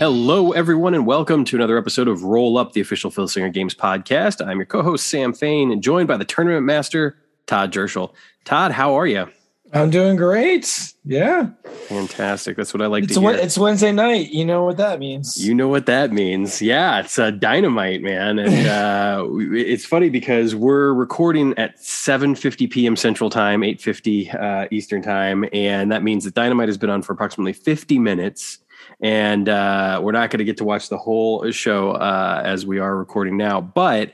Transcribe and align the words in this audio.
Hello, 0.00 0.52
everyone, 0.52 0.94
and 0.94 1.04
welcome 1.04 1.44
to 1.44 1.56
another 1.56 1.76
episode 1.76 2.08
of 2.08 2.24
Roll 2.24 2.56
Up, 2.56 2.72
the 2.72 2.80
official 2.80 3.10
Phil 3.10 3.28
Singer 3.28 3.50
Games 3.50 3.74
podcast. 3.74 4.42
I'm 4.42 4.56
your 4.56 4.64
co-host 4.64 5.08
Sam 5.08 5.34
Fain, 5.34 5.70
and 5.70 5.82
joined 5.82 6.08
by 6.08 6.16
the 6.16 6.24
tournament 6.24 6.64
master 6.64 7.18
Todd 7.46 7.70
Jerschel. 7.70 8.14
Todd, 8.46 8.72
how 8.72 8.94
are 8.94 9.06
you? 9.06 9.28
I'm 9.74 9.90
doing 9.90 10.16
great. 10.16 10.94
Yeah, 11.04 11.50
fantastic. 11.88 12.56
That's 12.56 12.72
what 12.72 12.80
I 12.80 12.86
like 12.86 13.04
it's 13.04 13.12
to 13.12 13.20
hear. 13.20 13.32
It's 13.32 13.58
Wednesday 13.58 13.92
night. 13.92 14.30
You 14.30 14.46
know 14.46 14.64
what 14.64 14.78
that 14.78 15.00
means. 15.00 15.36
You 15.36 15.54
know 15.54 15.68
what 15.68 15.84
that 15.84 16.14
means. 16.14 16.62
Yeah, 16.62 17.00
it's 17.00 17.18
a 17.18 17.30
dynamite, 17.30 18.00
man. 18.00 18.38
And 18.38 18.66
uh, 18.68 19.26
it's 19.30 19.84
funny 19.84 20.08
because 20.08 20.54
we're 20.54 20.94
recording 20.94 21.52
at 21.58 21.76
7:50 21.76 22.70
p.m. 22.70 22.96
Central 22.96 23.28
Time, 23.28 23.60
8:50 23.60 24.34
uh, 24.34 24.68
Eastern 24.70 25.02
Time, 25.02 25.44
and 25.52 25.92
that 25.92 26.02
means 26.02 26.24
that 26.24 26.32
dynamite 26.32 26.68
has 26.70 26.78
been 26.78 26.88
on 26.88 27.02
for 27.02 27.12
approximately 27.12 27.52
50 27.52 27.98
minutes 27.98 28.59
and 29.00 29.48
uh, 29.48 30.00
we're 30.02 30.12
not 30.12 30.30
going 30.30 30.38
to 30.38 30.44
get 30.44 30.58
to 30.58 30.64
watch 30.64 30.88
the 30.88 30.98
whole 30.98 31.50
show 31.50 31.92
uh, 31.92 32.42
as 32.44 32.66
we 32.66 32.78
are 32.78 32.96
recording 32.96 33.36
now. 33.36 33.60
But 33.60 34.12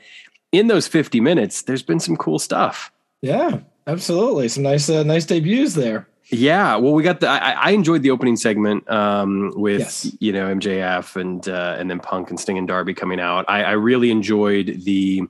in 0.51 0.67
those 0.67 0.87
50 0.87 1.19
minutes, 1.19 1.63
there's 1.63 1.83
been 1.83 1.99
some 1.99 2.15
cool 2.15 2.39
stuff. 2.39 2.91
Yeah, 3.21 3.59
absolutely. 3.85 4.47
Some 4.47 4.63
nice, 4.63 4.89
uh, 4.89 5.03
nice 5.03 5.25
debuts 5.25 5.73
there. 5.73 6.07
Yeah, 6.29 6.75
well, 6.75 6.93
we 6.93 7.03
got 7.03 7.21
the. 7.21 7.29
I, 7.29 7.51
I 7.51 7.71
enjoyed 7.71 8.03
the 8.03 8.11
opening 8.11 8.35
segment 8.35 8.89
um, 8.91 9.53
with 9.55 9.79
yes. 9.79 10.11
you 10.19 10.33
know 10.33 10.53
MJF 10.53 11.15
and 11.15 11.47
uh, 11.47 11.77
and 11.79 11.89
then 11.89 12.01
Punk 12.01 12.29
and 12.29 12.37
Sting 12.37 12.57
and 12.57 12.67
Darby 12.67 12.93
coming 12.93 13.21
out. 13.21 13.45
I, 13.47 13.63
I 13.63 13.71
really 13.71 14.11
enjoyed 14.11 14.81
the, 14.83 15.23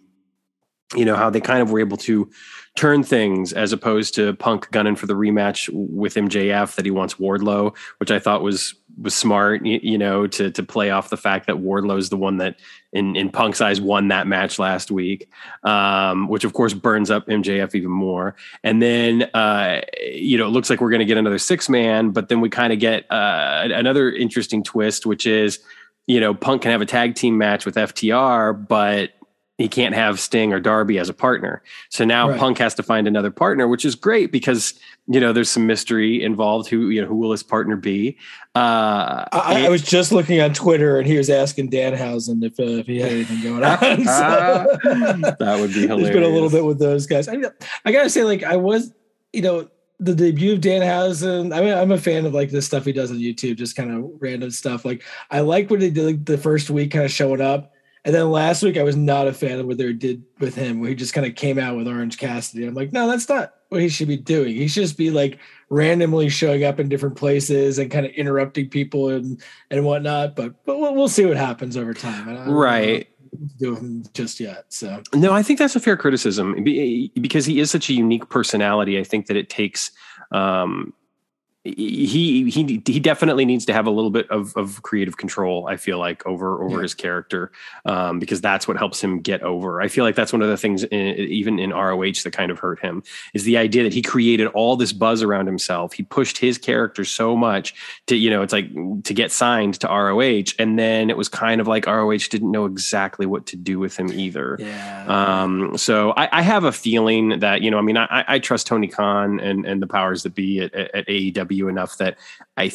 you 0.96 1.06
know, 1.06 1.16
how 1.16 1.30
they 1.30 1.40
kind 1.40 1.62
of 1.62 1.70
were 1.70 1.80
able 1.80 1.98
to 1.98 2.32
turn 2.78 3.04
things 3.04 3.54
as 3.54 3.74
opposed 3.74 4.14
to 4.16 4.34
Punk 4.36 4.70
gunning 4.72 4.96
for 4.96 5.08
the 5.08 5.16
rematch 5.16 5.68
with 5.74 6.14
MJF 6.14 6.76
that 6.76 6.86
he 6.86 6.92
wants 6.92 7.16
Wardlow, 7.16 7.76
which 7.98 8.12
I 8.12 8.20
thought 8.20 8.44
was 8.44 8.76
was 9.02 9.14
smart, 9.14 9.64
you, 9.66 9.80
you, 9.84 9.98
know, 9.98 10.26
to 10.28 10.50
to 10.52 10.64
play 10.64 10.90
off 10.92 11.10
the 11.10 11.18
fact 11.18 11.48
that 11.48 11.58
Wardlow 11.58 11.98
is 11.98 12.10
the 12.10 12.18
one 12.18 12.38
that 12.38 12.60
in 12.94 13.16
in 13.16 13.30
Punk's 13.30 13.62
eyes 13.62 13.82
won 13.82 14.08
that 14.10 14.28
match 14.28 14.60
last 14.60 14.92
week, 14.92 15.30
um, 15.64 16.28
which 16.30 16.44
of 16.44 16.54
course 16.54 16.74
burns 16.74 17.12
up 17.12 17.28
MJF 17.28 17.76
even 17.76 17.92
more. 17.92 18.36
And 18.64 18.82
then 18.82 19.24
uh, 19.34 19.82
you 20.00 20.38
know, 20.38 20.46
it 20.46 20.52
looks 20.52 20.70
like 20.70 20.80
we're 20.80 20.92
going 20.92 21.00
to 21.00 21.06
get 21.06 21.18
another 21.18 21.40
six 21.40 21.68
man, 21.68 22.12
but 22.12 22.30
then 22.30 22.42
we 22.42 22.50
kind 22.50 22.72
of 22.72 22.80
get 22.80 23.12
uh, 23.12 23.68
another 23.72 24.12
interesting 24.12 24.64
twist, 24.64 25.06
which 25.06 25.26
is 25.26 25.60
you 26.08 26.22
know, 26.22 26.34
Punk 26.34 26.62
can 26.62 26.72
have 26.72 26.82
a 26.82 26.86
tag 26.86 27.16
team 27.16 27.38
match 27.38 27.66
with 27.66 27.76
FTR, 27.76 28.68
but 28.68 29.12
he 29.58 29.68
can't 29.68 29.96
have 29.96 30.20
Sting 30.20 30.54
or 30.54 30.60
Darby 30.60 31.00
as 31.00 31.10
a 31.10 31.14
partner. 31.14 31.64
So 31.90 32.06
now 32.06 32.30
right. 32.30 32.40
Punk 32.40 32.60
has 32.60 32.76
to 32.76 32.84
find 32.84 33.08
another 33.08 33.32
partner, 33.32 33.68
which 33.68 33.86
is 33.86 33.96
great 33.96 34.32
because 34.32 34.80
you 35.08 35.20
know 35.20 35.34
there's 35.34 35.50
some 35.50 35.66
mystery 35.66 36.24
involved. 36.24 36.70
Who 36.70 36.90
you 36.90 37.02
know 37.02 37.08
who 37.08 37.16
will 37.16 37.32
his 37.32 37.44
partner 37.44 37.76
be? 37.76 38.18
Uh, 38.54 39.26
I, 39.32 39.66
I, 39.66 39.70
was 39.70 39.84
just 39.84 40.12
looking 40.12 40.42
on 40.42 40.54
Twitter 40.54 40.98
and 40.98 41.06
he 41.06 41.16
was 41.16 41.30
asking 41.30 41.70
Danhausen 41.70 42.44
if, 42.44 42.60
uh, 42.60 42.80
if 42.80 42.88
he 42.88 43.00
had 43.00 43.12
anything 43.12 43.42
going 43.44 43.64
on. 43.64 43.78
So. 44.08 44.78
that 45.40 45.58
would 45.60 45.74
be 45.74 45.82
hilarious. 45.82 46.08
There's 46.08 46.16
been 46.16 46.24
a 46.24 46.28
little 46.28 46.50
bit 46.50 46.66
with 46.66 46.80
those 46.80 47.06
guys. 47.06 47.28
I, 47.28 47.38
I 47.86 47.92
gotta 47.92 48.10
say, 48.10 48.24
like 48.24 48.44
I 48.44 48.56
was, 48.56 48.94
you 49.34 49.42
know, 49.42 49.70
the 50.00 50.16
debut 50.16 50.54
of 50.54 50.60
Danhausen. 50.60 51.56
I 51.56 51.62
mean, 51.62 51.74
I'm 51.74 51.92
a 51.92 51.98
fan 51.98 52.26
of 52.26 52.34
like 52.34 52.52
the 52.52 52.62
stuff 52.62 52.86
he 52.86 52.94
does 52.94 53.12
on 53.12 53.18
YouTube, 53.18 53.58
just 53.58 53.76
kind 53.76 53.92
of 53.92 54.12
random 54.20 54.52
stuff. 54.52 54.86
Like 54.86 55.04
I 55.32 55.42
like 55.42 55.70
what 55.70 55.82
he 55.82 55.90
did 55.90 56.06
like, 56.06 56.26
the 56.26 56.38
first 56.38 56.70
week, 56.70 56.92
kind 56.92 57.06
of 57.06 57.12
showing 57.12 57.42
up 57.42 57.74
and 58.08 58.16
then 58.16 58.32
last 58.32 58.64
week, 58.64 58.78
I 58.78 58.84
was 58.84 58.96
not 58.96 59.28
a 59.28 59.34
fan 59.34 59.60
of 59.60 59.66
what 59.66 59.78
they 59.78 59.92
did 59.92 60.24
with 60.40 60.56
him, 60.56 60.80
where 60.80 60.88
he 60.88 60.96
just 60.96 61.14
kind 61.14 61.28
of 61.28 61.36
came 61.36 61.60
out 61.60 61.76
with 61.76 61.90
Orange 61.90 62.18
Cassidy. 62.18 62.66
I'm 62.66 62.74
like, 62.74 62.94
no, 62.94 63.06
that's 63.06 63.28
not 63.28 63.56
what 63.68 63.82
he 63.82 63.90
should 63.90 64.08
be 64.08 64.16
doing. 64.16 64.56
He 64.56 64.70
should 64.70 64.84
just 64.84 64.98
be 64.98 65.12
like 65.12 65.40
randomly 65.70 66.30
showing 66.30 66.64
up 66.64 66.80
in 66.80 66.88
different 66.88 67.18
places 67.18 67.80
and 67.80 67.92
kind 67.92 68.06
of 68.06 68.14
interrupting 68.14 68.70
people 68.70 69.10
and 69.10 69.44
and 69.70 69.84
whatnot. 69.84 70.38
But 70.38 70.54
but 70.64 70.80
we'll, 70.80 70.96
we'll 70.96 71.10
see 71.10 71.26
what 71.26 71.36
happens 71.36 71.76
over 71.76 71.94
time. 71.94 72.50
right. 72.50 73.10
Do 73.60 73.76
him 73.76 74.06
just 74.14 74.40
yet. 74.40 74.64
So 74.70 75.04
no, 75.14 75.34
I 75.34 75.44
think 75.44 75.60
that's 75.60 75.76
a 75.76 75.82
fair 75.82 75.98
criticism 75.98 76.64
because 76.64 77.46
he 77.46 77.60
is 77.60 77.70
such 77.70 77.90
a 77.90 77.94
unique 77.94 78.30
personality. 78.30 78.98
I 78.98 79.04
think 79.04 79.26
that 79.26 79.36
it 79.36 79.50
takes 79.50 79.92
um, 80.32 80.94
he 81.76 82.50
he 82.50 82.82
he 82.86 83.00
definitely 83.00 83.46
needs 83.46 83.66
to 83.66 83.74
have 83.74 83.88
a 83.88 83.90
little 83.90 84.12
bit 84.12 84.30
of, 84.30 84.56
of 84.56 84.82
creative 84.84 85.18
control. 85.18 85.68
I 85.68 85.78
feel 85.78 85.98
like 85.98 86.26
over 86.26 86.64
over 86.64 86.78
yeah. 86.78 86.84
his 86.84 86.94
character 86.94 87.52
um, 87.86 88.20
because 88.20 88.42
that's 88.42 88.68
what 88.68 88.78
helps 88.78 89.02
him 89.02 89.20
get 89.20 89.42
over. 89.42 89.82
I 89.82 89.88
feel 89.88 90.04
like 90.04 90.16
that's 90.16 90.32
one 90.32 90.42
of 90.42 90.50
the 90.50 90.58
things 90.58 90.84
in, 90.84 91.16
even 91.18 91.60
in 91.60 91.72
ROH 91.72 92.24
that 92.24 92.34
kind 92.34 92.52
of 92.52 92.60
hurt 92.60 92.80
him 92.80 93.04
is 93.34 93.44
the 93.44 93.58
idea 93.58 93.84
that 93.84 93.94
he 93.94 94.02
created 94.02 94.48
all 94.48 94.76
this 94.76 94.94
buzz 94.94 95.24
around 95.24 95.48
himself. 95.48 95.94
He 95.94 96.04
pushed 96.04 96.38
his 96.38 96.58
character 96.58 97.04
so 97.04 97.36
much 97.36 97.74
to 98.08 98.16
you 98.16 98.30
know 98.30 98.42
it's 98.44 98.54
like 98.54 98.70
to 99.04 99.14
get 99.14 99.32
signed 99.32 99.80
to 99.82 99.88
ROH, 99.88 100.54
and 100.60 100.78
then 100.78 101.10
it 101.10 101.18
was 101.18 101.28
kind 101.30 101.60
of 101.60 101.68
like 101.68 101.86
ROH 101.86 102.30
didn't 102.30 102.52
know 102.52 102.66
exactly 102.66 103.26
what 103.26 103.46
to 103.48 103.56
do 103.56 103.80
with 103.80 103.98
him 103.98 104.12
either. 104.12 104.58
Yeah. 104.60 105.06
Um, 105.08 105.78
so 105.78 106.12
I, 106.12 106.40
I 106.40 106.42
have 106.42 106.64
a 106.64 106.72
feeling 106.72 107.40
that 107.40 107.62
you 107.62 107.72
know 107.72 107.78
I 107.78 107.82
mean 107.82 107.98
I, 107.98 108.24
I 108.28 108.40
trust 108.40 108.68
Tony 108.68 108.88
Khan 108.88 109.40
and 109.40 109.66
and 109.66 109.82
the 109.82 109.88
powers 109.88 110.24
that 110.24 110.36
be 110.36 110.62
at, 110.62 110.74
at 110.74 111.08
AEW 111.08 111.57
enough 111.66 111.98
that 111.98 112.18
I 112.56 112.72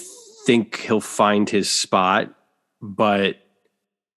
think 0.46 0.80
he'll 0.80 1.00
find 1.00 1.48
his 1.48 1.70
spot, 1.70 2.34
but 2.80 3.36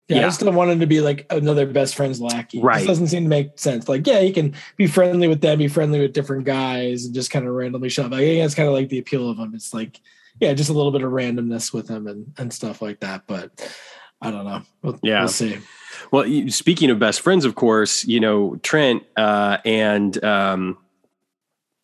yeah, 0.08 0.18
yeah, 0.18 0.22
I 0.22 0.26
just 0.26 0.40
don't 0.40 0.54
want 0.54 0.70
him 0.70 0.80
to 0.82 0.88
be 0.88 1.02
like 1.02 1.26
another 1.32 1.66
best 1.66 1.96
friend's 1.96 2.22
lackey. 2.22 2.62
Right. 2.62 2.78
This 2.78 2.88
doesn't 2.88 3.08
seem 3.08 3.24
to 3.24 3.30
make 3.30 3.58
sense. 3.58 3.90
Like, 3.90 4.06
yeah, 4.06 4.22
he 4.22 4.32
can 4.32 4.54
be 4.78 4.86
friendly 4.86 5.28
with 5.28 5.42
them, 5.42 5.58
be 5.58 5.68
friendly 5.68 6.00
with 6.00 6.14
different 6.14 6.46
guys, 6.46 7.06
and 7.06 7.16
just 7.16 7.32
kind 7.32 7.48
of 7.48 7.54
randomly 7.54 7.90
shove. 7.90 8.14
I 8.14 8.18
think 8.18 8.42
that's 8.42 8.54
kind 8.54 8.68
of 8.68 8.74
like 8.74 8.90
the 8.90 9.00
appeal 9.00 9.30
of 9.30 9.40
him. 9.40 9.54
It's 9.56 9.74
like, 9.74 10.00
yeah, 10.40 10.54
just 10.54 10.70
a 10.70 10.74
little 10.74 10.92
bit 10.92 11.02
of 11.02 11.12
randomness 11.12 11.74
with 11.74 11.88
him 11.88 12.06
and, 12.06 12.34
and 12.38 12.54
stuff 12.54 12.84
like 12.84 13.00
that. 13.00 13.24
But 13.26 13.52
I 14.22 14.30
don't 14.30 14.46
know. 14.46 14.62
We'll, 14.84 15.00
yeah. 15.02 15.22
We'll 15.22 15.28
see. 15.30 15.58
Well, 16.12 16.50
speaking 16.50 16.92
of 16.92 17.00
best 17.00 17.22
friends, 17.22 17.46
of 17.46 17.56
course, 17.56 18.06
you 18.06 18.20
know, 18.20 18.58
Trent 18.58 19.04
uh, 19.18 19.58
and 19.66 20.24
um, 20.24 20.78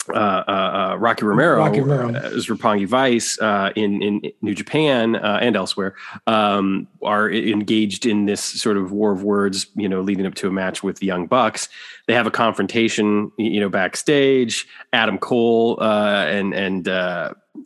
uh, 0.10 0.14
uh, 0.14 0.52
uh, 0.94 0.96
Rocky 0.98 1.26
Romero, 1.26 1.58
Rocky 1.58 1.82
Romero. 1.82 2.10
as 2.14 2.48
Roppongi 2.48 2.88
Vice 2.88 3.40
uh, 3.40 3.72
in 3.76 4.02
in 4.02 4.32
New 4.42 4.56
Japan 4.56 5.16
uh, 5.16 5.40
and 5.42 5.56
elsewhere 5.56 5.96
um, 6.28 6.88
are 7.04 7.30
engaged 7.32 8.06
in 8.06 8.26
this 8.26 8.42
sort 8.42 8.78
of 8.78 8.92
war 8.92 9.12
of 9.12 9.24
words, 9.24 9.68
you 9.76 9.88
know, 9.88 10.02
leading 10.02 10.26
up 10.26 10.34
to 10.36 10.48
a 10.48 10.52
match 10.52 10.82
with 10.82 11.00
the 11.00 11.06
Young 11.06 11.28
Bucks. 11.28 11.70
They 12.08 12.14
have 12.14 12.26
a 12.26 12.32
confrontation, 12.32 13.32
you 13.38 13.60
know, 13.60 13.70
backstage. 13.70 14.68
Adam 14.92 15.18
Cole 15.18 15.78
uh, 15.80 16.26
and 16.26 16.54
and 16.54 16.86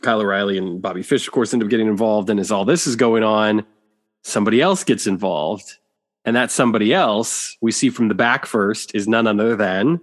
Kyle 0.02 0.20
O'Reilly 0.20 0.58
and 0.58 0.82
Bobby 0.82 1.02
Fish, 1.02 1.26
of 1.26 1.32
course, 1.32 1.54
end 1.54 1.62
up 1.62 1.70
getting 1.70 1.88
involved. 1.88 2.28
And 2.28 2.38
as 2.38 2.50
all 2.50 2.64
this 2.64 2.86
is 2.86 2.96
going 2.96 3.22
on, 3.22 3.64
somebody 4.24 4.60
else 4.60 4.84
gets 4.84 5.06
involved, 5.06 5.76
and 6.24 6.36
that 6.36 6.50
somebody 6.50 6.92
else 6.92 7.56
we 7.62 7.72
see 7.72 7.88
from 7.88 8.08
the 8.08 8.14
back 8.14 8.44
first 8.44 8.94
is 8.94 9.08
none 9.08 9.26
other 9.26 9.56
than 9.56 10.00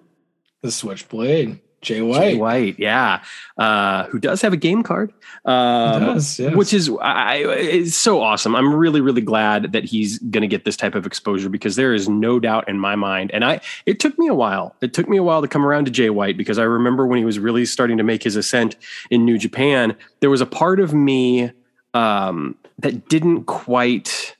the 0.63 0.71
Switchblade. 0.71 1.59
Jay 1.83 2.01
White. 2.01 2.19
Jay 2.19 2.37
White, 2.37 2.79
yeah, 2.79 3.23
uh, 3.57 4.05
who 4.05 4.19
does 4.19 4.41
have 4.41 4.53
a 4.53 4.57
game 4.57 4.81
card, 4.83 5.13
um, 5.45 6.01
does, 6.01 6.39
yes. 6.39 6.55
which 6.55 6.73
is 6.73 6.89
I, 7.01 7.37
is 7.37 7.95
so 7.95 8.21
awesome. 8.21 8.55
I'm 8.55 8.73
really, 8.73 9.01
really 9.01 9.21
glad 9.21 9.73
that 9.73 9.83
he's 9.83 10.17
going 10.19 10.41
to 10.41 10.47
get 10.47 10.65
this 10.65 10.77
type 10.77 10.95
of 10.95 11.05
exposure 11.05 11.49
because 11.49 11.75
there 11.75 11.93
is 11.93 12.09
no 12.09 12.39
doubt 12.39 12.67
in 12.67 12.79
my 12.79 12.95
mind. 12.95 13.31
And 13.31 13.45
I, 13.45 13.61
it 13.85 13.99
took 13.99 14.17
me 14.17 14.27
a 14.27 14.33
while. 14.33 14.75
It 14.81 14.93
took 14.93 15.07
me 15.07 15.17
a 15.17 15.23
while 15.23 15.41
to 15.41 15.47
come 15.47 15.65
around 15.65 15.85
to 15.85 15.91
Jay 15.91 16.09
White 16.09 16.37
because 16.37 16.57
I 16.57 16.63
remember 16.63 17.05
when 17.05 17.19
he 17.19 17.25
was 17.25 17.39
really 17.39 17.65
starting 17.65 17.97
to 17.97 18.03
make 18.03 18.23
his 18.23 18.35
ascent 18.35 18.75
in 19.09 19.25
New 19.25 19.37
Japan. 19.37 19.95
There 20.21 20.29
was 20.29 20.41
a 20.41 20.45
part 20.45 20.79
of 20.79 20.93
me 20.93 21.51
um, 21.93 22.55
that 22.79 23.07
didn't 23.09 23.45
quite 23.45 24.35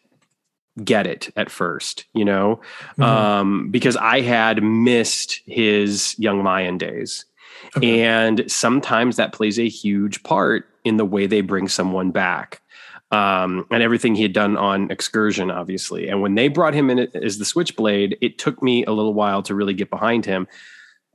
get 0.84 1.06
it 1.06 1.32
at 1.36 1.52
first, 1.52 2.06
you 2.14 2.26
know, 2.26 2.60
mm-hmm. 2.94 3.04
um, 3.04 3.70
because 3.70 3.96
I 3.96 4.22
had 4.22 4.64
missed 4.64 5.42
his 5.46 6.18
Young 6.18 6.44
Lion 6.44 6.78
days. 6.78 7.26
Okay. 7.78 8.04
And 8.04 8.50
sometimes 8.52 9.16
that 9.16 9.34
plays 9.34 9.58
a 9.60 9.68
huge 9.68 10.24
part 10.24 10.68
in 10.84 10.98
the 10.98 11.06
way 11.06 11.28
they 11.28 11.42
bring 11.42 11.68
someone 11.68 12.12
back. 12.12 12.62
Um, 13.12 13.68
and 13.70 13.84
everything 13.84 14.16
he 14.16 14.24
had 14.24 14.34
done 14.34 14.58
on 14.58 14.90
excursion, 14.90 15.52
obviously. 15.52 16.10
And 16.10 16.22
when 16.22 16.34
they 16.34 16.48
brought 16.48 16.74
him 16.74 16.90
in 16.90 17.00
as 17.00 17.38
the 17.38 17.46
switchblade, 17.46 18.18
it 18.22 18.40
took 18.40 18.64
me 18.64 18.84
a 18.86 18.92
little 18.92 19.14
while 19.14 19.44
to 19.44 19.54
really 19.54 19.76
get 19.76 19.92
behind 19.92 20.26
him. 20.26 20.48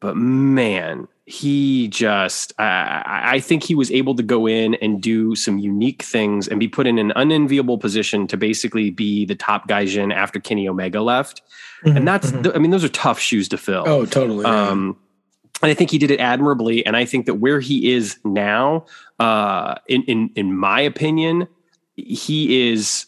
But 0.01 0.17
man, 0.17 1.09
he 1.27 1.89
just, 1.89 2.53
I, 2.57 3.03
I 3.05 3.41
think 3.41 3.65
he 3.65 3.75
was 3.75 3.91
able 3.91 4.15
to 4.15 4.23
go 4.23 4.47
in 4.47 4.77
and 4.77 5.03
do 5.03 5.35
some 5.35 5.59
unique 5.59 6.05
things 6.05 6.47
and 6.47 6.61
be 6.61 6.69
put 6.69 6.87
in 6.87 6.99
an 6.99 7.13
unenviable 7.17 7.79
position 7.79 8.29
to 8.29 8.37
basically 8.37 8.91
be 8.91 9.25
the 9.25 9.35
top 9.35 9.69
gaijin 9.69 10.15
after 10.15 10.39
Kenny 10.39 10.69
Omega 10.69 11.03
left. 11.03 11.43
Mm-hmm, 11.85 11.97
and 11.97 12.07
that's, 12.07 12.31
mm-hmm. 12.31 12.55
I 12.55 12.61
mean, 12.61 12.71
those 12.71 12.85
are 12.85 12.89
tough 12.91 13.19
shoes 13.19 13.49
to 13.49 13.59
fill. 13.59 13.83
Oh, 13.89 14.07
totally. 14.07 14.45
Um, 14.45 14.97
and 15.63 15.71
I 15.71 15.75
think 15.75 15.91
he 15.91 15.99
did 15.99 16.11
it 16.11 16.21
admirably. 16.21 16.85
And 16.87 16.97
I 16.97 17.05
think 17.05 17.27
that 17.27 17.35
where 17.35 17.61
he 17.61 17.93
is 17.93 18.19
now, 18.25 18.87
uh, 19.19 19.77
in 19.87 20.03
in 20.05 20.31
in 20.35 20.57
my 20.57 20.81
opinion, 20.81 21.49
he 21.97 22.71
is 22.71 23.07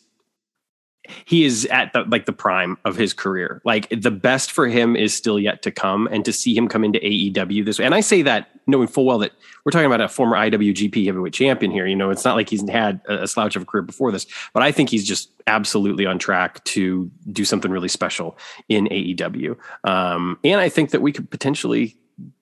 he 1.24 1.44
is 1.44 1.66
at 1.66 1.92
the 1.92 2.02
like 2.04 2.26
the 2.26 2.32
prime 2.32 2.76
of 2.84 2.96
his 2.96 3.12
career. 3.12 3.60
Like 3.64 3.88
the 3.90 4.10
best 4.10 4.50
for 4.50 4.66
him 4.66 4.96
is 4.96 5.14
still 5.14 5.38
yet 5.38 5.62
to 5.62 5.70
come, 5.70 6.08
and 6.10 6.24
to 6.24 6.32
see 6.32 6.54
him 6.54 6.68
come 6.68 6.84
into 6.84 6.98
AEW 7.00 7.64
this 7.64 7.78
way, 7.78 7.84
and 7.84 7.94
I 7.94 8.00
say 8.00 8.22
that 8.22 8.50
knowing 8.66 8.86
full 8.86 9.04
well 9.04 9.18
that 9.18 9.32
we're 9.64 9.72
talking 9.72 9.86
about 9.86 10.00
a 10.00 10.08
former 10.08 10.36
IWGP 10.36 11.04
Heavyweight 11.06 11.32
Champion 11.32 11.72
here. 11.72 11.86
You 11.86 11.96
know, 11.96 12.10
it's 12.10 12.24
not 12.24 12.36
like 12.36 12.48
he's 12.48 12.68
had 12.68 13.00
a 13.08 13.26
slouch 13.26 13.56
of 13.56 13.62
a 13.62 13.64
career 13.64 13.82
before 13.82 14.12
this, 14.12 14.26
but 14.54 14.62
I 14.62 14.70
think 14.70 14.90
he's 14.90 15.06
just 15.06 15.30
absolutely 15.46 16.06
on 16.06 16.18
track 16.18 16.62
to 16.64 17.10
do 17.32 17.44
something 17.44 17.70
really 17.70 17.88
special 17.88 18.38
in 18.68 18.86
AEW. 18.86 19.56
Um, 19.84 20.38
and 20.44 20.60
I 20.60 20.68
think 20.68 20.90
that 20.90 21.02
we 21.02 21.12
could 21.12 21.30
potentially 21.30 21.96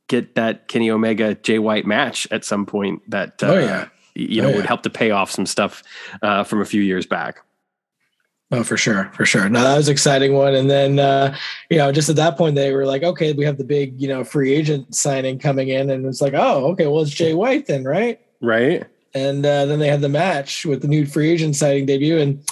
get 0.08 0.34
that 0.34 0.68
Kenny 0.68 0.90
Omega 0.90 1.34
Jay 1.36 1.58
White 1.58 1.86
match 1.86 2.26
at 2.30 2.44
some 2.44 2.66
point. 2.66 3.08
That 3.10 3.42
uh, 3.42 3.46
oh 3.46 3.58
yeah, 3.58 3.88
you 4.14 4.42
know, 4.42 4.48
oh, 4.48 4.50
yeah. 4.50 4.56
would 4.56 4.66
help 4.66 4.82
to 4.82 4.90
pay 4.90 5.10
off 5.10 5.30
some 5.30 5.46
stuff 5.46 5.82
uh, 6.22 6.44
from 6.44 6.60
a 6.60 6.64
few 6.64 6.82
years 6.82 7.06
back. 7.06 7.40
Oh, 8.50 8.64
for 8.64 8.78
sure, 8.78 9.10
for 9.14 9.26
sure. 9.26 9.46
No, 9.50 9.62
that 9.62 9.76
was 9.76 9.90
exciting 9.90 10.32
one. 10.32 10.54
And 10.54 10.70
then, 10.70 10.98
uh, 10.98 11.36
you 11.68 11.76
know, 11.76 11.92
just 11.92 12.08
at 12.08 12.16
that 12.16 12.38
point, 12.38 12.54
they 12.54 12.72
were 12.72 12.86
like, 12.86 13.02
okay, 13.02 13.34
we 13.34 13.44
have 13.44 13.58
the 13.58 13.64
big, 13.64 14.00
you 14.00 14.08
know, 14.08 14.24
free 14.24 14.54
agent 14.54 14.94
signing 14.94 15.38
coming 15.38 15.68
in, 15.68 15.90
and 15.90 16.06
it's 16.06 16.22
like, 16.22 16.32
oh, 16.34 16.70
okay, 16.70 16.86
well, 16.86 17.02
it's 17.02 17.10
Jay 17.10 17.34
White 17.34 17.66
then, 17.66 17.84
right? 17.84 18.18
Right. 18.40 18.86
And 19.14 19.44
uh, 19.44 19.66
then 19.66 19.80
they 19.80 19.88
had 19.88 20.00
the 20.00 20.08
match 20.08 20.64
with 20.64 20.80
the 20.80 20.88
new 20.88 21.04
free 21.04 21.30
agent 21.30 21.56
signing 21.56 21.84
debut, 21.84 22.18
and 22.18 22.42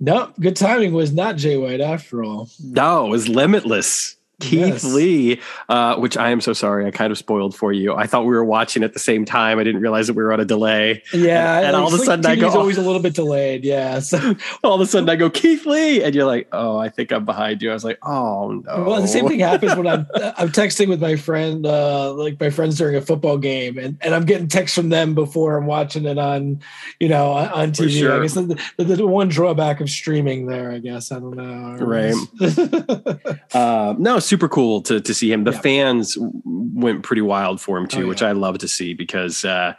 no, 0.00 0.32
good 0.40 0.56
timing 0.56 0.94
was 0.94 1.12
not 1.12 1.36
Jay 1.36 1.58
White 1.58 1.82
after 1.82 2.24
all. 2.24 2.48
No, 2.62 3.06
it 3.06 3.10
was 3.10 3.28
Limitless. 3.28 4.16
Keith 4.40 4.60
yes. 4.60 4.84
Lee, 4.84 5.40
uh, 5.68 5.96
which 5.96 6.16
I 6.16 6.30
am 6.30 6.40
so 6.40 6.52
sorry, 6.52 6.86
I 6.86 6.90
kind 6.90 7.12
of 7.12 7.18
spoiled 7.18 7.54
for 7.54 7.72
you. 7.72 7.94
I 7.94 8.06
thought 8.06 8.24
we 8.24 8.34
were 8.34 8.44
watching 8.44 8.82
at 8.82 8.92
the 8.92 8.98
same 8.98 9.24
time. 9.24 9.58
I 9.58 9.64
didn't 9.64 9.80
realize 9.80 10.08
that 10.08 10.14
we 10.14 10.22
were 10.22 10.32
on 10.32 10.40
a 10.40 10.44
delay. 10.44 11.02
Yeah, 11.12 11.58
and, 11.58 11.66
and 11.68 11.76
all 11.76 11.86
of 11.86 11.94
a 11.94 12.04
sudden 12.04 12.26
I 12.26 12.34
go, 12.36 12.48
always 12.58 12.76
a 12.76 12.82
little 12.82 13.00
bit 13.00 13.14
delayed. 13.14 13.64
Yeah, 13.64 14.00
so 14.00 14.34
all 14.64 14.74
of 14.74 14.80
a 14.80 14.86
sudden 14.86 15.08
I 15.08 15.16
go 15.16 15.30
Keith 15.30 15.66
Lee, 15.66 16.02
and 16.02 16.14
you're 16.14 16.26
like, 16.26 16.48
oh, 16.52 16.76
I 16.78 16.88
think 16.88 17.12
I'm 17.12 17.24
behind 17.24 17.62
you. 17.62 17.70
I 17.70 17.74
was 17.74 17.84
like, 17.84 17.98
oh 18.04 18.62
no. 18.64 18.84
Well, 18.84 19.00
the 19.00 19.08
same 19.08 19.28
thing 19.28 19.38
happens 19.40 19.76
when 19.76 19.86
I'm 19.86 20.06
I'm 20.14 20.50
texting 20.50 20.88
with 20.88 21.00
my 21.00 21.16
friend, 21.16 21.64
uh, 21.64 22.12
like 22.14 22.38
my 22.40 22.50
friends 22.50 22.76
during 22.76 22.96
a 22.96 23.00
football 23.00 23.38
game, 23.38 23.78
and, 23.78 23.98
and 24.00 24.14
I'm 24.14 24.24
getting 24.24 24.48
texts 24.48 24.76
from 24.76 24.88
them 24.88 25.14
before 25.14 25.56
I'm 25.56 25.66
watching 25.66 26.06
it 26.06 26.18
on, 26.18 26.60
you 26.98 27.08
know, 27.08 27.32
on 27.32 27.70
TV. 27.72 28.00
Sure. 28.00 28.18
I 28.18 28.22
guess 28.22 28.34
the, 28.34 28.60
the, 28.78 28.84
the, 28.84 29.06
one 29.06 29.28
drawback 29.28 29.80
of 29.80 29.88
streaming 29.88 30.46
there. 30.46 30.72
I 30.72 30.78
guess 30.78 31.12
I 31.12 31.20
don't 31.20 31.36
know. 31.36 31.76
Right. 31.84 32.14
uh, 33.54 33.94
no 33.98 34.18
super 34.34 34.48
cool 34.48 34.80
to 34.82 35.00
to 35.00 35.14
see 35.14 35.30
him. 35.30 35.44
The 35.44 35.52
yeah. 35.52 35.60
fans 35.60 36.18
went 36.44 37.04
pretty 37.04 37.22
wild 37.22 37.60
for 37.60 37.78
him 37.78 37.86
too, 37.86 37.98
oh, 37.98 38.00
yeah. 38.00 38.08
which 38.08 38.22
I 38.22 38.32
love 38.32 38.58
to 38.58 38.68
see 38.68 38.92
because 38.92 39.44
uh, 39.44 39.74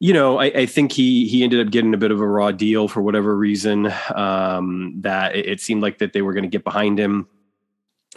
you 0.00 0.12
know 0.12 0.40
I, 0.40 0.46
I, 0.46 0.66
think 0.66 0.90
he 0.90 1.28
he 1.28 1.44
ended 1.44 1.64
up 1.64 1.72
getting 1.72 1.94
a 1.94 1.96
bit 1.96 2.10
of 2.10 2.20
a 2.20 2.26
raw 2.26 2.50
deal 2.50 2.88
for 2.88 3.00
whatever 3.00 3.36
reason. 3.36 3.92
Um, 4.12 4.94
that 5.02 5.36
it, 5.36 5.46
it 5.46 5.60
seemed 5.60 5.82
like 5.82 5.98
that 5.98 6.12
they 6.12 6.22
were 6.22 6.32
going 6.32 6.42
to 6.42 6.48
get 6.48 6.64
behind 6.64 6.98
him. 6.98 7.28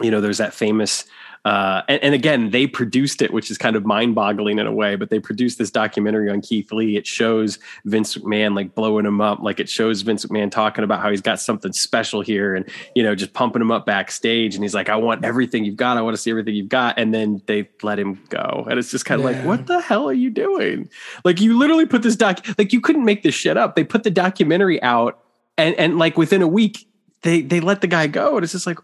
You 0.02 0.10
know, 0.10 0.20
there's 0.20 0.38
that 0.38 0.54
famous 0.54 1.04
uh, 1.44 1.82
and, 1.88 2.02
and, 2.02 2.14
again, 2.14 2.50
they 2.50 2.66
produced 2.66 3.20
it, 3.20 3.30
which 3.30 3.50
is 3.50 3.58
kind 3.58 3.76
of 3.76 3.84
mind 3.84 4.14
boggling 4.14 4.58
in 4.58 4.66
a 4.66 4.72
way, 4.72 4.96
but 4.96 5.10
they 5.10 5.18
produced 5.18 5.58
this 5.58 5.70
documentary 5.70 6.30
on 6.30 6.40
Keith 6.40 6.72
Lee. 6.72 6.96
It 6.96 7.06
shows 7.06 7.58
Vince 7.84 8.16
McMahon 8.16 8.56
like 8.56 8.74
blowing 8.74 9.04
him 9.04 9.20
up. 9.20 9.40
Like 9.40 9.60
it 9.60 9.68
shows 9.68 10.00
Vince 10.00 10.24
McMahon 10.24 10.50
talking 10.50 10.84
about 10.84 11.02
how 11.02 11.10
he's 11.10 11.20
got 11.20 11.38
something 11.38 11.74
special 11.74 12.22
here 12.22 12.54
and, 12.54 12.64
you 12.94 13.02
know, 13.02 13.14
just 13.14 13.34
pumping 13.34 13.60
him 13.60 13.70
up 13.70 13.84
backstage. 13.84 14.54
And 14.54 14.64
he's 14.64 14.74
like, 14.74 14.88
I 14.88 14.96
want 14.96 15.22
everything 15.22 15.66
you've 15.66 15.76
got. 15.76 15.98
I 15.98 16.02
want 16.02 16.16
to 16.16 16.22
see 16.22 16.30
everything 16.30 16.54
you've 16.54 16.70
got. 16.70 16.98
And 16.98 17.12
then 17.12 17.42
they 17.44 17.68
let 17.82 17.98
him 17.98 18.22
go. 18.30 18.66
And 18.70 18.78
it's 18.78 18.90
just 18.90 19.04
kind 19.04 19.20
of 19.22 19.30
yeah. 19.30 19.36
like, 19.36 19.46
what 19.46 19.66
the 19.66 19.82
hell 19.82 20.08
are 20.08 20.14
you 20.14 20.30
doing? 20.30 20.88
Like 21.26 21.42
you 21.42 21.58
literally 21.58 21.84
put 21.84 22.00
this 22.00 22.16
doc, 22.16 22.42
like 22.56 22.72
you 22.72 22.80
couldn't 22.80 23.04
make 23.04 23.22
this 23.22 23.34
shit 23.34 23.58
up. 23.58 23.76
They 23.76 23.84
put 23.84 24.02
the 24.02 24.10
documentary 24.10 24.82
out 24.82 25.18
and, 25.58 25.74
and 25.74 25.98
like 25.98 26.16
within 26.16 26.40
a 26.40 26.48
week, 26.48 26.88
they, 27.20 27.42
they 27.42 27.60
let 27.60 27.82
the 27.82 27.86
guy 27.86 28.06
go. 28.06 28.36
And 28.36 28.44
it's 28.44 28.52
just 28.52 28.66
like, 28.66 28.78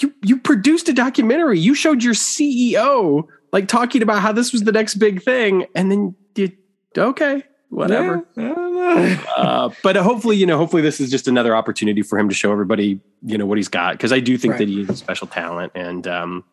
you 0.00 0.12
you 0.22 0.38
produced 0.38 0.88
a 0.88 0.92
documentary. 0.92 1.58
You 1.58 1.74
showed 1.74 2.02
your 2.02 2.14
CEO 2.14 3.26
like 3.52 3.68
talking 3.68 4.02
about 4.02 4.20
how 4.20 4.32
this 4.32 4.52
was 4.52 4.64
the 4.64 4.72
next 4.72 4.96
big 4.96 5.22
thing, 5.22 5.66
and 5.74 5.90
then 5.90 6.14
you 6.34 6.50
okay, 6.98 7.44
whatever. 7.68 8.26
Yeah, 8.36 9.24
uh, 9.36 9.70
but 9.82 9.96
hopefully, 9.96 10.36
you 10.36 10.46
know, 10.46 10.58
hopefully 10.58 10.82
this 10.82 11.00
is 11.00 11.10
just 11.10 11.28
another 11.28 11.54
opportunity 11.54 12.02
for 12.02 12.18
him 12.18 12.28
to 12.28 12.34
show 12.34 12.50
everybody, 12.50 13.00
you 13.22 13.38
know, 13.38 13.46
what 13.46 13.58
he's 13.58 13.68
got 13.68 13.92
because 13.92 14.12
I 14.12 14.20
do 14.20 14.36
think 14.36 14.52
right. 14.52 14.58
that 14.58 14.68
he's 14.68 14.90
a 14.90 14.96
special 14.96 15.28
talent, 15.28 15.72
and 15.74 16.06
um, 16.08 16.44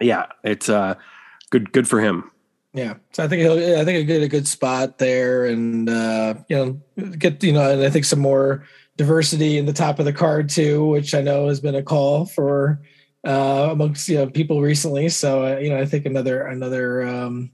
yeah, 0.00 0.26
it's 0.44 0.68
uh, 0.68 0.96
good 1.50 1.72
good 1.72 1.88
for 1.88 2.00
him. 2.00 2.30
Yeah, 2.74 2.94
so 3.12 3.24
I 3.24 3.28
think 3.28 3.42
he'll, 3.42 3.52
I 3.52 3.84
think 3.84 3.98
he'll 3.98 4.06
get 4.06 4.22
a 4.22 4.28
good 4.28 4.48
spot 4.48 4.98
there, 4.98 5.46
and 5.46 5.88
uh, 5.88 6.34
you 6.48 6.56
know, 6.56 7.12
get 7.18 7.42
you 7.42 7.52
know, 7.52 7.70
and 7.70 7.82
I 7.82 7.90
think 7.90 8.04
some 8.04 8.20
more 8.20 8.64
diversity 9.02 9.58
in 9.58 9.66
the 9.66 9.72
top 9.72 9.98
of 9.98 10.04
the 10.04 10.12
card 10.12 10.48
too, 10.48 10.84
which 10.86 11.12
I 11.12 11.22
know 11.22 11.48
has 11.48 11.60
been 11.60 11.74
a 11.74 11.82
call 11.82 12.24
for 12.24 12.80
uh, 13.26 13.68
amongst 13.72 14.08
you 14.08 14.16
know 14.16 14.28
people 14.28 14.60
recently. 14.60 15.08
So 15.08 15.44
uh, 15.44 15.58
you 15.58 15.70
know, 15.70 15.78
I 15.78 15.86
think 15.86 16.06
another 16.06 16.46
another 16.46 17.02
um, 17.02 17.50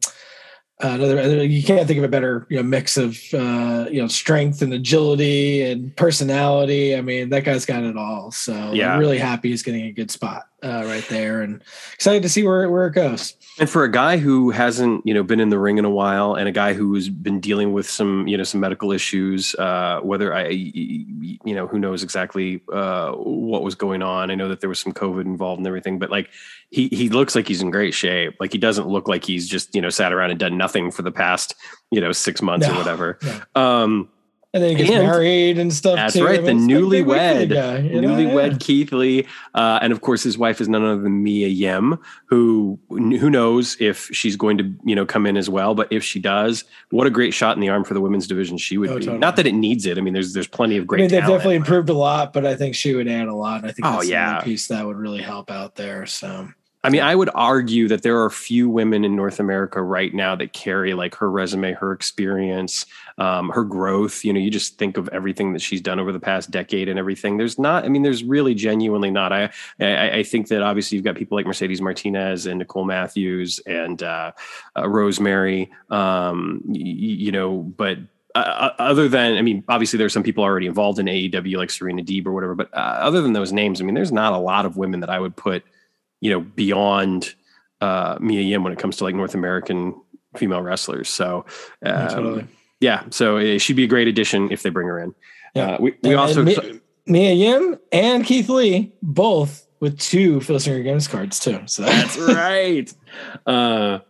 another 0.81 1.45
you 1.45 1.63
can't 1.63 1.87
think 1.87 1.99
of 1.99 2.05
a 2.05 2.09
better 2.09 2.47
you 2.51 2.59
know 2.59 2.63
mix 2.63 2.99
of 2.99 3.19
uh, 3.33 3.87
you 3.91 4.01
know 4.03 4.09
strength 4.09 4.61
and 4.61 4.75
agility 4.75 5.63
and 5.63 5.97
personality. 5.97 6.95
I 6.95 7.01
mean, 7.01 7.31
that 7.31 7.45
guy's 7.45 7.65
got 7.65 7.83
it 7.83 7.97
all. 7.97 8.31
So 8.31 8.73
yeah, 8.73 8.93
I'm 8.93 9.01
really 9.01 9.19
happy 9.19 9.49
he's 9.49 9.63
getting 9.63 9.87
a 9.87 9.93
good 9.93 10.11
spot 10.11 10.49
uh, 10.63 10.85
right 10.87 11.07
there, 11.09 11.41
and 11.43 11.63
excited 11.95 12.23
to 12.23 12.29
see 12.29 12.43
where 12.43 12.71
where 12.71 12.87
it 12.87 12.93
goes. 12.93 13.35
And 13.61 13.69
for 13.69 13.83
a 13.83 13.91
guy 13.91 14.19
who 14.19 14.51
hasn't, 14.51 15.05
you 15.05 15.13
know, 15.13 15.25
been 15.25 15.41
in 15.41 15.49
the 15.49 15.59
ring 15.59 15.79
in 15.79 15.85
a 15.85 15.91
while, 15.91 16.35
and 16.35 16.49
a 16.49 16.53
guy 16.53 16.75
who's 16.75 17.09
been 17.09 17.41
dealing 17.41 17.73
with 17.73 17.91
some, 17.91 18.29
you 18.29 18.37
know, 18.37 18.45
some 18.45 18.61
medical 18.61 18.93
issues, 18.93 19.55
uh, 19.57 19.99
whether 20.03 20.33
I, 20.33 20.49
you 20.49 21.39
know, 21.45 21.67
who 21.67 21.79
knows 21.79 22.05
exactly 22.05 22.63
uh, 22.73 23.13
what 23.13 23.63
was 23.63 23.75
going 23.75 24.03
on. 24.03 24.31
I 24.31 24.37
know 24.37 24.49
that 24.49 24.61
there 24.61 24.69
was 24.69 24.81
some 24.81 24.93
COVID 24.93 25.23
involved 25.23 25.59
and 25.59 25.67
everything, 25.67 25.99
but 25.99 26.11
like 26.11 26.31
he 26.71 26.89
he 26.89 27.09
looks 27.09 27.35
like 27.35 27.49
he's 27.49 27.63
in 27.63 27.71
great 27.71 27.95
shape. 27.95 28.37
Like 28.39 28.53
he 28.53 28.59
doesn't 28.59 28.87
look 28.87 29.09
like 29.09 29.25
he's 29.25 29.49
just, 29.49 29.75
you 29.75 29.81
know, 29.81 29.91
sat 29.91 30.13
around 30.13 30.31
and 30.31 30.39
done 30.39 30.57
nothing 30.57 30.93
for 30.93 31.03
the 31.03 31.13
past, 31.13 31.55
you 31.91 32.01
know, 32.01 32.13
six 32.13 32.41
months 32.41 32.67
no, 32.67 32.75
or 32.75 32.77
whatever. 32.77 33.19
No. 33.23 33.61
Um, 33.61 34.09
and 34.55 34.63
then 34.63 34.71
he 34.71 34.77
gets 34.77 34.91
and 34.91 35.07
married 35.07 35.59
and 35.59 35.73
stuff. 35.73 35.97
That's 35.97 36.15
too. 36.15 36.25
right. 36.25 36.39
I 36.39 36.43
mean, 36.43 36.67
the 36.67 36.73
newlywed, 36.73 37.51
guy, 37.51 37.83
newlywed 37.83 38.53
yeah. 38.53 38.59
Keith 38.59 38.93
Lee, 38.93 39.27
uh, 39.55 39.79
and 39.83 39.93
of 39.93 40.01
course 40.01 40.23
his 40.23 40.39
wife 40.39 40.61
is 40.63 40.69
none 40.69 40.83
other 40.83 41.03
than 41.03 41.23
Mia 41.23 41.49
Yim, 41.49 41.99
who 42.27 42.79
who 42.89 43.29
knows 43.29 43.77
if 43.79 44.09
she's 44.13 44.37
going 44.37 44.57
to 44.57 44.75
you 44.85 44.97
know 44.97 45.05
come 45.05 45.27
in 45.27 45.37
as 45.37 45.51
well. 45.51 45.75
But 45.75 45.93
if 45.93 46.03
she 46.03 46.19
does, 46.19 46.65
what 46.91 47.07
a 47.07 47.11
great 47.11 47.35
shot 47.35 47.57
in 47.57 47.61
the 47.61 47.69
arm 47.69 47.85
for 47.85 47.93
the 47.93 48.01
women's 48.01 48.27
division 48.27 48.57
she 48.57 48.79
would 48.79 48.89
oh, 48.91 48.99
be. 48.99 49.05
Totally. 49.05 49.19
Not 49.19 49.37
that 49.37 49.47
it 49.47 49.53
needs 49.53 49.85
it. 49.85 49.99
I 49.99 50.01
mean, 50.01 50.15
there's 50.15 50.33
there's 50.33 50.49
plenty 50.49 50.79
of 50.79 50.87
great. 50.87 51.01
I 51.01 51.03
mean, 51.03 51.11
they've 51.11 51.21
definitely 51.21 51.57
improved 51.57 51.91
a 51.91 51.95
lot, 51.95 52.33
but 52.33 52.47
I 52.47 52.57
think 52.57 52.75
she 52.75 52.95
would 52.95 53.09
add 53.09 53.29
a 53.29 53.35
lot. 53.35 53.65
I 53.67 53.73
think 53.73 53.85
oh 53.85 54.01
yeah, 54.01 54.41
piece 54.41 54.69
that 54.69 54.87
would 54.87 54.97
really 54.97 55.21
help 55.21 55.51
out 55.51 55.75
there. 55.75 56.07
So 56.07 56.49
I 56.85 56.91
mean, 56.91 57.03
I 57.03 57.15
would 57.15 57.31
argue 57.35 57.89
that 57.89 58.03
there 58.03 58.23
are 58.23 58.31
few 58.31 58.69
women 58.69 59.05
in 59.05 59.17
North 59.17 59.41
America 59.41 59.83
right 59.83 60.15
now 60.15 60.37
that 60.37 60.53
carry 60.53 60.95
like 60.95 61.17
her 61.17 61.29
resume, 61.29 61.73
her 61.73 61.91
experience, 61.91 62.87
um, 63.19 63.51
her 63.51 63.65
growth. 63.65 64.25
You 64.25 64.33
know, 64.33 64.39
you 64.39 64.51
just 64.51 64.79
think 64.79 64.97
of 64.97 65.09
everything 65.09 65.53
that 65.55 65.63
she's 65.63 65.81
done 65.81 65.99
over 65.99 66.13
the 66.13 66.21
past 66.21 66.53
decade 66.53 66.89
and 66.89 66.97
everything. 66.99 67.37
There's 67.37 67.59
not. 67.59 67.85
I 67.85 67.89
mean, 67.89 68.03
there's 68.03 68.23
really 68.23 68.55
genuinely 68.55 69.11
not. 69.11 69.33
I 69.33 69.51
I, 69.81 70.11
I 70.19 70.23
think 70.23 70.49
that 70.49 70.63
obviously 70.63 70.97
you've 70.97 71.05
got 71.05 71.17
people 71.17 71.37
like 71.37 71.47
Mercedes 71.47 71.81
Martinez 71.81 72.47
and 72.47 72.61
Nicole 72.61 72.85
Matthews 72.85 73.59
and 73.67 74.01
uh, 74.03 74.33
uh, 74.77 74.89
Rosemary. 74.89 75.73
Um, 75.91 76.63
y- 76.65 76.79
you 76.79 77.33
know, 77.33 77.59
but 77.59 77.99
uh, 78.37 78.39
uh, 78.39 78.75
other 78.79 79.09
than, 79.09 79.37
I 79.37 79.43
mean, 79.43 79.65
obviously 79.69 79.97
there's 79.97 80.13
some 80.13 80.23
people 80.23 80.45
already 80.45 80.67
involved 80.67 81.01
in 81.01 81.07
AEW 81.07 81.57
like 81.57 81.71
Serena 81.71 82.03
Deeb 82.03 82.27
or 82.27 82.33
whatever, 82.33 82.55
but 82.55 82.73
uh, 82.73 82.77
other 82.77 83.21
than 83.21 83.33
those 83.33 83.53
names, 83.53 83.81
I 83.81 83.85
mean, 83.85 83.97
there's 83.97 84.13
not 84.13 84.33
a 84.33 84.39
lot 84.39 84.65
of 84.65 84.77
women 84.77 85.01
that 85.01 85.11
I 85.11 85.19
would 85.19 85.35
put 85.35 85.65
you 86.21 86.31
know, 86.31 86.41
beyond 86.41 87.35
uh, 87.81 88.19
Mia 88.21 88.43
Yim 88.43 88.65
when 88.65 88.73
it 88.73 88.79
comes 88.79 88.97
to 88.99 89.05
like 89.05 89.15
North 89.15 89.35
American 89.35 89.95
female 90.37 90.63
wrestlers. 90.63 91.09
So, 91.09 91.45
um, 91.85 92.09
totally. 92.09 92.47
yeah, 92.81 93.05
so 93.11 93.59
she'd 93.59 93.77
be 93.77 93.85
a 93.85 93.89
great 93.89 94.09
addition 94.09 94.51
if 94.51 94.63
they 94.63 94.71
bring 94.71 94.89
her 94.89 94.99
in. 95.01 95.15
Yeah, 95.55 95.71
uh, 95.73 95.79
we, 95.81 95.95
we 96.03 96.11
and, 96.11 96.21
also 96.21 96.45
and 96.45 96.81
Mia, 97.07 97.33
Yim 97.33 97.79
and 97.93 98.25
Keith 98.25 98.49
Lee 98.49 98.93
both 99.03 99.67
with 99.81 99.99
two 99.99 100.41
Phil 100.41 100.59
Singer 100.59 100.83
Games 100.83 101.09
cards 101.09 101.39
too. 101.39 101.61
So 101.67 101.83
that's 101.83 102.17
right. 102.19 102.93
Uh, 103.47 104.01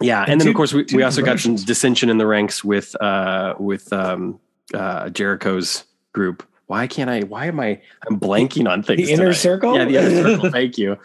yeah, 0.00 0.22
and, 0.22 0.32
and 0.32 0.40
then 0.40 0.46
two, 0.46 0.50
of 0.50 0.56
course 0.56 0.72
we, 0.72 0.84
we 0.94 1.02
also 1.02 1.22
got 1.22 1.38
some 1.38 1.54
dissension 1.54 2.08
in 2.08 2.18
the 2.18 2.26
ranks 2.26 2.64
with 2.64 3.00
uh, 3.00 3.54
with 3.58 3.92
um, 3.92 4.40
uh, 4.74 5.10
Jericho's 5.10 5.84
group 6.12 6.42
why 6.72 6.86
can't 6.86 7.10
I? 7.10 7.20
Why 7.20 7.48
am 7.48 7.60
I? 7.60 7.78
I'm 8.08 8.18
blanking 8.18 8.66
on 8.66 8.82
things. 8.82 9.06
The 9.06 9.12
inner 9.12 9.24
tonight. 9.24 9.36
circle. 9.36 9.76
Yeah, 9.76 9.84
the 9.84 9.98
inner 9.98 10.22
circle. 10.22 10.50
Thank 10.58 10.78
you. 10.78 10.96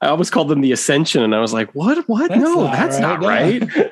I 0.00 0.06
almost 0.06 0.30
called 0.30 0.48
them 0.48 0.60
the 0.60 0.70
Ascension, 0.70 1.20
and 1.24 1.34
I 1.34 1.40
was 1.40 1.52
like, 1.52 1.74
"What? 1.74 2.08
What? 2.08 2.28
That's 2.28 2.40
no, 2.40 2.62
not 2.62 2.72
that's 2.72 3.00
right. 3.00 3.60
not 3.60 3.82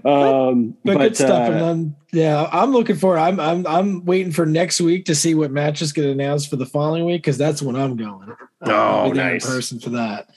right." 0.00 0.04
um, 0.06 0.74
but, 0.82 0.94
but, 0.94 0.98
good 0.98 1.16
stuff. 1.16 1.50
Uh, 1.50 1.52
and 1.52 1.60
then, 1.60 1.96
yeah, 2.10 2.48
I'm 2.50 2.72
looking 2.72 2.96
for. 2.96 3.18
I'm 3.18 3.38
I'm 3.38 3.66
I'm 3.66 4.06
waiting 4.06 4.32
for 4.32 4.46
next 4.46 4.80
week 4.80 5.04
to 5.06 5.14
see 5.14 5.34
what 5.34 5.50
matches 5.50 5.92
get 5.92 6.06
announced 6.06 6.48
for 6.48 6.56
the 6.56 6.64
following 6.64 7.04
week 7.04 7.20
because 7.20 7.36
that's 7.36 7.60
when 7.60 7.76
I'm 7.76 7.96
going. 7.96 8.34
Oh, 8.62 9.12
nice 9.12 9.44
person 9.44 9.78
for 9.78 9.90
that. 9.90 10.30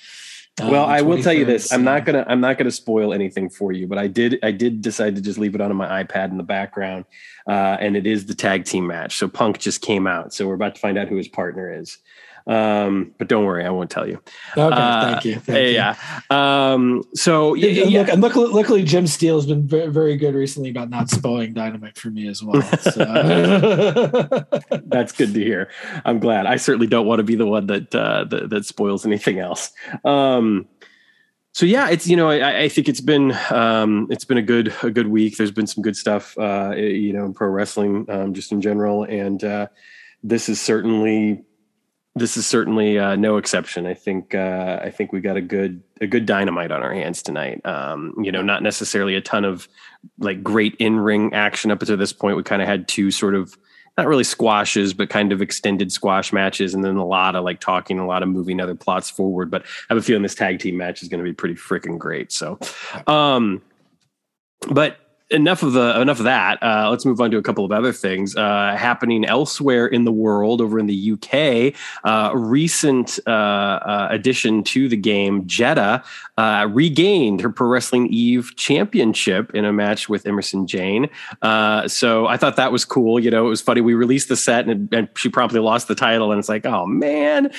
Well, 0.59 0.85
I 0.85 1.01
will 1.01 1.21
tell 1.21 1.33
you 1.33 1.45
this. 1.45 1.71
I'm 1.71 1.83
not 1.83 2.05
gonna 2.05 2.25
I'm 2.27 2.41
not 2.41 2.57
gonna 2.57 2.71
spoil 2.71 3.13
anything 3.13 3.49
for 3.49 3.71
you, 3.71 3.87
but 3.87 3.97
I 3.97 4.07
did 4.07 4.39
I 4.43 4.51
did 4.51 4.81
decide 4.81 5.15
to 5.15 5.21
just 5.21 5.39
leave 5.39 5.55
it 5.55 5.61
on 5.61 5.75
my 5.75 6.03
iPad 6.03 6.31
in 6.31 6.37
the 6.37 6.43
background, 6.43 7.05
uh, 7.47 7.77
and 7.79 7.95
it 7.95 8.05
is 8.05 8.25
the 8.25 8.35
tag 8.35 8.65
team 8.65 8.87
match. 8.87 9.17
So 9.17 9.27
Punk 9.27 9.59
just 9.59 9.81
came 9.81 10.07
out, 10.07 10.33
so 10.33 10.47
we're 10.47 10.55
about 10.55 10.75
to 10.75 10.81
find 10.81 10.97
out 10.97 11.07
who 11.07 11.15
his 11.15 11.27
partner 11.27 11.73
is. 11.73 11.97
Um, 12.47 13.13
but 13.17 13.27
don't 13.27 13.45
worry, 13.45 13.65
I 13.65 13.69
won't 13.69 13.89
tell 13.89 14.07
you. 14.07 14.21
Okay, 14.57 14.75
uh, 14.75 15.11
thank 15.11 15.25
you. 15.25 15.35
Thank 15.35 15.75
yeah. 15.75 15.95
You. 16.29 16.37
Um, 16.37 17.03
so 17.13 17.53
yeah, 17.53 17.83
yeah, 17.83 17.99
Look, 17.99 18.09
and 18.09 18.21
luckily, 18.21 18.47
luckily, 18.51 18.83
Jim 18.83 19.07
Steele 19.07 19.35
has 19.35 19.45
been 19.45 19.67
very, 19.67 19.87
very, 19.87 20.17
good 20.17 20.35
recently 20.35 20.69
about 20.69 20.89
not 20.89 21.09
spoiling 21.09 21.53
Dynamite 21.53 21.97
for 21.97 22.09
me 22.09 22.27
as 22.27 22.43
well. 22.43 22.61
So. 22.61 23.05
That's 24.85 25.11
good 25.11 25.33
to 25.33 25.39
hear. 25.39 25.69
I'm 26.05 26.19
glad. 26.19 26.45
I 26.45 26.57
certainly 26.57 26.87
don't 26.87 27.05
want 27.05 27.19
to 27.19 27.23
be 27.23 27.35
the 27.35 27.45
one 27.45 27.67
that 27.67 27.93
uh, 27.93 28.25
that, 28.25 28.49
that 28.49 28.65
spoils 28.65 29.05
anything 29.05 29.39
else. 29.39 29.71
Um, 30.03 30.67
so 31.53 31.65
yeah, 31.65 31.89
it's 31.89 32.07
you 32.07 32.15
know 32.15 32.29
I, 32.29 32.61
I 32.61 32.69
think 32.69 32.87
it's 32.87 33.01
been 33.01 33.33
um, 33.49 34.07
it's 34.09 34.25
been 34.25 34.37
a 34.37 34.41
good 34.41 34.73
a 34.83 34.89
good 34.89 35.07
week. 35.07 35.37
There's 35.37 35.51
been 35.51 35.67
some 35.67 35.81
good 35.81 35.97
stuff 35.97 36.37
uh, 36.37 36.73
you 36.75 37.13
know 37.13 37.25
in 37.25 37.33
pro 37.33 37.49
wrestling 37.49 38.05
um, 38.09 38.33
just 38.33 38.51
in 38.51 38.61
general, 38.61 39.03
and 39.03 39.43
uh, 39.43 39.67
this 40.23 40.47
is 40.47 40.61
certainly 40.61 41.43
this 42.15 42.35
is 42.35 42.45
certainly 42.45 42.99
uh, 42.99 43.15
no 43.15 43.37
exception. 43.37 43.85
I 43.85 43.93
think 43.93 44.35
uh, 44.35 44.79
I 44.81 44.89
think 44.89 45.13
we 45.13 45.21
got 45.21 45.37
a 45.37 45.41
good 45.41 45.81
a 46.01 46.07
good 46.07 46.25
dynamite 46.25 46.71
on 46.71 46.83
our 46.83 46.93
hands 46.93 47.21
tonight. 47.21 47.65
Um, 47.65 48.13
you 48.21 48.31
know, 48.31 48.41
not 48.41 48.63
necessarily 48.63 49.15
a 49.15 49.21
ton 49.21 49.45
of 49.45 49.67
like 50.19 50.43
great 50.43 50.75
in 50.75 50.99
ring 50.99 51.33
action 51.33 51.71
up 51.71 51.81
until 51.81 51.97
this 51.97 52.11
point. 52.11 52.35
We 52.35 52.43
kind 52.43 52.61
of 52.61 52.67
had 52.67 52.87
two 52.87 53.11
sort 53.11 53.33
of 53.33 53.57
not 53.97 54.07
really 54.07 54.23
squashes, 54.23 54.93
but 54.93 55.09
kind 55.09 55.31
of 55.31 55.41
extended 55.41 55.91
squash 55.91 56.33
matches, 56.33 56.73
and 56.73 56.83
then 56.83 56.97
a 56.97 57.05
lot 57.05 57.35
of 57.35 57.45
like 57.45 57.61
talking, 57.61 57.97
a 57.97 58.05
lot 58.05 58.23
of 58.23 58.29
moving 58.29 58.59
other 58.59 58.75
plots 58.75 59.09
forward. 59.09 59.49
But 59.49 59.63
I 59.63 59.93
have 59.93 59.97
a 59.97 60.01
feeling 60.01 60.23
this 60.23 60.35
tag 60.35 60.59
team 60.59 60.77
match 60.77 61.01
is 61.01 61.07
going 61.07 61.23
to 61.23 61.29
be 61.29 61.33
pretty 61.33 61.55
freaking 61.55 61.97
great. 61.97 62.31
So, 62.31 62.59
um, 63.07 63.61
but 64.69 64.97
enough 65.31 65.63
of 65.63 65.73
the 65.73 65.99
enough 65.99 66.19
of 66.19 66.25
that. 66.25 66.61
Uh, 66.61 66.89
let's 66.89 67.05
move 67.05 67.19
on 67.21 67.31
to 67.31 67.37
a 67.37 67.41
couple 67.41 67.63
of 67.63 67.71
other 67.71 67.93
things 67.93 68.35
uh, 68.35 68.75
happening 68.77 69.25
elsewhere 69.25 69.87
in 69.87 70.03
the 70.03 70.11
world. 70.11 70.61
Over 70.61 70.79
in 70.79 70.87
the 70.87 71.13
UK, 71.13 71.73
uh, 72.03 72.35
recent 72.35 73.19
uh, 73.25 73.29
uh, 73.29 74.07
addition 74.11 74.63
to 74.63 74.89
the 74.89 74.97
game, 74.97 75.47
Jetta 75.47 76.03
uh, 76.37 76.67
regained 76.69 77.41
her 77.41 77.49
Pro 77.49 77.67
Wrestling 77.67 78.07
Eve 78.07 78.55
championship 78.57 79.51
in 79.55 79.65
a 79.65 79.73
match 79.73 80.09
with 80.09 80.25
Emersyn 80.25 80.65
Jayne. 80.65 81.09
so 81.89 82.27
I 82.27 82.37
thought 82.37 82.57
that 82.57 82.71
was 82.71 82.85
cool. 82.85 83.19
You 83.19 83.31
know, 83.31 83.45
it 83.47 83.49
was 83.49 83.61
funny. 83.61 83.81
We 83.81 83.93
released 83.93 84.29
the 84.29 84.35
set 84.35 84.67
and, 84.67 84.93
and 84.93 85.09
she 85.15 85.29
promptly 85.29 85.59
lost 85.59 85.87
the 85.87 85.95
title, 85.95 86.31
and 86.31 86.39
it's 86.39 86.49
like, 86.49 86.65
oh 86.65 86.85
man, 86.85 87.51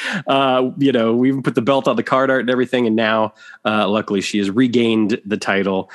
you 0.79 0.93
know, 0.93 1.15
we 1.15 1.29
even 1.29 1.43
put 1.43 1.55
the 1.55 1.63
belt 1.63 1.89
on 1.89 1.97
the 1.97 2.03
card 2.03 2.31
art 2.31 2.41
and 2.41 2.51
everything, 2.51 2.87
and 2.87 2.97
now 2.97 3.35
luckily 3.65 4.21
she 4.21 4.39
has 4.39 4.51
regained 4.51 5.21
the 5.25 5.37
title, 5.37 5.91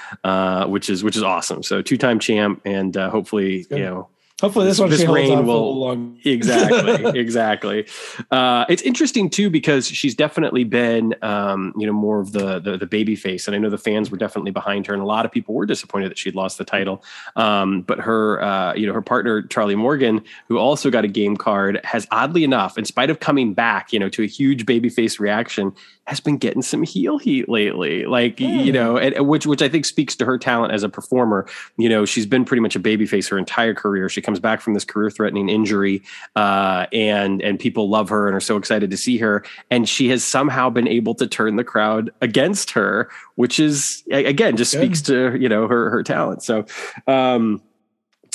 which 0.68 0.90
is 0.90 1.04
which 1.04 1.16
is 1.16 1.24
awesome. 1.24 1.64
So 1.68 1.82
two 1.82 1.98
time 1.98 2.20
champ, 2.20 2.62
and 2.66 2.96
uh, 2.96 3.10
hopefully, 3.10 3.66
you 3.70 3.80
know, 3.80 4.10
Hopefully, 4.40 4.68
this, 4.68 4.78
this 4.78 4.82
one 4.82 4.90
this 4.92 5.06
reign 5.06 5.48
will 5.48 5.80
long. 5.80 6.20
exactly 6.24 7.20
exactly. 7.20 7.88
Uh, 8.30 8.66
it's 8.70 8.84
interesting 8.84 9.32
too 9.32 9.50
because 9.50 9.88
she's 9.88 10.14
definitely 10.14 10.64
been 10.64 11.16
um, 11.24 11.74
you 11.76 11.88
know 11.88 11.94
more 11.94 12.20
of 12.20 12.34
the, 12.34 12.60
the, 12.60 12.78
the 12.78 12.86
baby 12.86 13.16
face, 13.16 13.48
and 13.48 13.56
I 13.56 13.58
know 13.58 13.72
the 13.72 13.80
fans 13.80 14.12
were 14.12 14.18
definitely 14.18 14.52
behind 14.52 14.86
her, 14.86 14.94
and 14.94 15.02
a 15.02 15.08
lot 15.08 15.26
of 15.26 15.32
people 15.32 15.56
were 15.56 15.66
disappointed 15.66 16.12
that 16.12 16.20
she'd 16.20 16.36
lost 16.36 16.60
the 16.60 16.66
title. 16.66 17.04
Um, 17.36 17.82
but 17.82 18.00
her 18.00 18.40
uh, 18.44 18.76
you 18.76 18.86
know 18.86 18.94
her 18.94 19.02
partner 19.02 19.42
Charlie 19.42 19.74
Morgan, 19.74 20.24
who 20.50 20.60
also 20.60 20.92
got 20.92 21.04
a 21.04 21.08
game 21.08 21.36
card, 21.36 21.80
has 21.84 22.06
oddly 22.12 22.44
enough, 22.44 22.78
in 22.78 22.86
spite 22.86 23.10
of 23.10 23.20
coming 23.20 23.56
back, 23.56 23.92
you 23.92 23.98
know, 23.98 24.10
to 24.10 24.22
a 24.22 24.28
huge 24.28 24.68
baby 24.68 24.90
face 24.90 25.20
reaction, 25.20 25.74
has 26.08 26.22
been 26.22 26.38
getting 26.38 26.62
some 26.62 26.84
heel 26.84 27.18
heat 27.18 27.50
lately. 27.50 28.06
Like 28.06 28.38
mm. 28.38 28.66
you 28.66 28.72
know, 28.72 28.98
and, 28.98 29.28
which 29.28 29.46
which 29.46 29.62
I 29.62 29.70
think 29.70 29.86
speaks 29.86 30.16
to 30.16 30.26
her 30.26 30.38
talent 30.38 30.74
as 30.74 30.84
a 30.84 30.90
performer. 30.90 31.48
You 31.78 31.90
know, 31.90 32.06
she's 32.06 32.26
been 32.26 32.46
pretty 32.46 32.62
much 32.62 32.76
a 32.76 32.80
baby 32.80 33.06
face 33.06 33.28
her 33.28 33.38
entire 33.38 33.74
career. 33.74 34.10
She 34.10 34.22
comes 34.22 34.40
back 34.40 34.62
from 34.62 34.74
this 34.74 34.86
career 34.86 35.10
threatening 35.10 35.50
injury, 35.50 36.02
uh, 36.36 36.88
and 36.94 37.42
and 37.42 37.60
people 37.60 37.90
love 37.90 38.10
her 38.10 38.28
and 38.28 38.36
are 38.36 38.42
so 38.42 38.56
excited 38.58 38.90
to 38.90 38.98
see 38.98 39.18
her. 39.18 39.44
And 39.70 39.88
she 39.88 40.10
has 40.10 40.24
somehow 40.24 40.70
been 40.70 40.88
able 40.88 41.14
to 41.16 41.28
turn 41.28 41.58
the 41.58 41.64
crowd 41.64 42.10
against 42.22 42.72
her, 42.72 43.10
which 43.36 43.60
is 43.60 44.04
again 44.10 44.56
just 44.56 44.74
Good. 44.74 44.80
speaks 44.80 45.02
to 45.04 45.38
you 45.38 45.50
know 45.50 45.68
her 45.68 45.90
her 45.90 46.04
talent. 46.04 46.42
So. 46.44 46.66
Um, 47.06 47.62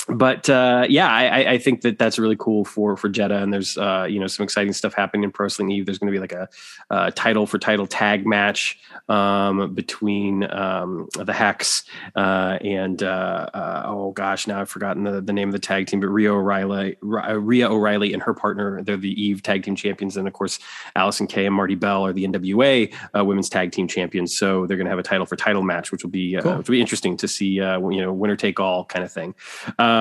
but 0.09 0.49
uh, 0.49 0.85
yeah, 0.89 1.07
I, 1.09 1.51
I, 1.51 1.57
think 1.57 1.81
that 1.81 1.97
that's 1.97 2.19
really 2.19 2.35
cool 2.37 2.65
for 2.65 2.97
for 2.97 3.07
Jetta, 3.07 3.37
and 3.37 3.53
there's 3.53 3.77
uh, 3.77 4.05
you 4.09 4.19
know 4.19 4.27
some 4.27 4.43
exciting 4.43 4.73
stuff 4.73 4.93
happening 4.93 5.23
in 5.23 5.31
Pro 5.31 5.45
Wrestling 5.45 5.71
Eve. 5.71 5.85
There's 5.85 5.97
going 5.97 6.11
to 6.11 6.15
be 6.15 6.19
like 6.19 6.33
a, 6.33 6.49
a, 6.89 7.11
title 7.11 7.47
for 7.47 7.57
title 7.57 7.87
tag 7.87 8.27
match 8.27 8.77
um, 9.07 9.73
between 9.73 10.43
um, 10.51 11.07
the 11.15 11.31
Hex 11.31 11.85
uh, 12.17 12.57
and 12.61 13.01
uh, 13.01 13.47
uh, 13.53 13.83
oh 13.85 14.11
gosh, 14.11 14.45
now 14.45 14.59
I've 14.59 14.69
forgotten 14.69 15.05
the, 15.05 15.21
the 15.21 15.31
name 15.31 15.47
of 15.47 15.53
the 15.53 15.59
tag 15.59 15.87
team, 15.87 16.01
but 16.01 16.09
Rhia 16.09 16.31
O'Reilly, 16.31 16.97
uh, 17.01 17.39
Rhia 17.39 17.69
O'Reilly 17.69 18.11
and 18.11 18.21
her 18.23 18.33
partner, 18.33 18.83
they're 18.83 18.97
the 18.97 19.21
Eve 19.21 19.41
tag 19.41 19.63
team 19.63 19.77
champions, 19.77 20.17
and 20.17 20.27
of 20.27 20.33
course 20.33 20.59
Allysin 20.97 21.29
Kay 21.29 21.45
and 21.45 21.55
Marti 21.55 21.75
Belle 21.75 22.05
are 22.05 22.11
the 22.11 22.25
NWA 22.27 22.93
women's 23.25 23.47
tag 23.47 23.71
team 23.71 23.87
champions. 23.87 24.35
So 24.37 24.67
they're 24.67 24.77
going 24.77 24.85
to 24.85 24.91
have 24.91 24.99
a 24.99 25.03
title 25.03 25.25
for 25.25 25.37
title 25.37 25.61
match, 25.61 25.93
which 25.93 26.03
will 26.03 26.11
be 26.11 26.37
cool. 26.41 26.57
which 26.57 26.67
will 26.67 26.73
be 26.73 26.81
interesting 26.81 27.15
to 27.17 27.27
see. 27.29 27.45
you 27.45 27.79
know, 27.79 28.11
winner 28.11 28.35
take 28.35 28.59
all 28.59 28.83
kind 28.83 29.05
of 29.05 29.11
thing. 29.11 29.33
Um, 29.79 29.92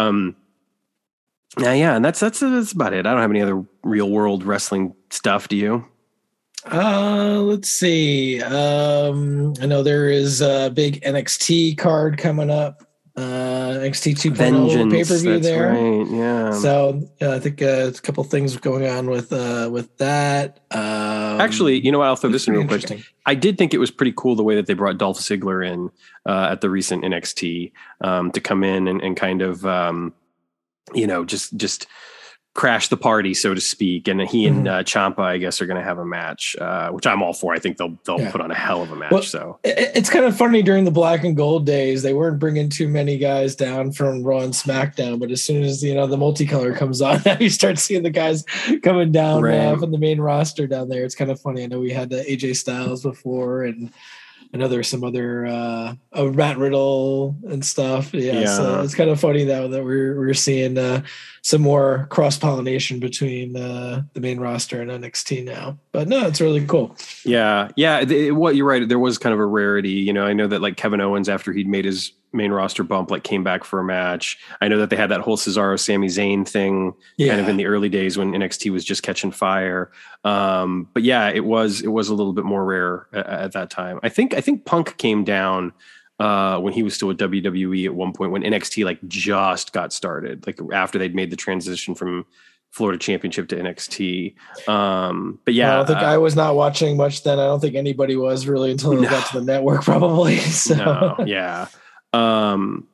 yeah, 1.58 1.72
yeah, 1.74 1.96
and 1.96 2.04
that's 2.04 2.20
that's 2.20 2.40
that's 2.40 2.72
about 2.72 2.94
it. 2.94 3.06
I 3.06 3.12
don't 3.12 3.20
have 3.20 3.30
any 3.30 3.42
other 3.42 3.62
real 3.82 4.10
world 4.10 4.44
wrestling 4.44 4.94
stuff. 5.10 5.48
Do 5.48 5.56
you? 5.56 5.84
Uh, 6.70 7.40
let's 7.40 7.68
see. 7.68 8.40
Um, 8.40 9.54
I 9.60 9.66
know 9.66 9.82
there 9.82 10.08
is 10.08 10.40
a 10.40 10.70
big 10.70 11.02
NXT 11.02 11.76
card 11.76 12.18
coming 12.18 12.50
up. 12.50 12.86
Uh, 13.14 13.76
NXT 13.82 14.14
2.0 14.14 14.90
pay 14.90 15.04
per 15.04 15.18
view 15.18 15.38
there. 15.38 15.72
Right, 15.72 16.10
yeah. 16.10 16.52
So 16.52 17.06
uh, 17.20 17.32
I 17.32 17.38
think 17.40 17.60
uh, 17.60 17.90
a 17.90 17.92
couple 17.92 18.24
things 18.24 18.56
going 18.56 18.86
on 18.86 19.10
with 19.10 19.34
uh 19.34 19.68
with 19.70 19.94
that. 19.98 20.60
Um, 20.70 21.38
Actually, 21.38 21.78
you 21.84 21.92
know 21.92 21.98
what? 21.98 22.06
I'll 22.06 22.16
throw 22.16 22.30
this 22.30 22.48
in 22.48 22.54
real 22.54 22.66
quick. 22.66 23.04
I 23.26 23.34
did 23.34 23.58
think 23.58 23.74
it 23.74 23.78
was 23.78 23.90
pretty 23.90 24.14
cool 24.16 24.34
the 24.34 24.42
way 24.42 24.54
that 24.54 24.66
they 24.66 24.72
brought 24.72 24.96
Dolph 24.96 25.18
Ziggler 25.18 25.66
in 25.66 25.90
uh, 26.24 26.48
at 26.52 26.62
the 26.62 26.70
recent 26.70 27.04
NXT 27.04 27.72
um, 28.00 28.30
to 28.32 28.40
come 28.40 28.64
in 28.64 28.88
and, 28.88 29.02
and 29.02 29.14
kind 29.16 29.42
of. 29.42 29.66
Um, 29.66 30.14
you 30.94 31.06
know, 31.06 31.24
just 31.24 31.56
just 31.56 31.86
crash 32.54 32.88
the 32.88 32.96
party, 32.96 33.32
so 33.32 33.54
to 33.54 33.60
speak. 33.60 34.08
And 34.08 34.20
he 34.22 34.46
and 34.46 34.66
mm-hmm. 34.66 34.68
uh, 34.68 34.82
Ciampa, 34.82 35.20
I 35.20 35.38
guess, 35.38 35.60
are 35.60 35.66
going 35.66 35.78
to 35.78 35.84
have 35.84 35.98
a 35.98 36.04
match, 36.04 36.54
uh, 36.60 36.90
which 36.90 37.06
I'm 37.06 37.22
all 37.22 37.32
for. 37.32 37.54
I 37.54 37.58
think 37.58 37.78
they'll 37.78 37.98
they'll 38.04 38.20
yeah. 38.20 38.30
put 38.30 38.40
on 38.40 38.50
a 38.50 38.54
hell 38.54 38.82
of 38.82 38.92
a 38.92 38.96
match. 38.96 39.12
Well, 39.12 39.22
so 39.22 39.58
it's 39.64 40.10
kind 40.10 40.24
of 40.24 40.36
funny 40.36 40.62
during 40.62 40.84
the 40.84 40.90
Black 40.90 41.24
and 41.24 41.36
Gold 41.36 41.66
days, 41.66 42.02
they 42.02 42.14
weren't 42.14 42.38
bringing 42.38 42.68
too 42.68 42.88
many 42.88 43.16
guys 43.16 43.56
down 43.56 43.92
from 43.92 44.22
Raw 44.22 44.40
and 44.40 44.52
SmackDown, 44.52 45.18
but 45.18 45.30
as 45.30 45.42
soon 45.42 45.62
as 45.62 45.82
you 45.82 45.94
know 45.94 46.06
the 46.06 46.16
multicolor 46.16 46.76
comes 46.76 47.00
on, 47.00 47.22
now 47.26 47.38
you 47.38 47.50
start 47.50 47.78
seeing 47.78 48.02
the 48.02 48.10
guys 48.10 48.44
coming 48.82 49.12
down 49.12 49.42
right. 49.42 49.54
uh, 49.54 49.76
from 49.78 49.90
the 49.90 49.98
main 49.98 50.20
roster 50.20 50.66
down 50.66 50.88
there. 50.88 51.04
It's 51.04 51.14
kind 51.14 51.30
of 51.30 51.40
funny. 51.40 51.62
I 51.62 51.66
know 51.66 51.80
we 51.80 51.90
had 51.90 52.10
the 52.10 52.22
AJ 52.22 52.56
Styles 52.56 53.02
before 53.02 53.64
and 53.64 53.90
I 54.54 54.58
know 54.58 54.68
there's 54.68 54.88
some 54.88 55.02
other 55.02 55.46
uh, 55.46 55.94
uh 56.12 56.24
Matt 56.24 56.58
Riddle 56.58 57.36
and 57.48 57.64
stuff. 57.64 58.12
Yeah, 58.12 58.40
yeah. 58.40 58.56
so 58.56 58.82
it's 58.82 58.94
kind 58.94 59.08
of 59.08 59.18
funny 59.18 59.44
that 59.44 59.70
that 59.70 59.84
we're 59.84 60.18
we're 60.18 60.34
seeing 60.34 60.76
uh, 60.76 61.02
some 61.42 61.62
more 61.62 62.06
cross 62.10 62.36
pollination 62.36 63.00
between 63.00 63.56
uh, 63.56 64.02
the 64.12 64.20
main 64.20 64.38
roster 64.38 64.82
and 64.82 64.90
NXT 64.90 65.44
now. 65.44 65.78
But 65.90 66.08
no, 66.08 66.26
it's 66.26 66.40
really 66.40 66.64
cool. 66.66 66.96
Yeah, 67.24 67.68
yeah. 67.76 68.30
what 68.30 68.54
you're 68.56 68.66
right. 68.66 68.86
There 68.86 68.98
was 68.98 69.18
kind 69.18 69.32
of 69.32 69.40
a 69.40 69.46
rarity. 69.46 69.90
You 69.90 70.12
know, 70.12 70.24
I 70.24 70.34
know 70.34 70.46
that 70.46 70.60
like 70.60 70.76
Kevin 70.76 71.00
Owens 71.00 71.28
after 71.28 71.52
he'd 71.52 71.68
made 71.68 71.86
his 71.86 72.12
main 72.32 72.52
roster 72.52 72.82
bump 72.82 73.10
like 73.10 73.24
came 73.24 73.44
back 73.44 73.64
for 73.64 73.80
a 73.80 73.84
match. 73.84 74.38
I 74.60 74.68
know 74.68 74.78
that 74.78 74.90
they 74.90 74.96
had 74.96 75.10
that 75.10 75.20
whole 75.20 75.36
Cesaro 75.36 75.78
Sami 75.78 76.08
Zayn 76.08 76.48
thing 76.48 76.94
yeah. 77.16 77.28
kind 77.28 77.40
of 77.40 77.48
in 77.48 77.56
the 77.56 77.66
early 77.66 77.88
days 77.88 78.16
when 78.16 78.32
NXT 78.32 78.72
was 78.72 78.84
just 78.84 79.02
catching 79.02 79.30
fire. 79.30 79.90
Um, 80.24 80.88
but 80.94 81.02
yeah, 81.02 81.28
it 81.28 81.44
was 81.44 81.82
it 81.82 81.92
was 81.92 82.08
a 82.08 82.14
little 82.14 82.32
bit 82.32 82.44
more 82.44 82.64
rare 82.64 83.06
at, 83.12 83.26
at 83.26 83.52
that 83.52 83.70
time. 83.70 84.00
I 84.02 84.08
think 84.08 84.34
I 84.34 84.40
think 84.40 84.64
Punk 84.64 84.96
came 84.96 85.24
down 85.24 85.72
uh, 86.18 86.58
when 86.58 86.72
he 86.72 86.82
was 86.82 86.94
still 86.94 87.10
at 87.10 87.16
WWE 87.16 87.84
at 87.86 87.94
one 87.94 88.12
point 88.12 88.32
when 88.32 88.42
NXT 88.42 88.84
like 88.84 88.98
just 89.08 89.72
got 89.72 89.92
started, 89.92 90.46
like 90.46 90.58
after 90.72 90.98
they'd 90.98 91.14
made 91.14 91.30
the 91.30 91.36
transition 91.36 91.94
from 91.94 92.26
Florida 92.72 92.98
Championship 92.98 93.48
to 93.48 93.56
NXT. 93.56 94.34
Um, 94.66 95.38
but 95.44 95.54
yeah, 95.54 95.72
I 95.72 95.76
don't 95.76 95.86
think 95.86 95.98
uh, 95.98 96.04
I 96.06 96.18
was 96.18 96.34
not 96.34 96.54
watching 96.54 96.96
much 96.96 97.22
then. 97.22 97.38
I 97.38 97.44
don't 97.44 97.60
think 97.60 97.74
anybody 97.74 98.16
was 98.16 98.46
really 98.46 98.70
until 98.70 98.90
they 98.92 98.96
no, 99.02 99.10
got 99.10 99.30
to 99.30 99.40
the 99.40 99.44
network, 99.44 99.82
probably. 99.82 100.36
So. 100.52 100.74
No, 100.76 101.24
yeah. 101.26 101.66
Um, 102.12 102.88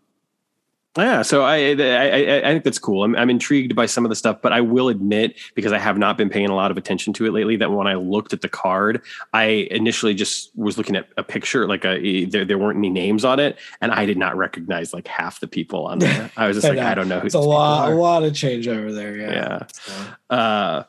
yeah, 0.96 1.22
so 1.22 1.44
I, 1.44 1.56
I, 1.56 2.38
I 2.38 2.52
think 2.52 2.64
that's 2.64 2.78
cool. 2.78 3.04
I'm 3.04 3.14
I'm 3.14 3.30
intrigued 3.30 3.76
by 3.76 3.86
some 3.86 4.04
of 4.04 4.08
the 4.08 4.16
stuff, 4.16 4.38
but 4.42 4.52
I 4.52 4.60
will 4.60 4.88
admit 4.88 5.36
because 5.54 5.72
I 5.72 5.78
have 5.78 5.96
not 5.96 6.16
been 6.16 6.28
paying 6.28 6.48
a 6.48 6.54
lot 6.54 6.70
of 6.70 6.76
attention 6.76 7.12
to 7.14 7.26
it 7.26 7.32
lately 7.32 7.56
that 7.56 7.70
when 7.70 7.86
I 7.86 7.94
looked 7.94 8.32
at 8.32 8.40
the 8.40 8.48
card, 8.48 9.02
I 9.32 9.68
initially 9.70 10.14
just 10.14 10.50
was 10.56 10.76
looking 10.76 10.96
at 10.96 11.08
a 11.16 11.22
picture 11.22 11.68
like 11.68 11.84
a 11.84 12.24
there, 12.24 12.44
there 12.44 12.58
weren't 12.58 12.78
any 12.78 12.90
names 12.90 13.24
on 13.24 13.38
it, 13.38 13.58
and 13.80 13.92
I 13.92 14.06
did 14.06 14.18
not 14.18 14.36
recognize 14.36 14.92
like 14.92 15.06
half 15.06 15.40
the 15.40 15.46
people 15.46 15.86
on 15.86 16.00
there. 16.00 16.30
I 16.36 16.48
was 16.48 16.56
just 16.56 16.68
like, 16.68 16.78
I 16.78 16.94
don't 16.94 17.08
know. 17.08 17.20
It's 17.20 17.34
a 17.34 17.40
lot, 17.40 17.92
a 17.92 17.94
lot 17.94 18.24
of 18.24 18.34
change 18.34 18.66
over 18.66 18.92
there. 18.92 19.16
Yeah. 19.16 19.32
Yeah. 19.32 19.66
So. 19.70 19.92
Uh, 20.30 20.82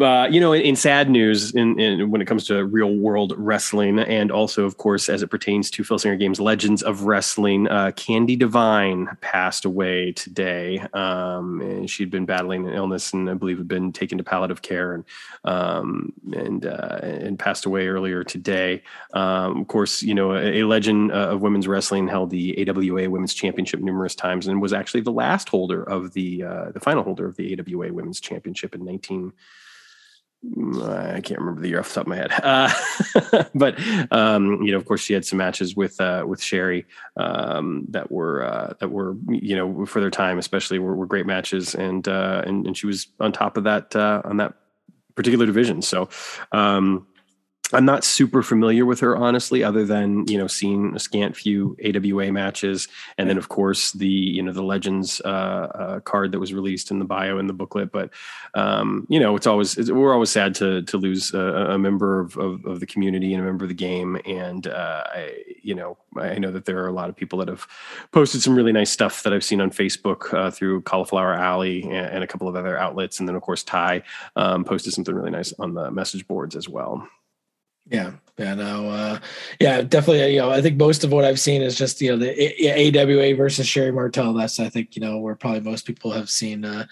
uh, 0.00 0.26
you 0.30 0.40
know, 0.40 0.54
in, 0.54 0.62
in 0.62 0.76
sad 0.76 1.10
news, 1.10 1.54
in, 1.54 1.78
in, 1.78 2.10
when 2.10 2.22
it 2.22 2.24
comes 2.24 2.46
to 2.46 2.64
real 2.64 2.94
world 2.94 3.34
wrestling, 3.36 3.98
and 3.98 4.32
also, 4.32 4.64
of 4.64 4.78
course, 4.78 5.10
as 5.10 5.22
it 5.22 5.26
pertains 5.26 5.70
to 5.70 5.84
Phil 5.84 5.98
Singer 5.98 6.16
Games 6.16 6.40
Legends 6.40 6.82
of 6.82 7.02
Wrestling, 7.02 7.68
uh, 7.68 7.90
Candi 7.94 8.38
Devine 8.38 9.18
passed 9.20 9.66
away 9.66 10.12
today. 10.12 10.78
Um, 10.94 11.86
she'd 11.86 12.10
been 12.10 12.24
battling 12.24 12.66
an 12.66 12.72
illness, 12.72 13.12
and 13.12 13.28
I 13.28 13.34
believe 13.34 13.58
had 13.58 13.68
been 13.68 13.92
taken 13.92 14.16
to 14.16 14.24
palliative 14.24 14.62
care, 14.62 14.94
and 14.94 15.04
um, 15.44 16.14
and 16.32 16.64
uh, 16.64 17.00
and 17.02 17.38
passed 17.38 17.66
away 17.66 17.88
earlier 17.88 18.24
today. 18.24 18.82
Um, 19.12 19.60
of 19.60 19.68
course, 19.68 20.02
you 20.02 20.14
know, 20.14 20.32
a, 20.32 20.60
a 20.60 20.62
legend 20.62 21.12
uh, 21.12 21.28
of 21.32 21.42
women's 21.42 21.68
wrestling 21.68 22.08
held 22.08 22.30
the 22.30 22.66
AWA 22.66 23.10
Women's 23.10 23.34
Championship 23.34 23.80
numerous 23.80 24.14
times, 24.14 24.46
and 24.46 24.62
was 24.62 24.72
actually 24.72 25.02
the 25.02 25.12
last 25.12 25.50
holder 25.50 25.82
of 25.82 26.14
the 26.14 26.44
uh, 26.44 26.70
the 26.70 26.80
final 26.80 27.02
holder 27.02 27.26
of 27.26 27.36
the 27.36 27.60
AWA 27.60 27.92
Women's 27.92 28.20
Championship 28.20 28.74
in 28.74 28.80
19- 28.80 29.32
I 30.44 31.20
can't 31.20 31.38
remember 31.38 31.60
the 31.60 31.68
year 31.68 31.78
off 31.78 31.88
the 31.88 31.94
top 31.94 32.06
of 32.06 32.08
my 32.08 32.16
head, 32.16 32.32
uh, 32.42 33.44
but 33.54 33.78
um, 34.10 34.60
you 34.62 34.72
know, 34.72 34.76
of 34.76 34.84
course, 34.86 35.00
she 35.00 35.14
had 35.14 35.24
some 35.24 35.36
matches 35.36 35.76
with 35.76 36.00
uh, 36.00 36.24
with 36.26 36.42
Sherri 36.42 36.84
um, 37.16 37.86
that 37.90 38.10
were 38.10 38.44
uh, 38.44 38.74
that 38.80 38.88
were 38.88 39.16
you 39.28 39.54
know 39.54 39.86
for 39.86 40.00
their 40.00 40.10
time, 40.10 40.38
especially 40.38 40.80
were, 40.80 40.96
were 40.96 41.06
great 41.06 41.26
matches, 41.26 41.76
and, 41.76 42.08
uh, 42.08 42.42
and 42.44 42.66
and 42.66 42.76
she 42.76 42.86
was 42.86 43.06
on 43.20 43.30
top 43.30 43.56
of 43.56 43.64
that 43.64 43.94
uh, 43.94 44.22
on 44.24 44.38
that 44.38 44.54
particular 45.14 45.46
division. 45.46 45.80
So 45.80 46.08
um, 46.50 47.06
I'm 47.72 47.84
not 47.84 48.04
super 48.04 48.42
familiar 48.42 48.84
with 48.84 49.00
her, 49.00 49.16
honestly, 49.16 49.64
other 49.64 49.84
than 49.84 50.26
you 50.26 50.38
know 50.38 50.46
seeing 50.46 50.94
a 50.94 50.98
scant 50.98 51.36
few 51.36 51.76
AWA 51.84 52.32
matches, 52.32 52.88
and 53.18 53.28
then 53.28 53.38
of 53.38 53.48
course 53.48 53.92
the 53.92 54.08
you 54.08 54.42
know 54.42 54.52
the 54.52 54.62
Legends 54.62 55.20
uh, 55.24 55.28
uh, 55.28 56.00
card 56.00 56.32
that 56.32 56.38
was 56.38 56.52
released 56.52 56.90
in 56.90 56.98
the 56.98 57.04
bio 57.04 57.38
in 57.38 57.46
the 57.46 57.52
booklet. 57.52 57.92
But 57.92 58.10
um, 58.54 59.06
you 59.08 59.18
know, 59.18 59.36
it's 59.36 59.46
always 59.46 59.76
it's, 59.78 59.90
we're 59.90 60.12
always 60.12 60.30
sad 60.30 60.54
to 60.56 60.82
to 60.82 60.98
lose 60.98 61.32
a, 61.32 61.38
a 61.38 61.78
member 61.78 62.20
of, 62.20 62.36
of, 62.36 62.64
of, 62.66 62.80
the 62.80 62.86
community 62.86 63.32
and 63.32 63.42
a 63.42 63.46
member 63.46 63.64
of 63.64 63.68
the 63.68 63.74
game. 63.74 64.18
And 64.26 64.66
uh, 64.66 65.04
I 65.06 65.44
you 65.62 65.74
know 65.74 65.96
I 66.16 66.38
know 66.38 66.50
that 66.50 66.66
there 66.66 66.82
are 66.82 66.88
a 66.88 66.92
lot 66.92 67.08
of 67.08 67.16
people 67.16 67.38
that 67.38 67.48
have 67.48 67.66
posted 68.10 68.42
some 68.42 68.54
really 68.54 68.72
nice 68.72 68.90
stuff 68.90 69.22
that 69.22 69.32
I've 69.32 69.44
seen 69.44 69.60
on 69.60 69.70
Facebook 69.70 70.32
uh, 70.34 70.50
through 70.50 70.82
Cauliflower 70.82 71.34
Alley 71.34 71.82
and, 71.84 71.92
and, 71.92 72.24
a 72.24 72.26
couple 72.26 72.48
of 72.48 72.56
other 72.56 72.78
outlets, 72.78 73.18
and 73.18 73.28
then 73.28 73.36
of 73.36 73.42
course 73.42 73.62
Ty 73.62 74.02
um, 74.36 74.64
posted 74.64 74.92
something 74.92 75.14
really 75.14 75.30
nice 75.30 75.52
on 75.58 75.74
the 75.74 75.90
message 75.90 76.26
boards 76.26 76.56
as 76.56 76.68
well. 76.68 77.08
Yeah, 77.90 78.12
yeah, 78.38 78.54
no, 78.54 78.88
uh, 78.90 79.18
yeah, 79.60 79.82
definitely. 79.82 80.34
You 80.34 80.40
know, 80.40 80.50
I 80.50 80.62
think 80.62 80.78
most 80.78 81.04
of 81.04 81.12
what 81.12 81.24
I've 81.24 81.40
seen 81.40 81.62
is 81.62 81.76
just 81.76 82.00
you 82.00 82.10
know 82.10 82.16
the 82.16 82.30
AWA 82.98 83.34
versus 83.34 83.66
Sherri 83.66 83.92
Martel. 83.92 84.32
That's 84.32 84.60
I 84.60 84.68
think 84.68 84.94
you 84.96 85.02
know 85.02 85.18
where 85.18 85.34
probably 85.34 85.60
most 85.60 85.86
people 85.86 86.10
have 86.12 86.30
seen 86.30 86.64
uh, 86.64 86.86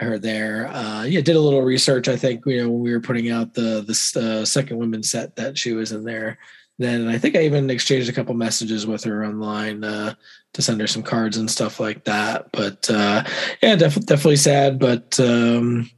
her 0.00 0.18
there. 0.18 0.68
Uh, 0.68 1.02
yeah, 1.04 1.20
did 1.20 1.36
a 1.36 1.40
little 1.40 1.62
research. 1.62 2.08
I 2.08 2.16
think 2.16 2.44
you 2.46 2.62
know 2.62 2.70
when 2.70 2.80
we 2.80 2.92
were 2.92 3.00
putting 3.00 3.30
out 3.30 3.54
the 3.54 3.82
the 3.82 4.20
uh, 4.20 4.44
second 4.44 4.78
women's 4.78 5.10
set 5.10 5.36
that 5.36 5.58
she 5.58 5.72
was 5.72 5.92
in 5.92 6.04
there. 6.04 6.38
Then 6.78 7.08
I 7.08 7.18
think 7.18 7.36
I 7.36 7.40
even 7.42 7.70
exchanged 7.70 8.08
a 8.08 8.12
couple 8.12 8.34
messages 8.34 8.86
with 8.86 9.02
her 9.04 9.24
online 9.24 9.82
uh, 9.82 10.14
to 10.52 10.62
send 10.62 10.80
her 10.80 10.86
some 10.86 11.02
cards 11.02 11.38
and 11.38 11.50
stuff 11.50 11.80
like 11.80 12.04
that. 12.04 12.52
But 12.52 12.88
uh, 12.90 13.24
yeah, 13.62 13.76
def- 13.76 14.06
definitely 14.06 14.36
sad. 14.36 14.78
But 14.78 15.18
um, 15.18 15.90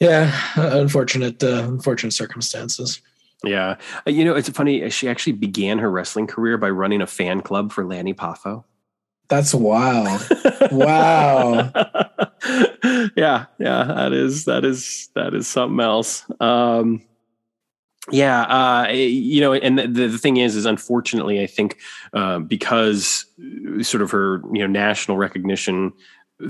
yeah, 0.00 0.32
unfortunate, 0.56 1.42
uh, 1.42 1.64
unfortunate 1.68 2.12
circumstances. 2.12 3.00
Yeah. 3.44 3.76
Uh, 4.06 4.10
you 4.10 4.24
know, 4.24 4.34
it's 4.34 4.48
funny. 4.48 4.84
Uh, 4.84 4.88
she 4.88 5.08
actually 5.08 5.34
began 5.34 5.78
her 5.78 5.90
wrestling 5.90 6.26
career 6.26 6.58
by 6.58 6.70
running 6.70 7.00
a 7.00 7.06
fan 7.06 7.40
club 7.40 7.72
for 7.72 7.84
Lanny 7.84 8.14
Poffo. 8.14 8.64
That's 9.28 9.54
wild. 9.54 10.26
wow. 10.72 11.70
yeah. 13.16 13.46
Yeah. 13.58 13.84
That 13.84 14.10
is, 14.12 14.46
that 14.46 14.64
is, 14.64 15.10
that 15.14 15.34
is 15.34 15.46
something 15.46 15.80
else. 15.80 16.24
Um, 16.40 17.02
yeah, 18.10 18.42
uh, 18.42 18.86
eh, 18.88 18.92
you 18.92 19.40
know, 19.40 19.52
and 19.52 19.78
the, 19.78 20.08
the 20.08 20.18
thing 20.18 20.38
is, 20.38 20.56
is 20.56 20.64
unfortunately, 20.64 21.42
I 21.42 21.46
think 21.46 21.78
uh, 22.12 22.38
because 22.38 23.26
sort 23.82 24.02
of 24.02 24.10
her, 24.10 24.40
you 24.52 24.60
know, 24.60 24.66
national 24.66 25.16
recognition 25.16 25.92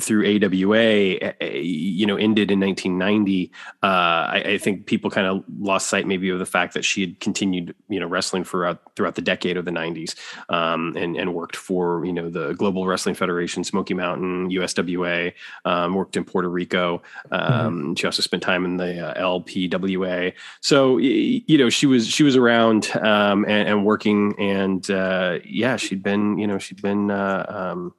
through 0.00 0.24
AWA, 0.26 0.76
eh, 0.76 1.32
eh, 1.40 1.56
you 1.56 2.06
know, 2.06 2.16
ended 2.16 2.50
in 2.50 2.60
1990. 2.60 3.50
Uh, 3.82 3.86
I, 3.86 4.42
I, 4.44 4.58
think 4.58 4.86
people 4.86 5.10
kind 5.10 5.26
of 5.26 5.42
lost 5.58 5.88
sight 5.88 6.06
maybe 6.06 6.28
of 6.28 6.38
the 6.38 6.46
fact 6.46 6.74
that 6.74 6.84
she 6.84 7.00
had 7.00 7.20
continued, 7.20 7.74
you 7.88 7.98
know, 7.98 8.06
wrestling 8.06 8.44
throughout 8.44 8.82
throughout 8.96 9.14
the 9.14 9.22
decade 9.22 9.56
of 9.56 9.64
the 9.64 9.70
90s, 9.70 10.14
um, 10.50 10.94
and 10.96 11.16
and 11.16 11.34
worked 11.34 11.56
for 11.56 12.04
you 12.04 12.12
know 12.12 12.28
the 12.28 12.52
Global 12.52 12.86
Wrestling 12.86 13.14
Federation, 13.14 13.64
Smoky 13.64 13.94
Mountain, 13.94 14.50
USWA, 14.50 15.32
um, 15.64 15.94
worked 15.94 16.16
in 16.16 16.24
Puerto 16.24 16.48
Rico. 16.48 17.02
Um, 17.30 17.42
mm-hmm. 17.42 17.94
She 17.94 18.06
also 18.06 18.22
spent 18.22 18.42
time 18.42 18.64
in 18.64 18.76
the 18.76 19.08
uh, 19.08 19.22
LPWA. 19.22 20.34
So 20.60 20.98
you 20.98 21.58
know, 21.58 21.70
she 21.70 21.86
was 21.86 22.06
she 22.06 22.22
was 22.22 22.36
around 22.36 22.90
um, 22.96 23.44
and, 23.46 23.68
and, 23.68 23.84
working, 23.86 24.34
and 24.38 24.88
uh, 24.90 25.38
yeah, 25.44 25.76
she'd 25.76 26.02
been 26.02 26.36
you 26.36 26.46
know 26.46 26.58
she'd 26.58 26.82
been 26.82 27.10
uh, 27.10 27.46
um, 27.48 27.94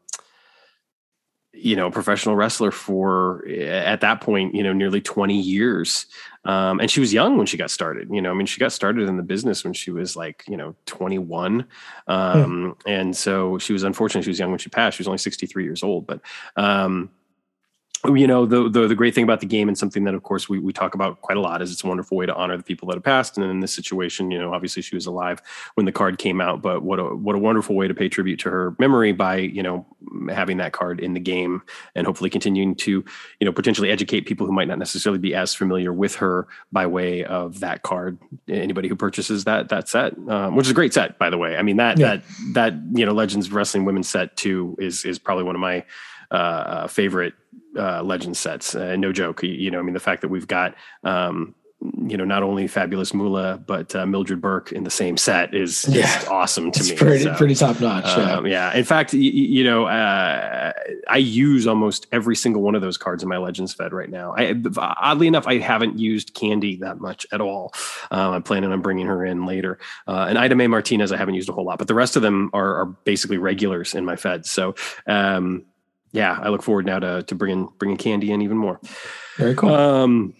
you 1.62 1.76
know, 1.76 1.92
professional 1.92 2.36
wrestler 2.36 2.72
for 2.72 3.48
at 3.48 4.02
that 4.02 4.22
point, 4.22 4.56
you 4.56 4.64
know, 4.64 4.74
nearly 4.74 5.02
20 5.02 5.40
years. 5.40 6.06
Um, 6.46 6.80
and 6.80 6.90
she 6.90 7.00
was 7.00 7.14
young 7.14 7.38
when 7.38 7.46
she 7.46 7.58
got 7.58 7.70
started. 7.70 8.08
You 8.12 8.22
know, 8.22 8.32
I 8.32 8.34
mean, 8.34 8.48
she 8.48 8.60
got 8.60 8.72
started 8.72 9.10
in 9.10 9.18
the 9.18 9.24
business 9.24 9.64
when 9.64 9.74
she 9.74 9.92
was 9.92 10.16
like, 10.16 10.44
you 10.48 10.58
know, 10.58 10.76
21. 10.86 11.66
Um, 12.08 12.76
hmm. 12.84 12.90
And 12.90 13.16
so 13.16 13.58
she 13.58 13.74
was 13.74 13.84
unfortunate. 13.84 14.24
She 14.24 14.30
was 14.30 14.40
young 14.40 14.50
when 14.50 14.60
she 14.60 14.70
passed. 14.70 14.98
She 14.98 15.02
was 15.02 15.08
only 15.08 15.18
63 15.18 15.64
years 15.64 15.84
old. 15.84 16.08
But, 16.08 16.22
um, 16.56 17.10
you 18.06 18.28
know 18.28 18.46
the, 18.46 18.70
the, 18.70 18.88
the 18.88 18.96
great 18.96 19.14
thing 19.14 19.24
about 19.24 19.42
the 19.42 19.46
game 19.46 19.68
and 19.68 19.78
something 19.78 20.06
that 20.06 20.14
of 20.14 20.24
course 20.24 20.48
we, 20.48 20.60
we 20.60 20.72
talk 20.72 20.96
about 20.96 21.22
quite 21.22 21.38
a 21.38 21.42
lot 21.42 21.62
is 21.62 21.72
it's 21.72 21.84
a 21.84 21.88
wonderful 21.88 22.16
way 22.16 22.26
to 22.26 22.34
honor 22.34 22.56
the 22.56 22.64
people 22.64 22.88
that 22.88 22.96
have 22.96 23.04
passed. 23.04 23.38
And 23.38 23.50
in 23.50 23.60
this 23.60 23.74
situation 23.74 24.32
you 24.32 24.40
know 24.40 24.54
obviously 24.54 24.82
she 24.82 24.96
was 24.96 25.06
alive 25.06 25.42
when 25.76 25.86
the 25.86 25.92
card 25.92 26.18
came 26.18 26.40
out 26.40 26.62
but 26.62 26.84
what 26.84 27.00
a 27.00 27.04
what 27.04 27.36
a 27.36 27.40
wonderful 27.40 27.76
way 27.76 27.88
to 27.88 27.94
pay 27.94 28.08
tribute 28.08 28.40
to 28.40 28.50
her 28.50 28.76
memory 28.80 29.12
by 29.12 29.38
you 29.38 29.62
know 29.62 29.86
having 30.30 30.58
that 30.58 30.72
card 30.72 31.00
in 31.00 31.14
the 31.14 31.20
game 31.20 31.62
and 31.96 32.08
hopefully 32.08 32.30
continuing 32.30 32.74
to 32.76 33.04
you 33.40 33.46
know 33.46 33.52
potentially 33.52 33.92
educate 33.92 34.26
people 34.26 34.46
who 34.46 34.54
might 34.54 34.68
not 34.68 34.80
necessarily 34.80 35.20
be 35.20 35.36
as 35.36 35.54
familiar 35.54 35.92
with 35.92 36.16
her 36.16 36.48
by 36.72 36.88
way 36.88 37.24
of 37.26 37.60
that 37.60 37.84
card. 37.84 38.18
Anybody 38.48 38.88
who 38.88 38.96
purchases 38.96 39.44
that 39.44 39.70
that 39.70 39.90
set 39.90 40.18
um, 40.30 40.56
which 40.56 40.68
is 40.68 40.72
a 40.72 40.76
great 40.76 40.94
set 40.94 41.20
by 41.20 41.30
the 41.30 41.38
way. 41.38 41.58
I 41.58 41.64
mean 41.64 41.78
that 41.78 41.98
yeah. 41.98 42.18
that 42.18 42.24
that 42.54 42.74
you 42.94 43.06
know 43.06 43.14
legends 43.14 43.52
wrestling 43.52 43.84
women's 43.84 44.08
set 44.08 44.38
too 44.38 44.78
is 44.80 45.04
is 45.04 45.20
probably 45.20 45.44
one 45.44 45.56
of 45.56 45.62
my 45.62 45.86
uh, 46.32 46.34
uh 46.34 46.88
favorite 46.88 47.34
uh, 47.78 48.04
legend 48.04 48.38
sets. 48.38 48.76
Uh, 48.76 48.96
no 48.96 49.12
joke. 49.12 49.44
You, 49.44 49.50
you, 49.50 49.72
know, 49.72 49.80
I 49.80 49.82
mean, 49.82 49.94
the 49.94 50.00
fact 50.00 50.22
that 50.22 50.30
we've 50.30 50.48
got, 50.48 50.76
um, 51.04 51.56
you 51.82 52.18
know, 52.18 52.26
not 52.26 52.44
only 52.44 52.68
fabulous 52.68 53.14
Moolah, 53.14 53.58
but 53.66 53.96
uh, 53.96 54.06
Mildred 54.06 54.42
Burke 54.42 54.74
in 54.74 54.84
the 54.84 54.90
same 54.90 55.16
set 55.16 55.54
is 55.54 55.84
just 55.84 56.24
yeah. 56.24 56.30
awesome 56.30 56.72
to 56.72 56.80
it's 56.80 56.90
me. 56.90 56.98
Pretty, 56.98 57.24
so, 57.24 57.34
pretty 57.36 57.56
top 57.56 57.80
notch. 57.80 58.06
Um, 58.06 58.46
yeah. 58.46 58.76
In 58.76 58.84
fact, 58.84 59.14
you, 59.14 59.32
you 59.32 59.64
know, 59.64 59.86
uh, 59.86 60.74
I 61.08 61.18
use 61.18 61.68
almost 61.68 62.08
every 62.12 62.36
single 62.36 62.62
one 62.62 62.76
of 62.76 62.82
those 62.82 62.98
cards 62.98 63.24
in 63.24 63.30
my 63.30 63.38
Legends 63.38 63.74
Fed 63.74 63.94
right 63.94 64.10
now. 64.10 64.36
I, 64.38 64.62
oddly 64.78 65.28
enough, 65.28 65.48
I 65.48 65.60
haven't 65.60 65.98
used 65.98 66.34
Candi 66.34 66.82
that 66.82 67.00
much 67.00 67.26
at 67.32 67.40
all. 67.40 67.72
Um, 68.12 68.34
I'm 68.34 68.44
planning 68.44 68.74
on 68.74 68.82
bringing 68.82 69.06
her 69.06 69.24
in 69.24 69.46
later. 69.46 69.80
Uh, 70.06 70.26
and 70.28 70.38
Ida 70.38 70.56
Mae 70.56 70.68
Martinez, 70.68 71.14
I 71.14 71.18
haven't 71.18 71.36
used 71.36 71.48
a 71.48 71.54
whole 71.54 71.66
lot, 71.66 71.78
but 71.78 71.88
the 71.88 71.96
rest 71.96 72.18
of 72.18 72.22
them 72.22 72.50
are, 72.52 72.76
are 72.76 72.86
basically 72.86 73.38
regulars 73.38 73.96
in 73.96 74.04
my 74.04 74.18
Fed. 74.18 74.46
So, 74.46 74.76
um, 75.08 75.64
yeah, 76.12 76.40
I 76.42 76.50
look 76.50 76.64
forward 76.64 76.86
now 76.86 77.00
to 77.00 77.24
to 77.24 77.36
bringing 77.36 77.70
bringing 77.78 77.98
Candi 77.98 78.30
in 78.30 78.42
even 78.42 78.58
more. 78.58 78.80
Very 79.38 79.56
cool. 79.56 79.74
Um, 79.74 80.34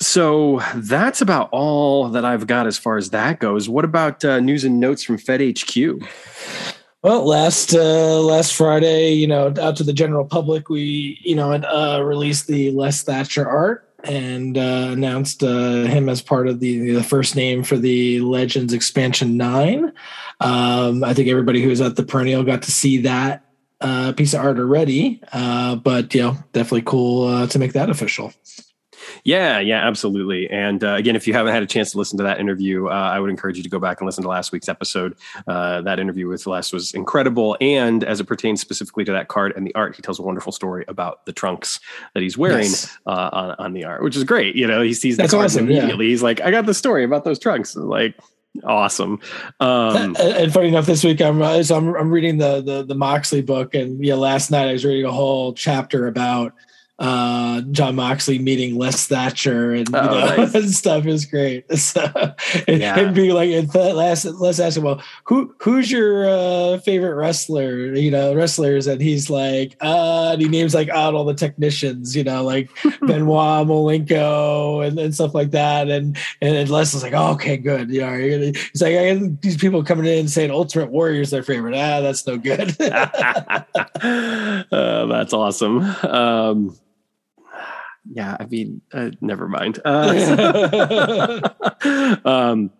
so 0.00 0.60
that's 0.74 1.20
about 1.20 1.48
all 1.52 2.08
that 2.10 2.24
I've 2.24 2.46
got 2.46 2.66
as 2.66 2.76
far 2.76 2.96
as 2.96 3.10
that 3.10 3.40
goes. 3.40 3.68
What 3.68 3.84
about 3.84 4.24
uh, 4.24 4.40
news 4.40 4.64
and 4.64 4.78
notes 4.78 5.02
from 5.02 5.16
Fed 5.16 5.40
HQ? 5.40 6.02
Well, 7.02 7.24
last 7.24 7.74
uh, 7.74 8.20
last 8.20 8.54
Friday, 8.54 9.12
you 9.12 9.26
know, 9.26 9.54
out 9.60 9.76
to 9.76 9.84
the 9.84 9.92
general 9.92 10.24
public, 10.24 10.68
we 10.68 11.18
you 11.22 11.34
know 11.34 11.52
uh, 11.52 12.00
released 12.02 12.46
the 12.46 12.70
Les 12.72 13.02
Thatcher 13.02 13.48
art 13.48 13.88
and 14.04 14.58
uh, 14.58 14.88
announced 14.90 15.42
uh, 15.42 15.84
him 15.84 16.08
as 16.08 16.20
part 16.20 16.48
of 16.48 16.60
the 16.60 16.92
the 16.92 17.04
first 17.04 17.36
name 17.36 17.62
for 17.62 17.76
the 17.76 18.20
Legends 18.20 18.72
expansion 18.72 19.36
nine. 19.36 19.92
Um, 20.40 21.02
I 21.02 21.14
think 21.14 21.28
everybody 21.28 21.62
who 21.62 21.70
was 21.70 21.80
at 21.80 21.96
the 21.96 22.02
perennial 22.02 22.42
got 22.42 22.62
to 22.62 22.72
see 22.72 22.98
that 23.02 23.45
uh, 23.80 24.12
piece 24.12 24.34
of 24.34 24.40
art 24.40 24.58
already, 24.58 25.20
uh, 25.32 25.76
but 25.76 26.14
you 26.14 26.22
know, 26.22 26.36
definitely 26.52 26.82
cool 26.82 27.28
uh, 27.28 27.46
to 27.48 27.58
make 27.58 27.72
that 27.72 27.90
official. 27.90 28.32
Yeah, 29.24 29.58
yeah, 29.60 29.86
absolutely. 29.86 30.48
And 30.50 30.82
uh, 30.82 30.94
again, 30.94 31.16
if 31.16 31.26
you 31.26 31.34
haven't 31.34 31.52
had 31.52 31.62
a 31.62 31.66
chance 31.66 31.92
to 31.92 31.98
listen 31.98 32.16
to 32.18 32.24
that 32.24 32.40
interview, 32.40 32.88
uh, 32.88 32.90
I 32.90 33.20
would 33.20 33.30
encourage 33.30 33.56
you 33.56 33.62
to 33.62 33.68
go 33.68 33.78
back 33.78 34.00
and 34.00 34.06
listen 34.06 34.22
to 34.22 34.28
last 34.28 34.52
week's 34.52 34.68
episode. 34.68 35.16
Uh, 35.46 35.80
that 35.82 35.98
interview 35.98 36.28
with 36.28 36.46
Les 36.46 36.72
was 36.72 36.92
incredible. 36.92 37.56
And 37.60 38.02
as 38.04 38.20
it 38.20 38.24
pertains 38.24 38.60
specifically 38.60 39.04
to 39.04 39.12
that 39.12 39.28
card 39.28 39.52
and 39.56 39.66
the 39.66 39.74
art, 39.74 39.96
he 39.96 40.02
tells 40.02 40.18
a 40.18 40.22
wonderful 40.22 40.52
story 40.52 40.84
about 40.88 41.26
the 41.26 41.32
trunks 41.32 41.78
that 42.14 42.22
he's 42.22 42.38
wearing 42.38 42.64
yes. 42.64 42.96
uh, 43.06 43.30
on, 43.32 43.50
on 43.58 43.72
the 43.74 43.84
art, 43.84 44.02
which 44.02 44.16
is 44.16 44.24
great. 44.24 44.56
You 44.56 44.66
know, 44.66 44.82
he 44.82 44.94
sees 44.94 45.18
that 45.18 45.32
awesome, 45.32 45.66
immediately. 45.66 46.06
Yeah. 46.06 46.10
He's 46.10 46.22
like, 46.22 46.40
I 46.40 46.50
got 46.50 46.66
the 46.66 46.74
story 46.74 47.04
about 47.04 47.24
those 47.24 47.38
trunks. 47.38 47.76
Like, 47.76 48.18
awesome. 48.64 49.20
Um, 49.60 49.96
and, 49.96 50.16
and, 50.16 50.52
funny 50.52 50.68
enough, 50.68 50.86
this 50.86 51.04
week 51.04 51.20
I'm 51.20 51.64
so 51.64 51.76
I'm, 51.76 51.94
I'm 51.94 52.10
reading 52.10 52.38
the, 52.38 52.60
the 52.62 52.84
the 52.84 52.94
Moxley 52.94 53.42
book, 53.42 53.74
and 53.74 54.04
yeah, 54.04 54.14
last 54.14 54.50
night 54.50 54.68
I 54.68 54.72
was 54.72 54.84
reading 54.84 55.04
a 55.04 55.12
whole 55.12 55.52
chapter 55.52 56.06
about 56.06 56.54
uh, 56.98 57.60
Jon 57.72 57.94
Moxley 57.94 58.38
meeting 58.38 58.78
Les 58.78 59.06
Thatcher 59.06 59.72
and, 59.72 59.94
oh, 59.94 60.00
know, 60.00 60.36
nice. 60.36 60.54
and 60.54 60.70
stuff 60.70 61.06
is 61.06 61.24
great. 61.24 61.64
So, 61.76 62.02
and, 62.66 62.80
yeah. 62.80 62.98
and 62.98 63.14
being 63.14 63.32
like, 63.32 63.50
and 63.50 63.72
last, 63.74 64.24
let's 64.24 64.58
ask 64.58 64.76
him, 64.76 64.82
well, 64.82 65.00
who 65.24 65.54
who's 65.60 65.90
your 65.90 66.28
uh, 66.28 66.78
favorite 66.78 67.14
wrestler? 67.14 67.94
You 67.94 68.10
know, 68.10 68.34
wrestlers, 68.34 68.86
and 68.86 69.00
he's 69.00 69.30
like, 69.30 69.76
uh, 69.80 70.30
and 70.32 70.42
he 70.42 70.48
names 70.48 70.74
like 70.74 70.88
out 70.88 71.14
all 71.14 71.24
the 71.24 71.34
technicians, 71.34 72.16
you 72.16 72.24
know, 72.24 72.42
like 72.42 72.70
Benoit, 73.02 73.66
Malenko, 73.66 74.86
and, 74.86 74.98
and 74.98 75.14
stuff 75.14 75.34
like 75.34 75.52
that. 75.52 75.88
And 75.88 76.18
and 76.40 76.68
Les 76.68 76.94
is 76.94 77.02
like, 77.02 77.12
oh, 77.12 77.32
okay, 77.32 77.56
good. 77.56 77.90
You 77.90 78.00
know, 78.00 78.16
he's 78.16 78.82
like, 78.82 78.96
I 78.96 79.02
have 79.02 79.40
these 79.42 79.56
people 79.56 79.84
coming 79.84 80.06
in 80.06 80.28
saying 80.28 80.50
Ultimate 80.50 80.90
Warrior's 80.90 81.30
their 81.30 81.44
favorite. 81.44 81.74
Ah, 81.74 82.00
that's 82.00 82.26
no 82.26 82.36
good. 82.36 82.74
uh, 82.80 83.62
that's 85.06 85.32
awesome. 85.32 85.82
Um, 86.04 86.76
yeah, 88.12 88.36
I 88.38 88.46
mean, 88.46 88.80
uh, 88.92 89.10
never 89.20 89.48
mind. 89.48 89.80
Uh, 89.84 91.48
um, 92.24 92.70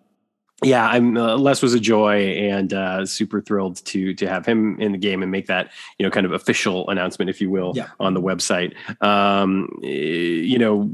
yeah, 0.62 0.86
I'm 0.86 1.16
uh, 1.18 1.36
Les 1.36 1.62
was 1.62 1.74
a 1.74 1.80
joy 1.80 2.16
and 2.18 2.72
uh, 2.72 3.04
super 3.04 3.42
thrilled 3.42 3.84
to 3.86 4.14
to 4.14 4.26
have 4.26 4.46
him 4.46 4.80
in 4.80 4.92
the 4.92 4.98
game 4.98 5.22
and 5.22 5.30
make 5.30 5.48
that 5.48 5.70
you 5.98 6.04
know 6.04 6.10
kind 6.10 6.24
of 6.24 6.32
official 6.32 6.88
announcement, 6.88 7.28
if 7.28 7.40
you 7.42 7.50
will, 7.50 7.72
yeah. 7.76 7.88
on 8.00 8.14
the 8.14 8.22
website. 8.22 8.74
Um, 9.02 9.68
eh, 9.84 9.88
you 9.88 10.58
know, 10.58 10.90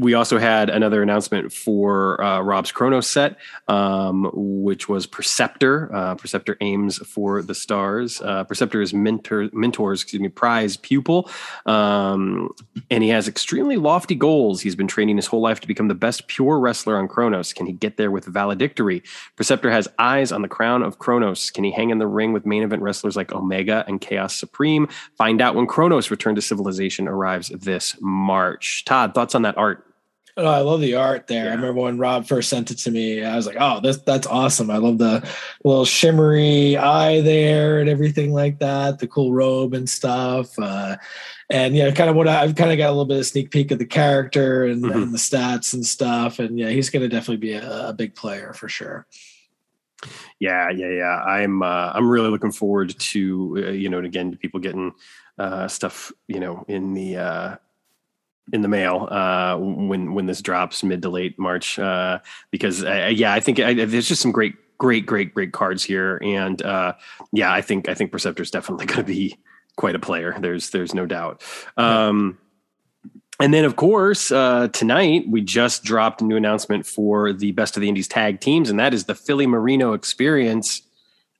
we 0.00 0.14
also 0.14 0.38
had 0.38 0.70
another 0.70 1.02
announcement 1.02 1.52
for 1.52 2.22
uh, 2.24 2.40
Rob's 2.40 2.72
Chronos 2.72 3.06
set, 3.06 3.36
um, 3.68 4.30
which 4.32 4.88
was 4.88 5.06
Perceptor. 5.06 5.94
Uh, 5.94 6.14
Perceptor 6.14 6.56
aims 6.62 6.96
for 7.06 7.42
the 7.42 7.54
stars. 7.54 8.22
Uh, 8.22 8.44
Perceptor 8.44 8.80
is 8.80 8.94
mentor, 8.94 9.50
mentor's, 9.52 10.02
excuse 10.02 10.22
me, 10.22 10.30
prize 10.30 10.78
pupil, 10.78 11.30
um, 11.66 12.48
and 12.90 13.02
he 13.02 13.10
has 13.10 13.28
extremely 13.28 13.76
lofty 13.76 14.14
goals. 14.14 14.62
He's 14.62 14.74
been 14.74 14.88
training 14.88 15.16
his 15.16 15.26
whole 15.26 15.42
life 15.42 15.60
to 15.60 15.68
become 15.68 15.88
the 15.88 15.94
best 15.94 16.28
pure 16.28 16.58
wrestler 16.58 16.96
on 16.96 17.06
Chronos. 17.06 17.52
Can 17.52 17.66
he 17.66 17.72
get 17.72 17.98
there 17.98 18.10
with 18.10 18.24
valedictory? 18.24 19.02
Perceptor 19.36 19.70
has 19.70 19.86
eyes 19.98 20.32
on 20.32 20.40
the 20.40 20.48
crown 20.48 20.82
of 20.82 20.98
Chronos. 20.98 21.50
Can 21.50 21.62
he 21.62 21.72
hang 21.72 21.90
in 21.90 21.98
the 21.98 22.06
ring 22.06 22.32
with 22.32 22.46
main 22.46 22.62
event 22.62 22.80
wrestlers 22.80 23.16
like 23.16 23.32
Omega 23.32 23.84
and 23.86 24.00
Chaos 24.00 24.34
Supreme? 24.34 24.88
Find 25.18 25.42
out 25.42 25.54
when 25.54 25.66
Chronos 25.66 26.10
Return 26.10 26.36
to 26.36 26.40
Civilization 26.40 27.06
arrives 27.06 27.50
this 27.50 27.96
March. 28.00 28.86
Todd, 28.86 29.12
thoughts 29.14 29.34
on 29.34 29.42
that 29.42 29.58
art? 29.58 29.88
Oh, 30.40 30.46
I 30.46 30.60
love 30.60 30.80
the 30.80 30.94
art 30.94 31.26
there. 31.26 31.44
Yeah. 31.44 31.50
I 31.50 31.54
remember 31.54 31.82
when 31.82 31.98
Rob 31.98 32.26
first 32.26 32.48
sent 32.48 32.70
it 32.70 32.78
to 32.78 32.90
me. 32.90 33.22
I 33.22 33.36
was 33.36 33.46
like, 33.46 33.56
"Oh, 33.60 33.80
this 33.80 33.98
that's 33.98 34.26
awesome! 34.26 34.70
I 34.70 34.78
love 34.78 34.98
the 34.98 35.28
little 35.64 35.84
shimmery 35.84 36.76
eye 36.76 37.20
there 37.20 37.80
and 37.80 37.88
everything 37.88 38.32
like 38.32 38.58
that. 38.60 38.98
The 38.98 39.06
cool 39.06 39.32
robe 39.32 39.74
and 39.74 39.88
stuff. 39.88 40.58
Uh, 40.58 40.96
and 41.50 41.76
yeah, 41.76 41.90
kind 41.90 42.08
of 42.08 42.16
what 42.16 42.28
I, 42.28 42.46
have 42.46 42.54
kind 42.54 42.70
of 42.70 42.78
got 42.78 42.88
a 42.88 42.92
little 42.92 43.04
bit 43.04 43.18
of 43.18 43.26
sneak 43.26 43.50
peek 43.50 43.70
of 43.70 43.78
the 43.78 43.86
character 43.86 44.64
and, 44.64 44.84
mm-hmm. 44.84 45.02
and 45.02 45.12
the 45.12 45.18
stats 45.18 45.74
and 45.74 45.84
stuff. 45.84 46.38
And 46.38 46.58
yeah, 46.58 46.68
he's 46.68 46.90
going 46.90 47.02
to 47.02 47.08
definitely 47.08 47.38
be 47.38 47.52
a, 47.52 47.88
a, 47.88 47.92
big 47.92 48.14
player 48.14 48.52
for 48.52 48.68
sure. 48.68 49.06
Yeah, 50.38 50.70
yeah, 50.70 50.90
yeah. 50.90 51.22
I'm 51.24 51.62
uh, 51.62 51.92
I'm 51.92 52.08
really 52.08 52.30
looking 52.30 52.52
forward 52.52 52.98
to 52.98 53.64
uh, 53.66 53.70
you 53.70 53.88
know, 53.88 53.98
again, 53.98 54.30
to 54.30 54.38
people 54.38 54.60
getting 54.60 54.92
uh, 55.38 55.68
stuff 55.68 56.12
you 56.28 56.40
know 56.40 56.64
in 56.68 56.94
the 56.94 57.16
uh, 57.16 57.56
in 58.52 58.62
the 58.62 58.68
mail 58.68 59.08
uh, 59.10 59.56
when 59.56 60.14
when 60.14 60.26
this 60.26 60.42
drops 60.42 60.82
mid 60.82 61.02
to 61.02 61.08
late 61.08 61.38
March 61.38 61.78
uh, 61.78 62.18
because 62.50 62.84
uh, 62.84 63.10
yeah 63.12 63.32
I 63.32 63.40
think 63.40 63.60
I, 63.60 63.74
there's 63.74 64.08
just 64.08 64.22
some 64.22 64.32
great 64.32 64.54
great 64.78 65.06
great 65.06 65.34
great 65.34 65.52
cards 65.52 65.84
here. 65.84 66.18
And 66.22 66.60
uh, 66.62 66.94
yeah 67.32 67.52
I 67.52 67.60
think 67.60 67.88
I 67.88 67.94
think 67.94 68.12
Perceptor 68.12 68.42
is 68.42 68.50
definitely 68.50 68.86
going 68.86 68.98
to 68.98 69.04
be 69.04 69.38
quite 69.76 69.94
a 69.94 70.00
player. 70.00 70.36
There's 70.38 70.70
there's 70.70 70.94
no 70.94 71.06
doubt. 71.06 71.42
Um, 71.76 72.38
and 73.38 73.54
then 73.54 73.64
of 73.64 73.76
course 73.76 74.32
uh, 74.32 74.68
tonight 74.68 75.24
we 75.28 75.40
just 75.40 75.84
dropped 75.84 76.20
a 76.20 76.24
new 76.24 76.36
announcement 76.36 76.86
for 76.86 77.32
the 77.32 77.52
best 77.52 77.76
of 77.76 77.80
the 77.80 77.88
Indies 77.88 78.08
tag 78.08 78.40
teams 78.40 78.70
and 78.70 78.80
that 78.80 78.94
is 78.94 79.04
the 79.04 79.14
Philly 79.14 79.46
Marino 79.46 79.92
experience. 79.92 80.82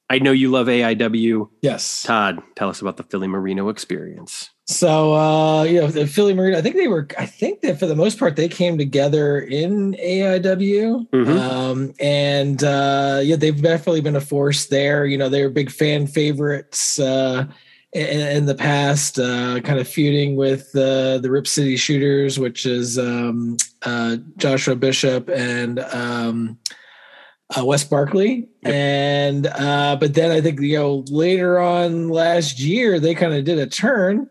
I 0.09 0.19
know 0.19 0.33
you 0.33 0.51
love 0.51 0.67
AIW 0.67 1.49
yes. 1.63 2.03
Todd 2.03 2.43
tell 2.57 2.69
us 2.69 2.81
about 2.81 2.97
the 2.97 3.05
Philly 3.05 3.29
Marino 3.29 3.69
experience 3.69 4.51
so 4.71 5.15
uh, 5.15 5.65
you 5.65 5.81
know, 5.81 5.89
the 5.89 6.07
Philly 6.07 6.33
Marine, 6.33 6.55
I 6.55 6.63
think 6.63 6.77
they 6.77 6.87
were. 6.87 7.09
I 7.19 7.27
think 7.27 7.61
that 7.63 7.81
for 7.81 7.87
the 7.87 7.97
most 7.97 8.21
part, 8.21 8.37
they 8.37 8.49
came 8.49 8.79
together 8.79 9.41
in 9.41 9.95
AIW, 9.95 11.09
mm-hmm. 11.11 11.39
um, 11.39 11.93
and 11.99 12.63
uh, 12.63 13.21
yeah, 13.21 13.35
they've 13.35 13.61
definitely 13.61 14.01
been 14.01 14.15
a 14.15 14.21
force 14.21 14.67
there. 14.67 15.07
You 15.07 15.19
know, 15.19 15.29
they 15.29 15.43
were 15.43 15.51
big 15.51 15.73
fan 15.73 16.07
favorites 16.07 17.01
uh, 17.01 17.47
in, 17.93 18.21
in, 18.21 18.47
the 18.47 18.55
past, 18.55 19.19
uh, 19.19 19.59
kind 19.61 19.81
of 19.81 19.89
feuding 19.89 20.37
with 20.37 20.71
uh, 20.77 21.19
the 21.19 21.31
Rip 21.31 21.49
City 21.49 21.77
Shooters, 21.77 22.39
which 22.39 22.65
is 22.65 22.97
um, 22.97 23.57
uh, 23.83 24.19
Joshua 24.37 24.77
Bishop 24.77 25.29
and. 25.29 25.81
Um, 25.81 26.59
uh, 27.59 27.65
Wes 27.65 27.83
Barkley, 27.83 28.49
yep. 28.63 28.73
and 28.73 29.47
uh, 29.49 29.97
but 29.99 30.15
then 30.15 30.31
I 30.31 30.41
think 30.41 30.61
you 30.61 30.79
know 30.79 31.05
later 31.09 31.59
on 31.59 32.09
last 32.09 32.61
year 32.61 33.01
they 33.01 33.13
kind 33.13 33.35
of 33.35 33.45
did 33.45 33.59
a 33.59 33.67
turn 33.67 34.31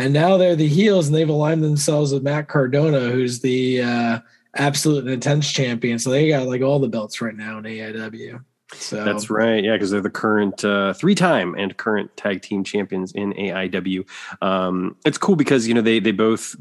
and 0.00 0.14
now 0.14 0.36
they're 0.36 0.56
the 0.56 0.66
heels 0.66 1.06
and 1.06 1.14
they've 1.14 1.28
aligned 1.28 1.62
themselves 1.62 2.12
with 2.12 2.22
Matt 2.22 2.48
Cardona, 2.48 3.00
who's 3.10 3.40
the 3.40 3.82
uh, 3.82 4.18
absolute 4.54 5.06
intense 5.06 5.50
champion. 5.50 5.98
So 5.98 6.10
they 6.10 6.28
got 6.28 6.46
like 6.46 6.62
all 6.62 6.78
the 6.78 6.88
belts 6.88 7.20
right 7.20 7.36
now 7.36 7.58
in 7.58 7.64
AIW. 7.64 8.42
So 8.74 9.04
that's 9.04 9.30
right. 9.30 9.62
Yeah, 9.62 9.72
because 9.72 9.90
they're 9.90 10.00
the 10.00 10.10
current 10.10 10.64
uh, 10.64 10.92
three-time 10.94 11.54
and 11.54 11.76
current 11.76 12.16
tag 12.16 12.42
team 12.42 12.64
champions 12.64 13.12
in 13.12 13.32
AIW. 13.32 14.06
Um, 14.42 14.96
it's 15.04 15.18
cool 15.18 15.36
because 15.36 15.66
you 15.66 15.74
know 15.74 15.80
they 15.80 15.98
they 16.00 16.12
both 16.12 16.56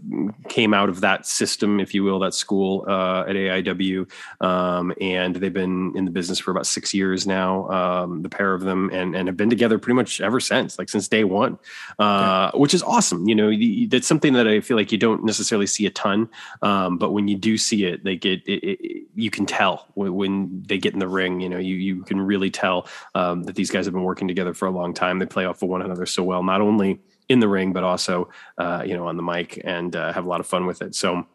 came 0.48 0.74
out 0.74 0.90
of 0.90 1.02
that 1.02 1.26
system, 1.26 1.80
if 1.80 1.94
you 1.94 2.04
will, 2.04 2.20
that 2.20 2.34
school 2.34 2.86
uh, 2.88 3.22
at 3.22 3.36
AIW, 3.36 4.10
um, 4.42 4.94
and 5.00 5.36
they've 5.36 5.54
been 5.54 5.94
in 5.96 6.06
the 6.06 6.12
business 6.12 6.40
for 6.40 6.52
about 6.52 6.66
six 6.66 6.94
years 6.94 7.28
now. 7.28 7.70
Um, 7.70 8.22
the 8.24 8.30
pair 8.30 8.54
of 8.54 8.62
them, 8.62 8.90
and 8.92 9.16
and 9.16 9.28
have 9.28 9.38
been 9.38 9.50
together 9.50 9.78
pretty 9.78 9.96
much 9.96 10.22
ever 10.22 10.40
since, 10.40 10.80
like 10.80 10.90
since 10.90 11.08
day 11.08 11.24
one, 11.24 11.58
uh, 12.00 12.50
yeah. 12.54 12.60
which 12.60 12.74
is 12.74 12.84
awesome. 12.84 13.28
You 13.28 13.36
know, 13.36 13.88
that's 13.88 14.08
something 14.08 14.34
that 14.34 14.48
I 14.48 14.62
feel 14.62 14.78
like 14.78 14.92
you 14.92 14.98
don't 14.98 15.24
necessarily 15.24 15.68
see 15.68 15.86
a 15.86 15.92
ton, 15.92 16.30
um, 16.62 16.98
but 16.98 17.12
when 17.12 17.28
you 17.28 17.38
do 17.38 17.58
see 17.58 17.86
it, 17.86 18.04
they 18.04 18.16
get 18.16 18.42
it, 18.48 18.64
it, 18.64 19.08
you 19.16 19.30
can 19.30 19.46
tell 19.46 19.88
when, 19.94 20.14
when 20.16 20.64
they 20.68 20.78
get 20.78 20.94
in 20.94 21.00
the 21.00 21.08
ring. 21.08 21.40
You 21.40 21.50
know, 21.50 21.58
you 21.58 21.76
you 21.76 21.99
can 22.04 22.20
really 22.20 22.50
tell 22.50 22.88
um, 23.16 23.44
that 23.44 23.56
these 23.56 23.72
guys 23.72 23.86
have 23.86 23.94
been 23.94 24.04
working 24.04 24.28
together 24.28 24.54
for 24.54 24.68
a 24.68 24.72
long 24.72 24.94
time. 24.94 25.20
They 25.20 25.26
play 25.26 25.46
off 25.46 25.62
of 25.62 25.70
one 25.70 25.82
another 25.82 26.06
so 26.06 26.24
well, 26.24 26.44
not 26.44 26.62
only 26.62 27.00
in 27.28 27.40
the 27.40 27.48
ring 27.48 27.72
but 27.74 27.84
also 27.84 28.30
uh, 28.58 28.84
you 28.86 28.96
know 28.96 29.08
on 29.08 29.16
the 29.16 29.24
mic 29.24 29.62
and 29.64 29.96
uh, 29.96 30.12
have 30.12 30.26
a 30.26 30.28
lot 30.28 30.40
of 30.40 30.48
fun 30.48 30.66
with 30.66 30.82
it. 30.82 30.96
So 30.96 31.28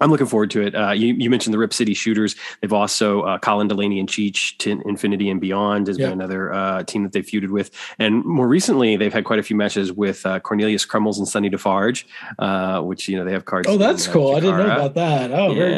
I'm 0.00 0.10
looking 0.10 0.26
forward 0.26 0.50
to 0.52 0.62
it. 0.62 0.74
Uh, 0.74 0.92
you, 0.92 1.14
you, 1.14 1.28
mentioned 1.28 1.52
the 1.52 1.58
Rip 1.58 1.74
City 1.74 1.92
Shooters. 1.92 2.34
They've 2.60 2.72
also 2.72 3.22
uh, 3.22 3.38
Colin 3.38 3.68
Delaney 3.68 4.00
and 4.00 4.08
Cheech 4.08 4.56
to 4.58 4.80
Infinity 4.86 5.28
and 5.28 5.40
Beyond 5.40 5.88
has 5.88 5.98
been 5.98 6.12
another 6.12 6.52
uh, 6.52 6.82
team 6.84 7.02
that 7.02 7.12
they've 7.12 7.24
feuded 7.24 7.50
with, 7.50 7.70
and 7.98 8.24
more 8.24 8.48
recently 8.48 8.96
they've 8.96 9.12
had 9.12 9.24
quite 9.24 9.38
a 9.38 9.42
few 9.42 9.56
matches 9.56 9.92
with 9.92 10.24
uh, 10.24 10.40
Cornelius 10.40 10.84
Crumbles 10.84 11.18
and 11.18 11.28
Sonny 11.28 11.48
Defarge, 11.48 12.06
uh, 12.38 12.80
which 12.80 13.08
you 13.08 13.16
know 13.16 13.24
they 13.24 13.32
have 13.32 13.44
cards. 13.44 13.68
Oh, 13.68 13.76
that's 13.76 14.06
in, 14.06 14.10
uh, 14.10 14.14
cool! 14.14 14.36
I 14.36 14.40
didn't 14.40 14.56
know 14.56 14.74
about 14.74 14.94
that. 14.94 15.32
Oh, 15.32 15.52
yeah, 15.52 15.58
very 15.58 15.74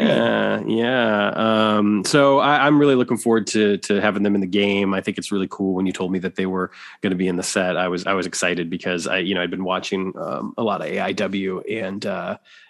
good. 0.63 0.77
Yeah, 0.77 1.27
um, 1.35 2.05
so 2.05 2.39
I, 2.39 2.67
am 2.67 2.79
really 2.79 2.95
looking 2.95 3.17
forward 3.17 3.47
to 3.47 3.77
to 3.77 3.99
having 3.99 4.23
them 4.23 4.35
in 4.35 4.41
the 4.41 4.47
game. 4.47 4.93
I 4.93 5.01
think 5.01 5.17
it's 5.17 5.31
really 5.31 5.47
cool. 5.49 5.73
When 5.73 5.85
you 5.85 5.93
told 5.93 6.11
me 6.11 6.19
that 6.19 6.35
they 6.35 6.45
were 6.45 6.71
going 7.01 7.11
to 7.11 7.17
be 7.17 7.27
in 7.27 7.35
the 7.35 7.43
set, 7.43 7.75
I 7.75 7.89
was 7.89 8.05
I 8.05 8.13
was 8.13 8.25
excited 8.25 8.69
because 8.69 9.05
I 9.05 9.17
you 9.17 9.35
know 9.35 9.41
I'd 9.41 9.51
been 9.51 9.65
watching 9.65 10.13
um, 10.17 10.53
a 10.57 10.63
lot 10.63 10.81
of 10.81 10.87
AIW 10.87 11.83
and 11.83 12.05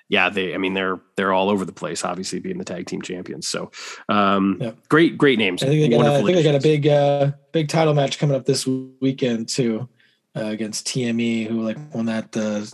yeah, 0.10 0.30
they, 0.30 0.54
I 0.54 0.58
mean, 0.58 0.74
they're, 0.74 1.00
they're 1.16 1.34
all 1.34 1.50
over 1.50 1.66
the 1.66 1.72
place, 1.72 2.04
obviously 2.04 2.40
being 2.40 2.58
the 2.58 2.66
tag 2.66 2.88
team 2.88 3.02
champions. 3.02 3.48
So, 3.48 3.72
um, 4.10 4.58
yeah. 4.62 4.72
great, 4.90 5.18
great 5.18 5.40
names. 5.40 5.64
I 5.64 5.68
think 5.68 5.90
they 5.90 5.98
got, 5.98 6.06
I 6.06 6.22
think 6.22 6.36
they 6.36 6.44
got 6.44 6.56
a 6.56 6.60
big, 6.60 6.88
uh, 6.88 7.32
big 7.52 7.70
title 7.70 7.94
match 7.94 8.20
coming 8.20 8.36
up 8.36 8.46
this 8.46 8.68
weekend 8.68 9.50
too, 9.50 9.90
uh, 10.36 10.46
against 10.46 10.88
TME, 10.88 11.48
who 11.48 11.62
like 11.62 11.78
won 11.94 12.06
that, 12.06 12.36
uh, 12.38 12.66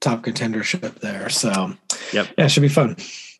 top 0.00 0.22
contendership 0.22 1.00
there. 1.00 1.28
So, 1.28 1.74
yep. 2.12 2.28
Yeah, 2.38 2.44
it 2.44 2.48
should 2.50 2.62
be 2.62 2.68
fun. 2.68 2.96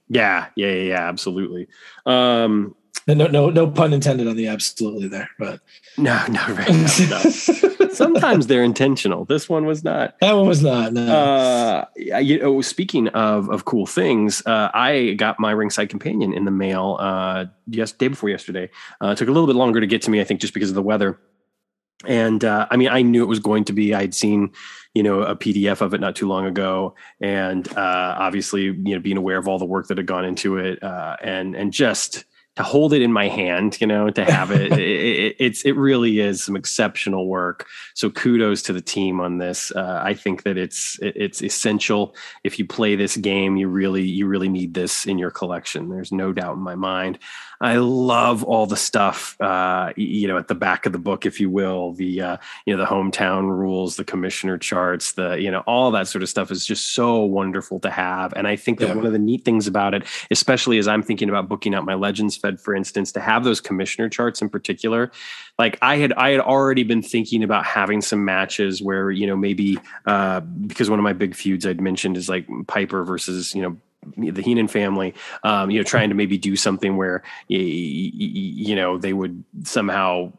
Yeah. 0.08 0.46
Yeah. 0.56 0.68
Yeah. 0.68 0.82
yeah 0.82 1.08
absolutely. 1.08 1.68
Um, 2.04 2.74
no, 3.06 3.26
no, 3.26 3.50
no 3.50 3.70
pun 3.70 3.92
intended 3.92 4.26
on 4.26 4.36
the 4.36 4.48
absolutely 4.48 5.08
there, 5.08 5.30
but 5.38 5.60
no, 5.96 6.20
no, 6.28 6.40
right, 6.48 6.68
no, 6.68 7.06
no. 7.08 7.30
Sometimes 7.90 8.46
they're 8.46 8.62
intentional. 8.62 9.24
This 9.24 9.48
one 9.48 9.64
was 9.64 9.82
not. 9.82 10.18
That 10.20 10.32
one 10.32 10.46
was 10.46 10.62
not. 10.62 10.92
No. 10.92 11.06
Uh, 11.06 11.84
you 11.96 12.38
know, 12.38 12.60
speaking 12.60 13.08
of 13.08 13.48
of 13.48 13.64
cool 13.64 13.86
things, 13.86 14.42
uh, 14.46 14.70
I 14.74 15.14
got 15.14 15.40
my 15.40 15.52
ringside 15.52 15.88
companion 15.88 16.32
in 16.32 16.44
the 16.44 16.50
mail. 16.50 16.96
Uh, 17.00 17.46
yes, 17.68 17.92
day 17.92 18.08
before 18.08 18.28
yesterday. 18.28 18.70
Uh, 19.02 19.08
it 19.08 19.18
took 19.18 19.28
a 19.28 19.32
little 19.32 19.46
bit 19.46 19.56
longer 19.56 19.80
to 19.80 19.86
get 19.86 20.02
to 20.02 20.10
me, 20.10 20.20
I 20.20 20.24
think, 20.24 20.40
just 20.40 20.52
because 20.52 20.68
of 20.68 20.74
the 20.74 20.82
weather. 20.82 21.18
And 22.04 22.44
uh, 22.44 22.66
I 22.70 22.76
mean, 22.76 22.88
I 22.88 23.02
knew 23.02 23.22
it 23.22 23.28
was 23.28 23.40
going 23.40 23.64
to 23.64 23.72
be. 23.72 23.94
I'd 23.94 24.14
seen, 24.14 24.52
you 24.94 25.02
know, 25.02 25.22
a 25.22 25.34
PDF 25.34 25.80
of 25.80 25.94
it 25.94 26.00
not 26.00 26.14
too 26.14 26.28
long 26.28 26.44
ago, 26.44 26.94
and 27.20 27.66
uh, 27.76 28.16
obviously, 28.18 28.64
you 28.64 28.94
know, 28.94 28.98
being 28.98 29.16
aware 29.16 29.38
of 29.38 29.48
all 29.48 29.58
the 29.58 29.64
work 29.64 29.88
that 29.88 29.96
had 29.96 30.06
gone 30.06 30.24
into 30.24 30.58
it, 30.58 30.82
uh, 30.82 31.16
and 31.22 31.56
and 31.56 31.72
just 31.72 32.24
to 32.56 32.62
hold 32.62 32.92
it 32.92 33.02
in 33.02 33.12
my 33.12 33.28
hand, 33.28 33.78
you 33.80 33.86
know, 33.86 34.10
to 34.10 34.24
have 34.24 34.50
it, 34.52 34.72
it, 34.72 34.80
it, 34.80 35.36
it's 35.38 35.62
it 35.62 35.72
really 35.72 36.18
is 36.20 36.42
some 36.42 36.56
exceptional 36.56 37.28
work. 37.28 37.66
So 37.94 38.10
kudos 38.10 38.62
to 38.62 38.72
the 38.72 38.80
team 38.80 39.20
on 39.20 39.38
this. 39.38 39.70
Uh, 39.72 40.00
I 40.02 40.14
think 40.14 40.42
that 40.42 40.56
it's 40.56 40.98
it's 41.02 41.42
essential. 41.42 42.14
If 42.44 42.58
you 42.58 42.66
play 42.66 42.96
this 42.96 43.16
game, 43.16 43.56
you 43.56 43.68
really 43.68 44.02
you 44.02 44.26
really 44.26 44.48
need 44.48 44.74
this 44.74 45.06
in 45.06 45.18
your 45.18 45.30
collection. 45.30 45.88
There's 45.88 46.12
no 46.12 46.32
doubt 46.32 46.56
in 46.56 46.62
my 46.62 46.74
mind. 46.74 47.18
I 47.60 47.76
love 47.76 48.44
all 48.44 48.66
the 48.66 48.76
stuff, 48.76 49.40
uh, 49.40 49.92
you 49.96 50.28
know, 50.28 50.36
at 50.36 50.48
the 50.48 50.54
back 50.54 50.86
of 50.86 50.92
the 50.92 50.98
book, 50.98 51.24
if 51.24 51.40
you 51.40 51.48
will, 51.48 51.92
the 51.92 52.20
uh, 52.20 52.36
you 52.66 52.76
know 52.76 52.82
the 52.82 52.88
hometown 52.88 53.48
rules, 53.48 53.96
the 53.96 54.04
commissioner 54.04 54.58
charts, 54.58 55.12
the 55.12 55.34
you 55.40 55.50
know 55.50 55.60
all 55.60 55.90
that 55.92 56.08
sort 56.08 56.22
of 56.22 56.28
stuff 56.28 56.50
is 56.50 56.66
just 56.66 56.94
so 56.94 57.20
wonderful 57.20 57.80
to 57.80 57.90
have. 57.90 58.32
And 58.34 58.46
I 58.46 58.56
think 58.56 58.78
that 58.80 58.88
yeah. 58.88 58.94
one 58.94 59.06
of 59.06 59.12
the 59.12 59.18
neat 59.18 59.44
things 59.44 59.66
about 59.66 59.94
it, 59.94 60.04
especially 60.30 60.78
as 60.78 60.86
I'm 60.86 61.02
thinking 61.02 61.28
about 61.28 61.48
booking 61.48 61.74
out 61.74 61.84
my 61.84 61.94
Legends 61.94 62.36
Fed, 62.36 62.60
for 62.60 62.74
instance, 62.74 63.12
to 63.12 63.20
have 63.20 63.44
those 63.44 63.60
commissioner 63.60 64.08
charts 64.08 64.42
in 64.42 64.48
particular, 64.48 65.10
like 65.58 65.78
I 65.80 65.96
had 65.96 66.12
I 66.14 66.30
had 66.30 66.40
already 66.40 66.82
been 66.82 67.02
thinking 67.02 67.42
about 67.42 67.64
having 67.64 68.02
some 68.02 68.24
matches 68.24 68.82
where 68.82 69.10
you 69.10 69.26
know 69.26 69.36
maybe 69.36 69.78
uh, 70.04 70.40
because 70.40 70.90
one 70.90 70.98
of 70.98 71.04
my 71.04 71.14
big 71.14 71.34
feuds 71.34 71.66
I'd 71.66 71.80
mentioned 71.80 72.16
is 72.16 72.28
like 72.28 72.46
Piper 72.66 73.04
versus 73.04 73.54
you 73.54 73.62
know 73.62 73.76
the 74.16 74.42
Heenan 74.42 74.68
family, 74.68 75.14
um, 75.42 75.70
you 75.70 75.78
know, 75.78 75.84
trying 75.84 76.08
to 76.10 76.14
maybe 76.14 76.38
do 76.38 76.56
something 76.56 76.96
where, 76.96 77.22
you, 77.48 78.76
know, 78.76 78.98
they 78.98 79.12
would 79.12 79.44
somehow 79.64 80.32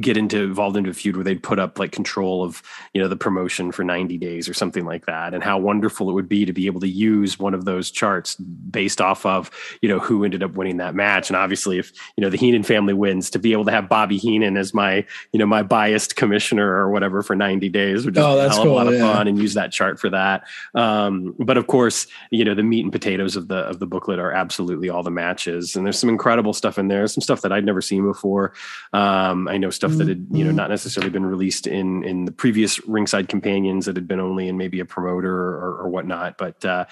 get 0.00 0.16
into 0.16 0.42
involved 0.42 0.76
into 0.76 0.90
a 0.90 0.94
feud 0.94 1.16
where 1.16 1.24
they'd 1.24 1.42
put 1.42 1.58
up 1.58 1.78
like 1.78 1.92
control 1.92 2.42
of 2.42 2.62
you 2.94 3.00
know 3.00 3.08
the 3.08 3.16
promotion 3.16 3.70
for 3.70 3.84
90 3.84 4.16
days 4.18 4.48
or 4.48 4.54
something 4.54 4.84
like 4.84 5.06
that 5.06 5.34
and 5.34 5.42
how 5.42 5.58
wonderful 5.58 6.08
it 6.08 6.12
would 6.12 6.28
be 6.28 6.44
to 6.44 6.52
be 6.52 6.66
able 6.66 6.80
to 6.80 6.88
use 6.88 7.38
one 7.38 7.54
of 7.54 7.64
those 7.64 7.90
charts 7.90 8.34
based 8.36 9.00
off 9.00 9.24
of 9.26 9.50
you 9.82 9.88
know 9.88 9.98
who 9.98 10.24
ended 10.24 10.42
up 10.42 10.52
winning 10.54 10.78
that 10.78 10.94
match. 10.94 11.28
And 11.28 11.36
obviously 11.36 11.78
if 11.78 11.92
you 12.16 12.22
know 12.22 12.30
the 12.30 12.36
Heenan 12.36 12.62
family 12.62 12.94
wins 12.94 13.30
to 13.30 13.38
be 13.38 13.52
able 13.52 13.64
to 13.66 13.70
have 13.70 13.88
Bobby 13.88 14.16
Heenan 14.16 14.56
as 14.56 14.72
my 14.72 15.04
you 15.32 15.38
know 15.38 15.46
my 15.46 15.62
biased 15.62 16.16
commissioner 16.16 16.66
or 16.66 16.90
whatever 16.90 17.22
for 17.22 17.36
90 17.36 17.68
days 17.68 18.04
would 18.04 18.14
just 18.14 18.26
oh, 18.26 18.36
that's 18.36 18.56
a, 18.56 18.62
cool, 18.62 18.72
a 18.72 18.74
lot 18.74 18.86
of 18.86 18.94
yeah. 18.94 19.12
fun 19.12 19.28
and 19.28 19.38
use 19.38 19.54
that 19.54 19.72
chart 19.72 20.00
for 20.00 20.10
that. 20.10 20.44
Um, 20.74 21.34
but 21.38 21.56
of 21.56 21.66
course 21.66 22.06
you 22.30 22.44
know 22.44 22.54
the 22.54 22.62
meat 22.62 22.84
and 22.84 22.92
potatoes 22.92 23.36
of 23.36 23.48
the 23.48 23.56
of 23.56 23.78
the 23.78 23.86
booklet 23.86 24.18
are 24.18 24.32
absolutely 24.32 24.88
all 24.88 25.02
the 25.02 25.10
matches 25.10 25.76
and 25.76 25.84
there's 25.84 25.98
some 25.98 26.10
incredible 26.10 26.52
stuff 26.52 26.78
in 26.78 26.88
there 26.88 27.06
some 27.06 27.20
stuff 27.20 27.42
that 27.42 27.52
I'd 27.52 27.64
never 27.64 27.80
seen 27.80 28.04
before. 28.04 28.52
Um, 28.92 29.48
I 29.48 29.58
know 29.58 29.70
stuff 29.82 29.98
that 29.98 30.08
had 30.08 30.26
you 30.30 30.44
know 30.44 30.50
mm-hmm. 30.50 30.56
not 30.56 30.70
necessarily 30.70 31.10
been 31.10 31.26
released 31.26 31.66
in 31.66 32.04
in 32.04 32.24
the 32.24 32.32
previous 32.32 32.84
ringside 32.86 33.28
companions 33.28 33.86
that 33.86 33.96
had 33.96 34.06
been 34.06 34.20
only 34.20 34.48
in 34.48 34.56
maybe 34.56 34.80
a 34.80 34.84
promoter 34.84 35.34
or, 35.34 35.78
or 35.80 35.88
whatnot 35.88 36.38
but 36.38 36.64
uh, 36.64 36.84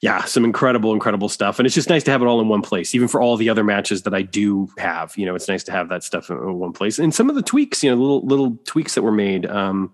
yeah, 0.00 0.24
some 0.24 0.44
incredible, 0.44 0.94
incredible 0.94 1.28
stuff. 1.28 1.58
And 1.58 1.66
it's 1.66 1.74
just 1.74 1.90
nice 1.90 2.02
to 2.04 2.10
have 2.10 2.22
it 2.22 2.24
all 2.24 2.40
in 2.40 2.48
one 2.48 2.62
place, 2.62 2.94
even 2.94 3.06
for 3.06 3.20
all 3.20 3.36
the 3.36 3.50
other 3.50 3.62
matches 3.62 4.02
that 4.04 4.14
I 4.14 4.22
do 4.22 4.68
have. 4.78 5.16
You 5.16 5.26
know, 5.26 5.34
it's 5.34 5.46
nice 5.46 5.62
to 5.64 5.72
have 5.72 5.90
that 5.90 6.02
stuff 6.02 6.30
in 6.30 6.58
one 6.58 6.72
place. 6.72 6.98
And 6.98 7.14
some 7.14 7.28
of 7.28 7.36
the 7.36 7.42
tweaks, 7.42 7.84
you 7.84 7.90
know, 7.90 7.96
little 7.96 8.26
little 8.26 8.56
tweaks 8.64 8.94
that 8.94 9.02
were 9.02 9.12
made, 9.12 9.44
um, 9.44 9.92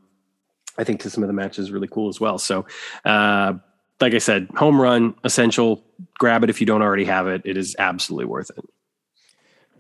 I 0.79 0.85
think 0.85 1.01
to 1.01 1.11
some 1.11 1.25
of 1.25 1.27
the 1.27 1.33
matches 1.33 1.73
really 1.73 1.89
cool 1.89 2.09
as 2.09 2.21
well. 2.21 2.39
So, 2.39 2.67
uh, 3.05 3.55
like 4.01 4.15
I 4.15 4.19
said, 4.19 4.49
home 4.55 4.81
run, 4.81 5.17
essential. 5.25 5.85
Grab 6.19 6.45
it 6.45 6.51
if 6.51 6.61
you 6.61 6.67
don't 6.67 6.83
already 6.83 7.07
have 7.07 7.27
it. 7.27 7.43
It 7.45 7.57
is 7.57 7.75
absolutely 7.79 8.27
worth 8.27 8.51
it. 8.57 8.65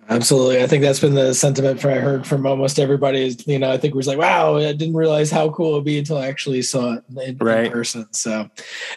Absolutely. 0.08 0.62
I 0.62 0.66
think 0.66 0.82
that's 0.82 1.00
been 1.00 1.14
the 1.14 1.34
sentiment 1.34 1.80
for 1.80 1.90
I 1.90 1.96
heard 1.98 2.26
from 2.26 2.46
almost 2.46 2.78
everybody 2.78 3.26
is, 3.26 3.46
you 3.46 3.58
know, 3.58 3.72
I 3.72 3.76
think 3.76 3.92
it 3.92 3.96
was 3.96 4.06
like, 4.06 4.18
wow, 4.18 4.56
I 4.56 4.72
didn't 4.72 4.94
realize 4.94 5.30
how 5.30 5.50
cool 5.50 5.72
it 5.72 5.74
would 5.74 5.84
be 5.84 5.98
until 5.98 6.18
I 6.18 6.28
actually 6.28 6.62
saw 6.62 6.94
it 6.94 7.04
in, 7.16 7.36
right. 7.38 7.66
in 7.66 7.72
person. 7.72 8.06
So, 8.12 8.48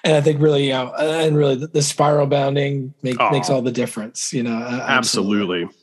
and 0.03 0.15
I 0.15 0.21
think 0.21 0.39
really, 0.39 0.67
you 0.67 0.73
know, 0.73 0.93
uh, 0.97 1.21
and 1.25 1.35
really 1.35 1.55
the, 1.55 1.67
the 1.67 1.81
spiral 1.81 2.27
bounding 2.27 2.93
make, 3.01 3.17
oh. 3.19 3.31
makes 3.31 3.49
all 3.49 3.63
the 3.63 3.71
difference, 3.71 4.31
you 4.31 4.43
know. 4.43 4.55
Uh, 4.55 4.85
absolutely. 4.87 5.63
absolutely. 5.63 5.75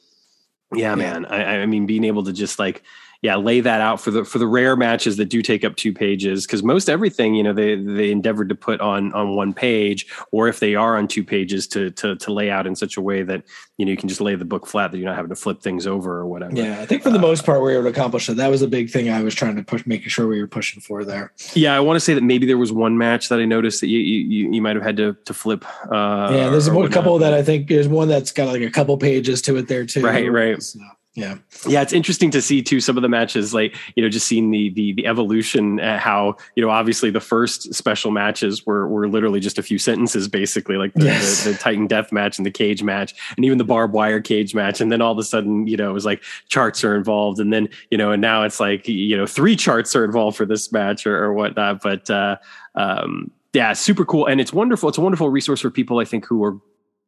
Yeah, 0.73 0.91
yeah, 0.91 0.95
man. 0.95 1.27
I, 1.27 1.63
I 1.63 1.67
mean, 1.67 1.87
being 1.87 2.05
able 2.05 2.25
to 2.25 2.33
just 2.33 2.59
like, 2.59 2.83
yeah, 3.23 3.37
lay 3.37 3.61
that 3.61 3.81
out 3.81 4.01
for 4.01 4.11
the 4.11 4.25
for 4.25 4.39
the 4.39 4.47
rare 4.47 4.77
matches 4.77 5.17
that 5.17 5.27
do 5.27 5.43
take 5.43 5.65
up 5.65 5.77
two 5.77 5.93
pages 5.93 6.47
because 6.47 6.63
most 6.63 6.89
everything 6.89 7.35
you 7.35 7.43
know 7.43 7.53
they 7.53 7.77
they 7.77 8.11
endeavored 8.11 8.49
to 8.49 8.55
put 8.55 8.81
on 8.81 9.13
on 9.15 9.35
one 9.35 9.53
page 9.53 10.07
or 10.33 10.49
if 10.49 10.61
they 10.61 10.75
are 10.75 10.97
on 10.97 11.09
two 11.09 11.25
pages 11.25 11.67
to 11.69 11.91
to 11.93 12.17
to 12.17 12.33
lay 12.33 12.51
out 12.51 12.67
in 12.67 12.77
such 12.77 12.97
a 12.97 13.01
way 13.01 13.23
that 13.23 13.43
you 13.79 13.85
know 13.85 13.91
you 13.91 13.97
can 13.97 14.09
just 14.09 14.21
lay 14.21 14.35
the 14.35 14.45
book 14.45 14.67
flat 14.67 14.91
that 14.91 14.99
you're 14.99 15.07
not 15.07 15.17
having 15.17 15.29
to 15.29 15.37
flip 15.37 15.61
things 15.61 15.87
over 15.87 16.19
or 16.19 16.27
whatever. 16.27 16.55
Yeah, 16.55 16.81
I 16.81 16.87
think 16.87 17.03
for 17.03 17.11
the 17.11 17.19
uh, 17.19 17.23
most 17.23 17.45
part 17.45 17.61
we 17.61 17.65
were 17.65 17.73
able 17.73 17.85
to 17.85 17.89
accomplish 17.89 18.29
it. 18.29 18.35
That 18.35 18.51
was 18.51 18.63
a 18.63 18.69
big 18.69 18.91
thing 18.91 19.09
I 19.09 19.23
was 19.23 19.35
trying 19.35 19.57
to 19.57 19.63
push, 19.63 19.85
making 19.87 20.09
sure 20.09 20.27
we 20.27 20.41
were 20.41 20.47
pushing 20.47 20.81
for 20.81 21.05
there. 21.05 21.33
Yeah, 21.55 21.75
I 21.75 21.81
want 21.81 21.97
to 21.97 22.01
say 22.01 22.15
that 22.15 22.23
maybe 22.23 22.47
there 22.47 22.59
was 22.59 22.73
one 22.73 22.99
match 22.99 23.29
that 23.29 23.39
I 23.39 23.45
noticed 23.45 23.81
that 23.81 23.89
you 23.89 23.99
you, 23.99 24.53
you 24.53 24.63
might 24.63 24.77
have 24.77 24.85
had 24.85 24.97
to 24.99 25.17
to 25.25 25.35
flip. 25.35 25.65
Uh, 25.91 26.31
yeah, 26.33 26.51
there's 26.51 26.69
a 26.69 26.89
couple 26.89 27.19
that 27.19 27.35
I 27.35 27.43
think 27.43 27.69
there's 27.69 27.89
one 27.89 28.09
that's 28.09 28.33
got 28.33 28.49
like 28.49 28.63
a 28.63 28.71
couple 28.71 28.97
pages 28.99 29.43
to 29.43 29.57
it 29.57 29.69
there 29.69 29.87
too. 29.87 30.03
Right, 30.03 30.31
right. 30.31 30.63
So. 30.63 30.81
Yeah. 31.17 31.39
Yeah. 31.67 31.81
It's 31.81 31.95
interesting 31.95 32.31
to 32.33 32.43
see 32.43 32.63
too, 32.63 32.79
some 32.79 32.99
of 32.99 33.03
the 33.03 33.09
matches, 33.09 33.55
like, 33.55 33.75
you 33.95 34.03
know, 34.03 34.09
just 34.11 34.29
seeing 34.29 34.51
the, 34.51 34.69
the, 34.69 34.93
the 34.93 35.07
evolution, 35.07 35.81
uh, 35.81 35.99
how, 35.99 36.37
you 36.55 36.63
know, 36.63 36.69
obviously 36.69 37.11
the 37.11 37.21
first 37.21 37.73
special 37.75 38.11
matches 38.11 38.67
were, 38.67 38.87
were 38.87 39.09
literally 39.09 39.41
just 39.41 39.59
a 39.59 39.63
few 39.63 39.79
sentences, 39.79 40.29
basically 40.29 40.77
like 40.77 40.93
the, 40.93 41.07
yes. 41.07 41.45
the, 41.45 41.53
the, 41.53 41.59
Titan 41.59 41.87
death 41.87 42.13
match 42.13 42.39
and 42.39 42.45
the 42.45 42.51
cage 42.51 42.83
match 42.83 43.15
and 43.35 43.47
even 43.47 43.57
the 43.57 43.65
barbed 43.65 43.95
wire 43.95 44.21
cage 44.21 44.55
match. 44.55 44.79
And 44.79 44.93
then 44.93 45.01
all 45.01 45.13
of 45.13 45.19
a 45.19 45.25
sudden, 45.25 45.67
you 45.67 45.79
know, 45.79 45.89
it 45.89 45.95
was 45.95 46.05
like 46.05 46.23
charts 46.49 46.85
are 46.85 46.95
involved. 46.95 47.41
And 47.41 47.51
then, 47.51 47.71
you 47.91 47.97
know, 47.97 48.13
and 48.13 48.21
now 48.21 48.43
it's 48.43 48.61
like, 48.61 48.87
you 48.87 49.17
know, 49.17 49.27
three 49.27 49.57
charts 49.57 49.97
are 49.97 50.05
involved 50.05 50.37
for 50.37 50.45
this 50.45 50.71
match 50.71 51.07
or, 51.07 51.17
or 51.17 51.33
whatnot. 51.33 51.81
But, 51.83 52.11
uh, 52.11 52.37
um, 52.75 53.31
yeah, 53.55 53.73
super 53.73 54.05
cool. 54.05 54.27
And 54.27 54.39
it's 54.39 54.53
wonderful. 54.53 54.91
It's 54.91 54.99
a 54.99 55.01
wonderful 55.01 55.31
resource 55.31 55.63
for 55.63 55.71
people, 55.71 55.99
I 55.99 56.05
think, 56.05 56.27
who 56.27 56.45
are 56.45 56.59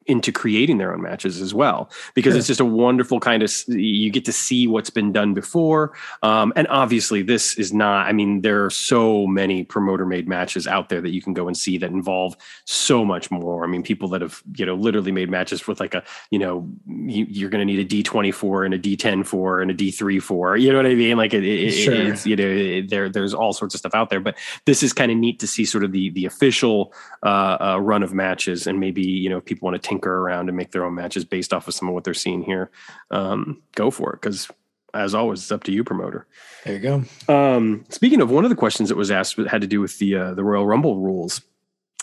into 0.09 0.31
creating 0.31 0.77
their 0.77 0.93
own 0.93 1.01
matches 1.01 1.41
as 1.41 1.53
well 1.53 1.89
because 2.13 2.33
sure. 2.33 2.39
it's 2.39 2.47
just 2.47 2.59
a 2.59 2.65
wonderful 2.65 3.19
kind 3.19 3.43
of 3.43 3.53
you 3.67 4.09
get 4.09 4.25
to 4.25 4.31
see 4.31 4.67
what's 4.67 4.89
been 4.89 5.11
done 5.11 5.33
before 5.33 5.93
um, 6.23 6.51
and 6.55 6.67
obviously 6.67 7.21
this 7.21 7.57
is 7.57 7.71
not 7.71 8.07
i 8.07 8.11
mean 8.11 8.41
there 8.41 8.65
are 8.65 8.69
so 8.69 9.27
many 9.27 9.63
promoter 9.63 10.05
made 10.05 10.27
matches 10.27 10.67
out 10.67 10.89
there 10.89 11.01
that 11.01 11.11
you 11.11 11.21
can 11.21 11.33
go 11.33 11.47
and 11.47 11.55
see 11.55 11.77
that 11.77 11.91
involve 11.91 12.35
so 12.65 13.05
much 13.05 13.29
more 13.29 13.63
i 13.63 13.67
mean 13.67 13.83
people 13.83 14.07
that 14.07 14.21
have 14.21 14.41
you 14.55 14.65
know 14.65 14.75
literally 14.75 15.11
made 15.11 15.29
matches 15.29 15.67
with 15.67 15.79
like 15.79 15.93
a 15.93 16.03
you 16.31 16.39
know 16.39 16.67
you, 16.87 17.45
are 17.45 17.49
going 17.49 17.65
to 17.65 17.73
need 17.73 17.79
a 17.79 18.03
d24 18.03 18.65
and 18.65 18.73
a 18.73 18.79
d10 18.79 19.25
for 19.25 19.61
and 19.61 19.69
a 19.69 19.73
d3 19.73 20.21
for 20.21 20.57
you 20.57 20.71
know 20.71 20.77
what 20.77 20.85
i 20.85 20.95
mean 20.95 21.17
like 21.17 21.33
it, 21.33 21.43
it, 21.43 21.71
sure. 21.71 21.93
it's 21.93 22.25
you 22.25 22.35
know 22.35 22.81
there 22.87 23.09
there's 23.09 23.33
all 23.33 23.53
sorts 23.53 23.75
of 23.75 23.79
stuff 23.79 23.93
out 23.93 24.09
there 24.09 24.19
but 24.19 24.35
this 24.65 24.81
is 24.81 24.91
kind 24.93 25.11
of 25.11 25.17
neat 25.17 25.39
to 25.39 25.47
see 25.47 25.65
sort 25.65 25.83
of 25.83 25.91
the 25.91 26.09
the 26.11 26.25
official 26.25 26.93
uh, 27.23 27.57
uh, 27.59 27.77
run 27.79 28.01
of 28.01 28.13
matches 28.13 28.65
and 28.65 28.79
maybe 28.79 29.01
you 29.01 29.29
know 29.29 29.37
if 29.37 29.45
people 29.45 29.65
want 29.65 29.81
to 29.81 29.87
tinker 29.87 29.98
around 30.07 30.49
and 30.49 30.57
make 30.57 30.71
their 30.71 30.85
own 30.85 30.95
matches 30.95 31.25
based 31.25 31.53
off 31.53 31.67
of 31.67 31.73
some 31.73 31.87
of 31.87 31.93
what 31.93 32.03
they're 32.03 32.13
seeing 32.13 32.43
here, 32.43 32.71
um, 33.11 33.61
go 33.75 33.91
for 33.91 34.13
it. 34.13 34.21
Because 34.21 34.49
as 34.93 35.13
always, 35.13 35.41
it's 35.41 35.51
up 35.51 35.63
to 35.65 35.71
you, 35.71 35.83
promoter. 35.83 36.25
There 36.65 36.75
you 36.75 36.79
go. 36.79 37.03
Um, 37.33 37.85
speaking 37.89 38.21
of 38.21 38.31
one 38.31 38.43
of 38.43 38.49
the 38.49 38.55
questions 38.55 38.89
that 38.89 38.95
was 38.95 39.11
asked 39.11 39.37
had 39.37 39.61
to 39.61 39.67
do 39.67 39.81
with 39.81 39.99
the 39.99 40.15
uh, 40.15 40.33
the 40.33 40.43
Royal 40.43 40.65
Rumble 40.65 40.97
rules 40.97 41.41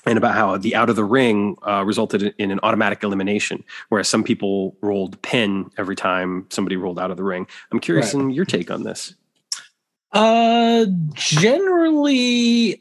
and 0.06 0.16
about 0.16 0.34
how 0.34 0.56
the 0.56 0.74
out 0.74 0.88
of 0.88 0.96
the 0.96 1.04
ring 1.04 1.56
uh, 1.66 1.84
resulted 1.84 2.34
in 2.38 2.50
an 2.50 2.60
automatic 2.62 3.02
elimination, 3.02 3.64
whereas 3.88 4.08
some 4.08 4.22
people 4.22 4.76
rolled 4.80 5.20
pin 5.22 5.70
every 5.76 5.96
time 5.96 6.46
somebody 6.50 6.76
rolled 6.76 6.98
out 6.98 7.10
of 7.10 7.16
the 7.16 7.24
ring. 7.24 7.46
I'm 7.72 7.80
curious 7.80 8.14
right. 8.14 8.22
in 8.22 8.30
your 8.30 8.44
take 8.44 8.70
on 8.70 8.84
this. 8.84 9.14
Uh, 10.12 10.86
generally, 11.12 12.80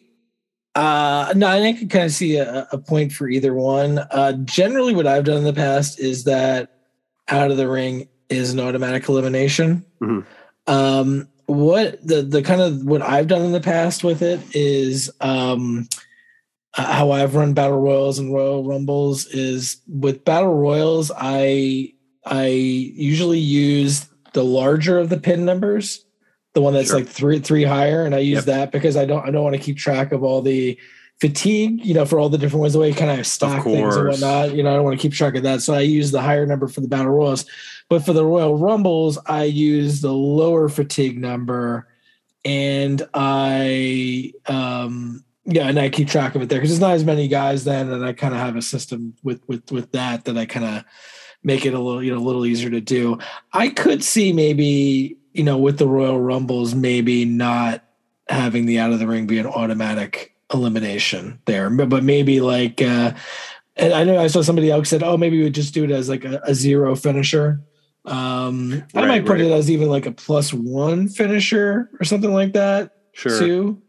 uh, 0.76 1.34
no, 1.36 1.48
I 1.48 1.60
think 1.60 1.80
can 1.80 1.90
kind 1.90 2.06
of 2.06 2.12
see 2.12 2.36
a, 2.38 2.68
a 2.72 2.78
point 2.78 3.14
for 3.14 3.30
either 3.30 3.54
one. 3.54 4.00
Uh, 4.00 4.34
generally, 4.44 4.94
what 4.94 5.08
I've 5.08 5.24
done 5.24 5.38
in 5.38 5.44
the 5.46 5.54
past 5.54 6.00
is 6.00 6.26
that 6.26 6.80
out 7.30 7.50
of 7.50 7.58
the 7.58 7.70
ring 7.70 8.10
is 8.30 8.52
an 8.52 8.60
automatic 8.60 9.08
elimination. 9.08 9.86
Mm-hmm. 10.02 10.72
Um, 10.72 11.28
what 11.46 12.06
the 12.06 12.24
the 12.24 12.42
kind 12.42 12.62
of 12.62 12.84
what 12.84 13.02
I've 13.02 13.28
done 13.28 13.44
in 13.44 13.52
the 13.52 13.62
past 13.62 14.04
with 14.04 14.22
it 14.22 14.42
is 14.54 15.12
um, 15.22 15.88
how 16.74 17.12
I've 17.12 17.36
run 17.36 17.54
battle 17.54 17.80
royals 17.80 18.20
and 18.20 18.34
royal 18.34 18.64
rumbles 18.64 19.28
is 19.28 19.78
with 19.88 20.26
battle 20.26 20.56
royals. 20.56 21.12
I 21.16 21.94
I 22.26 22.48
usually 22.48 23.40
use 23.40 24.10
the 24.34 24.44
larger 24.44 25.00
of 25.00 25.10
the 25.10 25.20
pin 25.20 25.46
numbers 25.46 26.05
the 26.56 26.62
one 26.62 26.74
that's 26.74 26.88
sure. 26.88 26.98
like 26.98 27.08
three 27.08 27.40
three 27.40 27.64
higher, 27.64 28.06
and 28.06 28.16
I 28.16 28.20
use 28.20 28.38
yep. 28.38 28.46
that 28.46 28.72
because 28.72 28.98
I 28.98 29.06
don't 29.06 29.26
I 29.26 29.30
don't 29.30 29.44
want 29.44 29.56
to 29.56 29.62
keep 29.62 29.78
track 29.78 30.12
of 30.12 30.24
all 30.24 30.42
the 30.42 30.80
fatigue, 31.22 31.86
you 31.86 31.94
know, 31.94 32.06
for 32.06 32.20
all 32.20 32.30
the 32.30 32.38
different 32.38 32.62
ones 32.62 32.74
the 32.74 32.80
way 32.80 32.90
you 32.90 32.96
kind 32.96 33.20
of 33.20 33.28
stock 33.28 33.64
things 33.64 33.96
and 33.96 34.08
whatnot. 34.08 34.56
You 34.56 34.64
know, 34.64 34.72
I 34.72 34.76
don't 34.76 34.84
want 34.84 35.00
to 35.00 35.02
keep 35.02 35.14
track 35.14 35.36
of 35.36 35.44
that. 35.44 35.62
So 35.62 35.74
I 35.74 35.82
use 35.82 36.12
the 36.12 36.22
higher 36.22 36.46
number 36.46 36.68
for 36.68 36.82
the 36.82 36.88
battle 36.88 37.12
royals. 37.12 37.46
But 37.88 38.04
for 38.04 38.14
the 38.14 38.26
Royal 38.26 38.58
Rumbles, 38.58 39.20
I 39.28 39.44
use 39.44 40.02
the 40.02 40.12
lower 40.12 40.68
fatigue 40.70 41.20
number 41.20 41.88
and 42.44 43.02
I 43.14 44.32
um 44.46 45.24
yeah, 45.48 45.68
and 45.68 45.80
I 45.80 45.90
keep 45.90 46.08
track 46.08 46.34
of 46.34 46.42
it 46.42 46.50
there 46.50 46.60
because 46.60 46.72
there's 46.72 46.80
not 46.80 46.96
as 46.96 47.04
many 47.04 47.28
guys 47.28 47.66
then, 47.66 47.92
and 47.92 48.04
I 48.04 48.14
kind 48.14 48.34
of 48.34 48.40
have 48.40 48.56
a 48.56 48.62
system 48.62 49.16
with 49.24 49.42
with 49.48 49.72
with 49.72 49.92
that 49.92 50.26
that 50.26 50.38
I 50.38 50.46
kind 50.46 50.66
of 50.66 50.86
make 51.44 51.66
it 51.66 51.74
a 51.74 51.80
little 51.80 52.02
you 52.02 52.12
know 52.12 52.20
a 52.20 52.24
little 52.24 52.46
easier 52.46 52.70
to 52.70 52.82
do. 52.82 53.20
I 53.54 53.70
could 53.70 54.04
see 54.04 54.34
maybe 54.34 55.18
you 55.36 55.44
know, 55.44 55.58
with 55.58 55.78
the 55.78 55.88
Royal 55.88 56.20
Rumbles, 56.20 56.74
maybe 56.74 57.26
not 57.26 57.84
having 58.30 58.66
the 58.66 58.80
out 58.80 58.94
of 58.94 59.00
the 59.00 59.08
ring 59.08 59.28
be 59.28 59.38
an 59.38 59.46
automatic 59.46 60.34
elimination 60.54 61.40
there, 61.46 61.70
but, 61.70 61.90
but 61.90 62.04
maybe 62.04 62.40
like, 62.40 62.82
uh, 62.82 63.14
and 63.76 63.94
I 63.94 64.06
know 64.06 64.18
I 64.18 64.28
saw 64.28 64.42
somebody 64.42 64.72
else 64.72 64.90
said, 64.90 65.04
"Oh, 65.04 65.18
maybe 65.18 65.38
we 65.38 65.44
would 65.44 65.54
just 65.54 65.74
do 65.74 65.84
it 65.84 65.92
as 65.92 66.08
like 66.08 66.24
a, 66.24 66.40
a 66.46 66.56
zero 66.56 66.96
finisher." 66.96 67.62
Um, 68.06 68.84
right, 68.94 69.04
I 69.04 69.08
might 69.08 69.26
put 69.26 69.34
right. 69.34 69.42
it 69.42 69.52
as 69.52 69.70
even 69.70 69.90
like 69.90 70.06
a 70.06 70.12
plus 70.12 70.54
one 70.54 71.10
finisher 71.10 71.90
or 72.00 72.06
something 72.06 72.34
like 72.34 72.54
that. 72.54 72.96
Sure. 73.12 73.38
Too, 73.38 73.82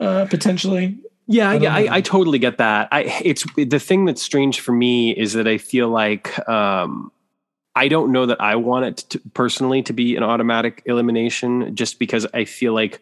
uh, 0.00 0.26
potentially. 0.30 0.98
Yeah, 1.26 1.50
I, 1.50 1.56
I, 1.56 1.96
I, 1.96 2.00
totally 2.00 2.38
get 2.38 2.58
that. 2.58 2.88
I 2.92 3.02
it's 3.24 3.44
the 3.56 3.78
thing 3.78 4.04
that's 4.04 4.22
strange 4.22 4.60
for 4.60 4.72
me 4.72 5.10
is 5.10 5.32
that 5.34 5.48
I 5.48 5.58
feel 5.58 5.88
like 5.88 6.46
um, 6.48 7.10
I 7.76 7.88
don't 7.88 8.12
know 8.12 8.26
that 8.26 8.40
I 8.40 8.56
want 8.56 8.84
it 8.84 8.96
to, 9.10 9.20
personally 9.32 9.82
to 9.84 9.92
be 9.92 10.16
an 10.16 10.22
automatic 10.22 10.82
elimination, 10.86 11.74
just 11.74 11.98
because 11.98 12.26
I 12.32 12.44
feel 12.44 12.72
like 12.72 13.00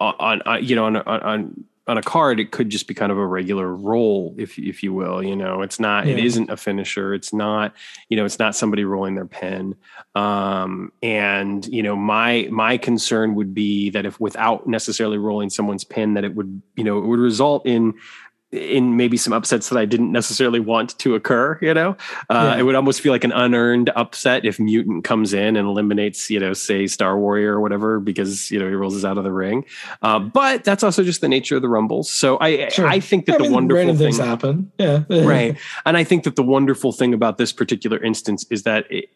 on, 0.00 0.42
on 0.42 0.64
you 0.64 0.76
know 0.76 0.86
on, 0.86 0.96
on 0.96 1.64
on 1.88 1.98
a 1.98 2.02
card, 2.02 2.40
it 2.40 2.50
could 2.50 2.68
just 2.68 2.88
be 2.88 2.94
kind 2.94 3.12
of 3.12 3.18
a 3.18 3.24
regular 3.24 3.72
roll, 3.72 4.34
if 4.36 4.58
if 4.58 4.82
you 4.82 4.92
will. 4.92 5.22
You 5.22 5.36
know, 5.36 5.62
it's 5.62 5.78
not, 5.78 6.06
yeah. 6.06 6.14
it 6.14 6.24
isn't 6.24 6.50
a 6.50 6.56
finisher. 6.56 7.14
It's 7.14 7.32
not, 7.32 7.74
you 8.08 8.16
know, 8.16 8.24
it's 8.24 8.40
not 8.40 8.56
somebody 8.56 8.84
rolling 8.84 9.14
their 9.14 9.26
pen. 9.26 9.76
Um, 10.16 10.92
and 11.00 11.64
you 11.66 11.84
know, 11.84 11.94
my 11.94 12.48
my 12.50 12.76
concern 12.76 13.36
would 13.36 13.54
be 13.54 13.90
that 13.90 14.04
if 14.04 14.18
without 14.18 14.66
necessarily 14.66 15.18
rolling 15.18 15.48
someone's 15.48 15.84
pin, 15.84 16.14
that 16.14 16.24
it 16.24 16.34
would, 16.34 16.60
you 16.74 16.82
know, 16.82 16.98
it 16.98 17.06
would 17.06 17.20
result 17.20 17.64
in 17.66 17.94
in 18.52 18.96
maybe 18.96 19.16
some 19.16 19.32
upsets 19.32 19.68
that 19.68 19.78
I 19.78 19.84
didn't 19.84 20.12
necessarily 20.12 20.60
want 20.60 20.96
to 20.98 21.14
occur. 21.14 21.58
You 21.60 21.74
know, 21.74 21.96
uh, 22.30 22.52
yeah. 22.52 22.58
it 22.58 22.62
would 22.62 22.74
almost 22.74 23.00
feel 23.00 23.12
like 23.12 23.24
an 23.24 23.32
unearned 23.32 23.90
upset 23.96 24.44
if 24.44 24.60
Mutant 24.60 25.04
comes 25.04 25.32
in 25.32 25.56
and 25.56 25.66
eliminates, 25.66 26.30
you 26.30 26.38
know, 26.38 26.52
say 26.52 26.86
Star 26.86 27.18
Warrior 27.18 27.54
or 27.54 27.60
whatever 27.60 28.00
because 28.00 28.50
you 28.50 28.58
know 28.58 28.68
he 28.68 28.74
rolls 28.74 28.96
us 28.96 29.04
out 29.04 29.18
of 29.18 29.24
the 29.24 29.32
ring. 29.32 29.64
Uh, 30.02 30.18
but 30.18 30.64
that's 30.64 30.82
also 30.82 31.02
just 31.02 31.20
the 31.20 31.28
nature 31.28 31.56
of 31.56 31.62
the 31.62 31.68
Rumbles. 31.68 32.10
So 32.10 32.38
I 32.40 32.68
sure. 32.68 32.86
I 32.86 33.00
think 33.00 33.26
that 33.26 33.34
I 33.34 33.38
the 33.38 33.42
mean, 33.44 33.52
wonderful 33.52 33.86
thing 33.86 33.96
things 33.96 34.18
happen, 34.18 34.72
yeah, 34.78 35.04
right. 35.10 35.56
And 35.84 35.96
I 35.96 36.04
think 36.04 36.24
that 36.24 36.36
the 36.36 36.44
wonderful 36.44 36.92
thing 36.92 37.14
about 37.14 37.38
this 37.38 37.52
particular 37.52 38.02
instance 38.02 38.46
is 38.50 38.62
that. 38.62 38.90
It, 38.90 39.08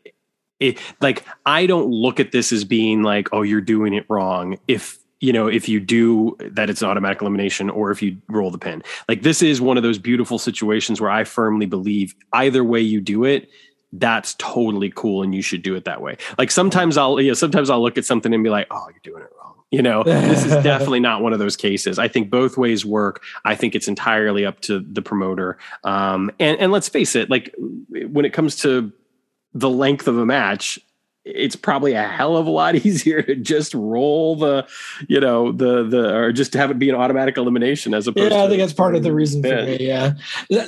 it, 0.59 0.79
like 1.01 1.25
I 1.47 1.65
don't 1.65 1.91
look 1.91 2.21
at 2.21 2.33
this 2.33 2.53
as 2.53 2.65
being 2.65 3.03
like, 3.03 3.31
oh, 3.33 3.41
you're 3.41 3.63
doing 3.63 3.95
it 3.95 4.05
wrong. 4.11 4.59
If 4.69 5.00
you 5.21 5.35
know, 5.35 5.47
if 5.47 5.69
you 5.69 5.81
do 5.81 6.37
that, 6.41 6.71
it's 6.71 6.83
an 6.83 6.89
automatic 6.89 7.21
elimination, 7.21 7.69
or 7.71 7.91
if 7.91 8.03
you 8.03 8.17
roll 8.29 8.51
the 8.51 8.59
pin. 8.59 8.83
Like 9.09 9.23
this 9.23 9.43
is 9.43 9.61
one 9.61 9.77
of 9.77 9.83
those 9.83 9.99
beautiful 9.99 10.39
situations 10.39 11.01
where 11.01 11.11
I 11.11 11.25
firmly 11.25 11.67
believe 11.67 12.15
either 12.33 12.65
way 12.65 12.81
you 12.81 13.01
do 13.01 13.25
it, 13.25 13.51
that's 13.93 14.35
totally 14.35 14.91
cool, 14.95 15.23
and 15.23 15.35
you 15.35 15.43
should 15.43 15.63
do 15.63 15.75
it 15.75 15.85
that 15.85 16.01
way. 16.01 16.17
Like 16.39 16.51
sometimes 16.51 16.97
I'll, 16.97 17.21
you 17.21 17.29
know, 17.29 17.35
sometimes 17.35 17.69
I'll 17.69 17.83
look 17.83 17.99
at 17.99 18.07
something 18.07 18.33
and 18.33 18.43
be 18.43 18.51
like, 18.51 18.67
oh, 18.71 18.89
you're 18.89 19.01
doing 19.03 19.23
it 19.23 19.31
wrong. 19.39 19.57
You 19.71 19.83
know, 19.83 20.03
this 20.05 20.45
is 20.45 20.53
definitely 20.65 21.01
not 21.01 21.23
one 21.23 21.33
of 21.33 21.39
those 21.39 21.57
cases. 21.57 21.99
I 21.99 22.09
think 22.09 22.31
both 22.31 22.57
ways 22.57 22.87
work. 22.87 23.23
I 23.45 23.55
think 23.55 23.75
it's 23.75 23.89
entirely 23.89 24.47
up 24.47 24.61
to 24.63 24.81
the 24.81 25.03
promoter. 25.03 25.59
Um, 25.85 26.31
and 26.41 26.59
and 26.59 26.73
let's 26.73 26.89
face 26.89 27.15
it, 27.15 27.29
like 27.29 27.55
when 27.89 28.25
it 28.25 28.33
comes 28.33 28.57
to 28.57 28.91
the 29.53 29.71
length 29.71 30.09
of 30.09 30.17
a 30.17 30.25
match, 30.25 30.79
it's 31.35 31.57
probably 31.57 31.95
a 31.95 32.07
hell 32.07 32.37
of 32.37 32.47
a 32.47 32.51
lot 32.51 32.75
easier 32.87 33.23
to 33.23 33.35
just 33.37 33.75
roll 33.75 34.37
the, 34.37 34.67
you 35.09 35.21
know, 35.21 35.53
the 35.53 35.85
the 35.85 36.15
or 36.15 36.33
just 36.33 36.53
to 36.53 36.59
have 36.59 36.71
it 36.71 36.79
be 36.79 36.89
an 36.89 36.97
automatic 36.97 37.37
elimination 37.37 37.95
as 37.95 38.07
opposed. 38.07 38.31
To 38.31 38.37
yeah, 38.37 38.45
I 38.45 38.49
think 38.49 38.61
that's 38.61 38.73
part 38.73 38.95
of 38.95 39.03
the 39.03 39.13
reason 39.13 39.43
for 39.43 39.49
me. 39.49 39.79
Yeah. 39.81 40.15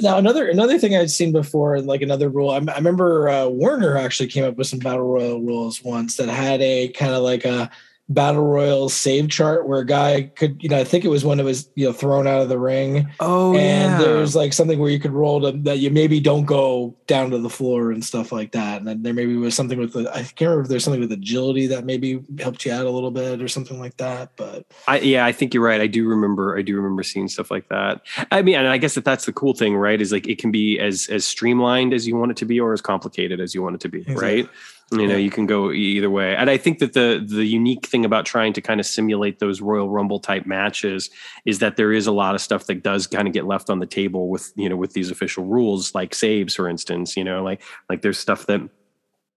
Now 0.01 0.19
another 0.19 0.49
another 0.49 0.79
thing 0.79 0.97
I'd 0.97 1.11
seen 1.11 1.33
before, 1.33 1.81
like 1.81 2.03
another 2.03 2.29
rule. 2.29 2.51
I, 2.51 2.57
I 2.57 2.77
remember 2.77 3.29
uh, 3.29 3.49
Warner 3.49 3.97
actually 3.97 4.29
came 4.29 4.45
up 4.45 4.57
with 4.57 4.67
some 4.67 4.79
battle 4.79 5.03
royal 5.03 5.41
rules 5.41 5.83
once 5.83 6.17
that 6.17 6.29
had 6.29 6.61
a 6.61 6.89
kind 6.89 7.13
of 7.13 7.23
like 7.23 7.45
a 7.45 7.71
battle 8.13 8.45
royal 8.45 8.89
save 8.89 9.29
chart 9.29 9.67
where 9.67 9.81
a 9.81 9.87
guy 9.87 10.31
could, 10.37 10.63
you 10.63 10.69
know, 10.69 10.79
I 10.79 10.85
think 10.85 11.05
it 11.05 11.09
was 11.09 11.25
when 11.25 11.41
it 11.41 11.45
was, 11.45 11.69
you 11.75 11.87
know, 11.87 11.93
thrown 11.93 12.27
out 12.27 12.41
of 12.41 12.49
the 12.49 12.59
ring. 12.59 13.09
Oh, 13.21 13.57
and 13.57 13.93
yeah. 13.93 13.99
there's 13.99 14.37
like 14.37 14.53
something 14.53 14.79
where 14.79 14.91
you 14.91 15.01
could 15.01 15.13
roll 15.13 15.41
to, 15.41 15.53
that 15.63 15.79
you 15.79 15.91
maybe 15.91 16.21
don't 16.21 16.45
go 16.45 16.97
down 17.07 17.31
to 17.31 17.39
the 17.39 17.51
floor 17.51 17.91
and 17.91 18.05
stuff 18.05 18.33
like 18.33 18.53
that. 18.53 18.79
And 18.79 18.87
then 18.87 19.03
there 19.03 19.15
maybe 19.15 19.37
was 19.37 19.55
something 19.55 19.79
with 19.79 19.93
the, 19.93 20.11
I 20.11 20.23
can't 20.23 20.41
remember 20.41 20.63
if 20.63 20.69
there's 20.69 20.85
something 20.85 21.01
with 21.01 21.13
agility 21.13 21.67
that 21.69 21.85
maybe 21.85 22.23
helped 22.39 22.65
you 22.65 22.73
out 22.73 22.87
a 22.87 22.91
little 22.91 23.11
bit 23.11 23.43
or 23.43 23.49
something 23.49 23.81
like 23.81 23.97
that. 23.97 24.33
But 24.37 24.67
I, 24.87 25.01
yeah, 25.01 25.27
I 25.27 25.33
think 25.33 25.55
you're 25.55 25.65
right. 25.65 25.81
I 25.81 25.87
do 25.87 26.07
remember, 26.07 26.57
I 26.57 26.63
do 26.63 26.77
remember 26.77 27.03
seeing 27.03 27.29
stuff 27.29 27.51
like 27.51 27.69
that. 27.69 28.03
I 28.31 28.43
mean, 28.43 28.57
and 28.57 28.69
I 28.69 28.79
guess 28.79 28.95
that 28.95 29.05
that's 29.05 29.27
the 29.27 29.33
cool 29.33 29.55
thing, 29.55 29.77
right? 29.77 30.01
Is 30.01 30.13
like 30.13 30.29
it 30.29 30.39
can 30.39 30.51
be 30.51 30.79
as, 30.79 31.09
as 31.09 31.27
streamlined 31.27 31.95
as 31.95 32.07
you 32.07 32.17
want 32.17 32.31
it 32.31 32.37
to 32.39 32.45
be 32.45 32.61
or 32.61 32.73
as 32.73 32.81
complicated 32.81 33.41
as 33.41 33.55
you 33.55 33.63
want 33.63 33.77
it 33.77 33.81
to 33.81 33.89
be, 33.89 34.01
exactly. 34.01 34.43
right? 34.43 34.51
You 34.93 35.07
know 35.07 35.17
you 35.17 35.31
can 35.31 35.47
go 35.47 35.73
either 35.73 36.11
way. 36.11 36.37
And 36.37 36.51
i 36.51 36.57
think 36.57 36.79
that 36.79 36.93
the 36.93 37.25
the 37.27 37.45
unique 37.45 37.87
thing 37.87 38.05
about 38.05 38.27
trying 38.27 38.53
to 38.53 38.61
kind 38.61 38.81
of 38.81 38.87
simulate 38.87 39.39
those 39.39 39.61
royal 39.61 39.89
rumble 39.89 40.21
type 40.21 40.47
matches 40.47 41.11
is 41.45 41.59
that 41.61 41.77
there 41.77 41.93
is 41.93 42.07
a 42.07 42.13
lot 42.13 42.35
of 42.35 42.41
stuff 42.41 42.67
that 42.67 42.83
does 42.83 43.07
kind 43.07 43.27
of 43.27 43.35
get 43.35 43.47
left 43.47 43.71
on 43.71 43.79
the 43.79 43.87
table 43.87 44.29
with 44.29 44.53
you 44.57 44.69
know 44.69 44.77
with 44.77 44.93
these 44.93 45.11
official 45.11 45.45
rules 45.45 45.95
like 45.95 46.15
saves 46.15 46.55
for 46.55 46.69
instance 46.69 47.17
you 47.17 47.25
know 47.25 47.43
like 47.43 47.63
like 47.89 48.03
there's 48.03 48.19
stuff 48.19 48.47
that 48.47 48.61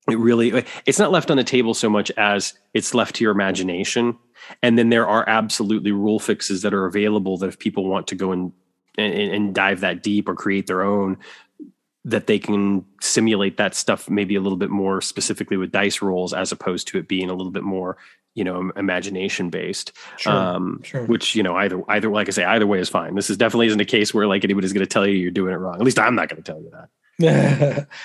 it 0.10 0.20
really 0.20 0.63
it's 0.86 1.00
not 1.00 1.12
left 1.12 1.32
on 1.32 1.38
the 1.38 1.44
table 1.44 1.74
so 1.74 1.89
much 1.89 2.12
as 2.12 2.54
it's 2.74 2.94
left 2.94 3.15
to 3.15 3.24
your 3.24 3.32
imagination. 3.32 4.18
And 4.62 4.78
then 4.78 4.89
there 4.89 5.08
are 5.08 5.28
absolutely 5.28 5.91
rule 5.91 6.20
fixes 6.20 6.62
that 6.62 6.74
are 6.74 6.86
available 6.86 7.38
that 7.38 7.48
if 7.48 7.58
people 7.58 7.88
want 7.88 8.08
to 8.08 8.15
go 8.15 8.32
and 8.32 8.52
and, 8.98 9.13
and 9.13 9.56
dive 9.56 9.82
that 9.82 10.04
deep 10.04 10.30
or 10.30 10.36
create 10.36 10.68
their 10.68 10.82
own 10.82 11.18
that 12.06 12.28
they 12.28 12.38
can 12.38 12.86
simulate 13.02 13.58
that 13.58 13.74
stuff 13.74 14.10
maybe 14.10 14.36
a 14.36 14.39
little 14.39 14.58
bit 14.58 14.70
more 14.70 15.02
specifically 15.02 15.58
with 15.58 15.72
dice 15.72 16.02
rolls 16.02 16.34
as 16.34 16.52
opposed 16.52 16.88
to 16.88 17.00
it 17.00 17.08
being 17.08 17.30
a 17.30 17.34
little 17.34 17.52
bit 17.52 17.63
more 17.63 17.98
you 18.36 18.44
know 18.44 18.72
imagination 18.76 19.50
based 19.50 19.91
sure, 20.18 20.32
um, 20.32 20.82
sure. 20.84 21.06
which 21.06 21.36
you 21.36 21.41
know 21.41 21.56
either 21.56 21.82
either 21.89 22.10
like 22.10 22.28
i 22.28 22.32
say 22.32 22.44
either 22.44 22.68
way 22.68 22.80
is 22.80 22.89
fine. 22.89 23.15
This 23.15 23.30
is 23.30 23.38
definitely 23.38 23.68
isn't 23.68 23.80
a 23.80 23.86
case 23.86 24.13
where 24.13 24.28
like 24.28 24.44
anybody's 24.44 24.74
going 24.74 24.86
to 24.86 24.89
tell 24.89 25.08
you 25.08 25.15
you're 25.15 25.32
doing 25.32 25.54
it 25.54 25.58
wrong. 25.58 25.76
At 25.76 25.82
least 25.82 26.00
i'm 26.00 26.15
not 26.15 26.30
going 26.30 26.41
to 26.41 26.52
tell 26.52 26.62
you 26.62 26.72
that. 27.20 27.88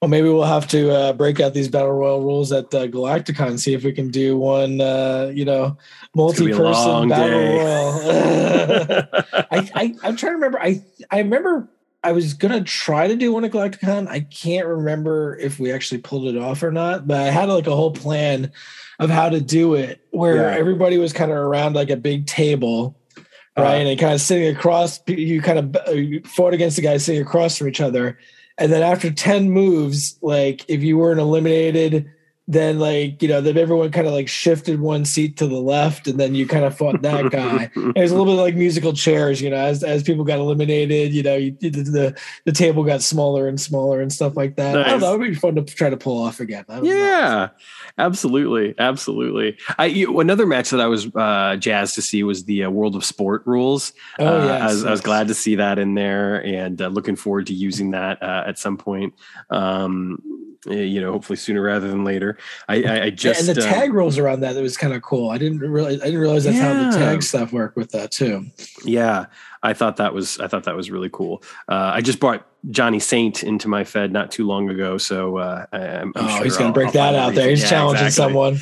Well 0.00 0.08
maybe 0.08 0.28
we'll 0.28 0.44
have 0.44 0.68
to 0.68 0.92
uh, 0.92 1.12
break 1.12 1.40
out 1.40 1.54
these 1.54 1.66
battle 1.66 1.90
royal 1.90 2.22
rules 2.22 2.52
at 2.52 2.72
uh, 2.72 2.86
galacticon 2.86 3.58
see 3.58 3.74
if 3.74 3.82
we 3.82 3.90
can 3.92 4.12
do 4.12 4.38
one 4.38 4.80
uh, 4.80 5.32
you 5.34 5.44
know 5.44 5.76
multi-person 6.14 7.08
battle 7.08 7.40
day. 7.40 7.64
royal. 7.64 9.02
I, 9.50 9.70
I 9.74 9.94
i'm 10.04 10.14
trying 10.14 10.30
to 10.30 10.36
remember. 10.36 10.60
I 10.60 10.84
i 11.10 11.18
remember 11.18 11.68
I 12.08 12.12
was 12.12 12.32
gonna 12.32 12.64
try 12.64 13.06
to 13.06 13.16
do 13.16 13.34
one 13.34 13.44
at 13.44 13.50
Galacticon. 13.50 14.08
I 14.08 14.20
can't 14.20 14.66
remember 14.66 15.36
if 15.36 15.60
we 15.60 15.70
actually 15.70 16.00
pulled 16.00 16.26
it 16.26 16.38
off 16.38 16.62
or 16.62 16.72
not, 16.72 17.06
but 17.06 17.20
I 17.20 17.24
had 17.24 17.50
like 17.50 17.66
a 17.66 17.76
whole 17.76 17.90
plan 17.90 18.50
of 18.98 19.10
how 19.10 19.28
to 19.28 19.42
do 19.42 19.74
it 19.74 20.00
where 20.10 20.50
yeah. 20.50 20.56
everybody 20.56 20.96
was 20.96 21.12
kind 21.12 21.30
of 21.30 21.36
around 21.36 21.74
like 21.74 21.90
a 21.90 21.98
big 21.98 22.24
table, 22.24 22.96
uh-huh. 23.14 23.62
right? 23.62 23.84
Uh, 23.84 23.90
and 23.90 24.00
kind 24.00 24.14
of 24.14 24.22
sitting 24.22 24.56
across, 24.56 25.00
you 25.06 25.42
kind 25.42 25.58
of 25.58 25.76
uh, 25.76 26.26
fought 26.26 26.54
against 26.54 26.76
the 26.76 26.82
guys 26.82 27.04
sitting 27.04 27.20
across 27.20 27.58
from 27.58 27.68
each 27.68 27.82
other. 27.82 28.18
And 28.56 28.72
then 28.72 28.82
after 28.82 29.10
10 29.10 29.50
moves, 29.50 30.18
like 30.22 30.64
if 30.66 30.82
you 30.82 30.96
weren't 30.96 31.20
eliminated, 31.20 32.10
then 32.50 32.78
like 32.78 33.22
you 33.22 33.28
know 33.28 33.42
then 33.42 33.58
everyone 33.58 33.92
kind 33.92 34.06
of 34.06 34.14
like 34.14 34.26
shifted 34.26 34.80
one 34.80 35.04
seat 35.04 35.36
to 35.36 35.46
the 35.46 35.60
left 35.60 36.08
and 36.08 36.18
then 36.18 36.34
you 36.34 36.48
kind 36.48 36.64
of 36.64 36.76
fought 36.76 37.02
that 37.02 37.30
guy. 37.30 37.70
It 37.76 38.00
was 38.00 38.10
a 38.10 38.16
little 38.16 38.34
bit 38.34 38.40
like 38.40 38.56
musical 38.56 38.94
chairs 38.94 39.40
you 39.42 39.50
know 39.50 39.56
as, 39.56 39.84
as 39.84 40.02
people 40.02 40.24
got 40.24 40.38
eliminated 40.38 41.12
you 41.12 41.22
know 41.22 41.36
you, 41.36 41.52
the, 41.60 42.16
the, 42.44 42.52
table 42.52 42.82
got 42.82 43.02
smaller 43.02 43.46
and 43.46 43.60
smaller 43.60 44.00
and 44.00 44.12
stuff 44.12 44.36
like 44.36 44.56
that. 44.56 44.74
Nice. 44.74 44.86
i 44.86 44.90
don't 44.90 45.00
know 45.00 45.14
it 45.14 45.18
would 45.18 45.28
be 45.28 45.34
fun 45.34 45.54
to 45.56 45.62
try 45.62 45.90
to 45.90 45.96
pull 45.96 46.20
off 46.20 46.40
again. 46.40 46.64
Yeah 46.82 47.50
absolutely 47.98 48.74
absolutely. 48.78 49.58
I 49.76 49.86
you, 49.86 50.18
another 50.18 50.46
match 50.46 50.70
that 50.70 50.80
i 50.80 50.86
was 50.86 51.14
uh, 51.14 51.56
jazzed 51.56 51.94
to 51.96 52.02
see 52.02 52.22
was 52.22 52.44
the 52.46 52.64
uh, 52.64 52.70
world 52.70 52.96
of 52.96 53.04
sport 53.04 53.42
rules. 53.44 53.92
Oh 54.18 54.26
uh, 54.26 54.44
yes, 54.46 54.62
I, 54.62 54.66
was, 54.66 54.76
yes. 54.76 54.86
I 54.86 54.90
was 54.90 55.00
glad 55.02 55.28
to 55.28 55.34
see 55.34 55.56
that 55.56 55.78
in 55.78 55.94
there 55.94 56.42
and 56.44 56.80
uh, 56.80 56.88
looking 56.88 57.16
forward 57.16 57.46
to 57.48 57.54
using 57.54 57.90
that 57.90 58.22
uh, 58.22 58.44
at 58.46 58.58
some 58.58 58.78
point. 58.78 59.12
Um, 59.50 60.22
you 60.66 61.00
know, 61.00 61.12
hopefully 61.12 61.36
sooner 61.36 61.62
rather 61.62 61.88
than 61.88 62.04
later. 62.04 62.38
I, 62.68 62.82
I, 62.82 63.02
I 63.04 63.10
just 63.10 63.44
yeah, 63.44 63.50
and 63.50 63.56
the 63.56 63.66
um, 63.66 63.74
tag 63.74 63.92
rules 63.92 64.18
around 64.18 64.40
that 64.40 64.54
that 64.54 64.62
was 64.62 64.76
kind 64.76 64.92
of 64.92 65.02
cool. 65.02 65.30
I 65.30 65.38
didn't 65.38 65.60
realize 65.60 66.00
I 66.00 66.06
didn't 66.06 66.20
realize 66.20 66.44
that's 66.44 66.56
yeah. 66.56 66.74
how 66.74 66.90
the 66.90 66.98
tag 66.98 67.22
stuff 67.22 67.52
worked 67.52 67.76
with 67.76 67.90
that 67.92 68.10
too. 68.10 68.46
Yeah, 68.84 69.26
I 69.62 69.72
thought 69.72 69.96
that 69.96 70.14
was 70.14 70.38
I 70.40 70.48
thought 70.48 70.64
that 70.64 70.76
was 70.76 70.90
really 70.90 71.10
cool. 71.10 71.42
Uh, 71.68 71.92
I 71.94 72.00
just 72.00 72.20
brought 72.20 72.46
Johnny 72.70 72.98
Saint 72.98 73.42
into 73.42 73.68
my 73.68 73.84
Fed 73.84 74.12
not 74.12 74.30
too 74.30 74.46
long 74.46 74.68
ago, 74.70 74.98
so 74.98 75.38
uh, 75.38 75.66
I, 75.72 75.78
am 75.78 76.12
oh, 76.16 76.28
sure 76.28 76.44
he's 76.44 76.56
going 76.56 76.72
to 76.72 76.74
break 76.74 76.88
I'll 76.88 77.12
that 77.12 77.14
out 77.14 77.34
there. 77.34 77.50
He's 77.50 77.62
yeah, 77.62 77.70
challenging 77.70 78.06
exactly. 78.06 78.32
someone. 78.32 78.58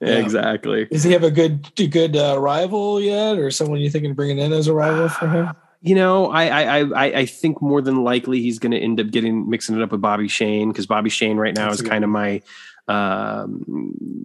Yeah. 0.00 0.18
Exactly. 0.18 0.84
Does 0.86 1.04
he 1.04 1.12
have 1.12 1.22
a 1.22 1.30
good 1.30 1.74
good 1.76 2.16
uh, 2.16 2.36
rival 2.38 3.00
yet, 3.00 3.38
or 3.38 3.50
someone 3.50 3.80
you 3.80 3.90
thinking 3.90 4.10
of 4.10 4.16
bringing 4.16 4.38
in 4.38 4.52
as 4.52 4.66
a 4.66 4.74
rival 4.74 5.08
for 5.08 5.28
him? 5.28 5.50
You 5.84 5.94
know, 5.94 6.30
I 6.30 6.46
I 6.46 6.78
I, 6.80 7.04
I 7.04 7.26
think 7.26 7.60
more 7.60 7.82
than 7.82 8.04
likely 8.04 8.40
he's 8.40 8.58
going 8.58 8.72
to 8.72 8.78
end 8.78 9.00
up 9.00 9.10
getting 9.10 9.48
mixing 9.50 9.76
it 9.76 9.82
up 9.82 9.92
with 9.92 10.00
Bobby 10.00 10.28
Shane 10.28 10.70
because 10.70 10.86
Bobby 10.86 11.10
Shane 11.10 11.36
right 11.36 11.54
now 11.54 11.68
That's 11.68 11.82
is 11.82 11.88
kind 11.88 12.04
of 12.04 12.10
my 12.10 12.40
um, 12.86 13.64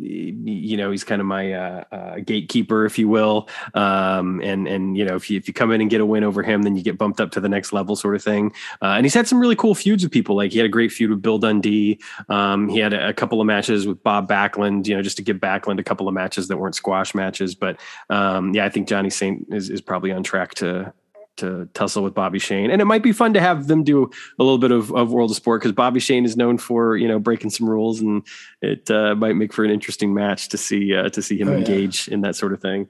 you 0.01 0.75
know, 0.75 0.91
he's 0.91 1.03
kind 1.03 1.21
of 1.21 1.27
my 1.27 1.53
uh, 1.53 1.83
uh, 1.91 2.15
gatekeeper, 2.19 2.85
if 2.85 2.99
you 2.99 3.07
will. 3.07 3.47
Um, 3.73 4.41
and 4.41 4.67
and 4.67 4.97
you 4.97 5.05
know, 5.05 5.15
if 5.15 5.29
you 5.29 5.37
if 5.37 5.47
you 5.47 5.53
come 5.53 5.71
in 5.71 5.81
and 5.81 5.89
get 5.89 6.01
a 6.01 6.05
win 6.05 6.23
over 6.23 6.43
him, 6.43 6.63
then 6.63 6.75
you 6.75 6.83
get 6.83 6.97
bumped 6.97 7.21
up 7.21 7.31
to 7.31 7.39
the 7.39 7.49
next 7.49 7.71
level, 7.71 7.95
sort 7.95 8.15
of 8.15 8.23
thing. 8.23 8.51
Uh, 8.81 8.95
and 8.95 9.05
he's 9.05 9.13
had 9.13 9.27
some 9.27 9.39
really 9.39 9.55
cool 9.55 9.75
feuds 9.75 10.03
with 10.03 10.11
people. 10.11 10.35
Like 10.35 10.51
he 10.51 10.59
had 10.59 10.65
a 10.65 10.69
great 10.69 10.91
feud 10.91 11.09
with 11.09 11.21
Bill 11.21 11.37
Dundee. 11.37 11.99
Um, 12.27 12.67
he 12.67 12.79
had 12.79 12.93
a, 12.93 13.09
a, 13.09 13.13
couple 13.13 13.39
of 13.39 13.47
matches 13.47 13.87
with 13.87 14.01
Bob 14.03 14.27
Backlund. 14.27 14.87
You 14.87 14.95
know, 14.95 15.01
just 15.01 15.17
to 15.17 15.23
give 15.23 15.37
Backlund 15.37 15.79
a 15.79 15.83
couple 15.83 16.07
of 16.07 16.13
matches 16.13 16.47
that 16.49 16.57
weren't 16.57 16.75
squash 16.75 17.15
matches. 17.15 17.55
But 17.55 17.79
um, 18.09 18.53
yeah, 18.53 18.65
I 18.65 18.69
think 18.69 18.87
Johnny 18.87 19.09
Saint 19.09 19.47
is 19.51 19.69
is 19.69 19.81
probably 19.81 20.11
on 20.11 20.23
track 20.23 20.55
to 20.55 20.93
to 21.39 21.67
tussle 21.73 22.03
with 22.03 22.13
Bobby 22.13 22.39
Shane, 22.39 22.71
and 22.71 22.81
it 22.81 22.85
might 22.85 23.03
be 23.03 23.11
fun 23.11 23.33
to 23.33 23.41
have 23.41 23.67
them 23.67 23.83
do 23.83 24.09
a 24.39 24.43
little 24.43 24.57
bit 24.57 24.71
of, 24.71 24.93
of 24.93 25.11
World 25.11 25.31
of 25.31 25.37
Sport 25.37 25.61
because 25.61 25.73
Bobby 25.73 25.99
Shane 25.99 26.25
is 26.25 26.37
known 26.37 26.57
for 26.57 26.95
you 26.95 27.07
know 27.07 27.19
breaking 27.19 27.49
some 27.49 27.69
rules, 27.69 27.99
and 27.99 28.25
it 28.61 28.89
uh, 28.89 29.15
might 29.15 29.35
make 29.35 29.53
for 29.53 29.65
an 29.65 29.71
interesting 29.71 30.13
match 30.13 30.49
to 30.49 30.57
see 30.57 30.95
uh, 30.95 31.09
to 31.09 31.21
see 31.21 31.39
him 31.39 31.49
oh, 31.49 31.55
engage 31.55 32.07
yeah. 32.07 32.13
in 32.15 32.21
that 32.21 32.35
sort 32.35 32.53
of 32.53 32.61
thing. 32.61 32.87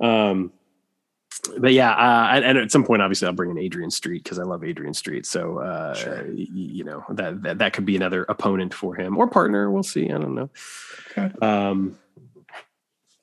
Um, 0.00 0.52
but 1.58 1.72
yeah, 1.72 1.92
uh, 1.92 2.40
and, 2.40 2.58
at 2.58 2.72
some 2.72 2.84
point, 2.84 3.02
obviously, 3.02 3.26
I'll 3.26 3.34
bring 3.34 3.50
in 3.50 3.58
Adrian 3.58 3.90
Street 3.90 4.24
because 4.24 4.38
I 4.38 4.42
love 4.42 4.64
Adrian 4.64 4.94
Street. 4.94 5.24
So, 5.24 5.58
uh, 5.58 5.94
sure. 5.94 6.30
you 6.32 6.84
know, 6.84 7.04
that, 7.10 7.42
that, 7.42 7.58
that 7.58 7.72
could 7.72 7.84
be 7.84 7.96
another 7.96 8.24
opponent 8.28 8.74
for 8.74 8.94
him 8.94 9.16
or 9.16 9.28
partner. 9.28 9.70
We'll 9.70 9.82
see. 9.82 10.06
I 10.06 10.18
don't 10.18 10.34
know. 10.34 10.50
Okay. 11.12 11.32
Um, 11.40 11.98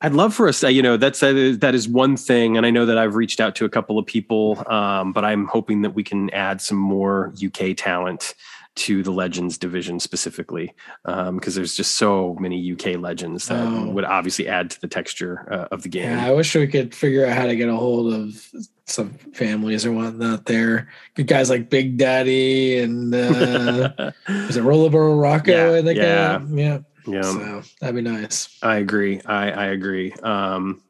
I'd 0.01 0.13
love 0.13 0.33
for 0.33 0.47
us, 0.47 0.63
uh, 0.63 0.67
you 0.67 0.81
know, 0.81 0.97
that's 0.97 1.23
uh, 1.23 1.55
that 1.59 1.73
is 1.73 1.87
one 1.87 2.17
thing, 2.17 2.57
and 2.57 2.65
I 2.65 2.69
know 2.69 2.85
that 2.85 2.97
I've 2.97 3.15
reached 3.15 3.39
out 3.39 3.55
to 3.55 3.65
a 3.65 3.69
couple 3.69 3.97
of 3.97 4.05
people, 4.05 4.61
um, 4.67 5.13
but 5.13 5.23
I'm 5.23 5.45
hoping 5.45 5.81
that 5.83 5.91
we 5.91 6.03
can 6.03 6.29
add 6.31 6.61
some 6.61 6.77
more 6.77 7.33
UK 7.43 7.75
talent 7.77 8.35
to 8.75 9.01
the 9.03 9.11
legends 9.11 9.57
division 9.57 9.99
specifically 9.99 10.73
because 11.05 11.27
um, 11.29 11.39
there's 11.39 11.75
just 11.75 11.95
so 11.95 12.35
many 12.39 12.73
UK 12.73 12.97
legends 12.99 13.47
that 13.47 13.65
oh. 13.65 13.89
would 13.89 14.03
obviously 14.03 14.47
add 14.47 14.69
to 14.69 14.81
the 14.81 14.87
texture 14.87 15.47
uh, 15.49 15.73
of 15.73 15.83
the 15.83 15.89
game. 15.89 16.11
Yeah, 16.11 16.27
I 16.27 16.31
wish 16.33 16.53
we 16.53 16.67
could 16.67 16.93
figure 16.93 17.25
out 17.25 17.37
how 17.37 17.45
to 17.45 17.55
get 17.55 17.69
a 17.69 17.75
hold 17.75 18.13
of 18.13 18.45
some 18.85 19.11
families 19.33 19.85
or 19.85 19.93
whatnot 19.93 20.45
there. 20.45 20.89
Good 21.13 21.27
guys 21.27 21.49
like 21.49 21.69
Big 21.69 21.97
Daddy 21.97 22.79
and 22.79 23.15
uh, 23.15 24.11
is 24.27 24.57
it 24.57 24.63
Rollerball 24.63 25.21
Rocco? 25.21 25.79
Yeah, 25.79 25.91
yeah. 25.91 26.41
yeah, 26.49 26.79
yeah. 27.07 27.21
So 27.21 27.63
that'd 27.81 27.95
be 27.95 28.01
nice. 28.01 28.57
I 28.61 28.77
agree. 28.77 29.21
I 29.25 29.51
I 29.51 29.65
agree. 29.65 30.13
Um, 30.23 30.81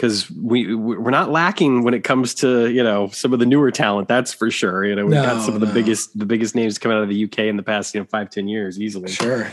because 0.00 0.30
we 0.30 0.74
we're 0.74 1.10
not 1.10 1.30
lacking 1.30 1.82
when 1.82 1.92
it 1.92 2.04
comes 2.04 2.34
to 2.36 2.70
you 2.70 2.82
know 2.82 3.08
some 3.08 3.34
of 3.34 3.38
the 3.38 3.44
newer 3.44 3.70
talent. 3.70 4.08
That's 4.08 4.32
for 4.32 4.50
sure. 4.50 4.84
You 4.84 4.94
know 4.94 5.04
we've 5.04 5.14
no, 5.14 5.22
got 5.22 5.42
some 5.42 5.54
of 5.54 5.60
the 5.60 5.66
biggest 5.66 6.18
the 6.18 6.24
biggest 6.24 6.54
names 6.54 6.78
coming 6.78 6.96
out 6.96 7.02
of 7.02 7.10
the 7.10 7.24
UK 7.24 7.40
in 7.40 7.56
the 7.56 7.62
past 7.62 7.94
you 7.94 8.00
know 8.00 8.06
five 8.06 8.30
ten 8.30 8.48
years 8.48 8.80
easily. 8.80 9.10
Sure. 9.10 9.50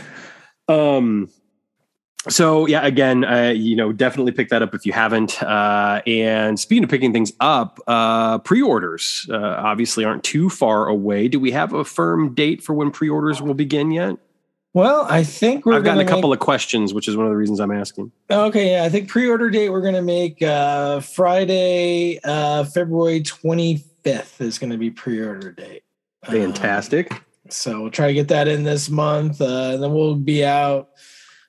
Um. 0.68 1.28
So 2.28 2.66
yeah, 2.66 2.84
again, 2.84 3.24
uh, 3.24 3.52
you 3.54 3.76
know, 3.76 3.92
definitely 3.92 4.32
pick 4.32 4.48
that 4.48 4.62
up 4.62 4.74
if 4.74 4.84
you 4.84 4.92
haven't. 4.92 5.42
Uh, 5.42 6.02
and 6.06 6.58
speaking 6.58 6.84
of 6.84 6.90
picking 6.90 7.12
things 7.12 7.32
up, 7.40 7.78
uh, 7.86 8.38
pre-orders 8.38 9.26
uh, 9.30 9.36
obviously 9.36 10.04
aren't 10.04 10.24
too 10.24 10.50
far 10.50 10.88
away. 10.88 11.28
Do 11.28 11.38
we 11.38 11.52
have 11.52 11.72
a 11.72 11.84
firm 11.84 12.34
date 12.34 12.62
for 12.62 12.74
when 12.74 12.90
pre-orders 12.90 13.40
will 13.40 13.54
begin 13.54 13.92
yet? 13.92 14.16
Well, 14.78 15.08
I 15.10 15.24
think 15.24 15.66
we're. 15.66 15.74
I've 15.74 15.82
gotten 15.82 16.06
a 16.06 16.08
couple 16.08 16.32
of 16.32 16.38
questions, 16.38 16.94
which 16.94 17.08
is 17.08 17.16
one 17.16 17.26
of 17.26 17.32
the 17.32 17.36
reasons 17.36 17.58
I'm 17.58 17.72
asking. 17.72 18.12
Okay, 18.30 18.70
yeah, 18.70 18.84
I 18.84 18.88
think 18.88 19.08
pre-order 19.08 19.50
date 19.50 19.70
we're 19.70 19.80
going 19.80 19.96
to 19.96 20.02
make 20.02 20.40
uh, 20.40 21.00
Friday, 21.00 22.20
uh, 22.22 22.62
February 22.62 23.22
25th 23.22 24.40
is 24.40 24.56
going 24.56 24.70
to 24.70 24.78
be 24.78 24.88
pre-order 24.88 25.50
date. 25.50 25.82
Fantastic. 26.26 27.10
Um, 27.10 27.20
so 27.48 27.80
we'll 27.80 27.90
try 27.90 28.06
to 28.06 28.14
get 28.14 28.28
that 28.28 28.46
in 28.46 28.62
this 28.62 28.88
month, 28.88 29.40
uh, 29.40 29.72
and 29.72 29.82
then 29.82 29.92
we'll 29.92 30.14
be 30.14 30.44
out. 30.44 30.90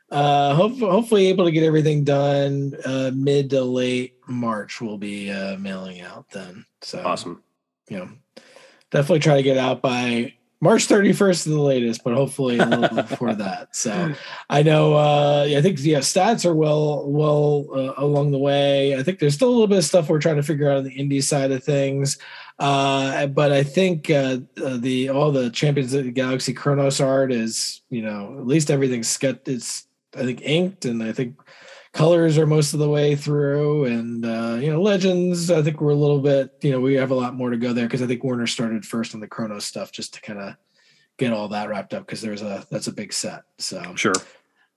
Uh, 0.10 0.56
hope, 0.56 0.80
hopefully, 0.80 1.28
able 1.28 1.46
to 1.46 1.52
get 1.52 1.62
everything 1.62 2.04
done 2.04 2.74
uh, 2.84 3.12
mid 3.14 3.52
to 3.52 3.62
late 3.62 4.16
March. 4.28 4.82
We'll 4.82 4.98
be 4.98 5.30
uh, 5.30 5.56
mailing 5.60 6.02
out 6.02 6.32
then. 6.32 6.66
So 6.82 7.04
awesome. 7.06 7.44
You 7.92 8.00
know, 8.00 8.10
definitely 8.90 9.20
try 9.20 9.36
to 9.36 9.44
get 9.44 9.58
out 9.58 9.84
by 9.84 10.34
March 10.62 10.88
31st 10.88 11.30
is 11.30 11.44
the 11.46 11.62
latest, 11.62 12.04
but 12.04 12.14
hopefully 12.14 12.58
a 12.58 12.66
little 12.66 12.96
before 12.96 13.34
that. 13.36 13.74
So 13.76 14.14
I 14.50 14.62
know, 14.62 14.96
uh, 14.96 15.48
I 15.50 15.62
think, 15.62 15.80
yeah, 15.82 16.00
stats 16.00 16.46
are 16.46 16.54
well, 16.54 17.10
well 17.10 17.68
uh, 17.74 17.94
along 17.98 18.32
the 18.32 18.38
way. 18.38 18.98
I 18.98 19.04
think 19.04 19.20
there's 19.20 19.36
still 19.36 19.50
a 19.50 19.52
little 19.52 19.68
bit 19.68 19.78
of 19.78 19.86
stuff 19.86 20.10
we're 20.10 20.20
trying 20.20 20.36
to 20.36 20.44
figure 20.44 20.70
out 20.70 20.78
on 20.78 20.84
the 20.84 20.98
indie 20.98 21.24
side 21.24 21.52
of 21.52 21.64
things. 21.64 22.18
Uh, 22.60 23.28
but 23.28 23.54
I 23.54 23.64
think 23.64 24.10
uh, 24.10 24.40
uh 24.62 24.76
the 24.76 25.10
all 25.10 25.32
the 25.32 25.50
Champions 25.50 25.94
of 25.94 26.04
the 26.04 26.12
Galaxy 26.12 26.54
Chronos 26.54 27.00
art 27.00 27.32
is, 27.32 27.82
you 27.90 28.02
know, 28.02 28.36
at 28.38 28.46
least 28.46 28.70
everything's 28.70 29.08
sketched. 29.08 29.48
It's 29.48 29.88
I 30.14 30.24
think 30.24 30.42
inked, 30.42 30.84
and 30.84 31.02
I 31.02 31.14
think 31.14 31.40
colors 31.92 32.38
are 32.38 32.46
most 32.46 32.74
of 32.74 32.80
the 32.80 32.90
way 32.90 33.16
through 33.16 33.86
and 33.86 34.26
uh, 34.26 34.58
you 34.62 34.72
know 34.72 34.82
legends 34.82 35.50
i 35.50 35.62
think 35.62 35.82
we're 35.82 35.90
a 35.90 35.96
little 35.96 36.20
bit 36.20 36.54
you 36.62 36.72
know 36.72 36.80
we 36.80 36.94
have 36.94 37.12
a 37.12 37.16
lot 37.16 37.36
more 37.36 37.50
to 37.50 37.58
go 37.58 37.74
there 37.74 37.86
because 37.86 38.02
i 38.02 38.08
think 38.08 38.24
warner 38.24 38.48
started 38.48 38.86
first 38.86 39.16
on 39.16 39.20
the 39.22 39.28
chronos 39.28 39.66
stuff 39.66 39.92
just 39.92 40.14
to 40.14 40.22
kind 40.22 40.40
of 40.40 40.56
get 41.18 41.34
all 41.34 41.48
that 41.50 41.68
wrapped 41.68 41.94
up 41.94 42.06
because 42.06 42.22
there's 42.22 42.42
a 42.42 42.66
that's 42.72 42.88
a 42.88 42.94
big 42.94 43.14
set 43.14 43.44
so. 43.58 43.94
Sure. 43.96 44.14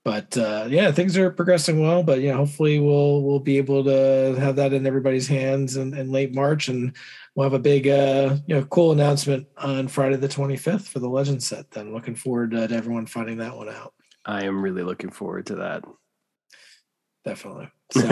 But 0.03 0.37
uh, 0.37 0.67
yeah 0.69 0.91
things 0.91 1.17
are 1.17 1.31
progressing 1.31 1.79
well 1.79 2.03
but 2.03 2.19
yeah 2.19 2.33
hopefully 2.33 2.79
we'll 2.79 3.21
we'll 3.21 3.39
be 3.39 3.57
able 3.57 3.85
to 3.85 4.35
have 4.37 4.57
that 4.57 4.73
in 4.73 4.85
everybody's 4.85 5.27
hands 5.27 5.77
in, 5.77 5.93
in 5.93 6.11
late 6.11 6.35
march 6.35 6.67
and 6.67 6.93
we'll 7.35 7.45
have 7.45 7.53
a 7.53 7.59
big 7.59 7.87
uh, 7.87 8.35
you 8.45 8.55
know 8.55 8.65
cool 8.65 8.91
announcement 8.91 9.47
on 9.57 9.87
friday 9.87 10.17
the 10.17 10.27
25th 10.27 10.89
for 10.89 10.99
the 10.99 11.07
legend 11.07 11.41
set 11.41 11.71
then. 11.71 11.93
Looking 11.93 12.15
forward 12.15 12.51
to 12.51 12.69
everyone 12.69 13.05
finding 13.05 13.37
that 13.37 13.55
one 13.55 13.69
out. 13.69 13.93
I 14.25 14.43
am 14.43 14.61
really 14.61 14.83
looking 14.83 15.09
forward 15.09 15.45
to 15.45 15.55
that 15.55 15.85
definitely. 17.23 17.69
So, 17.91 18.07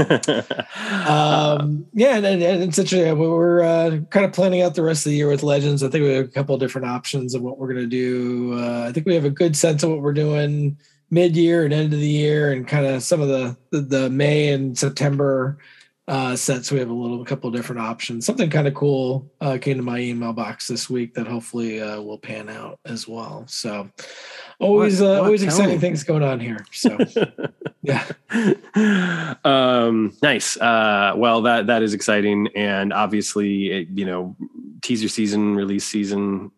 um, 1.08 1.86
yeah, 1.94 2.18
and, 2.18 2.26
and, 2.26 3.18
we're 3.18 3.62
uh, 3.62 3.98
kind 4.10 4.26
of 4.26 4.34
planning 4.34 4.62
out 4.62 4.76
the 4.76 4.84
rest 4.84 5.06
of 5.06 5.12
the 5.12 5.18
year 5.18 5.28
with 5.28 5.44
Legends. 5.44 5.84
I 5.84 5.90
think 5.90 6.04
we 6.04 6.14
have 6.14 6.26
a 6.26 6.30
couple 6.30 6.58
different 6.58 6.88
options 6.88 7.34
of 7.34 7.42
what 7.42 7.58
we're 7.58 7.74
going 7.74 7.90
to 7.90 7.96
do. 7.96 8.54
Uh, 8.60 8.86
I 8.88 8.92
think 8.92 9.06
we 9.06 9.16
have 9.16 9.26
a 9.26 9.30
good 9.30 9.56
sense 9.56 9.84
of 9.84 9.90
what 9.90 10.02
we're 10.02 10.14
doing 10.14 10.78
mid 11.10 11.36
year 11.36 11.66
and 11.66 11.74
end 11.74 11.94
of 11.94 12.00
the 12.00 12.08
year, 12.08 12.54
and 12.54 12.68
kind 12.68 12.86
of 12.86 13.04
some 13.04 13.22
of 13.22 13.28
the, 13.28 13.58
the, 13.72 13.82
the 13.82 14.10
May 14.10 14.50
and 14.50 14.78
September 14.78 15.58
uh, 16.08 16.36
sets. 16.36 16.72
We 16.72 16.80
have 16.80 16.90
a 16.90 16.94
little, 16.94 17.22
a 17.22 17.26
couple 17.26 17.52
different 17.52 17.82
options. 17.82 18.26
Something 18.26 18.50
kind 18.50 18.68
of 18.68 18.74
cool 18.74 19.32
uh, 19.40 19.58
came 19.60 19.78
to 19.78 19.84
my 19.84 20.00
email 20.00 20.34
box 20.34 20.68
this 20.68 20.90
week 20.90 21.14
that 21.14 21.28
hopefully 21.28 21.82
uh, 21.82 22.02
will 22.02 22.18
pan 22.18 22.50
out 22.50 22.80
as 22.86 23.08
well. 23.08 23.46
So, 23.48 23.90
always, 24.62 25.02
what, 25.02 25.08
uh, 25.08 25.14
what 25.14 25.24
always 25.26 25.44
exciting 25.44 25.80
things 25.80 26.04
going 26.04 26.24
on 26.24 26.40
here. 26.40 26.66
So. 26.72 26.98
Yeah. 27.84 28.06
um, 29.44 30.16
nice. 30.22 30.56
Uh, 30.58 31.14
well, 31.16 31.42
that 31.42 31.66
that 31.66 31.82
is 31.82 31.96
exciting, 31.96 32.48
and 32.56 32.94
obviously, 32.94 33.72
it, 33.72 33.88
you 33.96 34.06
know, 34.06 34.36
teaser 34.84 35.08
season, 35.10 35.56
release 35.56 35.86
season, 35.86 36.52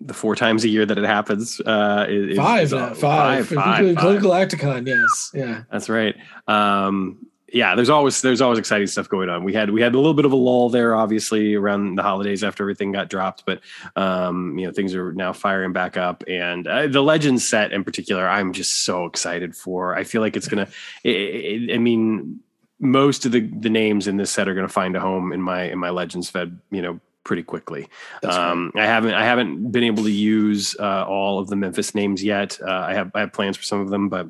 the 0.00 0.14
four 0.14 0.34
times 0.34 0.64
a 0.64 0.68
year 0.68 0.84
that 0.84 0.98
it 0.98 1.04
happens. 1.04 1.60
Uh, 1.60 2.06
is, 2.08 2.36
five, 2.36 2.64
is, 2.64 2.72
five, 2.72 2.98
five, 2.98 3.48
five, 3.48 3.94
five. 3.94 4.20
Galacticon, 4.20 4.86
yes, 4.86 5.30
yeah, 5.32 5.62
that's 5.70 5.88
right. 5.88 6.16
Um, 6.48 7.24
yeah, 7.52 7.74
there's 7.74 7.90
always 7.90 8.22
there's 8.22 8.40
always 8.40 8.58
exciting 8.58 8.86
stuff 8.86 9.08
going 9.08 9.28
on. 9.28 9.44
We 9.44 9.52
had 9.52 9.70
we 9.70 9.80
had 9.80 9.94
a 9.94 9.98
little 9.98 10.14
bit 10.14 10.24
of 10.24 10.32
a 10.32 10.36
lull 10.36 10.70
there, 10.70 10.94
obviously, 10.94 11.54
around 11.54 11.96
the 11.96 12.02
holidays 12.02 12.42
after 12.42 12.64
everything 12.64 12.90
got 12.90 13.08
dropped, 13.08 13.44
but 13.44 13.60
um, 13.96 14.58
you 14.58 14.66
know 14.66 14.72
things 14.72 14.94
are 14.94 15.12
now 15.12 15.32
firing 15.32 15.72
back 15.72 15.96
up. 15.96 16.24
And 16.26 16.66
uh, 16.66 16.86
the 16.86 17.02
Legends 17.02 17.46
set 17.46 17.72
in 17.72 17.84
particular, 17.84 18.28
I'm 18.28 18.52
just 18.52 18.84
so 18.84 19.04
excited 19.04 19.54
for. 19.54 19.94
I 19.94 20.04
feel 20.04 20.20
like 20.20 20.36
it's 20.36 20.48
gonna. 20.48 20.68
It, 21.04 21.10
it, 21.10 21.74
I 21.74 21.78
mean, 21.78 22.40
most 22.80 23.26
of 23.26 23.32
the 23.32 23.40
the 23.40 23.70
names 23.70 24.08
in 24.08 24.16
this 24.16 24.30
set 24.30 24.48
are 24.48 24.54
gonna 24.54 24.68
find 24.68 24.96
a 24.96 25.00
home 25.00 25.32
in 25.32 25.42
my 25.42 25.64
in 25.64 25.78
my 25.78 25.90
Legends 25.90 26.30
Fed. 26.30 26.58
You 26.70 26.82
know, 26.82 27.00
pretty 27.24 27.42
quickly. 27.42 27.88
Um, 28.22 28.72
I 28.74 28.86
haven't 28.86 29.14
I 29.14 29.24
haven't 29.24 29.70
been 29.70 29.84
able 29.84 30.04
to 30.04 30.12
use 30.12 30.76
uh, 30.78 31.04
all 31.06 31.38
of 31.38 31.48
the 31.48 31.56
Memphis 31.56 31.94
names 31.94 32.22
yet. 32.24 32.58
Uh, 32.60 32.70
I 32.70 32.94
have 32.94 33.10
I 33.14 33.20
have 33.20 33.32
plans 33.32 33.56
for 33.56 33.64
some 33.64 33.80
of 33.80 33.90
them, 33.90 34.08
but 34.08 34.28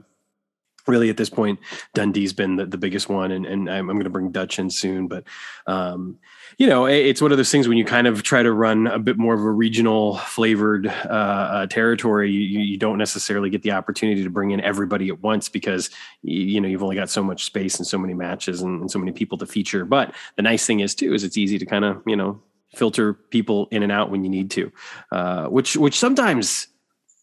really 0.87 1.11
at 1.11 1.16
this 1.16 1.30
point 1.30 1.59
dundee's 1.95 2.32
been 2.32 2.57
the, 2.57 2.66
the 2.66 2.78
biggest 2.78 3.09
one 3.09 3.32
and, 3.32 3.47
and 3.47 3.70
i'm, 3.70 3.91
I'm 3.91 3.97
going 3.97 4.05
to 4.05 4.11
bring 4.11 4.30
dutch 4.30 4.59
in 4.59 4.70
soon 4.70 5.09
but 5.09 5.24
um, 5.66 6.18
you 6.59 6.66
know 6.66 6.87
it, 6.87 7.07
it's 7.07 7.20
one 7.22 7.32
of 7.32 7.39
those 7.39 7.51
things 7.51 7.68
when 7.68 7.78
you 7.78 7.85
kind 7.85 8.07
of 8.07 8.22
try 8.22 8.43
to 8.43 8.53
run 8.53 8.87
a 8.87 8.99
bit 8.99 9.18
more 9.18 9.35
of 9.35 9.41
a 9.41 9.51
regional 9.51 10.18
flavored 10.18 10.87
uh, 10.87 10.91
uh, 11.09 11.66
territory 11.66 12.30
you, 12.30 12.61
you, 12.61 12.76
don't 12.76 12.99
necessarily 12.99 13.51
get 13.51 13.62
the 13.62 13.70
opportunity 13.70 14.22
to 14.22 14.30
bring 14.30 14.51
in 14.51 14.61
everybody 14.61 15.09
at 15.09 15.22
once 15.22 15.49
because 15.49 15.91
you, 16.22 16.41
you 16.41 16.61
know 16.61 16.68
you've 16.68 16.82
only 16.82 16.97
got 16.97 17.11
so 17.11 17.22
much 17.22 17.45
space 17.45 17.76
and 17.76 17.87
so 17.87 17.99
many 17.99 18.14
matches 18.14 18.62
and, 18.62 18.80
and 18.82 18.91
so 18.91 18.99
many 18.99 19.12
people 19.12 19.39
to 19.39 19.47
feature. 19.47 19.85
But 19.85 20.14
the 20.37 20.43
nice 20.43 20.66
thing 20.66 20.80
is 20.80 20.95
too 20.95 21.14
is 21.14 21.24
it's 21.24 21.37
easy 21.37 21.59
to 21.59 21.66
kind 21.66 21.85
of 21.85 22.03
you 22.07 22.16
know 22.16 22.41
filter 22.74 23.14
people 23.14 23.68
in 23.70 23.82
and 23.82 23.93
out 23.93 24.11
when 24.11 24.24
you 24.24 24.30
need 24.30 24.51
to 24.51 24.72
uh, 25.12 25.47
which 25.47 25.76
which 25.76 25.99
sometimes 25.99 26.66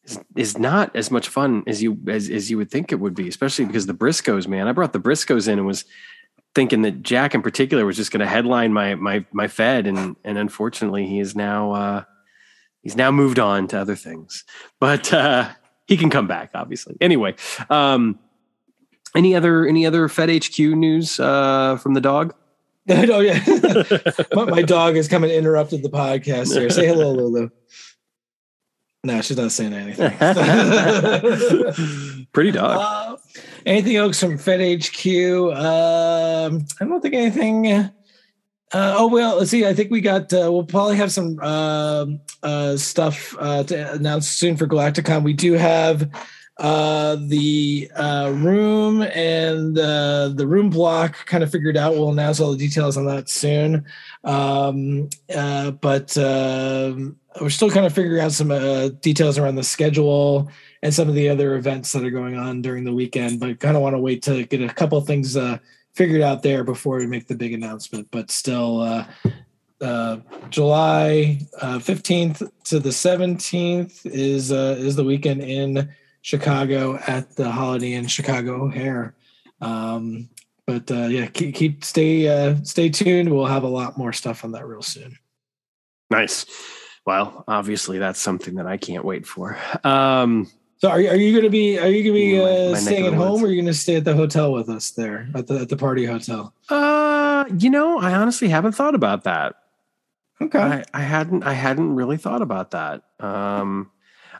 is, 0.06 0.20
is 0.36 0.58
not 0.58 0.96
as 0.96 1.12
much 1.12 1.28
fun 1.28 1.64
as 1.68 1.82
you 1.82 1.98
as, 2.08 2.30
as 2.30 2.50
you 2.50 2.58
would 2.58 2.72
think 2.72 2.92
it 2.92 3.00
would 3.00 3.14
be, 3.14 3.28
especially 3.28 3.66
because 3.66 3.86
the 3.86 3.94
Briscoes, 3.94 4.48
man. 4.48 4.68
I 4.68 4.72
brought 4.72 4.94
the 4.94 5.00
Briscoes 5.00 5.48
in 5.48 5.60
and 5.60 5.68
was 5.68 5.86
thinking 6.54 6.82
that 6.82 7.04
Jack 7.04 7.34
in 7.34 7.42
particular 7.42 7.86
was 7.86 7.98
just 7.98 8.12
going 8.12 8.22
to 8.22 8.28
headline 8.28 8.74
my 8.74 8.96
my 8.96 9.26
my 9.32 9.48
Fed, 9.48 9.88
and 9.88 10.16
and 10.24 10.38
unfortunately 10.38 11.06
he 11.06 11.20
is 11.20 11.36
now 11.36 11.72
uh, 11.72 12.04
he's 12.82 12.96
now 12.96 13.12
moved 13.12 13.40
on 13.40 13.68
to 13.70 13.80
other 13.80 13.96
things, 13.96 14.44
but 14.80 15.14
uh, 15.14 15.50
he 15.88 15.98
can 15.98 16.10
come 16.10 16.28
back, 16.28 16.52
obviously. 16.54 16.98
Anyway, 17.02 17.36
um, 17.70 18.20
any 19.16 19.36
other 19.36 19.66
any 19.66 19.86
other 19.86 20.08
Fed 20.08 20.30
HQ 20.30 20.60
news 20.60 21.20
uh, 21.20 21.78
from 21.78 21.94
the 21.94 22.02
dog? 22.02 22.34
oh 22.90 23.20
yeah, 23.20 23.40
my, 24.34 24.46
my 24.46 24.62
dog 24.62 24.96
has 24.96 25.08
come 25.08 25.24
and 25.24 25.32
interrupted 25.32 25.84
the 25.84 25.90
podcast 25.90 26.58
here. 26.58 26.70
Say 26.70 26.88
hello, 26.88 27.12
Lulu. 27.12 27.50
No, 29.04 29.20
she's 29.22 29.38
not 29.38 29.52
saying 29.52 29.74
anything. 29.74 30.12
Pretty 32.34 32.52
dog. 32.52 32.78
Uh, 32.80 33.18
anything 33.66 33.96
else 33.96 34.20
from 34.20 34.38
Fed 34.38 34.84
HQ? 34.84 35.06
Um, 35.08 36.66
I 36.80 36.86
don't 36.86 37.02
think 37.02 37.16
anything 37.16 37.90
Uh, 38.74 38.96
oh 38.98 39.08
well, 39.08 39.38
let's 39.38 39.52
see. 39.52 39.66
I 39.66 39.74
think 39.74 39.92
we 39.92 40.00
got. 40.02 40.32
Uh, 40.32 40.50
we'll 40.52 40.64
probably 40.64 40.96
have 40.98 41.12
some 41.12 41.40
uh, 41.42 42.06
uh, 42.44 42.78
stuff 42.78 43.36
uh, 43.40 43.64
to 43.64 43.94
announce 43.94 44.30
soon 44.30 44.56
for 44.56 44.68
Galacticon. 44.68 45.24
We 45.24 45.34
do 45.34 45.54
have 45.54 46.10
uh, 46.62 47.18
the 47.20 47.92
uh, 47.96 48.32
room 48.36 49.02
and 49.02 49.78
uh, 49.78 50.30
the 50.30 50.46
room 50.46 50.70
block 50.70 51.26
kind 51.26 51.44
of 51.44 51.52
figured 51.52 51.76
out. 51.76 51.94
We'll 51.94 52.12
announce 52.12 52.40
all 52.40 52.52
the 52.52 52.58
details 52.58 52.98
on 52.98 53.06
that 53.08 53.30
soon. 53.30 53.84
Um, 54.24 55.10
uh, 55.36 55.72
but 55.72 56.16
uh, 56.18 56.96
we're 57.42 57.50
still 57.50 57.72
kind 57.72 57.88
of 57.88 57.94
figuring 57.94 58.22
out 58.24 58.32
some 58.32 58.52
uh, 58.52 58.90
details 59.02 59.40
around 59.40 59.56
the 59.56 59.64
schedule 59.64 60.52
and 60.84 60.94
some 60.94 61.10
of 61.10 61.16
the 61.16 61.30
other 61.30 61.56
events 61.56 61.92
that 61.94 62.06
are 62.06 62.12
going 62.12 62.38
on 62.38 62.62
during 62.62 62.84
the 62.84 62.94
weekend. 62.94 63.40
But 63.40 63.60
kind 63.60 63.76
of 63.76 63.82
want 63.82 63.96
to 63.96 64.00
wait 64.00 64.22
to 64.24 64.46
get 64.46 64.62
a 64.62 64.74
couple 64.74 65.02
things. 65.02 65.36
Uh, 65.36 65.58
figured 65.94 66.22
out 66.22 66.42
there 66.42 66.64
before 66.64 66.98
we 66.98 67.08
make 67.08 67.28
the 67.28 67.36
big 67.36 67.54
announcement. 67.54 68.08
But 68.12 68.32
still, 68.32 68.82
uh, 68.82 69.06
uh, 69.82 70.18
July 70.50 71.40
uh, 71.60 71.80
fifteenth 71.80 72.42
to 72.66 72.80
the 72.80 72.92
seventeenth 72.92 74.06
is 74.06 74.52
uh, 74.52 74.76
is 74.78 74.96
the 74.96 75.04
weekend 75.04 75.42
in 75.42 75.90
Chicago 76.22 77.00
at 77.08 77.36
the 77.36 77.52
Holiday 77.52 77.94
Inn 77.94 78.08
Chicago 78.08 78.66
O'Hare. 78.66 79.16
Um, 79.60 80.30
but 80.66 80.90
uh, 80.92 81.08
yeah, 81.08 81.28
keep, 81.28 81.56
keep 81.56 81.84
stay 81.84 82.28
uh, 82.28 82.56
stay 82.64 82.90
tuned. 82.90 83.32
We'll 83.32 83.46
have 83.46 83.64
a 83.64 83.68
lot 83.68 83.98
more 83.98 84.14
stuff 84.14 84.44
on 84.44 84.52
that 84.54 84.68
real 84.68 84.82
soon. 84.82 85.18
Nice. 86.10 86.46
Well, 87.06 87.44
obviously 87.48 87.98
that's 87.98 88.20
something 88.20 88.56
that 88.56 88.68
I 88.68 88.78
can't 88.78 89.04
wait 89.04 89.26
for. 89.26 89.58
Um, 89.84 90.52
so 90.78 90.90
are, 90.90 90.96
are 90.96 91.16
you 91.16 91.32
going 91.32 91.44
to 91.44 91.50
be 91.50 91.78
are 91.78 91.88
you 91.88 92.04
going 92.04 92.14
to 92.16 92.20
be 92.20 92.40
uh, 92.40 92.72
my 92.72 92.78
staying 92.78 93.06
at 93.06 93.14
home, 93.14 93.44
or 93.44 93.48
are 93.48 93.50
you 93.50 93.62
going 93.62 93.72
to 93.72 93.74
stay 93.74 93.96
at 93.96 94.04
the 94.04 94.16
hotel 94.16 94.52
with 94.52 94.70
us 94.70 94.92
there 94.92 95.28
at 95.36 95.48
the 95.48 95.60
at 95.60 95.70
the 95.70 95.78
party 95.78 96.06
hotel? 96.06 96.54
Uh, 96.70 97.46
you 97.58 97.70
know, 97.70 98.00
I 98.00 98.14
honestly 98.14 98.50
haven't 98.50 98.74
thought 98.74 98.96
about 98.96 99.24
that. 99.24 99.56
Okay, 100.42 100.60
I, 100.60 100.84
I 100.94 101.02
hadn't 101.02 101.44
I 101.44 101.54
hadn't 101.54 101.96
really 101.96 102.18
thought 102.18 102.42
about 102.42 102.72
that. 102.72 103.04
Um, 103.20 103.92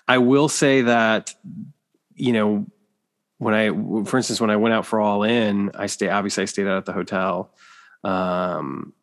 I 0.08 0.18
will 0.18 0.50
say 0.50 0.82
that 0.82 1.34
you 2.16 2.34
know 2.34 2.66
when 3.38 3.56
I, 3.56 3.70
for 4.06 4.18
instance, 4.18 4.40
when 4.40 4.52
I 4.52 4.58
went 4.58 4.76
out 4.76 4.86
for 4.86 5.00
All 5.02 5.24
In, 5.24 5.72
I 5.74 5.88
stay 5.88 6.10
obviously 6.10 6.44
I 6.44 6.46
stayed 6.46 6.68
out 6.68 6.78
at 6.78 6.86
the 6.86 6.94
hotel. 6.94 7.52
Um, 8.04 8.94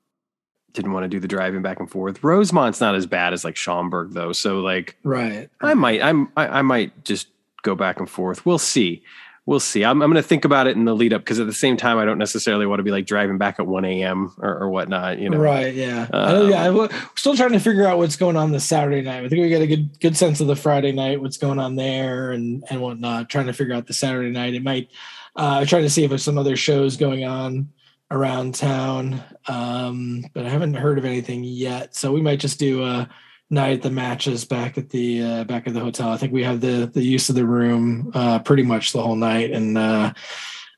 didn't 0.73 0.93
want 0.93 1.05
to 1.05 1.09
do 1.09 1.19
the 1.19 1.27
driving 1.27 1.61
back 1.61 1.81
and 1.81 1.91
forth. 1.91 2.23
Rosemont's 2.23 2.81
not 2.81 2.95
as 2.95 3.07
bad 3.07 3.33
as 3.33 3.45
like 3.45 3.57
Schaumburg 3.57 4.13
though. 4.13 4.33
So 4.33 4.61
like, 4.61 4.97
right. 5.03 5.49
I 5.61 5.75
might, 5.75 6.01
I'm, 6.03 6.31
I, 6.37 6.59
I 6.59 6.63
might 6.63 7.05
just 7.05 7.29
go 7.63 7.75
back 7.75 7.99
and 7.99 8.09
forth. 8.09 8.47
We'll 8.47 8.59
see. 8.59 9.03
We'll 9.49 9.61
see. 9.61 9.83
I'm, 9.83 10.03
I'm 10.03 10.11
going 10.11 10.23
to 10.23 10.29
think 10.29 10.45
about 10.45 10.67
it 10.67 10.77
in 10.77 10.85
the 10.85 10.95
lead 10.95 11.15
up 11.15 11.23
because 11.23 11.41
at 11.41 11.47
the 11.47 11.55
same 11.55 11.79
time, 11.79 11.97
I 11.97 12.05
don't 12.05 12.19
necessarily 12.19 12.67
want 12.67 12.81
to 12.81 12.83
be 12.83 12.91
like 12.91 13.07
driving 13.07 13.39
back 13.39 13.59
at 13.59 13.67
1 13.67 13.83
a.m. 13.87 14.35
Or, 14.37 14.65
or, 14.65 14.69
whatnot. 14.69 15.21
You 15.21 15.31
know, 15.31 15.39
right? 15.39 15.73
Yeah, 15.73 16.07
um, 16.13 16.51
yeah. 16.51 16.69
We're 16.69 16.91
still 17.17 17.35
trying 17.35 17.53
to 17.53 17.59
figure 17.59 17.87
out 17.87 17.97
what's 17.97 18.17
going 18.17 18.37
on 18.37 18.53
this 18.53 18.67
Saturday 18.67 19.01
night. 19.01 19.25
I 19.25 19.29
think 19.31 19.41
we 19.41 19.49
got 19.49 19.63
a 19.63 19.67
good 19.67 19.99
good 20.01 20.19
sense 20.19 20.43
of 20.43 20.49
the 20.49 20.55
Friday 20.55 20.93
night, 20.93 21.23
what's 21.23 21.39
going 21.39 21.59
on 21.59 21.77
there, 21.77 22.31
and 22.33 22.63
and 22.69 22.83
whatnot. 22.83 23.31
Trying 23.31 23.47
to 23.47 23.55
figure 23.55 23.75
out 23.75 23.87
the 23.87 23.95
Saturday 23.95 24.31
night. 24.31 24.53
It 24.53 24.63
might. 24.63 24.91
Uh, 25.35 25.65
trying 25.65 25.85
to 25.85 25.89
see 25.89 26.05
if 26.05 26.11
there's 26.11 26.23
some 26.23 26.37
other 26.37 26.55
shows 26.55 26.99
going 26.99 27.25
on 27.25 27.71
around 28.11 28.55
town, 28.55 29.23
um, 29.47 30.27
but 30.35 30.45
I 30.45 30.51
haven't 30.51 30.75
heard 30.75 30.99
of 30.99 31.07
anything 31.07 31.43
yet. 31.43 31.97
So 31.97 32.13
we 32.13 32.21
might 32.21 32.41
just 32.41 32.59
do 32.59 32.85
a 32.85 33.09
night 33.51 33.83
the 33.83 33.91
matches 33.91 34.45
back 34.45 34.77
at 34.79 34.91
the 34.91 35.23
uh, 35.23 35.45
back 35.45 35.67
at 35.67 35.75
the 35.75 35.81
hotel. 35.81 36.11
I 36.11 36.17
think 36.17 36.33
we 36.33 36.45
have 36.45 36.61
the 36.61 36.91
the 36.93 37.03
use 37.03 37.29
of 37.29 37.35
the 37.35 37.47
room 37.47 38.11
uh, 38.15 38.39
pretty 38.41 38.63
much 38.63 38.93
the 38.93 39.03
whole 39.03 39.17
night, 39.17 39.51
and 39.51 39.77
uh, 39.77 40.13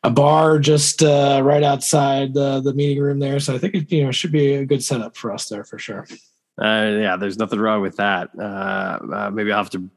a 0.02 0.10
bar 0.10 0.58
just 0.58 1.02
uh, 1.02 1.40
right 1.42 1.62
outside 1.62 2.34
the 2.34 2.60
the 2.60 2.74
meeting 2.74 3.02
room 3.02 3.18
there. 3.18 3.40
So 3.40 3.54
I 3.54 3.58
think 3.58 3.74
it 3.74 3.92
you 3.92 4.04
know 4.04 4.12
should 4.12 4.32
be 4.32 4.54
a 4.54 4.66
good 4.66 4.84
setup 4.84 5.16
for 5.16 5.32
us 5.32 5.48
there 5.48 5.64
for 5.64 5.78
sure. 5.78 6.06
Uh, 6.60 6.98
yeah, 7.00 7.16
there's 7.16 7.38
nothing 7.38 7.58
wrong 7.58 7.80
with 7.80 7.96
that. 7.96 8.30
Uh, 8.38 9.30
maybe 9.32 9.50
I'll 9.52 9.58
have 9.58 9.70
to 9.70 9.90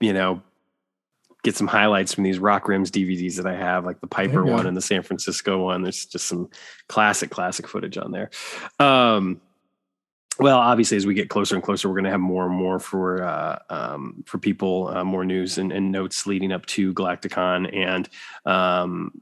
you 0.00 0.12
know 0.12 0.42
get 1.46 1.54
some 1.54 1.68
highlights 1.68 2.12
from 2.12 2.24
these 2.24 2.40
Rock 2.40 2.66
Rims 2.66 2.90
DVDs 2.90 3.36
that 3.36 3.46
I 3.46 3.54
have, 3.54 3.84
like 3.84 4.00
the 4.00 4.08
Piper 4.08 4.44
one 4.44 4.66
and 4.66 4.76
the 4.76 4.82
San 4.82 5.02
Francisco 5.02 5.62
one. 5.62 5.82
There's 5.82 6.04
just 6.04 6.26
some 6.26 6.50
classic, 6.88 7.30
classic 7.30 7.68
footage 7.68 7.96
on 7.96 8.10
there. 8.10 8.30
Um, 8.80 9.40
well, 10.38 10.58
obviously, 10.58 10.96
as 10.96 11.06
we 11.06 11.14
get 11.14 11.30
closer 11.30 11.54
and 11.54 11.64
closer, 11.64 11.88
we're 11.88 11.94
going 11.94 12.04
to 12.04 12.10
have 12.10 12.20
more 12.20 12.46
and 12.46 12.54
more 12.54 12.78
for 12.78 13.22
uh, 13.22 13.58
um, 13.70 14.22
for 14.26 14.38
people, 14.38 14.88
uh, 14.88 15.04
more 15.04 15.24
news 15.24 15.58
and, 15.58 15.72
and, 15.72 15.90
notes 15.90 16.26
leading 16.26 16.52
up 16.52 16.66
to 16.66 16.92
Galacticon, 16.94 17.74
and 17.74 18.08
um, 18.44 19.20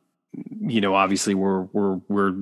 you 0.60 0.80
know, 0.80 0.94
obviously, 0.94 1.34
we're 1.34 1.62
we're 1.72 2.00
we're 2.08 2.34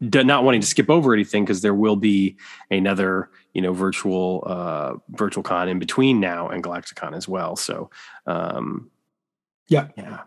not 0.00 0.44
wanting 0.44 0.60
to 0.60 0.66
skip 0.66 0.90
over 0.90 1.12
anything 1.12 1.44
because 1.44 1.60
there 1.60 1.74
will 1.74 1.96
be 1.96 2.36
another 2.70 3.30
you 3.52 3.62
know 3.62 3.72
virtual 3.72 4.42
uh, 4.46 4.94
virtual 5.10 5.42
con 5.42 5.68
in 5.68 5.78
between 5.78 6.20
now 6.20 6.48
and 6.48 6.64
Galacticon 6.64 7.14
as 7.14 7.28
well. 7.28 7.56
So 7.56 7.90
um, 8.26 8.90
yeah. 9.68 9.88
Yeah. 9.96 10.20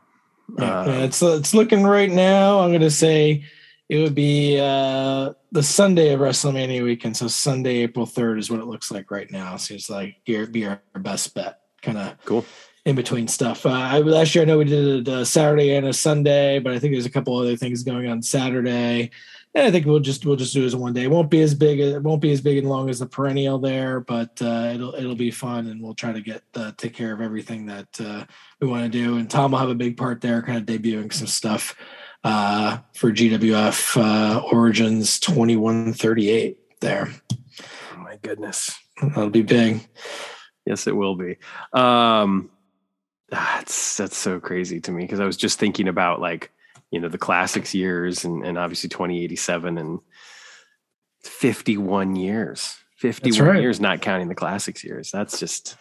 Yeah, 0.58 0.82
um, 0.82 0.89
it's 0.89 1.22
it's 1.22 1.54
looking 1.54 1.84
right 1.84 2.10
now. 2.10 2.60
I'm 2.60 2.72
gonna 2.72 2.89
say 2.89 3.43
it 3.90 4.00
would 4.00 4.16
be 4.16 4.60
uh, 4.60 5.34
the 5.52 5.64
Sunday 5.64 6.14
of 6.14 6.20
WrestleMania 6.20 6.84
weekend. 6.84 7.16
So 7.16 7.28
Sunday, 7.28 7.78
April 7.78 8.06
3rd 8.06 8.40
is 8.40 8.52
what 8.52 8.60
it 8.60 8.66
looks 8.66 8.92
like 8.92 9.12
right 9.12 9.32
now. 9.32 9.56
Seems 9.56 9.90
like 9.90 10.18
it 10.26 10.52
be 10.52 10.66
our 10.66 10.82
best 11.00 11.34
bet. 11.34 11.62
Kind 11.82 11.98
of 11.98 12.18
cool 12.26 12.46
in 12.88 12.96
between 12.96 13.28
stuff. 13.28 13.66
Uh, 13.66 13.72
I, 13.72 14.00
last 14.00 14.34
year 14.34 14.44
I 14.44 14.46
know 14.46 14.58
we 14.58 14.64
did 14.64 15.08
a 15.10 15.26
Saturday 15.26 15.76
and 15.76 15.88
a 15.88 15.94
Sunday, 15.94 16.58
but 16.60 16.72
I 16.72 16.80
think 16.80 16.94
there's 16.94 17.06
a 17.06 17.12
couple 17.12 17.38
other 17.38 17.58
things 17.58 17.84
going 17.84 18.08
on 18.08 18.22
Saturday. 18.22 19.12
And 19.54 19.66
I 19.66 19.72
think 19.72 19.86
we'll 19.86 20.00
just 20.00 20.26
we'll 20.26 20.38
just 20.38 20.54
do 20.54 20.64
it 20.64 20.68
as 20.68 20.76
one 20.76 20.94
day. 20.94 21.04
It 21.04 21.12
won't 21.12 21.30
be 21.30 21.42
as 21.42 21.54
big. 21.54 21.80
It 21.80 22.02
won't 22.02 22.22
be 22.22 22.32
as 22.32 22.40
big 22.40 22.60
and 22.60 22.70
long 22.70 22.90
as 22.90 23.00
the 23.00 23.06
perennial 23.06 23.60
there, 23.60 24.00
but 24.00 24.42
uh, 24.42 24.72
it'll 24.74 24.94
it'll 24.96 25.16
be 25.16 25.32
fun, 25.32 25.68
and 25.68 25.82
we'll 25.82 25.96
try 25.96 26.14
to 26.14 26.22
get 26.22 26.44
uh, 26.56 26.72
take 26.78 26.94
care 26.94 27.12
of 27.12 27.22
everything 27.22 27.66
that 27.66 27.88
uh, 28.00 28.24
we 28.62 28.68
want 28.68 28.84
to 28.84 28.90
do. 28.90 29.18
And 29.18 29.30
Tom 29.30 29.52
will 29.52 29.60
have 29.60 29.70
a 29.70 29.76
big 29.76 29.98
part 29.98 30.22
there, 30.22 30.42
kind 30.42 30.58
of 30.58 30.66
debuting 30.66 31.12
some 31.12 31.28
stuff 31.28 31.76
uh, 32.24 32.80
for 32.93 33.11
GWF 33.11 33.97
uh, 33.97 34.39
Origins 34.51 35.20
twenty 35.20 35.55
one 35.55 35.93
thirty 35.93 36.30
eight 36.30 36.59
there. 36.82 37.09
Oh 37.93 37.99
my 37.99 38.18
goodness, 38.22 38.76
that'll 39.01 39.30
be 39.30 39.43
big. 39.43 39.88
Yes, 40.65 40.88
it 40.88 40.95
will 40.95 41.15
be. 41.15 41.38
Um, 41.74 42.49
that's 43.30 43.97
that's 43.97 44.18
so 44.18 44.39
crazy 44.39 44.80
to 44.82 44.91
me 44.91 45.03
because 45.03 45.20
I 45.20 45.26
was 45.26 45.38
just 45.38 45.59
thinking 45.59 45.88
about 45.88 46.22
like 46.22 46.51
you 46.91 46.99
know 46.99 47.09
the 47.09 47.18
classics 47.18 47.74
years 47.76 48.24
and, 48.24 48.45
and 48.45 48.57
obviously 48.57 48.89
2087 48.89 49.78
and 49.78 49.99
51 51.24 52.15
years 52.15 52.78
51 52.97 53.47
right. 53.47 53.61
years 53.61 53.80
not 53.80 54.01
counting 54.01 54.30
the 54.30 54.36
classics 54.36 54.84
years 54.84 55.11
that's 55.11 55.39
just 55.39 55.76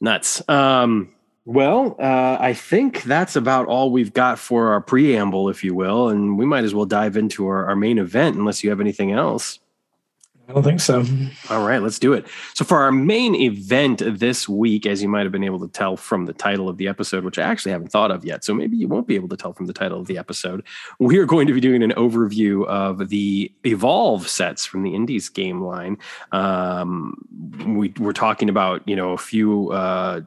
nuts 0.00 0.46
um, 0.48 1.14
well 1.48 1.96
uh, 1.98 2.36
i 2.38 2.52
think 2.52 3.02
that's 3.04 3.34
about 3.34 3.66
all 3.66 3.90
we've 3.90 4.12
got 4.12 4.38
for 4.38 4.68
our 4.68 4.80
preamble 4.82 5.48
if 5.48 5.64
you 5.64 5.74
will 5.74 6.10
and 6.10 6.36
we 6.38 6.44
might 6.44 6.62
as 6.62 6.74
well 6.74 6.84
dive 6.84 7.16
into 7.16 7.46
our, 7.46 7.66
our 7.66 7.76
main 7.76 7.98
event 7.98 8.36
unless 8.36 8.62
you 8.62 8.68
have 8.68 8.80
anything 8.80 9.12
else 9.12 9.58
I 10.48 10.54
don't 10.54 10.62
think 10.62 10.80
so. 10.80 11.04
All 11.50 11.66
right, 11.66 11.82
let's 11.82 11.98
do 11.98 12.14
it. 12.14 12.26
So, 12.54 12.64
for 12.64 12.78
our 12.78 12.90
main 12.90 13.34
event 13.34 14.00
this 14.18 14.48
week, 14.48 14.86
as 14.86 15.02
you 15.02 15.08
might 15.08 15.24
have 15.24 15.32
been 15.32 15.44
able 15.44 15.60
to 15.60 15.68
tell 15.68 15.98
from 15.98 16.24
the 16.24 16.32
title 16.32 16.70
of 16.70 16.78
the 16.78 16.88
episode, 16.88 17.22
which 17.22 17.38
I 17.38 17.42
actually 17.42 17.72
haven't 17.72 17.88
thought 17.88 18.10
of 18.10 18.24
yet, 18.24 18.44
so 18.44 18.54
maybe 18.54 18.74
you 18.74 18.88
won't 18.88 19.06
be 19.06 19.14
able 19.14 19.28
to 19.28 19.36
tell 19.36 19.52
from 19.52 19.66
the 19.66 19.74
title 19.74 20.00
of 20.00 20.06
the 20.06 20.16
episode, 20.16 20.64
we 20.98 21.18
are 21.18 21.26
going 21.26 21.48
to 21.48 21.52
be 21.52 21.60
doing 21.60 21.82
an 21.82 21.90
overview 21.92 22.66
of 22.66 23.10
the 23.10 23.52
Evolve 23.64 24.26
sets 24.26 24.64
from 24.64 24.84
the 24.84 24.94
Indies 24.94 25.28
game 25.28 25.60
line. 25.60 25.98
Um, 26.32 27.18
we, 27.66 27.92
we're 27.98 28.14
talking 28.14 28.48
about, 28.48 28.88
you 28.88 28.96
know, 28.96 29.12
a 29.12 29.18
few. 29.18 29.70
Uh, 29.70 30.22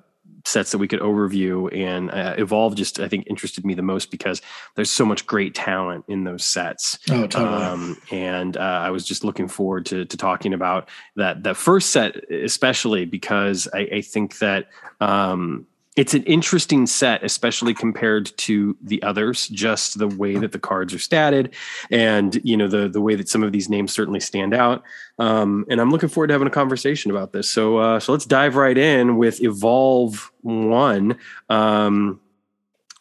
sets 0.45 0.71
that 0.71 0.77
we 0.77 0.87
could 0.87 0.99
overview 0.99 1.73
and 1.75 2.11
uh, 2.11 2.35
evolve 2.37 2.75
just 2.75 2.99
i 2.99 3.07
think 3.07 3.25
interested 3.27 3.65
me 3.65 3.73
the 3.73 3.81
most 3.81 4.11
because 4.11 4.41
there's 4.75 4.91
so 4.91 5.05
much 5.05 5.25
great 5.25 5.53
talent 5.55 6.05
in 6.07 6.23
those 6.23 6.43
sets. 6.43 6.99
Oh 7.09 7.27
totally. 7.27 7.63
Um, 7.63 7.97
and 8.11 8.57
uh, 8.57 8.59
i 8.59 8.89
was 8.89 9.05
just 9.05 9.23
looking 9.23 9.47
forward 9.47 9.85
to, 9.87 10.05
to 10.05 10.17
talking 10.17 10.53
about 10.53 10.89
that 11.15 11.43
that 11.43 11.57
first 11.57 11.91
set 11.91 12.15
especially 12.31 13.05
because 13.05 13.67
i, 13.73 13.79
I 13.79 14.01
think 14.01 14.39
that 14.39 14.69
um, 14.99 15.65
it's 15.97 16.13
an 16.13 16.23
interesting 16.23 16.87
set, 16.87 17.23
especially 17.23 17.73
compared 17.73 18.35
to 18.37 18.77
the 18.81 19.03
others. 19.03 19.49
Just 19.49 19.99
the 19.99 20.07
way 20.07 20.37
that 20.37 20.53
the 20.53 20.59
cards 20.59 20.93
are 20.93 20.97
statted, 20.97 21.53
and 21.89 22.39
you 22.43 22.55
know 22.55 22.67
the 22.67 22.87
the 22.87 23.01
way 23.01 23.15
that 23.15 23.27
some 23.27 23.43
of 23.43 23.51
these 23.51 23.69
names 23.69 23.91
certainly 23.91 24.21
stand 24.21 24.53
out. 24.53 24.83
Um, 25.19 25.65
and 25.69 25.81
I'm 25.81 25.91
looking 25.91 26.09
forward 26.09 26.27
to 26.27 26.33
having 26.33 26.47
a 26.47 26.51
conversation 26.51 27.11
about 27.11 27.33
this. 27.33 27.49
So 27.49 27.77
uh, 27.77 27.99
so 27.99 28.13
let's 28.13 28.25
dive 28.25 28.55
right 28.55 28.77
in 28.77 29.17
with 29.17 29.41
Evolve 29.41 30.31
One. 30.41 31.17
Um, 31.49 32.21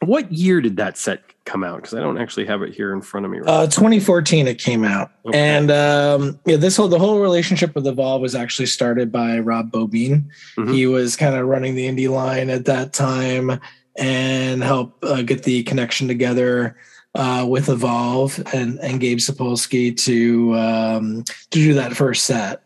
what 0.01 0.31
year 0.33 0.61
did 0.61 0.77
that 0.77 0.97
set 0.97 1.23
come 1.45 1.65
out? 1.65 1.77
Because 1.77 1.95
I 1.95 2.01
don't 2.01 2.19
actually 2.19 2.47
have 2.47 2.63
it 2.63 2.75
here 2.75 2.93
in 2.93 3.03
front 3.03 3.27
of 3.27 3.33
me. 3.33 3.39
Right 3.39 3.49
uh, 3.49 3.67
2014, 3.67 4.49
it 4.49 4.59
came 4.59 4.85
out, 4.85 5.11
okay. 5.27 5.39
and 5.39 5.71
um, 5.71 6.39
yeah, 6.47 6.57
this 6.57 6.77
whole 6.77 6.89
the 6.89 6.99
whole 6.99 7.21
relationship 7.21 7.75
with 7.75 7.87
Evolve 7.87 8.23
was 8.23 8.35
actually 8.35 8.67
started 8.67 9.13
by 9.13 9.39
Rob 9.39 9.71
Bobine. 9.71 10.25
Mm-hmm. 10.57 10.73
He 10.73 10.87
was 10.87 11.17
kind 11.17 11.35
of 11.35 11.47
running 11.47 11.75
the 11.75 11.87
indie 11.87 12.11
line 12.11 12.51
at 12.51 12.65
that 12.67 12.93
time 12.93 13.61
and 13.97 14.63
help 14.63 14.97
uh, 15.03 15.23
get 15.23 15.43
the 15.43 15.63
connection 15.65 16.09
together. 16.09 16.77
uh, 17.15 17.45
with 17.49 17.69
Evolve 17.69 18.43
and 18.55 18.79
and 18.81 19.01
Gabe 19.01 19.19
Sapolsky 19.19 19.97
to 20.05 20.55
um, 20.57 21.25
to 21.25 21.59
do 21.59 21.75
that 21.75 21.97
first 21.97 22.25
set. 22.25 22.63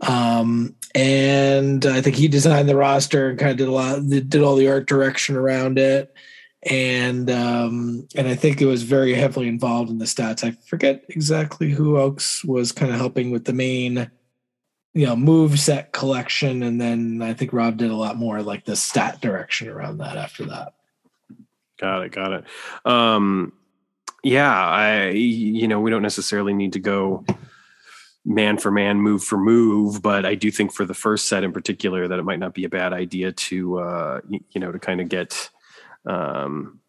Um, 0.00 0.74
and 0.94 1.84
I 1.86 2.00
think 2.00 2.16
he 2.16 2.28
designed 2.28 2.68
the 2.68 2.76
roster 2.76 3.28
and 3.28 3.38
kind 3.38 3.52
of 3.52 3.58
did 3.58 3.68
a 3.68 3.72
lot, 3.72 4.08
did 4.08 4.42
all 4.42 4.56
the 4.56 4.68
art 4.68 4.86
direction 4.86 5.36
around 5.36 5.78
it, 5.78 6.14
and 6.62 7.30
um, 7.30 8.06
and 8.14 8.28
I 8.28 8.34
think 8.34 8.60
it 8.60 8.66
was 8.66 8.82
very 8.82 9.14
heavily 9.14 9.48
involved 9.48 9.90
in 9.90 9.98
the 9.98 10.04
stats. 10.04 10.44
I 10.44 10.52
forget 10.66 11.04
exactly 11.08 11.70
who 11.70 11.98
else 11.98 12.44
was 12.44 12.72
kind 12.72 12.92
of 12.92 12.98
helping 12.98 13.30
with 13.30 13.46
the 13.46 13.54
main, 13.54 14.10
you 14.92 15.06
know, 15.06 15.16
move 15.16 15.58
set 15.58 15.92
collection, 15.92 16.62
and 16.62 16.80
then 16.80 17.22
I 17.22 17.32
think 17.32 17.52
Rob 17.52 17.78
did 17.78 17.90
a 17.90 17.96
lot 17.96 18.16
more 18.16 18.42
like 18.42 18.66
the 18.66 18.76
stat 18.76 19.20
direction 19.22 19.68
around 19.68 19.98
that 19.98 20.18
after 20.18 20.44
that. 20.46 20.74
Got 21.78 22.02
it. 22.02 22.12
Got 22.12 22.32
it. 22.32 22.44
Um, 22.84 23.54
yeah, 24.22 24.54
I 24.54 25.10
you 25.10 25.66
know 25.66 25.80
we 25.80 25.90
don't 25.90 26.02
necessarily 26.02 26.52
need 26.52 26.74
to 26.74 26.80
go 26.80 27.24
man 28.26 28.58
for 28.58 28.70
man, 28.70 29.00
move 29.00 29.24
for 29.24 29.38
move. 29.38 30.02
But 30.02 30.26
I 30.26 30.34
do 30.34 30.50
think 30.50 30.74
for 30.74 30.84
the 30.84 30.92
first 30.92 31.26
set 31.26 31.42
in 31.42 31.52
particular 31.52 32.06
that 32.06 32.18
it 32.18 32.24
might 32.24 32.38
not 32.38 32.52
be 32.52 32.64
a 32.64 32.68
bad 32.68 32.92
idea 32.92 33.32
to 33.32 33.78
uh, 33.78 34.20
you 34.28 34.60
know 34.60 34.72
to 34.72 34.78
kind 34.78 35.00
of 35.00 35.08
get 35.08 35.48
um, 36.06 36.80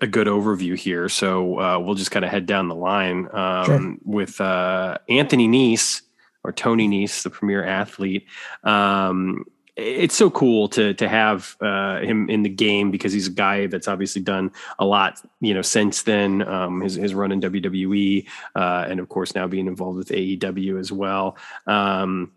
a 0.00 0.06
good 0.06 0.26
overview 0.26 0.76
here. 0.76 1.08
So 1.08 1.60
uh, 1.60 1.78
we'll 1.78 1.94
just 1.94 2.10
kind 2.10 2.24
of 2.24 2.30
head 2.30 2.46
down 2.46 2.68
the 2.68 2.74
line 2.74 3.28
um, 3.32 3.64
sure. 3.64 3.96
with 4.04 4.40
uh, 4.40 4.98
Anthony 5.08 5.48
Nese 5.48 6.02
or 6.44 6.52
Tony 6.52 6.88
Nese, 6.88 7.22
the 7.22 7.30
premier 7.30 7.64
athlete. 7.64 8.26
Um, 8.64 9.44
it's 9.78 10.16
so 10.16 10.28
cool 10.28 10.66
to 10.68 10.92
to 10.94 11.08
have 11.08 11.56
uh, 11.60 12.00
him 12.00 12.28
in 12.28 12.42
the 12.42 12.48
game 12.48 12.90
because 12.90 13.12
he's 13.12 13.28
a 13.28 13.32
guy 13.32 13.68
that's 13.68 13.86
obviously 13.86 14.20
done 14.20 14.50
a 14.80 14.84
lot, 14.84 15.22
you 15.40 15.54
know, 15.54 15.62
since 15.62 16.02
then. 16.02 16.42
Um, 16.42 16.80
his 16.80 16.94
his 16.94 17.14
run 17.14 17.30
in 17.30 17.40
WWE, 17.40 18.26
uh, 18.56 18.86
and 18.88 18.98
of 18.98 19.08
course 19.08 19.36
now 19.36 19.46
being 19.46 19.68
involved 19.68 19.98
with 19.98 20.08
AEW 20.08 20.80
as 20.80 20.90
well. 20.90 21.36
Um, 21.68 22.32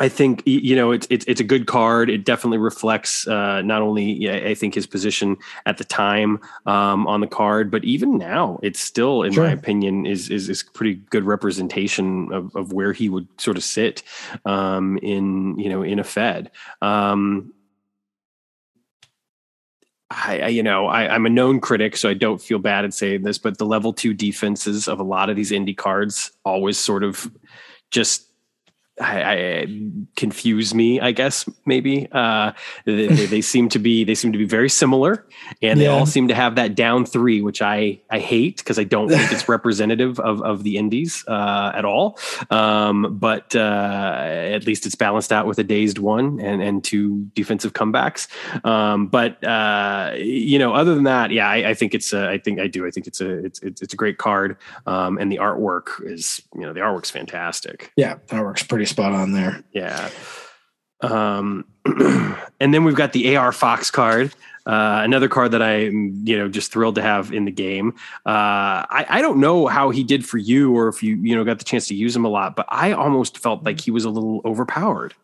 I 0.00 0.08
think 0.08 0.42
you 0.46 0.76
know 0.76 0.92
it's 0.92 1.06
it's 1.10 1.24
it's 1.26 1.40
a 1.40 1.44
good 1.44 1.66
card. 1.66 2.10
It 2.10 2.24
definitely 2.24 2.58
reflects 2.58 3.26
uh, 3.26 3.62
not 3.62 3.82
only 3.82 4.30
I 4.30 4.54
think 4.54 4.74
his 4.74 4.86
position 4.86 5.36
at 5.66 5.78
the 5.78 5.84
time 5.84 6.40
um, 6.66 7.06
on 7.06 7.20
the 7.20 7.26
card, 7.26 7.70
but 7.70 7.84
even 7.84 8.16
now, 8.16 8.58
it's 8.62 8.80
still, 8.80 9.22
in 9.22 9.32
sure. 9.32 9.44
my 9.44 9.52
opinion, 9.52 10.06
is 10.06 10.30
is 10.30 10.48
is 10.48 10.62
pretty 10.62 10.94
good 10.94 11.24
representation 11.24 12.32
of, 12.32 12.54
of 12.54 12.72
where 12.72 12.92
he 12.92 13.08
would 13.08 13.28
sort 13.40 13.56
of 13.56 13.64
sit 13.64 14.02
um, 14.44 14.98
in 14.98 15.58
you 15.58 15.68
know 15.68 15.82
in 15.82 15.98
a 15.98 16.04
Fed. 16.04 16.50
Um, 16.80 17.52
I, 20.10 20.40
I, 20.40 20.48
you 20.48 20.62
know, 20.62 20.86
I, 20.86 21.14
am 21.14 21.26
a 21.26 21.30
known 21.30 21.60
critic, 21.60 21.96
so 21.96 22.08
I 22.08 22.14
don't 22.14 22.40
feel 22.40 22.58
bad 22.58 22.86
at 22.86 22.94
saying 22.94 23.22
this, 23.22 23.36
but 23.36 23.58
the 23.58 23.66
level 23.66 23.92
two 23.92 24.14
defenses 24.14 24.88
of 24.88 25.00
a 25.00 25.04
lot 25.04 25.28
of 25.28 25.36
these 25.36 25.50
indie 25.50 25.76
cards 25.76 26.32
always 26.44 26.78
sort 26.78 27.04
of 27.04 27.30
just 27.90 28.27
I, 29.00 29.32
I, 29.32 29.66
confuse 30.16 30.74
me, 30.74 31.00
I 31.00 31.12
guess 31.12 31.48
maybe 31.64 32.08
uh, 32.12 32.52
they, 32.84 33.06
they, 33.06 33.40
seem 33.40 33.68
to 33.70 33.78
be 33.78 34.04
they 34.04 34.14
seem 34.14 34.32
to 34.32 34.38
be 34.38 34.44
very 34.44 34.68
similar, 34.68 35.26
and 35.62 35.80
they 35.80 35.86
all 35.86 36.06
seem 36.06 36.28
to 36.28 36.34
have 36.34 36.56
that 36.56 36.74
down 36.74 37.04
three, 37.04 37.40
which 37.40 37.62
I 37.62 38.00
I 38.10 38.18
hate 38.18 38.58
because 38.58 38.78
I 38.78 38.84
don't 38.84 39.08
think 39.08 39.32
it's 39.32 39.48
representative 39.48 40.18
of 40.20 40.42
of 40.42 40.64
the 40.64 40.76
indies 40.76 41.24
uh, 41.28 41.72
at 41.74 41.84
all. 41.84 42.18
Um, 42.50 43.16
but 43.18 43.54
uh, 43.54 44.24
at 44.26 44.66
least 44.66 44.86
it's 44.86 44.94
balanced 44.94 45.32
out 45.32 45.46
with 45.46 45.58
a 45.58 45.64
dazed 45.64 45.98
one 45.98 46.40
and 46.40 46.62
and 46.62 46.82
two 46.82 47.30
defensive 47.34 47.72
comebacks. 47.72 48.28
Um, 48.64 49.06
but 49.08 49.42
uh, 49.44 50.14
you 50.16 50.58
know, 50.58 50.74
other 50.74 50.94
than 50.94 51.04
that, 51.04 51.30
yeah, 51.30 51.48
I, 51.48 51.70
I 51.70 51.74
think 51.74 51.94
it's 51.94 52.12
a, 52.12 52.28
I 52.28 52.38
think 52.38 52.60
I 52.60 52.66
do. 52.66 52.86
I 52.86 52.90
think 52.90 53.06
it's 53.06 53.20
a 53.20 53.44
it's 53.44 53.60
it's, 53.62 53.92
a 53.92 53.96
great 53.96 54.18
card, 54.18 54.56
um, 54.86 55.18
and 55.18 55.32
the 55.32 55.36
artwork 55.36 56.04
is 56.04 56.42
you 56.54 56.62
know 56.62 56.72
the 56.72 56.80
artwork's 56.80 57.10
fantastic. 57.10 57.92
Yeah, 57.96 58.16
the 58.26 58.36
artwork's 58.36 58.62
pretty 58.62 58.87
spot 58.88 59.12
on 59.12 59.32
there. 59.32 59.62
Yeah. 59.72 60.10
Um, 61.00 61.64
and 62.60 62.74
then 62.74 62.84
we've 62.84 62.94
got 62.94 63.12
the 63.12 63.36
AR 63.36 63.52
Fox 63.52 63.90
card. 63.90 64.34
Uh, 64.66 65.00
another 65.02 65.28
card 65.28 65.52
that 65.52 65.62
I'm, 65.62 66.20
you 66.24 66.36
know, 66.36 66.46
just 66.48 66.72
thrilled 66.72 66.96
to 66.96 67.02
have 67.02 67.32
in 67.32 67.46
the 67.46 67.50
game. 67.50 67.94
Uh, 68.26 68.84
I, 68.90 69.06
I 69.08 69.22
don't 69.22 69.40
know 69.40 69.66
how 69.66 69.88
he 69.88 70.04
did 70.04 70.26
for 70.26 70.36
you, 70.36 70.76
or 70.76 70.88
if 70.88 71.02
you, 71.02 71.16
you 71.16 71.34
know, 71.34 71.42
got 71.42 71.58
the 71.58 71.64
chance 71.64 71.88
to 71.88 71.94
use 71.94 72.14
him 72.14 72.26
a 72.26 72.28
lot, 72.28 72.54
but 72.54 72.66
I 72.68 72.92
almost 72.92 73.38
felt 73.38 73.64
like 73.64 73.80
he 73.80 73.90
was 73.90 74.04
a 74.04 74.10
little 74.10 74.42
overpowered. 74.44 75.14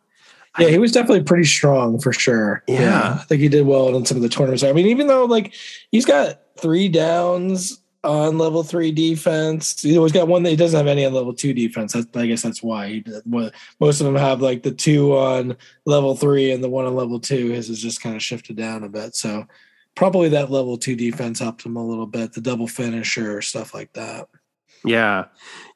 Yeah, 0.58 0.68
he 0.68 0.78
was 0.78 0.92
definitely 0.92 1.24
pretty 1.24 1.44
strong 1.44 1.98
for 1.98 2.12
sure. 2.12 2.62
Yeah. 2.68 2.80
yeah. 2.80 3.18
I 3.20 3.24
think 3.24 3.42
he 3.42 3.48
did 3.48 3.66
well 3.66 3.94
in 3.94 4.06
some 4.06 4.16
of 4.16 4.22
the 4.22 4.28
tournaments. 4.28 4.62
I 4.62 4.72
mean, 4.72 4.86
even 4.86 5.08
though 5.08 5.24
like 5.24 5.52
he's 5.90 6.06
got 6.06 6.40
three 6.56 6.88
downs 6.88 7.80
on 8.05 8.38
level 8.38 8.62
three 8.62 8.92
defense. 8.92 9.84
Know, 9.84 10.02
he's 10.02 10.12
got 10.12 10.28
one 10.28 10.42
that 10.42 10.50
he 10.50 10.57
doesn't 10.57 10.76
have 10.76 10.86
any 10.86 11.05
on 11.05 11.12
level 11.12 11.32
two 11.32 11.52
defense. 11.52 11.92
That's, 11.92 12.07
I 12.16 12.26
guess 12.26 12.42
that's 12.42 12.62
why 12.62 12.88
he, 12.88 13.05
most 13.26 14.00
of 14.00 14.07
them 14.07 14.16
have 14.16 14.40
like 14.40 14.62
the 14.62 14.72
two 14.72 15.16
on 15.16 15.57
level 15.86 16.14
three 16.14 16.52
and 16.52 16.62
the 16.62 16.68
one 16.68 16.86
on 16.86 16.94
level 16.94 17.20
two. 17.20 17.50
His 17.50 17.70
is 17.70 17.80
just 17.80 18.02
kind 18.02 18.14
of 18.14 18.22
shifted 18.22 18.57
down 18.57 18.84
a 18.84 18.88
bit. 18.88 19.16
So 19.16 19.46
probably 19.94 20.28
that 20.30 20.50
level 20.50 20.76
two 20.76 20.96
defense 20.96 21.38
helped 21.38 21.64
him 21.64 21.76
a 21.76 21.86
little 21.86 22.07
bit. 22.07 22.32
The 22.32 22.40
double 22.40 22.68
finisher 22.68 23.40
stuff 23.42 23.74
like 23.74 23.92
that. 23.94 24.28
Yeah, 24.84 25.24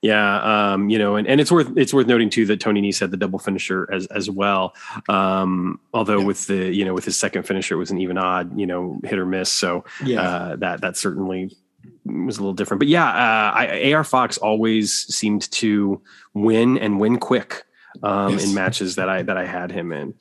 yeah, 0.03 0.73
um, 0.73 0.91
you 0.91 0.99
know, 0.99 1.17
and, 1.17 1.27
and 1.27 1.41
it's 1.41 1.51
worth 1.51 1.73
it's 1.77 1.95
worth 1.95 2.07
noting 2.07 2.29
too 2.29 2.45
that 2.47 2.61
Tony 2.61 2.83
Nese 2.83 3.01
had 3.01 3.11
the 3.11 3.17
double 3.17 3.39
finisher 3.39 3.89
as 3.91 4.07
as 4.09 4.29
well. 4.29 4.75
Um, 5.09 5.81
although 5.95 6.19
yeah. 6.19 6.27
with 6.27 6.47
the 6.47 6.75
you 6.75 6.85
know 6.85 6.93
with 6.93 7.07
his 7.07 7.19
second 7.19 7.45
finisher 7.45 7.75
it 7.75 7.79
was 7.79 7.91
an 7.91 7.99
even 7.99 8.19
odd 8.19 8.59
you 8.59 8.67
know 8.67 9.01
hit 9.05 9.19
or 9.19 9.25
miss. 9.25 9.51
So 9.51 9.85
yeah, 10.05 10.21
uh, 10.21 10.57
that 10.57 10.83
that 10.83 10.99
certainly 10.99 11.57
was 12.05 12.39
a 12.39 12.41
little 12.41 12.55
different. 12.55 12.81
But 12.81 12.89
yeah, 12.89 13.07
uh, 13.07 13.53
I, 13.55 13.93
AR 13.93 14.05
Fox 14.05 14.39
always 14.39 14.93
seemed 15.15 15.51
to 15.53 16.01
win 16.35 16.79
and 16.79 17.01
win 17.01 17.19
quick 17.19 17.65
um, 18.03 18.33
yes. 18.33 18.45
in 18.45 18.55
matches 18.55 18.97
that 18.97 19.09
I 19.09 19.23
that 19.23 19.37
I 19.37 19.47
had 19.47 19.71
him 19.71 19.93
in. 19.93 20.15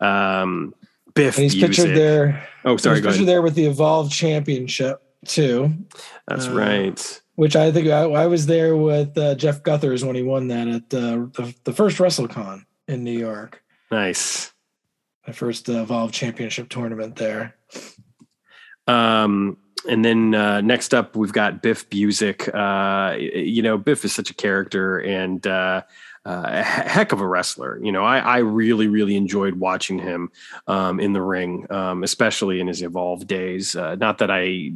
Um, 0.00 0.74
Biff, 1.14 1.36
and 1.36 1.44
he's 1.44 1.60
pictured 1.60 1.96
there. 1.96 2.46
Oh, 2.64 2.76
sorry, 2.76 2.96
he's 2.96 3.06
pictured 3.06 3.26
there 3.26 3.42
with 3.42 3.54
the 3.54 3.66
Evolve 3.66 4.10
Championship 4.10 5.02
too. 5.26 5.74
That's 6.28 6.46
uh, 6.46 6.52
right. 6.52 7.20
Which 7.34 7.56
I 7.56 7.72
think 7.72 7.88
I, 7.88 8.02
I 8.02 8.26
was 8.26 8.46
there 8.46 8.76
with 8.76 9.16
uh, 9.16 9.34
Jeff 9.34 9.62
Guthers 9.62 10.04
when 10.04 10.14
he 10.14 10.22
won 10.22 10.48
that 10.48 10.68
at 10.68 10.94
uh, 10.94 11.26
the 11.32 11.54
the 11.64 11.72
first 11.72 11.98
WrestleCon 11.98 12.64
in 12.86 13.04
New 13.04 13.18
York. 13.18 13.62
Nice. 13.90 14.52
My 15.26 15.32
first 15.32 15.68
uh, 15.68 15.82
Evolve 15.82 16.12
Championship 16.12 16.68
tournament 16.68 17.16
there. 17.16 17.56
Um, 18.86 19.58
and 19.88 20.04
then 20.04 20.34
uh, 20.34 20.60
next 20.60 20.94
up, 20.94 21.16
we've 21.16 21.32
got 21.32 21.62
Biff 21.62 21.88
Busick. 21.88 22.48
Uh, 22.52 23.16
you 23.16 23.62
know, 23.62 23.78
Biff 23.78 24.04
is 24.04 24.14
such 24.14 24.30
a 24.30 24.34
character 24.34 24.98
and 24.98 25.46
uh, 25.46 25.82
uh 26.26 26.42
a 26.44 26.62
heck 26.62 27.12
of 27.12 27.20
a 27.20 27.26
wrestler. 27.26 27.78
You 27.82 27.92
know, 27.92 28.04
I, 28.04 28.18
I 28.18 28.38
really, 28.38 28.88
really 28.88 29.16
enjoyed 29.16 29.54
watching 29.54 29.98
him 29.98 30.30
um, 30.66 31.00
in 31.00 31.12
the 31.12 31.22
ring, 31.22 31.66
um, 31.70 32.02
especially 32.02 32.60
in 32.60 32.66
his 32.66 32.82
evolved 32.82 33.26
days. 33.26 33.74
Uh, 33.74 33.94
not 33.96 34.18
that 34.18 34.30
I 34.30 34.72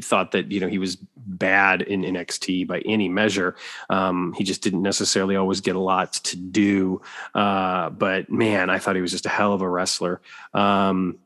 thought 0.00 0.32
that 0.32 0.52
you 0.52 0.60
know 0.60 0.68
he 0.68 0.78
was 0.78 0.98
bad 1.16 1.82
in 1.82 2.02
NXT 2.02 2.66
by 2.66 2.80
any 2.80 3.08
measure. 3.08 3.56
Um, 3.88 4.34
he 4.36 4.44
just 4.44 4.62
didn't 4.62 4.82
necessarily 4.82 5.36
always 5.36 5.60
get 5.60 5.76
a 5.76 5.80
lot 5.80 6.12
to 6.14 6.36
do. 6.36 7.00
Uh, 7.34 7.90
but 7.90 8.30
man, 8.30 8.70
I 8.70 8.78
thought 8.78 8.96
he 8.96 9.02
was 9.02 9.12
just 9.12 9.26
a 9.26 9.30
hell 9.30 9.52
of 9.52 9.62
a 9.62 9.68
wrestler. 9.68 10.20
Um, 10.52 11.18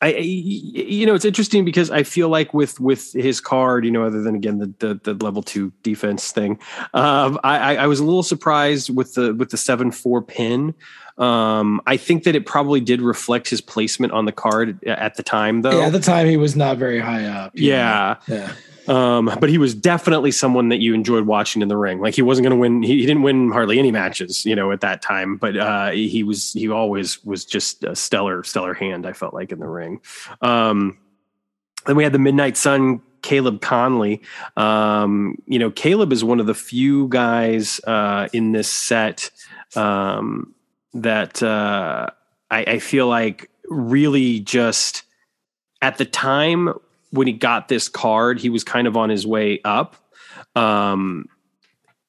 I, 0.00 0.10
you 0.16 1.06
know, 1.06 1.14
it's 1.14 1.24
interesting 1.24 1.64
because 1.64 1.90
I 1.90 2.04
feel 2.04 2.28
like 2.28 2.54
with 2.54 2.78
with 2.78 3.12
his 3.12 3.40
card, 3.40 3.84
you 3.84 3.90
know, 3.90 4.04
other 4.04 4.22
than 4.22 4.36
again 4.36 4.58
the 4.58 4.72
the, 4.78 5.12
the 5.12 5.24
level 5.24 5.42
two 5.42 5.72
defense 5.82 6.30
thing, 6.30 6.60
um, 6.94 7.38
I, 7.42 7.76
I 7.76 7.86
was 7.88 7.98
a 7.98 8.04
little 8.04 8.22
surprised 8.22 8.94
with 8.94 9.14
the 9.14 9.34
with 9.34 9.50
the 9.50 9.56
seven 9.56 9.90
four 9.90 10.22
pin. 10.22 10.74
Um, 11.18 11.80
I 11.84 11.96
think 11.96 12.22
that 12.24 12.36
it 12.36 12.46
probably 12.46 12.80
did 12.80 13.02
reflect 13.02 13.50
his 13.50 13.60
placement 13.60 14.12
on 14.12 14.24
the 14.24 14.30
card 14.30 14.84
at 14.86 15.16
the 15.16 15.24
time, 15.24 15.62
though. 15.62 15.80
Yeah, 15.80 15.86
at 15.86 15.92
the 15.92 15.98
time 15.98 16.28
he 16.28 16.36
was 16.36 16.54
not 16.54 16.78
very 16.78 17.00
high 17.00 17.24
up. 17.24 17.52
Yeah, 17.54 18.18
know? 18.28 18.36
yeah. 18.36 18.52
Um, 18.88 19.30
but 19.40 19.50
he 19.50 19.58
was 19.58 19.74
definitely 19.74 20.30
someone 20.30 20.70
that 20.70 20.80
you 20.80 20.94
enjoyed 20.94 21.26
watching 21.26 21.62
in 21.62 21.68
the 21.68 21.76
ring. 21.76 22.00
Like 22.00 22.14
he 22.14 22.22
wasn't 22.22 22.44
going 22.44 22.56
to 22.56 22.60
win. 22.60 22.82
He, 22.82 23.00
he, 23.00 23.06
didn't 23.06 23.22
win 23.22 23.50
hardly 23.50 23.78
any 23.78 23.92
matches, 23.92 24.46
you 24.46 24.56
know, 24.56 24.72
at 24.72 24.80
that 24.80 25.02
time. 25.02 25.36
But 25.36 25.56
uh, 25.56 25.90
he 25.90 26.22
was 26.22 26.52
he 26.52 26.68
always 26.70 27.22
was 27.24 27.44
just 27.44 27.84
a 27.84 27.94
stellar 27.94 28.42
stellar 28.44 28.74
hand. 28.74 29.06
I 29.06 29.12
felt 29.12 29.34
like 29.34 29.52
in 29.52 29.58
the 29.58 29.68
ring. 29.68 30.00
Um, 30.40 30.98
then 31.86 31.96
we 31.96 32.02
had 32.02 32.12
the 32.12 32.18
Midnight 32.18 32.56
Sun 32.56 33.02
Caleb 33.22 33.60
Conley. 33.60 34.22
Um, 34.56 35.36
you 35.46 35.58
know, 35.58 35.70
Caleb 35.70 36.12
is 36.12 36.24
one 36.24 36.40
of 36.40 36.46
the 36.46 36.54
few 36.54 37.08
guys 37.08 37.80
uh, 37.86 38.28
in 38.32 38.52
this 38.52 38.70
set 38.70 39.30
um, 39.76 40.54
that 40.94 41.42
uh, 41.42 42.10
I, 42.50 42.64
I, 42.64 42.78
feel 42.78 43.06
like 43.06 43.50
really 43.68 44.40
just 44.40 45.02
at 45.82 45.98
the 45.98 46.06
time 46.06 46.72
when 47.10 47.26
he 47.26 47.32
got 47.32 47.68
this 47.68 47.88
card, 47.88 48.40
he 48.40 48.50
was 48.50 48.64
kind 48.64 48.86
of 48.86 48.96
on 48.96 49.10
his 49.10 49.26
way 49.26 49.60
up. 49.64 49.96
Um, 50.54 51.26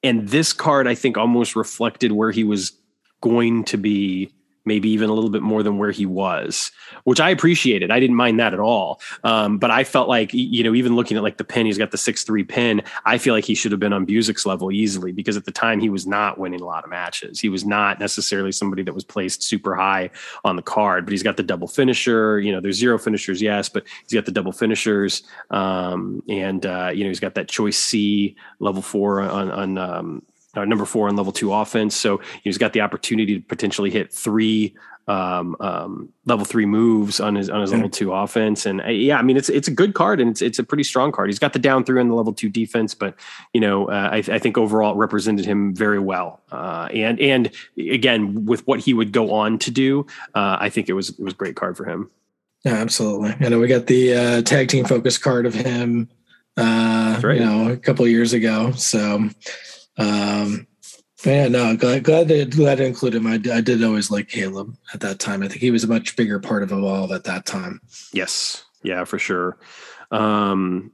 and 0.02 0.28
this 0.28 0.52
card, 0.52 0.86
I 0.86 0.94
think, 0.94 1.16
almost 1.16 1.56
reflected 1.56 2.12
where 2.12 2.30
he 2.30 2.44
was 2.44 2.72
going 3.20 3.64
to 3.64 3.76
be 3.76 4.32
maybe 4.70 4.88
even 4.90 5.10
a 5.10 5.12
little 5.12 5.30
bit 5.30 5.42
more 5.42 5.64
than 5.64 5.78
where 5.78 5.90
he 5.90 6.06
was, 6.06 6.70
which 7.02 7.20
I 7.20 7.30
appreciated. 7.30 7.90
I 7.90 7.98
didn't 7.98 8.14
mind 8.14 8.38
that 8.38 8.54
at 8.54 8.60
all. 8.60 9.00
Um, 9.24 9.58
but 9.58 9.70
I 9.72 9.82
felt 9.82 10.08
like, 10.08 10.30
you 10.32 10.62
know, 10.62 10.74
even 10.74 10.94
looking 10.94 11.16
at 11.16 11.24
like 11.24 11.38
the 11.38 11.44
pin, 11.52 11.66
he's 11.66 11.76
got 11.76 11.90
the 11.90 11.98
six 11.98 12.22
three 12.22 12.44
pin. 12.44 12.80
I 13.04 13.18
feel 13.18 13.34
like 13.34 13.44
he 13.44 13.56
should 13.56 13.72
have 13.72 13.80
been 13.80 13.92
on 13.92 14.06
Busick's 14.06 14.46
level 14.46 14.70
easily 14.70 15.10
because 15.10 15.36
at 15.36 15.44
the 15.44 15.50
time 15.50 15.80
he 15.80 15.90
was 15.90 16.06
not 16.06 16.38
winning 16.38 16.60
a 16.60 16.64
lot 16.64 16.84
of 16.84 16.90
matches. 16.90 17.40
He 17.40 17.48
was 17.48 17.64
not 17.64 17.98
necessarily 17.98 18.52
somebody 18.52 18.84
that 18.84 18.94
was 18.94 19.02
placed 19.02 19.42
super 19.42 19.74
high 19.74 20.10
on 20.44 20.54
the 20.54 20.62
card, 20.62 21.04
but 21.04 21.10
he's 21.10 21.24
got 21.24 21.36
the 21.36 21.42
double 21.42 21.66
finisher. 21.66 22.38
You 22.38 22.52
know, 22.52 22.60
there's 22.60 22.78
zero 22.78 22.96
finishers, 22.96 23.42
yes, 23.42 23.68
but 23.68 23.82
he's 24.04 24.14
got 24.14 24.24
the 24.24 24.32
double 24.38 24.52
finishers. 24.52 25.24
Um, 25.50 26.22
and, 26.28 26.64
uh, 26.64 26.90
you 26.94 27.02
know, 27.02 27.10
he's 27.10 27.18
got 27.26 27.34
that 27.34 27.48
choice 27.48 27.76
C 27.76 28.36
level 28.60 28.82
four 28.82 29.20
on, 29.20 29.50
on, 29.50 29.78
um, 29.78 30.22
uh, 30.54 30.64
number 30.64 30.84
four 30.84 31.08
on 31.08 31.16
level 31.16 31.32
two 31.32 31.52
offense. 31.52 31.94
So 31.94 32.20
he's 32.42 32.58
got 32.58 32.72
the 32.72 32.80
opportunity 32.80 33.38
to 33.38 33.46
potentially 33.46 33.90
hit 33.90 34.12
three 34.12 34.74
um, 35.10 35.56
um, 35.58 36.08
level 36.26 36.44
three 36.44 36.66
moves 36.66 37.18
on 37.18 37.34
his 37.34 37.50
on 37.50 37.60
his 37.60 37.72
level 37.72 37.88
two 37.88 38.12
offense. 38.12 38.64
And 38.64 38.80
uh, 38.80 38.88
yeah, 38.88 39.18
I 39.18 39.22
mean 39.22 39.36
it's 39.36 39.48
it's 39.48 39.66
a 39.66 39.72
good 39.72 39.94
card 39.94 40.20
and 40.20 40.30
it's 40.30 40.40
it's 40.40 40.58
a 40.58 40.64
pretty 40.64 40.84
strong 40.84 41.10
card. 41.10 41.28
He's 41.28 41.38
got 41.38 41.52
the 41.52 41.58
down 41.58 41.84
through 41.84 42.00
in 42.00 42.08
the 42.08 42.14
level 42.14 42.32
two 42.32 42.48
defense, 42.48 42.94
but 42.94 43.16
you 43.52 43.60
know 43.60 43.88
uh, 43.88 44.10
I, 44.12 44.16
I, 44.18 44.38
think 44.38 44.56
overall 44.56 44.94
it 44.94 44.98
represented 44.98 45.46
him 45.46 45.74
very 45.74 45.98
well. 45.98 46.40
Uh, 46.52 46.88
and 46.92 47.18
and 47.20 47.50
again 47.76 48.46
with 48.46 48.64
what 48.68 48.78
he 48.80 48.94
would 48.94 49.10
go 49.10 49.32
on 49.32 49.58
to 49.60 49.70
do, 49.72 50.06
uh, 50.34 50.58
I 50.60 50.68
think 50.68 50.88
it 50.88 50.92
was 50.92 51.10
it 51.10 51.20
was 51.20 51.32
a 51.32 51.36
great 51.36 51.56
card 51.56 51.76
for 51.76 51.84
him. 51.84 52.08
Yeah, 52.64 52.74
absolutely. 52.74 53.34
I 53.44 53.48
know 53.48 53.58
we 53.58 53.66
got 53.66 53.86
the 53.86 54.14
uh, 54.14 54.42
tag 54.42 54.68
team 54.68 54.84
focus 54.84 55.18
card 55.18 55.44
of 55.46 55.54
him. 55.54 56.08
Right. 56.56 57.38
You 57.38 57.44
know, 57.44 57.70
a 57.70 57.76
couple 57.76 58.06
years 58.06 58.32
ago. 58.34 58.72
So 58.72 59.30
um, 60.00 60.66
yeah, 61.24 61.48
no, 61.48 61.76
glad 61.76 62.04
glad 62.04 62.28
to, 62.28 62.46
glad 62.46 62.76
to 62.76 62.86
include 62.86 63.14
him. 63.14 63.26
I, 63.26 63.34
I 63.34 63.60
did 63.60 63.84
always 63.84 64.10
like 64.10 64.28
Caleb 64.28 64.74
at 64.94 65.00
that 65.00 65.18
time. 65.18 65.42
I 65.42 65.48
think 65.48 65.60
he 65.60 65.70
was 65.70 65.84
a 65.84 65.88
much 65.88 66.16
bigger 66.16 66.40
part 66.40 66.62
of 66.62 66.72
Evolve 66.72 67.12
at 67.12 67.24
that 67.24 67.44
time. 67.44 67.80
Yes, 68.12 68.64
yeah, 68.82 69.04
for 69.04 69.18
sure. 69.18 69.58
Um, 70.10 70.92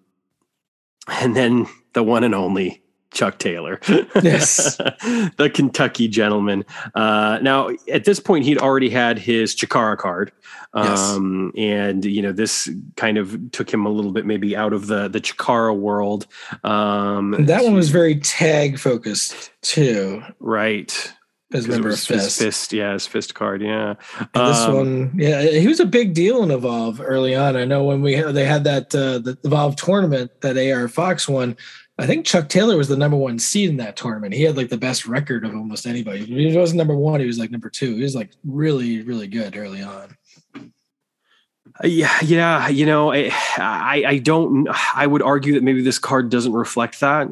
and 1.08 1.36
then 1.36 1.66
the 1.92 2.02
one 2.02 2.24
and 2.24 2.34
only 2.34 2.82
Chuck 3.12 3.38
Taylor. 3.38 3.80
Yes. 4.22 4.76
the 5.36 5.50
Kentucky 5.52 6.08
gentleman. 6.08 6.64
Uh, 6.94 7.38
now, 7.42 7.70
at 7.90 8.04
this 8.04 8.20
point, 8.20 8.44
he'd 8.44 8.58
already 8.58 8.90
had 8.90 9.18
his 9.18 9.54
Chikara 9.54 9.96
card. 9.96 10.32
Um, 10.74 11.52
yes. 11.54 11.64
And, 11.64 12.04
you 12.04 12.22
know, 12.22 12.32
this 12.32 12.68
kind 12.96 13.18
of 13.18 13.50
took 13.52 13.72
him 13.72 13.86
a 13.86 13.88
little 13.88 14.12
bit 14.12 14.26
maybe 14.26 14.56
out 14.56 14.72
of 14.72 14.86
the, 14.86 15.08
the 15.08 15.20
Chikara 15.20 15.76
world. 15.76 16.26
Um, 16.64 17.46
that 17.46 17.64
one 17.64 17.74
was 17.74 17.90
very 17.90 18.18
tag 18.20 18.78
focused 18.78 19.50
too. 19.62 20.22
Right. 20.38 21.12
As 21.52 21.68
member 21.68 21.90
of 21.90 22.00
Fist. 22.00 22.40
Fist. 22.40 22.72
Yeah, 22.72 22.92
his 22.92 23.06
Fist 23.06 23.34
card. 23.34 23.62
Yeah. 23.62 23.94
And 24.34 24.48
this 24.48 24.58
um, 24.58 24.74
one, 24.74 25.12
yeah, 25.16 25.42
he 25.42 25.68
was 25.68 25.78
a 25.78 25.86
big 25.86 26.12
deal 26.12 26.42
in 26.42 26.50
Evolve 26.50 27.00
early 27.00 27.36
on. 27.36 27.56
I 27.56 27.64
know 27.64 27.84
when 27.84 28.02
we 28.02 28.20
they 28.20 28.44
had 28.44 28.64
that 28.64 28.92
uh, 28.94 29.20
the 29.20 29.38
Evolve 29.44 29.76
tournament 29.76 30.32
that 30.40 30.58
AR 30.58 30.88
Fox 30.88 31.28
won 31.28 31.56
I 31.98 32.06
think 32.06 32.26
Chuck 32.26 32.48
Taylor 32.48 32.76
was 32.76 32.88
the 32.88 32.96
number 32.96 33.16
one 33.16 33.38
seed 33.38 33.70
in 33.70 33.78
that 33.78 33.96
tournament. 33.96 34.34
He 34.34 34.42
had 34.42 34.56
like 34.56 34.68
the 34.68 34.76
best 34.76 35.06
record 35.06 35.46
of 35.46 35.54
almost 35.54 35.86
anybody. 35.86 36.24
He 36.24 36.56
wasn't 36.56 36.76
number 36.78 36.94
one. 36.94 37.20
He 37.20 37.26
was 37.26 37.38
like 37.38 37.50
number 37.50 37.70
two. 37.70 37.96
He 37.96 38.02
was 38.02 38.14
like 38.14 38.30
really, 38.44 39.00
really 39.02 39.26
good 39.26 39.56
early 39.56 39.82
on. 39.82 40.16
Uh, 40.54 41.86
yeah, 41.86 42.18
yeah. 42.22 42.68
You 42.68 42.84
know, 42.84 43.12
I, 43.12 43.30
I, 43.56 44.04
I 44.06 44.18
don't. 44.18 44.68
I 44.94 45.06
would 45.06 45.22
argue 45.22 45.54
that 45.54 45.62
maybe 45.62 45.80
this 45.80 45.98
card 45.98 46.28
doesn't 46.28 46.52
reflect 46.52 47.00
that. 47.00 47.28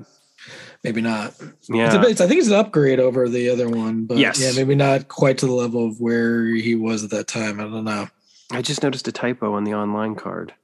Maybe 0.83 1.01
not. 1.01 1.35
Yeah, 1.69 2.03
it's 2.05 2.21
a, 2.21 2.25
I 2.25 2.27
think 2.27 2.41
it's 2.41 2.49
an 2.49 2.55
upgrade 2.55 3.01
over 3.01 3.27
the 3.27 3.49
other 3.49 3.71
one, 3.71 4.05
but 4.05 4.19
yes. 4.19 4.41
yeah, 4.41 4.53
maybe 4.55 4.75
not 4.75 5.09
quite 5.09 5.39
to 5.39 5.47
the 5.47 5.53
level 5.53 5.87
of 5.87 5.99
where 5.99 6.45
he 6.45 6.75
was 6.75 7.03
at 7.05 7.11
that 7.11 7.27
time. 7.27 7.59
I 7.59 7.65
don't 7.65 7.85
know. 7.85 8.09
I 8.51 8.61
just 8.61 8.83
noticed 8.83 9.09
a 9.09 9.13
typo 9.13 9.55
on 9.55 9.65
the 9.65 9.75
online 9.75 10.15
card. 10.15 10.55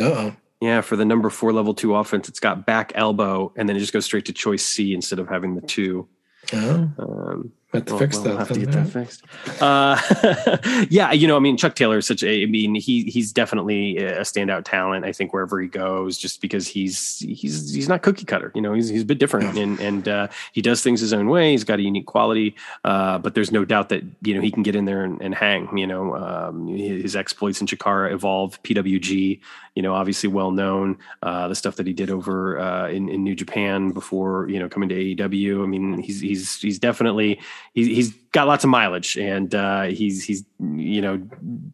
oh. 0.00 0.34
Yeah, 0.60 0.80
for 0.80 0.96
the 0.96 1.04
number 1.04 1.30
four 1.30 1.52
level 1.52 1.72
two 1.72 1.94
offense, 1.94 2.28
it's 2.28 2.40
got 2.40 2.66
back 2.66 2.92
elbow, 2.94 3.52
and 3.56 3.68
then 3.68 3.76
it 3.76 3.80
just 3.80 3.92
goes 3.92 4.04
straight 4.04 4.24
to 4.26 4.32
choice 4.32 4.64
C 4.64 4.92
instead 4.92 5.18
of 5.18 5.28
having 5.28 5.54
the 5.54 5.60
two. 5.60 6.08
Oh. 6.52 6.90
Um, 6.98 7.52
have 7.74 7.84
to 7.84 7.92
well, 7.92 7.98
fix 7.98 8.18
that. 8.18 8.28
We'll 8.30 8.38
have 8.38 8.48
to 8.48 8.58
get 8.58 8.72
that 8.72 8.88
fixed. 8.88 9.22
Uh, 9.60 10.86
yeah, 10.90 11.12
you 11.12 11.28
know, 11.28 11.36
I 11.36 11.38
mean, 11.38 11.58
Chuck 11.58 11.74
Taylor 11.74 11.98
is 11.98 12.06
such 12.06 12.22
a. 12.22 12.42
I 12.42 12.46
mean, 12.46 12.74
he 12.74 13.04
he's 13.04 13.30
definitely 13.30 13.98
a 13.98 14.20
standout 14.20 14.64
talent. 14.64 15.04
I 15.04 15.12
think 15.12 15.34
wherever 15.34 15.60
he 15.60 15.68
goes, 15.68 16.16
just 16.16 16.40
because 16.40 16.66
he's 16.66 17.18
he's 17.18 17.74
he's 17.74 17.86
not 17.86 18.02
cookie 18.02 18.24
cutter. 18.24 18.52
You 18.54 18.62
know, 18.62 18.72
he's 18.72 18.88
he's 18.88 19.02
a 19.02 19.04
bit 19.04 19.18
different, 19.18 19.54
yeah. 19.54 19.62
and 19.64 19.80
and 19.80 20.08
uh, 20.08 20.28
he 20.52 20.62
does 20.62 20.82
things 20.82 21.00
his 21.00 21.12
own 21.12 21.28
way. 21.28 21.50
He's 21.50 21.64
got 21.64 21.78
a 21.78 21.82
unique 21.82 22.06
quality, 22.06 22.56
uh, 22.84 23.18
but 23.18 23.34
there's 23.34 23.52
no 23.52 23.66
doubt 23.66 23.90
that 23.90 24.02
you 24.22 24.34
know 24.34 24.40
he 24.40 24.50
can 24.50 24.62
get 24.62 24.74
in 24.74 24.86
there 24.86 25.04
and, 25.04 25.20
and 25.20 25.34
hang. 25.34 25.76
You 25.76 25.86
know, 25.86 26.16
um, 26.16 26.68
his 26.68 27.16
exploits 27.16 27.60
in 27.60 27.66
Chikara 27.66 28.12
evolve 28.12 28.62
PWG. 28.62 29.40
You 29.74 29.82
know, 29.82 29.94
obviously 29.94 30.28
well 30.28 30.50
known. 30.50 30.98
Uh, 31.22 31.48
the 31.48 31.54
stuff 31.54 31.76
that 31.76 31.86
he 31.86 31.92
did 31.92 32.10
over 32.10 32.58
uh, 32.58 32.88
in 32.88 33.10
in 33.10 33.22
New 33.24 33.34
Japan 33.34 33.90
before 33.90 34.48
you 34.48 34.58
know 34.58 34.70
coming 34.70 34.88
to 34.88 34.94
AEW. 34.94 35.62
I 35.62 35.66
mean, 35.66 35.98
he's 35.98 36.20
he's 36.20 36.58
he's 36.60 36.78
definitely 36.78 37.38
he's 37.74 37.86
he's 37.86 38.12
got 38.32 38.46
lots 38.46 38.64
of 38.64 38.70
mileage 38.70 39.16
and 39.16 39.54
uh, 39.54 39.84
he's 39.84 40.24
he's 40.24 40.44
you 40.60 41.00
know 41.00 41.16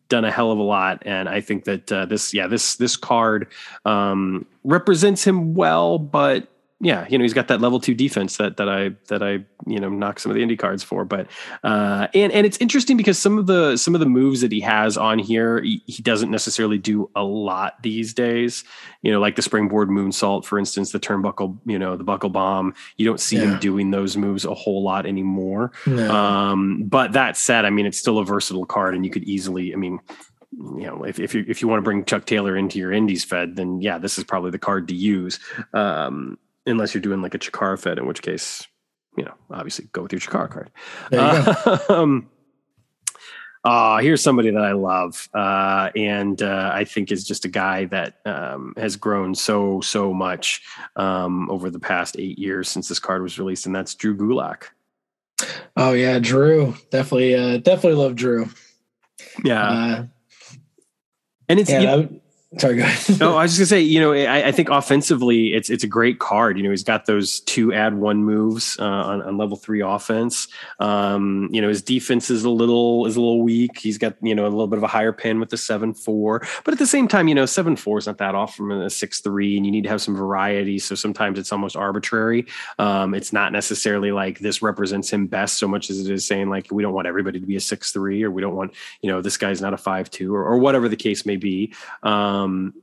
done 0.08 0.24
a 0.24 0.30
hell 0.30 0.52
of 0.52 0.58
a 0.58 0.62
lot. 0.62 1.02
And 1.04 1.28
I 1.28 1.40
think 1.40 1.64
that 1.64 1.90
uh, 1.92 2.06
this 2.06 2.32
yeah 2.34 2.46
this 2.46 2.76
this 2.76 2.96
card 2.96 3.48
um, 3.84 4.46
represents 4.64 5.24
him 5.24 5.54
well, 5.54 5.98
but 5.98 6.48
yeah, 6.84 7.06
you 7.08 7.16
know, 7.16 7.22
he's 7.22 7.32
got 7.32 7.48
that 7.48 7.62
level 7.62 7.80
two 7.80 7.94
defense 7.94 8.36
that 8.36 8.58
that 8.58 8.68
I 8.68 8.90
that 9.08 9.22
I 9.22 9.44
you 9.66 9.80
know 9.80 9.88
knock 9.88 10.20
some 10.20 10.30
of 10.30 10.36
the 10.36 10.42
indie 10.42 10.58
cards 10.58 10.82
for. 10.82 11.06
But 11.06 11.28
uh, 11.62 12.08
and 12.12 12.30
and 12.30 12.46
it's 12.46 12.58
interesting 12.58 12.98
because 12.98 13.18
some 13.18 13.38
of 13.38 13.46
the 13.46 13.78
some 13.78 13.94
of 13.94 14.00
the 14.00 14.06
moves 14.06 14.42
that 14.42 14.52
he 14.52 14.60
has 14.60 14.98
on 14.98 15.18
here, 15.18 15.62
he, 15.62 15.82
he 15.86 16.02
doesn't 16.02 16.30
necessarily 16.30 16.76
do 16.76 17.10
a 17.16 17.24
lot 17.24 17.82
these 17.82 18.12
days. 18.12 18.64
You 19.00 19.12
know, 19.12 19.20
like 19.20 19.34
the 19.34 19.42
springboard 19.42 19.88
moonsault, 19.88 20.44
for 20.44 20.58
instance, 20.58 20.92
the 20.92 21.00
turnbuckle, 21.00 21.58
you 21.64 21.78
know, 21.78 21.96
the 21.96 22.04
buckle 22.04 22.28
bomb. 22.28 22.74
You 22.98 23.06
don't 23.06 23.20
see 23.20 23.36
yeah. 23.36 23.54
him 23.54 23.60
doing 23.60 23.90
those 23.90 24.18
moves 24.18 24.44
a 24.44 24.54
whole 24.54 24.82
lot 24.82 25.06
anymore. 25.06 25.72
No. 25.86 26.14
Um, 26.14 26.84
but 26.84 27.12
that 27.12 27.38
said, 27.38 27.64
I 27.64 27.70
mean, 27.70 27.86
it's 27.86 27.98
still 27.98 28.18
a 28.18 28.24
versatile 28.26 28.66
card, 28.66 28.94
and 28.94 29.06
you 29.06 29.10
could 29.10 29.24
easily, 29.24 29.72
I 29.72 29.76
mean, 29.76 30.00
you 30.52 30.86
know, 30.86 31.02
if, 31.04 31.18
if 31.18 31.34
you 31.34 31.44
if 31.48 31.62
you 31.62 31.68
want 31.68 31.78
to 31.78 31.82
bring 31.82 32.04
Chuck 32.04 32.26
Taylor 32.26 32.56
into 32.56 32.78
your 32.78 32.92
indies 32.92 33.24
fed, 33.24 33.56
then 33.56 33.80
yeah, 33.80 33.96
this 33.96 34.18
is 34.18 34.24
probably 34.24 34.50
the 34.50 34.58
card 34.58 34.88
to 34.88 34.94
use. 34.94 35.40
Um, 35.72 36.38
unless 36.66 36.94
you're 36.94 37.02
doing 37.02 37.22
like 37.22 37.34
a 37.34 37.38
Chikara 37.38 37.78
Fed, 37.78 37.98
in 37.98 38.06
which 38.06 38.22
case, 38.22 38.66
you 39.16 39.24
know, 39.24 39.34
obviously 39.50 39.88
go 39.92 40.02
with 40.02 40.12
your 40.12 40.20
Chikara 40.20 40.50
card. 40.50 40.70
Uh, 41.12 41.78
um, 41.88 42.28
uh, 43.64 43.98
here's 43.98 44.22
somebody 44.22 44.50
that 44.50 44.62
I 44.62 44.72
love, 44.72 45.28
uh, 45.34 45.90
and 45.96 46.40
uh, 46.42 46.70
I 46.72 46.84
think 46.84 47.10
is 47.10 47.24
just 47.24 47.44
a 47.44 47.48
guy 47.48 47.86
that 47.86 48.18
um, 48.24 48.74
has 48.76 48.96
grown 48.96 49.34
so 49.34 49.80
so 49.80 50.12
much 50.12 50.62
um, 50.96 51.50
over 51.50 51.70
the 51.70 51.80
past 51.80 52.16
eight 52.18 52.38
years 52.38 52.68
since 52.68 52.88
this 52.88 52.98
card 52.98 53.22
was 53.22 53.38
released, 53.38 53.66
and 53.66 53.74
that's 53.74 53.94
Drew 53.94 54.16
Gulak. 54.16 54.64
Oh 55.76 55.92
yeah, 55.92 56.18
Drew, 56.18 56.74
definitely, 56.90 57.34
uh, 57.34 57.58
definitely 57.58 58.02
love 58.02 58.16
Drew. 58.16 58.48
Yeah, 59.42 59.68
uh, 59.68 60.04
and 61.48 61.60
it's 61.60 61.70
yeah, 61.70 61.80
you 61.80 61.86
know, 61.86 62.20
Sorry, 62.58 62.76
guys. 62.76 63.08
no, 63.20 63.36
I 63.36 63.42
was 63.42 63.56
just 63.56 63.70
gonna 63.70 63.80
say, 63.80 63.80
you 63.80 64.00
know, 64.00 64.12
I, 64.12 64.48
I, 64.48 64.52
think 64.52 64.68
offensively, 64.68 65.54
it's 65.54 65.70
it's 65.70 65.82
a 65.82 65.88
great 65.88 66.20
card. 66.20 66.56
You 66.56 66.62
know, 66.62 66.70
he's 66.70 66.84
got 66.84 67.06
those 67.06 67.40
two 67.40 67.72
add 67.72 67.94
one 67.94 68.24
moves 68.24 68.78
uh, 68.78 68.84
on, 68.84 69.22
on, 69.22 69.36
level 69.36 69.56
three 69.56 69.80
offense. 69.80 70.46
Um, 70.78 71.48
you 71.52 71.60
know, 71.60 71.68
his 71.68 71.82
defense 71.82 72.30
is 72.30 72.44
a 72.44 72.50
little 72.50 73.06
is 73.06 73.16
a 73.16 73.20
little 73.20 73.42
weak. 73.42 73.78
He's 73.78 73.98
got 73.98 74.14
you 74.22 74.34
know 74.34 74.44
a 74.44 74.48
little 74.48 74.68
bit 74.68 74.76
of 74.76 74.84
a 74.84 74.88
higher 74.88 75.12
pin 75.12 75.40
with 75.40 75.50
the 75.50 75.56
seven 75.56 75.94
four, 75.94 76.46
but 76.64 76.72
at 76.72 76.78
the 76.78 76.86
same 76.86 77.08
time, 77.08 77.26
you 77.28 77.34
know, 77.34 77.46
seven 77.46 77.74
four 77.76 77.98
is 77.98 78.06
not 78.06 78.18
that 78.18 78.34
off 78.34 78.54
from 78.54 78.70
a 78.70 78.88
six 78.88 79.20
three, 79.20 79.56
and 79.56 79.66
you 79.66 79.72
need 79.72 79.84
to 79.84 79.90
have 79.90 80.02
some 80.02 80.14
variety. 80.14 80.78
So 80.78 80.94
sometimes 80.94 81.38
it's 81.38 81.50
almost 81.50 81.76
arbitrary. 81.76 82.46
Um, 82.78 83.14
it's 83.14 83.32
not 83.32 83.52
necessarily 83.52 84.12
like 84.12 84.38
this 84.38 84.62
represents 84.62 85.10
him 85.10 85.26
best 85.26 85.58
so 85.58 85.66
much 85.66 85.90
as 85.90 85.98
it 85.98 86.12
is 86.12 86.26
saying 86.26 86.50
like 86.50 86.68
we 86.70 86.82
don't 86.82 86.94
want 86.94 87.08
everybody 87.08 87.40
to 87.40 87.46
be 87.46 87.56
a 87.56 87.60
six 87.60 87.90
three, 87.90 88.22
or 88.22 88.30
we 88.30 88.42
don't 88.42 88.54
want 88.54 88.74
you 89.02 89.10
know 89.10 89.20
this 89.20 89.36
guy's 89.36 89.60
not 89.60 89.74
a 89.74 89.78
five 89.78 90.08
two, 90.08 90.34
or, 90.34 90.44
or 90.44 90.58
whatever 90.58 90.88
the 90.88 90.96
case 90.96 91.26
may 91.26 91.36
be. 91.36 91.74
Um, 92.04 92.43
um, 92.44 92.74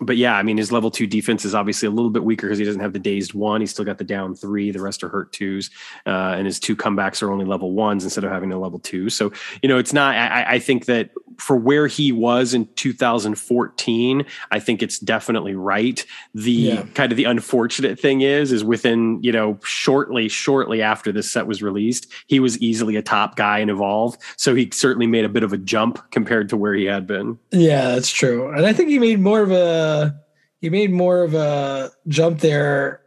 but 0.00 0.16
yeah, 0.16 0.36
I 0.36 0.42
mean, 0.42 0.58
his 0.58 0.70
level 0.70 0.90
two 0.90 1.06
defense 1.06 1.44
is 1.44 1.54
obviously 1.54 1.86
a 1.86 1.90
little 1.90 2.10
bit 2.10 2.22
weaker 2.22 2.46
because 2.46 2.58
he 2.58 2.64
doesn't 2.64 2.82
have 2.82 2.92
the 2.92 2.98
dazed 2.98 3.32
one. 3.32 3.60
He's 3.60 3.70
still 3.70 3.84
got 3.84 3.98
the 3.98 4.04
down 4.04 4.34
three. 4.34 4.70
The 4.70 4.80
rest 4.80 5.02
are 5.02 5.08
hurt 5.08 5.32
twos, 5.32 5.70
uh, 6.04 6.34
and 6.36 6.44
his 6.44 6.60
two 6.60 6.76
comebacks 6.76 7.22
are 7.22 7.30
only 7.30 7.46
level 7.46 7.72
ones 7.72 8.04
instead 8.04 8.24
of 8.24 8.30
having 8.30 8.52
a 8.52 8.58
level 8.58 8.78
two. 8.78 9.08
So 9.08 9.32
you 9.62 9.68
know, 9.68 9.78
it's 9.78 9.92
not. 9.92 10.14
I, 10.14 10.54
I 10.54 10.58
think 10.58 10.84
that 10.86 11.10
for 11.38 11.56
where 11.56 11.86
he 11.86 12.12
was 12.12 12.54
in 12.54 12.66
2014, 12.74 14.24
I 14.50 14.58
think 14.60 14.82
it's 14.82 14.98
definitely 14.98 15.54
right. 15.54 16.04
The 16.34 16.50
yeah. 16.50 16.82
kind 16.94 17.12
of 17.12 17.16
the 17.16 17.24
unfortunate 17.24 17.98
thing 17.98 18.22
is, 18.22 18.52
is 18.52 18.64
within 18.64 19.22
you 19.22 19.32
know 19.32 19.58
shortly, 19.64 20.28
shortly 20.28 20.82
after 20.82 21.12
this 21.12 21.30
set 21.30 21.46
was 21.46 21.62
released, 21.62 22.06
he 22.26 22.40
was 22.40 22.58
easily 22.58 22.96
a 22.96 23.02
top 23.02 23.36
guy 23.36 23.58
in 23.58 23.70
Evolve. 23.70 24.16
So 24.36 24.54
he 24.54 24.70
certainly 24.72 25.06
made 25.06 25.24
a 25.24 25.28
bit 25.28 25.42
of 25.42 25.52
a 25.52 25.58
jump 25.58 26.10
compared 26.10 26.48
to 26.50 26.56
where 26.56 26.74
he 26.74 26.84
had 26.84 27.06
been. 27.06 27.38
Yeah, 27.50 27.94
that's 27.94 28.10
true, 28.10 28.50
and 28.50 28.66
I 28.66 28.72
think 28.72 28.88
he 28.88 28.98
made 28.98 29.20
more 29.20 29.40
of 29.40 29.50
a 29.50 30.18
he 30.60 30.70
made 30.70 30.90
more 30.90 31.22
of 31.22 31.34
a 31.34 31.90
jump 32.08 32.40
there 32.40 33.02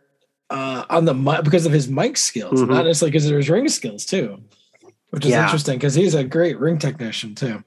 uh, 0.50 0.86
on 0.90 1.06
the 1.06 1.14
because 1.44 1.66
of 1.66 1.72
his 1.72 1.88
mic 1.88 2.18
skills, 2.18 2.62
mm-hmm. 2.62 2.72
not 2.72 2.86
necessarily 2.86 3.12
because 3.12 3.30
of 3.30 3.36
his 3.36 3.50
ring 3.50 3.68
skills 3.70 4.06
too. 4.06 4.42
which 5.10 5.26
is 5.26 5.32
yeah. 5.32 5.44
interesting 5.44 5.78
because 5.78 5.96
he's 5.96 6.14
a 6.14 6.24
great 6.24 6.60
ring 6.60 6.78
technician 6.78 7.36
too. 7.36 7.64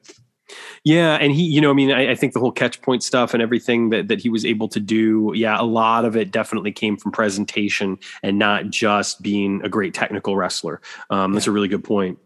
Yeah, 0.84 1.14
and 1.14 1.32
he, 1.32 1.42
you 1.42 1.60
know, 1.60 1.70
I 1.70 1.74
mean, 1.74 1.92
I, 1.92 2.10
I, 2.10 2.14
think 2.14 2.32
the 2.32 2.40
whole 2.40 2.52
catch 2.52 2.82
point 2.82 3.02
stuff 3.02 3.34
and 3.34 3.42
everything 3.42 3.90
that 3.90 4.08
that 4.08 4.20
he 4.20 4.28
was 4.28 4.44
able 4.44 4.68
to 4.68 4.80
do, 4.80 5.32
yeah, 5.34 5.60
a 5.60 5.62
lot 5.62 6.04
of 6.04 6.16
it 6.16 6.30
definitely 6.30 6.72
came 6.72 6.96
from 6.96 7.12
presentation 7.12 7.98
and 8.22 8.38
not 8.38 8.70
just 8.70 9.22
being 9.22 9.60
a 9.64 9.68
great 9.68 9.94
technical 9.94 10.36
wrestler. 10.36 10.80
Um, 11.10 11.32
that's 11.32 11.46
a 11.46 11.52
really 11.52 11.68
good 11.68 11.84
point. 11.84 12.18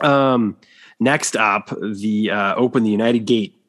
Um, 0.00 0.56
next 0.98 1.36
up, 1.36 1.70
the 1.80 2.30
uh, 2.30 2.54
Open 2.56 2.82
the 2.82 2.90
United 2.90 3.20
Gate 3.20 3.60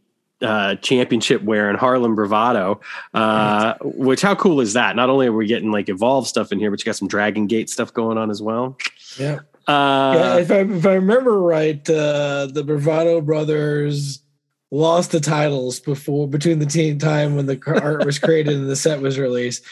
uh, 0.41 0.75
championship 0.75 1.43
wearing 1.43 1.77
Harlem 1.77 2.15
Bravado. 2.15 2.81
Uh, 3.13 3.75
which 3.81 4.21
how 4.21 4.35
cool 4.35 4.61
is 4.61 4.73
that? 4.73 4.95
Not 4.95 5.09
only 5.09 5.27
are 5.27 5.33
we 5.33 5.45
getting 5.47 5.71
like 5.71 5.89
evolved 5.89 6.27
stuff 6.27 6.51
in 6.51 6.59
here, 6.59 6.71
but 6.71 6.79
you 6.79 6.85
got 6.85 6.95
some 6.95 7.07
Dragon 7.07 7.47
Gate 7.47 7.69
stuff 7.69 7.93
going 7.93 8.17
on 8.17 8.29
as 8.29 8.41
well. 8.41 8.77
Yeah. 9.17 9.39
Uh, 9.71 10.13
yeah, 10.15 10.37
if 10.37 10.51
I 10.51 10.59
if 10.59 10.85
I 10.85 10.95
remember 10.95 11.39
right, 11.39 11.89
uh, 11.89 12.47
the 12.47 12.63
Bravado 12.63 13.21
brothers 13.21 14.21
lost 14.69 15.11
the 15.11 15.19
titles 15.19 15.79
before 15.79 16.27
between 16.27 16.59
the 16.59 16.65
team 16.65 16.97
time 16.97 17.35
when 17.35 17.45
the 17.45 17.59
art 17.81 18.05
was 18.05 18.19
created 18.19 18.53
and 18.53 18.69
the 18.69 18.75
set 18.75 19.01
was 19.01 19.17
released. 19.17 19.63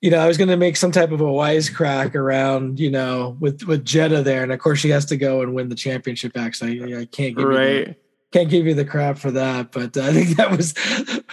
You 0.00 0.10
know, 0.10 0.18
I 0.18 0.26
was 0.26 0.38
going 0.38 0.48
to 0.48 0.56
make 0.56 0.76
some 0.76 0.92
type 0.92 1.12
of 1.12 1.20
a 1.20 1.24
wisecrack 1.24 2.14
around, 2.14 2.80
you 2.80 2.90
know, 2.90 3.36
with 3.40 3.64
with 3.64 3.84
Jetta 3.84 4.22
there, 4.22 4.42
and 4.42 4.52
of 4.52 4.60
course 4.60 4.78
she 4.78 4.90
has 4.90 5.04
to 5.06 5.16
go 5.16 5.42
and 5.42 5.54
win 5.54 5.68
the 5.68 5.74
championship 5.74 6.32
back. 6.32 6.54
So 6.54 6.66
I, 6.66 7.00
I 7.00 7.04
can't 7.06 7.36
give 7.36 7.48
right. 7.48 7.88
you 7.88 7.94
can't 8.32 8.48
give 8.48 8.66
you 8.66 8.74
the 8.74 8.84
crap 8.84 9.18
for 9.18 9.30
that, 9.32 9.72
but 9.72 9.96
I 9.96 10.12
think 10.12 10.36
that 10.36 10.56
was 10.56 10.74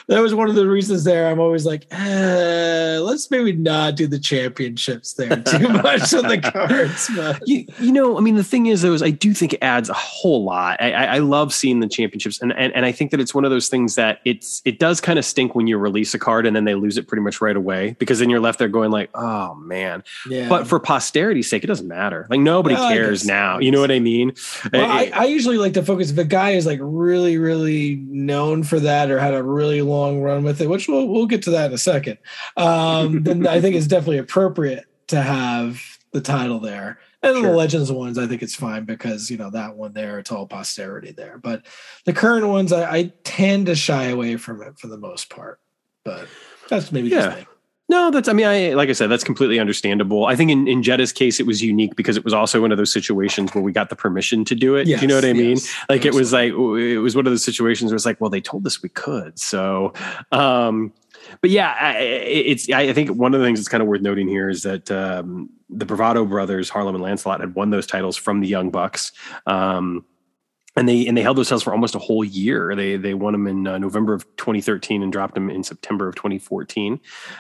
that 0.08 0.22
was 0.22 0.34
one 0.34 0.50
of 0.50 0.56
the 0.56 0.68
reasons 0.68 1.04
there. 1.04 1.30
I'm 1.30 1.40
always 1.40 1.66
like, 1.66 1.86
eh, 1.92 2.98
let's 3.02 3.30
maybe 3.30 3.52
not 3.52 3.96
do 3.96 4.08
the 4.08 4.20
championships 4.20 5.14
there 5.14 5.36
too 5.44 5.68
much 5.68 6.14
on 6.14 6.28
the 6.28 6.40
cards. 6.40 7.10
But. 7.18 7.42
You, 7.48 7.66
you 7.80 7.92
know, 7.92 8.18
I 8.18 8.22
mean, 8.22 8.36
the 8.36 8.44
thing 8.44 8.68
is, 8.68 8.84
though, 8.84 8.94
is 8.94 9.02
I 9.02 9.10
do 9.10 9.34
think 9.34 9.54
it 9.54 9.60
adds 9.64 9.90
a 9.90 9.94
whole 9.94 10.44
lot. 10.44 10.80
I, 10.80 10.92
I, 10.92 11.04
I 11.16 11.18
love 11.18 11.54
seeing 11.54 11.80
the 11.80 11.88
championships, 11.88 12.42
and, 12.42 12.54
and 12.54 12.72
and 12.74 12.86
I 12.86 12.92
think 12.92 13.12
that 13.12 13.20
it's 13.20 13.34
one 13.34 13.44
of 13.44 13.50
those 13.50 13.70
things 13.70 13.96
that 13.96 14.20
it's 14.24 14.62
it 14.66 14.78
does 14.78 15.02
kind 15.02 15.18
of 15.18 15.26
stink 15.26 15.56
when 15.56 15.68
you 15.68 15.78
release 15.78 16.14
a 16.14 16.20
card 16.20 16.46
and 16.46 16.56
then 16.56 16.66
they 16.66 16.76
lose 16.76 16.98
it 16.98 17.08
pretty 17.08 17.24
much 17.24 17.42
right 17.42 17.56
away 17.56 17.96
because 17.98 18.20
then 18.20 18.30
you're 18.30 18.40
left 18.40 18.60
there 18.60 18.68
going 18.68 18.92
like, 18.92 19.10
oh 19.16 19.56
man. 19.56 20.04
Yeah. 20.30 20.48
But 20.48 20.68
for 20.68 20.80
posterity's 20.80 21.50
sake, 21.50 21.64
it 21.64 21.68
doesn't 21.68 21.88
matter. 21.88 22.28
Like 22.30 22.42
nobody 22.42 22.76
well, 22.76 22.90
cares 22.90 23.26
now. 23.26 23.58
You 23.58 23.72
know 23.72 23.82
what 23.82 23.92
I 23.92 24.00
mean? 24.00 24.34
Well, 24.72 24.84
it, 24.84 25.14
I, 25.14 25.22
I 25.22 25.26
usually 25.26 25.58
like 25.58 25.74
to 25.74 25.84
focus 25.84 26.12
if 26.12 26.18
a 26.18 26.26
guy 26.26 26.52
is 26.52 26.66
like 26.66 26.80
really, 26.82 27.38
really 27.38 27.96
known 27.96 28.64
for 28.64 28.80
that 28.82 29.10
or 29.10 29.18
had 29.18 29.34
a 29.34 29.42
really 29.42 29.82
long 29.82 29.97
run 30.22 30.44
with 30.44 30.62
it, 30.62 30.70
which 30.70 30.88
we'll, 30.88 31.08
we'll 31.08 31.26
get 31.26 31.42
to 31.44 31.52
that 31.52 31.68
in 31.68 31.74
a 31.74 31.78
second, 31.78 32.18
um, 32.56 33.24
then 33.24 33.48
I 33.48 33.62
think 33.62 33.76
it's 33.76 33.88
definitely 33.88 34.20
appropriate 34.20 34.86
to 35.08 35.22
have 35.22 35.82
the 36.12 36.22
title 36.22 36.60
there. 36.60 37.00
And 37.24 37.36
sure. 37.36 37.50
the 37.50 37.58
Legends 37.58 37.92
ones, 37.92 38.18
I 38.18 38.28
think 38.28 38.44
it's 38.44 38.56
fine 38.56 38.86
because, 38.86 39.32
you 39.32 39.38
know, 39.38 39.50
that 39.50 39.76
one 39.76 39.94
there, 39.94 40.20
it's 40.20 40.32
all 40.32 40.46
posterity 40.46 41.12
there. 41.12 41.40
But 41.40 41.66
the 42.06 42.14
current 42.14 42.48
ones, 42.48 42.72
I, 42.72 42.92
I 42.92 43.14
tend 43.24 43.66
to 43.66 43.76
shy 43.76 44.06
away 44.06 44.38
from 44.38 44.62
it 44.62 44.78
for 44.78 44.88
the 44.88 44.98
most 44.98 45.30
part. 45.30 45.60
But 46.04 46.28
that's 46.70 46.92
maybe 46.92 47.10
yeah. 47.10 47.22
just 47.22 47.38
me. 47.38 47.46
No, 47.90 48.12
that's, 48.12 48.28
I 48.28 48.34
mean, 48.34 48.46
I, 48.46 48.74
like 48.74 48.90
I 48.90 48.92
said, 48.92 49.08
that's 49.08 49.24
completely 49.24 49.60
understandable. 49.60 50.26
I 50.26 50.36
think 50.36 50.52
in, 50.52 50.68
in 50.68 50.84
Jetta's 50.84 51.14
case, 51.14 51.40
it 51.40 51.46
was 51.46 51.62
unique 51.62 51.96
because 51.96 52.18
it 52.18 52.24
was 52.26 52.34
also 52.34 52.60
one 52.60 52.74
of 52.74 52.78
those 52.78 52.92
situations 52.92 53.56
where 53.56 53.64
we 53.64 53.72
got 53.72 53.90
the 53.90 53.96
permission 53.96 54.44
to 54.46 54.56
do 54.56 54.76
it. 54.76 54.88
Yes, 54.88 55.00
do 55.00 55.06
you 55.06 55.08
know 55.08 55.16
what 55.16 55.24
I 55.24 55.32
mean? 55.32 55.52
Yes, 55.52 55.76
like 55.88 56.04
it 56.04 56.14
was 56.14 56.34
like, 56.34 56.52
it 56.52 57.00
was 57.00 57.16
one 57.16 57.26
of 57.26 57.32
those 57.32 57.46
situations 57.46 57.92
where 57.92 57.96
it's 57.96 58.06
like, 58.06 58.20
well, 58.20 58.30
they 58.30 58.42
told 58.42 58.68
us 58.68 58.84
we 58.84 58.90
could. 58.90 59.40
So, 59.40 59.94
um, 60.34 60.92
but 61.40 61.50
yeah, 61.50 61.94
it's, 61.94 62.70
I 62.70 62.92
think 62.92 63.12
one 63.12 63.34
of 63.34 63.40
the 63.40 63.46
things 63.46 63.60
that's 63.60 63.70
kind 63.70 63.82
of 63.82 63.88
worth 63.88 64.02
noting 64.02 64.28
here 64.28 64.50
is 64.50 64.64
that, 64.64 64.92
um, 64.92 65.50
the 65.70 65.86
Bravado 65.86 66.26
brothers, 66.26 66.70
Harlem 66.70 66.96
and 66.96 67.04
Lancelot 67.04 67.40
had 67.40 67.56
won 67.56 67.70
those 67.70 67.88
titles 67.88 68.18
from 68.18 68.42
the 68.42 68.48
Young 68.48 68.70
Bucks. 68.70 69.12
Um, 69.46 70.06
and 70.78 70.88
they 70.88 71.08
and 71.08 71.18
they 71.18 71.22
held 71.22 71.38
those 71.38 71.50
titles 71.50 71.64
for 71.64 71.74
almost 71.74 71.96
a 71.96 72.00
whole 72.00 72.24
year. 72.24 72.76
They 72.76 72.98
they 72.98 73.14
won 73.14 73.34
them 73.34 73.48
in 73.48 73.68
uh, 73.68 73.78
November 73.80 74.14
of 74.14 74.24
2013 74.38 75.02
and 75.02 75.12
dropped 75.12 75.34
them 75.34 75.50
in 75.50 75.64
September 75.64 76.08
of 76.08 76.16
2014. 76.16 77.00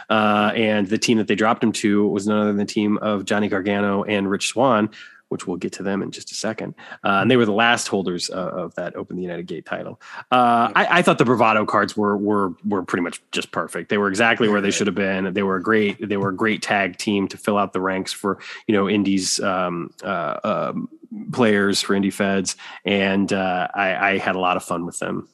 Uh, 0.10 0.52
and 0.56 0.88
the 0.88 0.98
team 0.98 1.18
that 1.20 1.28
they 1.28 1.36
dropped 1.36 1.62
them 1.62 1.72
to 1.74 2.08
was 2.08 2.28
none 2.28 2.40
other 2.40 2.48
than 2.48 2.58
the 2.58 2.66
team 2.66 2.98
of 2.98 3.26
Johnny 3.26 3.48
Gargano 3.48 4.04
and 4.04 4.30
Rich 4.30 4.50
Swann, 4.50 4.90
which 5.30 5.48
we'll 5.48 5.58
get 5.58 5.74
to 5.74 5.84
them 5.84 6.02
in 6.02 6.12
just 6.12 6.32
a 6.32 6.36
second. 6.36 6.76
Uh, 7.04 7.20
and 7.22 7.32
they 7.32 7.38
were 7.38 7.46
the 7.46 7.52
last 7.52 7.88
holders 7.88 8.30
uh, 8.30 8.34
of 8.34 8.76
that 8.76 8.96
Open 8.96 9.16
the 9.16 9.22
United 9.22 9.48
Gate 9.48 9.66
title. 9.66 10.00
Uh, 10.32 10.72
I, 10.76 10.88
I, 11.00 11.02
thought 11.02 11.18
the 11.18 11.26
Bravado 11.26 11.66
cards 11.66 11.96
were 11.96 12.18
were 12.18 12.54
were 12.66 12.84
pretty 12.84 13.04
much 13.04 13.22
just 13.32 13.52
perfect. 13.52 13.90
They 13.90 13.98
were 13.98 14.10
exactly 14.10 14.48
where 14.50 14.62
they 14.62 14.72
should 14.72 14.88
have 14.88 14.96
been. 14.96 15.34
They 15.34 15.44
were 15.44 15.58
a 15.58 15.64
great. 15.64 16.08
They 16.08 16.18
were 16.18 16.30
a 16.30 16.36
great 16.36 16.62
tag 16.62 16.98
team 16.98 17.28
to 17.30 17.38
fill 17.38 17.58
out 17.58 17.74
the 17.74 17.82
ranks 17.82 18.14
for 18.14 18.40
you 18.68 18.74
know 18.74 18.90
Indies. 18.90 19.40
Um, 19.40 19.94
uh, 20.04 20.40
um, 20.44 20.90
players 21.32 21.82
for 21.82 21.96
indie 21.96 22.12
feds, 22.12 22.56
and 22.86 23.32
uh, 23.32 23.68
I, 23.74 24.12
I, 24.12 24.18
had 24.18 24.36
a 24.36 24.40
lot 24.40 24.58
of 24.58 24.64
fun 24.64 24.86
with 24.86 25.00
them. 25.00 25.30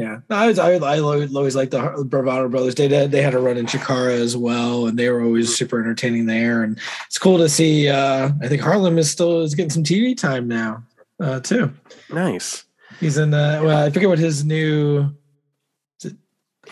Yeah, 0.00 0.20
I 0.30 0.46
was, 0.46 0.58
I, 0.58 0.72
I 0.74 0.98
always 0.98 1.54
liked 1.54 1.72
the 1.72 2.04
Bravado 2.06 2.48
Brothers. 2.48 2.74
They 2.74 2.88
had, 2.88 3.10
they 3.10 3.22
had 3.22 3.34
a 3.34 3.38
run 3.38 3.56
in 3.56 3.66
Chikara 3.66 4.12
as 4.12 4.36
well, 4.36 4.86
and 4.86 4.98
they 4.98 5.08
were 5.10 5.22
always 5.22 5.54
super 5.54 5.78
entertaining 5.78 6.26
there. 6.26 6.62
And 6.62 6.78
it's 7.06 7.18
cool 7.18 7.38
to 7.38 7.48
see. 7.48 7.88
Uh, 7.88 8.30
I 8.42 8.48
think 8.48 8.62
Harlem 8.62 8.98
is 8.98 9.10
still 9.10 9.42
is 9.42 9.54
getting 9.54 9.70
some 9.70 9.84
TV 9.84 10.16
time 10.16 10.48
now 10.48 10.82
uh, 11.20 11.40
too. 11.40 11.72
Nice. 12.10 12.64
He's 12.98 13.18
in. 13.18 13.30
the 13.30 13.60
well, 13.62 13.86
I 13.86 13.90
forget 13.90 14.08
what 14.08 14.18
his 14.18 14.44
new. 14.44 15.14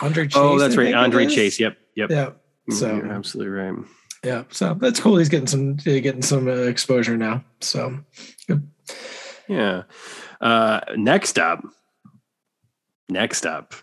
Andre 0.00 0.24
Chase. 0.26 0.36
Oh, 0.36 0.58
that's 0.58 0.76
right, 0.76 0.94
Andre 0.94 1.26
Chase. 1.26 1.58
Yep, 1.58 1.76
yep. 1.96 2.10
Yeah. 2.10 2.30
Mm, 2.70 2.74
so 2.74 2.94
You're 2.94 3.12
absolutely 3.12 3.50
right 3.50 3.74
yeah 4.24 4.44
so 4.50 4.74
that's 4.74 5.00
cool 5.00 5.16
he's 5.16 5.28
getting 5.28 5.46
some 5.46 5.76
getting 5.76 6.22
some 6.22 6.48
uh, 6.48 6.52
exposure 6.52 7.16
now 7.16 7.44
so 7.60 7.98
good 8.46 8.68
yeah 9.48 9.82
uh 10.40 10.80
next 10.96 11.38
up 11.38 11.64
next 13.08 13.46
up 13.46 13.74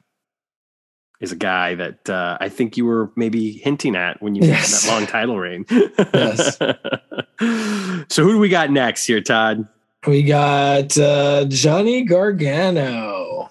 is 1.22 1.32
a 1.32 1.36
guy 1.36 1.76
that 1.76 2.10
uh, 2.10 2.38
I 2.40 2.50
think 2.50 2.78
you 2.78 2.86
were 2.86 3.12
maybe 3.16 3.52
hinting 3.54 3.96
at 3.96 4.22
when 4.22 4.36
you 4.36 4.48
yes. 4.48 4.84
that 4.84 4.92
long 4.92 5.08
title 5.08 5.38
reign. 5.40 5.66
yes. 5.70 6.58
so 6.58 8.24
who 8.24 8.34
do 8.34 8.40
we 8.40 8.50
got 8.50 8.72
next 8.72 9.06
here, 9.06 9.22
Todd? 9.22 9.68
We 10.06 10.24
got 10.24 10.98
uh, 10.98 11.46
Johnny 11.46 12.04
Gargano. 12.04 13.50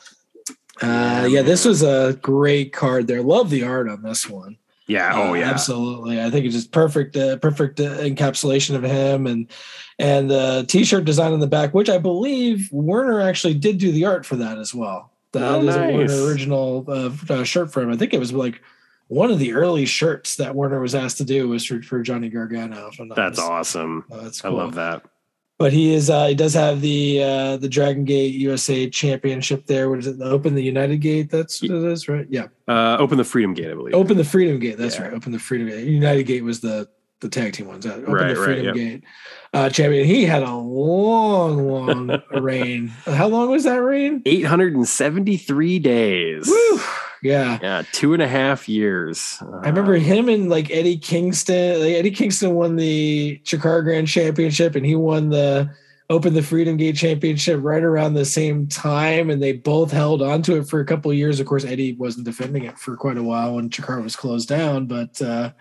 Uh, 0.81 1.27
yeah, 1.29 1.43
this 1.43 1.65
was 1.65 1.83
a 1.83 2.19
great 2.21 2.73
card 2.73 3.07
there. 3.07 3.23
Love 3.23 3.51
the 3.51 3.65
art 3.65 3.89
on 3.89 4.03
this 4.03 4.29
one. 4.29 4.57
Yeah. 4.87 5.13
Oh, 5.15 5.31
uh, 5.31 5.35
yeah. 5.35 5.51
Absolutely. 5.51 6.23
I 6.23 6.31
think 6.31 6.45
it's 6.45 6.55
just 6.55 6.71
perfect, 6.71 7.17
uh, 7.17 7.39
perfect 7.39 7.81
uh, 7.81 7.99
encapsulation 7.99 8.75
of 8.75 8.83
him 8.83 9.27
and 9.27 9.49
and 9.99 10.29
the 10.29 10.65
t-shirt 10.69 11.05
design 11.05 11.33
on 11.33 11.41
the 11.41 11.47
back, 11.47 11.73
which 11.73 11.89
I 11.89 11.99
believe 11.99 12.69
Werner 12.73 13.21
actually 13.21 13.55
did 13.55 13.79
do 13.79 13.93
the 13.93 14.05
art 14.05 14.27
for 14.27 14.37
that 14.37 14.59
as 14.59 14.75
well. 14.75 15.14
That 15.35 15.53
oh, 15.53 15.61
is 15.61 15.77
nice. 15.77 15.77
a 15.77 15.95
Werner 15.95 16.27
original 16.27 16.85
uh, 16.89 17.11
uh, 17.29 17.45
shirt 17.45 17.73
for 17.73 17.83
him. 17.83 17.91
I 17.91 17.97
think 17.97 18.15
it 18.15 18.19
was 18.19 18.33
like 18.33 18.63
one 19.09 19.31
of 19.31 19.39
the 19.39 19.53
early 19.53 19.85
shirts 19.85 20.37
that 20.37 20.55
Werner 20.55 20.81
was 20.81 20.95
asked 20.95 21.19
to 21.19 21.25
do 21.25 21.49
was 21.49 21.65
for, 21.65 21.83
for 21.83 22.03
Johnny 22.03 22.31
Gargano. 22.31 22.91
That's 23.15 23.39
awesome. 23.39 24.05
that's 24.11 24.41
cool. 24.41 24.59
I 24.59 24.63
love 24.63 24.75
that 24.75 25.05
but 25.59 25.73
he 25.73 25.95
is 25.95 26.11
uh, 26.11 26.27
he 26.27 26.35
does 26.35 26.55
have 26.55 26.81
the 26.81 27.23
uh, 27.23 27.57
the 27.57 27.69
Dragon 27.69 28.05
Gate 28.05 28.35
USA 28.35 28.89
Championship 28.91 29.67
there. 29.67 29.89
What 29.89 30.01
is 30.01 30.07
it? 30.07 30.19
The 30.19 30.25
Open 30.25 30.55
the 30.55 30.63
United 30.63 30.99
Gate. 30.99 31.31
That's 31.31 31.63
what 31.63 31.71
it 31.71 31.85
is, 31.85 32.09
right? 32.09 32.27
Yeah. 32.29 32.49
Uh, 32.67 32.97
open 32.99 33.19
the 33.19 33.25
Freedom 33.25 33.55
Gate, 33.55 33.71
I 33.71 33.75
believe. 33.75 33.95
Open 33.95 34.17
the 34.17 34.25
Freedom 34.25 34.59
Gate. 34.59 34.79
That's 34.79 34.97
yeah. 34.97 35.05
right. 35.05 35.15
Open 35.15 35.33
the 35.33 35.39
Freedom 35.39 35.69
Gate. 35.69 35.87
United 35.87 36.25
Gate 36.25 36.43
was 36.43 36.61
the 36.61 36.89
the 37.25 37.31
tag 37.31 37.55
team 37.55 37.67
ones. 37.67 37.87
Open 37.87 38.13
right, 38.13 38.29
the 38.29 38.35
Freedom 38.37 38.67
right, 38.67 38.75
yep. 38.75 38.75
Gate 38.75 39.05
uh, 39.55 39.71
champion. 39.71 40.05
He 40.05 40.25
had 40.25 40.43
a 40.43 40.55
long, 40.55 41.69
long 41.69 42.23
reign. 42.33 42.89
How 43.07 43.29
long 43.29 43.51
was 43.51 43.65
that 43.65 43.77
reign? 43.77 44.21
Eight 44.27 44.45
hundred 44.45 44.75
and 44.75 44.87
seventy 44.87 45.37
three 45.37 45.79
days. 45.79 46.47
Woo! 46.47 46.81
Yeah. 47.23 47.59
Yeah. 47.63 47.83
Two 47.93 48.13
and 48.13 48.23
a 48.23 48.29
half 48.29 48.69
years. 48.69 49.39
Uh, 49.41 49.61
I 49.63 49.69
remember 49.69 49.95
him 49.95 50.29
and 50.29 50.51
like 50.51 50.71
Eddie 50.71 50.99
Kingston. 50.99 51.81
Like 51.81 51.95
Eddie 51.95 52.11
Kingston 52.11 52.55
won 52.55 52.77
the 52.77 53.41
Chikara 53.45 53.83
Grand 53.83 54.09
Championship 54.09 54.75
and 54.75 54.85
he 54.85 54.95
won 54.95 55.31
the 55.31 55.71
Open 56.11 56.35
the 56.35 56.43
Freedom 56.43 56.77
Gate 56.77 56.97
Championship 56.97 57.61
right 57.63 57.83
around 57.83 58.13
the 58.13 58.27
same 58.27 58.67
time. 58.67 59.31
And 59.31 59.43
they 59.43 59.53
both 59.53 59.91
held 59.91 60.21
onto 60.21 60.57
it 60.57 60.69
for 60.69 60.81
a 60.81 60.85
couple 60.85 61.15
years. 61.15 61.41
Of 61.41 61.47
course, 61.47 61.65
Eddie 61.65 61.95
wasn't 61.95 62.27
defending 62.27 62.65
it 62.65 62.79
for 62.79 62.95
quite 62.95 63.17
a 63.17 63.23
while 63.23 63.55
when 63.55 63.71
Chikara 63.71 64.03
was 64.03 64.17
closed 64.17 64.49
down. 64.49 64.85
But 64.85 65.23
uh, 65.23 65.53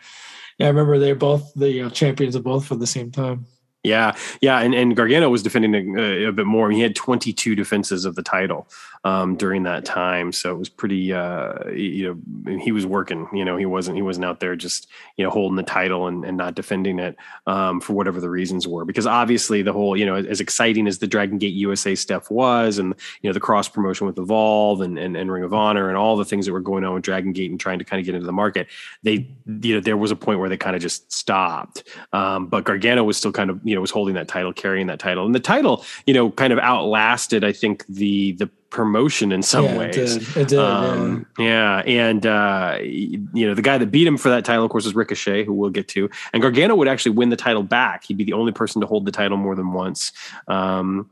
yeah, 0.57 0.67
I 0.67 0.69
remember 0.69 0.99
they're 0.99 1.15
both 1.15 1.53
the 1.53 1.69
you 1.69 1.83
know, 1.83 1.89
champions 1.89 2.35
of 2.35 2.43
both 2.43 2.65
for 2.65 2.75
the 2.75 2.87
same 2.87 3.11
time. 3.11 3.45
Yeah, 3.83 4.15
yeah, 4.39 4.59
and, 4.59 4.73
and 4.73 4.95
Gargano 4.95 5.29
was 5.29 5.43
defending 5.43 5.99
a, 5.99 6.27
a, 6.27 6.31
bit 6.31 6.45
more. 6.45 6.71
He 6.71 6.79
had 6.79 6.95
22 6.95 7.53
defenses 7.53 8.05
of 8.05 8.15
the 8.15 8.23
title 8.23 8.69
um, 9.05 9.35
during 9.35 9.63
that 9.63 9.83
time, 9.83 10.31
so 10.31 10.51
it 10.51 10.57
was 10.57 10.69
pretty. 10.69 11.11
Uh, 11.11 11.69
you 11.69 12.21
know, 12.45 12.57
he 12.57 12.71
was 12.71 12.85
working. 12.85 13.27
You 13.33 13.43
know, 13.43 13.57
he 13.57 13.65
wasn't 13.65 13.97
he 13.97 14.01
wasn't 14.01 14.25
out 14.25 14.39
there 14.39 14.55
just 14.55 14.87
you 15.17 15.25
know 15.25 15.29
holding 15.29 15.57
the 15.57 15.63
title 15.63 16.07
and, 16.07 16.23
and 16.23 16.37
not 16.37 16.55
defending 16.55 16.99
it 16.99 17.17
um, 17.45 17.81
for 17.81 17.93
whatever 17.93 18.21
the 18.21 18.29
reasons 18.29 18.65
were. 18.65 18.85
Because 18.85 19.05
obviously, 19.05 19.61
the 19.61 19.73
whole 19.73 19.97
you 19.97 20.05
know 20.05 20.15
as 20.15 20.39
exciting 20.39 20.87
as 20.87 20.99
the 20.99 21.07
Dragon 21.07 21.37
Gate 21.37 21.53
USA 21.53 21.95
stuff 21.95 22.31
was, 22.31 22.77
and 22.77 22.93
you 23.21 23.29
know 23.29 23.33
the 23.33 23.41
cross 23.41 23.67
promotion 23.67 24.07
with 24.07 24.17
Evolve 24.17 24.79
and, 24.79 24.97
and 24.97 25.17
and 25.17 25.29
Ring 25.29 25.43
of 25.43 25.53
Honor 25.53 25.89
and 25.89 25.97
all 25.97 26.15
the 26.15 26.25
things 26.25 26.45
that 26.45 26.53
were 26.53 26.61
going 26.61 26.85
on 26.85 26.93
with 26.93 27.03
Dragon 27.03 27.33
Gate 27.33 27.51
and 27.51 27.59
trying 27.59 27.79
to 27.79 27.85
kind 27.85 27.99
of 27.99 28.05
get 28.05 28.15
into 28.15 28.25
the 28.25 28.31
market, 28.31 28.67
they 29.03 29.29
you 29.61 29.75
know 29.75 29.81
there 29.81 29.97
was 29.97 30.11
a 30.11 30.15
point 30.15 30.39
where 30.39 30.49
they 30.49 30.57
kind 30.57 30.77
of 30.77 30.81
just 30.81 31.11
stopped. 31.11 31.83
Um, 32.13 32.47
but 32.47 32.63
Gargano 32.63 33.03
was 33.03 33.17
still 33.17 33.33
kind 33.33 33.49
of 33.49 33.59
you 33.65 33.75
know 33.75 33.81
was 33.81 33.91
holding 33.91 34.15
that 34.15 34.29
title, 34.29 34.53
carrying 34.53 34.87
that 34.87 34.99
title, 34.99 35.25
and 35.25 35.35
the 35.35 35.41
title 35.41 35.83
you 36.07 36.13
know 36.13 36.31
kind 36.31 36.53
of 36.53 36.59
outlasted 36.59 37.43
I 37.43 37.51
think 37.51 37.85
the 37.87 38.31
the 38.33 38.49
promotion 38.73 39.31
in 39.31 39.41
some 39.41 39.65
yeah, 39.65 39.77
ways. 39.77 39.95
It 40.15 40.19
did. 40.19 40.37
It 40.37 40.47
did 40.49 40.59
um, 40.59 41.25
yeah. 41.37 41.83
yeah. 41.85 42.09
and 42.09 42.25
uh, 42.25 42.79
you 42.81 43.47
know 43.47 43.53
the 43.53 43.61
guy 43.61 43.77
that 43.77 43.91
beat 43.91 44.05
him 44.05 44.17
for 44.17 44.29
that 44.29 44.43
title, 44.43 44.65
of 44.65 44.71
course, 44.71 44.85
is 44.85 44.95
Ricochet, 44.95 45.45
who 45.45 45.53
we'll 45.53 45.69
get 45.69 45.87
to, 45.89 46.09
and 46.33 46.41
Gargano 46.41 46.75
would 46.75 46.89
actually 46.89 47.11
win 47.11 47.29
the 47.29 47.37
title 47.37 47.63
back. 47.63 48.03
He'd 48.03 48.17
be 48.17 48.25
the 48.25 48.33
only 48.33 48.51
person 48.51 48.81
to 48.81 48.87
hold 48.87 49.05
the 49.05 49.11
title 49.11 49.37
more 49.37 49.55
than 49.55 49.71
once. 49.71 50.11
Um, 50.47 51.09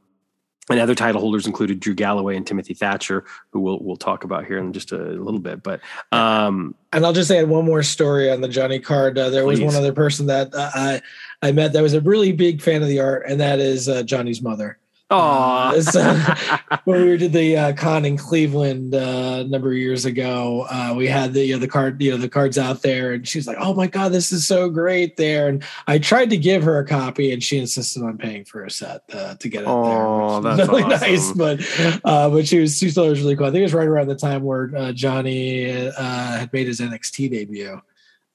and 0.70 0.80
other 0.80 0.96
title 0.96 1.22
holders 1.22 1.48
included 1.48 1.80
Drew 1.80 1.94
Galloway 1.94 2.36
and 2.36 2.46
Timothy 2.46 2.74
Thatcher, 2.74 3.26
who 3.52 3.60
we'll 3.60 3.80
we'll 3.80 3.96
talk 3.96 4.24
about 4.24 4.46
here 4.46 4.58
in 4.58 4.74
just 4.74 4.92
a 4.92 4.98
little 4.98 5.40
bit. 5.40 5.64
But 5.64 5.82
um, 6.12 6.76
and 6.92 7.06
I'll 7.06 7.14
just 7.14 7.32
add 7.32 7.48
one 7.48 7.66
more 7.66 7.84
story 7.84 8.32
on 8.32 8.42
the 8.42 8.48
Johnny 8.48 8.80
card. 8.80 9.18
Uh, 9.18 9.30
there 9.30 9.44
please. 9.44 9.60
was 9.60 9.74
one 9.74 9.76
other 9.76 9.94
person 9.94 10.26
that 10.28 10.54
uh, 10.54 10.72
I 10.74 11.02
I 11.42 11.52
met 11.52 11.74
that 11.74 11.84
was 11.84 11.94
a 11.94 12.02
really 12.02 12.32
big 12.32 12.62
fan 12.62 12.82
of 12.82 12.88
the 12.88 13.00
art, 13.00 13.26
and 13.28 13.40
that 13.40 13.60
is 13.60 13.88
uh, 13.88 14.04
Johnny's 14.04 14.42
mother. 14.42 14.80
Oh, 15.14 15.74
uh, 15.94 16.58
when 16.86 17.06
we 17.06 17.18
did 17.18 17.34
the 17.34 17.58
uh, 17.58 17.74
con 17.74 18.06
in 18.06 18.16
Cleveland 18.16 18.96
uh, 18.96 19.40
a 19.42 19.44
number 19.44 19.72
of 19.72 19.78
years 19.78 20.06
ago, 20.06 20.66
uh, 20.70 20.94
we 20.96 21.06
had 21.06 21.34
the 21.34 21.44
you 21.44 21.54
know, 21.54 21.60
the 21.60 21.68
card 21.68 22.02
you 22.02 22.12
know 22.12 22.18
the 22.18 22.30
cards 22.30 22.58
out 22.58 22.82
there, 22.82 23.12
and 23.12 23.28
she 23.28 23.38
was 23.38 23.46
like, 23.46 23.58
"Oh 23.60 23.74
my 23.74 23.88
god, 23.88 24.14
this 24.14 24.32
is 24.32 24.48
so 24.48 24.70
great!" 24.70 25.18
There, 25.18 25.50
and 25.50 25.66
I 25.86 26.00
tried 26.00 26.30
to 26.30 26.38
give 26.38 26.64
her 26.64 26.80
a 26.80 26.88
copy, 26.88 27.34
and 27.34 27.44
she 27.44 27.58
insisted 27.58 28.04
on 28.04 28.18
paying 28.18 28.46
for 28.46 28.64
a 28.64 28.72
set 28.72 29.02
uh, 29.12 29.36
to 29.36 29.50
get 29.50 29.64
it 29.64 29.68
oh, 29.68 30.40
there. 30.40 30.56
that's 30.56 30.70
really 30.70 30.84
awesome. 30.94 31.12
nice, 31.12 31.32
but 31.34 32.02
uh, 32.06 32.30
but 32.30 32.48
she 32.48 32.60
was 32.60 32.78
she 32.78 32.90
thought 32.90 33.08
it 33.08 33.10
was 33.10 33.22
really 33.22 33.36
cool. 33.36 33.48
I 33.48 33.50
think 33.50 33.60
it 33.60 33.64
was 33.64 33.74
right 33.74 33.88
around 33.88 34.08
the 34.08 34.16
time 34.16 34.44
where 34.44 34.94
Johnny 34.94 35.64
had 35.64 36.54
made 36.54 36.68
his 36.68 36.80
NXT 36.80 37.32
debut. 37.32 37.82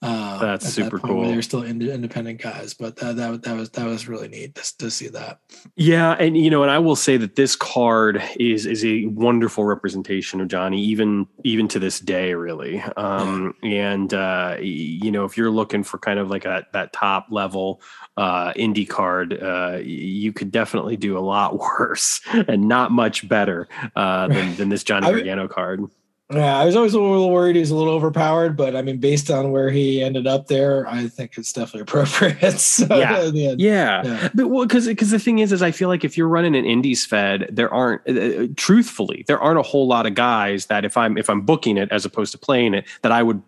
Uh, 0.07 0.39
That's 0.39 0.69
super 0.69 0.99
that 0.99 1.07
cool. 1.07 1.27
They're 1.27 1.43
still 1.43 1.65
independent 1.65 2.41
guys, 2.41 2.75
but 2.75 2.97
that, 2.97 3.17
that 3.17 3.43
that 3.43 3.57
was 3.57 3.71
that 3.71 3.87
was 3.87 4.07
really 4.07 4.29
neat 4.29 4.55
to, 4.55 4.79
to, 4.79 4.91
see 4.91 5.09
that. 5.09 5.41
Yeah, 5.75 6.13
and 6.13 6.37
you 6.37 6.49
know, 6.49 6.63
and 6.63 6.71
I 6.71 6.79
will 6.79 6.95
say 6.95 7.17
that 7.17 7.35
this 7.35 7.57
card 7.57 8.23
is 8.39 8.67
is 8.67 8.85
a 8.85 9.07
wonderful 9.07 9.65
representation 9.65 10.41
of 10.41 10.47
Johnny, 10.49 10.81
even 10.83 11.27
even 11.43 11.67
to 11.69 11.81
this 11.81 11.99
day, 11.99 12.35
really. 12.35 12.81
Um, 12.97 13.55
yeah. 13.63 13.95
And 13.95 14.15
uh, 14.15 14.57
you 14.61 15.11
know, 15.11 15.25
if 15.25 15.37
you're 15.37 15.51
looking 15.51 15.83
for 15.83 15.99
kind 15.99 16.21
of 16.21 16.31
like 16.31 16.45
a, 16.45 16.65
that 16.73 16.93
top 16.93 17.27
level 17.31 17.81
uh, 18.17 18.53
indie 18.53 18.89
card, 18.89 19.43
uh, 19.43 19.79
you 19.83 20.33
could 20.33 20.53
definitely 20.53 20.97
do 20.97 21.19
a 21.19 21.21
lot 21.21 21.59
worse 21.79 22.21
and 22.47 22.69
not 22.69 22.93
much 22.93 23.29
better 23.29 23.67
uh, 23.97 24.29
than, 24.29 24.55
than 24.57 24.69
this 24.69 24.85
Johnny 24.85 25.09
Gargano 25.09 25.49
card. 25.49 25.85
Yeah, 26.33 26.59
I 26.59 26.65
was 26.65 26.75
always 26.75 26.93
a 26.93 27.01
little 27.01 27.31
worried 27.31 27.55
he 27.55 27.61
was 27.61 27.71
a 27.71 27.77
little 27.77 27.95
overpowered, 27.95 28.57
but 28.57 28.75
I 28.75 28.83
mean, 28.83 28.99
based 28.99 29.31
on 29.31 29.53
where 29.53 29.71
he 29.71 30.03
ended 30.03 30.27
up 30.27 30.49
there, 30.49 30.85
I 30.89 31.07
think 31.07 31.39
it's 31.39 31.53
definitely 31.53 31.83
appropriate. 31.83 32.59
so, 32.59 32.87
yeah. 32.99 33.31
yeah. 33.33 33.55
yeah, 33.57 34.29
But 34.35 34.49
well, 34.49 34.67
because 34.67 34.87
because 34.87 35.11
the 35.11 35.21
thing 35.21 35.39
is, 35.39 35.53
is 35.53 35.63
I 35.63 35.71
feel 35.71 35.89
like 35.89 36.05
if 36.05 36.17
you're 36.17 36.29
running 36.29 36.57
an 36.57 36.65
indies 36.65 37.07
fed, 37.07 37.49
there 37.53 37.73
aren't, 37.73 38.03
uh, 38.09 38.13
uh, 38.13 38.47
truthfully, 38.57 39.25
there 39.29 39.39
aren't 39.39 39.61
a 39.61 39.63
whole 39.63 39.87
lot 39.87 40.05
of 40.05 40.15
guys 40.15 40.67
that 40.67 40.85
if 40.85 40.97
I'm 40.97 41.17
if 41.17 41.31
I'm 41.31 41.43
booking 41.43 41.77
it 41.77 41.93
as 41.93 42.05
opposed 42.05 42.33
to 42.33 42.39
playing 42.39 42.75
it, 42.75 42.87
that 43.03 43.13
I 43.13 43.23
would 43.23 43.41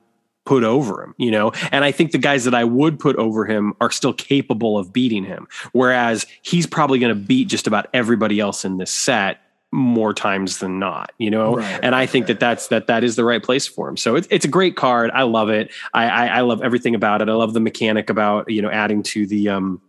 put 0.48 0.64
over 0.64 1.02
him, 1.02 1.14
you 1.18 1.30
know? 1.30 1.52
And 1.72 1.84
I 1.84 1.92
think 1.92 2.12
the 2.12 2.18
guys 2.18 2.44
that 2.44 2.54
I 2.54 2.64
would 2.64 2.98
put 2.98 3.16
over 3.16 3.44
him 3.44 3.74
are 3.82 3.90
still 3.90 4.14
capable 4.14 4.78
of 4.78 4.94
beating 4.94 5.22
him. 5.22 5.46
Whereas 5.72 6.26
he's 6.40 6.66
probably 6.66 6.98
going 6.98 7.14
to 7.14 7.20
beat 7.20 7.48
just 7.48 7.66
about 7.66 7.88
everybody 7.92 8.40
else 8.40 8.64
in 8.64 8.78
this 8.78 8.90
set 8.90 9.42
more 9.70 10.14
times 10.14 10.58
than 10.58 10.78
not, 10.78 11.12
you 11.18 11.30
know. 11.30 11.56
Right, 11.56 11.80
and 11.82 11.94
I 11.94 12.06
think 12.06 12.24
right. 12.24 12.28
that 12.28 12.40
that's 12.40 12.68
that 12.68 12.86
that 12.86 13.04
is 13.04 13.16
the 13.16 13.24
right 13.24 13.42
place 13.42 13.66
for 13.66 13.88
him. 13.88 13.96
So 13.96 14.16
it's 14.16 14.28
it's 14.30 14.44
a 14.44 14.48
great 14.48 14.76
card. 14.76 15.10
I 15.12 15.24
love 15.24 15.50
it. 15.50 15.70
I, 15.92 16.08
I, 16.08 16.26
I 16.26 16.40
love 16.40 16.62
everything 16.62 16.94
about 16.94 17.22
it. 17.22 17.28
I 17.28 17.34
love 17.34 17.52
the 17.54 17.60
mechanic 17.60 18.10
about 18.10 18.50
you 18.50 18.62
know 18.62 18.70
adding 18.70 19.02
to 19.04 19.26
the 19.26 19.50
um 19.50 19.80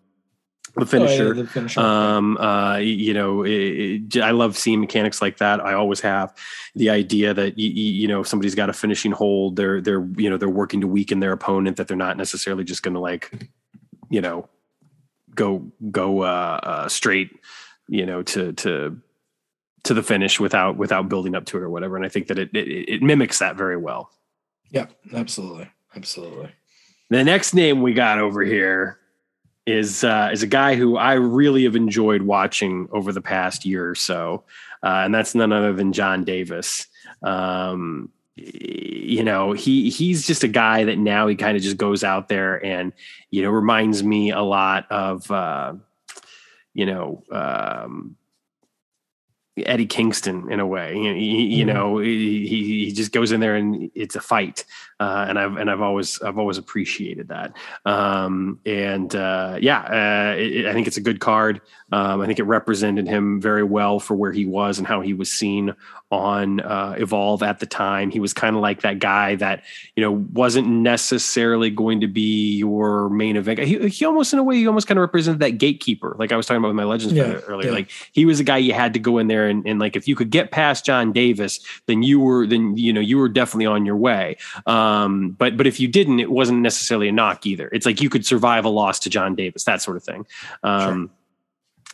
the 0.75 0.85
finisher. 0.85 1.23
Oh, 1.23 1.27
yeah, 1.27 1.33
the 1.33 1.47
finisher. 1.47 1.79
Um, 1.79 2.37
uh, 2.37 2.77
you 2.77 3.13
know, 3.13 3.43
it, 3.43 3.51
it, 4.15 4.21
I 4.21 4.31
love 4.31 4.57
seeing 4.57 4.79
mechanics 4.79 5.21
like 5.21 5.37
that. 5.37 5.59
I 5.59 5.73
always 5.73 5.99
have 6.01 6.35
the 6.75 6.89
idea 6.89 7.33
that 7.33 7.57
you, 7.57 7.69
you 7.69 8.07
know, 8.07 8.21
if 8.21 8.27
somebody's 8.27 8.55
got 8.55 8.69
a 8.69 8.73
finishing 8.73 9.11
hold, 9.11 9.55
they're 9.55 9.81
they're 9.81 10.05
you 10.17 10.29
know 10.29 10.37
they're 10.37 10.49
working 10.49 10.81
to 10.81 10.87
weaken 10.87 11.19
their 11.19 11.31
opponent. 11.31 11.77
That 11.77 11.87
they're 11.87 11.97
not 11.97 12.17
necessarily 12.17 12.63
just 12.63 12.83
going 12.83 12.93
to 12.93 12.99
like, 12.99 13.31
you 14.09 14.21
know, 14.21 14.49
go 15.35 15.71
go 15.91 16.23
uh, 16.23 16.59
uh, 16.63 16.89
straight, 16.89 17.31
you 17.87 18.05
know, 18.05 18.23
to 18.23 18.53
to 18.53 18.97
to 19.83 19.93
the 19.93 20.03
finish 20.03 20.39
without 20.39 20.77
without 20.77 21.09
building 21.09 21.35
up 21.35 21.45
to 21.45 21.57
it 21.57 21.63
or 21.63 21.69
whatever. 21.69 21.95
And 21.95 22.05
I 22.05 22.09
think 22.09 22.27
that 22.27 22.39
it 22.39 22.49
it, 22.53 22.89
it 22.89 23.01
mimics 23.01 23.39
that 23.39 23.55
very 23.55 23.77
well. 23.77 24.11
Yeah, 24.71 24.87
absolutely, 25.13 25.69
absolutely. 25.95 26.51
The 27.09 27.23
next 27.23 27.53
name 27.53 27.81
we 27.81 27.93
got 27.93 28.19
over 28.19 28.41
here 28.41 28.99
is 29.65 30.03
uh, 30.03 30.29
is 30.31 30.43
a 30.43 30.47
guy 30.47 30.75
who 30.75 30.97
I 30.97 31.13
really 31.13 31.63
have 31.63 31.75
enjoyed 31.75 32.21
watching 32.21 32.87
over 32.91 33.11
the 33.11 33.21
past 33.21 33.65
year 33.65 33.89
or 33.89 33.95
so, 33.95 34.43
uh, 34.83 35.01
and 35.05 35.13
that's 35.13 35.35
none 35.35 35.51
other 35.51 35.73
than 35.73 35.93
John 35.93 36.23
Davis. 36.23 36.87
Um, 37.23 38.09
you 38.35 39.23
know, 39.23 39.51
he 39.51 39.89
he's 39.89 40.25
just 40.25 40.43
a 40.43 40.47
guy 40.47 40.83
that 40.85 40.97
now 40.97 41.27
he 41.27 41.35
kind 41.35 41.57
of 41.57 41.63
just 41.63 41.77
goes 41.77 42.03
out 42.03 42.29
there 42.29 42.63
and 42.63 42.93
you 43.31 43.41
know 43.41 43.49
reminds 43.49 44.03
me 44.03 44.31
a 44.31 44.41
lot 44.41 44.89
of 44.91 45.29
uh, 45.31 45.73
you 46.73 46.85
know 46.85 47.23
um, 47.31 48.15
Eddie 49.65 49.85
Kingston 49.85 50.51
in 50.51 50.59
a 50.59 50.67
way. 50.67 50.93
He, 50.93 51.45
you 51.45 51.65
mm-hmm. 51.65 51.75
know, 51.75 51.97
he, 51.99 52.47
he 52.47 52.91
just 52.91 53.11
goes 53.11 53.31
in 53.31 53.39
there 53.39 53.55
and 53.55 53.91
it's 53.95 54.15
a 54.15 54.21
fight, 54.21 54.65
uh, 54.99 55.25
and 55.29 55.39
I've 55.39 55.55
and 55.55 55.71
I've 55.71 55.81
always 55.81 56.21
I've 56.21 56.37
always 56.37 56.57
appreciated 56.57 57.29
that. 57.29 57.53
Um, 57.85 58.59
and 58.65 59.15
uh, 59.15 59.57
yeah, 59.61 59.79
uh, 59.81 60.35
it, 60.37 60.65
I 60.65 60.73
think 60.73 60.87
it's 60.87 60.97
a 60.97 61.01
good 61.01 61.21
card. 61.21 61.61
Um, 61.91 62.21
I 62.21 62.27
think 62.27 62.37
it 62.37 62.43
represented 62.43 63.07
him 63.07 63.39
very 63.39 63.63
well 63.63 63.99
for 63.99 64.15
where 64.15 64.31
he 64.31 64.45
was 64.45 64.77
and 64.77 64.85
how 64.85 65.01
he 65.01 65.13
was 65.13 65.31
seen 65.31 65.73
on 66.11 66.59
uh, 66.59 66.95
Evolve 66.97 67.43
at 67.43 67.59
the 67.59 67.65
time. 67.65 68.11
He 68.11 68.19
was 68.19 68.33
kind 68.33 68.55
of 68.55 68.61
like 68.61 68.81
that 68.81 68.99
guy 68.99 69.35
that 69.35 69.63
you 69.95 70.03
know 70.03 70.11
wasn't 70.33 70.67
necessarily 70.67 71.69
going 71.69 72.01
to 72.01 72.07
be 72.07 72.57
your 72.57 73.09
main 73.09 73.37
event. 73.37 73.59
He, 73.59 73.87
he 73.87 74.03
almost 74.03 74.33
in 74.33 74.39
a 74.39 74.43
way 74.43 74.57
he 74.57 74.67
almost 74.67 74.87
kind 74.87 74.97
of 74.97 75.01
represented 75.01 75.39
that 75.39 75.51
gatekeeper, 75.59 76.15
like 76.19 76.33
I 76.33 76.35
was 76.35 76.45
talking 76.45 76.59
about 76.59 76.69
with 76.69 76.77
my 76.77 76.83
Legends 76.83 77.13
yeah, 77.13 77.39
earlier. 77.47 77.69
Yeah. 77.69 77.73
Like 77.73 77.91
he 78.11 78.25
was 78.25 78.41
a 78.41 78.43
guy 78.43 78.57
you 78.57 78.73
had 78.73 78.93
to 78.93 78.99
go 78.99 79.17
in 79.17 79.27
there 79.27 79.47
and, 79.47 79.65
and, 79.65 79.79
like 79.79 79.95
if 79.95 80.09
you 80.09 80.15
could 80.15 80.29
get 80.29 80.51
past 80.51 80.85
John 80.85 81.13
Davis, 81.13 81.61
then 81.85 82.03
you 82.03 82.19
were 82.19 82.45
then 82.45 82.75
you 82.75 82.91
know 82.91 82.99
you 82.99 83.17
were 83.17 83.29
definitely 83.29 83.65
on 83.65 83.85
your 83.85 83.95
way. 83.95 84.35
Um, 84.65 84.88
but 85.37 85.57
but 85.57 85.67
if 85.67 85.79
you 85.79 85.87
didn't, 85.87 86.19
it 86.19 86.31
wasn't 86.31 86.59
necessarily 86.59 87.07
a 87.07 87.11
knock 87.11 87.45
either. 87.45 87.69
It's 87.71 87.85
like 87.85 88.01
you 88.01 88.09
could 88.09 88.25
survive 88.25 88.65
a 88.65 88.69
loss 88.69 88.99
to 88.99 89.09
John 89.09 89.35
Davis, 89.35 89.63
that 89.65 89.81
sort 89.81 89.97
of 89.97 90.03
thing. 90.03 90.25
Um, 90.63 91.07
sure 91.07 91.15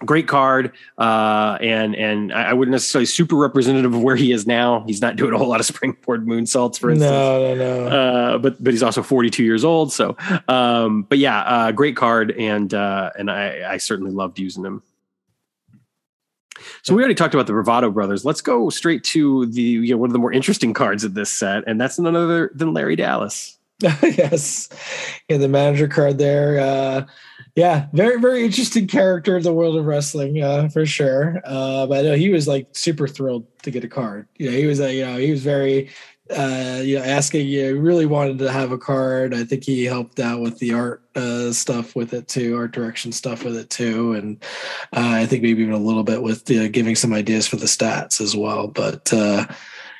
great 0.03 0.27
card 0.27 0.73
uh, 0.97 1.57
and 1.61 1.95
and 1.95 2.33
I 2.33 2.53
wouldn't 2.53 2.73
necessarily 2.73 3.05
super 3.05 3.35
representative 3.35 3.93
of 3.93 4.01
where 4.01 4.15
he 4.15 4.31
is 4.31 4.45
now. 4.45 4.83
He's 4.85 5.01
not 5.01 5.15
doing 5.15 5.33
a 5.33 5.37
whole 5.37 5.47
lot 5.47 5.59
of 5.59 5.65
springboard 5.73 6.25
moonsaults, 6.25 6.79
for 6.79 6.89
instance. 6.89 7.11
No, 7.11 7.55
no, 7.55 7.55
no. 7.55 7.87
Uh, 7.87 8.37
but 8.37 8.61
but 8.61 8.73
he's 8.73 8.83
also 8.83 9.01
42 9.01 9.43
years 9.43 9.63
old. 9.63 9.93
So, 9.93 10.17
um, 10.47 11.03
but 11.03 11.17
yeah, 11.17 11.39
uh, 11.41 11.71
great 11.71 11.95
card, 11.95 12.31
and 12.31 12.73
uh, 12.73 13.11
and 13.17 13.31
I, 13.31 13.73
I 13.73 13.77
certainly 13.77 14.11
loved 14.11 14.39
using 14.39 14.65
him. 14.65 14.83
So 16.83 16.93
we 16.95 17.01
already 17.01 17.15
talked 17.15 17.33
about 17.33 17.47
the 17.47 17.53
Bravado 17.53 17.91
brothers. 17.91 18.25
Let's 18.25 18.41
go 18.41 18.69
straight 18.69 19.03
to 19.05 19.45
the 19.47 19.61
you 19.61 19.93
know, 19.93 19.97
one 19.97 20.09
of 20.09 20.13
the 20.13 20.19
more 20.19 20.31
interesting 20.31 20.73
cards 20.73 21.03
of 21.03 21.13
this 21.13 21.31
set, 21.31 21.63
and 21.67 21.79
that's 21.79 21.99
none 21.99 22.15
other 22.15 22.51
than 22.53 22.73
Larry 22.73 22.95
Dallas. 22.95 23.57
yes, 23.81 24.69
yeah, 25.27 25.37
the 25.37 25.49
manager 25.49 25.87
card 25.87 26.17
there. 26.17 26.59
Uh, 26.59 27.05
yeah, 27.55 27.87
very 27.93 28.19
very 28.19 28.45
interesting 28.45 28.87
character 28.87 29.37
in 29.37 29.43
the 29.43 29.53
world 29.53 29.75
of 29.75 29.85
wrestling 29.85 30.41
uh, 30.41 30.69
for 30.69 30.85
sure. 30.85 31.41
Uh, 31.43 31.85
but 31.85 31.99
I 31.99 32.01
know 32.03 32.15
he 32.15 32.29
was 32.29 32.47
like 32.47 32.67
super 32.71 33.07
thrilled 33.07 33.45
to 33.63 33.71
get 33.71 33.83
a 33.83 33.89
card. 33.89 34.27
You 34.37 34.49
know, 34.49 34.57
he 34.57 34.65
was 34.65 34.79
a 34.79 34.93
you 34.93 35.05
know 35.05 35.17
he 35.17 35.31
was 35.31 35.43
very 35.43 35.89
uh, 36.29 36.81
you 36.83 36.97
know 36.97 37.03
asking 37.03 37.47
you 37.47 37.79
really 37.79 38.05
wanted 38.05 38.39
to 38.39 38.51
have 38.51 38.71
a 38.71 38.77
card. 38.77 39.33
I 39.33 39.43
think 39.43 39.63
he 39.63 39.85
helped 39.85 40.19
out 40.19 40.41
with 40.41 40.57
the 40.59 40.73
art 40.73 41.03
uh, 41.15 41.51
stuff 41.51 41.95
with 41.95 42.13
it 42.13 42.27
too, 42.27 42.57
art 42.57 42.71
direction 42.71 43.11
stuff 43.11 43.43
with 43.43 43.55
it 43.55 43.69
too, 43.69 44.13
and 44.13 44.43
uh, 44.93 45.11
I 45.21 45.25
think 45.25 45.43
maybe 45.43 45.61
even 45.61 45.73
a 45.73 45.77
little 45.77 46.03
bit 46.03 46.23
with 46.23 46.49
you 46.49 46.63
know, 46.63 46.69
giving 46.69 46.95
some 46.95 47.13
ideas 47.13 47.47
for 47.47 47.57
the 47.57 47.67
stats 47.67 48.21
as 48.21 48.35
well. 48.35 48.67
But 48.67 49.13
uh, 49.13 49.45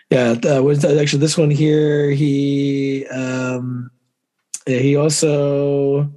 yeah, 0.09 0.35
uh, 0.49 0.61
was 0.63 0.83
actually 0.83 1.19
this 1.19 1.37
one 1.37 1.51
here. 1.51 2.09
He 2.09 3.05
um, 3.07 3.91
he 4.65 4.95
also 4.95 6.11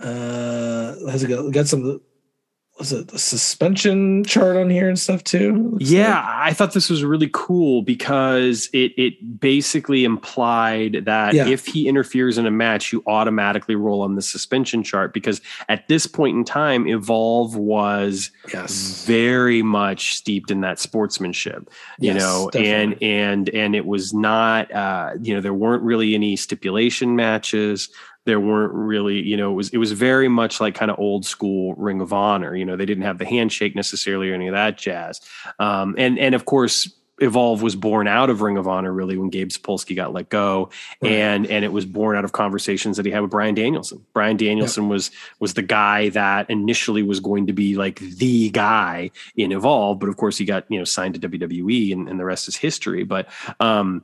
uh, 0.00 0.94
has 1.10 1.24
got 1.24 1.66
some 1.68 2.00
was 2.78 2.92
it 2.92 3.08
the 3.08 3.20
suspension 3.20 4.24
chart 4.24 4.56
on 4.56 4.68
here 4.68 4.88
and 4.88 4.98
stuff 4.98 5.22
too? 5.22 5.76
Yeah, 5.80 6.08
like. 6.08 6.24
I 6.24 6.52
thought 6.52 6.72
this 6.72 6.90
was 6.90 7.04
really 7.04 7.30
cool 7.32 7.82
because 7.82 8.68
it 8.72 8.92
it 8.96 9.40
basically 9.40 10.04
implied 10.04 11.04
that 11.04 11.34
yeah. 11.34 11.46
if 11.46 11.66
he 11.66 11.86
interferes 11.86 12.36
in 12.36 12.46
a 12.46 12.50
match, 12.50 12.92
you 12.92 13.04
automatically 13.06 13.76
roll 13.76 14.02
on 14.02 14.16
the 14.16 14.22
suspension 14.22 14.82
chart 14.82 15.14
because 15.14 15.40
at 15.68 15.86
this 15.86 16.08
point 16.08 16.36
in 16.36 16.44
time, 16.44 16.88
Evolve 16.88 17.54
was 17.54 18.32
yes. 18.52 19.04
very 19.06 19.62
much 19.62 20.16
steeped 20.16 20.50
in 20.50 20.60
that 20.62 20.80
sportsmanship, 20.80 21.70
you 22.00 22.12
yes, 22.12 22.20
know, 22.20 22.50
definitely. 22.50 22.72
and 22.72 23.02
and 23.02 23.48
and 23.50 23.76
it 23.76 23.86
was 23.86 24.12
not 24.12 24.72
uh, 24.72 25.12
you 25.20 25.32
know, 25.32 25.40
there 25.40 25.54
weren't 25.54 25.84
really 25.84 26.16
any 26.16 26.34
stipulation 26.34 27.14
matches 27.14 27.88
there 28.26 28.40
weren't 28.40 28.72
really, 28.72 29.22
you 29.22 29.36
know, 29.36 29.52
it 29.52 29.54
was 29.54 29.68
it 29.70 29.78
was 29.78 29.92
very 29.92 30.28
much 30.28 30.60
like 30.60 30.74
kind 30.74 30.90
of 30.90 30.98
old 30.98 31.26
school 31.26 31.74
Ring 31.74 32.00
of 32.00 32.12
Honor. 32.12 32.54
You 32.56 32.64
know, 32.64 32.76
they 32.76 32.86
didn't 32.86 33.04
have 33.04 33.18
the 33.18 33.24
handshake 33.24 33.76
necessarily 33.76 34.30
or 34.30 34.34
any 34.34 34.48
of 34.48 34.54
that 34.54 34.78
jazz. 34.78 35.20
Um, 35.58 35.94
and 35.98 36.18
and 36.18 36.34
of 36.34 36.44
course, 36.44 36.90
Evolve 37.18 37.62
was 37.62 37.76
born 37.76 38.08
out 38.08 38.28
of 38.28 38.40
Ring 38.40 38.56
of 38.56 38.66
Honor 38.66 38.92
really 38.92 39.16
when 39.16 39.30
Gabe 39.30 39.50
Sapolsky 39.50 39.94
got 39.94 40.12
let 40.12 40.30
go, 40.30 40.70
right. 41.00 41.12
and 41.12 41.46
and 41.46 41.64
it 41.64 41.72
was 41.72 41.84
born 41.84 42.16
out 42.16 42.24
of 42.24 42.32
conversations 42.32 42.96
that 42.96 43.06
he 43.06 43.12
had 43.12 43.20
with 43.20 43.30
Bryan 43.30 43.54
Danielson. 43.54 44.04
Bryan 44.12 44.36
Danielson 44.36 44.84
yep. 44.84 44.90
was 44.90 45.10
was 45.38 45.54
the 45.54 45.62
guy 45.62 46.08
that 46.08 46.50
initially 46.50 47.04
was 47.04 47.20
going 47.20 47.46
to 47.46 47.52
be 47.52 47.76
like 47.76 48.00
the 48.00 48.50
guy 48.50 49.12
in 49.36 49.52
Evolve, 49.52 50.00
but 50.00 50.08
of 50.08 50.16
course 50.16 50.36
he 50.38 50.44
got 50.44 50.64
you 50.68 50.78
know 50.78 50.84
signed 50.84 51.14
to 51.14 51.28
WWE, 51.28 51.92
and, 51.92 52.08
and 52.08 52.18
the 52.18 52.24
rest 52.24 52.48
is 52.48 52.56
history. 52.56 53.04
But 53.04 53.28
um, 53.60 54.02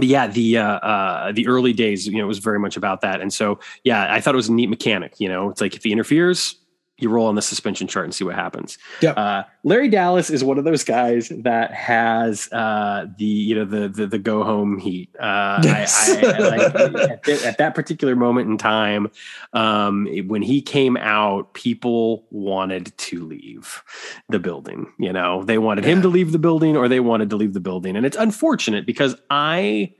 yeah, 0.00 0.26
the 0.26 0.58
uh, 0.58 0.64
uh, 0.64 1.32
the 1.32 1.46
early 1.46 1.72
days, 1.72 2.06
you 2.06 2.18
know, 2.18 2.24
it 2.24 2.28
was 2.28 2.38
very 2.38 2.58
much 2.58 2.76
about 2.76 3.00
that, 3.00 3.20
and 3.20 3.32
so 3.32 3.58
yeah, 3.84 4.12
I 4.12 4.20
thought 4.20 4.34
it 4.34 4.36
was 4.36 4.48
a 4.48 4.52
neat 4.52 4.68
mechanic. 4.68 5.14
You 5.18 5.28
know, 5.28 5.50
it's 5.50 5.60
like 5.60 5.74
if 5.74 5.82
he 5.82 5.92
interferes, 5.92 6.54
you 7.02 7.08
roll 7.08 7.26
on 7.26 7.34
the 7.34 7.42
suspension 7.42 7.86
chart 7.86 8.04
and 8.04 8.14
see 8.14 8.24
what 8.24 8.34
happens. 8.34 8.78
Yeah. 9.00 9.12
Uh, 9.12 9.42
Larry 9.62 9.88
Dallas 9.88 10.30
is 10.30 10.42
one 10.42 10.58
of 10.58 10.64
those 10.64 10.84
guys 10.84 11.30
that 11.42 11.72
has 11.72 12.50
uh, 12.52 13.06
the 13.18 13.24
you 13.24 13.54
know 13.54 13.64
the 13.64 13.88
the, 13.88 14.06
the 14.06 14.18
go 14.18 14.42
home 14.42 14.78
heat. 14.78 15.14
Uh, 15.18 15.60
yes. 15.62 16.10
I, 16.10 16.20
I, 16.20 16.38
like, 16.38 16.74
at, 16.74 17.28
at, 17.28 17.58
that 17.58 17.74
particular 17.74 18.16
moment 18.16 18.48
in 18.48 18.56
time, 18.56 19.10
um, 19.52 20.06
when 20.26 20.42
he 20.42 20.62
came 20.62 20.96
out, 20.96 21.52
people 21.54 22.26
wanted 22.30 22.96
to 22.96 23.24
leave 23.24 23.82
the 24.28 24.38
building. 24.38 24.92
You 24.98 25.12
know, 25.12 25.44
they 25.44 25.58
wanted 25.58 25.84
yeah. 25.84 25.92
him 25.92 26.02
to 26.02 26.08
leave 26.08 26.32
the 26.32 26.38
building, 26.38 26.76
or 26.76 26.88
they 26.88 27.00
wanted 27.00 27.30
to 27.30 27.36
leave 27.36 27.52
the 27.52 27.60
building, 27.60 27.96
and 27.96 28.06
it's 28.06 28.16
unfortunate 28.16 28.86
because 28.86 29.14
I 29.28 29.92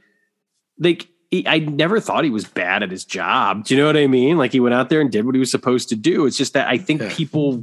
like 0.79 1.10
he, 1.31 1.47
I 1.47 1.61
never 1.61 2.01
thought 2.01 2.25
he 2.25 2.31
was 2.31 2.45
bad 2.45 2.83
at 2.83 2.91
his 2.91 3.05
job. 3.05 3.65
Do 3.65 3.75
you 3.75 3.81
know 3.81 3.87
what 3.87 3.97
I 3.97 4.07
mean? 4.09 4.37
Like 4.37 4.53
he 4.53 4.61
went 4.61 4.75
out 4.75 4.89
there 4.89 5.01
and 5.01 5.11
did 5.11 5.25
what 5.25 5.35
he 5.35 5.39
was 5.39 5.51
supposed 5.51 5.89
to 5.91 5.97
do. 5.97 6.27
It's 6.27 6.37
just 6.37 6.55
that 6.55 6.69
I 6.69 6.77
think 6.77 7.01
yeah. 7.01 7.13
people 7.13 7.59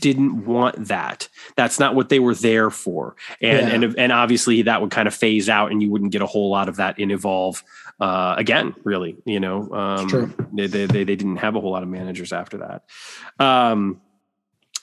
didn't 0.00 0.46
want 0.46 0.88
that. 0.88 1.28
That's 1.56 1.78
not 1.78 1.94
what 1.94 2.08
they 2.08 2.20
were 2.20 2.34
there 2.34 2.70
for. 2.70 3.14
And 3.40 3.68
yeah. 3.68 3.74
and 3.74 3.98
and 3.98 4.12
obviously 4.12 4.62
that 4.62 4.80
would 4.80 4.90
kind 4.90 5.06
of 5.06 5.14
phase 5.14 5.48
out, 5.48 5.70
and 5.70 5.82
you 5.82 5.90
wouldn't 5.90 6.12
get 6.12 6.22
a 6.22 6.26
whole 6.26 6.50
lot 6.50 6.68
of 6.68 6.76
that 6.76 6.98
in 6.98 7.10
Evolve 7.10 7.62
uh, 8.00 8.34
again. 8.38 8.74
Really, 8.82 9.16
you 9.26 9.40
know, 9.40 9.70
um, 9.72 10.34
they, 10.52 10.66
they 10.66 10.86
they 10.86 11.04
didn't 11.04 11.36
have 11.36 11.54
a 11.54 11.60
whole 11.60 11.72
lot 11.72 11.82
of 11.82 11.90
managers 11.90 12.32
after 12.32 12.58
that. 12.58 12.84
Um, 13.38 14.00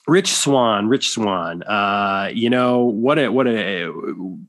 Rich 0.10 0.34
Swann, 0.34 0.88
Rich 0.90 1.12
Swann. 1.12 1.62
Uh, 1.62 2.32
you 2.34 2.50
know 2.50 2.80
what 2.80 3.20
a 3.20 3.30
what 3.30 3.48
a 3.48 3.86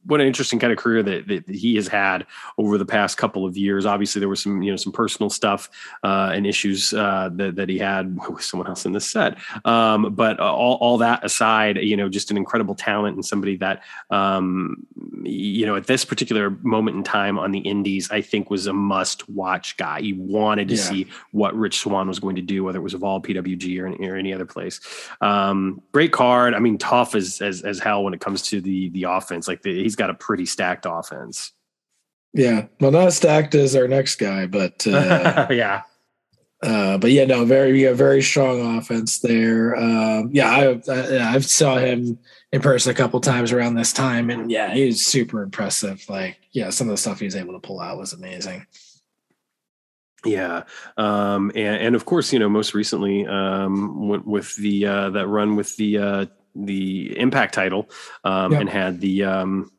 what 0.07 0.19
an 0.19 0.27
interesting 0.27 0.59
kind 0.59 0.73
of 0.73 0.79
career 0.79 1.03
that, 1.03 1.29
that, 1.29 1.49
he 1.49 1.77
has 1.77 1.87
had 1.87 2.27
over 2.57 2.79
the 2.79 2.87
past 2.87 3.19
couple 3.19 3.45
of 3.45 3.59
years. 3.59 3.85
Obviously, 3.85 4.21
there 4.21 4.29
was 4.29 4.43
some 4.43 4.63
you 4.63 4.71
know 4.71 4.77
some 4.77 4.91
personal 4.91 5.29
stuff 5.29 5.69
uh, 6.03 6.33
and 6.33 6.47
issues 6.47 6.95
uh, 6.95 7.29
that 7.35 7.57
that 7.57 7.69
he 7.69 7.79
had 7.79 8.19
with 8.31 8.43
someone 8.43 8.69
else 8.69 8.87
in 8.87 8.93
the 8.93 9.01
set. 9.03 9.37
Um, 9.67 10.15
but 10.15 10.41
all 10.41 10.79
all 10.81 10.97
that 10.99 11.23
aside, 11.27 11.77
you 11.77 11.97
know, 11.97 12.09
just 12.09 12.31
an 12.31 12.39
incredible 12.39 12.75
talent 12.75 13.17
and 13.17 13.25
somebody 13.25 13.57
that 13.57 13.83
um, 14.09 14.87
you 15.23 15.67
know 15.67 15.77
at 15.77 15.87
this 15.87 16.07
particular 16.07 16.49
moment 16.63 16.97
in 16.97 17.03
time 17.03 17.39
on 17.39 17.53
the 17.53 17.59
Indies, 17.59 18.11
I 18.11 18.23
think 18.23 18.49
was 18.49 18.67
a 18.67 18.73
must 18.73 19.29
watch 19.29 19.77
guy. 19.77 19.99
You 19.99 20.17
wanted 20.17 20.69
to 20.69 20.75
yeah. 20.77 20.83
see 20.83 21.07
what 21.33 21.55
Rich 21.55 21.81
Swann 21.81 22.09
was 22.09 22.19
going 22.19 22.37
to 22.37 22.43
do, 22.43 22.65
whether 22.65 22.79
it 22.79 22.83
was 22.83 22.95
Evolve, 22.95 23.25
PWG, 23.25 23.79
or, 23.79 24.11
or 24.11 24.17
any 24.17 24.33
other 24.33 24.47
place. 24.47 24.81
Um, 25.21 25.49
um, 25.51 25.82
great 25.92 26.12
card. 26.12 26.55
I 26.55 26.59
mean, 26.59 26.78
tough 26.78 27.14
as, 27.14 27.40
as 27.40 27.62
as 27.62 27.78
hell 27.78 28.05
when 28.05 28.14
it 28.14 28.20
comes 28.20 28.42
to 28.42 28.61
the 28.61 28.90
the 28.90 29.05
offense. 29.05 29.48
Like 29.48 29.62
the, 29.62 29.82
he's 29.82 29.96
got 29.96 30.11
a 30.11 30.14
pretty 30.14 30.46
stacked 30.46 30.86
offense. 30.88 31.53
Yeah, 32.32 32.66
well, 32.80 32.92
not 32.92 33.12
stacked 33.12 33.55
as 33.55 33.74
our 33.74 33.88
next 33.88 34.16
guy, 34.16 34.46
but 34.46 34.86
uh, 34.86 35.48
yeah. 35.51 35.82
Uh, 36.62 36.98
but 36.98 37.11
yeah, 37.11 37.24
no, 37.24 37.44
very 37.44 37.82
yeah, 37.82 37.94
very 37.94 38.20
strong 38.20 38.76
offense 38.76 39.20
there. 39.20 39.74
Um, 39.76 40.30
yeah, 40.32 40.51
I, 40.51 40.92
I 40.92 41.34
I 41.34 41.38
saw 41.40 41.78
him 41.78 42.18
in 42.53 42.61
person 42.61 42.90
a 42.90 42.94
couple 42.94 43.18
times 43.20 43.51
around 43.51 43.74
this 43.74 43.94
time, 43.94 44.28
and 44.28 44.51
yeah, 44.51 44.74
he 44.74 44.86
was 44.86 45.05
super 45.05 45.42
impressive. 45.42 46.05
Like, 46.09 46.38
yeah, 46.53 46.68
some 46.68 46.88
of 46.88 46.92
the 46.92 46.98
stuff 46.98 47.20
he 47.20 47.24
was 47.24 47.36
able 47.36 47.55
to 47.55 47.66
pull 47.66 47.80
out 47.80 47.98
was 47.98 48.12
amazing. 48.12 48.66
Yeah, 50.25 50.64
um, 50.97 51.51
and, 51.55 51.83
and 51.83 51.95
of 51.95 52.05
course, 52.05 52.33
you 52.33 52.39
know, 52.39 52.49
most 52.49 52.75
recently 52.75 53.27
um, 53.27 54.09
with, 54.09 54.25
with 54.25 54.57
the 54.57 54.87
uh, 54.87 55.11
that 55.11 55.27
run 55.27 55.57
with 55.57 55.77
the 55.77 55.99
uh, 55.99 56.27
the 56.55 57.18
Impact 57.18 57.55
title, 57.55 57.89
um, 58.25 58.53
yep. 58.53 58.61
and 58.61 58.71
had 58.71 59.01
the 59.01 59.25
um, 59.25 59.73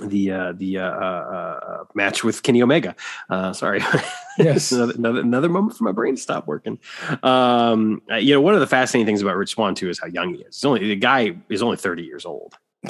the 0.00 0.30
uh, 0.30 0.52
the 0.56 0.78
uh, 0.78 0.90
uh, 0.90 1.60
uh, 1.62 1.84
match 1.94 2.24
with 2.24 2.42
Kenny 2.42 2.62
Omega. 2.62 2.96
Uh, 3.28 3.52
sorry, 3.52 3.80
yes, 4.38 4.72
another, 4.72 4.94
another, 4.94 5.20
another 5.20 5.48
moment 5.48 5.76
for 5.76 5.84
my 5.84 5.92
brain 5.92 6.16
to 6.16 6.20
stop 6.20 6.46
working. 6.46 6.78
Um, 7.22 8.02
uh, 8.10 8.16
you 8.16 8.34
know, 8.34 8.40
one 8.40 8.54
of 8.54 8.60
the 8.60 8.66
fascinating 8.66 9.06
things 9.06 9.22
about 9.22 9.36
Rich 9.36 9.50
Swann 9.50 9.74
too 9.74 9.90
is 9.90 9.98
how 9.98 10.06
young 10.06 10.34
he 10.34 10.40
is. 10.40 10.56
He's 10.56 10.64
only 10.64 10.88
the 10.88 10.96
guy 10.96 11.36
is 11.48 11.62
only 11.62 11.76
thirty 11.76 12.04
years 12.04 12.24
old. 12.24 12.54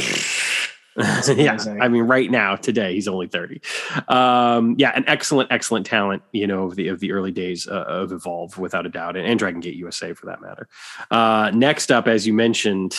yeah, 1.36 1.57
I 1.80 1.88
mean, 1.88 2.03
right 2.03 2.30
now, 2.30 2.55
today, 2.55 2.95
he's 2.95 3.09
only 3.09 3.26
thirty. 3.26 3.62
Um, 4.09 4.74
yeah, 4.78 4.93
an 4.95 5.05
excellent, 5.07 5.51
excellent 5.51 5.86
talent. 5.86 6.22
You 6.32 6.47
know, 6.47 6.64
of 6.64 6.76
the 6.76 6.88
of 6.88 7.01
the 7.01 7.12
early 7.12 7.30
days 7.30 7.66
uh, 7.66 7.84
of 7.84 8.12
Evolve, 8.12 8.59
without 8.59 8.84
a 8.84 8.90
doubt, 8.90 9.16
and, 9.16 9.26
and 9.26 9.38
Dragon 9.38 9.61
Gate 9.61 9.76
USA 9.76 10.12
for 10.12 10.26
that 10.26 10.43
matter. 10.43 10.68
Uh, 11.11 11.51
next 11.55 11.90
up, 11.90 12.09
as 12.09 12.26
you 12.26 12.34
mentioned, 12.34 12.95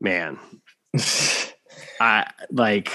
man, 0.00 0.38
I 2.00 2.30
like. 2.52 2.92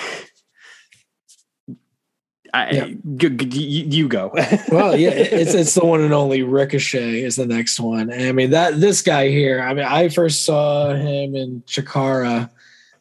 I, 2.53 2.71
yeah. 2.71 2.87
g- 3.17 3.29
g- 3.29 3.59
you 3.59 4.07
go. 4.07 4.31
well, 4.71 4.95
yeah, 4.95 5.09
it's 5.09 5.53
it's 5.53 5.73
the 5.73 5.85
one 5.85 5.99
and 5.99 6.13
only 6.13 6.41
Ricochet 6.41 7.21
is 7.21 7.35
the 7.35 7.45
next 7.45 7.81
one. 7.81 8.09
And 8.09 8.29
I 8.29 8.31
mean 8.31 8.51
that 8.51 8.79
this 8.79 9.01
guy 9.01 9.27
here. 9.27 9.59
I 9.61 9.73
mean, 9.73 9.83
I 9.83 10.07
first 10.07 10.45
saw 10.45 10.93
him 10.93 11.35
in 11.35 11.63
Chikara 11.67 12.49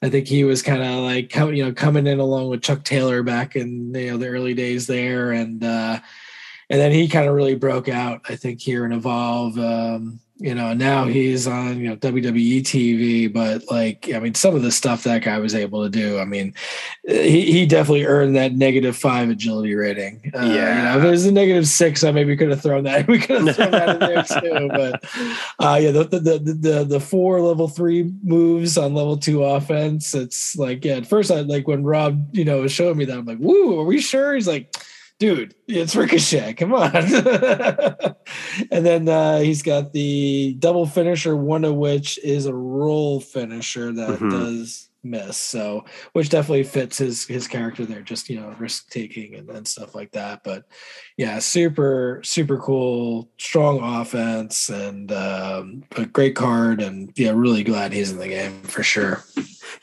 I 0.07 0.09
think 0.09 0.28
he 0.28 0.44
was 0.44 0.62
kind 0.62 0.84
of 0.84 1.02
like 1.02 1.34
you 1.34 1.64
know 1.64 1.72
coming 1.72 2.07
in 2.07 2.20
along 2.20 2.48
with 2.48 2.62
Chuck 2.62 2.84
Taylor 2.84 3.24
back 3.24 3.57
in 3.57 3.92
you 3.92 4.12
know 4.12 4.16
the 4.16 4.28
early 4.28 4.54
days 4.54 4.86
there, 4.86 5.32
and 5.32 5.64
uh, 5.64 5.98
and 6.70 6.80
then 6.80 6.92
he 6.92 7.09
kind 7.09 7.28
of 7.28 7.34
really 7.34 7.57
broke 7.57 7.88
out. 7.88 8.20
I 8.28 8.36
think 8.36 8.61
here 8.61 8.84
in 8.84 8.92
Evolve. 8.92 9.59
Um, 9.59 10.20
you 10.39 10.55
know, 10.55 10.74
now 10.74 11.07
he's 11.07 11.47
on, 11.47 11.80
you 11.80 11.89
know, 11.89 11.97
WWE 11.97 12.61
TV, 12.61 13.32
but 13.32 13.62
like, 13.70 14.11
I 14.14 14.18
mean, 14.18 14.34
some 14.34 14.55
of 14.55 14.61
the 14.61 14.70
stuff 14.70 15.05
that 15.05 15.22
guy 15.22 15.39
was 15.39 15.55
able 15.55 15.82
to 15.82 15.89
do, 15.89 16.18
I 16.18 16.26
mean, 16.26 16.53
he, 17.07 17.51
he 17.51 17.66
definitely 17.66 18.05
earned 18.05 18.37
that 18.37 18.53
negative 18.53 18.97
five 18.97 19.30
agility 19.30 19.74
rating. 19.74 20.30
Uh, 20.34 20.43
yeah. 20.43 20.76
You 20.76 20.84
know, 20.84 20.99
if 20.99 21.05
it 21.05 21.11
was 21.11 21.24
a 21.24 21.32
negative 21.32 21.66
six, 21.66 22.05
I 22.05 22.11
maybe 22.11 22.37
could 22.37 22.51
have 22.51 22.61
thrown 22.61 22.84
that. 22.84 23.07
We 23.16 23.18
could 23.18 23.47
have 23.47 23.57
thrown 23.57 23.70
that 23.70 23.89
in 23.89 23.99
there 23.99 24.22
too. 24.41 24.68
But 24.68 25.05
uh, 25.59 25.78
yeah, 25.80 25.93
the, 25.93 26.05
the, 26.05 26.18
the, 26.18 26.39
the, 26.39 26.84
the 26.84 27.01
four 27.01 27.41
level 27.41 27.68
three 27.68 28.12
moves 28.22 28.76
on 28.76 28.95
level 28.95 29.16
two 29.16 29.43
offense, 29.43 30.14
it's 30.14 30.57
like, 30.57 30.84
yeah, 30.84 30.97
at 30.97 31.07
first 31.07 31.30
I 31.30 31.41
like 31.43 31.66
when 31.66 31.82
Rob, 31.82 32.28
you 32.32 32.45
know, 32.45 32.61
was 32.61 32.72
showing 32.72 32.99
me 32.99 33.07
that, 33.07 33.16
I'm 33.16 33.24
like, 33.24 33.39
woo, 33.39 33.80
are 33.80 33.84
we 33.84 34.01
sure? 34.01 34.34
He's 34.34 34.49
like, 34.49 34.76
dude, 35.18 35.54
it's 35.66 35.96
Ricochet. 35.96 36.54
Come 36.54 36.74
on. 36.74 36.94
and 38.70 38.86
then 38.86 39.08
uh, 39.08 39.38
he's 39.38 39.62
got 39.62 39.92
the 39.92 40.54
double 40.58 40.86
finisher, 40.86 41.36
one 41.36 41.64
of 41.64 41.74
which 41.74 42.18
is 42.18 42.46
a 42.46 42.54
roll 42.54 43.20
finisher 43.20 43.92
that 43.92 44.10
mm-hmm. 44.10 44.28
does 44.28 44.88
miss. 45.02 45.36
So, 45.36 45.84
which 46.12 46.28
definitely 46.28 46.64
fits 46.64 46.98
his 46.98 47.26
his 47.26 47.48
character 47.48 47.84
there, 47.84 48.02
just 48.02 48.28
you 48.28 48.40
know, 48.40 48.54
risk 48.58 48.90
taking 48.90 49.34
and, 49.34 49.48
and 49.50 49.66
stuff 49.66 49.94
like 49.94 50.12
that. 50.12 50.42
But 50.44 50.64
yeah, 51.16 51.38
super 51.38 52.20
super 52.24 52.58
cool, 52.58 53.30
strong 53.38 53.80
offense, 53.82 54.68
and 54.68 55.10
um, 55.12 55.84
a 55.96 56.06
great 56.06 56.36
card. 56.36 56.82
And 56.82 57.12
yeah, 57.16 57.32
really 57.34 57.64
glad 57.64 57.92
he's 57.92 58.10
in 58.10 58.18
the 58.18 58.28
game 58.28 58.62
for 58.62 58.82
sure. 58.82 59.24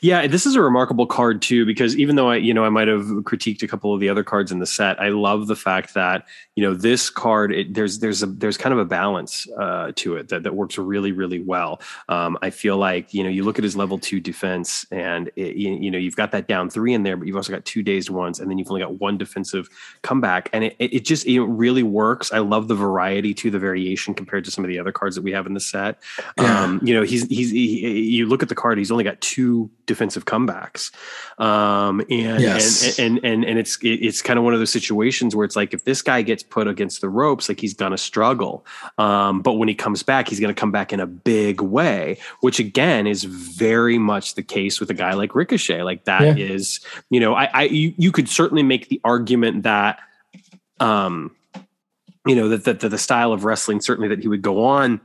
Yeah, 0.04 0.26
this 0.26 0.44
is 0.44 0.54
a 0.54 0.60
remarkable 0.60 1.06
card 1.06 1.40
too 1.40 1.64
because 1.64 1.96
even 1.96 2.16
though 2.16 2.28
I, 2.28 2.36
you 2.36 2.52
know, 2.52 2.62
I 2.62 2.68
might 2.68 2.88
have 2.88 3.06
critiqued 3.24 3.62
a 3.62 3.66
couple 3.66 3.94
of 3.94 4.00
the 4.00 4.10
other 4.10 4.22
cards 4.22 4.52
in 4.52 4.58
the 4.58 4.66
set, 4.66 5.00
I 5.00 5.08
love 5.08 5.46
the 5.46 5.56
fact 5.56 5.94
that 5.94 6.26
you 6.56 6.62
know 6.62 6.74
this 6.74 7.08
card 7.08 7.54
it, 7.54 7.72
there's 7.72 8.00
there's 8.00 8.22
a 8.22 8.26
there's 8.26 8.58
kind 8.58 8.74
of 8.74 8.78
a 8.78 8.84
balance 8.84 9.48
uh, 9.58 9.92
to 9.96 10.16
it 10.16 10.28
that 10.28 10.42
that 10.42 10.54
works 10.54 10.76
really 10.76 11.10
really 11.10 11.40
well. 11.40 11.80
Um, 12.10 12.36
I 12.42 12.50
feel 12.50 12.76
like 12.76 13.14
you 13.14 13.24
know 13.24 13.30
you 13.30 13.44
look 13.44 13.56
at 13.56 13.64
his 13.64 13.78
level 13.78 13.98
two 13.98 14.20
defense 14.20 14.84
and 14.90 15.30
it, 15.36 15.56
you, 15.56 15.72
you, 15.74 15.90
know 15.90 15.96
you've 15.96 16.16
got 16.16 16.32
that 16.32 16.48
down 16.48 16.68
three 16.68 16.92
in 16.92 17.02
there, 17.02 17.16
but 17.16 17.26
you've 17.26 17.36
also 17.36 17.52
got 17.52 17.64
two 17.64 17.82
dazed 17.82 18.10
ones, 18.10 18.40
and 18.40 18.50
then 18.50 18.58
you've 18.58 18.68
only 18.68 18.82
got 18.82 19.00
one 19.00 19.16
defensive 19.16 19.70
comeback, 20.02 20.50
and 20.52 20.64
it 20.64 20.76
it 20.78 21.06
just 21.06 21.26
it 21.26 21.40
really 21.44 21.82
works. 21.82 22.30
I 22.30 22.40
love 22.40 22.68
the 22.68 22.74
variety 22.74 23.32
to 23.32 23.50
the 23.50 23.58
variation 23.58 24.12
compared 24.12 24.44
to 24.44 24.50
some 24.50 24.64
of 24.64 24.68
the 24.68 24.78
other 24.78 24.92
cards 24.92 25.16
that 25.16 25.22
we 25.22 25.32
have 25.32 25.46
in 25.46 25.54
the 25.54 25.60
set. 25.60 25.98
Yeah. 26.38 26.62
Um, 26.62 26.80
you 26.84 26.92
know, 26.92 27.04
he's 27.04 27.26
he's 27.28 27.50
he, 27.50 28.02
you 28.02 28.26
look 28.26 28.42
at 28.42 28.50
the 28.50 28.54
card, 28.54 28.76
he's 28.76 28.90
only 28.90 29.02
got 29.02 29.18
two 29.22 29.70
defensive 29.86 29.93
comebacks, 30.00 30.92
um, 31.38 32.00
and, 32.10 32.40
yes. 32.40 32.98
and, 32.98 33.18
and 33.18 33.24
and 33.24 33.44
and 33.44 33.58
it's 33.58 33.78
it's 33.82 34.22
kind 34.22 34.38
of 34.38 34.44
one 34.44 34.54
of 34.54 34.60
those 34.60 34.70
situations 34.70 35.34
where 35.34 35.44
it's 35.44 35.56
like 35.56 35.74
if 35.74 35.84
this 35.84 36.02
guy 36.02 36.22
gets 36.22 36.42
put 36.42 36.66
against 36.66 37.00
the 37.00 37.08
ropes, 37.08 37.48
like 37.48 37.60
he's 37.60 37.74
gonna 37.74 37.98
struggle, 37.98 38.64
um, 38.98 39.42
but 39.42 39.54
when 39.54 39.68
he 39.68 39.74
comes 39.74 40.02
back, 40.02 40.28
he's 40.28 40.40
gonna 40.40 40.54
come 40.54 40.72
back 40.72 40.92
in 40.92 41.00
a 41.00 41.06
big 41.06 41.60
way, 41.60 42.18
which 42.40 42.58
again 42.58 43.06
is 43.06 43.24
very 43.24 43.98
much 43.98 44.34
the 44.34 44.42
case 44.42 44.80
with 44.80 44.90
a 44.90 44.94
guy 44.94 45.14
like 45.14 45.34
Ricochet. 45.34 45.82
Like 45.82 46.04
that 46.04 46.38
yeah. 46.38 46.44
is, 46.44 46.80
you 47.10 47.20
know, 47.20 47.34
I, 47.34 47.50
I 47.52 47.62
you, 47.64 47.94
you 47.96 48.12
could 48.12 48.28
certainly 48.28 48.62
make 48.62 48.88
the 48.88 49.00
argument 49.04 49.64
that 49.64 50.00
um 50.80 51.34
you 52.26 52.34
know 52.34 52.48
that, 52.48 52.64
that, 52.64 52.80
that 52.80 52.88
the 52.88 52.98
style 52.98 53.32
of 53.32 53.44
wrestling 53.44 53.80
certainly 53.80 54.08
that 54.08 54.20
he 54.20 54.28
would 54.28 54.42
go 54.42 54.64
on 54.64 55.00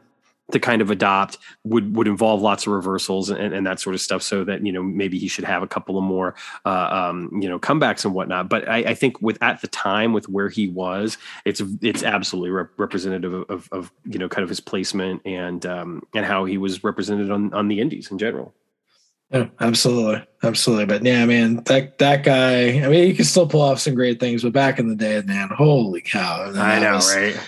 to 0.52 0.60
kind 0.60 0.82
of 0.82 0.90
adopt 0.90 1.38
would 1.64 1.96
would 1.96 2.08
involve 2.08 2.42
lots 2.42 2.66
of 2.66 2.74
reversals 2.74 3.30
and, 3.30 3.54
and, 3.54 3.66
that 3.68 3.80
sort 3.80 3.94
of 3.94 4.02
stuff 4.02 4.22
so 4.22 4.44
that 4.44 4.66
you 4.66 4.72
know 4.72 4.82
maybe 4.82 5.20
he 5.20 5.28
should 5.28 5.44
have 5.44 5.62
a 5.62 5.68
couple 5.68 5.98
of 5.98 6.04
more 6.04 6.34
uh, 6.66 6.70
um, 6.70 7.30
you 7.42 7.48
know 7.48 7.60
comebacks 7.60 8.06
and 8.06 8.14
whatnot 8.14 8.50
but 8.50 8.68
I, 8.68 8.78
I, 8.78 8.94
think 8.94 9.22
with 9.22 9.42
at 9.44 9.62
the 9.62 9.68
time 9.68 10.14
with 10.14 10.28
where 10.30 10.50
he 10.50 10.68
was 10.70 11.18
it's 11.46 11.62
it's 11.82 12.04
absolutely 12.04 12.50
rep- 12.50 12.72
representative 12.78 13.34
of, 13.34 13.50
of, 13.50 13.70
of, 13.72 13.92
you 14.06 14.18
know 14.18 14.30
kind 14.30 14.44
of 14.44 14.50
his 14.50 14.60
placement 14.60 15.22
and 15.26 15.66
um, 15.66 16.04
and 16.16 16.26
how 16.26 16.46
he 16.46 16.58
was 16.58 16.84
represented 16.84 17.30
on 17.32 17.54
on 17.54 17.68
the 17.68 17.80
indies 17.80 18.10
in 18.10 18.18
general 18.18 18.54
yeah, 19.32 19.48
absolutely, 19.60 20.26
absolutely. 20.42 20.88
But 20.88 21.06
yeah, 21.06 21.24
man, 21.28 21.58
that 21.66 22.00
that 22.00 22.24
guy. 22.24 22.82
I 22.84 22.88
mean, 22.88 23.06
he 23.06 23.14
can 23.14 23.26
still 23.26 23.48
pull 23.48 23.62
off 23.62 23.80
some 23.80 23.94
great 23.94 24.20
things, 24.20 24.42
but 24.42 24.54
back 24.54 24.80
in 24.80 24.90
the 24.90 24.96
day, 24.96 25.22
man, 25.22 25.50
holy 25.50 26.02
cow! 26.02 26.52
I 26.56 26.80
know, 26.80 26.98
right? 26.98 27.40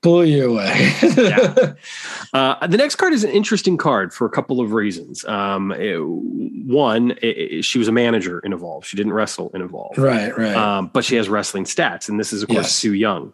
Blew 0.00 0.24
you 0.24 0.52
away. 0.52 0.92
yeah. 1.16 1.72
uh, 2.32 2.66
the 2.66 2.76
next 2.76 2.96
card 2.96 3.12
is 3.12 3.24
an 3.24 3.30
interesting 3.30 3.76
card 3.76 4.12
for 4.12 4.26
a 4.26 4.30
couple 4.30 4.60
of 4.60 4.72
reasons. 4.72 5.24
Um, 5.24 5.72
it, 5.72 5.98
one, 5.98 7.12
it, 7.22 7.24
it, 7.24 7.64
she 7.64 7.78
was 7.78 7.88
a 7.88 7.92
manager 7.92 8.40
in 8.40 8.52
Evolve. 8.52 8.86
She 8.86 8.96
didn't 8.96 9.12
wrestle 9.12 9.50
in 9.54 9.62
Evolve, 9.62 9.96
right? 9.98 10.36
Right. 10.36 10.54
Um, 10.54 10.90
but 10.92 11.04
she 11.04 11.16
has 11.16 11.28
wrestling 11.28 11.64
stats, 11.64 12.08
and 12.08 12.20
this 12.20 12.32
is 12.32 12.42
of 12.42 12.48
course 12.48 12.58
yes. 12.58 12.74
Su 12.74 12.92
Yung. 12.92 13.32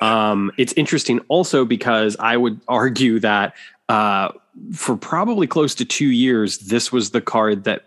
Um, 0.00 0.52
it's 0.58 0.72
interesting 0.74 1.20
also 1.28 1.64
because 1.64 2.16
I 2.18 2.36
would 2.36 2.60
argue 2.68 3.20
that 3.20 3.54
uh, 3.88 4.30
for 4.74 4.96
probably 4.96 5.46
close 5.46 5.74
to 5.76 5.84
two 5.84 6.10
years, 6.10 6.58
this 6.58 6.92
was 6.92 7.10
the 7.10 7.20
card 7.20 7.64
that 7.64 7.84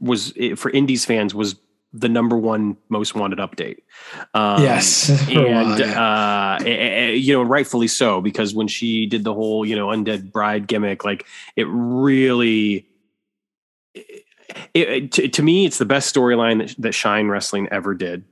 was 0.00 0.32
for 0.56 0.70
Indies 0.70 1.04
fans 1.04 1.34
was 1.34 1.56
the 2.00 2.08
number 2.08 2.36
one 2.36 2.76
most 2.88 3.14
wanted 3.14 3.38
update. 3.38 3.78
Um, 4.34 4.62
yes, 4.62 5.10
and 5.30 5.80
uh, 5.80 6.58
you 6.64 7.32
know, 7.32 7.42
rightfully 7.42 7.88
so 7.88 8.20
because 8.20 8.54
when 8.54 8.68
she 8.68 9.06
did 9.06 9.24
the 9.24 9.34
whole 9.34 9.64
you 9.64 9.76
know 9.76 9.88
undead 9.88 10.32
bride 10.32 10.66
gimmick, 10.66 11.04
like 11.04 11.26
it 11.56 11.66
really. 11.68 12.86
It, 14.72 15.12
to, 15.12 15.28
to 15.28 15.42
me, 15.42 15.66
it's 15.66 15.78
the 15.78 15.84
best 15.84 16.14
storyline 16.14 16.66
that, 16.66 16.74
that 16.80 16.92
Shine 16.92 17.28
Wrestling 17.28 17.68
ever 17.70 17.94
did 17.94 18.24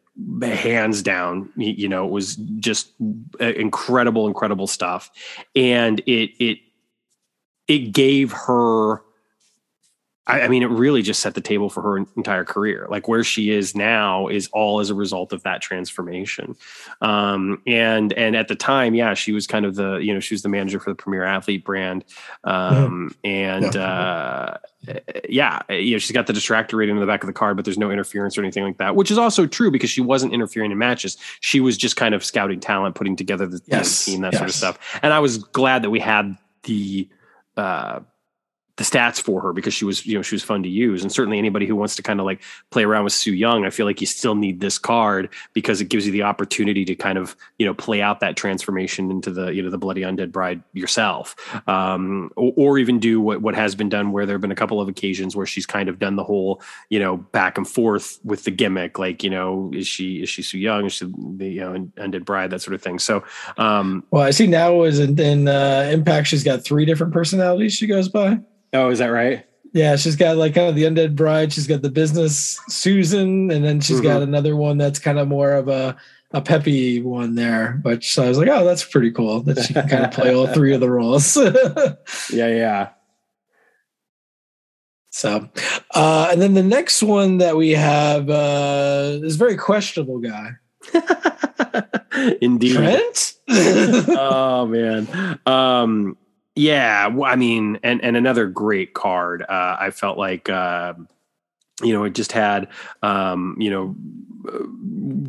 hands 0.42 1.02
down 1.02 1.50
you 1.56 1.88
know 1.88 2.06
it 2.06 2.10
was 2.12 2.36
just 2.36 2.92
uh, 3.40 3.46
incredible 3.46 4.28
incredible 4.28 4.68
stuff 4.68 5.10
and 5.56 5.98
it 6.06 6.30
it 6.38 6.58
it 7.66 7.92
gave 7.92 8.30
her 8.30 9.02
I, 10.26 10.42
I, 10.42 10.48
mean, 10.48 10.62
it 10.62 10.70
really 10.70 11.02
just 11.02 11.20
set 11.20 11.34
the 11.34 11.40
table 11.40 11.68
for 11.68 11.82
her 11.82 11.98
entire 11.98 12.44
career. 12.44 12.86
Like 12.88 13.08
where 13.08 13.22
she 13.22 13.50
is 13.50 13.74
now 13.74 14.28
is 14.28 14.48
all 14.52 14.80
as 14.80 14.88
a 14.88 14.94
result 14.94 15.32
of 15.32 15.42
that 15.42 15.60
transformation. 15.60 16.56
Um, 17.00 17.60
and 17.66 18.12
and 18.14 18.34
at 18.34 18.48
the 18.48 18.54
time, 18.54 18.94
yeah, 18.94 19.14
she 19.14 19.32
was 19.32 19.46
kind 19.46 19.66
of 19.66 19.74
the 19.74 19.96
you 19.96 20.14
know 20.14 20.20
she 20.20 20.34
was 20.34 20.42
the 20.42 20.48
manager 20.48 20.80
for 20.80 20.90
the 20.90 20.96
Premier 20.96 21.24
Athlete 21.24 21.64
brand, 21.64 22.04
um, 22.44 23.14
yeah. 23.22 23.30
and 23.30 23.74
yeah. 23.74 23.80
Uh, 23.80 24.58
yeah, 25.28 25.60
you 25.70 25.92
know 25.92 25.98
she's 25.98 26.12
got 26.12 26.26
the 26.26 26.32
distractor 26.32 26.74
rating 26.74 26.96
in 26.96 27.00
the 27.00 27.06
back 27.06 27.22
of 27.22 27.26
the 27.26 27.32
card, 27.32 27.56
but 27.56 27.64
there's 27.64 27.78
no 27.78 27.90
interference 27.90 28.36
or 28.36 28.42
anything 28.42 28.64
like 28.64 28.78
that, 28.78 28.96
which 28.96 29.10
is 29.10 29.18
also 29.18 29.46
true 29.46 29.70
because 29.70 29.90
she 29.90 30.00
wasn't 30.00 30.32
interfering 30.32 30.70
in 30.70 30.78
matches. 30.78 31.16
She 31.40 31.60
was 31.60 31.76
just 31.76 31.96
kind 31.96 32.14
of 32.14 32.24
scouting 32.24 32.60
talent, 32.60 32.94
putting 32.94 33.16
together 33.16 33.46
the 33.46 33.60
yes. 33.66 34.04
team, 34.04 34.22
that 34.22 34.32
yes. 34.32 34.38
sort 34.38 34.50
of 34.50 34.54
stuff. 34.54 35.00
And 35.02 35.12
I 35.12 35.20
was 35.20 35.38
glad 35.38 35.82
that 35.82 35.90
we 35.90 36.00
had 36.00 36.36
the 36.64 37.08
uh, 37.56 38.00
the 38.76 38.84
stats 38.84 39.20
for 39.20 39.40
her 39.40 39.52
because 39.52 39.72
she 39.72 39.84
was 39.84 40.04
you 40.04 40.14
know 40.14 40.22
she 40.22 40.34
was 40.34 40.42
fun 40.42 40.62
to 40.62 40.68
use. 40.68 41.02
And 41.02 41.12
certainly 41.12 41.38
anybody 41.38 41.66
who 41.66 41.76
wants 41.76 41.94
to 41.96 42.02
kind 42.02 42.18
of 42.18 42.26
like 42.26 42.42
play 42.70 42.84
around 42.84 43.04
with 43.04 43.12
Su 43.12 43.32
Yung 43.32 43.64
I 43.64 43.70
feel 43.70 43.86
like 43.86 44.00
you 44.00 44.06
still 44.06 44.34
need 44.34 44.60
this 44.60 44.78
card 44.78 45.28
because 45.52 45.80
it 45.80 45.88
gives 45.88 46.06
you 46.06 46.12
the 46.12 46.22
opportunity 46.22 46.84
to 46.84 46.94
kind 46.94 47.16
of 47.16 47.36
you 47.58 47.66
know 47.66 47.74
play 47.74 48.02
out 48.02 48.20
that 48.20 48.36
transformation 48.36 49.10
into 49.10 49.30
the 49.30 49.54
you 49.54 49.62
know 49.62 49.70
the 49.70 49.78
bloody 49.78 50.02
undead 50.02 50.32
bride 50.32 50.62
yourself. 50.72 51.36
Um, 51.68 52.30
or, 52.36 52.52
or, 52.56 52.78
even 52.78 52.98
do 52.98 53.20
what 53.20 53.40
what 53.40 53.54
has 53.54 53.76
been 53.76 53.88
done 53.88 54.10
where 54.10 54.26
there 54.26 54.34
have 54.34 54.40
been 54.40 54.50
a 54.50 54.56
couple 54.56 54.80
of 54.80 54.88
occasions 54.88 55.36
where 55.36 55.46
she's 55.46 55.66
kind 55.66 55.88
of 55.88 56.00
done 56.00 56.16
the 56.16 56.24
whole 56.24 56.60
you 56.90 56.98
know 56.98 57.16
back 57.16 57.56
and 57.56 57.68
forth 57.68 58.18
with 58.24 58.42
the 58.44 58.50
gimmick 58.50 58.98
like 58.98 59.22
you 59.22 59.30
know 59.30 59.70
is 59.72 59.86
she 59.86 60.22
is 60.22 60.28
she 60.28 60.42
Su 60.42 60.58
Yung? 60.58 60.86
Is 60.86 60.94
she 60.94 61.06
the 61.36 61.48
you 61.48 61.60
know 61.60 61.72
undead 61.96 62.24
bride? 62.24 62.50
That 62.50 62.60
sort 62.60 62.74
of 62.74 62.82
thing. 62.82 62.98
So 62.98 63.22
um, 63.56 64.02
well 64.10 64.22
I 64.22 64.30
see 64.30 64.48
now 64.48 64.82
is 64.82 64.98
in, 64.98 65.18
in 65.20 65.46
uh, 65.46 65.88
Impact 65.92 66.26
she's 66.26 66.42
got 66.42 66.64
three 66.64 66.84
different 66.84 67.12
personalities 67.12 67.72
she 67.72 67.86
goes 67.86 68.08
by 68.08 68.40
Oh, 68.74 68.90
is 68.90 68.98
that 68.98 69.06
right? 69.06 69.46
Yeah, 69.72 69.96
she's 69.96 70.16
got 70.16 70.36
like 70.36 70.54
kind 70.54 70.68
of 70.68 70.74
the 70.74 70.84
undead 70.84 71.16
bride. 71.16 71.52
She's 71.52 71.66
got 71.66 71.82
the 71.82 71.90
business 71.90 72.60
Susan, 72.68 73.50
and 73.50 73.64
then 73.64 73.80
she's 73.80 73.96
mm-hmm. 73.96 74.06
got 74.06 74.22
another 74.22 74.56
one 74.56 74.78
that's 74.78 74.98
kind 74.98 75.18
of 75.18 75.26
more 75.28 75.52
of 75.52 75.68
a 75.68 75.96
a 76.32 76.40
peppy 76.40 77.00
one 77.00 77.36
there. 77.36 77.80
But 77.82 78.04
so 78.04 78.24
I 78.24 78.28
was 78.28 78.38
like, 78.38 78.48
oh, 78.48 78.64
that's 78.64 78.84
pretty 78.84 79.12
cool 79.12 79.40
that 79.42 79.64
she 79.64 79.72
can 79.72 79.88
kind 79.88 80.04
of 80.04 80.10
play 80.10 80.34
all 80.34 80.48
three 80.48 80.74
of 80.74 80.80
the 80.80 80.90
roles. 80.90 81.36
yeah, 82.32 82.48
yeah. 82.48 82.88
So, 85.10 85.48
uh, 85.94 86.28
and 86.32 86.42
then 86.42 86.54
the 86.54 86.62
next 86.62 87.02
one 87.02 87.38
that 87.38 87.56
we 87.56 87.70
have 87.70 88.28
uh, 88.28 89.20
is 89.22 89.36
very 89.36 89.56
questionable 89.56 90.18
guy. 90.18 90.50
Indeed. 92.40 92.74
Trent? 92.74 93.34
oh 93.48 94.66
man. 94.66 95.38
Um, 95.46 96.16
yeah, 96.56 97.14
I 97.24 97.36
mean, 97.36 97.78
and 97.82 98.02
and 98.02 98.16
another 98.16 98.46
great 98.46 98.94
card. 98.94 99.42
Uh, 99.42 99.76
I 99.78 99.90
felt 99.90 100.18
like 100.18 100.48
uh, 100.48 100.94
you 101.82 101.92
know 101.92 102.04
it 102.04 102.14
just 102.14 102.32
had 102.32 102.68
um, 103.02 103.56
you 103.58 103.70
know 103.70 103.96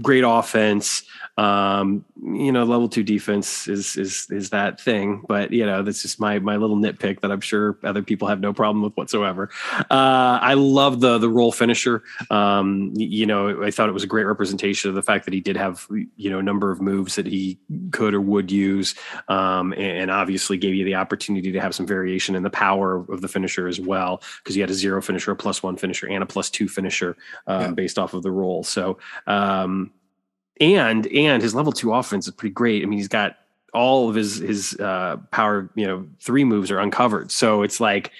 great 0.01 0.23
offense. 0.25 1.03
Um, 1.37 2.05
you 2.25 2.51
know, 2.51 2.63
level 2.63 2.89
two 2.89 3.03
defense 3.03 3.67
is 3.67 3.95
is 3.97 4.27
is 4.31 4.49
that 4.49 4.81
thing, 4.81 5.23
but 5.27 5.51
you 5.51 5.63
know, 5.63 5.83
that's 5.83 6.01
just 6.01 6.19
my 6.19 6.39
my 6.39 6.55
little 6.55 6.75
nitpick 6.75 7.21
that 7.21 7.31
I'm 7.31 7.41
sure 7.41 7.77
other 7.83 8.01
people 8.01 8.27
have 8.27 8.39
no 8.39 8.51
problem 8.51 8.81
with 8.81 8.93
whatsoever. 8.95 9.51
Uh, 9.91 10.39
I 10.41 10.55
love 10.55 11.01
the 11.01 11.19
the 11.19 11.29
roll 11.29 11.51
finisher. 11.51 12.01
Um, 12.31 12.91
you 12.95 13.27
know, 13.27 13.63
I 13.63 13.69
thought 13.69 13.89
it 13.89 13.93
was 13.93 14.03
a 14.03 14.07
great 14.07 14.23
representation 14.23 14.89
of 14.89 14.95
the 14.95 15.03
fact 15.03 15.25
that 15.25 15.35
he 15.35 15.39
did 15.39 15.55
have 15.55 15.85
you 16.15 16.31
know 16.31 16.39
a 16.39 16.43
number 16.43 16.71
of 16.71 16.81
moves 16.81 17.15
that 17.15 17.27
he 17.27 17.59
could 17.91 18.15
or 18.15 18.21
would 18.21 18.51
use, 18.51 18.95
um, 19.27 19.71
and, 19.73 19.83
and 19.83 20.11
obviously 20.11 20.57
gave 20.57 20.73
you 20.73 20.83
the 20.83 20.95
opportunity 20.95 21.51
to 21.51 21.59
have 21.59 21.75
some 21.75 21.85
variation 21.85 22.33
in 22.33 22.41
the 22.41 22.49
power 22.49 23.05
of 23.11 23.21
the 23.21 23.27
finisher 23.27 23.67
as 23.67 23.79
well, 23.79 24.23
because 24.43 24.55
you 24.55 24.63
had 24.63 24.71
a 24.71 24.73
zero 24.73 24.99
finisher, 24.99 25.31
a 25.31 25.35
plus 25.35 25.61
one 25.61 25.77
finisher, 25.77 26.07
and 26.07 26.23
a 26.23 26.25
plus 26.25 26.49
two 26.49 26.67
finisher 26.67 27.15
um, 27.45 27.61
yeah. 27.61 27.71
based 27.71 27.99
off 27.99 28.15
of 28.15 28.23
the 28.23 28.31
roll. 28.31 28.63
So 28.63 28.97
um, 29.27 29.91
and 30.59 31.07
and 31.07 31.41
his 31.41 31.55
level 31.55 31.71
two 31.71 31.93
offense 31.93 32.27
is 32.27 32.33
pretty 32.33 32.53
great. 32.53 32.83
I 32.83 32.85
mean, 32.85 32.97
he's 32.97 33.07
got 33.07 33.37
all 33.73 34.09
of 34.09 34.15
his 34.15 34.37
his 34.37 34.79
uh, 34.79 35.17
power, 35.31 35.69
you 35.75 35.85
know, 35.85 36.07
three 36.21 36.43
moves 36.43 36.71
are 36.71 36.79
uncovered. 36.79 37.31
So 37.31 37.61
it's 37.63 37.79
like 37.79 38.11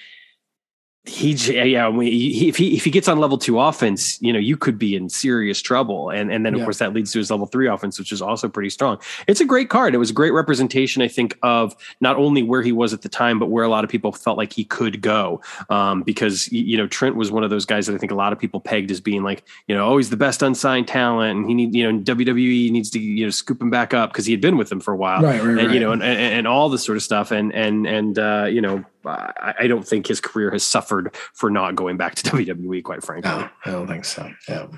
he 1.06 1.32
yeah 1.32 1.90
he, 2.00 2.48
if 2.48 2.56
he 2.56 2.76
if 2.76 2.84
he 2.84 2.90
gets 2.90 3.08
on 3.08 3.18
level 3.18 3.38
two 3.38 3.60
offense 3.60 4.20
you 4.20 4.32
know 4.32 4.38
you 4.38 4.56
could 4.56 4.78
be 4.78 4.96
in 4.96 5.08
serious 5.08 5.60
trouble. 5.62 6.10
And 6.10 6.32
and 6.32 6.44
then 6.44 6.54
of 6.54 6.58
yeah. 6.58 6.64
course 6.64 6.78
that 6.78 6.92
leads 6.92 7.12
to 7.12 7.18
his 7.18 7.30
level 7.30 7.46
three 7.46 7.68
offense 7.68 7.98
which 7.98 8.12
is 8.12 8.20
also 8.20 8.48
pretty 8.48 8.70
strong. 8.70 8.98
It's 9.26 9.40
a 9.40 9.44
great 9.44 9.70
card. 9.70 9.94
It 9.94 9.98
was 9.98 10.10
a 10.10 10.14
great 10.14 10.32
representation 10.32 11.02
i 11.02 11.08
think 11.08 11.38
of 11.42 11.74
not 12.00 12.16
only 12.16 12.42
where 12.42 12.62
he 12.62 12.72
was 12.72 12.92
at 12.92 13.02
the 13.02 13.08
time 13.08 13.38
but 13.38 13.46
where 13.46 13.64
a 13.64 13.68
lot 13.68 13.84
of 13.84 13.90
people 13.90 14.12
felt 14.12 14.36
like 14.36 14.52
he 14.52 14.64
could 14.64 15.00
go. 15.00 15.40
Um, 15.70 16.02
because 16.02 16.50
you 16.52 16.76
know 16.76 16.86
trent 16.86 17.16
was 17.16 17.30
one 17.30 17.44
of 17.44 17.50
those 17.50 17.64
guys 17.64 17.86
that 17.86 17.94
i 17.94 17.98
think 17.98 18.12
a 18.12 18.16
lot 18.16 18.32
of 18.32 18.38
people 18.38 18.60
pegged 18.60 18.90
as 18.90 19.00
being 19.00 19.22
like 19.22 19.44
you 19.66 19.74
know 19.74 19.86
oh 19.88 19.96
he's 19.96 20.10
the 20.10 20.16
best 20.16 20.42
unsigned 20.42 20.88
talent 20.88 21.38
and 21.38 21.48
he 21.48 21.54
need 21.54 21.74
you 21.74 21.90
know 21.90 21.98
wwe 22.00 22.70
needs 22.70 22.90
to 22.90 23.00
you 23.00 23.24
know 23.24 23.30
scoop 23.30 23.60
him 23.60 23.70
back 23.70 23.94
up 23.94 24.12
because 24.12 24.26
he 24.26 24.32
had 24.32 24.40
been 24.40 24.56
with 24.56 24.68
them 24.68 24.80
for 24.80 24.92
a 24.92 24.96
while. 24.96 25.22
Right, 25.22 25.40
right, 25.40 25.48
and 25.48 25.56
right. 25.58 25.70
you 25.70 25.80
know 25.80 25.92
and, 25.92 26.02
and, 26.02 26.18
and 26.18 26.48
all 26.48 26.68
this 26.68 26.84
sort 26.84 26.96
of 26.96 27.02
stuff. 27.02 27.30
And 27.30 27.52
and 27.54 27.86
and 27.86 28.18
uh, 28.18 28.46
you 28.50 28.60
know 28.60 28.84
I, 29.06 29.54
I, 29.60 29.66
don't 29.66 29.86
think 29.86 30.06
his 30.06 30.20
career 30.20 30.50
has 30.50 30.64
suffered 30.64 31.14
for 31.34 31.50
not 31.50 31.76
going 31.76 31.96
back 31.96 32.14
to 32.16 32.30
WWE, 32.30 32.82
quite 32.82 33.02
frankly. 33.02 33.30
No, 33.30 33.48
I 33.64 33.70
don't 33.70 33.86
think 33.86 34.04
so. 34.04 34.30
Yeah. 34.48 34.68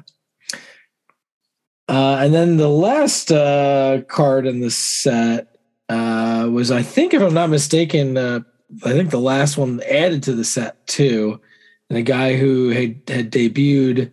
Uh, 1.88 2.18
and 2.20 2.34
then 2.34 2.59
the 2.59 2.68
last 2.68 3.32
uh, 3.32 4.02
card 4.09 4.46
in 4.46 4.60
the 4.60 4.70
set 4.70 5.56
uh, 5.88 6.48
was, 6.50 6.70
I 6.70 6.82
think, 6.82 7.14
if 7.14 7.22
I'm 7.22 7.32
not 7.32 7.48
mistaken, 7.48 8.16
uh, 8.16 8.40
I 8.84 8.92
think 8.92 9.10
the 9.10 9.18
last 9.18 9.56
one 9.56 9.80
added 9.88 10.22
to 10.24 10.34
the 10.34 10.44
set 10.44 10.86
too, 10.86 11.40
and 11.88 11.98
a 11.98 12.02
guy 12.02 12.36
who 12.36 12.68
had, 12.68 13.00
had 13.09 13.32
debuted 13.32 14.12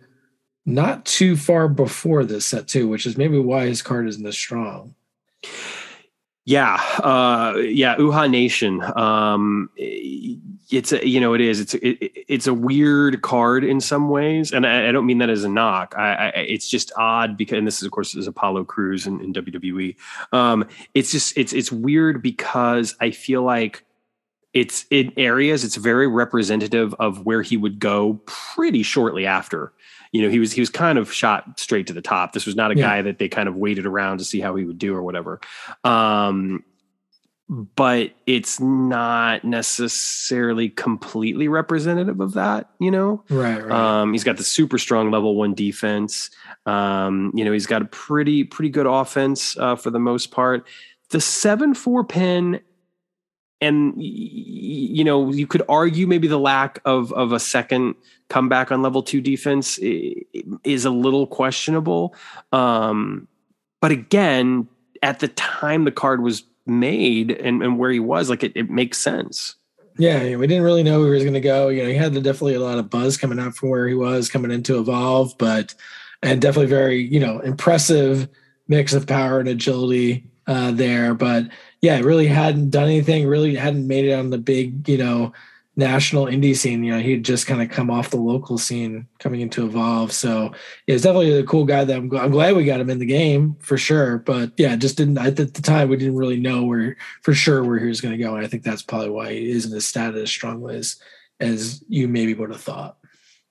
not 0.64 1.04
too 1.04 1.36
far 1.36 1.68
before 1.68 2.24
this 2.24 2.46
set 2.46 2.66
too, 2.66 2.88
which 2.88 3.04
is 3.04 3.18
maybe 3.18 3.38
why 3.38 3.66
his 3.66 3.82
card 3.82 4.08
isn't 4.08 4.26
as 4.26 4.36
strong. 4.36 4.94
Yeah, 6.48 6.74
uh, 7.02 7.54
yeah, 7.58 7.96
Uhaa 7.96 8.30
Nation. 8.30 8.80
Um, 8.96 9.68
it's 9.76 10.92
a, 10.92 11.06
you 11.06 11.18
know 11.18 11.34
it 11.34 11.40
is 11.40 11.58
it's 11.58 11.74
it, 11.74 12.12
it's 12.28 12.46
a 12.46 12.54
weird 12.54 13.20
card 13.22 13.64
in 13.64 13.80
some 13.80 14.10
ways, 14.10 14.52
and 14.52 14.64
I, 14.64 14.88
I 14.88 14.92
don't 14.92 15.06
mean 15.06 15.18
that 15.18 15.28
as 15.28 15.42
a 15.42 15.48
knock. 15.48 15.96
I, 15.98 16.12
I, 16.12 16.28
it's 16.38 16.68
just 16.68 16.92
odd 16.96 17.36
because, 17.36 17.58
and 17.58 17.66
this 17.66 17.78
is 17.78 17.82
of 17.82 17.90
course 17.90 18.14
is 18.14 18.28
Apollo 18.28 18.66
Crews 18.66 19.08
in, 19.08 19.20
in 19.20 19.32
WWE. 19.32 19.96
Um, 20.32 20.68
it's 20.94 21.10
just 21.10 21.36
it's 21.36 21.52
it's 21.52 21.72
weird 21.72 22.22
because 22.22 22.94
I 23.00 23.10
feel 23.10 23.42
like 23.42 23.84
it's 24.54 24.86
in 24.90 25.12
areas 25.16 25.64
it's 25.64 25.76
very 25.76 26.06
representative 26.06 26.94
of 27.00 27.26
where 27.26 27.42
he 27.42 27.56
would 27.56 27.80
go 27.80 28.20
pretty 28.24 28.84
shortly 28.84 29.26
after 29.26 29.72
you 30.12 30.22
know 30.22 30.28
he 30.28 30.38
was 30.38 30.52
he 30.52 30.60
was 30.60 30.70
kind 30.70 30.98
of 30.98 31.12
shot 31.12 31.58
straight 31.58 31.86
to 31.86 31.92
the 31.92 32.02
top 32.02 32.32
this 32.32 32.46
was 32.46 32.56
not 32.56 32.70
a 32.70 32.76
yeah. 32.76 32.82
guy 32.82 33.02
that 33.02 33.18
they 33.18 33.28
kind 33.28 33.48
of 33.48 33.56
waited 33.56 33.86
around 33.86 34.18
to 34.18 34.24
see 34.24 34.40
how 34.40 34.54
he 34.56 34.64
would 34.64 34.78
do 34.78 34.94
or 34.94 35.02
whatever 35.02 35.40
um 35.84 36.62
but 37.48 38.10
it's 38.26 38.58
not 38.58 39.44
necessarily 39.44 40.68
completely 40.68 41.46
representative 41.46 42.20
of 42.20 42.32
that, 42.32 42.70
you 42.80 42.90
know? 42.90 43.22
Right, 43.30 43.64
right. 43.64 43.70
Um, 43.70 44.12
he's 44.12 44.24
got 44.24 44.36
the 44.36 44.42
super 44.42 44.78
strong 44.78 45.12
level 45.12 45.36
one 45.36 45.54
defense. 45.54 46.30
Um, 46.66 47.30
you 47.34 47.44
know, 47.44 47.52
he's 47.52 47.66
got 47.66 47.82
a 47.82 47.86
pretty, 47.86 48.42
pretty 48.42 48.70
good 48.70 48.86
offense 48.86 49.56
uh, 49.58 49.76
for 49.76 49.90
the 49.90 50.00
most 50.00 50.32
part. 50.32 50.66
The 51.10 51.20
7 51.20 51.74
4 51.74 52.04
pin, 52.04 52.60
and, 53.60 53.94
you 53.96 55.04
know, 55.04 55.30
you 55.30 55.46
could 55.46 55.62
argue 55.68 56.08
maybe 56.08 56.26
the 56.26 56.40
lack 56.40 56.80
of, 56.84 57.12
of 57.12 57.30
a 57.30 57.38
second 57.38 57.94
comeback 58.28 58.72
on 58.72 58.82
level 58.82 59.02
two 59.02 59.20
defense 59.20 59.78
is 59.78 60.84
a 60.84 60.90
little 60.90 61.26
questionable. 61.26 62.14
Um, 62.52 63.28
but 63.80 63.90
again, 63.90 64.68
at 65.02 65.20
the 65.20 65.28
time 65.28 65.84
the 65.84 65.92
card 65.92 66.22
was 66.22 66.44
made 66.66 67.30
and, 67.30 67.62
and 67.62 67.78
where 67.78 67.90
he 67.90 68.00
was, 68.00 68.28
like 68.28 68.42
it, 68.42 68.52
it 68.54 68.70
makes 68.70 68.98
sense. 68.98 69.54
Yeah, 69.98 70.36
we 70.36 70.46
didn't 70.46 70.64
really 70.64 70.82
know 70.82 70.98
where 70.98 71.08
he 71.08 71.14
was 71.14 71.22
going 71.22 71.34
to 71.34 71.40
go. 71.40 71.68
You 71.68 71.82
know, 71.82 71.88
he 71.88 71.94
had 71.94 72.12
definitely 72.14 72.54
a 72.54 72.60
lot 72.60 72.78
of 72.78 72.90
buzz 72.90 73.16
coming 73.16 73.38
out 73.38 73.56
from 73.56 73.70
where 73.70 73.88
he 73.88 73.94
was 73.94 74.28
coming 74.28 74.50
into 74.50 74.78
Evolve, 74.78 75.36
but 75.38 75.74
and 76.22 76.40
definitely 76.40 76.68
very 76.68 77.00
you 77.02 77.20
know 77.20 77.40
impressive 77.40 78.28
mix 78.68 78.92
of 78.92 79.06
power 79.06 79.40
and 79.40 79.48
agility 79.48 80.24
uh, 80.46 80.70
there. 80.72 81.14
But 81.14 81.48
yeah, 81.80 81.98
really 82.00 82.26
hadn't 82.26 82.70
done 82.70 82.84
anything. 82.84 83.26
Really 83.26 83.54
hadn't 83.54 83.86
made 83.86 84.04
it 84.04 84.12
on 84.12 84.30
the 84.30 84.38
big 84.38 84.86
you 84.88 84.98
know 84.98 85.32
national 85.76 86.26
indie 86.26 86.56
scene. 86.56 86.82
You 86.82 86.92
know, 86.92 87.00
he'd 87.00 87.24
just 87.24 87.46
kind 87.46 87.62
of 87.62 87.68
come 87.68 87.90
off 87.90 88.10
the 88.10 88.16
local 88.16 88.58
scene 88.58 89.06
coming 89.18 89.40
into 89.40 89.64
Evolve. 89.64 90.12
So 90.12 90.52
yeah, 90.86 90.94
it's 90.94 91.04
definitely 91.04 91.38
a 91.38 91.44
cool 91.44 91.64
guy 91.64 91.84
that 91.84 91.96
I'm, 91.96 92.14
I'm 92.16 92.30
glad 92.30 92.56
we 92.56 92.64
got 92.64 92.80
him 92.80 92.90
in 92.90 92.98
the 92.98 93.06
game 93.06 93.56
for 93.60 93.76
sure. 93.76 94.18
But 94.18 94.52
yeah, 94.56 94.74
just 94.76 94.96
didn't 94.96 95.18
at 95.18 95.36
the 95.36 95.46
time 95.46 95.88
we 95.88 95.96
didn't 95.96 96.16
really 96.16 96.40
know 96.40 96.64
where 96.64 96.96
for 97.22 97.34
sure 97.34 97.62
where 97.62 97.78
he 97.78 97.86
was 97.86 98.00
going 98.00 98.16
to 98.16 98.22
go. 98.22 98.34
And 98.34 98.44
I 98.44 98.48
think 98.48 98.62
that's 98.62 98.82
probably 98.82 99.10
why 99.10 99.32
he 99.32 99.50
isn't 99.50 99.76
as 99.76 99.86
status 99.86 100.22
as 100.22 100.30
strongly 100.30 100.76
as 100.76 100.96
as 101.40 101.84
you 101.88 102.08
maybe 102.08 102.32
would 102.34 102.50
have 102.50 102.60
thought. 102.60 102.96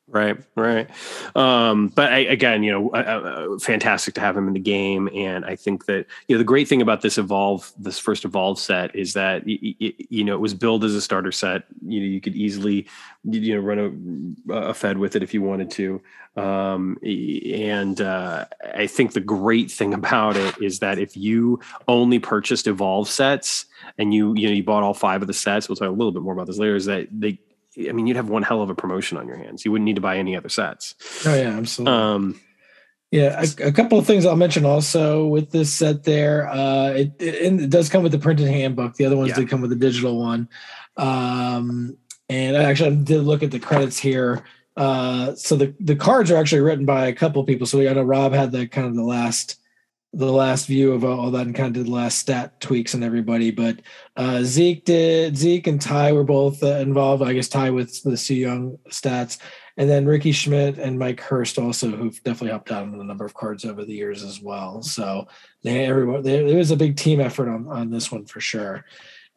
Right, 0.07 0.38
right. 0.56 0.88
Um, 1.36 1.88
but 1.88 2.14
I, 2.14 2.19
again, 2.19 2.61
you 2.61 2.72
know, 2.72 2.90
uh, 2.91 3.56
uh, 3.56 3.60
fantastic 3.60 4.14
to 4.14 4.22
have 4.22 4.38
him 4.38 4.48
in 4.48 4.53
the 4.53 4.60
game, 4.60 5.10
and 5.15 5.44
I 5.44 5.56
think 5.56 5.86
that 5.86 6.06
you 6.27 6.36
know 6.36 6.38
the 6.38 6.44
great 6.44 6.68
thing 6.68 6.80
about 6.84 7.02
this 7.02 7.18
evolve, 7.18 7.73
this 7.80 7.98
first 7.98 8.23
evolve 8.23 8.60
set, 8.60 8.95
is 8.95 9.14
that 9.14 9.48
you 9.48 10.23
know 10.23 10.36
it 10.36 10.40
was 10.40 10.53
billed 10.53 10.84
as 10.84 10.94
a 10.94 11.02
starter 11.02 11.32
set. 11.32 11.64
You 11.84 12.02
know, 12.02 12.06
you 12.06 12.22
could 12.22 12.36
easily 12.36 12.88
you 13.23 13.56
know 13.56 13.61
run 13.61 14.38
a, 14.48 14.53
a 14.53 14.73
fed 14.76 14.99
with 14.99 15.15
it 15.15 15.23
if 15.23 15.34
you 15.34 15.41
wanted 15.41 15.72
to, 15.72 15.99
um, 16.36 16.99
and 17.03 17.99
uh, 17.99 18.45
I 18.76 18.86
think 18.86 19.14
the 19.14 19.22
great 19.22 19.72
thing 19.72 19.95
about 19.95 20.38
it 20.38 20.61
is 20.61 20.80
that 20.80 20.99
if 20.99 21.18
you 21.18 21.60
only 21.88 22.19
purchased 22.19 22.68
evolve 22.68 23.10
sets 23.10 23.65
and 23.98 24.14
you 24.14 24.36
you 24.36 24.48
know 24.49 24.53
you 24.53 24.64
bought 24.64 24.84
all 24.84 24.94
five 24.94 25.23
of 25.23 25.27
the 25.27 25.34
sets, 25.34 25.68
we'll 25.68 25.77
talk 25.77 25.88
a 25.88 25.91
little 25.91 26.11
bit 26.11 26.22
more 26.22 26.34
about 26.34 26.45
this 26.45 26.60
later. 26.60 26.76
Is 26.76 26.86
that 26.86 27.07
they 27.11 27.40
I 27.77 27.91
mean, 27.91 28.07
you'd 28.07 28.18
have 28.18 28.30
one 28.30 28.43
hell 28.43 28.61
of 28.61 28.69
a 28.69 28.76
promotion 28.76 29.18
on 29.18 29.27
your 29.27 29.38
hands. 29.38 29.65
You 29.65 29.72
wouldn't 29.72 29.85
need 29.85 29.95
to 29.95 30.02
buy 30.02 30.18
any 30.18 30.35
other 30.35 30.49
sets. 30.49 30.95
Oh 31.26 31.35
yeah, 31.35 31.57
absolutely. 31.57 31.93
Um, 31.93 32.39
yeah, 33.11 33.41
a, 33.41 33.68
a, 33.68 33.72
couple 33.72 33.97
of 33.97 34.06
things 34.06 34.26
I'll 34.26 34.35
mention 34.35 34.65
also 34.65 35.27
with 35.27 35.52
this 35.52 35.73
set. 35.73 36.03
There, 36.03 36.47
uh, 36.49 36.89
it, 36.89 37.14
it, 37.19 37.61
it 37.61 37.69
does 37.69 37.89
come 37.89 38.03
with 38.03 38.11
the 38.11 38.19
printed 38.19 38.47
handbook. 38.47 38.95
The 38.95 39.06
other 39.06 39.15
ones 39.15 39.30
yeah. 39.30 39.35
did 39.35 39.49
come 39.49 39.61
with 39.61 39.72
a 39.72 39.77
digital 39.77 40.19
one. 40.19 40.49
Um, 40.97 41.97
and 42.30 42.57
I 42.57 42.64
actually 42.64 42.95
did 42.97 43.22
look 43.22 43.43
at 43.43 43.52
the 43.52 43.60
credits 43.60 43.97
here. 43.97 44.43
Uh, 44.76 45.35
so 45.35 45.56
the 45.56 45.73
the 45.80 45.95
cards 45.95 46.31
are 46.31 46.38
actually 46.38 46.61
written 46.61 46.85
by 46.85 47.07
a 47.07 47.14
couple 47.14 47.41
of 47.41 47.47
people. 47.47 47.68
So 47.68 47.80
I 47.80 47.93
know 47.93 48.03
Rob 48.03 48.34
had 48.34 48.52
the 48.52 48.68
kind 48.68 48.88
of 48.88 48.95
the 48.95 49.03
last 49.03 49.60
the 50.15 50.31
last 50.31 50.67
view 50.67 50.93
of 50.93 51.03
all 51.03 51.29
that 51.29 51.45
and 51.45 51.53
kind 51.53 51.67
of 51.67 51.73
did 51.73 51.87
the 51.87 51.95
last 51.95 52.19
stat 52.19 52.59
tweaks 52.61 52.93
and 52.93 53.03
everybody. 53.03 53.51
But 53.51 53.81
uh, 54.15 54.43
Zeke 54.43 54.85
did 54.85 55.35
Zeke 55.35 55.67
and 55.67 55.81
Ty 55.81 56.13
were 56.13 56.23
both 56.23 56.63
uh, 56.63 56.77
involved. 56.77 57.21
I 57.21 57.33
guess 57.33 57.49
Ty 57.49 57.71
with 57.71 58.01
the 58.01 58.15
Su 58.15 58.33
Yung 58.33 58.79
stats, 58.89 59.39
and 59.75 59.89
then 59.89 60.05
Ricky 60.05 60.31
Schmidt 60.31 60.77
and 60.77 60.97
Mike 60.97 61.19
Hurst 61.19 61.59
also, 61.59 61.91
who've 61.91 62.23
definitely 62.23 62.51
helped 62.51 62.71
out 62.71 62.83
on 62.83 62.99
a 62.99 63.03
number 63.03 63.25
of 63.25 63.33
cards 63.33 63.65
over 63.65 63.83
the 63.83 63.93
years 63.93 64.23
as 64.23 64.41
well. 64.41 64.81
So 64.81 65.27
they 65.63 65.85
everyone 65.85 66.23
there, 66.23 66.47
there 66.47 66.57
was 66.57 66.71
a 66.71 66.77
big 66.77 66.95
team 66.95 67.19
effort 67.19 67.49
on 67.49 67.67
on 67.67 67.91
this 67.91 68.09
one 68.09 68.25
for 68.25 68.39
sure. 68.39 68.85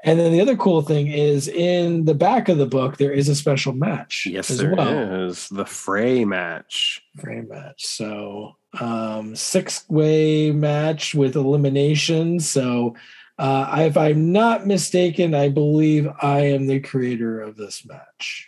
And 0.05 0.21
then 0.21 0.31
the 0.31 0.41
other 0.41 0.57
cool 0.57 0.83
thing 0.83 1.09
is 1.09 1.49
in 1.49 2.05
the 2.05 2.15
back 2.15 2.49
of 2.49 2.59
the 2.59 2.67
book 2.67 2.99
there 2.99 3.11
is 3.11 3.29
a 3.29 3.35
special 3.35 3.73
match. 3.73 4.29
Yes, 4.31 4.47
there 4.47 4.77
well. 4.77 5.27
is 5.27 5.49
the 5.49 5.67
Fray 5.67 6.25
match. 6.25 7.03
Fray 7.17 7.41
match. 7.41 7.85
So 7.85 8.55
um, 8.81 9.35
six 9.37 9.85
way 9.89 10.51
match 10.51 11.15
with 11.15 11.37
elimination. 11.37 12.41
So, 12.41 12.97
uh, 13.39 13.73
if 13.79 13.97
I'm 13.97 14.33
not 14.33 14.67
mistaken, 14.67 15.35
I 15.35 15.49
believe 15.49 16.09
I 16.21 16.41
am 16.41 16.67
the 16.67 16.81
creator 16.81 17.41
of 17.41 17.57
this 17.57 17.85
match. 17.85 18.48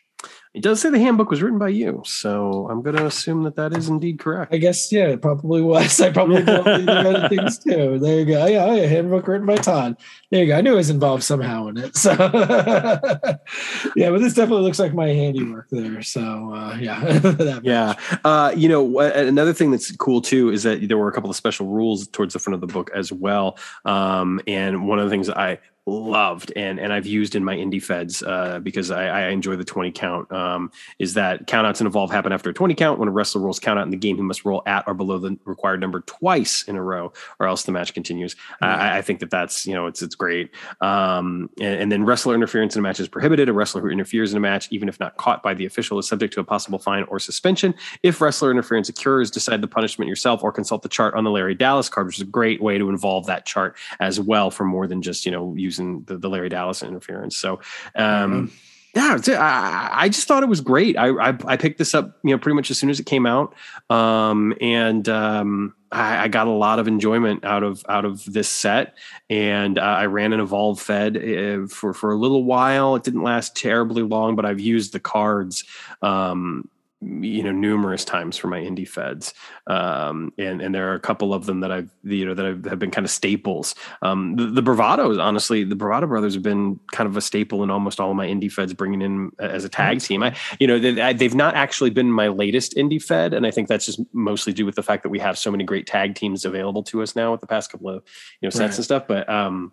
It 0.53 0.65
does 0.65 0.81
say 0.81 0.91
the 0.91 0.99
handbook 0.99 1.31
was 1.31 1.43
written 1.43 1.61
by 1.61 1.69
you, 1.69 2.03
so 2.05 2.67
I'm 2.69 2.83
going 2.83 2.97
to 2.97 3.07
assume 3.07 3.45
that 3.45 3.55
that 3.55 3.73
is 3.77 3.89
indeed 3.89 4.19
correct. 4.19 4.53
I 4.53 4.57
guess 4.57 4.91
yeah, 4.91 5.07
it 5.07 5.23
probably 5.23 5.63
was. 5.63 6.01
I 6.01 6.11
probably 6.11 6.43
did 6.45 6.89
other 6.89 7.29
things 7.29 7.59
too. 7.59 8.01
There 8.01 8.19
you 8.19 8.25
go. 8.25 8.47
Yeah, 8.47 8.65
oh, 8.65 8.75
yeah, 8.75 8.87
handbook 8.87 9.29
written 9.29 9.47
by 9.47 9.59
Todd. 9.59 9.97
There 10.33 10.43
you 10.43 10.49
go. 10.49 10.59
I 10.59 10.61
knew 10.61 10.73
I 10.73 10.77
was 10.77 10.91
involved 10.91 11.23
somehow 11.23 11.69
in 11.69 11.77
it. 11.77 11.97
So 11.97 12.11
yeah, 13.95 14.11
but 14.11 14.19
this 14.19 14.35
definitely 14.35 14.65
looks 14.65 14.81
like 14.81 14.93
my 14.93 15.11
handiwork 15.11 15.69
there. 15.71 16.03
So 16.03 16.53
uh, 16.53 16.77
yeah, 16.81 17.61
yeah. 17.63 17.95
Uh, 18.25 18.53
you 18.57 18.69
know, 18.69 18.99
another 18.99 19.53
thing 19.53 19.71
that's 19.71 19.95
cool 19.99 20.21
too 20.21 20.51
is 20.51 20.65
that 20.65 20.89
there 20.89 20.99
were 20.99 21.09
a 21.09 21.13
couple 21.13 21.31
of 21.31 21.37
special 21.37 21.69
rules 21.69 22.09
towards 22.09 22.33
the 22.33 22.41
front 22.41 22.57
of 22.57 22.61
the 22.61 22.67
book 22.67 22.91
as 22.93 23.13
well. 23.13 23.57
Um, 23.85 24.41
and 24.49 24.89
one 24.89 24.99
of 24.99 25.05
the 25.05 25.11
things 25.11 25.31
I 25.31 25.61
loved 25.87 26.53
and 26.57 26.79
and 26.79 26.93
I've 26.93 27.07
used 27.07 27.35
in 27.35 27.45
my 27.45 27.57
indie 27.57 27.83
feds 27.83 28.23
uh, 28.23 28.59
because 28.61 28.91
I, 28.91 29.07
I, 29.07 29.29
enjoy 29.29 29.57
the 29.57 29.65
20 29.65 29.91
count 29.93 30.31
um, 30.31 30.71
is 30.99 31.15
that 31.15 31.47
countouts 31.47 31.81
and 31.81 31.87
evolve 31.87 32.11
happen 32.11 32.33
after 32.33 32.51
a 32.51 32.55
20 32.55 32.75
count 32.75 32.99
when 32.99 33.09
a 33.09 33.13
wrestler 33.13 33.41
rolls 33.41 33.59
count 33.59 33.79
out 33.79 33.85
in 33.85 33.91
the 33.91 33.97
game 33.97 34.17
he 34.17 34.23
must 34.23 34.45
roll 34.45 34.63
at 34.67 34.85
or 34.87 34.95
below 34.95 35.19
the 35.19 35.39
required 35.45 35.81
number 35.81 36.01
twice 36.01 36.65
in 36.65 36.77
a 36.77 36.83
row 36.83 37.13
or 37.39 37.47
else 37.47 37.65
the 37.65 37.73
match 37.73 37.95
continues. 37.95 38.35
Mm-hmm. 38.35 38.65
I, 38.65 38.99
I, 38.99 39.03
think 39.03 39.21
that 39.21 39.31
that's 39.31 39.67
you 39.67 39.75
know 39.75 39.87
it's 39.87 40.03
it's 40.03 40.15
great. 40.15 40.51
Um, 40.81 41.51
and, 41.61 41.83
and, 41.83 41.93
then 41.93 42.05
wrestler 42.05 42.35
interference 42.35 42.77
in 42.77 42.81
a 42.81 42.83
match 42.83 43.01
is 43.01 43.09
prohibited. 43.09 43.49
A 43.49 43.53
wrestler 43.53 43.81
who 43.81 43.89
interferes 43.89 44.33
in 44.33 44.37
a 44.37 44.41
match 44.41 44.69
even 44.71 44.89
if 44.89 45.01
not 45.01 45.17
caught 45.17 45.43
by 45.43 45.55
the 45.55 45.65
official 45.65 45.99
is 45.99 46.07
subject 46.07 46.35
to 46.35 46.41
a 46.41 46.45
possible 46.45 46.79
fine 46.79 47.05
or 47.05 47.19
suspension. 47.19 47.75
If 48.03 48.21
wrestler 48.21 48.51
interference 48.51 48.89
occurs 48.89 49.31
decide 49.31 49.63
the 49.63 49.69
punishment 49.69 50.09
yourself 50.09 50.43
or 50.45 50.53
consult 50.53 50.83
the 50.83 50.89
chart 50.89 51.15
on 51.15 51.25
the 51.25 51.31
Larry 51.31 51.55
Dallas 51.55 51.89
card 51.89 52.07
which 52.07 52.17
is 52.17 52.23
a 52.23 52.27
great 52.27 52.63
way 52.63 52.79
to 52.79 52.91
involve 52.91 53.27
that 53.27 53.47
chart 53.47 53.77
as 53.99 54.21
well 54.21 54.51
for 54.51 54.65
more 54.65 54.87
than 54.87 55.01
just 55.03 55.25
you 55.25 55.33
know 55.33 55.55
using 55.57 55.70
using 55.71 56.03
the, 56.05 56.19
the 56.19 56.29
Larry 56.29 56.49
Dallas 56.49 56.83
interference. 56.83 57.37
So, 57.37 57.61
um, 57.95 58.49
mm-hmm. 58.49 59.31
yeah, 59.31 59.39
I, 59.41 60.05
I, 60.05 60.09
just 60.09 60.27
thought 60.27 60.43
it 60.43 60.49
was 60.49 60.61
great. 60.61 60.99
I, 60.99 61.09
I, 61.09 61.39
I 61.47 61.57
picked 61.57 61.79
this 61.79 61.95
up, 61.95 62.19
you 62.25 62.33
know, 62.33 62.39
pretty 62.39 62.57
much 62.57 62.71
as 62.71 62.79
soon 62.79 62.91
as 62.91 62.99
it 62.99 63.07
came 63.07 63.27
out, 63.27 63.55
um, 63.89 64.53
and 64.61 65.09
um, 65.09 65.75
I, 65.93 66.25
I, 66.25 66.29
got 66.29 66.49
a 66.49 66.51
lot 66.51 66.79
of 66.81 66.89
enjoyment 66.89 67.45
out 67.45 67.63
of 67.63 67.85
out 67.89 68.05
of 68.05 68.25
this 68.25 68.49
set. 68.49 68.97
And 69.29 69.79
uh, 69.79 69.83
I 69.83 70.07
ran 70.07 70.33
an 70.33 70.41
Evolve 70.41 70.81
Fed 70.81 71.17
uh, 71.17 71.67
for 71.69 71.95
for 71.95 72.11
a 72.11 72.17
little 72.17 72.45
while. 72.45 72.97
It 72.97 73.05
didn't 73.05 73.23
last 73.23 73.57
terribly 73.57 74.03
long, 74.03 74.35
but 74.35 74.45
I've 74.45 74.61
used 74.61 74.93
the 74.93 75.01
cards 75.01 75.65
um, 76.03 76.69
you 77.03 77.43
know 77.43 77.51
numerous 77.51 78.05
times 78.05 78.37
for 78.37 78.49
my 78.49 78.61
indie 78.61 78.89
feds. 78.89 79.33
Um, 79.67 80.33
and 80.37 80.61
and 80.61 80.75
there 80.75 80.91
are 80.91 80.95
a 80.95 81.01
couple 81.01 81.33
of 81.33 81.47
them 81.47 81.61
that 81.61 81.73
I've 81.73 81.91
you 82.05 82.27
know 82.27 82.35
that 82.35 82.45
I've, 82.45 82.65
have 82.67 82.79
been 82.79 82.91
kind 82.91 83.07
of 83.07 83.11
staples. 83.11 83.75
Um, 84.03 84.37
the, 84.37 84.47
the 84.47 84.63
bravados 84.63 85.23
honestly 85.23 85.65
the 85.65 85.77
bravado 85.77 86.07
brothers 86.07 86.35
have 86.35 86.43
been 86.43 86.79
kind 86.93 87.09
of 87.09 87.17
a 87.17 87.21
staple 87.21 87.63
in 87.63 87.71
almost 87.71 88.01
all 88.01 88.11
of 88.11 88.17
my 88.17 88.27
indie 88.27 88.53
feds 88.53 88.75
bringing 88.75 89.01
in 89.01 89.31
as 89.39 89.65
a 89.65 89.69
tag 89.69 90.01
team. 90.01 90.23
I 90.23 90.37
you 90.59 90.67
know 90.67 90.79
they, 90.79 91.13
they've 91.15 91.35
not 91.35 91.55
actually 91.55 91.91
been 91.91 92.11
my 92.11 92.29
latest 92.29 92.77
indie 92.77 93.03
fed 93.03 93.33
and 93.33 93.47
I 93.47 93.51
think 93.51 93.69
that's 93.69 93.87
just 93.87 94.01
mostly 94.13 94.53
due 94.53 94.67
with 94.67 94.75
the 94.75 94.83
fact 94.83 95.03
that 95.05 95.11
we 95.11 95.19
have 95.21 95.39
so 95.39 95.51
many 95.51 95.65
great 95.65 95.87
tag 95.87 96.15
teams 96.15 96.45
available 96.45 96.83
to 96.85 97.03
us 97.03 97.17
now 97.17 97.33
with 97.33 97.41
the 97.41 97.47
past 97.47 97.73
couple 97.73 97.89
of 97.89 98.03
you 98.41 98.47
know 98.47 98.51
sets 98.51 98.61
right. 98.61 98.77
and 98.77 98.85
stuff. 98.85 99.07
But 99.09 99.29
um 99.29 99.73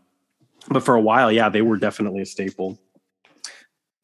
but 0.70 0.84
for 0.84 0.96
a 0.96 1.02
while 1.02 1.32
yeah 1.32 1.50
they 1.50 1.62
were 1.62 1.78
definitely 1.78 2.22
a 2.22 2.26
staple 2.26 2.80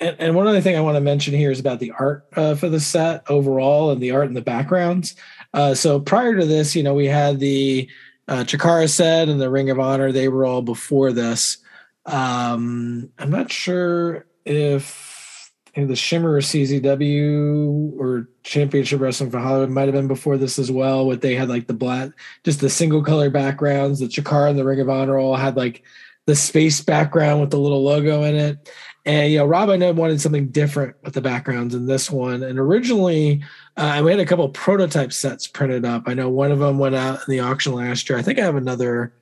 and, 0.03 0.15
and, 0.19 0.35
one 0.35 0.47
other 0.47 0.61
thing 0.61 0.75
I 0.75 0.81
want 0.81 0.95
to 0.95 1.01
mention 1.01 1.33
here 1.33 1.51
is 1.51 1.59
about 1.59 1.79
the 1.79 1.91
art 1.97 2.27
uh, 2.35 2.55
for 2.55 2.69
the 2.69 2.79
set 2.79 3.23
overall 3.29 3.91
and 3.91 4.01
the 4.01 4.11
art 4.11 4.27
in 4.27 4.33
the 4.33 4.41
backgrounds. 4.41 5.15
Uh, 5.53 5.73
so 5.73 5.99
prior 5.99 6.37
to 6.37 6.45
this, 6.45 6.75
you 6.75 6.83
know, 6.83 6.93
we 6.93 7.05
had 7.05 7.39
the 7.39 7.89
uh, 8.27 8.43
Chikara 8.43 8.89
set 8.89 9.29
and 9.29 9.39
the 9.39 9.49
Ring 9.49 9.69
of 9.69 9.79
Honor. 9.79 10.11
They 10.11 10.27
were 10.27 10.45
all 10.45 10.61
before 10.61 11.11
this. 11.11 11.57
Um, 12.05 13.09
I'm 13.17 13.29
not 13.29 13.51
sure 13.51 14.25
if 14.45 15.51
the 15.75 15.95
Shimmer 15.95 16.33
or 16.33 16.41
CZW 16.41 17.97
or 17.97 18.29
Championship 18.43 18.99
Wrestling 18.99 19.31
for 19.31 19.39
Hollywood 19.39 19.69
might 19.69 19.85
have 19.85 19.93
been 19.93 20.07
before 20.07 20.37
this 20.37 20.59
as 20.59 20.69
well. 20.69 21.05
What 21.05 21.21
they 21.21 21.35
had 21.35 21.49
like 21.49 21.67
the 21.67 21.73
black, 21.73 22.11
just 22.43 22.59
the 22.59 22.69
single 22.69 23.03
color 23.03 23.29
backgrounds. 23.29 23.99
The 23.99 24.07
Chikara 24.07 24.49
and 24.49 24.59
the 24.59 24.65
Ring 24.65 24.81
of 24.81 24.89
Honor 24.89 25.17
all 25.17 25.35
had 25.35 25.55
like 25.55 25.83
the 26.25 26.35
space 26.35 26.81
background 26.81 27.41
with 27.41 27.51
the 27.51 27.59
little 27.59 27.83
logo 27.83 28.23
in 28.23 28.35
it 28.35 28.69
And 29.05 29.31
you 29.31 29.39
know, 29.39 29.45
Rob, 29.45 29.69
I 29.69 29.75
know 29.75 29.91
wanted 29.91 30.21
something 30.21 30.47
different 30.47 30.95
with 31.03 31.13
the 31.13 31.21
backgrounds 31.21 31.75
in 31.75 31.87
this 31.87 32.09
one. 32.09 32.41
And 32.43 32.57
originally, 32.57 33.43
uh, 33.75 34.01
we 34.03 34.11
had 34.11 34.19
a 34.19 34.25
couple 34.25 34.47
prototype 34.49 35.11
sets 35.11 35.45
printed 35.45 35.83
up. 35.83 36.03
I 36.05 36.13
know 36.13 36.29
one 36.29 36.51
of 36.51 36.59
them 36.59 36.77
went 36.77 36.95
out 36.95 37.19
in 37.27 37.31
the 37.31 37.41
auction 37.41 37.73
last 37.73 38.09
year. 38.09 38.17
I 38.17 38.21
think 38.21 38.39
I 38.39 38.45
have 38.45 38.55
another 38.55 39.13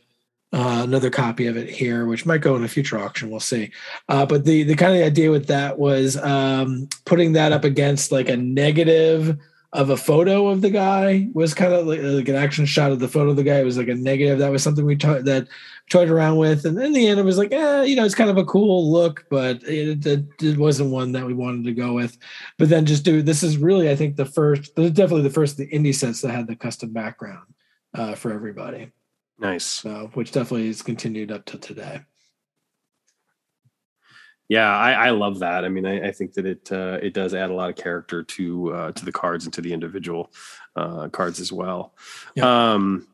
uh, 0.53 0.81
another 0.83 1.09
copy 1.09 1.47
of 1.47 1.55
it 1.55 1.69
here, 1.69 2.05
which 2.05 2.25
might 2.25 2.41
go 2.41 2.55
in 2.55 2.63
a 2.63 2.67
future 2.67 2.99
auction. 2.99 3.31
We'll 3.31 3.39
see. 3.39 3.71
Uh, 4.09 4.25
but 4.25 4.45
the 4.45 4.63
the 4.63 4.75
kind 4.75 4.91
of 4.91 4.99
the 4.99 5.05
idea 5.05 5.31
with 5.31 5.47
that 5.47 5.79
was 5.79 6.17
um, 6.17 6.87
putting 7.05 7.33
that 7.33 7.51
up 7.51 7.63
against 7.63 8.11
like 8.11 8.29
a 8.29 8.37
negative 8.37 9.39
of 9.73 9.89
a 9.89 9.97
photo 9.97 10.49
of 10.49 10.61
the 10.61 10.69
guy 10.69 11.29
was 11.33 11.53
kind 11.53 11.73
of 11.73 11.87
like, 11.87 12.01
like, 12.01 12.27
an 12.27 12.35
action 12.35 12.65
shot 12.65 12.91
of 12.91 12.99
the 12.99 13.07
photo 13.07 13.29
of 13.29 13.37
the 13.37 13.43
guy. 13.43 13.59
It 13.59 13.65
was 13.65 13.77
like 13.77 13.87
a 13.87 13.95
negative. 13.95 14.39
That 14.39 14.51
was 14.51 14.61
something 14.61 14.85
we 14.85 14.97
t- 14.97 15.07
that 15.07 15.47
toyed 15.89 16.09
around 16.09 16.37
with, 16.37 16.65
and 16.65 16.77
in 16.81 16.91
the 16.91 17.07
end, 17.07 17.19
it 17.19 17.23
was 17.23 17.37
like, 17.37 17.53
eh, 17.53 17.83
you 17.83 17.95
know, 17.95 18.03
it's 18.03 18.15
kind 18.15 18.29
of 18.29 18.37
a 18.37 18.45
cool 18.45 18.91
look, 18.91 19.25
but 19.29 19.63
it, 19.63 20.05
it, 20.05 20.25
it, 20.41 20.57
wasn't 20.57 20.91
one 20.91 21.13
that 21.13 21.25
we 21.25 21.33
wanted 21.33 21.63
to 21.65 21.73
go 21.73 21.93
with. 21.93 22.17
But 22.57 22.69
then 22.69 22.85
just 22.85 23.05
do 23.05 23.21
this 23.21 23.43
is 23.43 23.57
really, 23.57 23.89
I 23.89 23.95
think, 23.95 24.17
the 24.17 24.25
first, 24.25 24.75
definitely 24.75 25.23
the 25.23 25.29
first 25.29 25.57
the 25.57 25.67
indie 25.67 25.95
sets 25.95 26.21
that 26.21 26.31
had 26.31 26.47
the 26.47 26.55
custom 26.55 26.91
background 26.91 27.53
uh, 27.93 28.15
for 28.15 28.33
everybody. 28.33 28.91
Nice. 29.39 29.65
So, 29.65 30.11
which 30.13 30.31
definitely 30.31 30.67
has 30.67 30.81
continued 30.81 31.31
up 31.31 31.45
to 31.45 31.57
today. 31.57 32.01
Yeah, 34.51 34.67
I, 34.67 34.91
I 34.91 35.09
love 35.11 35.39
that. 35.39 35.63
I 35.63 35.69
mean, 35.69 35.85
I, 35.85 36.09
I 36.09 36.11
think 36.11 36.33
that 36.33 36.45
it 36.45 36.69
uh, 36.73 36.99
it 37.01 37.13
does 37.13 37.33
add 37.33 37.51
a 37.51 37.53
lot 37.53 37.69
of 37.69 37.77
character 37.77 38.21
to 38.21 38.73
uh, 38.73 38.91
to 38.91 39.05
the 39.05 39.11
cards 39.13 39.45
and 39.45 39.53
to 39.53 39.61
the 39.61 39.71
individual 39.71 40.29
uh, 40.75 41.07
cards 41.07 41.39
as 41.39 41.53
well. 41.53 41.93
Yeah. 42.35 42.73
Um, 42.73 43.07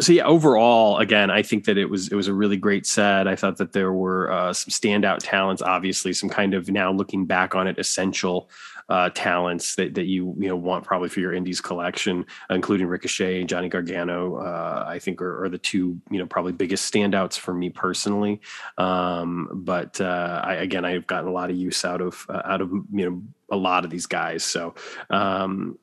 so 0.00 0.12
yeah, 0.12 0.24
overall, 0.24 0.98
again, 0.98 1.30
I 1.30 1.42
think 1.42 1.66
that 1.66 1.78
it 1.78 1.84
was 1.84 2.10
it 2.10 2.16
was 2.16 2.26
a 2.26 2.34
really 2.34 2.56
great 2.56 2.86
set. 2.86 3.28
I 3.28 3.36
thought 3.36 3.58
that 3.58 3.72
there 3.72 3.92
were 3.92 4.32
uh, 4.32 4.52
some 4.52 4.72
standout 4.72 5.18
talents. 5.20 5.62
Obviously, 5.62 6.12
some 6.12 6.28
kind 6.28 6.54
of 6.54 6.68
now 6.68 6.90
looking 6.90 7.24
back 7.24 7.54
on 7.54 7.68
it, 7.68 7.78
essential 7.78 8.50
uh, 8.88 9.10
talents 9.14 9.74
that 9.76 9.94
that 9.94 10.06
you 10.06 10.34
you 10.38 10.48
know 10.48 10.56
want 10.56 10.84
probably 10.84 11.08
for 11.08 11.20
your 11.20 11.32
indies 11.32 11.60
collection, 11.60 12.26
including 12.50 12.86
Ricochet 12.86 13.40
and 13.40 13.48
Johnny 13.48 13.68
Gargano. 13.68 14.36
Uh, 14.36 14.84
I 14.86 14.98
think 14.98 15.20
are, 15.22 15.44
are, 15.44 15.48
the 15.48 15.58
two 15.58 16.00
you 16.10 16.18
know 16.18 16.26
probably 16.26 16.52
biggest 16.52 16.92
standouts 16.92 17.38
for 17.38 17.54
me 17.54 17.70
personally. 17.70 18.40
Um, 18.78 19.48
but 19.52 20.00
uh, 20.00 20.40
I, 20.44 20.54
again, 20.54 20.84
I've 20.84 21.06
gotten 21.06 21.28
a 21.28 21.32
lot 21.32 21.50
of 21.50 21.56
use 21.56 21.84
out 21.84 22.00
of 22.00 22.26
uh, 22.28 22.42
out 22.44 22.60
of 22.60 22.70
you 22.70 23.10
know 23.10 23.22
a 23.50 23.56
lot 23.56 23.84
of 23.84 23.90
these 23.90 24.06
guys. 24.06 24.44
So 24.44 24.74
um, 25.10 25.78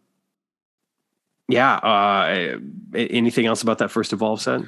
yeah. 1.49 1.75
Uh, 1.77 2.59
anything 2.93 3.47
else 3.47 3.63
about 3.63 3.79
that 3.79 3.89
first 3.89 4.13
evolve 4.13 4.41
set? 4.41 4.61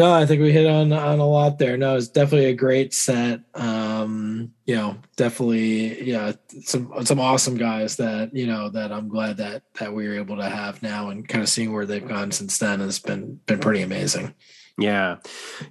No, 0.00 0.14
I 0.14 0.24
think 0.24 0.40
we 0.40 0.50
hit 0.50 0.66
on 0.66 0.94
on 0.94 1.18
a 1.18 1.26
lot 1.26 1.58
there. 1.58 1.76
No, 1.76 1.94
it's 1.94 2.08
definitely 2.08 2.46
a 2.46 2.54
great 2.54 2.94
set. 2.94 3.40
Um, 3.52 4.50
you 4.64 4.74
know, 4.74 4.96
definitely, 5.16 6.02
yeah, 6.02 6.32
some 6.62 6.90
some 7.04 7.20
awesome 7.20 7.58
guys 7.58 7.96
that 7.96 8.34
you 8.34 8.46
know 8.46 8.70
that 8.70 8.92
I'm 8.92 9.10
glad 9.10 9.36
that 9.36 9.62
that 9.78 9.92
we 9.92 10.08
were 10.08 10.14
able 10.14 10.38
to 10.38 10.48
have 10.48 10.82
now, 10.82 11.10
and 11.10 11.28
kind 11.28 11.42
of 11.42 11.50
seeing 11.50 11.74
where 11.74 11.84
they've 11.84 12.08
gone 12.08 12.32
since 12.32 12.56
then 12.56 12.80
has 12.80 12.98
been 12.98 13.40
been 13.44 13.58
pretty 13.58 13.82
amazing. 13.82 14.34
Yeah, 14.78 15.16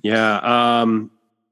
yeah. 0.03 0.37
Um, 0.81 1.09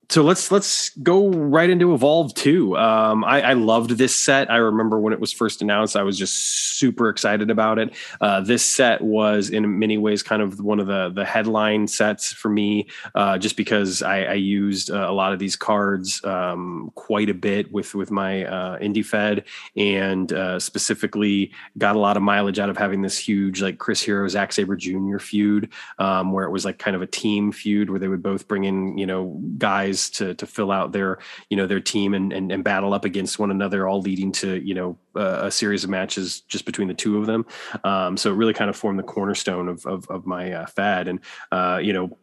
so 0.09 0.23
let's 0.23 0.51
let's 0.51 0.91
go 0.99 1.27
right 1.27 1.69
into 1.69 1.93
Evolve 1.93 2.33
Two. 2.33 2.77
Um, 2.77 3.25
I, 3.25 3.41
I, 3.41 3.53
loved 3.53 3.91
this 3.91 4.15
set. 4.15 4.49
I 4.49 4.55
remember 4.55 4.97
when 5.01 5.11
it 5.11 5.19
was 5.19 5.33
first 5.33 5.61
announced, 5.61 5.97
I 5.97 6.03
was 6.03 6.17
just 6.17 6.77
super 6.77 7.09
excited 7.09 7.51
about 7.51 7.77
it. 7.77 7.93
Uh, 8.21 8.39
this 8.39 8.63
set 8.63 9.01
was 9.01 9.49
in 9.49 9.79
many 9.79 9.97
ways 9.97 10.23
kind 10.23 10.41
of 10.41 10.61
one 10.61 10.79
of 10.79 10.87
the 10.87 11.09
the 11.09 11.25
headline 11.25 11.87
sets 11.87 12.31
for 12.31 12.47
me, 12.47 12.87
uh, 13.15 13.37
just 13.37 13.57
because 13.57 14.01
I, 14.01 14.23
I 14.23 14.33
used 14.35 14.89
uh, 14.89 15.09
a 15.09 15.11
lot 15.11 15.33
of 15.33 15.39
these 15.39 15.57
cards 15.57 16.23
um, 16.23 16.89
quite 16.95 17.29
a 17.29 17.33
bit 17.33 17.69
with 17.73 17.93
with 17.93 18.09
my 18.09 18.45
uh, 18.45 18.79
indie 18.79 19.05
fed, 19.05 19.43
and 19.75 20.31
uh, 20.31 20.57
specifically 20.57 21.51
got 21.77 21.97
a 21.97 21.99
lot 21.99 22.15
of 22.15 22.23
mileage 22.23 22.59
out 22.59 22.69
of 22.69 22.77
having 22.77 23.01
this 23.01 23.17
huge 23.17 23.61
like 23.61 23.77
Chris 23.77 24.01
Hero 24.01 24.25
Zack 24.29 24.53
Sabre 24.53 24.77
Jr. 24.77 25.17
feud, 25.17 25.67
um, 25.99 26.31
where 26.31 26.45
it 26.45 26.51
was 26.51 26.63
like 26.63 26.79
kind 26.79 26.95
of 26.95 27.01
a 27.01 27.07
team 27.07 27.51
feud 27.51 27.89
where 27.89 27.99
they 27.99 28.07
would 28.07 28.23
both 28.23 28.47
bring 28.47 28.63
in 28.63 28.97
you 28.97 29.05
know 29.05 29.37
guys 29.57 29.96
guys 29.97 30.09
to 30.11 30.33
to 30.35 30.45
fill 30.45 30.71
out 30.71 30.91
their 30.91 31.19
you 31.49 31.57
know 31.57 31.67
their 31.67 31.79
team 31.79 32.13
and 32.13 32.31
and, 32.33 32.51
and 32.51 32.63
battle 32.63 32.93
up 32.93 33.05
against 33.05 33.39
one 33.39 33.51
another, 33.51 33.87
all 33.87 34.01
leading 34.01 34.31
to 34.31 34.57
you 34.65 34.73
know 34.73 34.97
uh, 35.15 35.41
a 35.43 35.51
series 35.51 35.83
of 35.83 35.89
matches 35.89 36.41
just 36.41 36.65
between 36.65 36.87
the 36.87 36.93
two 36.93 37.17
of 37.17 37.25
them. 37.25 37.45
Um, 37.83 38.17
so 38.17 38.31
it 38.31 38.35
really 38.35 38.53
kind 38.53 38.69
of 38.69 38.75
formed 38.75 38.99
the 38.99 39.03
cornerstone 39.03 39.67
of 39.67 39.85
of, 39.85 40.07
of 40.09 40.25
my 40.25 40.51
uh, 40.51 40.65
fad, 40.67 41.07
and 41.07 41.19
uh, 41.51 41.79
you 41.81 41.93
know 41.93 42.17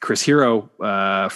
Chris 0.00 0.22
Hero, 0.22 0.70
uh, 0.80 1.28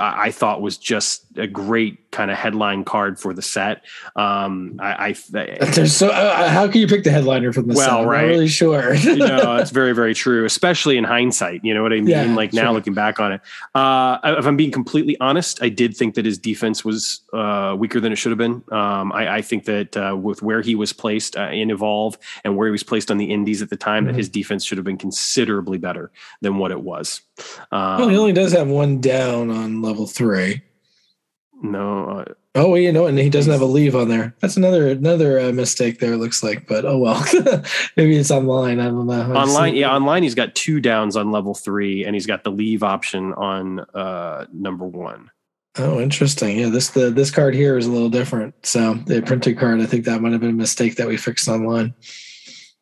I 0.00 0.30
thought 0.32 0.60
was 0.60 0.78
just 0.78 1.26
a 1.36 1.46
great 1.46 2.07
kind 2.18 2.32
of 2.32 2.36
headline 2.36 2.82
card 2.82 3.16
for 3.16 3.32
the 3.32 3.40
set. 3.40 3.84
Um, 4.16 4.80
I, 4.80 5.10
I 5.10 5.12
so 5.86 6.08
uh, 6.08 6.10
uh, 6.10 6.48
how 6.48 6.66
can 6.66 6.80
you 6.80 6.88
pick 6.88 7.04
the 7.04 7.12
headliner 7.12 7.52
from 7.52 7.68
the 7.68 7.74
well, 7.74 7.88
set? 7.88 8.00
I'm 8.00 8.08
right? 8.08 8.24
really 8.24 8.48
sure. 8.48 8.92
you 8.94 9.16
know, 9.16 9.56
it's 9.60 9.70
very 9.70 9.92
very 9.92 10.14
true, 10.14 10.44
especially 10.44 10.98
in 10.98 11.04
hindsight. 11.04 11.64
You 11.64 11.74
know 11.74 11.82
what 11.84 11.92
I 11.92 11.96
mean? 11.96 12.08
Yeah, 12.08 12.24
like 12.34 12.52
now 12.52 12.64
sure. 12.64 12.72
looking 12.72 12.92
back 12.92 13.20
on 13.20 13.32
it, 13.32 13.40
uh, 13.76 14.18
if 14.24 14.46
I'm 14.46 14.56
being 14.56 14.72
completely 14.72 15.16
honest, 15.20 15.62
I 15.62 15.68
did 15.68 15.96
think 15.96 16.16
that 16.16 16.24
his 16.24 16.38
defense 16.38 16.84
was 16.84 17.20
uh, 17.32 17.76
weaker 17.78 18.00
than 18.00 18.10
it 18.10 18.16
should 18.16 18.32
have 18.32 18.38
been. 18.38 18.64
Um, 18.72 19.12
I, 19.12 19.36
I, 19.36 19.42
think 19.42 19.64
that 19.66 19.96
uh, 19.96 20.16
with 20.16 20.42
where 20.42 20.60
he 20.60 20.74
was 20.74 20.92
placed 20.92 21.36
uh, 21.36 21.50
in 21.50 21.70
Evolve 21.70 22.18
and 22.42 22.56
where 22.56 22.66
he 22.66 22.72
was 22.72 22.82
placed 22.82 23.12
on 23.12 23.18
the 23.18 23.30
Indies 23.30 23.62
at 23.62 23.70
the 23.70 23.76
time, 23.76 24.04
mm-hmm. 24.04 24.12
that 24.12 24.18
his 24.18 24.28
defense 24.28 24.64
should 24.64 24.78
have 24.78 24.84
been 24.84 24.98
considerably 24.98 25.78
better 25.78 26.10
than 26.40 26.58
what 26.58 26.72
it 26.72 26.80
was. 26.80 27.20
Um, 27.70 28.00
well, 28.00 28.08
he 28.08 28.16
only 28.16 28.32
does 28.32 28.52
have 28.52 28.66
one 28.66 29.00
down 29.00 29.50
on 29.50 29.82
level 29.82 30.06
three. 30.08 30.62
No. 31.60 32.08
Uh, 32.08 32.24
oh, 32.54 32.74
you 32.74 32.92
know, 32.92 33.06
and 33.06 33.18
he 33.18 33.30
doesn't 33.30 33.52
have 33.52 33.60
a 33.60 33.66
leave 33.66 33.96
on 33.96 34.08
there. 34.08 34.34
That's 34.40 34.56
another 34.56 34.88
another 34.88 35.40
uh, 35.40 35.52
mistake 35.52 35.98
there. 35.98 36.16
Looks 36.16 36.42
like, 36.42 36.66
but 36.66 36.84
oh 36.84 36.98
well. 36.98 37.24
Maybe 37.96 38.16
it's 38.16 38.30
online. 38.30 38.80
I 38.80 38.84
don't 38.84 39.06
know. 39.06 39.34
Online, 39.34 39.74
yeah, 39.74 39.92
online. 39.92 40.22
He's 40.22 40.34
got 40.34 40.54
two 40.54 40.80
downs 40.80 41.16
on 41.16 41.32
level 41.32 41.54
three, 41.54 42.04
and 42.04 42.14
he's 42.14 42.26
got 42.26 42.44
the 42.44 42.50
leave 42.50 42.82
option 42.82 43.32
on 43.34 43.80
uh, 43.94 44.46
number 44.52 44.84
one. 44.84 45.30
Oh, 45.76 46.00
interesting. 46.00 46.58
Yeah, 46.58 46.68
this 46.68 46.90
the 46.90 47.10
this 47.10 47.30
card 47.30 47.54
here 47.54 47.76
is 47.76 47.86
a 47.86 47.90
little 47.90 48.10
different. 48.10 48.54
So 48.64 48.94
the 48.94 49.22
printed 49.22 49.58
card, 49.58 49.80
I 49.80 49.86
think 49.86 50.04
that 50.04 50.20
might 50.20 50.32
have 50.32 50.40
been 50.40 50.50
a 50.50 50.52
mistake 50.52 50.96
that 50.96 51.08
we 51.08 51.16
fixed 51.16 51.48
online. 51.48 51.94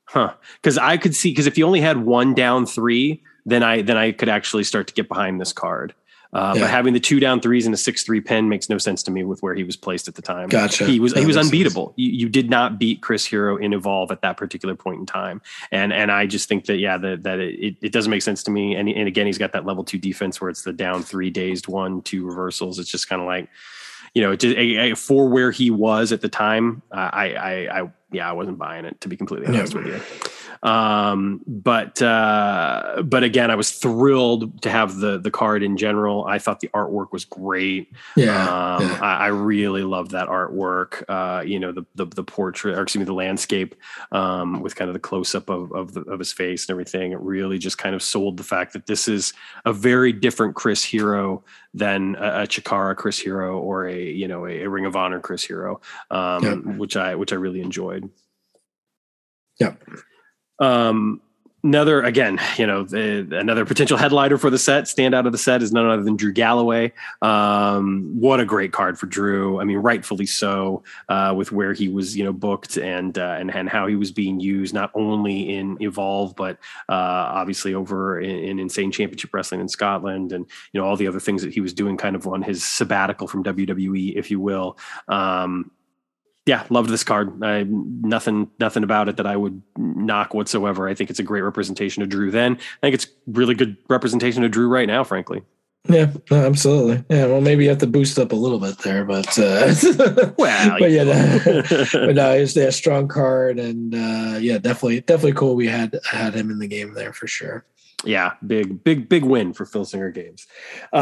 Huh? 0.04 0.34
Because 0.62 0.78
I 0.78 0.96
could 0.96 1.14
see 1.14 1.30
because 1.30 1.46
if 1.46 1.58
you 1.58 1.66
only 1.66 1.80
had 1.80 1.98
one 1.98 2.34
down 2.34 2.66
three, 2.66 3.22
then 3.44 3.62
I 3.62 3.82
then 3.82 3.96
I 3.96 4.12
could 4.12 4.28
actually 4.28 4.64
start 4.64 4.86
to 4.88 4.94
get 4.94 5.08
behind 5.08 5.40
this 5.40 5.52
card. 5.52 5.94
Uh, 6.32 6.52
yeah. 6.54 6.62
But 6.62 6.70
having 6.70 6.94
the 6.94 7.00
two 7.00 7.20
down 7.20 7.40
threes 7.40 7.66
and 7.66 7.74
a 7.74 7.78
six 7.78 8.02
three 8.02 8.20
pin 8.20 8.48
makes 8.48 8.68
no 8.68 8.78
sense 8.78 9.02
to 9.04 9.10
me 9.10 9.24
with 9.24 9.42
where 9.42 9.54
he 9.54 9.64
was 9.64 9.76
placed 9.76 10.08
at 10.08 10.14
the 10.14 10.22
time. 10.22 10.48
Gotcha. 10.48 10.86
He 10.86 11.00
was 11.00 11.14
that 11.14 11.20
he 11.20 11.26
was 11.26 11.36
unbeatable. 11.36 11.94
You, 11.96 12.10
you, 12.10 12.28
did 12.28 12.50
not 12.50 12.78
beat 12.78 13.00
Chris 13.02 13.24
Hero 13.24 13.56
in 13.56 13.72
Evolve 13.72 14.10
at 14.10 14.22
that 14.22 14.36
particular 14.36 14.74
point 14.74 15.00
in 15.00 15.06
time, 15.06 15.40
and 15.70 15.92
and 15.92 16.10
I 16.10 16.26
just 16.26 16.48
think 16.48 16.66
that 16.66 16.78
yeah 16.78 16.98
that 16.98 17.22
that 17.22 17.38
it, 17.38 17.76
it 17.80 17.92
doesn't 17.92 18.10
make 18.10 18.22
sense 18.22 18.42
to 18.44 18.50
me. 18.50 18.74
And 18.74 18.88
and 18.88 19.08
again, 19.08 19.26
he's 19.26 19.38
got 19.38 19.52
that 19.52 19.64
level 19.64 19.84
two 19.84 19.98
defense 19.98 20.40
where 20.40 20.50
it's 20.50 20.62
the 20.62 20.72
down 20.72 21.02
three 21.02 21.30
dazed 21.30 21.68
one 21.68 22.02
two 22.02 22.26
reversals. 22.26 22.78
It's 22.78 22.90
just 22.90 23.08
kind 23.08 23.22
of 23.22 23.26
like 23.26 23.48
you 24.14 24.22
know, 24.22 24.34
just, 24.34 24.56
a, 24.56 24.92
a, 24.92 24.96
for 24.96 25.28
where 25.28 25.50
he 25.50 25.70
was 25.70 26.10
at 26.10 26.22
the 26.22 26.28
time, 26.30 26.80
uh, 26.90 27.10
I, 27.12 27.34
I, 27.34 27.80
I, 27.80 27.90
yeah, 28.10 28.26
I 28.26 28.32
wasn't 28.32 28.56
buying 28.56 28.86
it 28.86 28.98
to 29.02 29.08
be 29.08 29.16
completely 29.16 29.46
honest 29.48 29.74
yeah. 29.74 29.78
with 29.78 29.86
you. 29.88 30.35
Um, 30.66 31.42
but 31.46 32.02
uh, 32.02 33.04
but 33.04 33.22
again, 33.22 33.52
I 33.52 33.54
was 33.54 33.70
thrilled 33.70 34.62
to 34.62 34.70
have 34.70 34.96
the 34.96 35.16
the 35.16 35.30
card 35.30 35.62
in 35.62 35.76
general. 35.76 36.24
I 36.24 36.40
thought 36.40 36.58
the 36.58 36.68
artwork 36.74 37.12
was 37.12 37.24
great. 37.24 37.92
Yeah, 38.16 38.76
um, 38.76 38.82
yeah. 38.82 38.98
I, 39.00 39.14
I, 39.14 39.26
really 39.28 39.84
loved 39.84 40.10
that 40.10 40.26
artwork. 40.26 41.04
Uh, 41.08 41.42
you 41.42 41.60
know, 41.60 41.70
the, 41.70 41.86
the, 41.94 42.06
the 42.06 42.24
portrait, 42.24 42.76
or 42.76 42.82
excuse 42.82 42.98
me, 42.98 43.04
the 43.04 43.14
landscape 43.14 43.76
um, 44.10 44.60
with 44.60 44.74
kind 44.74 44.88
of 44.88 44.94
the 44.94 45.00
close 45.00 45.36
up 45.36 45.48
of 45.48 45.70
of, 45.70 45.94
the, 45.94 46.00
of 46.00 46.18
his 46.18 46.32
face 46.32 46.64
and 46.64 46.74
everything. 46.74 47.12
It 47.12 47.20
really 47.20 47.58
just 47.58 47.78
kind 47.78 47.94
of 47.94 48.02
sold 48.02 48.36
the 48.36 48.42
fact 48.42 48.72
that 48.72 48.86
this 48.86 49.06
is 49.06 49.34
a 49.64 49.72
very 49.72 50.12
different 50.12 50.56
Chris 50.56 50.82
Hero 50.82 51.44
than 51.74 52.16
a, 52.16 52.42
a 52.42 52.46
Chikara 52.48 52.96
Chris 52.96 53.20
Hero 53.20 53.56
or 53.60 53.86
a 53.86 54.02
you 54.02 54.26
know 54.26 54.46
a, 54.46 54.62
a 54.62 54.68
Ring 54.68 54.84
of 54.84 54.96
Honor 54.96 55.20
Chris 55.20 55.44
Hero, 55.44 55.80
um, 56.10 56.76
which 56.76 56.96
I 56.96 57.14
which 57.14 57.32
I 57.32 57.36
really 57.36 57.60
enjoyed. 57.60 58.10
Yeah. 59.60 59.74
Um, 60.58 61.20
another 61.66 62.00
again, 62.02 62.38
you 62.56 62.66
know, 62.66 62.84
the, 62.84 63.26
another 63.32 63.64
potential 63.64 63.96
headliner 63.96 64.38
for 64.38 64.50
the 64.50 64.58
set, 64.58 64.84
standout 64.84 65.26
of 65.26 65.32
the 65.32 65.38
set 65.38 65.62
is 65.62 65.72
none 65.72 65.86
other 65.86 66.02
than 66.02 66.16
Drew 66.16 66.32
Galloway. 66.32 66.92
Um, 67.22 68.18
what 68.18 68.40
a 68.40 68.44
great 68.44 68.72
card 68.72 68.98
for 68.98 69.06
Drew. 69.06 69.60
I 69.60 69.64
mean, 69.64 69.78
rightfully 69.78 70.26
so, 70.26 70.84
uh, 71.08 71.34
with 71.36 71.52
where 71.52 71.72
he 71.72 71.88
was, 71.88 72.16
you 72.16 72.24
know, 72.24 72.32
booked 72.32 72.78
and 72.78 73.18
uh, 73.18 73.36
and 73.38 73.52
and 73.52 73.68
how 73.68 73.86
he 73.86 73.96
was 73.96 74.12
being 74.12 74.40
used, 74.40 74.72
not 74.74 74.90
only 74.94 75.56
in 75.56 75.76
Evolve, 75.80 76.36
but 76.36 76.58
uh, 76.88 76.92
obviously 76.92 77.74
over 77.74 78.20
in, 78.20 78.36
in, 78.36 78.58
Insane 78.66 78.92
Championship 78.92 79.34
Wrestling 79.34 79.60
in 79.60 79.68
Scotland, 79.68 80.32
and 80.32 80.46
you 80.72 80.80
know 80.80 80.86
all 80.86 80.96
the 80.96 81.08
other 81.08 81.20
things 81.20 81.42
that 81.42 81.52
he 81.52 81.60
was 81.60 81.72
doing, 81.72 81.96
kind 81.96 82.16
of 82.16 82.26
on 82.26 82.42
his 82.42 82.64
sabbatical 82.64 83.26
from 83.26 83.44
WWE, 83.44 84.16
if 84.16 84.30
you 84.30 84.40
will. 84.40 84.78
Um, 85.08 85.70
yeah, 86.46 86.64
loved 86.70 86.90
this 86.90 87.04
card. 87.04 87.42
I, 87.42 87.64
nothing, 87.64 88.48
nothing 88.60 88.84
about 88.84 89.08
it 89.08 89.16
that 89.16 89.26
I 89.26 89.36
would 89.36 89.60
knock 89.76 90.32
whatsoever. 90.32 90.88
I 90.88 90.94
think 90.94 91.10
it's 91.10 91.18
a 91.18 91.24
great 91.24 91.42
representation 91.42 92.02
of 92.02 92.08
Drew. 92.08 92.30
Then 92.30 92.54
I 92.54 92.86
think 92.86 92.94
it's 92.94 93.08
really 93.26 93.54
good 93.54 93.76
representation 93.88 94.44
of 94.44 94.52
Drew 94.52 94.68
right 94.68 94.86
now. 94.86 95.02
Frankly. 95.04 95.42
Yeah, 95.88 96.12
absolutely. 96.30 97.04
Yeah, 97.08 97.26
well, 97.26 97.40
maybe 97.40 97.64
you 97.64 97.70
have 97.70 97.78
to 97.78 97.86
boost 97.86 98.18
up 98.18 98.32
a 98.32 98.36
little 98.36 98.58
bit 98.58 98.78
there, 98.78 99.04
but 99.04 99.38
uh, 99.38 99.72
well, 100.36 100.78
but 100.78 100.90
yeah, 100.90 101.04
no, 101.04 101.62
but 101.92 102.14
no, 102.14 102.36
he's 102.38 102.56
a 102.56 102.72
strong 102.72 103.06
card, 103.06 103.60
and 103.60 103.94
uh, 103.94 104.38
yeah, 104.38 104.58
definitely, 104.58 105.02
definitely 105.02 105.34
cool. 105.34 105.54
We 105.54 105.68
had 105.68 106.00
had 106.04 106.34
him 106.34 106.50
in 106.50 106.58
the 106.58 106.66
game 106.66 106.94
there 106.94 107.12
for 107.12 107.28
sure 107.28 107.64
yeah, 108.04 108.34
big, 108.46 108.84
big, 108.84 109.08
big 109.08 109.24
win 109.24 109.52
for 109.52 109.64
Phil 109.64 109.84
Singer 109.84 110.10
Games. 110.10 110.46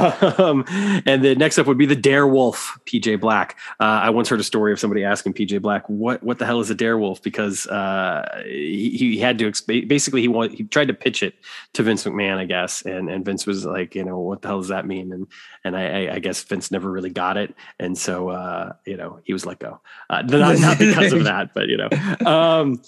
Um, 0.45 0.65
and 1.07 1.25
the 1.25 1.35
next 1.35 1.59
up 1.59 1.67
would 1.67 1.79
be 1.79 1.87
the 1.87 1.97
Darewolf, 1.97 2.79
PJ 2.85 3.21
Black. 3.21 3.57
Uh, 3.81 3.85
I 3.85 4.11
once 4.11 4.29
heard 4.29 4.41
a 4.41 4.45
story 4.45 4.73
of 4.73 4.81
somebody 4.81 5.05
asking 5.05 5.35
PJ 5.35 5.61
Black, 5.63 5.89
"What, 5.89 6.23
what 6.23 6.39
the 6.39 6.47
hell 6.47 6.61
is 6.61 6.71
a 6.71 6.75
Darewolf?" 6.75 7.23
Because 7.23 7.67
uh, 7.67 8.43
he, 8.45 8.91
he, 8.97 9.19
had 9.19 9.39
to 9.39 9.51
exp- 9.51 9.89
basically 9.89 10.23
he 10.23 10.49
he 10.49 10.65
tried 10.65 10.89
to 10.89 10.95
pitch 10.95 11.23
it 11.23 11.35
to 11.75 11.83
Vince 11.83 12.05
McMahon, 12.05 12.39
I 12.39 12.45
guess, 12.45 12.83
and 12.83 13.09
and 13.09 13.25
Vince 13.25 13.47
was 13.47 13.65
like, 13.65 13.95
you 13.95 14.05
know, 14.05 14.19
what 14.19 14.43
the 14.43 14.49
hell 14.49 14.59
does 14.59 14.69
that 14.69 14.87
mean? 14.87 15.13
And 15.13 15.27
and 15.65 15.77
I, 15.77 16.15
I 16.15 16.19
guess 16.19 16.43
Vince 16.43 16.71
never 16.71 16.91
really 16.91 17.11
got 17.11 17.37
it, 17.37 17.55
and 17.81 17.97
so 17.97 18.29
uh, 18.29 18.75
you 18.87 18.97
know 18.97 19.21
he 19.25 19.33
was 19.33 19.47
let 19.47 19.59
go. 19.59 19.81
Uh, 20.11 20.23
not, 20.23 20.59
not 20.59 20.79
because 20.79 21.13
of 21.13 21.25
that, 21.25 21.55
but 21.55 21.69
you 21.69 21.77
know. 21.77 21.89
Um, 22.27 22.83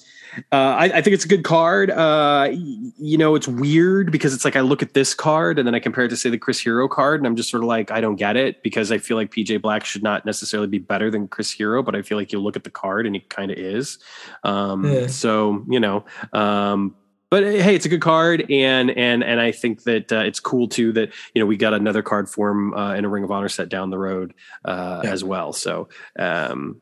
uh, 0.52 0.56
I, 0.56 0.84
I, 0.84 1.02
think 1.02 1.14
it's 1.14 1.24
a 1.24 1.28
good 1.28 1.44
card. 1.44 1.90
Uh, 1.90 2.50
you 2.52 3.16
know, 3.16 3.34
it's 3.34 3.48
weird 3.48 4.12
because 4.12 4.34
it's 4.34 4.44
like 4.44 4.56
I 4.56 4.60
look 4.60 4.82
at 4.82 4.92
this 4.92 5.14
card 5.14 5.58
and 5.58 5.66
then 5.66 5.74
I 5.74 5.78
compare 5.80 6.04
it 6.04 6.08
to 6.10 6.16
say 6.16 6.28
the 6.28 6.36
Chris 6.36 6.60
Hero 6.60 6.88
card, 6.88 7.20
and 7.20 7.26
I'm 7.26 7.36
just 7.36 7.48
sort 7.48 7.62
of 7.62 7.68
like 7.68 7.90
I 7.90 8.00
don't 8.00 8.16
get 8.16 8.36
it 8.36 8.62
because 8.62 8.92
I 8.92 8.98
feel 8.98 9.16
like 9.16 9.30
PJ 9.30 9.62
Black 9.62 9.84
should 9.84 10.02
not 10.02 10.26
necessarily 10.26 10.68
be 10.68 10.78
better 10.78 11.10
than 11.10 11.28
Chris 11.28 11.50
Hero, 11.50 11.82
but 11.82 11.96
I 11.96 12.02
feel 12.02 12.18
like 12.18 12.32
you 12.32 12.38
look 12.38 12.56
at 12.56 12.64
the 12.64 12.70
card 12.70 13.06
and 13.06 13.14
he 13.14 13.20
kind 13.20 13.50
of 13.50 13.56
is. 13.56 13.98
Um, 14.44 14.84
yeah. 14.84 15.06
So 15.06 15.64
you 15.68 15.80
know, 15.80 16.04
um, 16.32 16.94
but 17.30 17.42
hey, 17.42 17.74
it's 17.74 17.86
a 17.86 17.88
good 17.88 18.02
card, 18.02 18.50
and 18.50 18.90
and 18.90 19.24
and 19.24 19.40
I 19.40 19.52
think 19.52 19.82
that 19.84 20.12
uh, 20.12 20.20
it's 20.20 20.40
cool 20.40 20.68
too 20.68 20.92
that 20.92 21.12
you 21.34 21.40
know 21.40 21.46
we 21.46 21.56
got 21.56 21.74
another 21.74 22.02
card 22.02 22.28
form 22.28 22.74
uh, 22.74 22.94
in 22.94 23.04
a 23.04 23.08
Ring 23.08 23.24
of 23.24 23.30
Honor 23.30 23.48
set 23.48 23.68
down 23.68 23.90
the 23.90 23.98
road 23.98 24.34
uh, 24.64 25.00
yeah. 25.04 25.10
as 25.10 25.24
well. 25.24 25.52
So 25.52 25.88
um, 26.18 26.80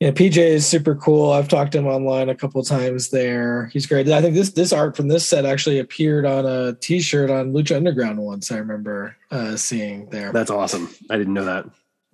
yeah, 0.00 0.10
PJ 0.10 0.36
is 0.36 0.66
super 0.66 0.96
cool. 0.96 1.30
I've 1.30 1.46
talked 1.46 1.70
to 1.72 1.78
him 1.78 1.86
online 1.86 2.28
a 2.28 2.34
couple 2.34 2.60
times 2.64 3.10
there. 3.10 3.66
He's 3.66 3.86
great. 3.86 4.08
I 4.08 4.20
think 4.20 4.34
this 4.34 4.50
this 4.50 4.72
art 4.72 4.96
from 4.96 5.08
this 5.08 5.24
set 5.24 5.44
actually 5.44 5.78
appeared 5.78 6.26
on 6.26 6.44
a 6.44 6.72
T-shirt 6.74 7.30
on 7.30 7.52
Lucha 7.52 7.76
Underground 7.76 8.18
once. 8.18 8.50
I 8.50 8.56
remember 8.56 9.16
uh, 9.30 9.56
seeing 9.56 10.08
there. 10.10 10.32
That's 10.32 10.50
awesome. 10.50 10.88
I 11.08 11.18
didn't 11.18 11.34
know 11.34 11.44
that. 11.44 11.66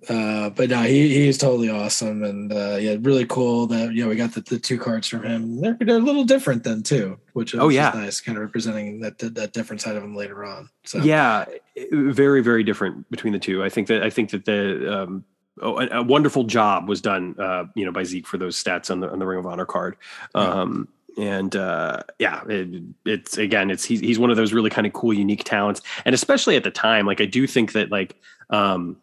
Uh, 0.07 0.49
but 0.51 0.69
no, 0.69 0.81
he 0.83 1.25
he's 1.25 1.37
totally 1.37 1.69
awesome, 1.69 2.23
and 2.23 2.53
uh, 2.53 2.77
yeah, 2.79 2.95
really 3.01 3.25
cool 3.25 3.67
that 3.67 3.93
you 3.93 4.01
know 4.03 4.09
we 4.09 4.15
got 4.15 4.33
the, 4.33 4.39
the 4.41 4.57
two 4.57 4.79
cards 4.79 5.07
from 5.07 5.23
him. 5.23 5.59
They're 5.59 5.77
they're 5.77 5.97
a 5.97 5.99
little 5.99 6.23
different 6.23 6.63
then 6.63 6.83
too, 6.83 7.19
which 7.33 7.53
oh 7.53 7.67
yeah, 7.67 7.91
nice, 7.93 8.21
kind 8.21 8.37
of 8.37 8.43
representing 8.43 9.01
that 9.01 9.17
that 9.19 9.51
different 9.51 9.81
side 9.81 9.97
of 9.97 10.03
him 10.03 10.15
later 10.15 10.45
on. 10.45 10.69
So 10.85 10.99
yeah, 10.99 11.45
very 11.91 12.41
very 12.41 12.63
different 12.63 13.09
between 13.11 13.33
the 13.33 13.39
two. 13.39 13.61
I 13.61 13.67
think 13.67 13.87
that 13.87 14.01
I 14.01 14.09
think 14.09 14.29
that 14.29 14.45
the 14.45 15.01
um, 15.01 15.25
oh, 15.61 15.79
a, 15.79 15.87
a, 15.97 16.03
wonderful 16.03 16.45
job 16.45 16.87
was 16.87 17.01
done, 17.01 17.35
uh, 17.37 17.65
you 17.75 17.83
know, 17.83 17.91
by 17.91 18.05
Zeke 18.05 18.25
for 18.25 18.37
those 18.37 18.61
stats 18.61 18.89
on 18.89 19.01
the 19.01 19.09
on 19.09 19.19
the 19.19 19.25
Ring 19.25 19.39
of 19.39 19.45
Honor 19.45 19.65
card. 19.65 19.97
Um, 20.33 20.87
and 21.17 21.53
uh, 21.57 22.03
yeah, 22.19 22.41
it, 22.47 22.83
it's 23.05 23.37
again, 23.37 23.69
it's 23.69 23.83
he's 23.83 23.99
he's 23.99 24.17
one 24.17 24.29
of 24.29 24.37
those 24.37 24.53
really 24.53 24.69
kind 24.69 24.87
of 24.87 24.93
cool, 24.93 25.13
unique 25.13 25.43
talents, 25.43 25.81
and 26.05 26.15
especially 26.15 26.55
at 26.55 26.63
the 26.63 26.71
time, 26.71 27.05
like 27.05 27.19
I 27.19 27.25
do 27.25 27.45
think 27.47 27.73
that 27.73 27.91
like 27.91 28.15
um, 28.49 28.95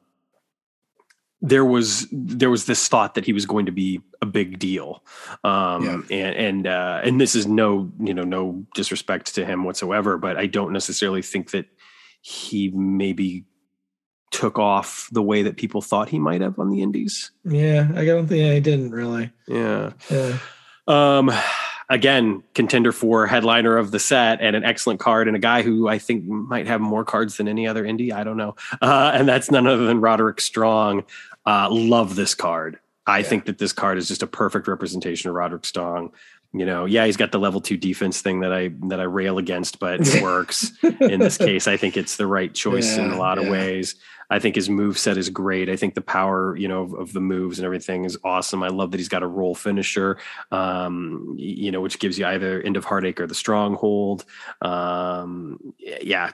there 1.43 1.65
was 1.65 2.07
there 2.11 2.51
was 2.51 2.67
this 2.67 2.89
thought 2.89 3.15
that 3.15 3.27
he 3.27 3.33
was 3.33 3.47
going 3.47 3.67
to 3.67 3.73
be 3.73 4.01
a 4.23 4.27
big 4.27 4.59
deal, 4.59 5.05
um, 5.45 6.07
yeah. 6.09 6.17
and 6.17 6.37
and 6.37 6.67
uh, 6.67 7.01
and 7.05 7.21
this 7.21 7.35
is 7.35 7.47
no 7.47 7.91
you 8.01 8.15
know 8.15 8.25
no 8.25 8.65
disrespect 8.75 9.35
to 9.35 9.45
him 9.45 9.65
whatsoever, 9.65 10.17
but 10.19 10.37
I 10.37 10.47
don't 10.47 10.73
necessarily 10.73 11.23
think 11.23 11.51
that 11.51 11.67
he 12.23 12.71
maybe 12.71 13.45
took 14.31 14.59
off 14.59 15.09
the 15.13 15.23
way 15.23 15.43
that 15.43 15.57
people 15.57 15.81
thought 15.81 16.09
he 16.09 16.19
might 16.19 16.41
have 16.41 16.59
on 16.59 16.71
the 16.71 16.83
indies. 16.83 17.31
Yeah, 17.45 17.89
I 17.95 18.05
don't 18.05 18.27
think 18.27 18.53
he 18.53 18.61
didn't 18.61 18.91
really. 18.91 19.31
Yeah. 19.47 19.93
Yeah. 20.11 20.39
Um 20.89 21.31
again, 21.89 22.43
contender 22.55 22.93
for 22.93 23.27
headliner 23.27 23.77
of 23.77 23.91
the 23.91 23.99
set 23.99 24.41
and 24.41 24.57
an 24.57 24.65
excellent 24.65 25.01
card 25.01 25.29
and 25.29 25.37
a 25.37 25.41
guy 25.41 25.63
who 25.63 25.89
I 25.89 25.99
think 25.99 26.25
might 26.25 26.67
have 26.67 26.81
more 26.81 27.05
cards 27.05 27.37
than 27.37 27.49
any 27.49 27.67
other 27.67 27.85
indie. 27.85 28.13
I 28.13 28.25
don't 28.25 28.37
know. 28.37 28.57
Uh, 28.81 29.13
and 29.15 29.29
that's 29.29 29.51
none 29.51 29.67
other 29.67 29.87
than 29.87 30.01
Roderick 30.01 30.41
Strong. 30.41 31.05
Uh, 31.45 31.69
love 31.71 32.17
this 32.17 32.35
card. 32.35 32.79
I 33.07 33.19
yeah. 33.19 33.25
think 33.25 33.45
that 33.47 33.59
this 33.59 33.73
card 33.73 33.99
is 33.99 34.09
just 34.09 34.23
a 34.23 34.27
perfect 34.27 34.67
representation 34.67 35.31
of 35.31 35.37
Roderick 35.37 35.65
Strong. 35.65 36.13
You 36.53 36.65
know, 36.65 36.87
yeah, 36.87 37.05
he's 37.05 37.17
got 37.17 37.33
the 37.33 37.39
level 37.39 37.61
two 37.61 37.77
defense 37.77 38.23
thing 38.23 38.41
that 38.41 38.53
I 38.53 38.71
that 38.85 38.99
I 38.99 39.03
rail 39.03 39.39
against, 39.39 39.79
but 39.79 40.01
it 40.01 40.23
works 40.23 40.73
in 40.83 41.21
this 41.21 41.37
case. 41.37 41.69
I 41.69 41.77
think 41.77 41.97
it's 41.97 42.17
the 42.17 42.27
right 42.27 42.53
choice 42.53 42.97
yeah, 42.97 43.05
in 43.05 43.11
a 43.11 43.19
lot 43.19 43.39
yeah. 43.39 43.45
of 43.45 43.53
ways. 43.53 43.95
I 44.31 44.39
think 44.39 44.57
his 44.57 44.69
move 44.69 44.99
set 44.99 45.17
is 45.17 45.31
great. 45.31 45.69
I 45.69 45.77
think 45.77 45.95
the 45.95 46.01
power, 46.01 46.57
you 46.57 46.69
know, 46.69 46.83
of, 46.83 46.95
of, 46.95 47.13
the 47.13 47.21
moves 47.21 47.59
and 47.59 47.67
everything 47.67 48.05
is 48.05 48.19
awesome. 48.25 48.63
I 48.63 48.69
love 48.69 48.91
that 48.91 48.99
he's 48.99 49.09
got 49.09 49.23
a 49.23 49.27
roll 49.27 49.55
finisher, 49.55 50.19
um, 50.51 51.35
you 51.39 51.71
know, 51.71 51.81
which 51.81 51.99
gives 51.99 52.19
you 52.19 52.27
either 52.27 52.61
end 52.61 52.77
of 52.77 52.85
heartache 52.85 53.21
or 53.21 53.27
the 53.27 53.35
stronghold. 53.35 54.25
Um, 54.63 55.75
yeah. 55.79 56.33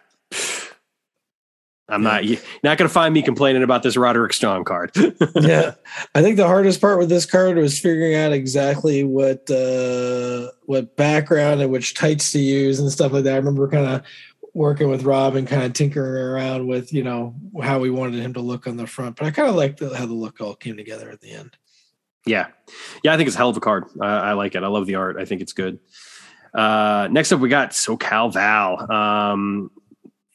I'm 1.89 2.03
yeah. 2.03 2.09
not 2.09 2.25
you're 2.25 2.41
not 2.63 2.79
going 2.79 2.89
to 2.89 2.93
find 2.93 3.13
me 3.13 3.23
complaining 3.23 3.63
about 3.63 3.83
this 3.83 3.97
Roderick 3.97 4.33
Strong 4.33 4.65
card. 4.65 4.93
yeah, 5.35 5.75
I 6.15 6.23
think 6.23 6.37
the 6.37 6.47
hardest 6.47 6.81
part 6.81 6.99
with 6.99 7.09
this 7.09 7.27
card 7.27 7.57
was 7.57 7.79
figuring 7.79 8.15
out 8.15 8.33
exactly 8.33 9.05
what 9.05 9.51
uh, 9.51 10.51
what 10.63 10.97
background 10.97 11.61
and 11.61 11.71
which 11.71 11.95
tights 11.95 12.33
to 12.33 12.39
use 12.39 12.79
and 12.79 12.91
stuff 12.91 13.13
like 13.13 13.25
that. 13.25 13.35
I 13.35 13.37
remember 13.37 13.69
kind 13.69 13.87
of 13.87 14.03
working 14.55 14.89
with 14.91 15.05
Rob 15.05 15.35
and 15.35 15.49
kind 15.49 15.63
of 15.63 15.73
tinkering 15.73 16.23
around 16.23 16.67
with 16.67 16.93
you 16.93 17.03
know 17.03 17.35
how 17.63 17.79
we 17.79 17.91
wanted 17.91 18.21
him 18.21 18.35
to 18.35 18.41
look 18.41 18.67
on 18.67 18.77
the 18.77 18.87
front. 18.87 19.17
But 19.17 19.27
I 19.27 19.31
kind 19.31 19.49
of 19.49 19.55
like 19.55 19.81
how 19.81 20.07
the 20.07 20.13
look 20.13 20.41
all 20.41 20.55
came 20.55 20.77
together 20.77 21.11
at 21.11 21.21
the 21.21 21.33
end. 21.33 21.57
Yeah, 22.27 22.49
yeah, 23.03 23.13
I 23.13 23.17
think 23.17 23.27
it's 23.27 23.35
a 23.35 23.39
hell 23.39 23.51
of 23.51 23.57
a 23.57 23.61
card. 23.61 23.85
I, 24.01 24.07
I 24.07 24.33
like 24.35 24.55
it. 24.55 24.63
I 24.63 24.69
love 24.69 24.87
the 24.87 24.95
art. 24.95 25.17
I 25.19 25.25
think 25.25 25.41
it's 25.41 25.53
good. 25.53 25.81
Uh, 26.55 27.09
next 27.11 27.33
up, 27.33 27.41
we 27.41 27.49
got 27.49 27.71
SoCal 27.71 28.33
Val. 28.33 28.91
Um, 28.93 29.71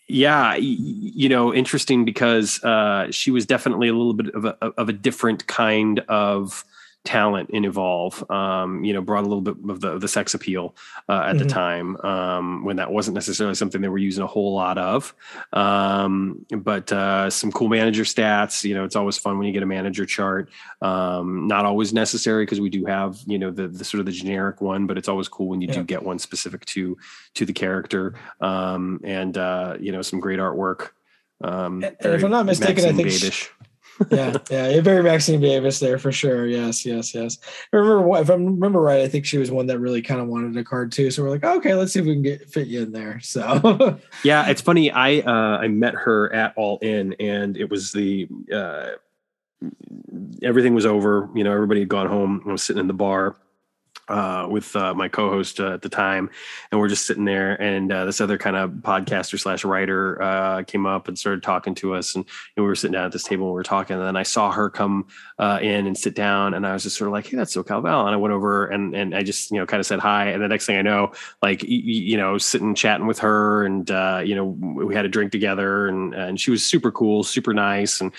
yeah, 0.10 0.56
you 0.56 1.30
know, 1.30 1.54
interesting 1.54 2.06
because 2.06 2.64
uh, 2.64 3.12
she 3.12 3.30
was 3.30 3.46
definitely 3.46 3.90
a 3.90 3.94
little 3.94 4.14
bit 4.14 4.34
of 4.34 4.46
a 4.46 4.56
of 4.78 4.90
a 4.90 4.94
different 4.94 5.48
kind 5.48 6.00
of 6.08 6.64
talent 7.08 7.50
in 7.52 7.64
Evolve. 7.64 8.30
Um, 8.30 8.84
you 8.84 8.94
know, 8.94 9.02
brought 9.02 9.24
a 9.24 9.28
little 9.28 9.42
bit 9.42 9.56
of 9.70 9.80
the, 9.80 9.98
the 9.98 10.08
sex 10.10 10.34
appeal 10.34 10.76
uh, 11.08 11.14
at 11.14 11.36
mm-hmm. 11.36 11.38
the 11.40 11.46
time 11.46 11.98
um, 12.02 12.66
when 12.66 12.76
that 12.76 12.92
wasn't 12.92 13.16
necessarily 13.16 13.56
something 13.56 13.80
they 13.82 13.88
were 13.88 13.98
using 13.98 14.24
a 14.24 14.28
whole 14.28 14.54
lot 14.54 14.78
of. 14.78 15.16
Um, 15.54 16.46
but 16.52 16.92
uh, 16.92 17.30
some 17.30 17.50
cool 17.54 17.70
manager 17.70 18.04
stats. 18.04 18.66
You 18.66 18.76
know, 18.76 18.84
it's 18.84 18.98
always 18.98 19.18
fun 19.18 19.38
when 19.38 19.48
you 19.48 19.54
get 19.54 19.64
a 19.64 19.68
manager 19.68 20.06
chart. 20.06 20.50
Um, 20.82 21.48
not 21.48 21.66
always 21.66 21.94
necessary 21.94 22.44
because 22.44 22.60
we 22.60 22.70
do 22.70 22.86
have 22.86 23.20
you 23.26 23.40
know 23.40 23.52
the, 23.52 23.70
the 23.70 23.86
sort 23.86 24.00
of 24.00 24.06
the 24.06 24.12
generic 24.12 24.60
one, 24.60 24.86
but 24.86 24.98
it's 24.98 25.08
always 25.08 25.30
cool 25.30 25.48
when 25.48 25.62
you 25.62 25.70
yeah. 25.70 25.76
do 25.76 25.84
get 25.84 26.04
one 26.04 26.20
specific 26.20 26.66
to 26.66 26.98
to 27.36 27.46
the 27.46 27.54
character. 27.54 28.16
Um, 28.42 29.00
and 29.06 29.38
uh, 29.38 29.78
you 29.80 29.94
know, 29.94 30.02
some 30.02 30.20
great 30.20 30.40
artwork. 30.40 30.90
Um, 31.42 31.84
if 31.84 32.24
I'm 32.24 32.32
not 32.32 32.46
mistaken, 32.46 32.76
Maxine 32.76 33.00
I 33.00 33.10
think. 33.10 33.34
She- 33.34 33.48
yeah, 34.12 34.38
yeah, 34.50 34.82
very 34.82 35.04
Maxine 35.04 35.42
Davis 35.42 35.80
there 35.80 35.98
for 35.98 36.12
sure. 36.12 36.48
Yes, 36.48 36.86
yes, 36.86 37.14
yes. 37.14 37.38
I 37.74 37.78
remember 37.78 38.20
if 38.20 38.30
I 38.30 38.34
remember 38.34 38.82
right, 38.82 39.02
I 39.02 39.08
think 39.08 39.26
she 39.26 39.38
was 39.38 39.52
one 39.52 39.68
that 39.68 39.80
really 39.80 40.02
kind 40.02 40.22
of 40.22 40.28
wanted 40.28 40.58
a 40.58 40.64
card 40.64 40.92
too. 40.92 41.12
So 41.12 41.24
we're 41.24 41.30
like, 41.30 41.44
okay, 41.44 41.74
let's 41.74 41.94
see 41.94 42.00
if 42.00 42.06
we 42.06 42.14
can 42.14 42.24
get 42.24 42.50
fit 42.50 42.68
you 42.68 42.84
in 42.84 42.92
there. 42.92 43.20
So 43.22 44.00
yeah, 44.24 44.50
it's 44.50 44.62
funny. 44.62 44.92
I 44.92 45.20
uh, 45.20 45.58
I 45.58 45.68
met 45.68 45.96
her 45.96 46.34
at 46.34 46.54
All 46.56 46.78
In, 46.80 47.14
and 47.20 47.58
it 47.58 47.70
was 47.70 47.92
the 47.92 48.28
uh, 48.54 48.92
everything 50.44 50.74
was 50.74 50.86
over. 50.86 51.30
You 51.36 51.44
know, 51.44 51.54
everybody 51.54 51.82
had 51.82 51.90
gone 51.90 52.08
home. 52.08 52.44
I 52.48 52.52
was 52.52 52.64
sitting 52.64 52.80
in 52.80 52.88
the 52.88 52.94
bar 52.94 53.36
uh, 54.10 54.48
with 54.50 54.76
uh, 54.76 54.94
my 54.94 55.08
co-host 55.08 55.60
uh, 55.60 55.74
at 55.74 55.82
the 55.82 55.90
time, 55.90 56.30
and 56.72 56.80
we're 56.80 56.88
just 56.88 57.06
sitting 57.06 57.26
there. 57.26 57.62
And 57.62 57.92
uh, 57.92 58.06
this 58.06 58.22
other 58.22 58.38
kind 58.38 58.56
of 58.56 58.72
podcaster 58.72 59.40
slash 59.40 59.66
writer 59.66 60.22
uh, 60.22 60.64
came 60.64 60.86
up 60.86 61.08
and 61.08 61.18
started 61.18 61.44
talking 61.44 61.76
to 61.76 61.94
us, 61.94 62.16
and, 62.16 62.26
and, 62.56 62.64
we 62.64 62.68
were 62.68 62.76
sitting 62.76 62.94
down 62.94 63.06
at 63.06 63.12
this 63.12 63.24
table 63.24 63.46
and 63.46 63.54
we 63.54 63.58
were 63.58 63.64
talking. 63.64 63.98
And 63.98 64.06
then 64.06 64.16
I 64.16 64.24
saw 64.24 64.52
her 64.52 64.70
come 64.70 65.08
in 65.40 65.88
and 65.88 65.98
sit 65.98 66.16
down, 66.16 66.54
and 66.54 66.66
I 66.66 66.74
was 66.74 66.84
just 66.84 66.98
sort 66.98 67.08
of 67.08 67.14
like, 67.14 67.28
"Hey, 67.28 67.38
that's 67.38 67.56
SoCal 67.56 67.84
Val." 67.84 68.06
And 68.06 68.14
I 68.14 68.18
went 68.18 68.34
over 68.34 68.68
and 68.68 68.96
and 68.96 69.16
I 69.16 69.24
just 69.24 69.52
you 69.52 69.58
know 69.58 69.66
kind 69.66 69.80
of 69.80 69.86
said 69.86 70.00
hi. 70.00 70.30
And 70.30 70.42
the 70.42 70.48
next 70.48 70.66
thing 70.66 70.78
I 70.78 70.82
know, 70.82 71.12
like 71.42 71.64
you, 71.64 71.78
you 71.78 72.18
know, 72.18 72.38
sitting 72.38 72.76
chatting 72.76 73.08
with 73.08 73.20
her, 73.20 73.66
and 73.66 73.90
you 74.28 74.36
know, 74.36 74.46
we 74.46 74.96
had 74.96 75.06
a 75.06 75.10
drink 75.10 75.32
together, 75.32 75.88
and 75.88 76.14
and 76.14 76.40
she 76.40 76.52
was 76.52 76.66
super 76.66 76.92
cool, 76.92 77.24
super 77.24 77.54
nice, 77.54 78.02
and 78.02 78.12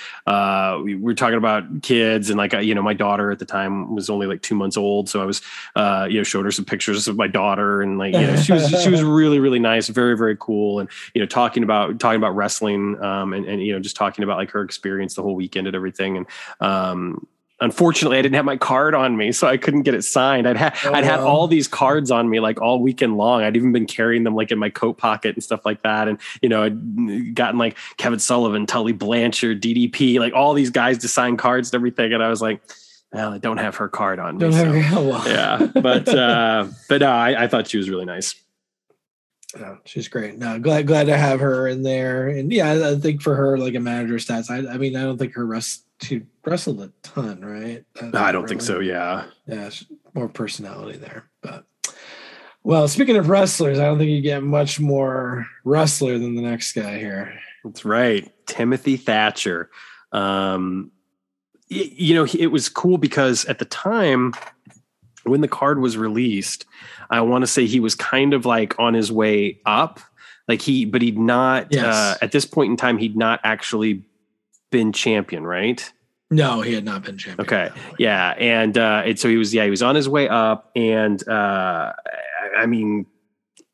we 0.84 0.96
were 0.96 1.14
talking 1.14 1.38
about 1.38 1.82
kids, 1.82 2.30
and 2.30 2.38
like 2.38 2.52
you 2.52 2.74
know, 2.74 2.82
my 2.82 2.94
daughter 2.94 3.30
at 3.30 3.38
the 3.38 3.46
time 3.46 3.94
was 3.94 4.10
only 4.10 4.26
like 4.26 4.42
two 4.42 4.54
months 4.54 4.76
old, 4.76 5.08
so 5.08 5.22
I 5.22 5.24
was 5.24 5.40
uh, 5.78 6.06
you 6.10 6.16
know, 6.16 6.24
showed 6.24 6.44
her 6.44 6.50
some 6.50 6.64
pictures 6.64 7.06
of 7.06 7.16
my 7.16 7.28
daughter, 7.28 7.80
and 7.82 7.98
like, 7.98 8.12
you 8.12 8.20
know, 8.20 8.34
she 8.34 8.52
was 8.52 8.68
she 8.82 8.90
was 8.90 9.02
really 9.02 9.38
really 9.38 9.60
nice, 9.60 9.86
very 9.86 10.16
very 10.16 10.36
cool, 10.36 10.80
and 10.80 10.88
you 11.14 11.20
know, 11.20 11.26
talking 11.26 11.62
about 11.62 12.00
talking 12.00 12.16
about 12.16 12.34
wrestling, 12.34 13.00
um, 13.00 13.32
and 13.32 13.46
and 13.46 13.62
you 13.62 13.72
know, 13.72 13.78
just 13.78 13.94
talking 13.94 14.24
about 14.24 14.38
like 14.38 14.50
her 14.50 14.62
experience 14.62 15.14
the 15.14 15.22
whole 15.22 15.36
weekend 15.36 15.68
and 15.68 15.76
everything, 15.76 16.16
and 16.16 16.26
um, 16.60 17.28
unfortunately 17.60 18.18
I 18.18 18.22
didn't 18.22 18.34
have 18.34 18.44
my 18.44 18.56
card 18.56 18.96
on 18.96 19.16
me, 19.16 19.30
so 19.30 19.46
I 19.46 19.56
couldn't 19.56 19.82
get 19.82 19.94
it 19.94 20.02
signed. 20.02 20.48
I'd 20.48 20.56
had 20.56 20.76
oh, 20.84 20.94
I'd 20.94 21.04
had 21.04 21.20
all 21.20 21.46
these 21.46 21.68
cards 21.68 22.10
on 22.10 22.28
me 22.28 22.40
like 22.40 22.60
all 22.60 22.80
weekend 22.80 23.16
long. 23.16 23.42
I'd 23.42 23.56
even 23.56 23.70
been 23.70 23.86
carrying 23.86 24.24
them 24.24 24.34
like 24.34 24.50
in 24.50 24.58
my 24.58 24.70
coat 24.70 24.98
pocket 24.98 25.36
and 25.36 25.44
stuff 25.44 25.64
like 25.64 25.82
that. 25.82 26.08
And 26.08 26.18
you 26.42 26.48
know, 26.48 26.64
I'd 26.64 27.36
gotten 27.36 27.56
like 27.56 27.78
Kevin 27.98 28.18
Sullivan, 28.18 28.66
Tully 28.66 28.92
Blanchard, 28.92 29.62
DDP, 29.62 30.18
like 30.18 30.32
all 30.32 30.54
these 30.54 30.70
guys 30.70 30.98
to 30.98 31.08
sign 31.08 31.36
cards 31.36 31.70
and 31.70 31.78
everything. 31.78 32.12
And 32.12 32.20
I 32.20 32.30
was 32.30 32.42
like, 32.42 32.60
well, 33.12 33.32
I 33.32 33.38
don't 33.38 33.58
have 33.58 33.76
her 33.76 33.88
card 33.88 34.18
on 34.18 34.36
me. 34.38 34.52
So, 34.52 34.72
yeah, 35.26 35.66
but 35.74 36.08
uh, 36.08 36.68
but 36.88 37.00
no, 37.00 37.10
I, 37.10 37.44
I 37.44 37.48
thought 37.48 37.68
she 37.68 37.78
was 37.78 37.88
really 37.88 38.04
nice. 38.04 38.34
Yeah, 39.58 39.76
she's 39.86 40.08
great. 40.08 40.36
No, 40.36 40.58
glad 40.58 40.86
glad 40.86 41.06
to 41.06 41.16
have 41.16 41.40
her 41.40 41.66
in 41.68 41.82
there. 41.82 42.28
And 42.28 42.52
yeah, 42.52 42.90
I 42.90 42.96
think 42.96 43.22
for 43.22 43.34
her, 43.34 43.56
like 43.56 43.74
a 43.74 43.80
manager 43.80 44.16
stats, 44.16 44.50
I, 44.50 44.74
I 44.74 44.76
mean, 44.76 44.94
I 44.94 45.02
don't 45.02 45.16
think 45.16 45.34
her 45.34 45.46
rest 45.46 45.84
she 46.02 46.22
wrestled 46.44 46.80
a 46.80 46.92
ton, 47.02 47.40
right? 47.40 47.84
No, 48.00 48.20
I 48.20 48.30
don't 48.30 48.42
really, 48.42 48.48
think 48.48 48.62
so. 48.62 48.80
Yeah, 48.80 49.24
yeah, 49.46 49.70
more 50.14 50.28
personality 50.28 50.98
there. 50.98 51.30
But 51.40 51.64
well, 52.62 52.88
speaking 52.88 53.16
of 53.16 53.30
wrestlers, 53.30 53.78
I 53.78 53.86
don't 53.86 53.98
think 53.98 54.10
you 54.10 54.20
get 54.20 54.42
much 54.42 54.78
more 54.78 55.46
wrestler 55.64 56.18
than 56.18 56.34
the 56.34 56.42
next 56.42 56.72
guy 56.72 56.98
here. 56.98 57.38
That's 57.64 57.86
right, 57.86 58.30
Timothy 58.46 58.98
Thatcher. 58.98 59.70
Um, 60.12 60.92
you 61.68 62.14
know, 62.14 62.26
it 62.38 62.48
was 62.48 62.68
cool 62.68 62.98
because 62.98 63.44
at 63.46 63.58
the 63.58 63.64
time 63.64 64.34
when 65.24 65.40
the 65.40 65.48
card 65.48 65.80
was 65.80 65.96
released, 65.96 66.64
I 67.10 67.20
want 67.20 67.42
to 67.42 67.46
say 67.46 67.66
he 67.66 67.80
was 67.80 67.94
kind 67.94 68.34
of 68.34 68.46
like 68.46 68.78
on 68.78 68.94
his 68.94 69.12
way 69.12 69.60
up. 69.66 70.00
Like 70.46 70.62
he, 70.62 70.86
but 70.86 71.02
he'd 71.02 71.18
not, 71.18 71.68
yes. 71.70 71.84
uh, 71.84 72.16
at 72.22 72.32
this 72.32 72.46
point 72.46 72.70
in 72.70 72.76
time, 72.78 72.96
he'd 72.96 73.16
not 73.16 73.40
actually 73.44 74.02
been 74.70 74.94
champion, 74.94 75.46
right? 75.46 75.92
No, 76.30 76.62
he 76.62 76.72
had 76.72 76.86
not 76.86 77.02
been 77.02 77.18
champion. 77.18 77.40
Okay. 77.46 77.70
Yeah. 77.98 78.30
And, 78.38 78.78
uh, 78.78 79.02
and 79.04 79.18
so 79.18 79.28
he 79.28 79.36
was, 79.36 79.52
yeah, 79.52 79.64
he 79.64 79.70
was 79.70 79.82
on 79.82 79.94
his 79.94 80.08
way 80.08 80.26
up. 80.26 80.70
And, 80.74 81.26
uh, 81.28 81.92
I 82.56 82.64
mean, 82.64 83.04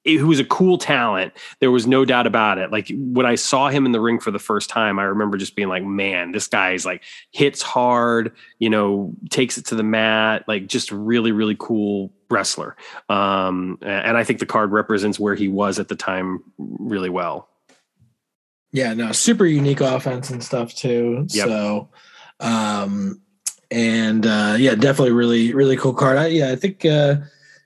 who 0.05 0.26
was 0.26 0.39
a 0.39 0.44
cool 0.44 0.76
talent. 0.76 1.32
There 1.60 1.70
was 1.70 1.86
no 1.86 2.05
doubt 2.05 2.26
about 2.26 2.59
it. 2.59 2.70
Like 2.70 2.90
when 2.94 3.24
I 3.24 3.36
saw 3.36 3.68
him 3.68 3.86
in 3.86 3.93
the 3.93 4.01
ring 4.01 4.20
for 4.20 4.31
the 4.31 4.39
first 4.39 4.68
time, 4.68 4.98
I 4.98 5.05
remember 5.05 5.39
just 5.39 5.56
being 5.56 5.68
like, 5.68 5.82
man, 5.82 6.32
this 6.32 6.47
guy's 6.47 6.85
like 6.85 7.02
hits 7.31 7.62
hard, 7.62 8.32
you 8.59 8.68
know, 8.68 9.14
takes 9.31 9.56
it 9.56 9.64
to 9.66 9.74
the 9.74 9.82
mat, 9.82 10.44
like 10.47 10.66
just 10.66 10.93
really, 10.93 11.32
really 11.32 11.56
cool 11.59 12.12
wrestler. 12.31 12.76
Um, 13.09 13.78
and 13.82 14.16
I 14.16 14.24
think 14.24 14.40
the 14.40 14.47
card 14.47 14.72
represents 14.72 15.18
where 15.18 15.35
he 15.35 15.48
was 15.48 15.78
at 15.78 15.89
the 15.89 15.97
time 15.97 16.43
really 16.59 17.10
well. 17.10 17.48
Yeah, 18.72 18.93
no, 18.93 19.12
super 19.12 19.47
unique 19.47 19.81
offense 19.81 20.31
and 20.31 20.43
stuff 20.43 20.74
too. 20.74 21.26
Yep. 21.31 21.47
So, 21.47 21.89
um, 22.40 23.22
and 23.70 24.26
uh, 24.26 24.56
yeah, 24.59 24.74
definitely 24.74 25.12
really, 25.12 25.55
really 25.55 25.76
cool 25.76 25.94
card. 25.94 26.18
I, 26.18 26.26
yeah, 26.26 26.51
I 26.51 26.56
think, 26.56 26.85
uh, 26.85 27.16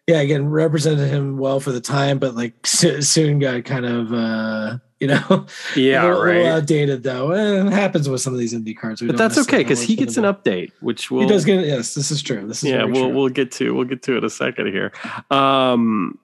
yeah, 0.08 0.20
again, 0.20 0.48
represented 0.48 1.10
him 1.10 1.36
well 1.36 1.60
for 1.60 1.70
the 1.70 1.82
time, 1.82 2.18
but 2.18 2.34
like 2.34 2.66
soon 2.66 3.38
got 3.38 3.66
kind 3.66 3.84
of, 3.84 4.10
uh, 4.10 4.78
you 5.00 5.06
know, 5.06 5.46
yeah, 5.76 6.02
a 6.02 6.08
little, 6.08 6.24
right. 6.24 6.36
little 6.38 6.52
outdated 6.52 7.02
though. 7.02 7.32
And 7.32 7.68
it 7.68 7.72
happens 7.72 8.08
with 8.08 8.22
some 8.22 8.32
of 8.32 8.38
these 8.38 8.54
indie 8.54 8.76
cards. 8.76 9.02
But 9.02 9.18
that's 9.18 9.36
okay 9.36 9.58
because 9.58 9.82
he 9.82 9.96
gets 9.96 10.16
an 10.16 10.24
update, 10.24 10.72
which 10.80 11.10
will 11.10 11.20
he 11.20 11.26
does 11.26 11.44
get. 11.44 11.62
Yes, 11.66 11.92
this 11.92 12.10
is 12.10 12.22
true. 12.22 12.46
This 12.46 12.64
is 12.64 12.70
yeah. 12.70 12.84
We'll 12.84 13.04
true. 13.04 13.14
we'll 13.14 13.28
get 13.28 13.52
to 13.52 13.74
we'll 13.74 13.84
get 13.84 14.02
to 14.04 14.16
it 14.16 14.24
a 14.24 14.30
second 14.30 14.68
here. 14.68 14.92
Um, 15.30 16.18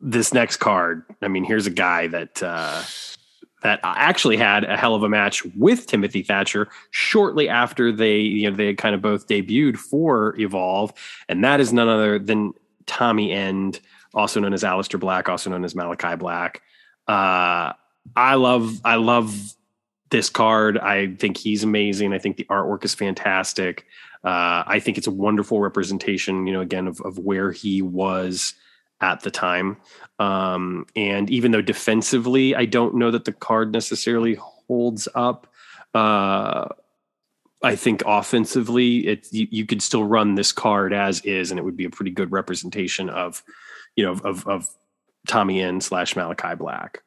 this 0.00 0.34
next 0.34 0.56
card. 0.56 1.04
I 1.22 1.28
mean, 1.28 1.44
here's 1.44 1.68
a 1.68 1.72
guy 1.72 2.08
that. 2.08 2.42
uh 2.42 2.82
that 3.62 3.78
actually 3.82 4.38
had 4.38 4.64
a 4.64 4.74
hell 4.74 4.94
of 4.94 5.02
a 5.02 5.08
match 5.10 5.44
with 5.54 5.86
Timothy 5.86 6.22
Thatcher 6.22 6.68
shortly 6.92 7.46
after 7.46 7.92
they, 7.92 8.16
you 8.16 8.50
know, 8.50 8.56
they 8.56 8.68
had 8.68 8.78
kind 8.78 8.94
of 8.94 9.02
both 9.02 9.28
debuted 9.28 9.76
for 9.76 10.34
Evolve, 10.40 10.94
and 11.28 11.44
that 11.44 11.60
is 11.60 11.70
none 11.70 11.86
other 11.86 12.18
than 12.18 12.54
Tommy 12.90 13.30
End, 13.30 13.80
also 14.12 14.40
known 14.40 14.52
as 14.52 14.64
Aleister 14.64 14.98
Black, 14.98 15.28
also 15.28 15.48
known 15.48 15.64
as 15.64 15.76
Malachi 15.76 16.16
Black. 16.16 16.60
Uh, 17.06 17.72
I 18.16 18.34
love 18.34 18.80
I 18.84 18.96
love 18.96 19.54
this 20.10 20.28
card. 20.28 20.76
I 20.76 21.14
think 21.14 21.36
he's 21.36 21.62
amazing. 21.62 22.12
I 22.12 22.18
think 22.18 22.36
the 22.36 22.46
artwork 22.50 22.84
is 22.84 22.94
fantastic. 22.94 23.86
Uh, 24.24 24.64
I 24.66 24.80
think 24.80 24.98
it's 24.98 25.06
a 25.06 25.12
wonderful 25.12 25.60
representation, 25.60 26.46
you 26.46 26.52
know, 26.52 26.60
again 26.60 26.88
of, 26.88 27.00
of 27.02 27.18
where 27.18 27.52
he 27.52 27.80
was 27.80 28.54
at 29.00 29.20
the 29.20 29.30
time. 29.30 29.76
Um, 30.18 30.86
and 30.96 31.30
even 31.30 31.52
though 31.52 31.62
defensively, 31.62 32.56
I 32.56 32.66
don't 32.66 32.96
know 32.96 33.12
that 33.12 33.24
the 33.24 33.32
card 33.32 33.72
necessarily 33.72 34.34
holds 34.34 35.06
up. 35.14 35.46
Uh, 35.94 36.66
I 37.62 37.76
think 37.76 38.02
offensively, 38.06 39.06
it 39.06 39.28
you, 39.30 39.46
you, 39.50 39.66
could 39.66 39.82
still 39.82 40.04
run 40.04 40.34
this 40.34 40.50
card 40.50 40.94
as 40.94 41.20
is, 41.22 41.50
and 41.50 41.58
it 41.58 41.62
would 41.62 41.76
be 41.76 41.84
a 41.84 41.90
pretty 41.90 42.10
good 42.10 42.32
representation 42.32 43.10
of, 43.10 43.42
you 43.96 44.04
know, 44.04 44.12
of 44.12 44.46
of 44.46 44.68
Tommy 45.28 45.60
End 45.60 45.82
slash 45.82 46.16
Malachi 46.16 46.54
Black. 46.54 47.02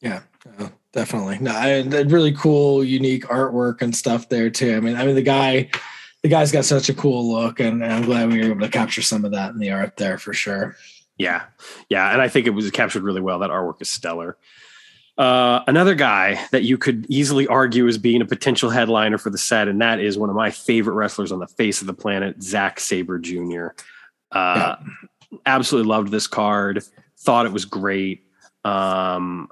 Yeah, 0.00 0.20
uh, 0.58 0.68
definitely. 0.92 1.38
No, 1.40 1.52
I, 1.52 1.80
really 1.80 2.32
cool, 2.32 2.84
unique 2.84 3.24
artwork 3.24 3.82
and 3.82 3.94
stuff 3.94 4.28
there 4.28 4.50
too. 4.50 4.76
I 4.76 4.80
mean, 4.80 4.96
I 4.96 5.04
mean 5.04 5.16
the 5.16 5.22
guy, 5.22 5.68
the 6.22 6.28
guy's 6.28 6.52
got 6.52 6.64
such 6.64 6.88
a 6.88 6.94
cool 6.94 7.32
look, 7.32 7.58
and, 7.58 7.82
and 7.82 7.92
I'm 7.92 8.04
glad 8.04 8.30
we 8.30 8.38
were 8.38 8.52
able 8.52 8.60
to 8.60 8.68
capture 8.68 9.02
some 9.02 9.24
of 9.24 9.32
that 9.32 9.52
in 9.52 9.58
the 9.58 9.72
art 9.72 9.96
there 9.96 10.18
for 10.18 10.32
sure. 10.32 10.76
Yeah, 11.16 11.46
yeah, 11.88 12.12
and 12.12 12.22
I 12.22 12.28
think 12.28 12.46
it 12.46 12.50
was 12.50 12.70
captured 12.70 13.02
really 13.02 13.20
well. 13.20 13.40
That 13.40 13.50
artwork 13.50 13.82
is 13.82 13.90
stellar. 13.90 14.36
Uh, 15.18 15.64
another 15.66 15.94
guy 15.94 16.40
that 16.52 16.62
you 16.62 16.78
could 16.78 17.04
easily 17.08 17.46
argue 17.48 17.86
as 17.88 17.98
being 17.98 18.22
a 18.22 18.26
potential 18.26 18.70
headliner 18.70 19.18
for 19.18 19.30
the 19.30 19.38
set, 19.38 19.68
and 19.68 19.80
that 19.82 19.98
is 19.98 20.16
one 20.16 20.30
of 20.30 20.36
my 20.36 20.50
favorite 20.50 20.94
wrestlers 20.94 21.32
on 21.32 21.40
the 21.40 21.48
face 21.48 21.80
of 21.80 21.86
the 21.88 21.94
planet, 21.94 22.42
Zack 22.42 22.80
Sabre 22.80 23.18
Jr. 23.18 23.68
Uh. 24.32 24.76
Absolutely 25.44 25.88
loved 25.88 26.10
this 26.10 26.26
card. 26.26 26.82
Thought 27.20 27.46
it 27.46 27.52
was 27.52 27.64
great. 27.64 28.24
Um, 28.64 29.50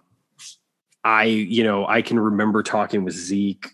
I, 1.04 1.24
you 1.24 1.64
know, 1.64 1.86
I 1.86 2.02
can 2.02 2.18
remember 2.18 2.62
talking 2.62 3.04
with 3.04 3.14
Zeke 3.14 3.68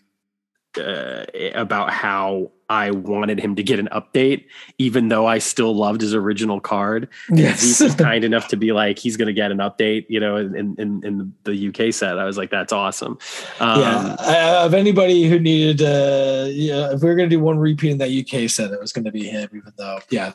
uh, 0.79 1.25
about 1.55 1.91
how 1.91 2.51
I 2.69 2.91
wanted 2.91 3.39
him 3.39 3.55
to 3.57 3.63
get 3.63 3.79
an 3.79 3.89
update, 3.93 4.47
even 4.79 5.09
though 5.09 5.27
I 5.27 5.39
still 5.39 5.75
loved 5.75 6.01
his 6.01 6.15
original 6.15 6.59
card. 6.59 7.09
Yes. 7.31 7.79
He 7.79 7.85
was 7.85 7.95
kind 7.97 8.25
enough 8.25 8.49
to 8.49 8.57
be 8.57 8.73
like, 8.73 8.99
he's 8.99 9.17
going 9.19 9.27
to 9.27 9.35
get 9.35 9.51
an 9.51 9.59
update, 9.59 10.07
you 10.09 10.19
know, 10.19 10.37
in, 10.37 10.75
in, 10.79 11.05
in 11.05 11.35
the 11.45 11.69
UK 11.69 11.93
set. 11.93 12.19
I 12.19 12.25
was 12.25 12.39
like, 12.39 12.51
that's 12.51 12.73
awesome. 12.73 13.19
Um, 13.61 13.81
yeah. 13.81 14.17
Uh, 14.19 14.63
of 14.65 14.75
anybody 14.75 15.25
who 15.25 15.39
needed, 15.39 15.83
uh, 15.83 16.47
yeah, 16.49 16.93
if 16.93 17.03
we 17.03 17.11
are 17.11 17.15
going 17.15 17.29
to 17.29 17.37
do 17.37 17.41
one 17.41 17.59
repeat 17.59 17.91
in 17.91 17.99
that 17.99 18.11
UK 18.11 18.49
set, 18.49 18.71
it 18.71 18.81
was 18.81 18.93
going 18.93 19.05
to 19.05 19.13
be 19.13 19.25
him, 19.25 19.51
even 19.53 19.73
though, 19.77 19.99
yeah, 20.09 20.33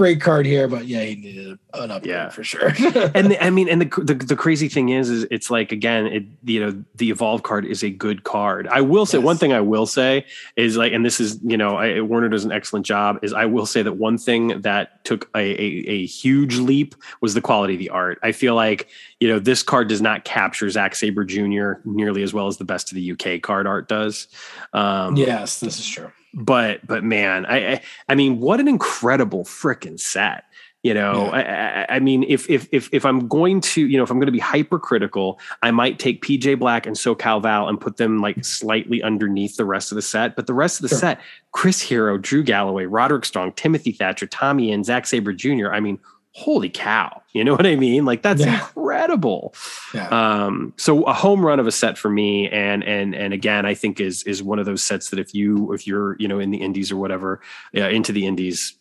great 0.00 0.18
card 0.18 0.46
here, 0.46 0.66
but 0.66 0.86
yeah, 0.86 1.02
he 1.02 1.14
needed 1.14 1.58
an 1.74 1.90
upgrade 1.90 2.10
yeah. 2.10 2.30
for 2.30 2.42
sure. 2.42 2.68
and 3.14 3.32
the, 3.32 3.44
I 3.44 3.50
mean, 3.50 3.68
and 3.68 3.82
the, 3.82 4.02
the, 4.02 4.14
the 4.14 4.34
crazy 4.34 4.66
thing 4.66 4.88
is, 4.88 5.10
is 5.10 5.26
it's 5.30 5.50
like 5.50 5.72
again, 5.72 6.06
it 6.06 6.24
you 6.42 6.58
know, 6.58 6.84
the 6.94 7.10
evolve 7.10 7.42
card 7.42 7.66
is 7.66 7.84
a 7.84 7.90
good 7.90 8.24
card. 8.24 8.66
I 8.68 8.80
will 8.80 9.04
say 9.04 9.18
yes. 9.18 9.24
one 9.26 9.36
thing. 9.36 9.52
I 9.52 9.60
will 9.60 9.84
say 9.84 10.24
is 10.56 10.78
like, 10.78 10.94
and 10.94 11.04
this 11.04 11.20
is 11.20 11.38
you 11.44 11.58
know, 11.58 11.76
I, 11.76 12.00
Warner 12.00 12.30
does 12.30 12.46
an 12.46 12.50
excellent 12.50 12.86
job. 12.86 13.18
Is 13.20 13.34
I 13.34 13.44
will 13.44 13.66
say 13.66 13.82
that 13.82 13.92
one 13.92 14.16
thing 14.16 14.62
that 14.62 15.04
took 15.04 15.28
a, 15.34 15.38
a, 15.38 15.66
a 15.90 16.06
huge 16.06 16.56
leap 16.56 16.94
was 17.20 17.34
the 17.34 17.42
quality 17.42 17.74
of 17.74 17.80
the 17.80 17.90
art. 17.90 18.18
I 18.22 18.32
feel 18.32 18.54
like 18.54 18.88
you 19.20 19.28
know 19.28 19.38
this 19.38 19.62
card 19.62 19.88
does 19.88 20.00
not 20.00 20.24
capture 20.24 20.70
Zack 20.70 20.94
Sabre 20.94 21.26
Jr. 21.26 21.72
nearly 21.84 22.22
as 22.22 22.32
well 22.32 22.46
as 22.46 22.56
the 22.56 22.64
best 22.64 22.90
of 22.90 22.94
the 22.94 23.12
UK 23.12 23.42
card 23.42 23.66
art 23.66 23.86
does. 23.86 24.28
Um, 24.72 25.16
yes, 25.16 25.60
this 25.60 25.78
is 25.78 25.86
true 25.86 26.10
but 26.34 26.86
but 26.86 27.04
man, 27.04 27.46
I 27.46 27.72
I, 27.72 27.82
I 28.08 28.14
mean, 28.14 28.40
what 28.40 28.60
an 28.60 28.68
incredible 28.68 29.44
freaking 29.44 29.98
set. 29.98 30.44
You 30.82 30.94
know, 30.94 31.26
yeah. 31.26 31.84
I, 31.90 31.96
I, 31.96 32.00
mean, 32.00 32.24
if 32.26 32.48
if 32.48 32.66
if 32.72 32.88
if 32.90 33.04
I'm 33.04 33.28
going 33.28 33.60
to, 33.60 33.86
you 33.86 33.98
know, 33.98 34.02
if 34.02 34.10
I'm 34.10 34.16
going 34.16 34.28
to 34.28 34.32
be 34.32 34.38
hypercritical, 34.38 35.38
I 35.62 35.70
might 35.72 35.98
take 35.98 36.24
PJ 36.24 36.58
Black 36.58 36.86
and 36.86 36.96
SoCal 36.96 37.42
Val 37.42 37.68
and 37.68 37.78
put 37.78 37.98
them 37.98 38.20
like 38.20 38.42
slightly 38.42 39.02
underneath 39.02 39.56
the 39.56 39.66
rest 39.66 39.92
of 39.92 39.96
the 39.96 40.02
set. 40.02 40.36
But 40.36 40.46
the 40.46 40.54
rest 40.54 40.78
of 40.78 40.82
the 40.84 40.88
sure. 40.88 40.98
set, 40.98 41.20
Chris 41.52 41.82
Hero, 41.82 42.16
Drew 42.16 42.42
Galloway, 42.42 42.86
Roderick 42.86 43.26
Strong, 43.26 43.52
Timothy 43.52 43.92
Thatcher, 43.92 44.26
Tommy 44.26 44.72
End 44.72 44.86
Zack 44.86 45.06
Sabre 45.06 45.34
Jr. 45.34 45.70
I 45.70 45.80
mean, 45.80 45.98
holy 46.32 46.70
cow. 46.70 47.22
You 47.32 47.44
know 47.44 47.52
what 47.52 47.66
i 47.66 47.76
mean? 47.76 48.04
Like 48.04 48.22
that's 48.22 48.40
yeah. 48.40 48.54
incredible. 48.54 49.54
Yeah. 49.94 50.08
um 50.08 50.72
so 50.76 51.02
a 51.04 51.12
home 51.12 51.44
run 51.44 51.60
of 51.60 51.66
a 51.66 51.72
set 51.72 51.98
for 51.98 52.10
me 52.10 52.48
and 52.48 52.84
and 52.84 53.14
and 53.14 53.32
again 53.32 53.66
i 53.66 53.74
think 53.74 54.00
is 54.00 54.22
is 54.24 54.42
one 54.42 54.58
of 54.58 54.66
those 54.66 54.82
sets 54.82 55.10
that 55.10 55.18
if 55.18 55.34
you 55.34 55.72
if 55.72 55.86
you're 55.86 56.16
you 56.18 56.28
know 56.28 56.38
in 56.38 56.50
the 56.50 56.58
indies 56.58 56.92
or 56.92 56.96
whatever 56.96 57.40
uh, 57.76 57.88
into 57.88 58.12
the 58.12 58.26
indies 58.26 58.74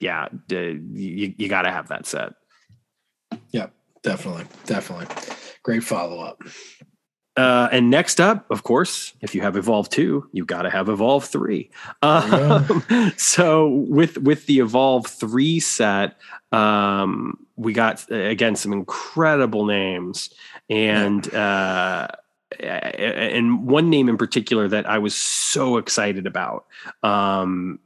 yeah 0.00 0.28
you, 0.48 1.34
you 1.36 1.48
got 1.48 1.62
to 1.62 1.70
have 1.70 1.88
that 1.88 2.06
set. 2.06 2.34
Yeah 3.50 3.66
definitely 4.02 4.46
definitely. 4.66 5.06
Great 5.62 5.84
follow-up. 5.84 6.42
Uh, 7.34 7.66
and 7.72 7.88
next 7.88 8.20
up, 8.20 8.50
of 8.50 8.62
course, 8.62 9.14
if 9.22 9.34
you 9.34 9.40
have 9.40 9.56
Evolve 9.56 9.88
two, 9.88 10.28
you've 10.32 10.46
got 10.46 10.62
to 10.62 10.70
have 10.70 10.90
Evolve 10.90 11.24
three. 11.24 11.70
Um, 12.02 12.84
so 13.16 13.68
with 13.88 14.18
with 14.18 14.44
the 14.46 14.58
Evolve 14.58 15.06
three 15.06 15.58
set, 15.58 16.16
um, 16.52 17.46
we 17.56 17.72
got 17.72 18.10
again 18.10 18.56
some 18.56 18.72
incredible 18.72 19.66
names, 19.66 20.30
and 20.68 21.32
uh, 21.34 22.08
and 22.60 23.66
one 23.66 23.90
name 23.90 24.08
in 24.08 24.16
particular 24.16 24.68
that 24.68 24.88
I 24.88 24.98
was 24.98 25.14
so 25.14 25.76
excited 25.78 26.26
about. 26.26 26.66
Um, 27.02 27.80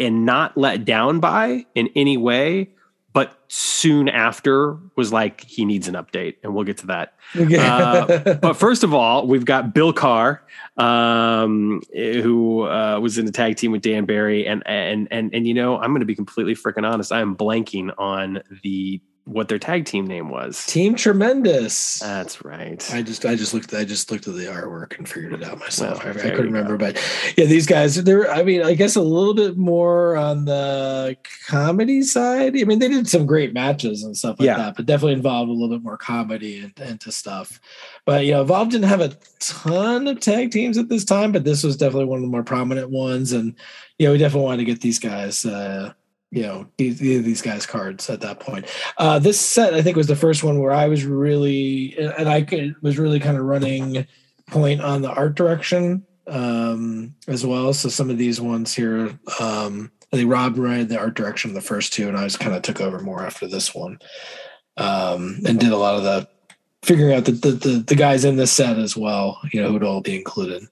and 0.00 0.24
not 0.24 0.56
let 0.56 0.84
down 0.84 1.18
by 1.18 1.66
in 1.74 1.88
any 1.96 2.16
way 2.16 2.70
but 3.12 3.42
soon 3.48 4.08
after 4.08 4.76
was 4.96 5.12
like 5.12 5.42
he 5.42 5.64
needs 5.64 5.88
an 5.88 5.94
update 5.94 6.36
and 6.42 6.54
we'll 6.54 6.64
get 6.64 6.78
to 6.78 6.86
that. 6.86 7.14
Uh, 7.36 8.34
but 8.42 8.54
first 8.54 8.84
of 8.84 8.92
all 8.92 9.26
we've 9.26 9.44
got 9.44 9.74
bill 9.74 9.92
carr 9.92 10.42
um, 10.76 11.80
who 11.92 12.62
uh, 12.62 12.98
was 13.00 13.18
in 13.18 13.24
the 13.24 13.32
tag 13.32 13.56
team 13.56 13.72
with 13.72 13.82
dan 13.82 14.04
barry 14.04 14.46
and 14.46 14.62
and 14.66 15.08
and 15.10 15.34
and 15.34 15.46
you 15.46 15.54
know 15.54 15.78
i'm 15.78 15.90
going 15.90 16.00
to 16.00 16.06
be 16.06 16.14
completely 16.14 16.54
freaking 16.54 16.90
honest 16.90 17.12
i 17.12 17.20
am 17.20 17.36
blanking 17.36 17.92
on 17.98 18.40
the 18.62 19.00
what 19.28 19.48
their 19.48 19.58
tag 19.58 19.84
team 19.84 20.06
name 20.06 20.30
was. 20.30 20.64
Team 20.66 20.94
Tremendous. 20.94 21.98
That's 21.98 22.44
right. 22.44 22.82
I 22.94 23.02
just 23.02 23.26
I 23.26 23.34
just 23.34 23.52
looked 23.52 23.74
I 23.74 23.84
just 23.84 24.10
looked 24.10 24.26
at 24.26 24.34
the 24.34 24.46
artwork 24.46 24.96
and 24.96 25.06
figured 25.06 25.34
it 25.34 25.44
out 25.44 25.58
myself. 25.58 26.02
Well, 26.02 26.16
I, 26.16 26.18
I, 26.18 26.30
couldn't 26.30 26.52
remember, 26.52 26.78
go. 26.78 26.86
but 26.86 27.34
yeah, 27.36 27.44
these 27.44 27.66
guys 27.66 28.02
they're 28.02 28.30
I 28.30 28.42
mean, 28.42 28.62
I 28.62 28.74
guess 28.74 28.96
a 28.96 29.02
little 29.02 29.34
bit 29.34 29.58
more 29.58 30.16
on 30.16 30.46
the 30.46 31.16
comedy 31.46 32.02
side. 32.02 32.56
I 32.58 32.64
mean, 32.64 32.78
they 32.78 32.88
did 32.88 33.08
some 33.08 33.26
great 33.26 33.52
matches 33.52 34.02
and 34.02 34.16
stuff 34.16 34.40
like 34.40 34.46
yeah. 34.46 34.56
that, 34.56 34.76
but 34.76 34.86
definitely 34.86 35.12
involved 35.12 35.50
a 35.50 35.52
little 35.52 35.76
bit 35.76 35.84
more 35.84 35.98
comedy 35.98 36.60
and, 36.60 36.78
into 36.80 37.12
stuff. 37.12 37.60
But 38.06 38.24
you 38.24 38.32
know, 38.32 38.40
Evolve 38.40 38.70
didn't 38.70 38.88
have 38.88 39.02
a 39.02 39.16
ton 39.40 40.08
of 40.08 40.20
tag 40.20 40.52
teams 40.52 40.78
at 40.78 40.88
this 40.88 41.04
time, 41.04 41.32
but 41.32 41.44
this 41.44 41.62
was 41.62 41.76
definitely 41.76 42.06
one 42.06 42.18
of 42.18 42.22
the 42.22 42.30
more 42.30 42.44
prominent 42.44 42.90
ones. 42.90 43.32
And 43.32 43.54
you 43.98 44.06
know, 44.06 44.12
we 44.12 44.18
definitely 44.18 44.46
wanted 44.46 44.58
to 44.58 44.72
get 44.72 44.80
these 44.80 44.98
guys 44.98 45.44
uh 45.44 45.92
you 46.30 46.42
know 46.42 46.66
these, 46.76 46.98
these 46.98 47.42
guys 47.42 47.66
cards 47.66 48.10
at 48.10 48.20
that 48.20 48.40
point. 48.40 48.66
Uh 48.98 49.18
this 49.18 49.40
set 49.40 49.74
i 49.74 49.82
think 49.82 49.96
was 49.96 50.06
the 50.06 50.16
first 50.16 50.44
one 50.44 50.58
where 50.58 50.72
i 50.72 50.86
was 50.86 51.04
really 51.04 51.96
and 51.98 52.28
i 52.28 52.42
could, 52.42 52.74
was 52.82 52.98
really 52.98 53.20
kind 53.20 53.36
of 53.36 53.44
running 53.44 54.06
point 54.46 54.80
on 54.80 55.02
the 55.02 55.10
art 55.10 55.34
direction 55.34 56.04
um 56.26 57.14
as 57.26 57.46
well. 57.46 57.72
So 57.72 57.88
some 57.88 58.10
of 58.10 58.18
these 58.18 58.40
ones 58.40 58.74
here 58.74 59.18
um 59.40 59.90
i 60.12 60.16
think 60.16 60.30
rob 60.30 60.58
ran 60.58 60.88
the 60.88 60.98
art 60.98 61.14
direction 61.14 61.50
of 61.50 61.54
the 61.54 61.60
first 61.60 61.92
two 61.92 62.08
and 62.08 62.16
i 62.16 62.24
just 62.24 62.40
kind 62.40 62.54
of 62.54 62.62
took 62.62 62.80
over 62.80 63.00
more 63.00 63.24
after 63.24 63.46
this 63.46 63.74
one 63.74 63.98
um 64.76 65.40
and 65.46 65.58
did 65.58 65.72
a 65.72 65.76
lot 65.76 65.96
of 65.96 66.02
the 66.02 66.28
figuring 66.82 67.14
out 67.14 67.24
the 67.24 67.32
the, 67.32 67.50
the, 67.52 67.84
the 67.88 67.94
guys 67.94 68.24
in 68.24 68.36
this 68.36 68.52
set 68.52 68.78
as 68.78 68.96
well 68.96 69.40
you 69.52 69.60
know 69.60 69.70
who'd 69.70 69.84
all 69.84 70.00
be 70.00 70.16
included. 70.16 70.62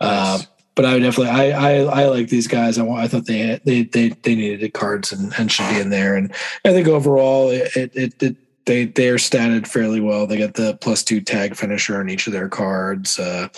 Uh, 0.00 0.38
nice. 0.38 0.46
But 0.74 0.84
I 0.84 0.94
would 0.94 1.02
definitely 1.02 1.32
I, 1.32 1.50
I 1.50 2.02
I 2.02 2.06
like 2.06 2.28
these 2.28 2.46
guys. 2.46 2.78
I 2.78 2.86
I 2.86 3.08
thought 3.08 3.26
they 3.26 3.60
they 3.64 3.84
they 3.84 4.08
they 4.08 4.34
needed 4.34 4.72
cards 4.72 5.12
and, 5.12 5.32
and 5.38 5.50
should 5.50 5.68
be 5.70 5.80
in 5.80 5.90
there. 5.90 6.16
And 6.16 6.32
I 6.64 6.72
think 6.72 6.88
overall 6.88 7.50
it 7.50 7.76
it, 7.76 8.22
it 8.22 8.36
they 8.66 8.86
they 8.86 9.08
are 9.08 9.18
statted 9.18 9.66
fairly 9.66 10.00
well. 10.00 10.26
They 10.26 10.36
get 10.36 10.54
the 10.54 10.76
plus 10.80 11.02
two 11.02 11.20
tag 11.20 11.56
finisher 11.56 11.98
on 11.98 12.08
each 12.08 12.26
of 12.26 12.32
their 12.32 12.48
cards. 12.48 13.18
Uh, 13.18 13.48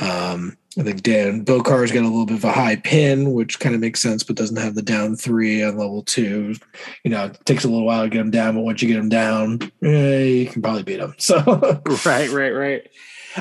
um, 0.00 0.56
I 0.78 0.82
think 0.82 1.02
Dan 1.02 1.42
Bill 1.42 1.62
Carr's 1.62 1.92
got 1.92 2.00
a 2.00 2.08
little 2.08 2.24
bit 2.24 2.38
of 2.38 2.44
a 2.44 2.52
high 2.52 2.76
pin, 2.76 3.32
which 3.32 3.60
kind 3.60 3.74
of 3.74 3.80
makes 3.80 4.00
sense, 4.00 4.22
but 4.22 4.36
doesn't 4.36 4.56
have 4.56 4.74
the 4.74 4.82
down 4.82 5.16
three 5.16 5.62
on 5.62 5.76
level 5.76 6.02
two. 6.02 6.54
You 7.04 7.10
know, 7.10 7.26
it 7.26 7.44
takes 7.44 7.64
a 7.64 7.68
little 7.68 7.84
while 7.84 8.04
to 8.04 8.08
get 8.08 8.22
him 8.22 8.30
down, 8.30 8.54
but 8.54 8.62
once 8.62 8.80
you 8.80 8.88
get 8.88 8.96
him 8.96 9.10
down, 9.10 9.60
eh, 9.84 10.24
you 10.24 10.46
can 10.46 10.62
probably 10.62 10.82
beat 10.82 11.00
him. 11.00 11.14
So 11.18 11.36
right, 12.06 12.30
right, 12.30 12.50
right. 12.50 12.90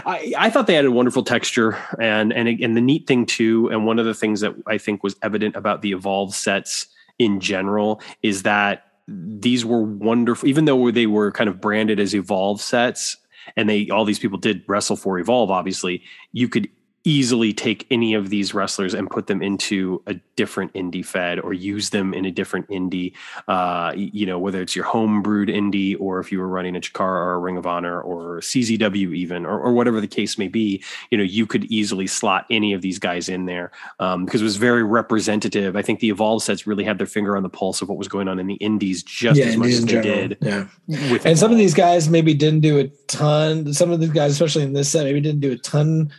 I, 0.05 0.34
I 0.38 0.49
thought 0.49 0.68
they 0.68 0.76
had 0.76 0.85
a 0.85 0.91
wonderful 0.91 1.23
texture, 1.23 1.77
and 1.99 2.31
and 2.34 2.47
and 2.47 2.77
the 2.77 2.81
neat 2.81 3.07
thing 3.07 3.26
too, 3.26 3.69
and 3.69 3.85
one 3.85 3.99
of 3.99 4.05
the 4.05 4.13
things 4.13 4.41
that 4.41 4.53
I 4.68 4.77
think 4.77 5.03
was 5.03 5.15
evident 5.22 5.55
about 5.55 5.81
the 5.81 5.91
evolved 5.91 6.34
sets 6.34 6.88
in 7.19 7.39
general 7.39 8.01
is 8.22 8.43
that 8.43 8.85
these 9.07 9.65
were 9.65 9.81
wonderful, 9.84 10.47
even 10.47 10.65
though 10.65 10.91
they 10.91 11.07
were 11.07 11.31
kind 11.31 11.49
of 11.49 11.59
branded 11.59 11.99
as 11.99 12.15
evolved 12.15 12.61
sets, 12.61 13.18
and 13.55 13.69
they 13.69 13.89
all 13.89 14.05
these 14.05 14.19
people 14.19 14.38
did 14.38 14.63
wrestle 14.68 14.95
for 14.95 15.19
evolve. 15.19 15.51
Obviously, 15.51 16.03
you 16.31 16.47
could 16.47 16.69
easily 17.03 17.52
take 17.52 17.88
any 17.90 18.14
of 18.14 18.30
these 18.30 18.53
wrestlers 18.53 18.94
and 18.94 19.10
put 19.10 19.26
them 19.26 19.41
into 19.41 20.03
a 20.06 20.14
different 20.36 20.72
indie 20.73 21.03
fed 21.03 21.40
or 21.40 21.52
use 21.52 21.90
them 21.90 22.14
in 22.14 22.26
a 22.26 22.32
different 22.32 22.68
indie 22.69 23.14
uh, 23.48 23.91
you 23.95 24.26
know 24.26 24.38
whether 24.38 24.61
it's 24.61 24.76
your 24.76 24.86
home 24.86 25.22
brewed 25.22 25.49
indie 25.49 25.95
or 25.99 26.19
if 26.19 26.32
you 26.32 26.40
were 26.40 26.48
running 26.48 26.76
a 26.76 26.80
chikara 26.80 27.02
or 27.02 27.34
a 27.34 27.40
ring 27.40 27.57
of 27.57 27.65
honor 27.65 27.99
or 28.02 28.40
czw 28.41 29.15
even 29.15 29.45
or, 29.45 29.60
or 29.60 29.73
whatever 29.73 29.99
the 29.99 30.07
case 30.07 30.38
may 30.38 30.48
be 30.48 30.84
you 31.10 31.18
know 31.18 31.23
you 31.23 31.48
could 31.48 31.65
easily 31.65 32.06
slot 32.06 32.45
any 32.52 32.72
of 32.73 32.82
these 32.82 32.99
guys 32.99 33.30
in 33.30 33.45
there 33.45 33.72
um, 33.99 34.26
because 34.26 34.41
it 34.41 34.45
was 34.45 34.57
very 34.57 34.84
representative 34.84 35.76
i 35.76 35.82
think 35.82 35.99
the 36.02 36.10
evolve 36.10 36.44
sets 36.44 36.68
really 36.68 36.84
had 36.84 36.99
their 36.99 37.07
finger 37.07 37.36
on 37.36 37.41
the 37.41 37.49
pulse 37.49 37.82
of 37.82 37.90
what 37.90 37.98
was 37.98 38.07
going 38.07 38.28
on 38.28 38.40
in 38.40 38.45
the 38.45 38.56
indies 38.56 39.02
just 39.02 39.40
yeah, 39.40 39.45
as 39.45 39.57
much 39.57 39.69
as 39.69 39.86
they 39.86 40.02
did 40.02 40.38
yeah 40.41 40.68
and 40.88 41.15
evolve. 41.15 41.38
some 41.40 41.52
of 41.52 41.57
these 41.57 41.73
guys 41.73 42.10
maybe 42.10 42.34
didn't 42.36 42.60
do 42.61 42.78
a 42.78 42.88
ton 43.07 43.73
some 43.73 43.90
of 43.90 43.99
these 43.99 44.11
guys 44.11 44.32
especially 44.34 44.61
in 44.61 44.73
this 44.73 44.90
set 44.90 45.03
maybe 45.03 45.19
didn't 45.19 45.41
do 45.41 45.52
a 45.52 45.57
ton 45.57 46.11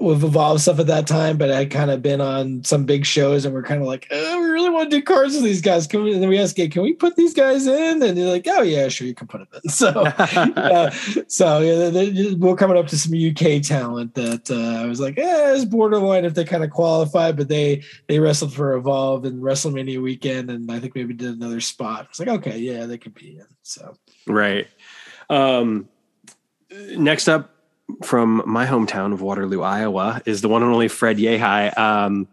with 0.00 0.24
Evolve 0.24 0.60
stuff 0.60 0.80
at 0.80 0.88
that 0.88 1.06
time, 1.06 1.38
but 1.38 1.52
I 1.52 1.66
kind 1.66 1.90
of 1.90 2.02
been 2.02 2.20
on 2.20 2.64
some 2.64 2.84
big 2.84 3.06
shows 3.06 3.44
and 3.44 3.54
we're 3.54 3.62
kind 3.62 3.80
of 3.80 3.86
like, 3.86 4.08
oh, 4.10 4.40
we 4.40 4.46
really 4.48 4.68
want 4.68 4.90
to 4.90 4.96
do 4.96 5.02
cards 5.02 5.34
with 5.34 5.44
these 5.44 5.62
guys. 5.62 5.86
Can 5.86 6.02
we, 6.02 6.12
and 6.12 6.20
then 6.20 6.28
we 6.28 6.38
ask, 6.38 6.56
can 6.56 6.82
we 6.82 6.94
put 6.94 7.14
these 7.14 7.32
guys 7.32 7.66
in? 7.68 8.02
And 8.02 8.18
they're 8.18 8.30
like, 8.30 8.46
oh 8.48 8.62
yeah, 8.62 8.88
sure, 8.88 9.06
you 9.06 9.14
can 9.14 9.28
put 9.28 9.38
them 9.38 9.48
in. 9.54 9.70
So, 9.70 9.88
uh, 9.90 10.90
so 11.28 11.60
yeah, 11.60 12.34
we're 12.36 12.56
coming 12.56 12.76
up 12.76 12.88
to 12.88 12.98
some 12.98 13.12
UK 13.14 13.62
talent 13.62 14.14
that 14.14 14.50
uh, 14.50 14.82
I 14.82 14.86
was 14.86 15.00
like, 15.00 15.16
yeah, 15.16 15.54
it's 15.54 15.64
borderline 15.64 16.24
if 16.24 16.34
they 16.34 16.44
kind 16.44 16.64
of 16.64 16.70
qualify, 16.70 17.32
but 17.32 17.48
they 17.48 17.82
they 18.08 18.18
wrestled 18.18 18.52
for 18.52 18.74
Evolve 18.74 19.24
and 19.24 19.42
WrestleMania 19.42 20.02
weekend, 20.02 20.50
and 20.50 20.70
I 20.70 20.80
think 20.80 20.94
maybe 20.94 21.14
did 21.14 21.36
another 21.36 21.60
spot. 21.60 22.06
It's 22.10 22.18
like, 22.18 22.28
okay, 22.28 22.58
yeah, 22.58 22.86
they 22.86 22.98
could 22.98 23.14
be 23.14 23.38
in. 23.38 23.46
So, 23.62 23.96
right. 24.26 24.66
Um, 25.28 25.88
next 26.96 27.28
up 27.28 27.53
from 28.02 28.42
my 28.46 28.66
hometown 28.66 29.12
of 29.12 29.22
Waterloo, 29.22 29.62
Iowa, 29.62 30.22
is 30.26 30.40
the 30.40 30.48
one 30.48 30.62
and 30.62 30.72
only 30.72 30.88
Fred 30.88 31.18
Yehi. 31.18 31.76
Um, 31.78 32.28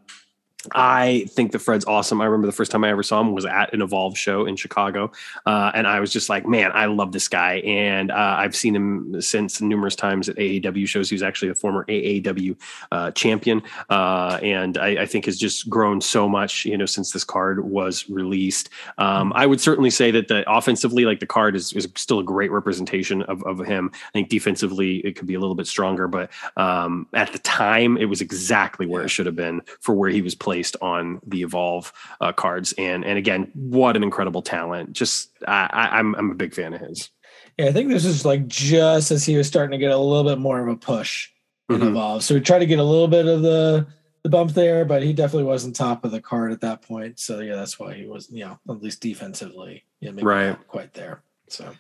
I 0.73 1.25
think 1.29 1.51
the 1.51 1.59
Fred's 1.59 1.85
awesome. 1.85 2.21
I 2.21 2.25
remember 2.25 2.45
the 2.45 2.53
first 2.53 2.71
time 2.71 2.83
I 2.83 2.89
ever 2.89 3.01
saw 3.01 3.19
him 3.19 3.33
was 3.33 3.45
at 3.45 3.73
an 3.73 3.81
Evolve 3.81 4.17
show 4.17 4.45
in 4.45 4.55
Chicago, 4.55 5.11
uh, 5.45 5.71
and 5.73 5.87
I 5.87 5.99
was 5.99 6.13
just 6.13 6.29
like, 6.29 6.45
"Man, 6.47 6.71
I 6.73 6.85
love 6.85 7.11
this 7.11 7.27
guy." 7.27 7.55
And 7.59 8.11
uh, 8.11 8.35
I've 8.37 8.55
seen 8.55 8.75
him 8.75 9.21
since 9.21 9.59
numerous 9.59 9.95
times 9.95 10.29
at 10.29 10.35
AAW 10.37 10.87
shows. 10.87 11.09
He 11.09 11.15
was 11.15 11.23
actually 11.23 11.49
a 11.49 11.55
former 11.55 11.85
AAW 11.85 12.55
uh, 12.91 13.11
champion, 13.11 13.63
uh, 13.89 14.39
and 14.43 14.77
I, 14.77 15.01
I, 15.01 15.05
think 15.07 15.25
has 15.25 15.37
just 15.37 15.67
grown 15.67 15.99
so 15.99 16.29
much, 16.29 16.65
you 16.65 16.77
know, 16.77 16.85
since 16.85 17.11
this 17.11 17.23
card 17.23 17.65
was 17.65 18.07
released. 18.09 18.69
Um, 18.99 19.33
I 19.35 19.47
would 19.47 19.59
certainly 19.59 19.89
say 19.89 20.11
that 20.11 20.27
the 20.27 20.49
offensively, 20.51 21.05
like 21.05 21.19
the 21.19 21.25
card 21.25 21.55
is, 21.55 21.73
is 21.73 21.87
still 21.95 22.19
a 22.19 22.23
great 22.23 22.51
representation 22.51 23.23
of, 23.23 23.43
of 23.43 23.59
him. 23.59 23.89
I 23.93 24.11
think 24.13 24.29
defensively, 24.29 24.97
it 24.97 25.15
could 25.15 25.27
be 25.27 25.33
a 25.33 25.39
little 25.39 25.55
bit 25.55 25.67
stronger, 25.67 26.07
but 26.07 26.29
um, 26.55 27.07
at 27.13 27.33
the 27.33 27.39
time, 27.39 27.97
it 27.97 28.05
was 28.05 28.21
exactly 28.21 28.85
where 28.85 29.03
it 29.03 29.09
should 29.09 29.25
have 29.25 29.35
been 29.35 29.61
for 29.79 29.95
where 29.95 30.09
he 30.09 30.21
was 30.21 30.35
playing 30.35 30.50
placed 30.51 30.75
on 30.81 31.21
the 31.25 31.43
Evolve 31.43 31.93
uh, 32.19 32.33
cards. 32.33 32.73
And 32.77 33.05
and 33.05 33.17
again, 33.17 33.49
what 33.53 33.95
an 33.95 34.03
incredible 34.03 34.41
talent! 34.41 34.91
Just 34.91 35.29
I, 35.47 35.87
I'm 35.93 36.13
I'm 36.15 36.29
a 36.29 36.35
big 36.35 36.53
fan 36.53 36.73
of 36.73 36.81
his. 36.81 37.09
Yeah, 37.57 37.67
I 37.67 37.71
think 37.71 37.89
this 37.89 38.03
is 38.03 38.25
like 38.25 38.47
just 38.47 39.11
as 39.11 39.25
he 39.25 39.37
was 39.37 39.47
starting 39.47 39.71
to 39.71 39.77
get 39.77 39.91
a 39.91 39.97
little 39.97 40.29
bit 40.29 40.39
more 40.39 40.59
of 40.59 40.67
a 40.67 40.75
push 40.75 41.29
in 41.69 41.77
mm-hmm. 41.77 41.87
Evolve. 41.87 42.23
So 42.23 42.35
we 42.35 42.41
tried 42.41 42.59
to 42.59 42.65
get 42.65 42.79
a 42.79 42.83
little 42.83 43.07
bit 43.07 43.27
of 43.27 43.41
the 43.41 43.87
the 44.23 44.29
bump 44.29 44.51
there, 44.51 44.83
but 44.83 45.03
he 45.03 45.13
definitely 45.13 45.45
wasn't 45.45 45.73
top 45.73 46.03
of 46.03 46.11
the 46.11 46.21
card 46.21 46.51
at 46.51 46.61
that 46.61 46.81
point. 46.81 47.17
So 47.17 47.39
yeah, 47.39 47.55
that's 47.55 47.79
why 47.79 47.93
he 47.93 48.05
was, 48.05 48.29
you 48.29 48.43
know, 48.43 48.59
at 48.69 48.83
least 48.83 49.01
defensively, 49.01 49.85
yeah, 50.01 50.11
maybe 50.11 50.27
right. 50.27 50.49
not 50.49 50.67
quite 50.67 50.93
there. 50.93 51.23
So 51.47 51.71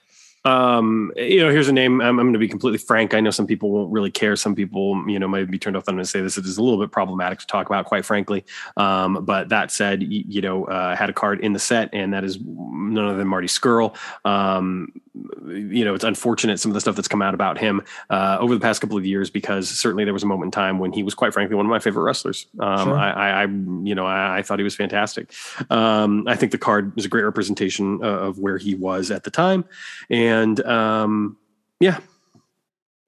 um, 0.43 1.11
you 1.15 1.39
know, 1.39 1.51
here's 1.51 1.67
a 1.67 1.73
name. 1.73 2.01
I'm, 2.01 2.19
I'm 2.19 2.25
going 2.25 2.33
to 2.33 2.39
be 2.39 2.47
completely 2.47 2.79
frank. 2.79 3.13
I 3.13 3.19
know 3.19 3.29
some 3.29 3.45
people 3.45 3.69
won't 3.69 3.91
really 3.91 4.09
care. 4.09 4.35
Some 4.35 4.55
people, 4.55 5.03
you 5.07 5.19
know, 5.19 5.27
might 5.27 5.49
be 5.51 5.59
turned 5.59 5.77
off. 5.77 5.83
I'm 5.87 5.97
to 5.97 6.05
say 6.05 6.21
this 6.21 6.37
is 6.37 6.57
a 6.57 6.63
little 6.63 6.79
bit 6.79 6.91
problematic 6.91 7.39
to 7.39 7.47
talk 7.47 7.67
about, 7.67 7.85
quite 7.85 8.05
frankly. 8.05 8.43
Um, 8.75 9.23
but 9.23 9.49
that 9.49 9.71
said, 9.71 10.01
you, 10.01 10.23
you 10.27 10.41
know, 10.41 10.65
uh, 10.65 10.95
had 10.95 11.09
a 11.09 11.13
card 11.13 11.41
in 11.41 11.53
the 11.53 11.59
set, 11.59 11.89
and 11.93 12.13
that 12.13 12.23
is 12.23 12.39
none 12.41 13.05
other 13.05 13.17
than 13.17 13.27
Marty 13.27 13.47
Scurll. 13.47 13.95
Um, 14.25 14.91
you 15.13 15.83
know, 15.83 15.93
it's 15.93 16.03
unfortunate 16.03 16.59
some 16.59 16.71
of 16.71 16.73
the 16.73 16.81
stuff 16.81 16.95
that's 16.95 17.07
come 17.07 17.21
out 17.21 17.33
about 17.33 17.57
him 17.57 17.81
uh, 18.09 18.37
over 18.39 18.53
the 18.53 18.59
past 18.59 18.81
couple 18.81 18.97
of 18.97 19.05
years 19.05 19.29
because 19.29 19.69
certainly 19.69 20.05
there 20.05 20.13
was 20.13 20.23
a 20.23 20.25
moment 20.27 20.47
in 20.47 20.51
time 20.51 20.79
when 20.79 20.93
he 20.93 21.03
was 21.03 21.13
quite 21.13 21.33
frankly 21.33 21.55
one 21.55 21.65
of 21.65 21.69
my 21.69 21.79
favorite 21.79 22.03
wrestlers. 22.03 22.47
Um, 22.59 22.87
sure. 22.87 22.97
I, 22.97 23.43
I, 23.43 23.45
you 23.45 23.95
know, 23.95 24.05
I, 24.05 24.37
I, 24.37 24.41
thought 24.41 24.59
he 24.59 24.63
was 24.63 24.75
fantastic. 24.75 25.33
Um, 25.69 26.27
I 26.27 26.35
think 26.35 26.51
the 26.51 26.57
card 26.57 26.97
is 26.97 27.05
a 27.05 27.09
great 27.09 27.23
representation 27.23 28.01
of 28.03 28.39
where 28.39 28.57
he 28.57 28.75
was 28.75 29.11
at 29.11 29.23
the 29.23 29.31
time, 29.31 29.65
and 30.09 30.63
um, 30.65 31.37
yeah, 31.79 31.99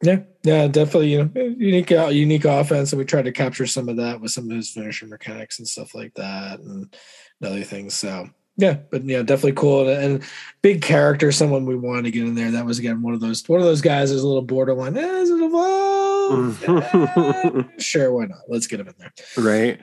yeah, 0.01 0.19
yeah, 0.43 0.67
definitely. 0.67 1.13
You 1.13 1.23
know, 1.23 1.41
unique, 1.57 1.91
uh, 1.91 2.07
unique 2.07 2.45
offense, 2.45 2.91
and 2.91 2.99
we 2.99 3.05
tried 3.05 3.25
to 3.25 3.31
capture 3.31 3.65
some 3.65 3.87
of 3.87 3.97
that 3.97 4.19
with 4.19 4.31
some 4.31 4.49
of 4.49 4.55
his 4.55 4.69
finisher 4.69 5.07
mechanics 5.07 5.59
and 5.59 5.67
stuff 5.67 5.95
like 5.95 6.13
that, 6.15 6.59
and 6.59 6.93
other 7.41 7.63
things. 7.63 7.93
So 7.93 8.29
yeah, 8.57 8.77
but 8.91 9.03
yeah, 9.03 9.23
definitely 9.23 9.53
cool 9.53 9.89
and, 9.89 10.03
and, 10.03 10.23
big 10.61 10.81
character. 10.81 11.31
Someone 11.31 11.65
we 11.65 11.75
wanted 11.75 12.03
to 12.03 12.11
get 12.11 12.23
in 12.23 12.35
there. 12.35 12.51
That 12.51 12.65
was 12.65 12.79
again 12.79 13.01
one 13.01 13.13
of 13.13 13.19
those 13.19 13.47
one 13.47 13.59
of 13.59 13.65
those 13.65 13.81
guys. 13.81 14.11
Is 14.11 14.21
a 14.21 14.27
little 14.27 14.43
borderline. 14.43 14.95
Eh, 14.95 15.01
is 15.01 15.29
it 15.29 15.41
evolve? 15.41 16.63
eh, 16.69 17.63
sure, 17.79 18.11
why 18.13 18.25
not? 18.25 18.39
Let's 18.47 18.67
get 18.67 18.79
him 18.79 18.87
in 18.87 18.93
there. 18.99 19.13
Right. 19.37 19.81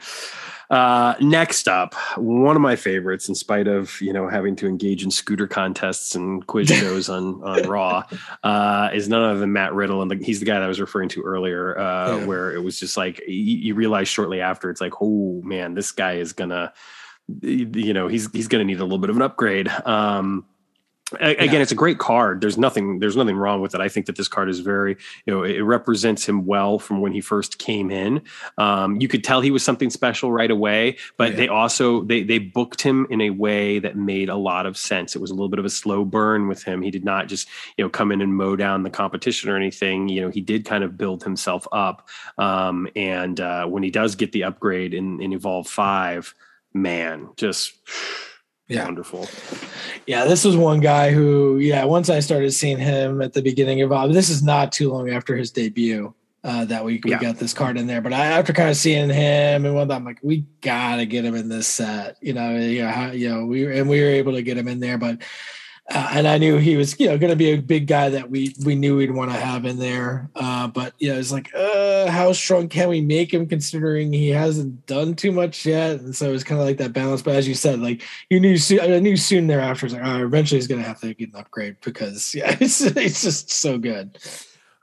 Uh, 0.70 1.14
next 1.20 1.66
up, 1.66 1.94
one 2.16 2.54
of 2.54 2.62
my 2.62 2.76
favorites, 2.76 3.28
in 3.28 3.34
spite 3.34 3.66
of 3.66 4.00
you 4.00 4.12
know 4.12 4.28
having 4.28 4.54
to 4.54 4.68
engage 4.68 5.02
in 5.02 5.10
scooter 5.10 5.48
contests 5.48 6.14
and 6.14 6.46
quiz 6.46 6.68
shows 6.68 7.08
on 7.08 7.42
on 7.42 7.68
Raw, 7.68 8.04
uh, 8.44 8.90
is 8.94 9.08
none 9.08 9.20
other 9.20 9.40
than 9.40 9.52
Matt 9.52 9.74
Riddle, 9.74 10.00
and 10.00 10.12
the, 10.12 10.24
he's 10.24 10.38
the 10.38 10.46
guy 10.46 10.54
that 10.54 10.62
I 10.62 10.68
was 10.68 10.80
referring 10.80 11.08
to 11.10 11.22
earlier, 11.22 11.76
uh, 11.76 12.18
yeah. 12.18 12.24
where 12.24 12.54
it 12.54 12.62
was 12.62 12.78
just 12.78 12.96
like 12.96 13.20
you, 13.26 13.56
you 13.56 13.74
realize 13.74 14.06
shortly 14.06 14.40
after, 14.40 14.70
it's 14.70 14.80
like, 14.80 14.92
oh 15.00 15.40
man, 15.42 15.74
this 15.74 15.90
guy 15.90 16.14
is 16.14 16.32
gonna 16.32 16.72
you 17.42 17.92
know 17.92 18.08
he's 18.08 18.30
he's 18.32 18.48
going 18.48 18.60
to 18.60 18.64
need 18.64 18.80
a 18.80 18.84
little 18.84 18.98
bit 18.98 19.10
of 19.10 19.16
an 19.16 19.22
upgrade. 19.22 19.68
Um, 19.68 20.44
again 21.18 21.54
yeah. 21.54 21.60
it's 21.60 21.72
a 21.72 21.76
great 21.76 21.98
card 21.98 22.40
there's 22.40 22.58
nothing 22.58 22.98
there's 22.98 23.16
nothing 23.16 23.36
wrong 23.36 23.60
with 23.60 23.74
it 23.74 23.80
i 23.80 23.88
think 23.88 24.06
that 24.06 24.16
this 24.16 24.28
card 24.28 24.48
is 24.48 24.60
very 24.60 24.96
you 25.26 25.32
know 25.32 25.42
it 25.42 25.60
represents 25.60 26.28
him 26.28 26.46
well 26.46 26.78
from 26.78 27.00
when 27.00 27.12
he 27.12 27.20
first 27.20 27.58
came 27.58 27.90
in 27.90 28.22
um, 28.58 29.00
you 29.00 29.08
could 29.08 29.24
tell 29.24 29.40
he 29.40 29.50
was 29.50 29.62
something 29.62 29.90
special 29.90 30.30
right 30.30 30.50
away 30.50 30.96
but 31.16 31.30
yeah. 31.30 31.36
they 31.36 31.48
also 31.48 32.04
they 32.04 32.22
they 32.22 32.38
booked 32.38 32.80
him 32.80 33.06
in 33.10 33.20
a 33.20 33.30
way 33.30 33.78
that 33.78 33.96
made 33.96 34.28
a 34.28 34.36
lot 34.36 34.66
of 34.66 34.76
sense 34.76 35.16
it 35.16 35.20
was 35.20 35.30
a 35.30 35.34
little 35.34 35.48
bit 35.48 35.58
of 35.58 35.64
a 35.64 35.70
slow 35.70 36.04
burn 36.04 36.48
with 36.48 36.62
him 36.62 36.82
he 36.82 36.90
did 36.90 37.04
not 37.04 37.26
just 37.26 37.48
you 37.76 37.84
know 37.84 37.88
come 37.88 38.12
in 38.12 38.20
and 38.20 38.34
mow 38.34 38.54
down 38.54 38.82
the 38.82 38.90
competition 38.90 39.50
or 39.50 39.56
anything 39.56 40.08
you 40.08 40.20
know 40.20 40.28
he 40.28 40.40
did 40.40 40.64
kind 40.64 40.84
of 40.84 40.96
build 40.96 41.22
himself 41.22 41.66
up 41.72 42.08
um, 42.38 42.88
and 42.94 43.40
uh, 43.40 43.66
when 43.66 43.82
he 43.82 43.90
does 43.90 44.14
get 44.14 44.32
the 44.32 44.44
upgrade 44.44 44.94
in, 44.94 45.20
in 45.20 45.32
evolve 45.32 45.66
5 45.66 46.34
man 46.72 47.28
just 47.36 47.72
yeah. 48.68 48.84
wonderful. 48.84 49.28
Yeah, 50.06 50.24
this 50.24 50.44
was 50.44 50.56
one 50.56 50.80
guy 50.80 51.10
who, 51.10 51.58
yeah, 51.58 51.84
once 51.84 52.08
I 52.08 52.20
started 52.20 52.52
seeing 52.52 52.78
him 52.78 53.20
at 53.20 53.32
the 53.32 53.42
beginning 53.42 53.82
of 53.82 54.12
this 54.12 54.30
is 54.30 54.42
not 54.42 54.72
too 54.72 54.92
long 54.92 55.10
after 55.10 55.36
his 55.36 55.50
debut 55.50 56.14
uh, 56.44 56.64
that 56.66 56.84
we, 56.84 57.00
we 57.04 57.10
yeah. 57.10 57.18
got 57.18 57.36
this 57.36 57.52
card 57.52 57.76
in 57.76 57.86
there. 57.86 58.00
But 58.00 58.12
I, 58.12 58.26
after 58.26 58.52
kind 58.52 58.70
of 58.70 58.76
seeing 58.76 59.10
him 59.10 59.66
and 59.66 59.74
whatnot, 59.74 59.98
I'm 59.98 60.04
like, 60.04 60.20
we 60.22 60.46
gotta 60.60 61.04
get 61.04 61.24
him 61.24 61.34
in 61.34 61.48
this 61.48 61.66
set, 61.66 62.16
you 62.20 62.32
know, 62.32 62.56
you 62.56 62.82
know, 62.82 62.90
how, 62.90 63.10
you 63.10 63.28
know, 63.28 63.44
we 63.44 63.78
and 63.78 63.88
we 63.88 64.00
were 64.00 64.08
able 64.08 64.32
to 64.34 64.42
get 64.42 64.56
him 64.56 64.68
in 64.68 64.80
there, 64.80 64.98
but 64.98 65.18
uh, 65.90 66.10
and 66.12 66.28
I 66.28 66.38
knew 66.38 66.56
he 66.58 66.76
was, 66.76 66.98
you 67.00 67.08
know, 67.08 67.18
going 67.18 67.30
to 67.30 67.36
be 67.36 67.50
a 67.50 67.56
big 67.56 67.88
guy 67.88 68.10
that 68.10 68.30
we 68.30 68.54
we 68.64 68.76
knew 68.76 68.96
we'd 68.96 69.10
want 69.10 69.32
to 69.32 69.36
have 69.36 69.64
in 69.64 69.78
there. 69.78 70.30
Uh, 70.36 70.68
but 70.68 70.94
you 70.98 71.12
know, 71.12 71.18
it's 71.18 71.32
like, 71.32 71.52
uh, 71.54 72.08
how 72.08 72.32
strong 72.32 72.68
can 72.68 72.88
we 72.88 73.00
make 73.00 73.34
him, 73.34 73.46
considering 73.46 74.12
he 74.12 74.28
hasn't 74.28 74.86
done 74.86 75.14
too 75.14 75.32
much 75.32 75.66
yet? 75.66 76.00
And 76.00 76.14
so 76.14 76.32
it's 76.32 76.44
kind 76.44 76.60
of 76.60 76.66
like 76.66 76.76
that 76.78 76.92
balance. 76.92 77.22
But 77.22 77.34
as 77.34 77.48
you 77.48 77.54
said, 77.54 77.80
like 77.80 78.02
you 78.28 78.38
knew, 78.38 78.56
soon, 78.56 78.80
I 78.80 78.98
knew 79.00 79.16
soon 79.16 79.48
thereafter, 79.48 79.86
it's 79.86 79.94
like, 79.94 80.04
oh, 80.04 80.24
eventually 80.24 80.58
he's 80.58 80.68
going 80.68 80.80
to 80.80 80.86
have 80.86 81.00
to 81.00 81.12
get 81.12 81.32
an 81.32 81.40
upgrade 81.40 81.76
because 81.82 82.34
yeah, 82.34 82.56
it's 82.60 82.80
it's 82.80 83.22
just 83.22 83.50
so 83.50 83.76
good. 83.76 84.16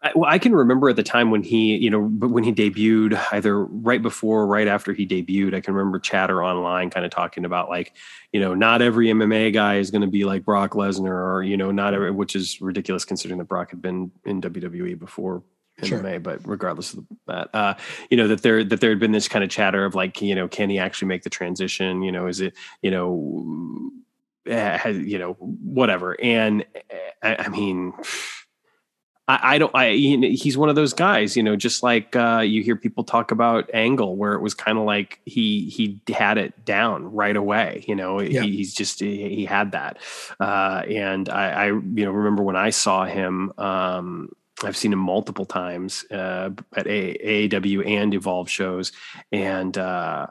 I, 0.08 0.12
well, 0.16 0.30
I 0.30 0.40
can 0.40 0.56
remember 0.56 0.90
at 0.90 0.96
the 0.96 1.04
time 1.04 1.32
when 1.32 1.44
he, 1.44 1.76
you 1.78 1.90
know, 1.90 2.02
when 2.02 2.44
he 2.44 2.54
debuted, 2.54 3.22
either 3.32 3.64
right 3.66 4.02
before 4.02 4.42
or 4.42 4.48
right 4.48 4.68
after 4.68 4.94
he 4.94 5.06
debuted, 5.06 5.54
I 5.54 5.62
can 5.62 5.74
remember 5.74 6.00
chatter 6.00 6.44
online 6.44 6.90
kind 6.90 7.06
of 7.06 7.12
talking 7.12 7.46
about 7.46 7.70
like, 7.70 7.94
you 8.32 8.40
know, 8.40 8.54
not 8.54 8.82
every 8.82 9.08
MMA 9.08 9.54
guy 9.54 9.78
is 9.78 9.92
going 9.92 10.02
to 10.02 10.08
be 10.08 10.24
like 10.24 10.46
Brock 10.46 10.72
Lesnar 10.72 11.36
or, 11.36 11.44
you 11.44 11.58
know, 11.58 11.72
not 11.72 11.94
every, 11.94 12.12
which 12.12 12.36
is 12.36 12.62
ridiculous 12.62 13.06
considering 13.06 13.38
that 13.40 13.46
Brock 13.46 13.72
had 13.72 13.82
been 13.82 14.12
in 14.26 14.42
WWE 14.42 14.98
before 14.98 15.44
sure. 15.84 16.00
MMA, 16.00 16.24
but 16.24 16.48
regardless 16.48 16.94
of 16.94 17.06
that, 17.28 17.50
uh, 17.54 17.74
you 18.10 18.18
know, 18.18 18.28
that 18.28 18.42
there, 18.42 18.64
that 18.64 18.80
there 18.80 18.92
had 18.92 19.00
been 19.00 19.12
this 19.12 19.28
kind 19.28 19.44
of 19.44 19.50
chatter 19.50 19.84
of 19.84 19.94
like, 19.96 20.22
you 20.22 20.36
know, 20.36 20.48
can 20.48 20.70
he 20.70 20.80
actually 20.80 21.10
make 21.10 21.24
the 21.24 21.30
transition? 21.30 22.02
You 22.02 22.12
know, 22.12 22.28
is 22.28 22.40
it, 22.40 22.54
you 22.82 22.92
know, 22.92 23.92
has, 24.46 24.98
you 24.98 25.20
know, 25.20 25.34
whatever. 25.34 26.16
And 26.22 26.66
I, 27.22 27.36
I 27.36 27.50
mean, 27.50 27.94
I, 29.28 29.56
I 29.56 29.58
don't. 29.58 29.76
I 29.76 29.92
he's 29.94 30.58
one 30.58 30.70
of 30.70 30.76
those 30.76 30.94
guys, 30.94 31.36
you 31.36 31.44
know. 31.44 31.56
Just 31.56 31.84
like 31.84 32.16
uh, 32.16 32.40
you 32.46 32.64
hear 32.64 32.76
people 32.76 33.04
talk 33.04 33.32
about 33.32 33.70
Angle, 33.74 34.16
where 34.16 34.34
it 34.34 34.42
was 34.42 34.54
kind 34.54 34.78
of 34.78 34.86
like 34.86 35.20
he 35.26 35.70
he 35.70 36.02
had 36.14 36.38
it 36.38 36.66
down 36.66 37.12
right 37.12 37.36
away. 37.36 37.84
You 37.88 37.96
know, 37.96 38.22
yeah. 38.22 38.42
he, 38.42 38.58
he's 38.58 38.74
just 38.74 39.00
he, 39.00 39.36
he 39.36 39.46
had 39.46 39.74
that. 39.74 39.98
Uh, 40.40 40.84
and 40.88 41.30
I, 41.30 41.50
I, 41.50 41.66
you 41.68 42.06
know, 42.06 42.12
remember 42.12 42.44
when 42.44 42.56
I 42.56 42.70
saw 42.70 43.06
him. 43.06 43.52
Um, 43.58 44.30
I've 44.64 44.78
seen 44.78 44.92
him 44.92 45.00
multiple 45.00 45.46
times 45.46 46.04
uh, 46.10 46.50
at 46.76 46.88
AAW 46.88 47.88
and 47.88 48.14
Evolve 48.16 48.50
shows, 48.50 48.92
and 49.32 49.78
uh, 49.78 50.28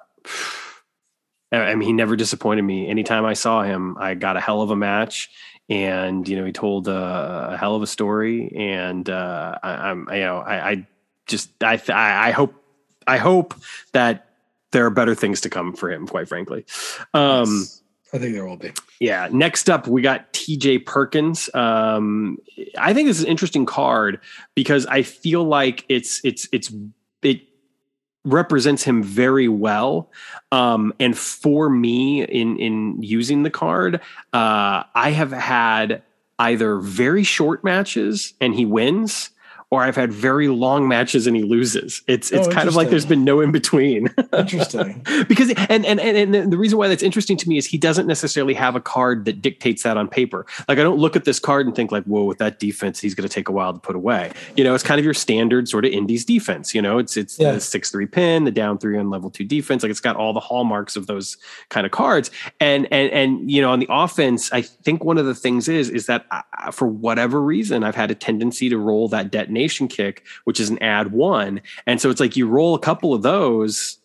I 1.53 1.75
mean, 1.75 1.87
he 1.87 1.93
never 1.93 2.17
disappointed 2.17 2.63
me. 2.63 2.89
Anytime 2.89 3.25
I 3.25 3.35
saw 3.35 3.63
him, 3.63 3.97
I 3.99 4.15
got 4.15 4.37
a 4.37 4.41
hell 4.41 4.63
of 4.63 4.71
a 4.71 4.77
match, 4.77 5.31
and 5.69 6.29
you 6.29 6.37
know 6.37 6.45
he 6.45 6.53
told 6.53 6.89
a, 6.89 7.51
a 7.53 7.57
hell 7.57 7.75
of 7.75 7.83
a 7.83 7.87
story. 7.87 8.53
And 8.55 9.09
uh, 9.09 9.59
I, 9.63 9.91
am 9.91 10.09
you 10.13 10.21
know 10.21 10.39
I, 10.39 10.71
I 10.71 10.87
just 11.27 11.51
I, 11.63 11.81
I 11.89 12.31
hope 12.31 12.55
I 13.07 13.19
hope 13.19 13.55
that 13.93 14.29
there 14.73 14.85
are 14.85 14.91
better 14.91 15.15
things 15.15 15.41
to 15.43 15.51
come 15.51 15.73
for 15.73 15.91
him 15.91 16.07
quite 16.07 16.29
frankly. 16.29 16.65
Um, 17.15 17.61
yes, 17.61 17.83
I 18.13 18.19
think 18.19 18.35
there 18.35 18.47
will 18.47 18.57
be. 18.57 18.73
Yeah. 19.01 19.29
Next 19.31 19.69
up 19.69 19.87
we 19.87 20.03
got 20.03 20.33
TJ 20.33 20.87
Perkins. 20.87 21.53
Um, 21.55 22.39
I 22.79 22.95
think 22.95 23.09
this 23.09 23.19
is 23.19 23.25
an 23.25 23.31
interesting 23.31 23.67
card 23.67 24.21
because 24.55 24.87
I 24.87 25.03
feel 25.03 25.45
like 25.45 25.85
it's 25.89 26.21
it's 26.25 26.49
it's 26.53 26.71
it 26.71 26.77
represents 28.27 28.83
him 28.83 29.03
very 29.03 29.49
well. 29.49 30.11
Um, 30.53 30.93
and 31.01 31.17
for 31.17 31.71
me, 31.71 32.23
in 32.23 32.59
in 32.59 33.03
using 33.03 33.43
the 33.45 33.51
card, 33.51 34.01
uh, 34.33 34.83
I 34.95 35.11
have 35.11 35.33
had 35.33 36.03
either 36.39 36.77
very 36.77 37.25
short 37.25 37.65
matches 37.65 38.35
and 38.41 38.55
he 38.55 38.67
wins, 38.67 39.31
or 39.71 39.83
I've 39.83 39.97
had 39.97 40.13
very 40.13 40.47
long 40.47 40.87
matches 40.87 41.27
and 41.27 41.35
he 41.35 41.43
loses. 41.43 42.03
It's 42.07 42.31
it's 42.31 42.47
oh, 42.47 42.51
kind 42.53 42.69
of 42.69 42.77
like 42.77 42.89
there's 42.89 43.05
been 43.05 43.25
no 43.25 43.41
in 43.41 43.51
between. 43.51 44.09
interesting. 44.33 45.05
because 45.29 45.51
and, 45.69 45.85
and 45.85 45.99
and 45.99 46.37
and 46.37 46.53
the 46.53 46.57
reason 46.57 46.79
why 46.79 46.87
that's 46.87 47.03
interesting 47.03 47.37
to 47.39 47.49
me 47.49 47.59
is 47.59 47.67
he 47.67 47.77
doesn't 47.77 48.07
necessarily 48.07 48.55
have 48.55 48.77
a 48.77 48.81
card 48.81 49.25
that 49.25 49.43
dictates 49.43 49.83
that 49.83 49.97
on 49.97 50.07
paper. 50.07 50.47
Like 50.69 50.79
I 50.79 50.83
don't 50.83 50.99
look 50.99 51.17
at 51.17 51.25
this 51.25 51.41
card 51.41 51.67
and 51.67 51.75
think 51.75 51.91
like, 51.91 52.05
whoa, 52.05 52.23
with 52.25 52.39
that 52.39 52.61
defense, 52.61 53.01
he's 53.01 53.15
going 53.15 53.29
to 53.29 53.35
take 53.35 53.49
a 53.49 53.53
while 53.53 53.73
to 53.73 53.81
put 53.81 53.97
away. 53.97 54.31
You 54.55 54.63
know, 54.63 54.73
it's 54.73 54.85
kind 54.85 55.01
of 55.01 55.05
your 55.05 55.15
standard 55.15 55.69
sort 55.69 55.85
of 55.85 55.91
Indies 55.91 56.25
defense. 56.25 56.73
You 56.73 56.81
know, 56.81 56.99
it's 56.99 57.17
it's 57.17 57.37
yeah. 57.37 57.53
the 57.53 57.61
six 57.61 57.91
three 57.91 58.07
pin, 58.07 58.45
the 58.45 58.53
down 58.53 58.79
three 58.79 58.97
on 58.97 59.11
level 59.11 59.31
two 59.31 59.45
defense. 59.45 59.83
Like 59.83 59.91
it's 59.91 60.01
got 60.01 60.15
all 60.15 60.33
the 60.33 60.41
hallmarks 60.41 60.95
of 60.95 61.09
those 61.09 61.39
kind 61.71 61.85
of 61.85 61.91
cards. 61.91 62.31
And 62.61 62.87
and 62.93 63.11
and 63.11 63.51
you 63.51 63.61
know, 63.61 63.73
on 63.73 63.81
the 63.81 63.89
offense, 63.91 64.53
I 64.53 64.63
think 64.63 65.03
one 65.03 65.19
of 65.19 65.27
the 65.27 65.35
things 65.35 65.69
is 65.69 65.91
is 65.91 66.07
that 66.07 66.25
I, 66.31 66.71
for 66.71 66.87
whatever 66.87 67.43
reason, 67.43 67.83
I've 67.83 67.97
had 67.97 68.13
a 68.13 68.15
tendency 68.15 68.69
to 68.69 68.79
roll 68.79 69.09
that 69.09 69.33
detonation 69.33 69.56
nation 69.57 69.89
kick, 69.89 70.25
which 70.45 70.61
is 70.61 70.71
an 70.71 70.83
add 70.83 71.13
one. 71.13 71.61
And 71.87 72.01
so 72.01 72.11
it's 72.11 72.21
like 72.21 72.37
you 72.37 72.47
roll 72.47 72.75
a 72.75 72.81
couple 72.81 73.15
of 73.15 73.23
those. 73.23 73.99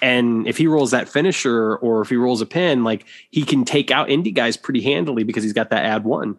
And 0.00 0.48
if 0.48 0.56
he 0.58 0.66
rolls 0.66 0.90
that 0.90 1.08
finisher 1.08 1.76
or 1.76 2.02
if 2.02 2.08
he 2.08 2.16
rolls 2.16 2.40
a 2.40 2.46
pin, 2.46 2.82
like 2.82 3.04
he 3.30 3.44
can 3.44 3.64
take 3.64 3.90
out 3.90 4.08
indie 4.08 4.34
guys 4.34 4.56
pretty 4.56 4.80
handily 4.80 5.22
because 5.22 5.44
he's 5.44 5.52
got 5.52 5.70
that 5.70 5.84
add 5.84 6.04
one. 6.04 6.38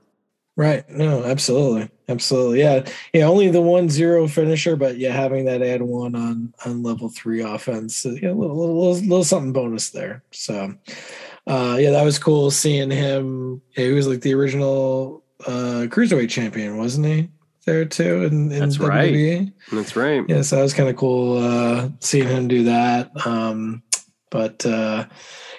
Right. 0.55 0.87
No, 0.89 1.23
absolutely. 1.23 1.89
Absolutely. 2.07 2.59
Yeah. 2.59 2.85
Yeah. 3.13 3.25
Only 3.25 3.49
the 3.49 3.61
one 3.61 3.89
zero 3.89 4.27
finisher, 4.27 4.75
but 4.75 4.97
yeah, 4.97 5.11
having 5.11 5.45
that 5.45 5.63
add 5.63 5.81
one 5.81 6.13
on, 6.15 6.53
on 6.65 6.83
level 6.83 7.09
three 7.09 7.41
offense, 7.41 8.05
yeah, 8.05 8.29
a 8.29 8.35
little, 8.35 8.57
little, 8.57 8.91
little, 8.91 9.07
little 9.07 9.23
something 9.23 9.53
bonus 9.53 9.89
there. 9.89 10.21
So, 10.31 10.75
uh, 11.47 11.77
yeah, 11.79 11.91
that 11.91 12.05
was 12.05 12.19
cool 12.19 12.51
seeing 12.51 12.91
him. 12.91 13.61
Yeah, 13.75 13.85
he 13.85 13.91
was 13.93 14.07
like 14.07 14.21
the 14.21 14.35
original, 14.35 15.23
uh, 15.47 15.87
cruiserweight 15.89 16.29
champion, 16.29 16.77
wasn't 16.77 17.07
he? 17.07 17.29
There 17.65 17.85
too 17.85 18.23
in, 18.23 18.51
in 18.51 18.59
That's 18.59 18.77
WWE. 18.77 19.39
Right. 19.39 19.53
That's 19.71 19.95
right. 19.95 20.23
Yeah, 20.27 20.41
so 20.41 20.57
that 20.57 20.63
was 20.63 20.73
kind 20.73 20.89
of 20.89 20.95
cool 20.95 21.37
uh, 21.37 21.89
seeing 21.99 22.27
him 22.27 22.47
do 22.47 22.63
that. 22.65 23.11
Um, 23.25 23.83
but 24.29 24.65
uh, 24.65 25.05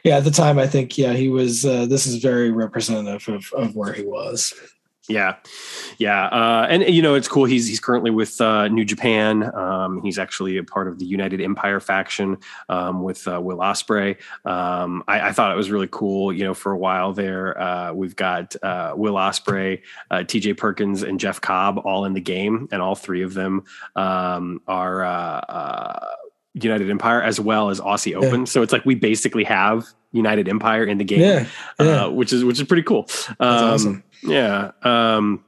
yeah, 0.03 0.17
at 0.17 0.25
the 0.25 0.31
time, 0.31 0.59
I 0.59 0.67
think 0.67 0.99
yeah, 0.99 1.13
he 1.13 1.29
was. 1.29 1.65
Uh, 1.65 1.87
this 1.87 2.07
is 2.07 2.17
very 2.17 2.51
representative 2.51 3.29
of, 3.29 3.53
of 3.53 3.77
where 3.77 3.93
he 3.93 4.05
was. 4.05 4.53
Yeah, 5.07 5.37
yeah, 5.99 6.27
uh, 6.29 6.67
and 6.71 6.83
you 6.85 7.03
know 7.03 7.15
it's 7.15 7.29
cool. 7.29 7.45
He's 7.45 7.69
he's 7.69 7.79
currently 7.79 8.11
with 8.11 8.41
uh, 8.41 8.69
New 8.69 8.87
Japan. 8.87 9.55
Um, 9.55 10.01
he's 10.03 10.19
actually 10.19 10.57
a 10.57 10.65
part 10.65 10.89
of 10.89 10.99
the 10.99 11.05
United 11.05 11.43
Empire 11.43 11.79
faction 11.79 12.39
um, 12.71 13.03
with 13.03 13.29
uh, 13.29 13.39
Will 13.39 13.59
Ospreay. 13.59 14.17
Um, 14.47 15.05
I, 15.07 15.29
I, 15.29 15.33
thought 15.33 15.53
it 15.53 15.57
was 15.57 15.71
really 15.71 15.89
cool. 15.91 16.33
You 16.33 16.45
know, 16.45 16.55
for 16.55 16.73
a 16.73 16.79
while 16.79 17.13
there, 17.13 17.61
uh, 17.61 17.93
we've 17.93 18.17
got 18.17 18.57
uh, 18.63 18.95
Will 18.97 19.15
Ospreay, 19.15 19.83
uh, 20.11 20.23
T.J. 20.23 20.55
Perkins, 20.55 21.03
and 21.03 21.21
Jeff 21.21 21.39
Cobb 21.39 21.83
all 21.85 22.07
in 22.07 22.15
the 22.15 22.23
game, 22.23 22.67
and 22.73 22.81
all 22.81 22.95
three 22.95 23.23
of 23.23 23.35
them 23.35 23.65
um, 23.97 24.63
are. 24.67 25.05
United 26.57 26.89
Empire 26.89 27.21
as 27.21 27.41
well 27.41 27.69
as 27.69 27.81
Aussie 27.81 28.15
Open, 28.15 28.43
yeah. 28.43 28.45
so 28.45 28.63
it's 28.63 28.73
like 28.73 28.85
we 28.85 28.95
basically 28.95 29.43
have 29.43 29.89
United 30.13 30.49
Empire 30.49 30.85
in 30.85 30.99
the 30.99 31.05
game, 31.05 31.21
yeah, 31.21 31.47
yeah. 31.81 32.07
which 32.07 32.33
is 32.33 32.45
which 32.45 32.61
is 32.61 32.67
pretty 32.69 32.85
cool. 32.85 33.09
Um, 33.41 33.65
awesome. 33.65 34.05
Yeah. 34.25 34.73
Um, 34.83 35.45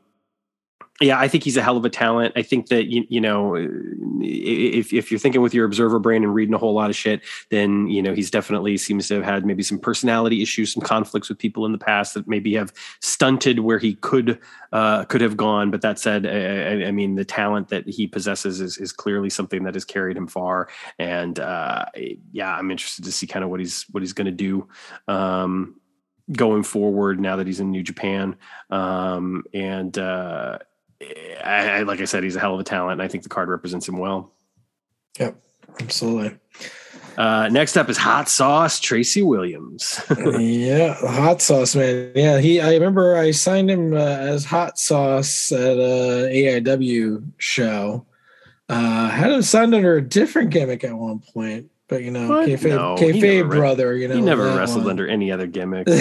yeah, 1.01 1.21
I 1.21 1.29
think 1.29 1.45
he's 1.45 1.59
a 1.59 1.63
hell 1.63 1.77
of 1.77 1.85
a 1.85 1.91
talent. 1.91 2.33
I 2.37 2.43
think 2.43 2.69
that 2.69 2.87
you, 2.87 3.05
you 3.11 3.21
know, 3.21 3.55
if 3.55 4.95
if 4.95 5.11
you're 5.11 5.21
thinking 5.21 5.43
with 5.43 5.53
your 5.53 5.67
observer 5.67 5.99
brain 5.99 6.25
and 6.25 6.35
reading 6.35 6.55
a 6.55 6.59
whole 6.59 6.73
lot 6.73 6.89
of 6.89 6.97
shit, 6.97 7.21
then 7.51 7.87
you 7.89 8.01
know 8.01 8.15
he's 8.15 8.31
definitely 8.31 8.79
seems 8.79 9.09
to 9.09 9.17
have 9.17 9.25
had 9.25 9.45
maybe 9.45 9.63
some 9.63 9.79
personality 9.79 10.41
issues, 10.41 10.73
some 10.73 10.83
conflicts 10.83 11.29
with 11.29 11.39
people 11.39 11.67
in 11.67 11.73
the 11.73 11.79
past 11.79 12.15
that 12.15 12.27
maybe 12.27 12.55
have 12.55 12.73
stunted 13.03 13.61
where 13.61 13.79
he 13.79 13.97
could 13.97 14.41
uh, 14.73 15.05
could 15.05 15.21
have 15.21 15.37
gone. 15.37 15.71
But 15.71 15.83
that 15.83 15.99
said, 15.99 16.27
I, 16.27 16.87
I, 16.87 16.91
mean, 16.93 17.17
the 17.17 17.27
talent 17.27 17.69
that 17.69 17.87
he 17.87 18.07
possesses 18.07 18.63
is 18.63 18.79
is 18.79 18.91
clearly 18.91 19.29
something 19.29 19.65
that 19.65 19.75
has 19.75 19.85
carried 19.85 20.17
him 20.17 20.27
far. 20.27 20.69
And 20.99 21.39
uh, 21.39 21.85
yeah, 22.33 22.57
I'm 22.57 22.71
interested 22.71 23.05
to 23.05 23.13
see 23.13 23.27
kind 23.27 23.45
of 23.45 23.51
what 23.51 23.61
he's 23.61 23.85
what 23.91 24.03
he's 24.03 24.15
going 24.15 24.27
to 24.27 24.31
do. 24.33 24.67
Um, 25.09 25.79
going 26.33 26.63
forward 26.63 27.21
now 27.21 27.37
that 27.37 27.47
he's 27.47 27.61
in 27.61 27.71
New 27.71 27.83
Japan. 27.83 28.37
Um, 28.71 29.45
and 29.55 29.97
uh, 29.97 30.59
I, 31.45 31.69
I, 31.69 31.83
like 31.83 32.01
I 32.01 32.05
said, 32.05 32.25
he's 32.25 32.37
a 32.37 32.41
hell 32.41 32.55
of 32.55 32.61
a 32.61 32.65
talent, 32.65 33.01
and 33.01 33.03
I 33.03 33.09
think 33.09 33.23
the 33.23 33.29
card 33.29 33.49
represents 33.49 33.89
him 33.89 33.99
well. 33.99 34.33
Yep, 35.19 35.37
absolutely. 35.81 36.39
Uh, 37.17 37.49
next 37.49 37.79
up 37.79 37.89
is 37.89 37.97
Hot 37.97 38.29
Sauce 38.29 38.79
Tracy 38.79 39.23
Williams. 39.23 40.01
yeah, 40.39 40.95
Hot 40.95 41.41
Sauce 41.41 41.75
man. 41.75 42.13
Yeah, 42.15 42.39
he. 42.41 42.61
I 42.61 42.75
remember 42.75 43.17
I 43.17 43.31
signed 43.31 43.71
him 43.71 43.95
uh, 43.95 43.97
as 43.97 44.45
Hot 44.45 44.79
Sauce 44.79 45.51
at 45.51 45.79
a 45.79 46.29
AIW 46.31 47.25
show. 47.39 48.05
Uh, 48.69 49.09
had 49.09 49.31
him 49.31 49.43
signed 49.43 49.75
under 49.75 49.97
a 49.97 50.03
different 50.03 50.51
gimmick 50.51 50.85
at 50.85 50.95
one 50.95 51.21
point, 51.21 51.71
but 51.89 52.03
you 52.03 52.11
know, 52.11 52.29
what? 52.29 52.49
kayfabe, 52.49 52.71
no, 52.71 52.97
kayfabe 52.97 53.49
brother. 53.49 53.97
You 53.97 54.09
know, 54.09 54.17
he 54.17 54.21
never 54.21 54.57
wrestled 54.57 54.85
one. 54.85 54.93
under 54.93 55.07
any 55.07 55.31
other 55.31 55.47
gimmick. 55.47 55.87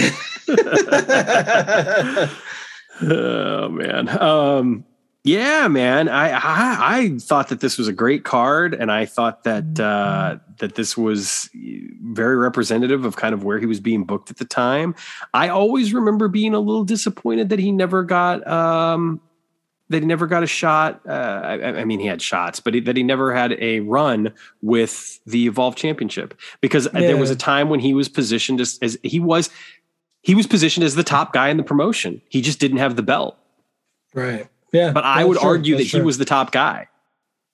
oh 3.01 3.69
man. 3.69 4.09
Um, 4.09 4.85
yeah, 5.25 5.67
man. 5.67 6.07
I, 6.07 6.29
I, 6.29 6.97
I 6.99 7.17
thought 7.19 7.49
that 7.49 7.59
this 7.59 7.79
was 7.79 7.87
a 7.87 7.93
great 7.93 8.23
card, 8.23 8.75
and 8.75 8.91
I 8.91 9.05
thought 9.05 9.43
that 9.43 9.79
uh, 9.79 10.37
that 10.57 10.75
this 10.75 10.95
was 10.95 11.49
very 11.53 12.37
representative 12.37 13.05
of 13.05 13.15
kind 13.15 13.33
of 13.33 13.43
where 13.43 13.59
he 13.59 13.65
was 13.65 13.79
being 13.79 14.03
booked 14.03 14.29
at 14.29 14.37
the 14.37 14.45
time. 14.45 14.95
I 15.33 15.49
always 15.49 15.93
remember 15.93 16.27
being 16.27 16.53
a 16.53 16.59
little 16.59 16.83
disappointed 16.83 17.49
that 17.49 17.59
he 17.59 17.71
never 17.71 18.03
got 18.03 18.47
um, 18.47 19.19
that 19.89 20.01
he 20.01 20.07
never 20.07 20.27
got 20.27 20.43
a 20.43 20.47
shot. 20.47 21.01
Uh, 21.07 21.11
I, 21.43 21.79
I, 21.81 21.85
mean, 21.85 21.99
he 21.99 22.07
had 22.07 22.21
shots, 22.21 22.59
but 22.59 22.73
he, 22.73 22.79
that 22.81 22.97
he 22.97 23.03
never 23.03 23.33
had 23.33 23.53
a 23.53 23.81
run 23.81 24.33
with 24.61 25.19
the 25.25 25.45
Evolve 25.47 25.75
Championship 25.75 26.33
because 26.61 26.87
yeah. 26.93 27.01
there 27.01 27.17
was 27.17 27.29
a 27.29 27.35
time 27.35 27.69
when 27.69 27.79
he 27.79 27.93
was 27.93 28.09
positioned 28.09 28.61
as, 28.61 28.79
as 28.81 28.97
he 29.03 29.19
was 29.19 29.49
he 30.21 30.33
was 30.33 30.47
positioned 30.47 30.83
as 30.83 30.95
the 30.95 31.03
top 31.03 31.33
guy 31.33 31.49
in 31.49 31.57
the 31.57 31.63
promotion. 31.63 32.19
He 32.29 32.41
just 32.41 32.59
didn't 32.59 32.77
have 32.77 32.95
the 32.95 33.03
belt. 33.03 33.37
Right. 34.13 34.47
Yeah, 34.73 34.91
but 34.91 35.03
I 35.03 35.23
would 35.23 35.37
argue 35.37 35.77
that 35.77 35.87
true. 35.87 35.99
he 35.99 36.05
was 36.05 36.17
the 36.17 36.25
top 36.25 36.51
guy. 36.51 36.87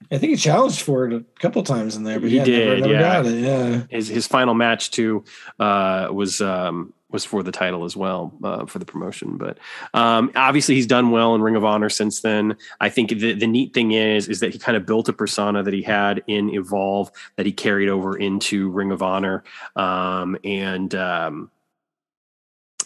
I 0.10 0.18
think 0.18 0.32
he 0.32 0.36
challenged 0.38 0.82
for 0.82 1.06
it 1.06 1.14
a 1.14 1.24
couple 1.40 1.62
times 1.64 1.96
in 1.96 2.04
there, 2.04 2.20
but 2.20 2.30
he 2.30 2.38
yeah, 2.38 2.44
did. 2.44 2.80
Never, 2.82 2.94
never 2.94 3.30
yeah. 3.30 3.68
yeah, 3.68 3.84
his 3.90 4.08
his 4.08 4.26
final 4.26 4.54
match 4.54 4.90
too 4.90 5.24
uh, 5.60 6.08
was 6.12 6.42
um, 6.42 6.94
was 7.12 7.26
for 7.26 7.44
the 7.44 7.52
title 7.52 7.84
as 7.84 7.96
well 7.96 8.34
uh, 8.44 8.66
for 8.66 8.80
the 8.80 8.86
promotion. 8.86 9.38
But 9.38 9.58
um, 9.94 10.32
obviously, 10.36 10.76
he's 10.76 10.88
done 10.88 11.12
well 11.12 11.36
in 11.36 11.42
Ring 11.42 11.56
of 11.56 11.66
Honor 11.66 11.90
since 11.90 12.22
then. 12.22 12.58
I 12.80 12.90
think 12.90 13.10
the 13.10 13.34
the 13.34 13.48
neat 13.48 13.74
thing 13.74 13.92
is 13.92 14.28
is 14.28 14.40
that 14.40 14.54
he 14.54 14.60
kind 14.60 14.78
of 14.78 14.86
built 14.86 15.10
a 15.10 15.14
persona 15.14 15.64
that 15.64 15.74
he 15.74 15.82
had 15.82 16.24
in 16.28 16.54
Evolve 16.54 17.12
that 17.36 17.46
he 17.46 17.52
carried 17.52 17.90
over 17.90 18.18
into 18.18 18.70
Ring 18.70 18.92
of 18.92 19.02
Honor, 19.02 19.44
um, 19.76 20.38
and 20.44 20.94
um, 20.96 21.52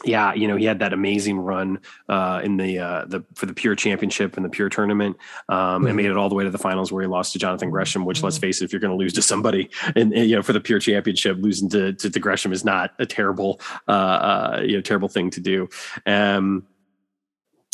yeah, 0.03 0.33
you 0.33 0.47
know, 0.47 0.57
he 0.57 0.65
had 0.65 0.79
that 0.79 0.93
amazing 0.93 1.39
run 1.39 1.79
uh, 2.09 2.41
in 2.43 2.57
the 2.57 2.79
uh, 2.79 3.05
the 3.05 3.23
for 3.33 3.45
the 3.45 3.53
Pure 3.53 3.75
Championship 3.75 4.35
and 4.35 4.45
the 4.45 4.49
Pure 4.49 4.69
Tournament, 4.69 5.17
um, 5.47 5.57
mm-hmm. 5.57 5.87
and 5.87 5.95
made 5.95 6.07
it 6.07 6.17
all 6.17 6.27
the 6.27 6.35
way 6.35 6.43
to 6.43 6.49
the 6.49 6.57
finals 6.57 6.91
where 6.91 7.01
he 7.01 7.07
lost 7.07 7.33
to 7.33 7.39
Jonathan 7.39 7.69
Gresham. 7.69 8.05
Which, 8.05 8.17
mm-hmm. 8.17 8.25
let's 8.25 8.37
face 8.37 8.61
it, 8.61 8.65
if 8.65 8.73
you're 8.73 8.81
going 8.81 8.91
to 8.91 8.97
lose 8.97 9.13
to 9.13 9.21
somebody, 9.21 9.69
and, 9.95 10.13
and, 10.13 10.29
you 10.29 10.35
know, 10.35 10.41
for 10.41 10.53
the 10.53 10.59
Pure 10.59 10.79
Championship, 10.79 11.37
losing 11.39 11.69
to, 11.69 11.93
to, 11.93 12.09
to 12.09 12.19
Gresham 12.19 12.51
is 12.51 12.65
not 12.65 12.93
a 12.99 13.05
terrible, 13.05 13.61
uh, 13.87 13.91
uh, 13.91 14.61
you 14.65 14.75
know, 14.75 14.81
terrible 14.81 15.07
thing 15.07 15.29
to 15.31 15.39
do. 15.39 15.69
Um, 16.05 16.67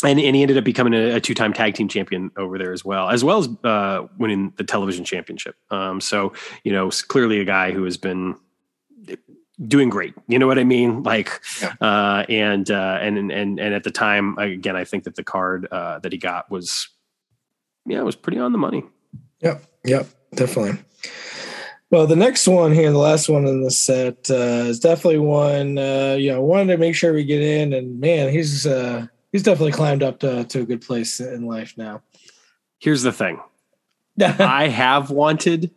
and, 0.04 0.18
and 0.18 0.34
he 0.34 0.42
ended 0.42 0.58
up 0.58 0.64
becoming 0.64 0.94
a, 0.94 1.16
a, 1.16 1.20
two-time 1.20 1.52
tag 1.52 1.74
team 1.74 1.86
champion 1.86 2.32
over 2.36 2.58
there 2.58 2.72
as 2.72 2.84
well, 2.84 3.08
as 3.08 3.22
well 3.22 3.38
as 3.38 3.48
uh, 3.62 4.06
winning 4.18 4.52
the 4.56 4.64
television 4.64 5.04
championship. 5.04 5.54
Um, 5.70 6.00
so, 6.00 6.32
you 6.64 6.72
know, 6.72 6.90
clearly 6.90 7.40
a 7.40 7.44
guy 7.44 7.70
who 7.70 7.84
has 7.84 7.96
been 7.96 8.36
doing 9.66 9.88
great. 9.88 10.14
You 10.28 10.38
know 10.38 10.46
what 10.46 10.58
I 10.58 10.64
mean? 10.64 11.02
Like, 11.02 11.40
yeah. 11.60 11.74
uh, 11.80 12.24
and, 12.28 12.70
uh, 12.70 12.98
and, 13.00 13.18
and, 13.18 13.60
and 13.60 13.74
at 13.74 13.84
the 13.84 13.90
time, 13.90 14.36
again, 14.38 14.76
I 14.76 14.84
think 14.84 15.04
that 15.04 15.16
the 15.16 15.24
card, 15.24 15.68
uh, 15.70 15.98
that 16.00 16.12
he 16.12 16.18
got 16.18 16.50
was, 16.50 16.88
yeah, 17.86 18.00
it 18.00 18.04
was 18.04 18.16
pretty 18.16 18.38
on 18.38 18.52
the 18.52 18.58
money. 18.58 18.84
Yep. 19.40 19.64
Yep. 19.84 20.06
Definitely. 20.34 20.82
Well, 21.90 22.06
the 22.06 22.16
next 22.16 22.48
one 22.48 22.72
here, 22.72 22.90
the 22.90 22.98
last 22.98 23.28
one 23.28 23.46
in 23.46 23.62
the 23.62 23.70
set, 23.70 24.30
uh, 24.30 24.64
is 24.68 24.80
definitely 24.80 25.18
one, 25.18 25.76
uh, 25.76 26.16
you 26.18 26.32
know, 26.32 26.40
wanted 26.40 26.72
to 26.72 26.78
make 26.78 26.94
sure 26.94 27.12
we 27.12 27.24
get 27.24 27.42
in 27.42 27.72
and 27.74 28.00
man, 28.00 28.30
he's, 28.30 28.66
uh, 28.66 29.06
he's 29.30 29.42
definitely 29.42 29.72
climbed 29.72 30.02
up 30.02 30.20
to, 30.20 30.44
to 30.44 30.60
a 30.62 30.64
good 30.64 30.80
place 30.80 31.20
in 31.20 31.46
life 31.46 31.74
now. 31.76 32.02
Here's 32.78 33.02
the 33.02 33.12
thing. 33.12 33.40
I 34.20 34.68
have 34.68 35.10
wanted 35.10 35.70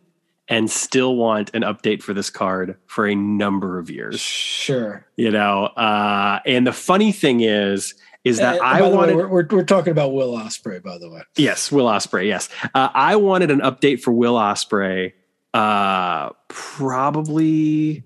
and 0.48 0.70
still 0.70 1.16
want 1.16 1.50
an 1.54 1.62
update 1.62 2.02
for 2.02 2.14
this 2.14 2.30
card 2.30 2.76
for 2.86 3.06
a 3.06 3.14
number 3.14 3.78
of 3.78 3.90
years. 3.90 4.20
Sure. 4.20 5.06
You 5.16 5.30
know, 5.30 5.66
uh, 5.66 6.40
and 6.46 6.66
the 6.66 6.72
funny 6.72 7.12
thing 7.12 7.40
is, 7.40 7.94
is 8.26 8.38
that 8.38 8.60
uh, 8.60 8.64
I 8.64 8.82
wanted. 8.82 9.16
Way, 9.16 9.22
we're, 9.22 9.28
we're, 9.28 9.46
we're, 9.48 9.64
talking 9.64 9.92
about 9.92 10.12
Will 10.12 10.32
Ospreay, 10.32 10.82
by 10.82 10.98
the 10.98 11.08
way. 11.08 11.22
Yes, 11.36 11.70
Will 11.70 11.86
Ospreay. 11.86 12.26
Yes, 12.26 12.48
uh, 12.74 12.88
I 12.92 13.14
wanted 13.16 13.52
an 13.52 13.60
update 13.60 14.00
for 14.00 14.10
Will 14.10 14.34
Ospreay. 14.34 15.12
Uh, 15.54 16.30
probably, 16.48 18.02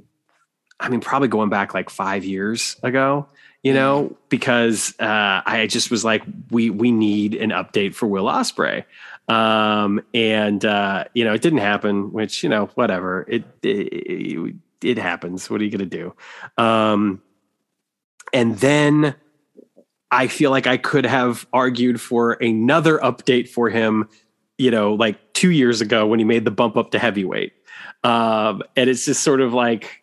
I 0.79 0.91
mean, 0.91 1.01
probably 1.01 1.29
going 1.29 1.49
back 1.49 1.73
like 1.73 1.89
five 1.89 2.25
years 2.25 2.77
ago. 2.83 3.29
You 3.63 3.75
know, 3.75 4.17
because 4.31 4.95
uh, 5.01 5.43
I 5.45 5.67
just 5.69 5.91
was 5.91 6.03
like, 6.03 6.23
we 6.51 6.71
we 6.71 6.91
need 6.91 7.35
an 7.35 7.51
update 7.51 7.95
for 7.95 8.07
Will 8.07 8.25
Ospreay. 8.25 8.85
Um, 9.31 10.03
and 10.13 10.65
uh, 10.65 11.05
you 11.15 11.25
know, 11.25 11.33
it 11.33 11.41
didn't 11.41 11.61
happen, 11.61 12.13
which 12.13 12.43
you 12.43 12.49
know, 12.49 12.67
whatever. 12.75 13.25
It 13.29 13.45
it, 13.63 14.57
it 14.83 14.99
happens. 14.99 15.49
What 15.49 15.61
are 15.61 15.65
you 15.65 15.71
going 15.71 15.89
to 15.89 15.97
do? 16.59 16.63
Um, 16.63 17.23
and 18.33 18.59
then 18.59 19.15
I 20.11 20.27
feel 20.27 20.51
like 20.51 20.67
I 20.67 20.77
could 20.77 21.07
have 21.07 21.47
argued 21.53 22.01
for 22.01 22.33
another 22.33 22.99
update 22.99 23.49
for 23.49 23.71
him, 23.71 24.09
you 24.59 24.73
know, 24.73 24.95
like 24.95 25.33
two 25.33 25.53
years 25.53 25.81
ago 25.81 26.07
when 26.07 26.19
he 26.19 26.25
made 26.25 26.45
the 26.45 26.51
bump 26.51 26.77
up 26.77 26.91
to 26.91 26.99
heavyweight. 26.99 27.53
Um, 28.03 28.63
and 28.77 28.91
it's 28.91 29.05
just 29.05 29.23
sort 29.23 29.41
of 29.41 29.55
like 29.55 30.00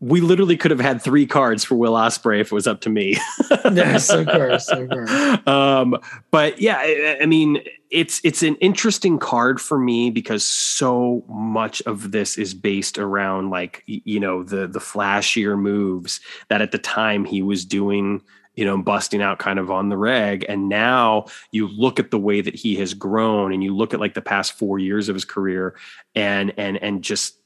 we 0.00 0.20
literally 0.20 0.56
could 0.56 0.70
have 0.70 0.80
had 0.80 1.00
three 1.00 1.26
cards 1.26 1.64
for 1.64 1.74
Will 1.74 1.94
Ospreay 1.94 2.40
if 2.40 2.48
it 2.48 2.52
was 2.52 2.66
up 2.66 2.82
to 2.82 2.90
me. 2.90 3.16
yes, 3.72 4.10
of 4.10 4.26
course, 4.26 4.68
of 4.68 4.88
course. 4.88 5.10
Um, 5.46 5.96
but 6.30 6.60
yeah, 6.60 6.76
I, 6.78 7.18
I, 7.22 7.26
mean, 7.26 7.62
it's 7.90 8.20
it's 8.24 8.42
an 8.42 8.56
interesting 8.56 9.18
card 9.18 9.60
for 9.60 9.78
me 9.78 10.10
because 10.10 10.44
so 10.44 11.24
much 11.28 11.80
of 11.82 12.10
this 12.10 12.36
is 12.36 12.52
based 12.52 12.98
around 12.98 13.50
like 13.50 13.82
you 13.86 14.18
know 14.18 14.42
the 14.42 14.66
the 14.66 14.80
flashier 14.80 15.58
moves 15.58 16.20
that 16.48 16.60
at 16.60 16.72
the 16.72 16.78
time 16.78 17.24
he 17.24 17.42
was 17.42 17.64
doing 17.64 18.22
you 18.56 18.64
know, 18.64 18.78
busting 18.78 19.20
out 19.20 19.38
kind 19.38 19.58
of 19.58 19.70
on 19.70 19.90
the 19.90 19.98
reg. 19.98 20.44
And 20.48 20.68
now 20.68 21.26
you 21.52 21.68
look 21.68 22.00
at 22.00 22.10
the 22.10 22.18
way 22.18 22.40
that 22.40 22.54
he 22.54 22.74
has 22.76 22.94
grown 22.94 23.52
and 23.52 23.62
you 23.62 23.76
look 23.76 23.92
at 23.92 24.00
like 24.00 24.14
the 24.14 24.22
past 24.22 24.54
four 24.54 24.78
years 24.78 25.08
of 25.10 25.14
his 25.14 25.26
career 25.26 25.76
and 26.14 26.52
and 26.56 26.78
and 26.78 27.04
just 27.04 27.36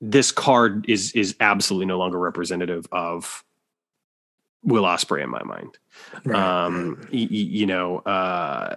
this 0.00 0.30
card 0.32 0.84
is 0.88 1.12
is 1.12 1.36
absolutely 1.40 1.86
no 1.86 1.98
longer 1.98 2.18
representative 2.18 2.86
of 2.92 3.44
Will 4.62 4.84
Ospreay 4.84 5.22
in 5.22 5.30
my 5.30 5.42
mind. 5.42 5.78
Right. 6.24 6.64
Um, 6.64 6.98
y- 7.12 7.28
you 7.30 7.66
know, 7.66 7.98
uh, 8.00 8.74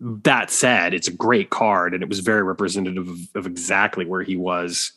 that 0.00 0.50
said, 0.50 0.92
it's 0.92 1.08
a 1.08 1.12
great 1.12 1.50
card, 1.50 1.94
and 1.94 2.02
it 2.02 2.08
was 2.08 2.20
very 2.20 2.42
representative 2.42 3.08
of, 3.08 3.18
of, 3.34 3.46
exactly 3.46 4.04
where 4.04 4.22
he 4.22 4.36
was. 4.36 4.92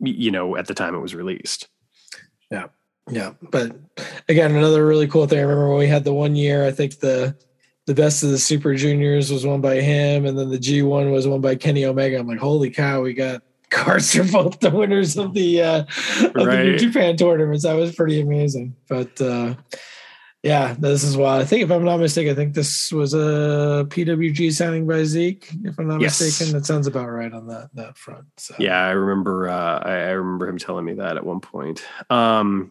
You 0.00 0.30
know, 0.30 0.56
at 0.56 0.66
the 0.66 0.74
time 0.74 0.94
it 0.94 1.00
was 1.00 1.14
released. 1.14 1.66
Yeah, 2.52 2.66
yeah. 3.10 3.32
But 3.42 3.76
again, 4.28 4.54
another 4.54 4.86
really 4.86 5.08
cool 5.08 5.26
thing. 5.26 5.38
I 5.38 5.42
remember 5.42 5.70
when 5.70 5.78
we 5.78 5.88
had 5.88 6.04
the 6.04 6.12
one 6.12 6.36
year. 6.36 6.64
I 6.64 6.70
think 6.70 7.00
the 7.00 7.36
the 7.86 7.94
best 7.94 8.22
of 8.22 8.30
the 8.30 8.38
Super 8.38 8.74
Juniors 8.74 9.32
was 9.32 9.44
won 9.44 9.60
by 9.60 9.80
him, 9.80 10.24
and 10.24 10.38
then 10.38 10.50
the 10.50 10.58
G 10.58 10.82
one 10.82 11.10
was 11.10 11.26
won 11.26 11.40
by 11.40 11.56
Kenny 11.56 11.84
Omega. 11.84 12.18
I'm 12.18 12.28
like, 12.28 12.38
holy 12.38 12.70
cow, 12.70 13.02
we 13.02 13.14
got 13.14 13.42
cards 13.70 14.16
are 14.16 14.24
both 14.24 14.60
the 14.60 14.70
winners 14.70 15.16
of 15.16 15.34
the 15.34 15.62
uh, 15.62 15.78
of 15.80 16.34
right. 16.34 16.56
the 16.56 16.64
New 16.64 16.78
Japan 16.78 17.16
tournaments. 17.16 17.64
That 17.64 17.74
was 17.74 17.94
pretty 17.94 18.20
amazing. 18.20 18.76
But 18.88 19.20
uh, 19.20 19.54
yeah, 20.42 20.76
this 20.78 21.02
is 21.02 21.16
why 21.16 21.40
I 21.40 21.44
think, 21.44 21.64
if 21.64 21.70
I'm 21.70 21.84
not 21.84 21.98
mistaken, 21.98 22.32
I 22.32 22.34
think 22.36 22.54
this 22.54 22.92
was 22.92 23.12
a 23.12 23.86
PWG 23.88 24.52
signing 24.52 24.86
by 24.86 25.02
Zeke. 25.04 25.50
If 25.64 25.78
I'm 25.78 25.88
not 25.88 26.00
yes. 26.00 26.20
mistaken, 26.20 26.54
that 26.54 26.64
sounds 26.64 26.86
about 26.86 27.08
right 27.08 27.32
on 27.32 27.48
that 27.48 27.70
that 27.74 27.98
front. 27.98 28.26
So. 28.36 28.54
Yeah, 28.58 28.78
I 28.78 28.90
remember. 28.90 29.48
Uh, 29.48 29.78
I, 29.80 29.92
I, 29.92 30.10
remember 30.10 30.48
him 30.48 30.58
telling 30.58 30.84
me 30.84 30.94
that 30.94 31.16
at 31.16 31.26
one 31.26 31.40
point. 31.40 31.84
Um, 32.08 32.70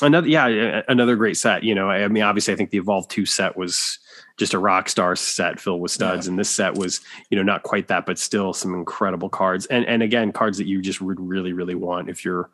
another, 0.00 0.28
yeah, 0.28 0.82
another 0.88 1.16
great 1.16 1.36
set. 1.36 1.62
You 1.62 1.74
know, 1.74 1.90
I, 1.90 2.04
I 2.04 2.08
mean, 2.08 2.22
obviously, 2.22 2.54
I 2.54 2.56
think 2.56 2.70
the 2.70 2.78
Evolve 2.78 3.08
Two 3.08 3.26
set 3.26 3.56
was 3.56 3.98
just 4.38 4.54
a 4.54 4.58
rock 4.58 4.88
star 4.88 5.16
set 5.16 5.60
filled 5.60 5.80
with 5.80 5.90
studs. 5.90 6.26
Yeah. 6.26 6.30
And 6.30 6.38
this 6.38 6.50
set 6.50 6.74
was, 6.74 7.00
you 7.28 7.36
know, 7.36 7.42
not 7.42 7.62
quite 7.64 7.88
that, 7.88 8.06
but 8.06 8.18
still 8.18 8.52
some 8.52 8.74
incredible 8.74 9.28
cards. 9.28 9.66
And 9.66 9.84
and 9.86 10.02
again, 10.02 10.32
cards 10.32 10.58
that 10.58 10.66
you 10.66 10.80
just 10.80 11.00
would 11.00 11.20
really, 11.20 11.52
really 11.52 11.74
want 11.74 12.08
if 12.08 12.24
you're 12.24 12.50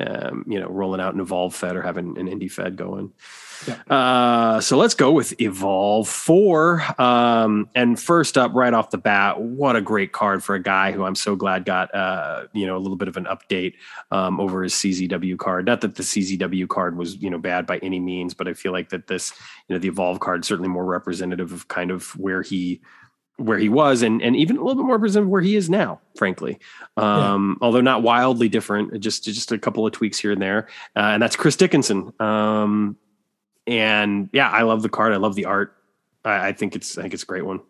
um, 0.00 0.44
you 0.46 0.60
know, 0.60 0.68
rolling 0.68 1.00
out 1.00 1.14
an 1.14 1.20
Evolve 1.20 1.54
Fed 1.54 1.76
or 1.76 1.82
having 1.82 2.16
an 2.18 2.28
Indie 2.28 2.50
Fed 2.50 2.76
going. 2.76 3.12
Uh, 3.88 4.60
so 4.60 4.76
let's 4.76 4.94
go 4.94 5.12
with 5.12 5.40
Evolve 5.40 6.08
4. 6.08 7.00
Um, 7.00 7.68
and 7.74 7.98
first 7.98 8.38
up, 8.38 8.54
right 8.54 8.72
off 8.72 8.90
the 8.90 8.98
bat, 8.98 9.40
what 9.40 9.76
a 9.76 9.80
great 9.80 10.12
card 10.12 10.42
for 10.42 10.54
a 10.54 10.62
guy 10.62 10.92
who 10.92 11.04
I'm 11.04 11.14
so 11.14 11.36
glad 11.36 11.64
got, 11.64 11.94
uh, 11.94 12.44
you 12.52 12.66
know, 12.66 12.76
a 12.76 12.78
little 12.78 12.96
bit 12.96 13.08
of 13.08 13.16
an 13.16 13.24
update 13.24 13.74
um, 14.10 14.40
over 14.40 14.62
his 14.62 14.74
CZW 14.74 15.38
card. 15.38 15.66
Not 15.66 15.80
that 15.82 15.96
the 15.96 16.02
CZW 16.02 16.68
card 16.68 16.96
was, 16.96 17.16
you 17.16 17.30
know, 17.30 17.38
bad 17.38 17.66
by 17.66 17.78
any 17.78 18.00
means, 18.00 18.34
but 18.34 18.48
I 18.48 18.54
feel 18.54 18.72
like 18.72 18.90
that 18.90 19.06
this, 19.06 19.32
you 19.68 19.74
know, 19.74 19.78
the 19.78 19.88
Evolve 19.88 20.20
card 20.20 20.40
is 20.40 20.46
certainly 20.46 20.68
more 20.68 20.84
representative 20.84 21.52
of 21.52 21.68
kind 21.68 21.90
of 21.90 22.16
where 22.18 22.42
he 22.42 22.80
where 23.38 23.58
he 23.58 23.68
was 23.68 24.02
and 24.02 24.20
and 24.20 24.34
even 24.34 24.56
a 24.56 24.60
little 24.60 24.74
bit 24.74 24.84
more 24.84 24.96
representative 24.96 25.30
where 25.30 25.40
he 25.40 25.54
is 25.54 25.70
now 25.70 26.00
frankly 26.16 26.58
um, 26.96 27.56
yeah. 27.56 27.64
although 27.64 27.80
not 27.80 28.02
wildly 28.02 28.48
different 28.48 28.98
just 29.00 29.24
just 29.24 29.52
a 29.52 29.58
couple 29.58 29.86
of 29.86 29.92
tweaks 29.92 30.18
here 30.18 30.32
and 30.32 30.42
there 30.42 30.68
uh, 30.96 31.10
and 31.14 31.22
that's 31.22 31.36
chris 31.36 31.54
dickinson 31.54 32.12
um, 32.18 32.96
and 33.68 34.28
yeah 34.32 34.50
i 34.50 34.62
love 34.62 34.82
the 34.82 34.88
card. 34.88 35.12
I 35.12 35.16
love 35.16 35.34
the 35.34 35.44
art. 35.44 35.76
I, 36.24 36.48
I, 36.48 36.52
think 36.52 36.74
it's 36.74 36.98
i 36.98 37.02
think 37.02 37.14
it's 37.14 37.22
a 37.22 37.26
great 37.26 37.44
one. 37.44 37.60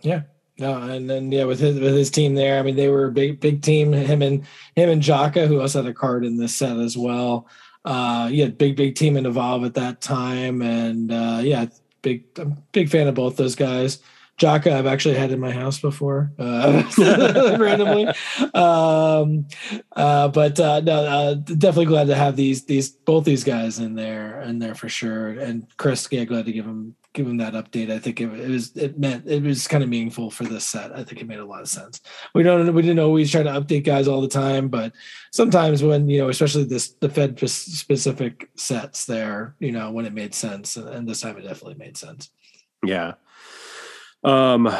Yeah. 0.00 0.22
No 0.58 0.80
and 0.82 1.08
then 1.08 1.30
yeah 1.30 1.44
with 1.44 1.60
his 1.60 1.78
with 1.78 1.94
his 1.94 2.10
team 2.10 2.34
there 2.34 2.58
i 2.58 2.62
mean 2.62 2.76
they 2.76 2.88
were 2.88 3.06
a 3.06 3.12
big 3.12 3.40
big 3.40 3.62
team. 3.62 3.92
Him 3.92 4.22
and 4.22 4.44
him 4.74 4.88
and 4.88 5.02
jaka 5.02 5.46
who 5.46 5.60
also 5.60 5.82
had 5.82 5.90
a 5.90 5.94
card 5.94 6.24
in 6.24 6.36
this 6.36 6.56
set 6.56 6.76
as 6.78 6.96
well. 6.96 7.48
Uh 7.84 8.28
yeah 8.32 8.46
big 8.46 8.76
big 8.76 8.94
team 8.94 9.16
in 9.16 9.26
evolve 9.26 9.64
at 9.64 9.74
that 9.74 10.00
time. 10.00 10.62
And 10.62 11.12
uh 11.12 11.40
yeah 11.42 11.66
big 12.02 12.24
I'm 12.38 12.62
big 12.72 12.88
fan 12.88 13.08
of 13.08 13.14
both 13.14 13.36
those 13.36 13.54
guys 13.54 14.00
Jaka, 14.42 14.72
I've 14.72 14.86
actually 14.86 15.14
had 15.14 15.30
in 15.30 15.38
my 15.38 15.52
house 15.52 15.78
before, 15.78 16.32
uh, 16.36 16.82
randomly. 17.58 18.08
Um, 18.54 19.46
uh, 19.94 20.28
but 20.28 20.58
uh, 20.58 20.80
no, 20.80 21.04
uh, 21.04 21.34
definitely 21.34 21.86
glad 21.86 22.08
to 22.08 22.16
have 22.16 22.34
these 22.34 22.64
these 22.64 22.90
both 22.90 23.24
these 23.24 23.44
guys 23.44 23.78
in 23.78 23.94
there 23.94 24.42
in 24.42 24.58
there 24.58 24.74
for 24.74 24.88
sure. 24.88 25.28
And 25.28 25.66
Chris, 25.76 26.08
yeah, 26.10 26.24
glad 26.24 26.46
to 26.46 26.52
give 26.52 26.64
him 26.64 26.96
give 27.12 27.26
him 27.26 27.36
that 27.36 27.52
update. 27.52 27.90
I 27.90 28.00
think 28.00 28.20
it, 28.20 28.32
it 28.32 28.48
was 28.48 28.76
it 28.76 28.98
meant 28.98 29.28
it 29.28 29.44
was 29.44 29.68
kind 29.68 29.84
of 29.84 29.88
meaningful 29.88 30.30
for 30.30 30.42
this 30.42 30.66
set. 30.66 30.92
I 30.92 31.04
think 31.04 31.20
it 31.20 31.28
made 31.28 31.38
a 31.38 31.44
lot 31.44 31.62
of 31.62 31.68
sense. 31.68 32.00
We 32.34 32.42
don't 32.42 32.74
we 32.74 32.82
didn't 32.82 32.98
always 32.98 33.30
try 33.30 33.44
to 33.44 33.50
update 33.50 33.84
guys 33.84 34.08
all 34.08 34.20
the 34.20 34.28
time, 34.28 34.68
but 34.68 34.92
sometimes 35.30 35.84
when 35.84 36.08
you 36.08 36.18
know, 36.18 36.30
especially 36.30 36.64
this 36.64 36.94
the 36.94 37.08
Fed 37.08 37.38
specific 37.48 38.50
sets 38.56 39.04
there, 39.04 39.54
you 39.60 39.70
know, 39.70 39.92
when 39.92 40.06
it 40.06 40.14
made 40.14 40.34
sense, 40.34 40.76
and, 40.76 40.88
and 40.88 41.08
this 41.08 41.20
time 41.20 41.36
it 41.36 41.42
definitely 41.42 41.74
made 41.74 41.96
sense. 41.96 42.30
Yeah. 42.84 43.14
Um, 44.24 44.74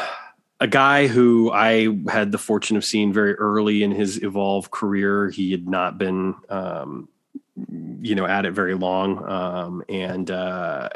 a 0.60 0.68
guy 0.68 1.08
who 1.08 1.50
I 1.50 1.88
had 2.08 2.30
the 2.30 2.38
fortune 2.38 2.76
of 2.76 2.84
seeing 2.84 3.12
very 3.12 3.34
early 3.34 3.82
in 3.82 3.90
his 3.90 4.22
evolve 4.22 4.70
career. 4.70 5.28
He 5.28 5.50
had 5.50 5.66
not 5.66 5.98
been, 5.98 6.36
um, 6.48 7.08
you 8.00 8.14
know, 8.14 8.26
at 8.26 8.46
it 8.46 8.52
very 8.52 8.74
long, 8.74 9.28
um, 9.28 9.82
and 9.88 10.30
uh, 10.30 10.88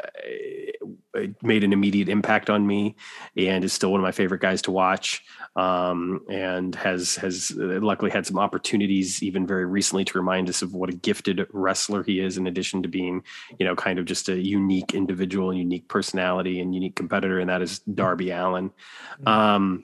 made 1.41 1.63
an 1.63 1.73
immediate 1.73 2.07
impact 2.07 2.49
on 2.49 2.65
me, 2.65 2.95
and 3.35 3.63
is 3.63 3.73
still 3.73 3.91
one 3.91 3.99
of 3.99 4.03
my 4.03 4.11
favorite 4.13 4.41
guys 4.41 4.61
to 4.63 4.71
watch 4.71 5.23
um, 5.57 6.21
and 6.29 6.75
has 6.75 7.15
has 7.15 7.51
luckily 7.57 8.11
had 8.11 8.25
some 8.25 8.37
opportunities 8.37 9.23
even 9.23 9.45
very 9.45 9.65
recently 9.65 10.05
to 10.05 10.17
remind 10.17 10.47
us 10.49 10.61
of 10.61 10.73
what 10.73 10.89
a 10.89 10.93
gifted 10.93 11.47
wrestler 11.51 12.03
he 12.03 12.19
is 12.19 12.37
in 12.37 12.45
addition 12.45 12.83
to 12.83 12.87
being 12.87 13.23
you 13.59 13.65
know 13.65 13.75
kind 13.75 13.97
of 13.97 14.05
just 14.05 14.29
a 14.29 14.37
unique 14.37 14.93
individual 14.93 15.49
and 15.49 15.59
unique 15.59 15.87
personality 15.87 16.61
and 16.61 16.75
unique 16.75 16.95
competitor 16.95 17.39
and 17.39 17.49
that 17.49 17.63
is 17.63 17.79
darby 17.79 18.29
allin 18.29 18.69
mm-hmm. 18.69 19.27
um, 19.27 19.83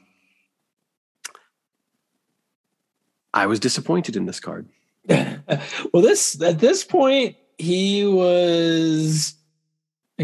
i 3.33 3.47
was 3.47 3.59
disappointed 3.59 4.15
in 4.15 4.27
this 4.27 4.39
card 4.39 4.69
well 5.09 6.03
this 6.03 6.39
at 6.41 6.59
this 6.59 6.83
point 6.83 7.35
he 7.57 8.05
was 8.05 9.33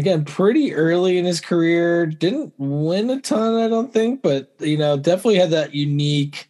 again 0.00 0.24
pretty 0.24 0.74
early 0.74 1.18
in 1.18 1.24
his 1.24 1.40
career 1.40 2.06
didn't 2.06 2.52
win 2.56 3.10
a 3.10 3.20
ton 3.20 3.60
i 3.60 3.68
don't 3.68 3.92
think 3.92 4.22
but 4.22 4.52
you 4.58 4.76
know 4.76 4.96
definitely 4.96 5.36
had 5.36 5.50
that 5.50 5.74
unique 5.74 6.48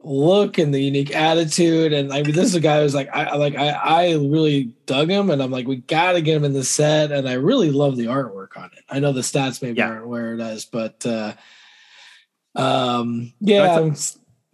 look 0.00 0.58
and 0.58 0.74
the 0.74 0.82
unique 0.82 1.14
attitude 1.14 1.92
and 1.92 2.12
i 2.12 2.22
mean 2.22 2.34
this 2.34 2.44
is 2.46 2.54
a 2.54 2.60
guy 2.60 2.80
who's 2.80 2.94
like 2.94 3.08
i 3.14 3.34
like 3.36 3.56
i 3.56 3.68
i 3.70 4.12
really 4.14 4.64
dug 4.84 5.08
him 5.08 5.30
and 5.30 5.42
i'm 5.42 5.50
like 5.50 5.66
we 5.66 5.76
gotta 5.76 6.20
get 6.20 6.36
him 6.36 6.44
in 6.44 6.52
the 6.52 6.64
set 6.64 7.10
and 7.10 7.28
i 7.28 7.32
really 7.32 7.70
love 7.70 7.96
the 7.96 8.06
artwork 8.06 8.56
on 8.56 8.70
it 8.76 8.84
i 8.88 8.98
know 8.98 9.12
the 9.12 9.20
stats 9.20 9.62
maybe 9.62 9.78
yeah. 9.78 9.88
aren't 9.88 10.06
where 10.06 10.34
it 10.34 10.40
is 10.40 10.64
but 10.64 11.04
uh 11.06 11.32
um 12.56 13.32
yeah 13.40 13.76
i'm 13.76 13.94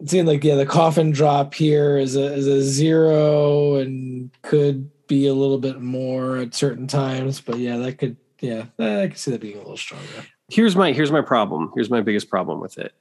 seeing 0.05 0.25
like 0.25 0.43
yeah 0.43 0.55
the 0.55 0.65
coffin 0.65 1.11
drop 1.11 1.53
here 1.53 1.97
is 1.97 2.15
a 2.15 2.33
is 2.33 2.47
a 2.47 2.61
zero 2.61 3.75
and 3.75 4.31
could 4.43 4.89
be 5.13 5.27
a 5.27 5.33
little 5.33 5.59
bit 5.59 5.79
more 5.79 6.37
at 6.37 6.55
certain 6.55 6.87
times, 6.87 7.39
but 7.39 7.59
yeah, 7.59 7.77
that 7.77 7.99
could 7.99 8.17
yeah, 8.41 8.65
I 8.79 9.07
can 9.07 9.15
see 9.15 9.31
that 9.31 9.41
being 9.41 9.55
a 9.55 9.59
little 9.59 9.77
stronger. 9.77 10.05
Here's 10.49 10.75
my 10.75 10.91
here's 10.91 11.11
my 11.11 11.21
problem. 11.21 11.71
Here's 11.75 11.89
my 11.89 12.01
biggest 12.01 12.29
problem 12.29 12.59
with 12.59 12.77
it. 12.77 12.93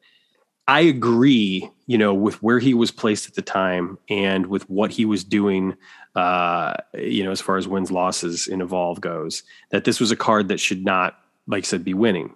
I 0.68 0.80
agree, 0.80 1.68
you 1.86 1.98
know, 1.98 2.14
with 2.14 2.40
where 2.42 2.60
he 2.60 2.74
was 2.74 2.92
placed 2.92 3.28
at 3.28 3.34
the 3.34 3.42
time 3.42 3.98
and 4.08 4.46
with 4.46 4.68
what 4.70 4.92
he 4.92 5.04
was 5.04 5.24
doing, 5.24 5.76
uh, 6.14 6.74
you 6.94 7.24
know, 7.24 7.32
as 7.32 7.40
far 7.40 7.56
as 7.56 7.66
wins 7.66 7.90
losses 7.90 8.46
in 8.46 8.60
Evolve 8.60 9.00
goes, 9.00 9.42
that 9.70 9.84
this 9.84 9.98
was 9.98 10.12
a 10.12 10.16
card 10.16 10.48
that 10.48 10.60
should 10.60 10.84
not, 10.84 11.18
like 11.48 11.64
I 11.64 11.66
said, 11.66 11.82
be 11.82 11.94
winning 11.94 12.34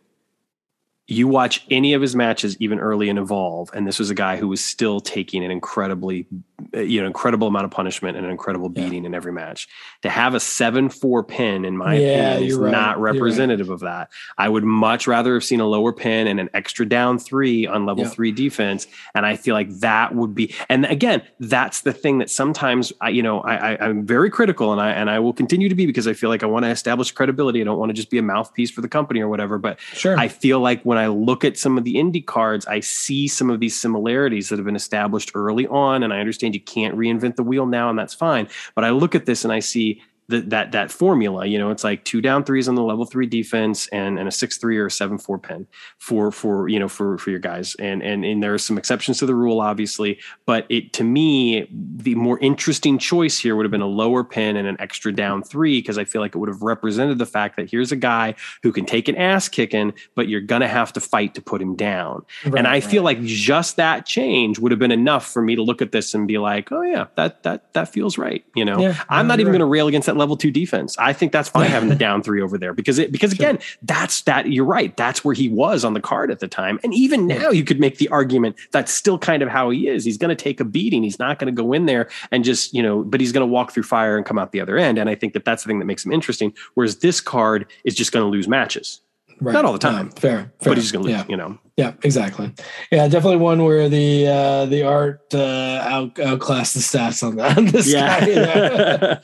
you 1.09 1.29
watch 1.29 1.65
any 1.71 1.93
of 1.95 2.03
his 2.03 2.17
matches 2.17 2.57
even 2.59 2.81
early 2.81 3.09
in 3.09 3.17
evolve 3.17 3.71
and 3.73 3.87
this 3.87 3.99
was 3.99 4.11
a 4.11 4.15
guy 4.15 4.37
who 4.37 4.49
was 4.49 4.65
still 4.65 5.01
taking 5.01 5.45
an 5.45 5.51
incredibly 5.53 6.27
uh, 6.75 6.81
you 6.81 7.01
know 7.01 7.07
incredible 7.07 7.47
amount 7.47 7.65
of 7.65 7.71
punishment 7.71 8.17
and 8.17 8.27
an 8.27 8.33
incredible 8.33 8.69
beating 8.69 9.05
yeah. 9.05 9.09
in 9.09 9.15
every 9.15 9.33
match 9.33 9.69
to 10.03 10.11
have 10.11 10.35
a 10.35 10.39
7-4 10.39 11.27
pin 11.27 11.65
in 11.65 11.77
my 11.77 11.97
yeah, 11.97 12.33
opinion 12.33 12.51
is 12.51 12.57
right. 12.57 12.73
not 12.73 13.01
representative 13.01 13.69
right. 13.69 13.75
of 13.75 13.81
that 13.81 14.11
i 14.37 14.49
would 14.49 14.65
much 14.65 15.07
rather 15.07 15.35
have 15.35 15.45
seen 15.45 15.61
a 15.61 15.67
lower 15.67 15.93
pin 15.93 16.27
and 16.27 16.41
an 16.41 16.51
extra 16.55 16.87
down 16.89 17.19
3 17.19 17.67
on 17.67 17.87
level 17.87 18.05
yeah. 18.05 18.11
3 18.11 18.33
defense 18.33 18.87
and 19.15 19.25
i 19.25 19.37
feel 19.37 19.55
like 19.55 19.71
that 19.79 20.15
would 20.15 20.35
be 20.35 20.55
and 20.69 20.87
again 20.87 21.23
that's 21.39 21.83
the 21.83 21.93
thing 21.93 22.19
that 22.19 22.31
sometimes 22.31 22.93
i 23.01 23.09
you 23.09 23.23
know 23.23 23.41
i, 23.43 23.75
I 23.75 23.85
i'm 23.87 24.05
very 24.05 24.31
critical 24.31 24.73
and 24.73 24.81
i 24.81 24.91
and 24.91 25.09
i 25.09 25.21
will 25.21 25.35
continue 25.35 25.69
to 25.69 25.75
be 25.75 25.87
because 25.87 26.09
i 26.09 26.15
feel 26.15 26.31
like 26.31 26.43
i 26.43 26.47
want 26.47 26.65
to 26.65 26.71
establish 26.71 27.13
credibility 27.13 27.61
i 27.61 27.65
don't 27.65 27.79
want 27.79 27.91
to 27.91 27.95
just 27.95 28.11
be 28.11 28.19
a 28.19 28.23
mouthpiece 28.23 28.73
for 28.73 28.81
the 28.81 28.89
company 28.89 29.21
or 29.21 29.29
whatever 29.29 29.59
but 29.59 29.79
sure 29.93 30.19
i 30.19 30.27
feel 30.27 30.59
like 30.59 30.83
when 30.83 30.96
when 30.97 31.05
I 31.05 31.09
look 31.09 31.45
at 31.45 31.59
some 31.59 31.77
of 31.77 31.85
the 31.85 31.97
indie 31.97 32.25
cards, 32.25 32.65
I 32.65 32.81
see 32.81 33.29
some 33.29 33.51
of 33.51 33.61
these 33.61 33.79
similarities 33.79 34.49
that 34.49 34.59
have 34.59 34.65
been 34.65 34.75
established 34.75 35.33
early 35.35 35.67
on. 35.67 36.03
And 36.03 36.11
I 36.11 36.21
understand 36.21 36.55
you 36.55 36.61
can't 36.61 36.97
reinvent 36.97 37.37
the 37.37 37.43
wheel 37.43 37.67
now, 37.67 37.91
and 37.91 37.99
that's 37.99 38.15
fine. 38.15 38.49
But 38.75 38.85
I 38.85 38.91
look 38.91 39.15
at 39.15 39.27
this 39.27 39.45
and 39.45 39.53
I 39.53 39.59
see 39.59 40.03
the, 40.29 40.41
that 40.43 40.73
that 40.73 40.91
formula. 40.91 41.47
You 41.47 41.59
know, 41.59 41.71
it's 41.71 41.85
like 41.85 42.05
two 42.05 42.21
down 42.21 42.45
threes 42.45 42.69
on 42.69 42.75
the 42.75 42.83
level 42.83 43.05
three 43.05 43.27
defense 43.27 43.87
and, 43.89 44.19
and 44.19 44.29
a 44.29 44.33
six 44.33 44.59
three 44.59 44.77
or 44.79 44.87
a 44.87 44.91
seven 44.91 45.19
four 45.19 45.39
pin 45.39 45.67
for 45.99 46.33
for 46.33 46.69
you 46.69 46.79
know 46.79 46.89
for 46.89 47.19
for 47.19 47.31
your 47.31 47.39
guys. 47.39 47.77
And 47.79 48.03
and 48.03 48.25
and 48.25 48.43
there 48.43 48.55
are 48.55 48.59
some 48.59 48.79
exceptions 48.79 49.19
to 49.19 49.27
the 49.27 49.35
rule, 49.35 49.61
obviously, 49.61 50.19
but 50.45 50.67
it 50.69 50.93
to 50.95 51.05
me 51.05 51.69
the 51.71 52.15
more 52.15 52.39
interesting 52.41 52.99
choice 52.99 53.39
here 53.39 53.55
would 53.57 53.65
have 53.65 53.71
been 53.71 53.81
a 53.81 53.87
lower 53.87 54.25
pin 54.25 54.57
and 54.57 54.67
an 54.67 54.77
extra 54.81 55.13
down 55.13 55.43
three 55.43 55.79
because 55.81 55.99
I 55.99 56.05
feel 56.05 56.21
like 56.21 56.35
it 56.35 56.39
would 56.39 56.49
have 56.49 56.63
represented 56.63 57.19
the 57.19 57.27
fact 57.27 57.57
that 57.57 57.71
here's 57.71 57.93
a 57.93 57.97
guy 57.97 58.35
who 58.63 58.73
can 58.73 58.85
take 58.85 59.09
an 59.09 59.17
ass 59.17 59.49
kicking, 59.49 59.93
but 60.15 60.29
you're 60.29 60.41
gonna 60.41 60.69
have 60.69 60.93
to 60.95 61.01
fight 61.01 61.35
to 61.35 61.43
put 61.43 61.63
him 61.63 61.77
down. 61.77 62.25
Right, 62.45 62.59
and 62.59 62.67
I 62.67 62.73
right. 62.73 62.85
feel 62.85 63.03
like 63.03 63.23
just 63.23 63.77
that 63.77 64.07
change 64.07 64.59
would 64.59 64.73
have 64.73 64.79
been 64.79 64.93
enough 64.93 65.27
for 65.27 65.43
me 65.43 65.55
to 65.55 65.63
look 65.63 65.81
at 65.81 65.93
this 65.93 66.15
and 66.15 66.27
be 66.27 66.39
like, 66.39 66.73
oh 66.73 66.83
yeah, 66.83 67.07
that 67.15 67.45
that 67.45 67.73
that 67.75 67.89
feels 67.89 68.19
right. 68.19 68.45
You 68.55 68.65
know, 68.65 68.81
yeah, 68.81 69.03
I'm 69.09 69.29
not 69.29 69.39
even 69.39 69.53
right. 69.53 69.59
gonna 69.59 69.71
rail 69.71 69.87
against 69.87 70.07
that 70.07 70.16
level 70.19 70.37
two 70.37 70.51
defense. 70.51 70.97
I 70.99 71.13
think 71.13 71.33
that's 71.33 71.49
fine 71.49 71.71
having 71.71 71.89
the 71.89 71.95
down 72.07 72.23
three 72.23 72.43
over 72.43 72.59
there 72.59 72.73
because 72.73 72.99
it 72.99 73.13
because 73.13 73.33
again, 73.33 73.59
sure. 73.59 73.79
that's 73.83 74.23
that 74.23 74.51
you're 74.51 74.65
right. 74.65 74.97
That's 74.97 75.25
where 75.25 75.35
he 75.35 75.49
was 75.49 75.85
on 75.85 75.95
the 75.95 76.01
card 76.01 76.31
at 76.31 76.41
the 76.41 76.49
time. 76.49 76.79
And 76.83 76.95
even 76.95 77.27
now 77.27 77.51
you 77.51 77.65
could 77.65 77.81
make 77.81 77.99
the 77.99 78.09
argument 78.09 78.57
that's 78.73 78.93
still 78.93 79.19
kind 79.19 79.43
of 79.43 79.49
how 79.49 79.71
he 79.71 79.89
is. 79.89 80.05
He's 80.05 80.19
going 80.19 80.35
to 80.37 80.43
take 80.43 80.61
a 80.61 80.65
beating. 80.65 81.03
He's 81.03 81.19
not 81.19 81.39
going 81.39 81.55
to 81.55 81.63
go 81.63 81.73
in 81.73 81.87
there 81.87 82.09
and 82.31 82.45
just, 82.45 82.75
you 82.75 82.83
know, 82.83 83.03
but 83.03 83.21
he's 83.21 83.33
going 83.33 83.47
to 83.47 83.53
walk 83.53 83.73
through 83.73 83.85
fire 83.85 84.17
and 84.17 84.25
come 84.25 84.39
out 84.39 84.53
the 84.53 84.61
other 84.61 84.77
end. 84.77 84.99
And 84.99 85.09
I 85.09 85.15
think 85.15 85.33
that 85.35 85.45
that's 85.45 85.63
the 85.63 85.69
thing 85.69 85.79
that 85.79 85.87
makes 85.87 86.05
him 86.05 86.13
interesting. 86.13 86.55
Whereas 86.75 86.99
this 86.99 87.21
card 87.21 87.67
is 87.85 87.95
just 87.95 88.13
going 88.13 88.25
to 88.25 88.31
lose 88.31 88.49
matches. 88.49 89.01
Right. 89.41 89.53
Not 89.53 89.65
all 89.65 89.73
the 89.73 89.79
time. 89.79 90.11
fair, 90.11 90.53
fair, 90.61 90.71
But 90.71 90.79
he's 90.79 90.93
going 90.93 91.05
to 91.05 91.11
lose, 91.11 91.21
yeah. 91.21 91.27
you 91.29 91.37
know. 91.37 91.59
Yeah, 91.77 91.93
exactly. 92.03 92.55
Yeah, 92.91 93.07
definitely 93.09 93.37
one 93.37 93.63
where 93.63 93.89
the 93.91 94.27
uh, 94.27 94.67
the 94.67 94.85
art 94.85 95.27
uh, 95.35 95.83
out 95.83 96.19
outclassed 96.19 96.75
the 96.75 96.81
stats 96.81 97.23
on, 97.23 97.37
that, 97.37 97.71
this 97.71 97.93
yeah. 97.93 99.21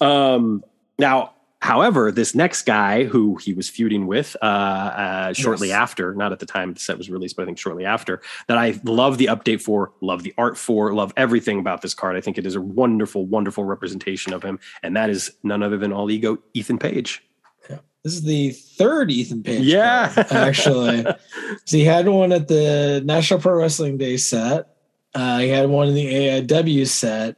guy. 0.00 0.34
um, 0.34 0.64
now, 0.98 1.34
however, 1.60 2.10
this 2.10 2.34
next 2.34 2.62
guy 2.62 3.04
who 3.04 3.36
he 3.36 3.52
was 3.52 3.68
feuding 3.68 4.06
with 4.06 4.34
uh, 4.40 4.46
uh, 4.46 5.32
shortly 5.34 5.68
yes. 5.68 5.76
after, 5.76 6.14
not 6.14 6.32
at 6.32 6.38
the 6.38 6.46
time 6.46 6.72
the 6.72 6.80
set 6.80 6.96
was 6.96 7.10
released, 7.10 7.36
but 7.36 7.42
I 7.42 7.46
think 7.46 7.58
shortly 7.58 7.84
after, 7.84 8.22
that 8.46 8.56
I 8.56 8.80
love 8.84 9.18
the 9.18 9.26
update 9.26 9.60
for, 9.60 9.92
love 10.00 10.22
the 10.22 10.32
art 10.38 10.56
for, 10.56 10.94
love 10.94 11.12
everything 11.18 11.58
about 11.58 11.82
this 11.82 11.92
card. 11.92 12.16
I 12.16 12.22
think 12.22 12.38
it 12.38 12.46
is 12.46 12.56
a 12.56 12.62
wonderful, 12.62 13.26
wonderful 13.26 13.64
representation 13.64 14.32
of 14.32 14.42
him, 14.42 14.58
and 14.82 14.96
that 14.96 15.10
is 15.10 15.32
none 15.42 15.62
other 15.62 15.76
than 15.76 15.92
all 15.92 16.10
ego 16.10 16.38
Ethan 16.54 16.78
Page. 16.78 17.22
This 18.08 18.16
is 18.16 18.22
the 18.22 18.52
third 18.52 19.10
Ethan 19.10 19.42
Page. 19.42 19.60
Yeah, 19.60 20.10
card, 20.10 20.32
actually. 20.32 21.02
so 21.66 21.76
he 21.76 21.84
had 21.84 22.08
one 22.08 22.32
at 22.32 22.48
the 22.48 23.02
National 23.04 23.38
Pro 23.38 23.52
Wrestling 23.52 23.98
Day 23.98 24.16
set. 24.16 24.74
Uh, 25.14 25.40
he 25.40 25.48
had 25.48 25.68
one 25.68 25.88
in 25.88 25.94
the 25.94 26.06
AIW 26.06 26.86
set, 26.88 27.36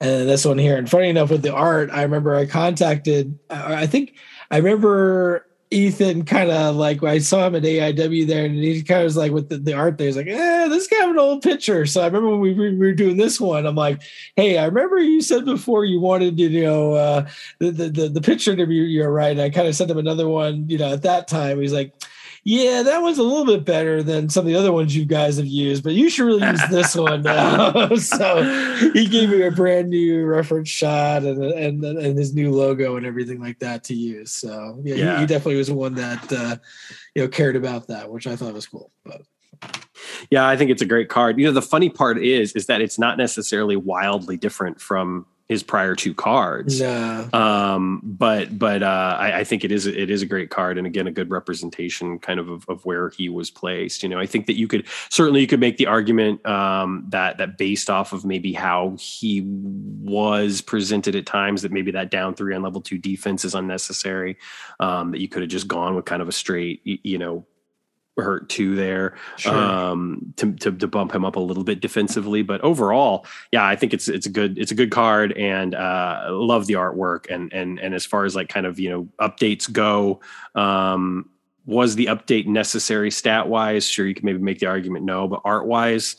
and 0.00 0.10
then 0.10 0.26
this 0.26 0.44
one 0.44 0.58
here. 0.58 0.76
And 0.76 0.90
funny 0.90 1.08
enough, 1.08 1.30
with 1.30 1.42
the 1.42 1.54
art, 1.54 1.90
I 1.92 2.02
remember 2.02 2.34
I 2.34 2.46
contacted. 2.46 3.38
I 3.48 3.86
think 3.86 4.14
I 4.50 4.56
remember 4.56 5.46
Ethan 5.70 6.24
kind 6.24 6.50
of 6.50 6.76
like 6.76 7.02
I 7.02 7.18
saw 7.18 7.46
him 7.46 7.54
at 7.54 7.62
AIW 7.62 8.26
there, 8.26 8.46
and 8.46 8.54
he 8.54 8.82
kind 8.82 9.00
of 9.00 9.04
was 9.04 9.16
like 9.16 9.32
with 9.32 9.48
the, 9.50 9.58
the 9.58 9.74
art 9.74 9.98
there. 9.98 10.06
He's 10.06 10.16
like, 10.16 10.26
"Eh, 10.26 10.68
this 10.68 10.86
guy 10.86 10.96
have 10.96 11.10
an 11.10 11.18
old 11.18 11.42
picture." 11.42 11.84
So 11.84 12.00
I 12.00 12.06
remember 12.06 12.30
when 12.30 12.40
we, 12.40 12.54
we, 12.54 12.76
were 12.76 12.92
doing 12.92 13.18
this 13.18 13.40
one, 13.40 13.66
I'm 13.66 13.74
like, 13.74 14.00
"Hey, 14.36 14.56
I 14.56 14.64
remember 14.64 14.98
you 14.98 15.20
said 15.20 15.44
before 15.44 15.84
you 15.84 16.00
wanted 16.00 16.38
you 16.38 16.62
know 16.62 16.94
uh, 16.94 17.28
the, 17.58 17.70
the 17.70 18.08
the 18.08 18.20
picture 18.20 18.56
to 18.56 18.66
be 18.66 18.76
you're 18.76 19.12
right." 19.12 19.32
And 19.32 19.40
I 19.40 19.50
kind 19.50 19.68
of 19.68 19.76
sent 19.76 19.90
him 19.90 19.98
another 19.98 20.28
one, 20.28 20.68
you 20.68 20.78
know, 20.78 20.92
at 20.92 21.02
that 21.02 21.28
time. 21.28 21.60
He's 21.60 21.72
like, 21.72 21.92
yeah, 22.44 22.82
that 22.82 23.02
one's 23.02 23.18
a 23.18 23.22
little 23.22 23.44
bit 23.44 23.64
better 23.64 24.02
than 24.02 24.28
some 24.28 24.42
of 24.42 24.46
the 24.46 24.56
other 24.56 24.72
ones 24.72 24.94
you 24.94 25.04
guys 25.04 25.36
have 25.36 25.46
used, 25.46 25.82
but 25.82 25.94
you 25.94 26.08
should 26.08 26.24
really 26.24 26.46
use 26.46 26.60
this 26.70 26.94
one 26.96 27.22
now. 27.22 27.94
so 27.96 28.90
he 28.92 29.06
gave 29.06 29.30
me 29.30 29.42
a 29.42 29.50
brand 29.50 29.90
new 29.90 30.24
reference 30.24 30.68
shot 30.68 31.24
and, 31.24 31.42
and 31.42 31.84
and 31.84 32.18
his 32.18 32.34
new 32.34 32.52
logo 32.52 32.96
and 32.96 33.06
everything 33.06 33.40
like 33.40 33.58
that 33.58 33.84
to 33.84 33.94
use. 33.94 34.32
So 34.32 34.80
yeah, 34.82 34.94
yeah. 34.94 35.14
He, 35.14 35.20
he, 35.20 35.26
definitely 35.26 35.56
was 35.56 35.70
one 35.70 35.94
that 35.94 36.32
uh, 36.32 36.56
you 37.14 37.22
know 37.22 37.28
cared 37.28 37.56
about 37.56 37.88
that, 37.88 38.10
which 38.10 38.26
I 38.26 38.36
thought 38.36 38.54
was 38.54 38.66
cool. 38.66 38.90
But 39.04 39.22
yeah, 40.30 40.46
I 40.46 40.56
think 40.56 40.70
it's 40.70 40.82
a 40.82 40.86
great 40.86 41.08
card. 41.08 41.38
You 41.38 41.46
know, 41.46 41.52
the 41.52 41.62
funny 41.62 41.90
part 41.90 42.22
is 42.22 42.52
is 42.52 42.66
that 42.66 42.80
it's 42.80 42.98
not 42.98 43.18
necessarily 43.18 43.76
wildly 43.76 44.36
different 44.36 44.80
from 44.80 45.26
his 45.48 45.62
prior 45.62 45.94
two 45.94 46.12
cards. 46.12 46.80
No. 46.80 47.28
Um, 47.32 48.02
but 48.04 48.58
but 48.58 48.82
uh, 48.82 49.16
I, 49.18 49.38
I, 49.38 49.44
think 49.44 49.64
it 49.64 49.72
is 49.72 49.86
it 49.86 50.10
is 50.10 50.20
a 50.20 50.26
great 50.26 50.50
card, 50.50 50.76
and 50.76 50.86
again, 50.86 51.06
a 51.06 51.10
good 51.10 51.30
representation 51.30 52.18
kind 52.18 52.38
of, 52.38 52.50
of, 52.50 52.68
of 52.68 52.84
where 52.84 53.08
he 53.08 53.30
was 53.30 53.50
placed. 53.50 54.02
You 54.02 54.10
know, 54.10 54.18
I 54.18 54.26
think 54.26 54.46
that 54.46 54.58
you 54.58 54.68
could 54.68 54.86
certainly 55.08 55.40
you 55.40 55.46
could 55.46 55.60
make 55.60 55.78
the 55.78 55.86
argument 55.86 56.44
um, 56.46 57.06
that 57.08 57.38
that 57.38 57.56
based 57.56 57.88
off 57.88 58.12
of 58.12 58.26
maybe 58.26 58.52
how 58.52 58.96
he 58.98 59.42
was 59.46 60.60
presented 60.60 61.16
at 61.16 61.24
times, 61.24 61.62
that 61.62 61.72
maybe 61.72 61.92
that 61.92 62.10
down 62.10 62.34
three 62.34 62.54
on 62.54 62.62
level 62.62 62.82
two 62.82 62.98
defense 62.98 63.44
is 63.44 63.54
unnecessary. 63.54 64.36
Um, 64.80 65.12
that 65.12 65.20
you 65.20 65.28
could 65.28 65.42
have 65.42 65.50
just 65.50 65.66
gone 65.66 65.94
with 65.94 66.04
kind 66.04 66.20
of 66.20 66.28
a 66.28 66.32
straight, 66.32 66.82
you 66.84 67.16
know, 67.16 67.46
hurt 68.22 68.48
too 68.48 68.74
there 68.74 69.16
sure. 69.36 69.54
um, 69.54 70.32
to, 70.36 70.52
to, 70.52 70.72
to 70.72 70.86
bump 70.86 71.14
him 71.14 71.24
up 71.24 71.36
a 71.36 71.40
little 71.40 71.64
bit 71.64 71.80
defensively. 71.80 72.42
But 72.42 72.60
overall, 72.62 73.26
yeah, 73.52 73.66
I 73.66 73.76
think 73.76 73.94
it's 73.94 74.08
it's 74.08 74.26
a 74.26 74.30
good 74.30 74.58
it's 74.58 74.70
a 74.70 74.74
good 74.74 74.90
card, 74.90 75.32
and 75.32 75.74
uh, 75.74 76.28
love 76.30 76.66
the 76.66 76.74
artwork. 76.74 77.26
And 77.30 77.52
and 77.52 77.78
and 77.78 77.94
as 77.94 78.04
far 78.04 78.24
as 78.24 78.34
like 78.36 78.48
kind 78.48 78.66
of 78.66 78.78
you 78.78 78.90
know 78.90 79.08
updates 79.20 79.70
go, 79.70 80.20
um, 80.54 81.28
was 81.66 81.96
the 81.96 82.06
update 82.06 82.46
necessary 82.46 83.10
stat 83.10 83.48
wise? 83.48 83.86
Sure, 83.86 84.06
you 84.06 84.14
can 84.14 84.24
maybe 84.24 84.38
make 84.38 84.58
the 84.58 84.66
argument 84.66 85.04
no, 85.04 85.28
but 85.28 85.42
art 85.44 85.66
wise, 85.66 86.16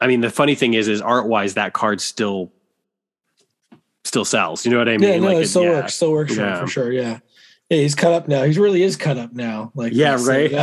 I 0.00 0.06
mean, 0.06 0.20
the 0.20 0.30
funny 0.30 0.54
thing 0.54 0.74
is, 0.74 0.88
is 0.88 1.00
art 1.00 1.28
wise 1.28 1.54
that 1.54 1.72
card 1.72 2.00
still 2.00 2.52
still 4.04 4.24
sells. 4.24 4.64
You 4.64 4.72
know 4.72 4.78
what 4.78 4.88
I 4.88 4.98
mean? 4.98 5.08
Yeah, 5.08 5.18
no, 5.18 5.26
like 5.28 5.36
it 5.38 5.48
still 5.48 5.64
yeah. 5.64 5.70
works. 5.70 5.94
Still 5.94 6.12
works 6.12 6.36
yeah. 6.36 6.60
for 6.60 6.66
sure. 6.66 6.92
Yeah. 6.92 7.20
Yeah, 7.70 7.78
he's 7.78 7.94
cut 7.94 8.12
up 8.12 8.28
now. 8.28 8.42
He 8.42 8.58
really 8.58 8.82
is 8.82 8.96
cut 8.96 9.16
up 9.16 9.32
now. 9.32 9.72
Like 9.74 9.94
yeah, 9.94 10.18
right. 10.20 10.52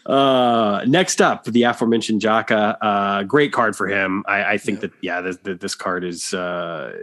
uh, 0.06 0.84
next 0.86 1.20
up, 1.20 1.44
the 1.44 1.64
aforementioned 1.64 2.22
Jaka. 2.22 2.78
Uh, 2.80 3.22
great 3.24 3.52
card 3.52 3.76
for 3.76 3.88
him. 3.88 4.24
I, 4.26 4.54
I 4.54 4.58
think 4.58 4.82
yeah. 5.02 5.20
that 5.20 5.20
yeah, 5.20 5.20
this, 5.20 5.58
this 5.60 5.74
card 5.74 6.02
is. 6.02 6.32
Uh, 6.32 6.96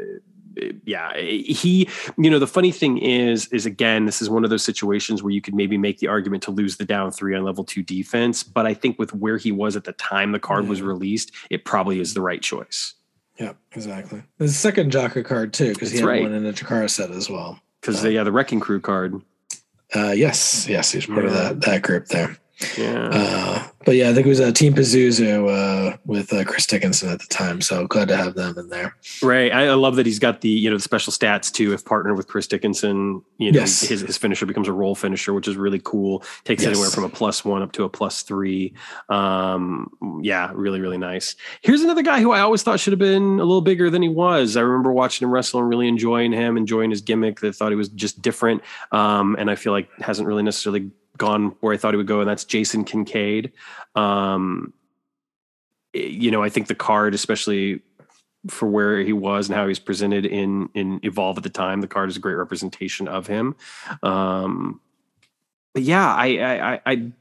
yeah, 0.85 1.15
he. 1.17 1.87
You 2.17 2.31
know, 2.31 2.39
the 2.39 2.47
funny 2.47 2.71
thing 2.71 2.97
is, 2.97 3.45
is 3.47 3.67
again, 3.67 4.05
this 4.05 4.23
is 4.23 4.29
one 4.29 4.43
of 4.43 4.49
those 4.49 4.63
situations 4.63 5.21
where 5.21 5.31
you 5.31 5.41
could 5.41 5.53
maybe 5.53 5.77
make 5.77 5.99
the 5.99 6.07
argument 6.07 6.41
to 6.43 6.51
lose 6.51 6.77
the 6.77 6.85
down 6.85 7.11
three 7.11 7.35
on 7.35 7.43
level 7.43 7.63
two 7.63 7.83
defense, 7.83 8.41
but 8.41 8.65
I 8.65 8.73
think 8.73 8.97
with 8.97 9.13
where 9.13 9.37
he 9.37 9.51
was 9.51 9.75
at 9.75 9.83
the 9.83 9.93
time 9.93 10.31
the 10.31 10.39
card 10.39 10.63
yeah. 10.63 10.71
was 10.71 10.81
released, 10.81 11.31
it 11.51 11.63
probably 11.63 11.99
is 11.99 12.15
the 12.15 12.21
right 12.21 12.41
choice. 12.41 12.95
Yeah, 13.39 13.53
exactly. 13.71 14.23
There's 14.37 14.51
a 14.51 14.55
second 14.55 14.91
Jaka 14.91 15.25
card 15.25 15.53
too, 15.53 15.73
because 15.73 15.91
he 15.91 15.99
had 15.99 16.07
right. 16.07 16.23
one 16.23 16.33
in 16.33 16.43
the 16.43 16.53
Chikara 16.53 16.89
set 16.89 17.11
as 17.11 17.29
well 17.29 17.59
because 17.83 18.05
uh, 18.05 18.07
yeah, 18.07 18.23
the 18.23 18.31
Wrecking 18.31 18.61
Crew 18.61 18.79
card. 18.79 19.21
Uh, 19.93 20.11
yes, 20.11 20.67
yes, 20.69 20.91
he's 20.93 21.05
part 21.05 21.25
yeah. 21.25 21.25
of 21.25 21.33
that 21.33 21.61
that 21.61 21.81
group 21.81 22.07
there. 22.07 22.37
Yeah. 22.77 23.09
Uh, 23.11 23.67
but 23.85 23.95
yeah, 23.95 24.09
I 24.09 24.13
think 24.13 24.25
it 24.25 24.29
was 24.29 24.39
uh, 24.39 24.51
Team 24.51 24.73
Pazuzu 24.73 25.49
uh, 25.49 25.97
with 26.05 26.31
uh, 26.31 26.43
Chris 26.45 26.67
Dickinson 26.67 27.09
at 27.09 27.19
the 27.19 27.27
time. 27.27 27.61
So 27.61 27.87
glad 27.87 28.07
to 28.09 28.15
have 28.15 28.35
them 28.35 28.57
in 28.57 28.69
there. 28.69 28.95
Right. 29.21 29.51
I, 29.51 29.67
I, 29.67 29.73
love 29.73 29.95
that 29.97 30.05
he's 30.05 30.19
got 30.19 30.41
the 30.41 30.49
you 30.49 30.69
know 30.69 30.77
the 30.77 30.83
special 30.83 31.11
stats 31.11 31.51
too. 31.51 31.73
If 31.73 31.83
partnered 31.83 32.15
with 32.15 32.27
Chris 32.27 32.47
Dickinson, 32.47 33.21
you 33.37 33.51
know 33.51 33.61
yes. 33.61 33.81
his 33.81 34.01
his 34.01 34.17
finisher 34.17 34.45
becomes 34.45 34.67
a 34.67 34.71
roll 34.71 34.95
finisher, 34.95 35.33
which 35.33 35.47
is 35.47 35.57
really 35.57 35.81
cool. 35.83 36.23
Takes 36.43 36.63
yes. 36.63 36.71
anywhere 36.71 36.89
from 36.89 37.03
a 37.03 37.09
plus 37.09 37.43
one 37.43 37.61
up 37.61 37.71
to 37.73 37.83
a 37.83 37.89
plus 37.89 38.21
three. 38.21 38.73
Um, 39.09 39.89
yeah, 40.21 40.51
really 40.53 40.79
really 40.79 40.99
nice. 40.99 41.35
Here's 41.61 41.81
another 41.81 42.03
guy 42.03 42.21
who 42.21 42.31
I 42.31 42.39
always 42.41 42.63
thought 42.63 42.79
should 42.79 42.93
have 42.93 42.99
been 42.99 43.39
a 43.39 43.43
little 43.43 43.61
bigger 43.61 43.89
than 43.89 44.01
he 44.01 44.09
was. 44.09 44.55
I 44.55 44.61
remember 44.61 44.91
watching 44.91 45.27
him 45.27 45.33
wrestle 45.33 45.59
and 45.59 45.67
really 45.67 45.87
enjoying 45.87 46.31
him, 46.31 46.55
enjoying 46.55 46.91
his 46.91 47.01
gimmick. 47.01 47.41
That 47.41 47.55
thought 47.55 47.71
he 47.71 47.75
was 47.75 47.89
just 47.89 48.21
different, 48.21 48.61
um, 48.91 49.35
and 49.37 49.49
I 49.49 49.55
feel 49.55 49.73
like 49.73 49.89
hasn't 49.99 50.27
really 50.27 50.43
necessarily 50.43 50.91
gone 51.17 51.55
where 51.59 51.73
I 51.73 51.77
thought 51.77 51.93
he 51.93 51.97
would 51.97 52.07
go, 52.07 52.19
and 52.19 52.29
that's 52.29 52.45
Jason 52.45 52.83
Kincaid. 52.83 53.51
Um, 53.95 54.73
you 55.93 56.31
know, 56.31 56.43
I 56.43 56.49
think 56.49 56.67
the 56.67 56.75
card, 56.75 57.13
especially 57.13 57.81
for 58.47 58.67
where 58.67 58.99
he 58.99 59.13
was 59.13 59.47
and 59.47 59.55
how 59.55 59.63
he 59.63 59.69
was 59.69 59.79
presented 59.79 60.25
in 60.25 60.69
in 60.73 60.99
Evolve 61.03 61.37
at 61.37 61.43
the 61.43 61.49
time, 61.49 61.81
the 61.81 61.87
card 61.87 62.09
is 62.09 62.17
a 62.17 62.19
great 62.19 62.35
representation 62.35 63.07
of 63.07 63.27
him. 63.27 63.55
Um, 64.01 64.81
but 65.73 65.83
yeah, 65.83 66.13
I 66.13 66.25
I, 66.75 66.81
I 66.85 67.11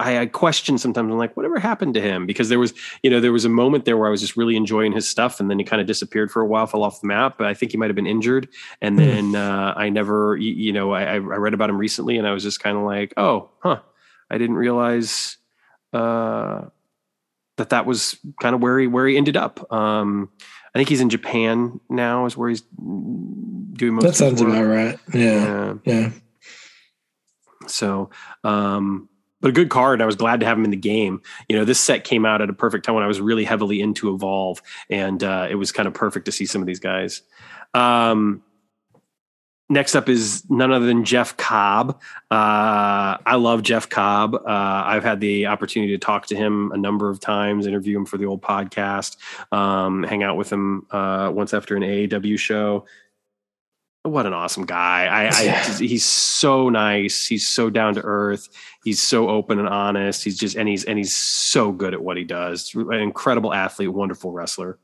I, 0.00 0.20
I 0.20 0.26
question 0.26 0.78
sometimes. 0.78 1.12
I'm 1.12 1.18
like, 1.18 1.36
whatever 1.36 1.58
happened 1.58 1.94
to 1.94 2.00
him? 2.00 2.26
Because 2.26 2.48
there 2.48 2.58
was, 2.58 2.72
you 3.02 3.10
know, 3.10 3.20
there 3.20 3.32
was 3.32 3.44
a 3.44 3.50
moment 3.50 3.84
there 3.84 3.96
where 3.96 4.08
I 4.08 4.10
was 4.10 4.20
just 4.20 4.36
really 4.36 4.56
enjoying 4.56 4.92
his 4.92 5.08
stuff, 5.08 5.38
and 5.38 5.50
then 5.50 5.58
he 5.58 5.64
kind 5.64 5.80
of 5.80 5.86
disappeared 5.86 6.30
for 6.30 6.40
a 6.40 6.46
while, 6.46 6.66
fell 6.66 6.82
off 6.82 7.00
the 7.00 7.06
map. 7.06 7.36
But 7.36 7.46
I 7.46 7.54
think 7.54 7.72
he 7.72 7.78
might 7.78 7.90
have 7.90 7.96
been 7.96 8.06
injured, 8.06 8.48
and 8.80 8.98
hmm. 8.98 9.04
then 9.04 9.36
uh, 9.36 9.74
I 9.76 9.90
never, 9.90 10.36
you 10.36 10.72
know, 10.72 10.92
I, 10.92 11.02
I 11.14 11.16
read 11.18 11.54
about 11.54 11.70
him 11.70 11.76
recently, 11.78 12.16
and 12.16 12.26
I 12.26 12.32
was 12.32 12.42
just 12.42 12.60
kind 12.60 12.76
of 12.76 12.84
like, 12.84 13.12
oh, 13.18 13.50
huh, 13.60 13.80
I 14.30 14.38
didn't 14.38 14.56
realize 14.56 15.36
uh, 15.92 16.62
that 17.58 17.70
that 17.70 17.84
was 17.84 18.16
kind 18.40 18.54
of 18.54 18.62
where 18.62 18.78
he 18.78 18.86
where 18.86 19.06
he 19.06 19.18
ended 19.18 19.36
up. 19.36 19.70
Um, 19.70 20.30
I 20.74 20.78
think 20.78 20.88
he's 20.88 21.02
in 21.02 21.10
Japan 21.10 21.78
now, 21.90 22.24
is 22.24 22.36
where 22.36 22.48
he's 22.48 22.62
doing 22.62 23.94
most. 23.94 24.04
That 24.04 24.16
sounds 24.16 24.40
about 24.40 24.64
right. 24.64 24.98
Yeah, 25.12 25.74
yeah. 25.84 25.92
yeah. 25.92 26.10
So, 27.66 28.08
um, 28.44 29.09
but 29.40 29.48
a 29.48 29.52
good 29.52 29.70
card. 29.70 30.02
I 30.02 30.06
was 30.06 30.16
glad 30.16 30.40
to 30.40 30.46
have 30.46 30.58
him 30.58 30.64
in 30.64 30.70
the 30.70 30.76
game. 30.76 31.22
You 31.48 31.56
know, 31.56 31.64
this 31.64 31.80
set 31.80 32.04
came 32.04 32.26
out 32.26 32.42
at 32.42 32.50
a 32.50 32.52
perfect 32.52 32.84
time 32.84 32.94
when 32.94 33.04
I 33.04 33.08
was 33.08 33.20
really 33.20 33.44
heavily 33.44 33.80
into 33.80 34.14
Evolve, 34.14 34.62
and 34.88 35.22
uh, 35.22 35.46
it 35.50 35.54
was 35.54 35.72
kind 35.72 35.86
of 35.86 35.94
perfect 35.94 36.26
to 36.26 36.32
see 36.32 36.46
some 36.46 36.60
of 36.60 36.66
these 36.66 36.80
guys. 36.80 37.22
Um, 37.74 38.42
next 39.68 39.94
up 39.94 40.08
is 40.08 40.44
none 40.50 40.72
other 40.72 40.84
than 40.84 41.04
Jeff 41.04 41.36
Cobb. 41.36 42.00
Uh, 42.30 43.16
I 43.24 43.36
love 43.36 43.62
Jeff 43.62 43.88
Cobb. 43.88 44.34
Uh, 44.34 44.42
I've 44.46 45.04
had 45.04 45.20
the 45.20 45.46
opportunity 45.46 45.92
to 45.92 45.98
talk 45.98 46.26
to 46.26 46.36
him 46.36 46.72
a 46.72 46.76
number 46.76 47.08
of 47.08 47.20
times, 47.20 47.66
interview 47.66 47.96
him 47.96 48.04
for 48.04 48.18
the 48.18 48.26
old 48.26 48.42
podcast, 48.42 49.16
um, 49.52 50.02
hang 50.02 50.22
out 50.22 50.36
with 50.36 50.52
him 50.52 50.86
uh, 50.90 51.30
once 51.32 51.54
after 51.54 51.76
an 51.76 51.82
AAW 51.82 52.38
show 52.38 52.84
what 54.02 54.26
an 54.26 54.32
awesome 54.32 54.64
guy. 54.64 55.06
I, 55.06 55.28
I 55.28 55.54
he's 55.78 56.04
so 56.04 56.68
nice. 56.68 57.26
He's 57.26 57.46
so 57.46 57.68
down 57.68 57.94
to 57.94 58.02
earth. 58.02 58.48
He's 58.82 59.00
so 59.00 59.28
open 59.28 59.58
and 59.58 59.68
honest. 59.68 60.24
He's 60.24 60.38
just 60.38 60.56
and 60.56 60.68
he's 60.68 60.84
and 60.84 60.96
he's 60.96 61.14
so 61.14 61.70
good 61.70 61.92
at 61.92 62.02
what 62.02 62.16
he 62.16 62.24
does. 62.24 62.74
An 62.74 62.94
incredible 62.94 63.52
athlete, 63.52 63.92
wonderful 63.92 64.32
wrestler. 64.32 64.78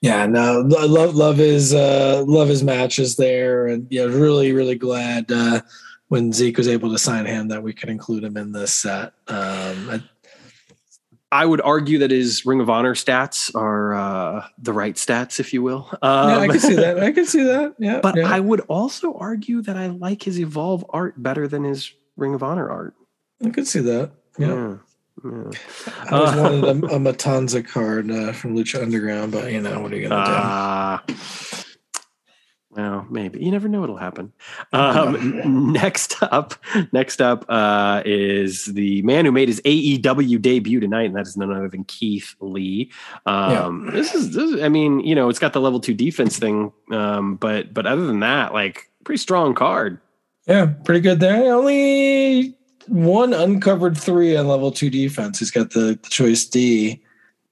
Yeah, 0.00 0.26
no, 0.26 0.60
love 0.60 1.14
love 1.14 1.36
his 1.36 1.74
uh 1.74 2.24
love 2.26 2.48
his 2.48 2.62
matches 2.62 3.16
there, 3.16 3.66
and 3.66 3.86
yeah, 3.90 4.04
really 4.04 4.52
really 4.52 4.76
glad 4.76 5.30
uh 5.30 5.60
when 6.08 6.32
Zeke 6.32 6.56
was 6.56 6.68
able 6.68 6.90
to 6.90 6.98
sign 6.98 7.26
him 7.26 7.48
that 7.48 7.62
we 7.62 7.72
could 7.72 7.90
include 7.90 8.24
him 8.24 8.36
in 8.36 8.52
this 8.52 8.72
set. 8.72 9.12
Um, 9.26 9.90
I, 9.90 10.02
I 11.30 11.44
would 11.44 11.60
argue 11.60 11.98
that 11.98 12.10
his 12.10 12.46
Ring 12.46 12.60
of 12.60 12.70
Honor 12.70 12.94
stats 12.94 13.54
are 13.54 13.94
uh, 13.94 14.46
the 14.58 14.72
right 14.72 14.94
stats, 14.94 15.38
if 15.40 15.52
you 15.52 15.62
will. 15.62 15.88
Um, 16.00 16.30
yeah, 16.30 16.38
I 16.38 16.48
can 16.48 16.60
see 16.60 16.74
that. 16.74 17.00
I 17.00 17.12
can 17.12 17.26
see 17.26 17.42
that. 17.42 17.74
Yeah. 17.78 18.00
But 18.00 18.16
yeah. 18.16 18.32
I 18.32 18.40
would 18.40 18.60
also 18.60 19.14
argue 19.14 19.60
that 19.62 19.76
I 19.76 19.88
like 19.88 20.22
his 20.22 20.38
Evolve 20.38 20.84
art 20.90 21.20
better 21.20 21.48
than 21.48 21.64
his 21.64 21.92
Ring 22.16 22.34
of 22.34 22.42
Honor 22.42 22.70
art. 22.70 22.94
I 23.44 23.50
could 23.50 23.66
see 23.66 23.80
that. 23.80 24.12
Yeah. 24.38 24.46
yeah. 24.46 24.76
yeah. 25.24 25.50
I 26.04 26.08
always 26.10 26.32
uh, 26.32 26.60
wanted 26.62 26.64
a, 26.84 26.94
a 26.94 26.98
Matanza 26.98 27.66
card 27.66 28.10
uh, 28.10 28.32
from 28.32 28.56
Lucha 28.56 28.80
Underground, 28.80 29.32
but 29.32 29.52
you 29.52 29.60
know 29.60 29.80
what 29.80 29.92
are 29.92 29.96
you 29.96 30.08
gonna 30.08 31.02
do? 31.06 31.14
Well, 32.78 33.08
maybe 33.10 33.44
you 33.44 33.50
never 33.50 33.66
know 33.66 33.80
what'll 33.80 33.96
happen. 33.96 34.32
Um, 34.70 35.72
next 35.72 36.22
up, 36.22 36.54
next 36.92 37.20
up 37.20 37.44
uh, 37.48 38.02
is 38.04 38.66
the 38.66 39.02
man 39.02 39.24
who 39.24 39.32
made 39.32 39.48
his 39.48 39.60
AEW 39.62 40.40
debut 40.40 40.78
tonight, 40.78 41.04
and 41.04 41.16
that 41.16 41.26
is 41.26 41.36
none 41.36 41.50
other 41.50 41.68
than 41.68 41.84
Keith 41.84 42.34
Lee. 42.40 42.92
Um, 43.26 43.86
yeah. 43.86 43.90
This 43.92 44.14
is, 44.14 44.34
this 44.34 44.52
is, 44.52 44.62
I 44.62 44.68
mean, 44.68 45.00
you 45.00 45.14
know, 45.14 45.28
it's 45.28 45.38
got 45.38 45.54
the 45.54 45.60
level 45.60 45.80
two 45.80 45.94
defense 45.94 46.38
thing, 46.38 46.72
um, 46.92 47.36
but 47.36 47.72
but 47.72 47.86
other 47.86 48.06
than 48.06 48.20
that, 48.20 48.52
like 48.52 48.90
pretty 49.04 49.18
strong 49.18 49.54
card. 49.54 50.00
Yeah, 50.46 50.66
pretty 50.84 51.00
good 51.00 51.18
there. 51.18 51.52
Only 51.52 52.54
one 52.86 53.32
uncovered 53.32 53.96
three 53.96 54.36
on 54.36 54.46
level 54.46 54.70
two 54.70 54.90
defense. 54.90 55.38
He's 55.38 55.50
got 55.50 55.70
the, 55.70 55.98
the 56.00 56.08
choice 56.10 56.44
D 56.44 57.02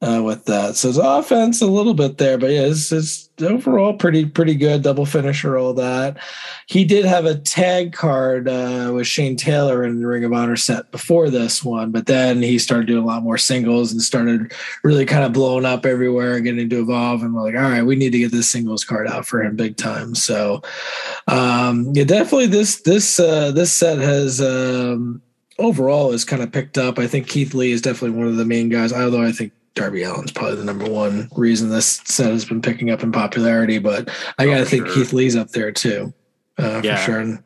uh, 0.02 0.20
with 0.22 0.44
that. 0.44 0.76
So 0.76 0.88
his 0.88 0.98
offense 0.98 1.62
a 1.62 1.66
little 1.66 1.94
bit 1.94 2.18
there, 2.18 2.36
but 2.36 2.50
yeah, 2.50 2.66
it's, 2.66 2.92
it's 2.92 3.30
overall 3.40 3.94
pretty 3.94 4.26
pretty 4.26 4.54
good. 4.54 4.82
Double 4.82 5.06
finisher, 5.06 5.56
all 5.56 5.72
that. 5.74 6.18
He 6.66 6.84
did 6.84 7.06
have 7.06 7.24
a 7.24 7.34
tag 7.34 7.92
card 7.92 8.48
uh, 8.48 8.92
with 8.94 9.06
Shane 9.06 9.36
Taylor 9.36 9.84
in 9.84 10.00
the 10.00 10.06
Ring 10.06 10.24
of 10.24 10.34
Honor 10.34 10.56
set 10.56 10.90
before 10.90 11.30
this 11.30 11.64
one, 11.64 11.92
but 11.92 12.06
then 12.06 12.42
he 12.42 12.58
started 12.58 12.86
doing 12.86 13.04
a 13.04 13.06
lot 13.06 13.22
more 13.22 13.38
singles 13.38 13.90
and 13.90 14.02
started 14.02 14.52
really 14.84 15.06
kind 15.06 15.24
of 15.24 15.32
blowing 15.32 15.64
up 15.64 15.86
everywhere 15.86 16.40
getting 16.40 16.68
to 16.68 16.80
evolve. 16.80 17.22
And 17.22 17.34
we're 17.34 17.42
like, 17.42 17.54
all 17.54 17.62
right, 17.70 17.82
we 17.82 17.96
need 17.96 18.12
to 18.12 18.18
get 18.18 18.32
this 18.32 18.50
singles 18.50 18.84
card 18.84 19.08
out 19.08 19.26
for 19.26 19.42
him 19.42 19.56
big 19.56 19.78
time. 19.78 20.14
So 20.14 20.62
um, 21.26 21.90
yeah, 21.94 22.04
definitely 22.04 22.48
this 22.48 22.82
this 22.82 23.18
uh, 23.18 23.50
this 23.52 23.72
set 23.72 23.98
has. 23.98 24.40
Um, 24.40 25.22
overall 25.58 26.12
is 26.12 26.22
kind 26.22 26.42
of 26.42 26.52
picked 26.52 26.76
up. 26.76 26.98
I 26.98 27.06
think 27.06 27.28
Keith 27.28 27.54
Lee 27.54 27.72
is 27.72 27.80
definitely 27.80 28.18
one 28.18 28.28
of 28.28 28.36
the 28.36 28.44
main 28.44 28.68
guys, 28.68 28.92
although 28.92 29.22
I 29.22 29.32
think 29.32 29.52
Darby 29.76 30.02
Allin's 30.02 30.32
probably 30.32 30.56
the 30.56 30.64
number 30.64 30.88
one 30.90 31.28
reason 31.36 31.68
this 31.68 32.00
set 32.04 32.32
has 32.32 32.44
been 32.44 32.62
picking 32.62 32.90
up 32.90 33.02
in 33.02 33.12
popularity. 33.12 33.78
But 33.78 34.08
I 34.38 34.46
got 34.46 34.54
to 34.54 34.60
oh, 34.62 34.64
think 34.64 34.86
sure. 34.86 34.94
Keith 34.96 35.12
Lee's 35.12 35.36
up 35.36 35.50
there 35.50 35.70
too, 35.70 36.12
uh, 36.58 36.80
yeah. 36.82 36.96
for 36.96 37.02
sure. 37.02 37.20
And, 37.20 37.42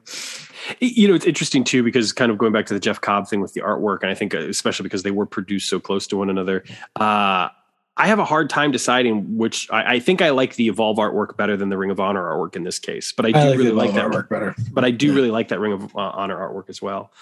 you 0.79 1.09
know, 1.09 1.15
it's 1.15 1.27
interesting 1.27 1.65
too 1.65 1.83
because 1.83 2.13
kind 2.13 2.31
of 2.31 2.39
going 2.39 2.53
back 2.53 2.67
to 2.67 2.75
the 2.75 2.81
Jeff 2.81 3.01
Cobb 3.01 3.29
thing 3.29 3.41
with 3.41 3.53
the 3.53 3.61
artwork, 3.61 4.03
and 4.03 4.11
I 4.11 4.15
think 4.15 4.35
uh, 4.35 4.39
especially 4.39 4.85
because 4.85 5.03
they 5.03 5.11
were 5.11 5.27
produced 5.27 5.69
so 5.69 5.81
close 5.81 6.07
to 6.07 6.17
one 6.17 6.31
another. 6.31 6.65
Uh, 6.97 7.49
I 7.97 8.07
have 8.07 8.21
a 8.21 8.25
hard 8.25 8.49
time 8.49 8.71
deciding 8.71 9.37
which. 9.37 9.69
I, 9.71 9.95
I, 9.97 10.01
think 10.01 10.23
I 10.23 10.31
like 10.31 10.55
the 10.55 10.69
Evolve 10.69 10.97
artwork 10.97 11.37
better 11.37 11.57
than 11.57 11.69
the 11.69 11.77
Ring 11.77 11.91
of 11.91 12.01
Honor 12.01 12.23
artwork 12.23 12.57
in 12.57 12.63
this 12.63 12.79
case, 12.79 13.13
but 13.13 13.27
I 13.27 13.33
do 13.33 13.39
I 13.39 13.49
like 13.49 13.59
really 13.59 13.73
like 13.73 13.95
that 13.95 14.07
artwork 14.07 14.29
better. 14.29 14.55
But 14.73 14.85
I 14.85 14.93
do 14.93 15.09
yeah. 15.09 15.15
really 15.15 15.31
like 15.31 15.49
that 15.49 15.59
Ring 15.59 15.73
of 15.73 15.97
uh, 15.97 15.99
Honor 15.99 16.39
artwork 16.39 16.71
as 16.71 16.81
well. 16.81 17.13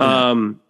Um, 0.00 0.60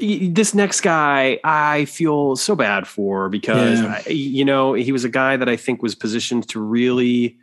this 0.00 0.54
next 0.54 0.80
guy 0.80 1.38
I 1.44 1.84
feel 1.84 2.36
so 2.36 2.56
bad 2.56 2.86
for 2.86 3.28
because 3.28 3.80
yeah. 3.80 4.02
I, 4.06 4.10
you 4.10 4.44
know 4.44 4.72
he 4.74 4.92
was 4.92 5.04
a 5.04 5.08
guy 5.08 5.36
that 5.36 5.48
I 5.48 5.56
think 5.56 5.82
was 5.82 5.94
positioned 5.94 6.48
to 6.50 6.60
really 6.60 7.38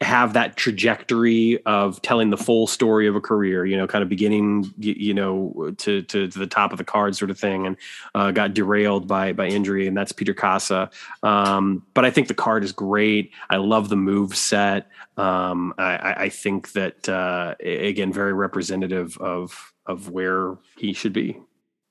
have 0.00 0.32
that 0.34 0.56
trajectory 0.56 1.62
of 1.64 2.00
telling 2.02 2.30
the 2.30 2.36
full 2.36 2.66
story 2.66 3.06
of 3.06 3.14
a 3.16 3.20
career, 3.20 3.64
you 3.64 3.76
know, 3.76 3.86
kind 3.86 4.02
of 4.02 4.08
beginning, 4.08 4.72
you, 4.76 5.14
know, 5.14 5.72
to, 5.78 6.02
to, 6.02 6.28
to 6.28 6.38
the 6.38 6.46
top 6.46 6.72
of 6.72 6.78
the 6.78 6.84
card 6.84 7.16
sort 7.16 7.30
of 7.30 7.38
thing, 7.38 7.66
and 7.66 7.76
uh, 8.14 8.30
got 8.30 8.54
derailed 8.54 9.06
by 9.06 9.32
by 9.32 9.46
injury, 9.46 9.86
and 9.86 9.96
that's 9.96 10.12
Peter 10.12 10.34
Kaasa. 10.34 10.92
Um, 11.22 11.84
but 11.94 12.04
I 12.04 12.10
think 12.10 12.28
the 12.28 12.34
card 12.34 12.64
is 12.64 12.72
great. 12.72 13.32
I 13.50 13.56
love 13.56 13.88
the 13.88 13.96
move 13.96 14.36
set. 14.36 14.88
Um, 15.16 15.74
I, 15.78 16.14
I, 16.24 16.28
think 16.28 16.72
that 16.72 17.08
uh, 17.08 17.54
again, 17.60 18.12
very 18.12 18.32
representative 18.32 19.16
of 19.18 19.72
of 19.86 20.10
where 20.10 20.56
he 20.76 20.92
should 20.92 21.12
be. 21.12 21.38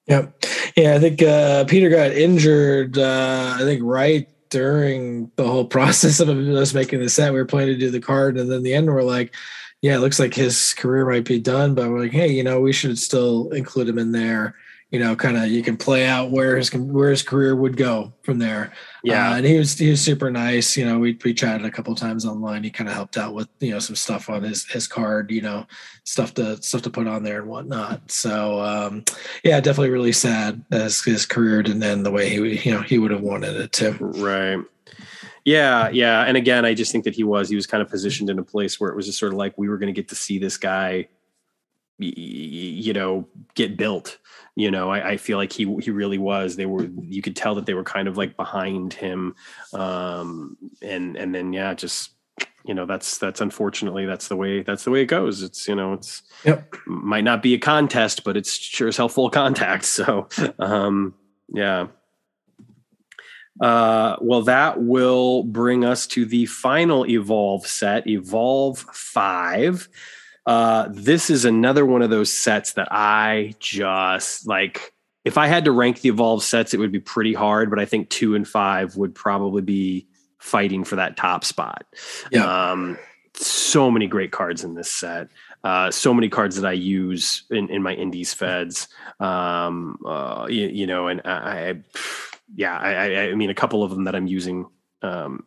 Yep. 0.07 0.43
Yeah, 0.75 0.95
I 0.95 0.99
think 0.99 1.21
uh, 1.21 1.65
Peter 1.65 1.89
got 1.89 2.11
injured. 2.11 2.97
Uh, 2.97 3.55
I 3.57 3.59
think 3.59 3.81
right 3.84 4.27
during 4.49 5.31
the 5.35 5.47
whole 5.47 5.65
process 5.77 6.19
of 6.19 6.30
us 6.30 6.73
making 6.73 6.99
the 6.99 7.09
set. 7.09 7.31
We 7.34 7.39
were 7.39 7.45
planning 7.45 7.73
to 7.75 7.80
do 7.80 7.89
the 7.89 7.99
card, 7.99 8.38
and 8.38 8.51
then 8.51 8.63
the 8.63 8.73
end 8.73 8.88
we're 8.88 9.03
like, 9.03 9.34
"Yeah, 9.81 9.95
it 9.95 9.99
looks 9.99 10.19
like 10.19 10.34
his 10.34 10.73
career 10.73 11.09
might 11.09 11.25
be 11.25 11.39
done." 11.39 11.73
But 11.75 11.89
we're 11.89 12.01
like, 12.01 12.11
"Hey, 12.11 12.31
you 12.31 12.43
know, 12.43 12.59
we 12.59 12.73
should 12.73 12.97
still 12.99 13.49
include 13.51 13.88
him 13.89 13.99
in 13.99 14.11
there." 14.11 14.55
You 14.93 14.99
know, 14.99 15.15
kind 15.15 15.37
of 15.37 15.47
you 15.47 15.63
can 15.63 15.75
play 15.75 16.05
out 16.05 16.29
where 16.29 16.55
his 16.55 16.71
where 16.71 17.09
his 17.09 17.23
career 17.23 17.55
would 17.55 17.77
go 17.77 18.13
from 18.21 18.37
there. 18.37 18.71
Yeah, 19.03 19.31
uh, 19.31 19.37
and 19.37 19.45
he 19.45 19.57
was 19.57 19.75
he 19.75 19.89
was 19.89 19.99
super 19.99 20.29
nice. 20.29 20.77
You 20.77 20.85
know, 20.85 20.99
we 20.99 21.17
we 21.25 21.33
chatted 21.33 21.65
a 21.65 21.71
couple 21.71 21.95
times 21.95 22.27
online. 22.27 22.63
He 22.63 22.69
kind 22.69 22.87
of 22.87 22.93
helped 22.93 23.17
out 23.17 23.33
with 23.33 23.49
you 23.59 23.71
know 23.71 23.79
some 23.79 23.95
stuff 23.95 24.29
on 24.29 24.43
his 24.43 24.65
his 24.65 24.87
card. 24.87 25.31
You 25.31 25.41
know, 25.41 25.65
stuff 26.03 26.35
to 26.35 26.61
stuff 26.61 26.83
to 26.83 26.91
put 26.91 27.07
on 27.07 27.23
there 27.23 27.39
and 27.39 27.49
whatnot. 27.49 28.11
So 28.11 28.61
um, 28.61 29.03
yeah, 29.43 29.59
definitely 29.59 29.89
really 29.89 30.11
sad 30.11 30.63
as 30.71 31.01
his 31.01 31.25
career 31.25 31.63
didn't 31.63 31.81
end 31.81 32.05
the 32.05 32.11
way 32.11 32.29
he 32.29 32.69
you 32.69 32.75
know 32.75 32.83
he 32.83 32.99
would 32.99 33.09
have 33.09 33.21
wanted 33.21 33.55
it 33.55 33.71
to. 33.73 33.93
Right. 33.99 34.63
Yeah, 35.43 35.89
yeah, 35.89 36.21
and 36.21 36.37
again, 36.37 36.65
I 36.65 36.75
just 36.75 36.91
think 36.91 37.03
that 37.05 37.15
he 37.15 37.23
was 37.23 37.49
he 37.49 37.55
was 37.55 37.65
kind 37.65 37.81
of 37.81 37.89
positioned 37.89 38.29
in 38.29 38.37
a 38.37 38.43
place 38.43 38.79
where 38.79 38.91
it 38.91 38.95
was 38.95 39.07
just 39.07 39.17
sort 39.17 39.33
of 39.33 39.39
like 39.39 39.57
we 39.57 39.69
were 39.69 39.79
going 39.79 39.91
to 39.91 39.99
get 39.99 40.09
to 40.09 40.15
see 40.15 40.37
this 40.37 40.55
guy, 40.55 41.07
you 41.97 42.93
know, 42.93 43.27
get 43.55 43.75
built 43.75 44.19
you 44.55 44.71
know 44.71 44.89
I, 44.89 45.11
I, 45.11 45.17
feel 45.17 45.38
like 45.38 45.51
he 45.51 45.65
he 45.81 45.91
really 45.91 46.17
was. 46.17 46.55
They 46.55 46.65
were 46.65 46.85
you 47.01 47.21
could 47.21 47.35
tell 47.35 47.55
that 47.55 47.65
they 47.65 47.73
were 47.73 47.84
kind 47.84 48.07
of 48.07 48.17
like 48.17 48.35
behind 48.38 48.93
him. 48.93 49.35
Um 49.73 50.57
and 50.81 51.15
and 51.15 51.34
then 51.34 51.53
yeah 51.53 51.73
just 51.73 52.11
you 52.65 52.73
know 52.73 52.85
that's 52.85 53.17
that's 53.17 53.41
unfortunately 53.41 54.05
that's 54.05 54.27
the 54.27 54.35
way 54.35 54.61
that's 54.61 54.84
the 54.84 54.91
way 54.91 55.01
it 55.01 55.07
goes. 55.07 55.41
It's 55.41 55.67
you 55.67 55.75
know 55.75 55.93
it's 55.93 56.23
yep. 56.45 56.73
might 56.85 57.23
not 57.23 57.41
be 57.41 57.53
a 57.53 57.59
contest 57.59 58.23
but 58.23 58.38
it's 58.38 58.53
sure 58.53 58.88
as 58.88 58.97
hell 58.97 59.09
full 59.09 59.30
contact 59.30 59.85
so 59.85 60.27
um 60.59 61.13
yeah. 61.53 61.88
Uh, 63.61 64.17
well, 64.19 64.41
that 64.41 64.81
will 64.81 65.43
bring 65.43 65.85
us 65.85 66.07
to 66.07 66.25
the 66.25 66.45
final 66.47 67.05
Evolve 67.05 67.67
set, 67.67 68.07
Evolve 68.07 68.80
5. 68.80 69.88
Uh, 70.45 70.87
this 70.91 71.29
is 71.29 71.45
another 71.45 71.85
one 71.85 72.01
of 72.01 72.09
those 72.09 72.31
sets 72.31 72.73
that 72.73 72.89
I 72.91 73.55
just 73.59 74.47
like. 74.47 74.93
If 75.23 75.37
I 75.37 75.47
had 75.47 75.65
to 75.65 75.71
rank 75.71 76.01
the 76.01 76.09
evolved 76.09 76.43
sets, 76.43 76.73
it 76.73 76.79
would 76.79 76.91
be 76.91 76.99
pretty 76.99 77.33
hard, 77.33 77.69
but 77.69 77.79
I 77.79 77.85
think 77.85 78.09
two 78.09 78.35
and 78.35 78.45
five 78.45 78.97
would 78.97 79.15
probably 79.15 79.61
be 79.61 80.07
fighting 80.37 80.83
for 80.83 80.97
that 80.97 81.15
top 81.15 81.45
spot. 81.45 81.85
Yeah. 82.29 82.71
Um, 82.71 82.97
so 83.35 83.89
many 83.89 84.07
great 84.07 84.31
cards 84.31 84.65
in 84.65 84.75
this 84.75 84.91
set. 84.91 85.29
Uh, 85.63 85.89
so 85.89 86.13
many 86.13 86.27
cards 86.27 86.57
that 86.57 86.67
I 86.67 86.73
use 86.73 87.43
in, 87.49 87.69
in 87.69 87.81
my 87.81 87.93
indies 87.93 88.33
feds. 88.33 88.89
Um, 89.21 89.97
uh, 90.05 90.47
you, 90.49 90.67
you, 90.67 90.87
know, 90.87 91.07
and 91.07 91.21
I, 91.23 91.69
I 91.69 91.75
yeah, 92.53 92.77
I, 92.77 93.29
I, 93.29 93.35
mean, 93.35 93.49
a 93.49 93.55
couple 93.55 93.81
of 93.81 93.91
them 93.91 94.03
that 94.03 94.15
I'm 94.15 94.27
using 94.27 94.67
um, 95.01 95.45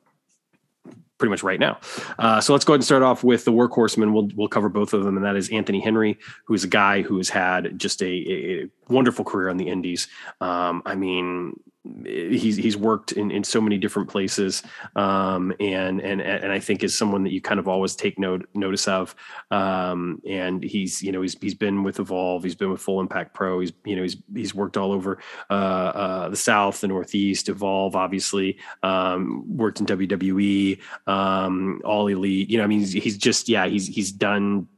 pretty 1.19 1.31
much 1.31 1.43
right 1.43 1.61
now. 1.61 1.79
Uh, 2.19 2.41
so 2.41 2.53
let's 2.53 2.65
go 2.65 2.73
ahead 2.73 2.81
and 2.81 2.85
start 2.85 3.03
off 3.03 3.25
with 3.25 3.45
the 3.45 3.53
workhorseman. 3.53 4.13
We'll 4.13 4.29
we'll 4.35 4.49
cover 4.49 4.69
both 4.69 4.93
of 4.93 5.05
them, 5.05 5.17
and 5.17 5.25
that 5.25 5.37
is 5.37 5.49
Anthony 5.51 5.81
Henry, 5.81 6.19
who 6.45 6.55
is 6.55 6.65
a 6.65 6.69
guy 6.69 7.03
who 7.03 7.17
has 7.17 7.29
had 7.29 7.79
just 7.79 8.03
a, 8.03 8.07
a 8.07 8.69
wonderful 8.89 9.25
career 9.25 9.49
on 9.49 9.57
the 9.57 9.69
Indies. 9.69 10.09
Um, 10.41 10.83
I 10.85 10.95
mean, 10.95 11.59
he's 12.05 12.57
he's 12.57 12.77
worked 12.77 13.13
in, 13.13 13.31
in 13.31 13.45
so 13.45 13.61
many 13.61 13.79
different 13.79 14.09
places, 14.09 14.63
um, 14.95 15.53
and 15.61 16.01
and 16.01 16.21
and 16.21 16.53
I 16.53 16.59
think 16.59 16.83
is 16.83 16.97
someone 16.97 17.25
that 17.25 17.33
you 17.33 17.41
kind 17.41 17.61
of 17.61 17.69
always 17.69 17.97
take 17.97 18.19
note 18.19 18.49
notice 18.55 18.89
of. 18.89 19.15
Um, 19.51 20.21
and 20.29 20.63
he's 20.63 21.03
you 21.03 21.13
know 21.13 21.23
he's 21.23 21.37
he's 21.41 21.55
been 21.55 21.83
with 21.83 22.01
Evolve, 22.01 22.45
he's 22.45 22.55
been 22.55 22.71
with 22.71 22.81
Full 22.81 23.01
Impact 23.01 23.35
Pro, 23.35 23.61
he's 23.61 23.73
you 23.85 23.97
know 23.97 24.03
he's 24.03 24.17
he's 24.35 24.55
worked 24.55 24.77
all 24.77 24.93
over 24.93 25.19
uh, 25.51 25.53
uh, 25.53 26.29
the 26.29 26.37
South, 26.37 26.81
the 26.81 26.89
Northeast, 26.89 27.49
Evolve, 27.49 27.97
obviously 27.97 28.59
um, 28.83 29.45
worked 29.57 29.81
in 29.81 29.87
WWE, 29.87 30.81
um, 31.07 31.81
All 31.85 32.07
Elite. 32.07 32.51
You 32.51 32.59
know, 32.59 32.65
I 32.65 32.67
mean, 32.67 32.81
he's, 32.81 32.93
he's 32.93 33.19
just 33.19 33.49
yeah, 33.49 33.67
he's 33.67 33.87
he's 33.87 34.13
done 34.13 34.69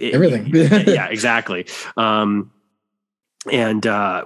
everything. 0.00 0.46
yeah, 0.54 1.06
exactly. 1.10 1.66
Um, 1.96 2.52
and 3.50 3.86
uh, 3.86 4.24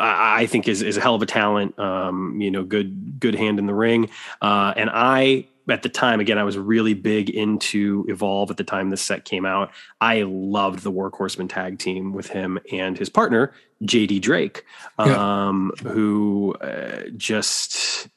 I 0.00 0.46
think 0.46 0.68
is 0.68 0.82
is 0.82 0.96
a 0.96 1.00
hell 1.00 1.14
of 1.14 1.22
a 1.22 1.26
talent. 1.26 1.78
Um, 1.78 2.40
you 2.40 2.50
know, 2.50 2.64
good 2.64 3.20
good 3.20 3.34
hand 3.34 3.58
in 3.58 3.66
the 3.66 3.74
ring. 3.74 4.10
Uh, 4.40 4.72
and 4.76 4.90
I 4.92 5.48
at 5.68 5.82
the 5.82 5.88
time 5.88 6.20
again 6.20 6.38
I 6.38 6.44
was 6.44 6.56
really 6.56 6.94
big 6.94 7.28
into 7.28 8.04
Evolve 8.08 8.50
at 8.50 8.56
the 8.56 8.64
time 8.64 8.90
this 8.90 9.02
set 9.02 9.24
came 9.24 9.44
out. 9.44 9.70
I 10.00 10.22
loved 10.22 10.82
the 10.82 10.92
Workhorseman 10.92 11.48
tag 11.48 11.78
team 11.78 12.12
with 12.12 12.28
him 12.28 12.58
and 12.72 12.96
his 12.96 13.08
partner 13.08 13.52
JD 13.82 14.22
Drake, 14.22 14.64
um, 14.98 15.72
yeah. 15.82 15.90
who 15.90 16.54
uh, 16.60 17.02
just 17.16 18.08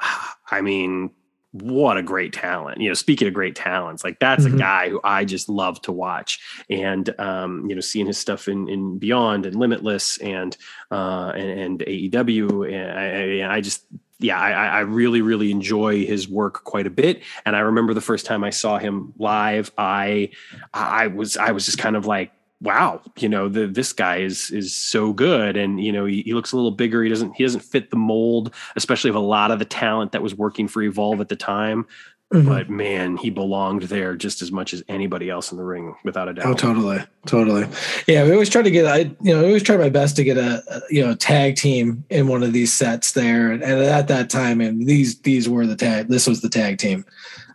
I 0.50 0.60
mean 0.60 1.10
what 1.54 1.96
a 1.96 2.02
great 2.02 2.32
talent. 2.32 2.80
You 2.80 2.88
know, 2.88 2.94
speaking 2.94 3.28
of 3.28 3.34
great 3.34 3.54
talents, 3.54 4.02
like 4.02 4.18
that's 4.18 4.44
mm-hmm. 4.44 4.56
a 4.56 4.58
guy 4.58 4.88
who 4.88 5.00
I 5.04 5.24
just 5.24 5.48
love 5.48 5.80
to 5.82 5.92
watch. 5.92 6.40
And 6.68 7.08
um, 7.20 7.68
you 7.68 7.76
know, 7.76 7.80
seeing 7.80 8.06
his 8.06 8.18
stuff 8.18 8.48
in, 8.48 8.68
in 8.68 8.98
Beyond 8.98 9.46
and 9.46 9.54
Limitless 9.54 10.18
and 10.18 10.56
uh 10.90 11.32
and, 11.36 11.60
and 11.60 11.78
AEW 11.80 12.72
and 12.72 12.98
I, 12.98 13.04
and 13.04 13.52
I 13.52 13.60
just 13.60 13.84
yeah, 14.20 14.38
I, 14.38 14.66
I, 14.66 14.80
really, 14.80 15.22
really 15.22 15.50
enjoy 15.50 16.06
his 16.06 16.28
work 16.28 16.64
quite 16.64 16.86
a 16.86 16.90
bit. 16.90 17.22
And 17.44 17.56
I 17.56 17.60
remember 17.60 17.94
the 17.94 18.00
first 18.00 18.24
time 18.24 18.44
I 18.44 18.50
saw 18.50 18.78
him 18.78 19.12
live, 19.18 19.72
I, 19.76 20.30
I 20.72 21.08
was, 21.08 21.36
I 21.36 21.50
was 21.50 21.66
just 21.66 21.78
kind 21.78 21.96
of 21.96 22.06
like, 22.06 22.32
wow, 22.64 23.00
you 23.18 23.28
know, 23.28 23.48
the, 23.48 23.66
this 23.66 23.92
guy 23.92 24.16
is 24.16 24.50
is 24.50 24.74
so 24.74 25.12
good, 25.12 25.56
and 25.56 25.82
you 25.82 25.92
know, 25.92 26.06
he, 26.06 26.22
he, 26.22 26.32
looks 26.32 26.52
a 26.52 26.56
little 26.56 26.70
bigger. 26.70 27.02
He 27.02 27.10
doesn't 27.10 27.34
he 27.34 27.44
doesn't 27.44 27.60
fit 27.60 27.90
the 27.90 27.96
mold, 27.96 28.52
especially 28.74 29.10
of 29.10 29.16
a 29.16 29.20
lot 29.20 29.50
of 29.50 29.58
the 29.58 29.64
talent 29.64 30.12
that 30.12 30.22
was 30.22 30.34
working 30.34 30.66
for 30.66 30.82
Evolve 30.82 31.20
at 31.20 31.28
the 31.28 31.36
time. 31.36 31.86
Mm-hmm. 32.32 32.48
But 32.48 32.70
man, 32.70 33.16
he 33.16 33.30
belonged 33.30 33.82
there 33.82 34.16
just 34.16 34.42
as 34.42 34.50
much 34.50 34.72
as 34.72 34.82
anybody 34.88 35.30
else 35.30 35.52
in 35.52 35.58
the 35.58 35.64
ring, 35.64 35.94
without 36.04 36.28
a 36.28 36.32
doubt. 36.32 36.46
Oh, 36.46 36.54
totally, 36.54 36.98
totally. 37.26 37.68
Yeah, 38.08 38.24
we 38.24 38.32
always 38.32 38.48
try 38.48 38.62
to 38.62 38.70
get. 38.70 38.86
I 38.86 38.98
you 39.20 39.34
know, 39.34 39.42
I 39.42 39.44
always 39.44 39.62
try 39.62 39.76
my 39.76 39.90
best 39.90 40.16
to 40.16 40.24
get 40.24 40.38
a, 40.38 40.62
a 40.68 40.80
you 40.90 41.06
know 41.06 41.14
tag 41.14 41.56
team 41.56 42.04
in 42.08 42.26
one 42.26 42.42
of 42.42 42.52
these 42.52 42.72
sets 42.72 43.12
there, 43.12 43.52
and, 43.52 43.62
and, 43.62 43.82
at 43.82 44.08
that 44.08 44.30
time, 44.30 44.60
and 44.60 44.86
these 44.86 45.20
these 45.20 45.48
were 45.48 45.66
the 45.66 45.76
tag. 45.76 46.08
This 46.08 46.26
was 46.26 46.40
the 46.40 46.48
tag 46.48 46.78
team 46.78 47.04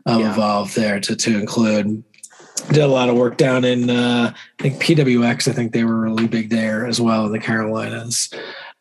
um, 0.06 0.22
yeah. 0.22 0.31
Evolve 0.31 0.73
there 0.76 0.99
to 0.99 1.15
to 1.15 1.40
include 1.40 2.03
did 2.68 2.84
a 2.84 2.88
lot 2.88 3.10
of 3.10 3.15
work 3.15 3.38
down 3.38 3.64
in 3.64 3.90
uh, 3.90 4.34
I 4.34 4.64
think 4.64 4.81
PWX. 4.81 5.48
I 5.48 5.53
think 5.53 5.73
they 5.73 5.84
were 5.84 5.99
really 5.99 6.27
big 6.27 6.49
there 6.49 6.86
as 6.86 6.99
well 6.99 7.26
in 7.26 7.31
the 7.31 7.40
Carolinas. 7.40 8.30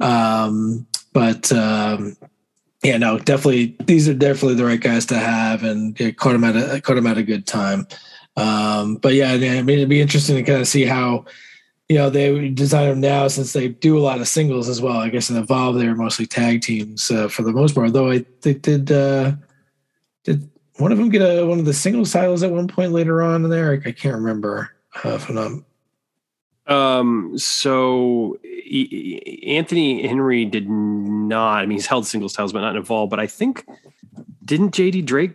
Um, 0.01 0.87
but 1.13 1.51
um, 1.53 2.17
yeah, 2.83 2.97
no, 2.97 3.19
definitely. 3.19 3.77
These 3.85 4.09
are 4.09 4.15
definitely 4.15 4.55
the 4.55 4.65
right 4.65 4.81
guys 4.81 5.07
to 5.07 5.19
have, 5.19 5.65
and 5.65 5.99
yeah, 5.99 6.11
caught 6.13 6.33
them 6.33 6.45
at 6.45 6.57
a 6.57 6.81
caught 6.81 6.95
them 6.95 7.07
at 7.07 7.19
a 7.19 7.23
good 7.23 7.47
time. 7.47 7.87
Um, 8.37 8.97
but 8.97 9.15
yeah, 9.15 9.33
I 9.33 9.39
mean, 9.39 9.79
it'd 9.79 9.89
be 9.89 10.01
interesting 10.01 10.37
to 10.37 10.43
kind 10.43 10.61
of 10.61 10.69
see 10.69 10.85
how 10.85 11.25
you 11.89 11.97
know 11.97 12.11
they 12.11 12.51
design 12.51 12.89
them 12.89 13.01
now 13.01 13.27
since 13.29 13.53
they 13.53 13.69
do 13.69 13.99
a 13.99 14.01
lot 14.01 14.21
of 14.21 14.29
singles 14.29 14.69
as 14.69 14.81
well. 14.81 14.99
I 14.99 15.09
guess 15.09 15.31
in 15.31 15.37
Evolve 15.37 15.77
they 15.77 15.89
were 15.89 15.97
mostly 15.97 16.27
tag 16.27 16.63
teams 16.63 17.11
uh, 17.11 17.29
for 17.29 17.43
the 17.43 17.53
most 17.53 17.75
part. 17.75 17.93
Though 17.93 18.11
I 18.11 18.25
they 18.43 18.55
did 18.55 18.93
uh, 18.93 19.33
did 20.25 20.49
one 20.79 20.93
of 20.93 20.99
them 20.99 21.09
get 21.09 21.23
a 21.23 21.45
one 21.45 21.59
of 21.59 21.65
the 21.65 21.75
single 21.75 22.05
titles 22.05 22.43
at 22.43 22.51
one 22.51 22.69
point 22.69 22.93
later 22.93 23.23
on 23.23 23.45
in 23.45 23.51
there. 23.51 23.73
I, 23.73 23.89
I 23.89 23.93
can't 23.93 24.15
remember 24.15 24.75
uh, 25.05 25.11
if 25.11 25.29
I'm 25.29 25.35
not 25.35 25.53
um, 26.69 27.39
so 27.39 28.39
e- 28.45 29.43
Anthony 29.47 30.07
Henry 30.07 30.45
did 30.45 30.69
not. 30.69 31.63
I 31.63 31.67
mean, 31.67 31.79
he's 31.79 31.87
held 31.87 32.07
singles 32.07 32.35
titles, 32.35 32.53
but 32.53 32.61
not 32.61 32.77
in 32.77 32.83
Evolve. 32.83 33.09
But 33.09 33.21
I 33.21 33.27
think 33.27 33.67
didn't 34.45 34.75
JD 34.75 35.07
Drake 35.07 35.35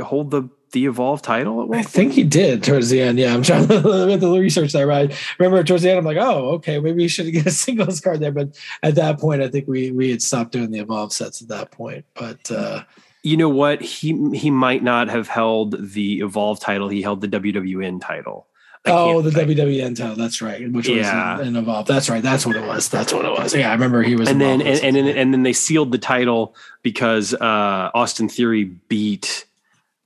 hold 0.00 0.30
the 0.30 0.48
the 0.72 0.86
Evolve 0.86 1.22
title? 1.22 1.74
I 1.74 1.82
think 1.82 2.12
he 2.12 2.22
did 2.22 2.62
towards 2.62 2.88
the 2.88 3.00
end. 3.00 3.18
Yeah, 3.18 3.34
I'm 3.34 3.42
trying 3.42 3.66
to 3.66 3.80
the 4.16 4.38
research 4.38 4.72
there. 4.72 4.86
Right, 4.86 5.12
remember 5.40 5.64
towards 5.64 5.82
the 5.82 5.90
end, 5.90 5.98
I'm 5.98 6.04
like, 6.04 6.18
oh, 6.18 6.50
okay, 6.52 6.78
maybe 6.78 7.02
you 7.02 7.08
should 7.08 7.30
get 7.32 7.46
a 7.46 7.50
singles 7.50 8.00
card 8.00 8.20
there. 8.20 8.32
But 8.32 8.56
at 8.84 8.94
that 8.94 9.18
point, 9.18 9.42
I 9.42 9.48
think 9.48 9.66
we 9.66 9.90
we 9.90 10.10
had 10.10 10.22
stopped 10.22 10.52
doing 10.52 10.70
the 10.70 10.78
Evolve 10.78 11.12
sets 11.12 11.42
at 11.42 11.48
that 11.48 11.72
point. 11.72 12.04
But 12.14 12.48
uh, 12.48 12.84
you 13.22 13.36
know 13.36 13.48
what? 13.48 13.82
He 13.82 14.30
he 14.34 14.50
might 14.50 14.82
not 14.82 15.08
have 15.08 15.28
held 15.28 15.92
the 15.92 16.20
Evolve 16.20 16.60
title. 16.60 16.88
He 16.88 17.02
held 17.02 17.20
the 17.20 17.28
WWN 17.28 18.00
title. 18.00 18.46
Oh, 18.86 19.20
the 19.20 19.30
WWN 19.30 19.94
title. 19.94 20.16
That's 20.16 20.40
right. 20.40 20.70
Which 20.72 20.88
yeah. 20.88 21.38
was 21.38 21.46
an 21.46 21.56
Evolve. 21.56 21.86
That's 21.86 22.08
right. 22.08 22.22
That's 22.22 22.46
what 22.46 22.56
it 22.56 22.62
was. 22.62 22.88
That's 22.88 23.12
what 23.12 23.26
it 23.26 23.32
was. 23.32 23.54
Yeah, 23.54 23.68
I 23.68 23.72
remember 23.72 24.02
he 24.02 24.16
was. 24.16 24.28
And 24.28 24.40
then 24.40 24.62
and, 24.62 24.82
and, 24.82 24.96
then 24.96 25.06
and 25.18 25.34
then 25.34 25.42
they 25.42 25.52
sealed 25.52 25.92
the 25.92 25.98
title 25.98 26.54
because 26.82 27.34
uh, 27.34 27.90
Austin 27.94 28.28
Theory 28.28 28.64
beat 28.64 29.44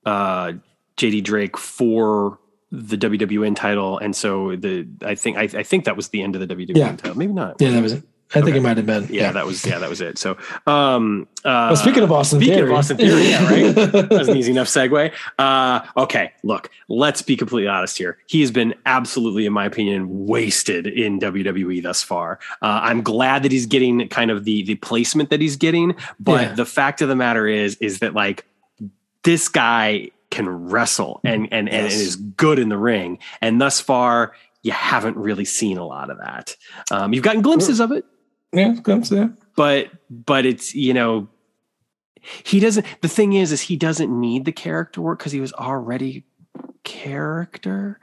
uh, 0.05 0.55
JD 0.97 1.23
Drake 1.23 1.57
for 1.57 2.41
the 2.73 2.97
WWN 2.97 3.55
title, 3.55 3.99
and 3.99 4.17
so 4.17 4.57
the 4.57 4.89
I 5.03 5.15
think 5.15 5.37
I, 5.37 5.43
I 5.43 5.63
think 5.63 5.85
that 5.85 5.95
was 5.95 6.09
the 6.09 6.23
end 6.23 6.35
of 6.35 6.47
the 6.47 6.53
WWN 6.53 6.77
yeah. 6.77 6.97
title. 6.97 7.17
Maybe 7.17 7.33
not. 7.33 7.61
Yeah, 7.61 7.71
that 7.71 7.83
was 7.83 7.93
it. 7.93 8.03
I 8.31 8.41
think 8.41 8.49
okay. 8.49 8.59
it 8.59 8.63
might 8.63 8.77
have 8.77 8.87
been. 8.87 9.05
Yeah, 9.05 9.23
yeah, 9.23 9.33
that 9.33 9.47
was 9.47 9.65
yeah, 9.65 9.79
that 9.79 9.89
was 9.89 10.01
it. 10.01 10.19
So, 10.19 10.37
um, 10.67 11.29
uh, 11.45 11.71
well, 11.71 11.77
speaking 11.77 12.03
of 12.03 12.11
Austin 12.11 12.41
speaking 12.41 12.57
Theory, 12.57 12.71
of 12.71 12.77
Austin 12.77 12.97
Theory, 12.97 13.29
yeah, 13.29 13.45
right. 13.45 13.75
that 13.93 14.11
was 14.11 14.29
an 14.29 14.37
easy 14.37 14.51
enough 14.51 14.67
segue. 14.67 15.13
Uh, 15.39 15.87
okay, 15.97 16.33
look, 16.43 16.71
let's 16.89 17.23
be 17.23 17.37
completely 17.37 17.69
honest 17.69 17.97
here. 17.97 18.19
He 18.27 18.41
has 18.41 18.51
been 18.51 18.75
absolutely, 18.87 19.47
in 19.47 19.53
my 19.53 19.65
opinion, 19.65 20.27
wasted 20.27 20.87
in 20.87 21.21
WWE 21.21 21.83
thus 21.83 22.03
far. 22.03 22.41
Uh, 22.61 22.81
I'm 22.83 23.03
glad 23.03 23.45
that 23.45 23.53
he's 23.53 23.67
getting 23.67 24.09
kind 24.09 24.31
of 24.31 24.45
the 24.45 24.63
the 24.65 24.75
placement 24.77 25.31
that 25.31 25.41
he's 25.41 25.57
getting, 25.57 25.95
but 26.19 26.41
yeah. 26.41 26.55
the 26.55 26.67
fact 26.67 27.03
of 27.03 27.09
the 27.09 27.17
matter 27.17 27.47
is, 27.47 27.77
is 27.77 28.01
that 28.01 28.15
like 28.15 28.45
this 29.23 29.49
guy 29.49 30.11
can 30.31 30.49
wrestle 30.49 31.21
and 31.25 31.49
and, 31.53 31.69
yes. 31.69 31.93
and 31.93 32.03
is 32.03 32.17
good 32.17 32.59
in 32.59 32.69
the 32.69 32.79
ring, 32.79 33.19
and 33.41 33.61
thus 33.61 33.81
far 33.81 34.33
you 34.65 34.73
haven't 34.73 35.17
really 35.17 35.45
seen 35.45 35.79
a 35.79 35.87
lot 35.87 36.11
of 36.11 36.19
that. 36.19 36.57
Um, 36.91 37.13
you've 37.13 37.23
gotten 37.23 37.43
glimpses 37.43 37.81
of 37.81 37.93
it, 37.93 38.05
yeah, 38.55 38.81
comes. 38.81 39.13
But 39.57 39.91
but 40.11 40.47
it's 40.47 40.75
you 40.75 40.95
know 40.95 41.29
he 42.45 42.61
doesn't. 42.61 42.87
The 43.01 43.09
thing 43.09 43.35
is, 43.35 43.53
is 43.53 43.61
he 43.63 43.77
doesn't 43.77 44.11
need 44.11 44.45
the 44.45 44.53
character 44.53 45.01
work 45.01 45.19
because 45.19 45.33
he 45.33 45.41
was 45.41 45.53
already 45.53 46.25
character. 46.85 48.01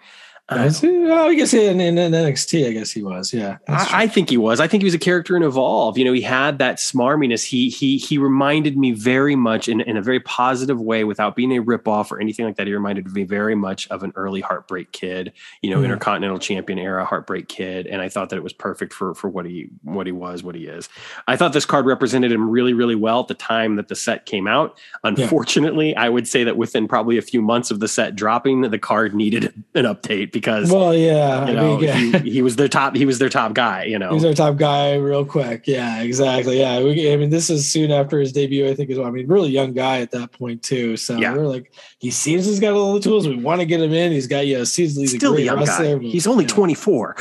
Uh, 0.51 0.69
well, 0.83 1.29
I 1.29 1.33
guess 1.33 1.53
in, 1.53 1.79
in, 1.79 1.97
in, 1.97 2.11
NXT, 2.11 2.67
I 2.67 2.71
guess 2.73 2.91
he 2.91 3.01
was. 3.01 3.31
Yeah, 3.31 3.57
I, 3.69 4.03
I, 4.03 4.07
think 4.07 4.29
he 4.29 4.35
was. 4.35 4.59
I 4.59 4.67
think 4.67 4.83
he 4.83 4.85
was 4.85 4.93
a 4.93 4.99
character 4.99 5.37
in 5.37 5.43
Evolve. 5.43 5.97
You 5.97 6.03
know, 6.03 6.11
he 6.11 6.21
had 6.21 6.57
that 6.59 6.75
smarminess. 6.75 7.45
He 7.45 7.69
he 7.69 7.97
he 7.97 8.17
reminded 8.17 8.77
me 8.77 8.91
very 8.91 9.37
much 9.37 9.69
in, 9.69 9.79
in 9.79 9.95
a 9.95 10.01
very 10.01 10.19
positive 10.19 10.81
way, 10.81 11.05
without 11.05 11.37
being 11.37 11.55
a 11.55 11.63
ripoff 11.63 12.11
or 12.11 12.19
anything 12.19 12.45
like 12.45 12.57
that. 12.57 12.67
He 12.67 12.73
reminded 12.73 13.13
me 13.13 13.23
very 13.23 13.55
much 13.55 13.87
of 13.87 14.03
an 14.03 14.11
early 14.17 14.41
Heartbreak 14.41 14.91
Kid. 14.91 15.31
You 15.61 15.69
know, 15.69 15.79
mm. 15.79 15.85
Intercontinental 15.85 16.37
Champion 16.37 16.79
era 16.79 17.05
Heartbreak 17.05 17.47
Kid, 17.47 17.87
and 17.87 18.01
I 18.01 18.09
thought 18.09 18.29
that 18.31 18.35
it 18.35 18.43
was 18.43 18.51
perfect 18.51 18.91
for 18.91 19.15
for 19.15 19.29
what 19.29 19.45
he 19.45 19.69
what 19.83 20.05
he 20.05 20.11
was, 20.11 20.43
what 20.43 20.55
he 20.55 20.67
is. 20.67 20.89
I 21.29 21.37
thought 21.37 21.53
this 21.53 21.65
card 21.65 21.85
represented 21.85 22.29
him 22.29 22.49
really 22.49 22.73
really 22.73 22.95
well 22.95 23.21
at 23.21 23.29
the 23.29 23.35
time 23.35 23.77
that 23.77 23.87
the 23.87 23.95
set 23.95 24.25
came 24.25 24.47
out. 24.47 24.77
Unfortunately, 25.05 25.91
yeah. 25.91 26.03
I 26.03 26.09
would 26.09 26.27
say 26.27 26.43
that 26.43 26.57
within 26.57 26.89
probably 26.89 27.17
a 27.17 27.21
few 27.21 27.41
months 27.41 27.71
of 27.71 27.79
the 27.79 27.87
set 27.87 28.17
dropping, 28.17 28.63
the 28.63 28.79
card 28.79 29.15
needed 29.15 29.45
an 29.75 29.85
update 29.85 30.33
because 30.41 30.71
well, 30.71 30.93
yeah, 30.95 31.47
you 31.47 31.53
know, 31.53 31.75
I 31.75 31.77
mean, 31.77 31.83
yeah. 31.83 32.19
He, 32.19 32.31
he, 32.31 32.41
was 32.41 32.55
their 32.55 32.67
top. 32.67 32.95
He 32.95 33.05
was 33.05 33.19
their 33.19 33.29
top 33.29 33.53
guy. 33.53 33.83
You 33.83 33.99
know, 33.99 34.09
he 34.09 34.15
was 34.15 34.23
their 34.23 34.33
top 34.33 34.57
guy 34.57 34.95
real 34.95 35.23
quick. 35.23 35.67
Yeah, 35.67 36.01
exactly. 36.01 36.59
Yeah, 36.59 36.81
we, 36.81 37.13
I 37.13 37.15
mean, 37.15 37.29
this 37.29 37.49
is 37.49 37.69
soon 37.71 37.91
after 37.91 38.19
his 38.19 38.31
debut, 38.31 38.67
I 38.67 38.73
think 38.73 38.89
as 38.89 38.97
well. 38.97 39.07
I 39.07 39.11
mean, 39.11 39.27
really 39.27 39.49
young 39.49 39.73
guy 39.73 40.01
at 40.01 40.11
that 40.11 40.31
point 40.31 40.63
too. 40.63 40.97
So 40.97 41.17
yeah. 41.17 41.33
we're 41.33 41.45
like, 41.45 41.71
he 41.99 42.09
seems 42.09 42.45
he's 42.45 42.59
got 42.59 42.73
all 42.73 42.93
the 42.95 42.99
tools. 42.99 43.27
We 43.27 43.35
want 43.35 43.61
to 43.61 43.65
get 43.65 43.79
him 43.79 43.93
in. 43.93 44.11
He's 44.11 44.27
got 44.27 44.47
yeah, 44.47 44.59
seasonally 44.59 45.07
still 45.07 45.35
a 45.35 45.41
young 45.41 45.59
wrestler, 45.59 45.99
guy. 45.99 46.07
He's 46.07 46.25
only 46.25 46.45
twenty 46.45 46.73
four. 46.73 47.15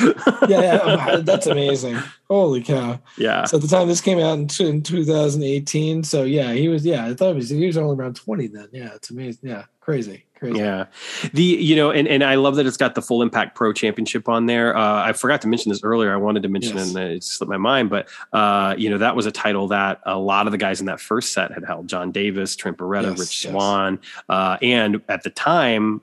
yeah, 0.48 0.48
yeah, 0.48 1.16
that's 1.22 1.46
amazing. 1.46 1.98
Holy 2.30 2.62
cow! 2.62 3.00
Yeah. 3.18 3.44
So 3.44 3.56
at 3.56 3.62
the 3.62 3.66
time 3.66 3.88
this 3.88 4.00
came 4.00 4.20
out 4.20 4.38
in, 4.38 4.66
in 4.66 4.82
2018, 4.84 6.04
so 6.04 6.22
yeah, 6.22 6.52
he 6.52 6.68
was. 6.68 6.86
Yeah, 6.86 7.06
I 7.06 7.14
thought 7.14 7.30
he 7.30 7.34
was, 7.34 7.48
he 7.48 7.66
was 7.66 7.76
only 7.76 7.96
around 7.96 8.14
20 8.14 8.46
then. 8.46 8.68
Yeah, 8.70 8.94
it's 8.94 9.10
amazing. 9.10 9.48
Yeah, 9.48 9.64
crazy. 9.80 10.26
Crazy. 10.36 10.56
Yeah, 10.56 10.86
the 11.34 11.42
you 11.42 11.74
know, 11.74 11.90
and 11.90 12.06
and 12.06 12.22
I 12.22 12.36
love 12.36 12.54
that 12.54 12.66
it's 12.66 12.76
got 12.76 12.94
the 12.94 13.02
Full 13.02 13.20
Impact 13.20 13.56
Pro 13.56 13.72
Championship 13.72 14.28
on 14.28 14.46
there. 14.46 14.76
Uh, 14.76 15.02
I 15.02 15.12
forgot 15.12 15.42
to 15.42 15.48
mention 15.48 15.70
this 15.70 15.82
earlier. 15.82 16.14
I 16.14 16.16
wanted 16.18 16.44
to 16.44 16.48
mention 16.48 16.76
yes. 16.76 16.94
and 16.94 16.98
it 16.98 17.24
slipped 17.24 17.50
my 17.50 17.56
mind, 17.56 17.90
but 17.90 18.08
uh, 18.32 18.76
you 18.78 18.88
know 18.88 18.98
that 18.98 19.16
was 19.16 19.26
a 19.26 19.32
title 19.32 19.66
that 19.68 20.00
a 20.06 20.16
lot 20.16 20.46
of 20.46 20.52
the 20.52 20.56
guys 20.56 20.78
in 20.78 20.86
that 20.86 21.00
first 21.00 21.32
set 21.32 21.52
had 21.52 21.64
held: 21.64 21.88
Jon 21.88 22.12
Davis, 22.12 22.54
Trent 22.54 22.78
Beretta, 22.78 23.10
yes, 23.10 23.18
Rich 23.18 23.44
yes. 23.44 23.52
Swann, 23.52 23.98
uh, 24.28 24.56
and 24.62 25.02
at 25.08 25.24
the 25.24 25.30
time 25.30 26.00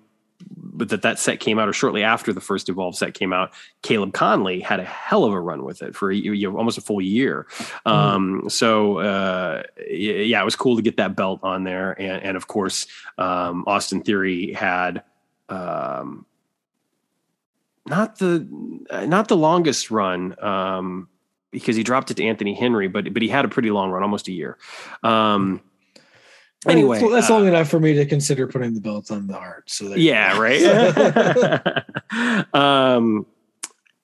but 0.50 0.90
that 0.90 1.02
that 1.02 1.20
set 1.20 1.40
came 1.40 1.58
out 1.58 1.68
or 1.68 1.74
shortly 1.74 2.04
after 2.04 2.32
the 2.32 2.42
first 2.42 2.70
Evolve 2.70 2.96
set 2.96 3.14
came 3.14 3.34
out, 3.34 3.52
Caleb 3.82 4.14
Conley 4.14 4.60
had 4.60 4.80
a 4.80 4.84
hell 4.84 5.24
of 5.24 5.34
a 5.34 5.40
run 5.40 5.64
with 5.64 5.82
it 5.82 5.96
for 5.96 6.12
you 6.12 6.50
know, 6.50 6.58
almost 6.58 6.78
a 6.78 6.82
full 6.82 7.02
year. 7.02 7.48
Mm. 7.86 7.92
Um, 7.92 8.50
so 8.50 9.00
uh, 9.00 9.64
yeah, 9.90 10.42
it 10.42 10.46
was 10.46 10.56
cool 10.56 10.76
to 10.76 10.82
get 10.82 10.98
that 10.98 11.16
belt 11.16 11.40
on 11.44 11.64
there, 11.64 12.00
and, 12.00 12.24
and 12.24 12.38
of 12.38 12.48
course, 12.48 12.88
um, 13.18 13.64
Austin 13.68 14.02
Theory 14.02 14.54
had. 14.54 15.04
Um, 15.50 16.26
not 17.88 18.20
the 18.20 18.46
not 19.06 19.30
the 19.30 19.38
longest 19.38 19.92
run 19.92 20.36
um, 20.44 21.08
because 21.52 21.76
he 21.76 21.84
dropped 21.84 22.12
it 22.12 22.16
to 22.16 22.26
Anthony 22.26 22.54
Henry, 22.54 22.88
but 22.88 23.14
but 23.14 23.22
he 23.22 23.30
had 23.30 23.46
a 23.46 23.48
pretty 23.48 23.72
long 23.72 23.92
run, 23.92 24.04
almost 24.04 24.28
a 24.28 24.32
year. 24.32 24.58
Um, 25.04 25.62
anyway, 26.70 27.02
well, 27.02 27.12
that's 27.12 27.30
uh, 27.30 27.36
long 27.36 27.48
enough 27.48 27.70
for 27.70 27.80
me 27.80 27.94
to 27.94 28.06
consider 28.06 28.48
putting 28.48 28.74
the 28.74 28.82
belt 28.82 29.12
on 29.12 29.28
the 29.28 29.34
heart. 29.34 29.70
So 29.70 29.96
yeah, 29.96 30.38
right. 30.40 30.64
um, 32.54 33.26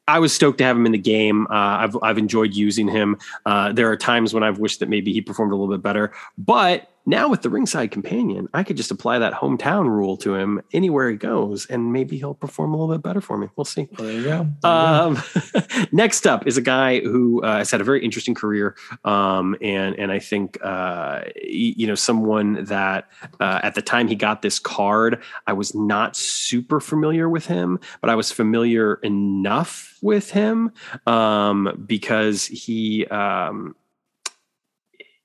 I 0.07 0.19
was 0.19 0.33
stoked 0.33 0.57
to 0.57 0.63
have 0.63 0.75
him 0.75 0.85
in 0.85 0.91
the 0.91 0.97
game. 0.97 1.47
Uh, 1.47 1.53
I've 1.53 1.97
I've 2.01 2.17
enjoyed 2.17 2.53
using 2.53 2.87
him. 2.87 3.17
Uh, 3.45 3.71
there 3.71 3.89
are 3.89 3.97
times 3.97 4.33
when 4.33 4.43
I've 4.43 4.59
wished 4.59 4.79
that 4.79 4.89
maybe 4.89 5.13
he 5.13 5.21
performed 5.21 5.53
a 5.53 5.55
little 5.55 5.73
bit 5.73 5.81
better, 5.81 6.11
but 6.37 6.89
now 7.05 7.27
with 7.27 7.41
the 7.41 7.49
ringside 7.49 7.91
companion, 7.91 8.47
I 8.53 8.63
could 8.63 8.77
just 8.77 8.91
apply 8.91 9.19
that 9.19 9.33
hometown 9.33 9.87
rule 9.87 10.15
to 10.17 10.35
him 10.35 10.61
anywhere 10.71 11.09
he 11.09 11.17
goes, 11.17 11.65
and 11.65 11.91
maybe 11.91 12.17
he'll 12.17 12.33
perform 12.33 12.73
a 12.73 12.77
little 12.77 12.95
bit 12.95 13.03
better 13.03 13.19
for 13.19 13.37
me. 13.37 13.49
We'll 13.55 13.65
see. 13.65 13.89
There 13.97 14.11
you 14.11 14.23
go. 14.23 14.47
There 14.61 14.71
um, 14.71 15.21
you 15.35 15.41
go. 15.61 15.85
next 15.91 16.25
up 16.25 16.47
is 16.47 16.57
a 16.57 16.61
guy 16.61 17.01
who 17.01 17.43
uh, 17.43 17.57
has 17.57 17.71
had 17.71 17.81
a 17.81 17.83
very 17.83 18.03
interesting 18.03 18.33
career, 18.33 18.75
um, 19.03 19.55
and 19.61 19.97
and 19.99 20.11
I 20.11 20.19
think 20.19 20.57
uh, 20.63 21.21
you 21.43 21.87
know 21.87 21.95
someone 21.95 22.63
that 22.65 23.09
uh, 23.39 23.59
at 23.63 23.75
the 23.75 23.81
time 23.81 24.07
he 24.07 24.15
got 24.15 24.41
this 24.41 24.59
card, 24.59 25.21
I 25.45 25.53
was 25.53 25.75
not 25.75 26.15
super 26.15 26.79
familiar 26.79 27.27
with 27.27 27.47
him, 27.47 27.79
but 27.99 28.09
I 28.09 28.15
was 28.15 28.31
familiar 28.31 28.95
enough 28.95 29.97
with 30.01 30.31
him 30.31 30.71
um, 31.05 31.83
because 31.85 32.45
he. 32.45 33.05
Um, 33.07 33.75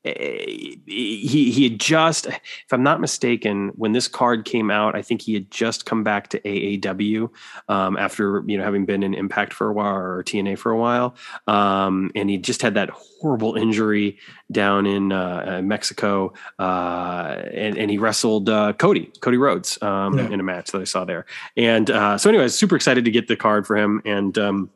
he 0.04 1.50
he 1.50 1.64
had 1.64 1.80
just 1.80 2.26
if 2.26 2.72
i'm 2.72 2.82
not 2.82 3.00
mistaken 3.00 3.68
when 3.74 3.92
this 3.92 4.06
card 4.06 4.44
came 4.44 4.70
out 4.70 4.94
i 4.94 5.02
think 5.02 5.20
he 5.20 5.34
had 5.34 5.50
just 5.50 5.86
come 5.86 6.04
back 6.04 6.28
to 6.28 6.40
aaw 6.40 7.30
um, 7.68 7.96
after 7.96 8.42
you 8.46 8.56
know 8.56 8.64
having 8.64 8.84
been 8.84 9.02
in 9.02 9.12
impact 9.12 9.52
for 9.52 9.68
a 9.68 9.72
while 9.72 9.96
or 9.96 10.22
tna 10.24 10.56
for 10.56 10.70
a 10.70 10.78
while. 10.78 11.14
Um, 11.46 12.10
and 12.14 12.30
he 12.30 12.38
just 12.38 12.62
had 12.62 12.74
that 12.74 12.90
horrible 12.90 13.56
injury 13.56 14.18
down 14.50 14.86
in 14.86 15.12
uh, 15.12 15.58
uh, 15.58 15.62
mexico 15.62 16.32
uh, 16.58 17.42
and, 17.52 17.76
and 17.76 17.90
he 17.90 17.98
wrestled 17.98 18.48
uh, 18.48 18.72
cody 18.74 19.10
cody 19.20 19.36
rhodes 19.36 19.80
um, 19.82 20.18
yeah. 20.18 20.28
in 20.28 20.40
a 20.40 20.42
match 20.42 20.70
that 20.70 20.80
i 20.80 20.84
saw 20.84 21.04
there. 21.04 21.26
And 21.56 21.90
uh, 21.90 22.18
so 22.18 22.28
anyways 22.28 22.54
super 22.54 22.76
excited 22.76 23.04
to 23.04 23.10
get 23.10 23.28
the 23.28 23.36
card 23.36 23.66
for 23.66 23.76
him. 23.76 24.02
And 24.04 24.36
um, 24.38 24.70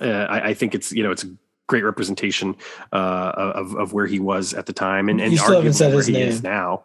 uh, 0.00 0.06
I, 0.06 0.48
I, 0.48 0.54
think 0.54 0.74
it's 0.74 0.92
you 0.92 1.02
know 1.02 1.10
it's 1.10 1.24
great 1.70 1.84
representation 1.84 2.56
uh, 2.92 3.52
of 3.54 3.76
of 3.76 3.92
where 3.92 4.06
he 4.06 4.18
was 4.18 4.52
at 4.52 4.66
the 4.66 4.72
time, 4.72 5.08
and 5.08 5.20
and 5.20 5.32
you 5.32 5.38
still 5.38 5.54
haven't 5.54 5.74
said 5.74 5.94
his 5.94 6.08
name 6.08 6.40
now. 6.42 6.84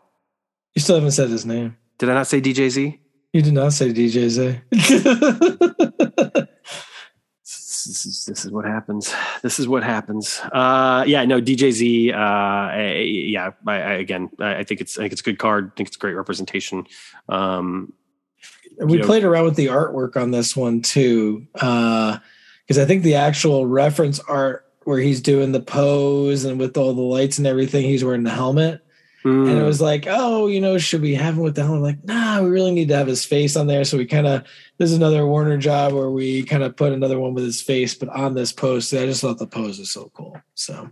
You 0.75 0.81
still 0.81 0.95
haven't 0.95 1.11
said 1.11 1.29
his 1.29 1.45
name. 1.45 1.75
Did 1.97 2.09
I 2.09 2.13
not 2.13 2.27
say 2.27 2.39
DJZ? 2.39 2.99
You 3.33 3.41
did 3.41 3.53
not 3.53 3.73
say 3.73 3.91
DJZ. 3.91 4.61
this, 4.69 4.91
is, 8.05 8.25
this 8.27 8.45
is 8.45 8.51
what 8.51 8.65
happens. 8.65 9.13
This 9.41 9.59
is 9.59 9.67
what 9.67 9.83
happens. 9.83 10.39
Uh, 10.51 11.03
yeah, 11.07 11.25
no, 11.25 11.41
DJZ. 11.41 12.13
Uh, 12.13 13.01
yeah, 13.01 13.51
I, 13.65 13.73
I, 13.73 13.93
again, 13.93 14.29
I, 14.39 14.57
I, 14.57 14.63
think 14.63 14.81
it's 14.81 14.97
I 14.97 15.01
think 15.01 15.13
it's 15.13 15.21
a 15.21 15.23
good 15.23 15.39
card. 15.39 15.71
I 15.73 15.75
think 15.75 15.87
it's 15.87 15.97
a 15.97 15.99
great 15.99 16.15
representation. 16.15 16.85
Um, 17.27 17.93
we 18.77 19.01
played 19.01 19.23
know, 19.23 19.29
around 19.29 19.45
with 19.45 19.55
the 19.55 19.67
artwork 19.67 20.21
on 20.21 20.31
this 20.31 20.55
one 20.55 20.81
too, 20.81 21.47
because 21.53 22.77
uh, 22.77 22.81
I 22.81 22.85
think 22.85 23.03
the 23.03 23.15
actual 23.15 23.65
reference 23.65 24.19
art 24.19 24.64
where 24.85 24.99
he's 24.99 25.19
doing 25.19 25.51
the 25.51 25.59
pose 25.59 26.45
and 26.45 26.59
with 26.59 26.77
all 26.77 26.93
the 26.93 27.01
lights 27.01 27.37
and 27.37 27.45
everything, 27.45 27.83
he's 27.83 28.03
wearing 28.03 28.23
the 28.23 28.29
helmet. 28.29 28.81
Mm. 29.23 29.49
And 29.49 29.59
it 29.59 29.63
was 29.63 29.81
like, 29.81 30.05
oh, 30.07 30.45
you 30.45 30.61
know, 30.61 30.77
should 30.77 31.01
we 31.01 31.15
have 31.15 31.33
him 31.33 31.41
with 31.41 31.55
the 31.55 31.63
helmet? 31.63 31.81
Like, 31.81 32.03
nah, 32.05 32.41
we 32.41 32.49
really 32.49 32.71
need 32.71 32.89
to 32.89 32.95
have 32.95 33.07
his 33.07 33.25
face 33.25 33.55
on 33.55 33.65
there. 33.65 33.83
So 33.83 33.97
we 33.97 34.05
kind 34.05 34.27
of, 34.27 34.43
this 34.77 34.91
is 34.91 34.97
another 34.97 35.25
Warner 35.25 35.57
job 35.57 35.93
where 35.93 36.11
we 36.11 36.43
kind 36.43 36.61
of 36.61 36.75
put 36.75 36.93
another 36.93 37.19
one 37.19 37.33
with 37.33 37.43
his 37.43 37.59
face, 37.59 37.95
but 37.95 38.09
on 38.09 38.35
this 38.35 38.53
post. 38.53 38.93
I 38.93 39.07
just 39.07 39.21
thought 39.21 39.39
the 39.39 39.47
pose 39.47 39.79
was 39.79 39.89
so 39.89 40.11
cool. 40.13 40.39
So 40.53 40.91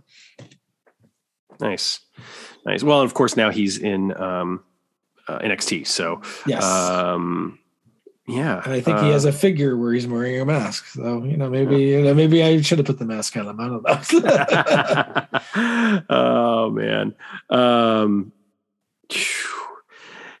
nice, 1.60 2.00
nice. 2.66 2.82
Well, 2.82 3.00
of 3.00 3.14
course, 3.14 3.36
now 3.36 3.50
he's 3.50 3.78
in 3.78 4.20
um, 4.20 4.64
uh, 5.28 5.38
NXT. 5.38 5.86
So 5.86 6.20
yes. 6.46 6.64
Um, 6.64 7.60
yeah, 8.26 8.62
and 8.64 8.72
I 8.72 8.80
think 8.80 8.98
uh, 8.98 9.04
he 9.04 9.10
has 9.10 9.26
uh, 9.26 9.30
a 9.30 9.32
figure 9.32 9.76
where 9.76 9.92
he's 9.92 10.06
wearing 10.06 10.40
a 10.40 10.46
mask. 10.46 10.86
So 10.86 11.24
you 11.24 11.36
know, 11.36 11.50
maybe 11.50 11.76
yeah. 11.76 11.98
you 11.98 12.04
know, 12.04 12.14
maybe 12.14 12.42
I 12.42 12.60
should 12.62 12.78
have 12.78 12.86
put 12.86 12.98
the 12.98 13.04
mask 13.04 13.36
on 13.36 13.46
him. 13.46 13.60
I 13.60 13.68
don't 13.68 13.82
know. 13.82 14.00
oh 16.08 16.70
man, 16.70 17.14
um, 17.50 18.32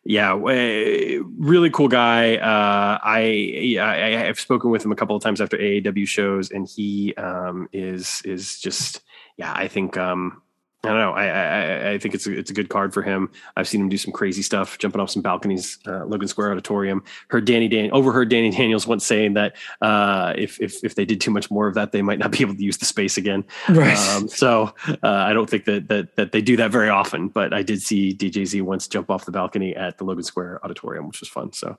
yeah, 0.04 0.38
really 0.38 1.68
cool 1.70 1.88
guy. 1.88 2.36
Uh, 2.36 2.98
I, 3.02 3.76
I 3.78 4.28
I've 4.28 4.40
spoken 4.40 4.70
with 4.70 4.84
him 4.84 4.92
a 4.92 4.96
couple 4.96 5.16
of 5.16 5.22
times 5.22 5.42
after 5.42 5.58
AAW 5.58 6.08
shows, 6.08 6.50
and 6.50 6.66
he 6.66 7.14
um, 7.16 7.68
is 7.72 8.22
is 8.24 8.60
just 8.60 9.02
yeah. 9.36 9.52
I 9.54 9.68
think 9.68 9.98
um, 9.98 10.40
I 10.84 10.88
don't 10.88 10.98
know. 10.98 11.12
I, 11.12 11.26
I, 11.26 11.90
I 11.92 11.98
think 11.98 12.14
it's 12.14 12.26
a, 12.26 12.36
it's 12.36 12.50
a 12.50 12.54
good 12.54 12.68
card 12.68 12.92
for 12.92 13.02
him. 13.02 13.30
I've 13.56 13.68
seen 13.68 13.80
him 13.80 13.88
do 13.88 13.98
some 13.98 14.12
crazy 14.12 14.42
stuff, 14.42 14.78
jumping 14.78 15.00
off 15.00 15.10
some 15.10 15.22
balconies, 15.22 15.78
uh, 15.86 16.04
Logan 16.04 16.28
Square 16.28 16.52
Auditorium. 16.52 17.02
Heard 17.28 17.44
Danny 17.44 17.68
Dan 17.68 17.90
overheard 17.92 18.28
Danny 18.28 18.50
Daniels 18.50 18.86
once 18.86 19.04
saying 19.04 19.34
that 19.34 19.56
uh, 19.80 20.34
if, 20.36 20.60
if 20.60 20.82
if 20.84 20.94
they 20.94 21.04
did 21.04 21.20
too 21.20 21.30
much 21.30 21.50
more 21.50 21.66
of 21.66 21.74
that, 21.74 21.92
they 21.92 22.02
might 22.02 22.18
not 22.18 22.30
be 22.32 22.40
able 22.40 22.54
to 22.54 22.62
use 22.62 22.78
the 22.78 22.84
space 22.84 23.16
again. 23.16 23.44
Right. 23.68 23.96
Um, 23.96 24.28
so 24.28 24.74
uh, 24.88 24.96
I 25.02 25.32
don't 25.32 25.48
think 25.48 25.64
that 25.64 25.88
that 25.88 26.16
that 26.16 26.32
they 26.32 26.42
do 26.42 26.56
that 26.56 26.70
very 26.70 26.88
often. 26.88 27.28
But 27.28 27.52
I 27.52 27.62
did 27.62 27.82
see 27.82 28.14
DJZ 28.14 28.62
once 28.62 28.86
jump 28.86 29.10
off 29.10 29.24
the 29.24 29.32
balcony 29.32 29.74
at 29.74 29.98
the 29.98 30.04
Logan 30.04 30.24
Square 30.24 30.60
Auditorium, 30.64 31.06
which 31.08 31.20
was 31.20 31.28
fun. 31.28 31.52
So 31.52 31.76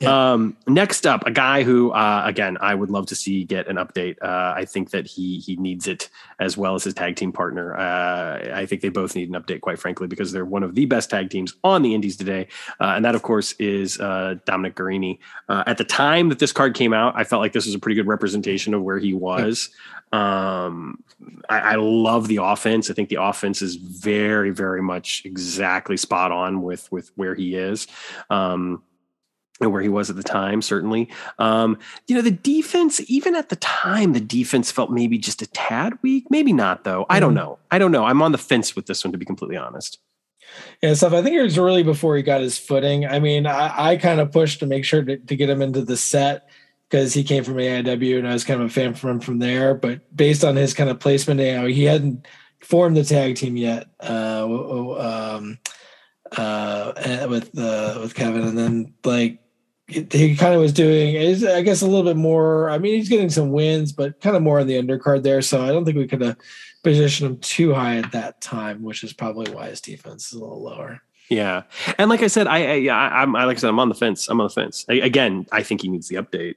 yeah. 0.00 0.32
um, 0.32 0.56
next 0.66 1.06
up, 1.06 1.26
a 1.26 1.30
guy 1.30 1.62
who 1.62 1.90
uh, 1.92 2.22
again 2.24 2.58
I 2.60 2.74
would 2.74 2.90
love 2.90 3.06
to 3.06 3.14
see 3.14 3.44
get 3.44 3.68
an 3.68 3.76
update. 3.76 4.16
Uh, 4.22 4.54
I 4.56 4.64
think 4.64 4.90
that 4.90 5.06
he 5.06 5.38
he 5.38 5.56
needs 5.56 5.86
it 5.86 6.08
as 6.38 6.56
well 6.56 6.74
as 6.74 6.84
his 6.84 6.94
tag 6.94 7.16
team 7.16 7.32
partner. 7.32 7.74
I 8.52 8.66
think 8.66 8.82
they 8.82 8.88
both 8.88 9.14
need 9.14 9.28
an 9.28 9.40
update, 9.40 9.60
quite 9.60 9.78
frankly, 9.78 10.06
because 10.06 10.32
they're 10.32 10.44
one 10.44 10.62
of 10.62 10.74
the 10.74 10.86
best 10.86 11.10
tag 11.10 11.30
teams 11.30 11.54
on 11.64 11.82
the 11.82 11.94
Indies 11.94 12.16
today. 12.16 12.48
Uh, 12.80 12.94
and 12.96 13.04
that, 13.04 13.14
of 13.14 13.22
course, 13.22 13.52
is 13.58 14.00
uh, 14.00 14.36
Dominic 14.44 14.74
Garrini. 14.74 15.18
Uh, 15.48 15.64
at 15.66 15.78
the 15.78 15.84
time 15.84 16.28
that 16.28 16.38
this 16.38 16.52
card 16.52 16.74
came 16.74 16.92
out, 16.92 17.14
I 17.16 17.24
felt 17.24 17.40
like 17.40 17.52
this 17.52 17.66
was 17.66 17.74
a 17.74 17.78
pretty 17.78 17.96
good 17.96 18.06
representation 18.06 18.74
of 18.74 18.82
where 18.82 18.98
he 18.98 19.14
was. 19.14 19.70
Um, 20.12 21.02
I, 21.50 21.58
I, 21.58 21.74
love 21.74 22.28
the 22.28 22.38
offense. 22.38 22.90
I 22.90 22.94
think 22.94 23.10
the 23.10 23.22
offense 23.22 23.60
is 23.60 23.76
very, 23.76 24.50
very 24.50 24.80
much 24.80 25.22
exactly 25.26 25.98
spot 25.98 26.32
on 26.32 26.62
with 26.62 26.90
with 26.90 27.10
where 27.16 27.34
he 27.34 27.56
is. 27.56 27.86
Um, 28.30 28.82
where 29.58 29.82
he 29.82 29.88
was 29.88 30.08
at 30.08 30.16
the 30.16 30.22
time, 30.22 30.62
certainly. 30.62 31.10
Um, 31.38 31.78
you 32.06 32.14
know, 32.14 32.22
the 32.22 32.30
defense, 32.30 33.00
even 33.10 33.34
at 33.34 33.48
the 33.48 33.56
time, 33.56 34.12
the 34.12 34.20
defense 34.20 34.70
felt 34.70 34.90
maybe 34.90 35.18
just 35.18 35.42
a 35.42 35.46
tad 35.48 35.94
weak. 36.02 36.26
Maybe 36.30 36.52
not, 36.52 36.84
though. 36.84 37.06
I 37.08 37.18
don't 37.18 37.30
mm-hmm. 37.30 37.38
know. 37.38 37.58
I 37.70 37.78
don't 37.78 37.92
know. 37.92 38.04
I'm 38.04 38.22
on 38.22 38.32
the 38.32 38.38
fence 38.38 38.76
with 38.76 38.86
this 38.86 39.04
one, 39.04 39.12
to 39.12 39.18
be 39.18 39.24
completely 39.24 39.56
honest. 39.56 39.98
Yeah, 40.82 40.94
stuff. 40.94 41.12
I 41.12 41.22
think 41.22 41.36
it 41.36 41.42
was 41.42 41.58
really 41.58 41.82
before 41.82 42.16
he 42.16 42.22
got 42.22 42.40
his 42.40 42.58
footing. 42.58 43.06
I 43.06 43.18
mean, 43.18 43.46
I, 43.46 43.90
I 43.90 43.96
kind 43.96 44.20
of 44.20 44.32
pushed 44.32 44.60
to 44.60 44.66
make 44.66 44.84
sure 44.84 45.02
to, 45.02 45.16
to 45.16 45.36
get 45.36 45.50
him 45.50 45.62
into 45.62 45.82
the 45.82 45.96
set 45.96 46.48
because 46.88 47.12
he 47.12 47.22
came 47.22 47.44
from 47.44 47.56
AIW 47.56 48.18
and 48.18 48.28
I 48.28 48.32
was 48.32 48.44
kind 48.44 48.60
of 48.60 48.68
a 48.68 48.72
fan 48.72 48.94
from 48.94 49.10
him 49.10 49.20
from 49.20 49.38
there. 49.40 49.74
But 49.74 50.16
based 50.16 50.44
on 50.44 50.56
his 50.56 50.72
kind 50.74 50.88
of 50.88 51.00
placement, 51.00 51.40
you 51.40 51.52
know, 51.52 51.66
he 51.66 51.84
hadn't 51.84 52.26
formed 52.60 52.96
the 52.96 53.04
tag 53.04 53.36
team 53.36 53.56
yet 53.56 53.88
uh, 54.00 54.44
um, 54.44 55.58
uh, 56.36 57.26
with 57.28 57.56
uh, 57.58 57.98
with 58.00 58.14
Kevin, 58.14 58.42
and 58.42 58.58
then 58.58 58.94
like 59.04 59.40
he 59.88 60.36
kind 60.36 60.54
of 60.54 60.60
was 60.60 60.72
doing 60.72 61.14
is 61.14 61.44
I 61.44 61.62
guess 61.62 61.80
a 61.80 61.86
little 61.86 62.04
bit 62.04 62.16
more. 62.16 62.68
I 62.68 62.78
mean, 62.78 62.94
he's 62.94 63.08
getting 63.08 63.30
some 63.30 63.50
wins, 63.52 63.90
but 63.90 64.20
kind 64.20 64.36
of 64.36 64.42
more 64.42 64.60
on 64.60 64.66
the 64.66 64.80
undercard 64.80 65.22
there. 65.22 65.40
So 65.40 65.62
I 65.62 65.68
don't 65.68 65.84
think 65.84 65.96
we 65.96 66.06
could 66.06 66.20
have 66.20 66.36
positioned 66.82 67.30
him 67.30 67.38
too 67.38 67.72
high 67.72 67.96
at 67.96 68.12
that 68.12 68.40
time, 68.40 68.82
which 68.82 69.02
is 69.02 69.12
probably 69.12 69.50
why 69.52 69.68
his 69.68 69.80
defense 69.80 70.26
is 70.26 70.34
a 70.34 70.40
little 70.40 70.62
lower. 70.62 71.00
Yeah, 71.30 71.64
and 71.98 72.08
like 72.08 72.22
I 72.22 72.28
said, 72.28 72.46
I, 72.46 72.86
I 72.86 73.22
I'm 73.22 73.34
I, 73.36 73.44
like 73.44 73.58
I 73.58 73.60
said, 73.60 73.70
I'm 73.70 73.80
on 73.80 73.88
the 73.88 73.94
fence. 73.94 74.28
I'm 74.28 74.40
on 74.40 74.46
the 74.46 74.52
fence. 74.52 74.84
I, 74.88 74.94
again, 74.94 75.46
I 75.52 75.62
think 75.62 75.82
he 75.82 75.88
needs 75.88 76.08
the 76.08 76.16
update. 76.16 76.54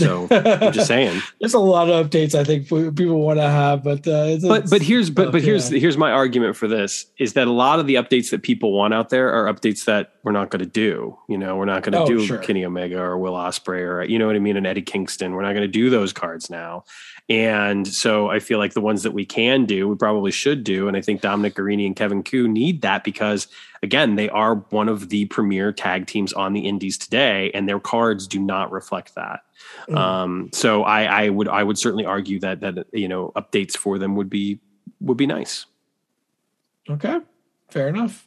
So 0.00 0.28
I'm 0.30 0.72
just 0.72 0.88
saying. 0.88 1.20
There's 1.40 1.54
a 1.54 1.58
lot 1.58 1.88
of 1.88 2.08
updates 2.08 2.34
I 2.34 2.44
think 2.44 2.68
people 2.96 3.20
want 3.20 3.38
to 3.38 3.48
have, 3.48 3.82
but 3.82 4.06
uh, 4.06 4.38
but 4.42 4.68
but 4.70 4.82
here's 4.82 5.10
but 5.10 5.32
but 5.32 5.42
here's 5.42 5.70
yeah. 5.70 5.78
here's 5.78 5.96
my 5.96 6.10
argument 6.10 6.56
for 6.56 6.68
this 6.68 7.06
is 7.18 7.34
that 7.34 7.46
a 7.46 7.52
lot 7.52 7.78
of 7.78 7.86
the 7.86 7.94
updates 7.96 8.30
that 8.30 8.42
people 8.42 8.72
want 8.72 8.94
out 8.94 9.10
there 9.10 9.32
are 9.32 9.52
updates 9.52 9.84
that 9.84 10.14
we're 10.22 10.32
not 10.32 10.50
going 10.50 10.60
to 10.60 10.70
do. 10.70 11.16
You 11.28 11.38
know, 11.38 11.56
we're 11.56 11.64
not 11.64 11.82
going 11.82 11.92
to 11.92 12.00
oh, 12.00 12.06
do 12.06 12.24
sure. 12.24 12.38
Kenny 12.38 12.64
Omega 12.64 13.00
or 13.00 13.18
Will 13.18 13.34
Ospreay 13.34 13.80
or 13.80 14.04
you 14.04 14.18
know 14.18 14.26
what 14.26 14.36
I 14.36 14.40
mean, 14.40 14.56
and 14.56 14.66
Eddie 14.66 14.82
Kingston. 14.82 15.34
We're 15.34 15.42
not 15.42 15.52
going 15.52 15.62
to 15.62 15.68
do 15.68 15.90
those 15.90 16.12
cards 16.12 16.50
now. 16.50 16.84
And 17.28 17.86
so 17.86 18.28
I 18.28 18.40
feel 18.40 18.58
like 18.58 18.74
the 18.74 18.80
ones 18.80 19.04
that 19.04 19.12
we 19.12 19.24
can 19.24 19.64
do, 19.64 19.86
we 19.86 19.94
probably 19.94 20.32
should 20.32 20.64
do. 20.64 20.88
And 20.88 20.96
I 20.96 21.00
think 21.00 21.20
Dominic 21.20 21.54
Garrini 21.54 21.86
and 21.86 21.94
Kevin 21.94 22.24
Ku 22.24 22.48
need 22.48 22.82
that 22.82 23.04
because 23.04 23.46
again, 23.82 24.16
they 24.16 24.28
are 24.28 24.56
one 24.70 24.88
of 24.88 25.08
the 25.08 25.26
premier 25.26 25.72
tag 25.72 26.06
teams 26.06 26.32
on 26.32 26.52
the 26.52 26.60
indies 26.60 26.98
today, 26.98 27.50
and 27.54 27.68
their 27.68 27.80
cards 27.80 28.26
do 28.26 28.40
not 28.40 28.72
reflect 28.72 29.14
that. 29.14 29.40
Mm. 29.88 29.96
Um, 29.96 30.50
so 30.52 30.82
I, 30.84 31.24
I 31.24 31.28
would 31.28 31.48
I 31.48 31.62
would 31.62 31.78
certainly 31.78 32.04
argue 32.04 32.40
that 32.40 32.60
that 32.60 32.86
you 32.92 33.08
know 33.08 33.32
updates 33.36 33.76
for 33.76 33.98
them 33.98 34.16
would 34.16 34.30
be 34.30 34.60
would 35.00 35.16
be 35.16 35.26
nice. 35.26 35.66
Okay, 36.88 37.20
fair 37.68 37.88
enough. 37.88 38.26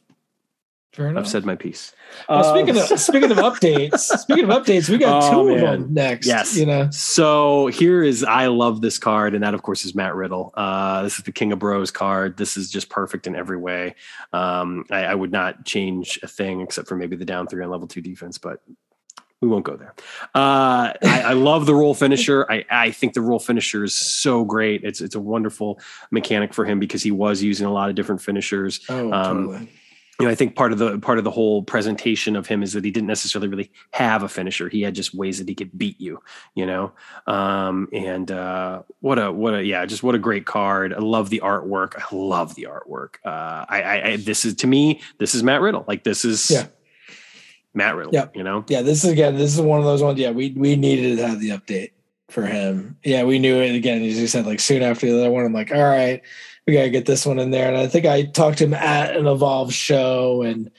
Fair 0.93 1.07
enough. 1.07 1.21
I've 1.21 1.27
said 1.27 1.43
my 1.43 1.55
piece. 1.55 1.91
Well, 2.29 2.43
speaking 2.43 2.77
of 2.77 2.99
speaking 2.99 3.31
of 3.31 3.37
updates, 3.37 3.97
speaking 3.97 4.43
of 4.43 4.51
updates, 4.51 4.89
we 4.89 4.99
got 4.99 5.23
oh, 5.23 5.31
two 5.31 5.55
man. 5.55 5.63
of 5.63 5.81
them 5.81 5.93
next. 5.93 6.27
Yes, 6.27 6.55
you 6.55 6.67
know. 6.67 6.87
So 6.91 7.65
here 7.67 8.03
is 8.03 8.23
I 8.23 8.45
love 8.45 8.81
this 8.81 8.99
card, 8.99 9.33
and 9.33 9.43
that 9.43 9.55
of 9.55 9.63
course 9.63 9.85
is 9.85 9.95
Matt 9.95 10.13
Riddle. 10.13 10.53
Uh, 10.53 11.01
this 11.01 11.17
is 11.17 11.23
the 11.23 11.31
King 11.31 11.51
of 11.51 11.57
Bros 11.57 11.89
card. 11.89 12.37
This 12.37 12.57
is 12.57 12.69
just 12.69 12.89
perfect 12.89 13.25
in 13.25 13.35
every 13.35 13.57
way. 13.57 13.95
Um, 14.33 14.85
I, 14.91 15.05
I, 15.05 15.15
would 15.15 15.31
not 15.31 15.65
change 15.65 16.19
a 16.21 16.27
thing 16.27 16.61
except 16.61 16.87
for 16.87 16.95
maybe 16.95 17.15
the 17.15 17.25
down 17.25 17.47
three 17.47 17.63
on 17.63 17.71
level 17.71 17.87
two 17.87 18.01
defense, 18.01 18.37
but 18.37 18.61
we 19.43 19.49
won't 19.49 19.65
go 19.65 19.75
there. 19.75 19.93
Uh, 20.33 20.93
I, 21.03 21.23
I, 21.27 21.33
love 21.33 21.65
the 21.65 21.75
roll 21.75 21.93
finisher. 21.93 22.49
I, 22.49 22.65
I 22.69 22.91
think 22.91 23.13
the 23.13 23.21
roll 23.21 23.39
finisher 23.39 23.83
is 23.83 23.95
so 23.95 24.43
great. 24.43 24.83
It's 24.83 25.01
it's 25.01 25.15
a 25.15 25.19
wonderful 25.19 25.79
mechanic 26.11 26.53
for 26.53 26.65
him 26.65 26.79
because 26.79 27.03
he 27.03 27.11
was 27.11 27.43
using 27.43 27.67
a 27.67 27.71
lot 27.71 27.89
of 27.89 27.95
different 27.95 28.21
finishers. 28.21 28.79
Oh, 28.89 29.11
um, 29.11 29.47
totally 29.47 29.69
you 30.19 30.27
know, 30.27 30.31
I 30.31 30.35
think 30.35 30.55
part 30.55 30.71
of 30.71 30.77
the 30.77 30.99
part 30.99 31.17
of 31.17 31.23
the 31.23 31.31
whole 31.31 31.63
presentation 31.63 32.35
of 32.35 32.45
him 32.45 32.61
is 32.61 32.73
that 32.73 32.85
he 32.85 32.91
didn't 32.91 33.07
necessarily 33.07 33.47
really 33.47 33.71
have 33.91 34.21
a 34.21 34.29
finisher. 34.29 34.69
He 34.69 34.83
had 34.83 34.93
just 34.93 35.13
ways 35.13 35.39
that 35.39 35.49
he 35.49 35.55
could 35.55 35.75
beat 35.75 35.99
you, 35.99 36.21
you 36.53 36.67
know. 36.67 36.91
Um, 37.25 37.89
and 37.91 38.29
uh, 38.29 38.83
what 38.99 39.17
a 39.17 39.31
what 39.31 39.55
a 39.55 39.63
yeah, 39.63 39.85
just 39.87 40.03
what 40.03 40.13
a 40.13 40.19
great 40.19 40.45
card. 40.45 40.93
I 40.93 40.99
love 40.99 41.31
the 41.31 41.41
artwork. 41.43 41.95
I 41.97 42.15
love 42.15 42.53
the 42.53 42.67
artwork. 42.69 43.15
Uh, 43.25 43.65
I, 43.67 43.81
I, 43.81 44.07
I 44.09 44.15
this 44.17 44.45
is 44.45 44.53
to 44.55 44.67
me, 44.67 45.01
this 45.17 45.33
is 45.33 45.41
Matt 45.41 45.61
Riddle. 45.61 45.83
Like 45.87 46.03
this 46.03 46.23
is 46.25 46.51
yeah. 46.51 46.67
Matt 47.73 47.95
Riddle. 47.95 48.13
Yeah, 48.13 48.27
you 48.35 48.43
know. 48.43 48.63
Yeah, 48.67 48.81
this 48.81 49.03
is 49.03 49.11
again. 49.11 49.35
This 49.35 49.53
is 49.53 49.61
one 49.61 49.79
of 49.79 49.85
those 49.85 50.01
ones. 50.01 50.19
Yeah, 50.19 50.31
we 50.31 50.51
we 50.51 50.75
needed 50.75 51.17
to 51.17 51.27
have 51.27 51.39
the 51.39 51.49
update 51.49 51.91
for 52.29 52.45
him. 52.45 52.97
Yeah, 53.03 53.23
we 53.23 53.39
knew 53.39 53.57
it 53.57 53.75
again. 53.75 54.03
As 54.03 54.19
you 54.19 54.27
said, 54.27 54.45
like 54.45 54.59
soon 54.59 54.83
after 54.83 55.05
the 55.05 55.17
other 55.17 55.31
one, 55.31 55.45
I'm 55.45 55.53
like, 55.53 55.71
all 55.71 55.81
right 55.81 56.21
we 56.65 56.73
got 56.73 56.83
to 56.83 56.89
get 56.89 57.05
this 57.05 57.25
one 57.25 57.39
in 57.39 57.51
there. 57.51 57.67
And 57.67 57.77
I 57.77 57.87
think 57.87 58.05
I 58.05 58.23
talked 58.23 58.59
to 58.59 58.65
him 58.65 58.73
at 58.73 59.15
an 59.15 59.27
Evolve 59.27 59.73
show 59.73 60.43
and, 60.43 60.71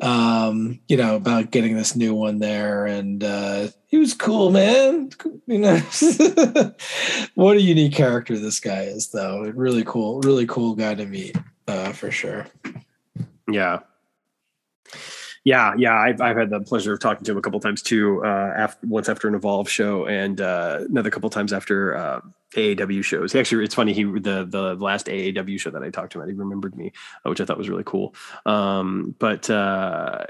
um, 0.00 0.80
you 0.88 0.96
know, 0.96 1.16
about 1.16 1.50
getting 1.50 1.76
this 1.76 1.96
new 1.96 2.14
one 2.14 2.38
there. 2.38 2.86
And 2.86 3.24
uh, 3.24 3.68
he 3.86 3.98
was 3.98 4.14
cool, 4.14 4.50
man. 4.50 5.10
You 5.46 5.58
know, 5.58 5.76
what 7.34 7.56
a 7.56 7.60
unique 7.60 7.94
character 7.94 8.38
this 8.38 8.60
guy 8.60 8.82
is, 8.82 9.08
though. 9.08 9.40
Really 9.54 9.84
cool, 9.84 10.20
really 10.20 10.46
cool 10.46 10.74
guy 10.74 10.94
to 10.94 11.06
meet 11.06 11.36
uh, 11.66 11.92
for 11.92 12.10
sure. 12.10 12.46
Yeah. 13.50 13.80
Yeah, 15.44 15.74
yeah, 15.76 15.94
I've 15.94 16.20
I've 16.20 16.36
had 16.36 16.50
the 16.50 16.60
pleasure 16.60 16.92
of 16.92 17.00
talking 17.00 17.24
to 17.24 17.32
him 17.32 17.38
a 17.38 17.42
couple 17.42 17.58
times 17.58 17.82
too. 17.82 18.24
Uh, 18.24 18.52
after 18.56 18.86
once 18.86 19.08
after 19.08 19.26
an 19.26 19.34
Evolve 19.34 19.68
show, 19.68 20.06
and 20.06 20.40
uh, 20.40 20.84
another 20.88 21.10
couple 21.10 21.28
times 21.30 21.52
after 21.52 21.96
uh, 21.96 22.20
AAW 22.54 23.02
shows. 23.02 23.32
He 23.32 23.40
actually, 23.40 23.64
it's 23.64 23.74
funny. 23.74 23.92
He 23.92 24.04
the 24.04 24.46
the 24.48 24.76
last 24.76 25.06
AAW 25.06 25.58
show 25.58 25.70
that 25.70 25.82
I 25.82 25.90
talked 25.90 26.12
to 26.12 26.18
him 26.18 26.22
at, 26.22 26.28
he 26.28 26.34
remembered 26.34 26.76
me, 26.76 26.92
uh, 27.26 27.30
which 27.30 27.40
I 27.40 27.44
thought 27.44 27.58
was 27.58 27.68
really 27.68 27.82
cool. 27.84 28.14
Um, 28.46 29.16
but 29.18 29.50
uh, 29.50 30.26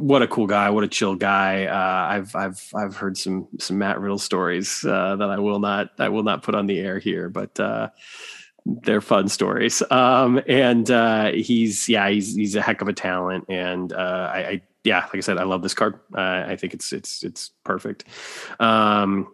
what 0.00 0.22
a 0.22 0.26
cool 0.26 0.48
guy! 0.48 0.68
What 0.70 0.82
a 0.82 0.88
chill 0.88 1.14
guy! 1.14 1.66
Uh, 1.66 2.14
I've 2.16 2.34
I've 2.34 2.72
I've 2.74 2.96
heard 2.96 3.16
some 3.16 3.46
some 3.60 3.78
Matt 3.78 4.00
Riddle 4.00 4.18
stories 4.18 4.84
uh, 4.84 5.14
that 5.14 5.30
I 5.30 5.38
will 5.38 5.60
not 5.60 5.90
I 6.00 6.08
will 6.08 6.24
not 6.24 6.42
put 6.42 6.56
on 6.56 6.66
the 6.66 6.80
air 6.80 6.98
here, 6.98 7.28
but 7.28 7.58
uh, 7.60 7.90
they're 8.66 9.00
fun 9.00 9.28
stories. 9.28 9.82
Um, 9.90 10.40
and 10.46 10.90
uh, 10.90 11.32
he's 11.32 11.88
yeah, 11.88 12.08
he's 12.08 12.34
he's 12.34 12.56
a 12.56 12.62
heck 12.62 12.80
of 12.80 12.88
a 12.88 12.92
talent, 12.92 13.46
and 13.48 13.92
uh, 13.92 14.30
I, 14.32 14.38
I 14.38 14.62
yeah, 14.84 15.00
like 15.00 15.16
I 15.16 15.20
said, 15.20 15.38
I 15.38 15.44
love 15.44 15.62
this 15.62 15.74
card. 15.74 16.00
Uh, 16.14 16.44
I 16.46 16.56
think 16.56 16.74
it's 16.74 16.92
it's 16.92 17.22
it's 17.22 17.50
perfect. 17.64 18.04
Um, 18.58 19.28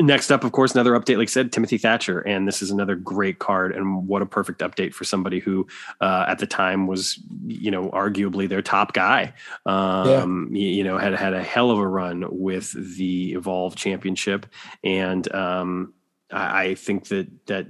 next 0.00 0.30
up, 0.30 0.44
of 0.44 0.52
course, 0.52 0.74
another 0.74 0.92
update. 0.92 1.18
Like 1.18 1.28
I 1.28 1.30
said, 1.30 1.52
Timothy 1.52 1.78
Thatcher, 1.78 2.20
and 2.20 2.46
this 2.48 2.62
is 2.62 2.70
another 2.70 2.94
great 2.94 3.38
card, 3.38 3.74
and 3.74 4.06
what 4.08 4.22
a 4.22 4.26
perfect 4.26 4.60
update 4.60 4.94
for 4.94 5.04
somebody 5.04 5.38
who, 5.38 5.66
uh, 6.00 6.24
at 6.28 6.38
the 6.38 6.46
time, 6.46 6.86
was 6.86 7.18
you 7.46 7.70
know 7.70 7.90
arguably 7.90 8.48
their 8.48 8.62
top 8.62 8.92
guy. 8.92 9.34
Um, 9.66 10.50
yeah. 10.52 10.60
you, 10.60 10.68
you, 10.76 10.84
know, 10.84 10.98
had 10.98 11.14
had 11.14 11.34
a 11.34 11.42
hell 11.42 11.70
of 11.70 11.78
a 11.78 11.86
run 11.86 12.24
with 12.30 12.72
the 12.96 13.32
Evolve 13.32 13.76
Championship, 13.76 14.46
and 14.82 15.32
um, 15.34 15.94
I, 16.32 16.62
I 16.62 16.74
think 16.74 17.08
that 17.08 17.28
that 17.46 17.66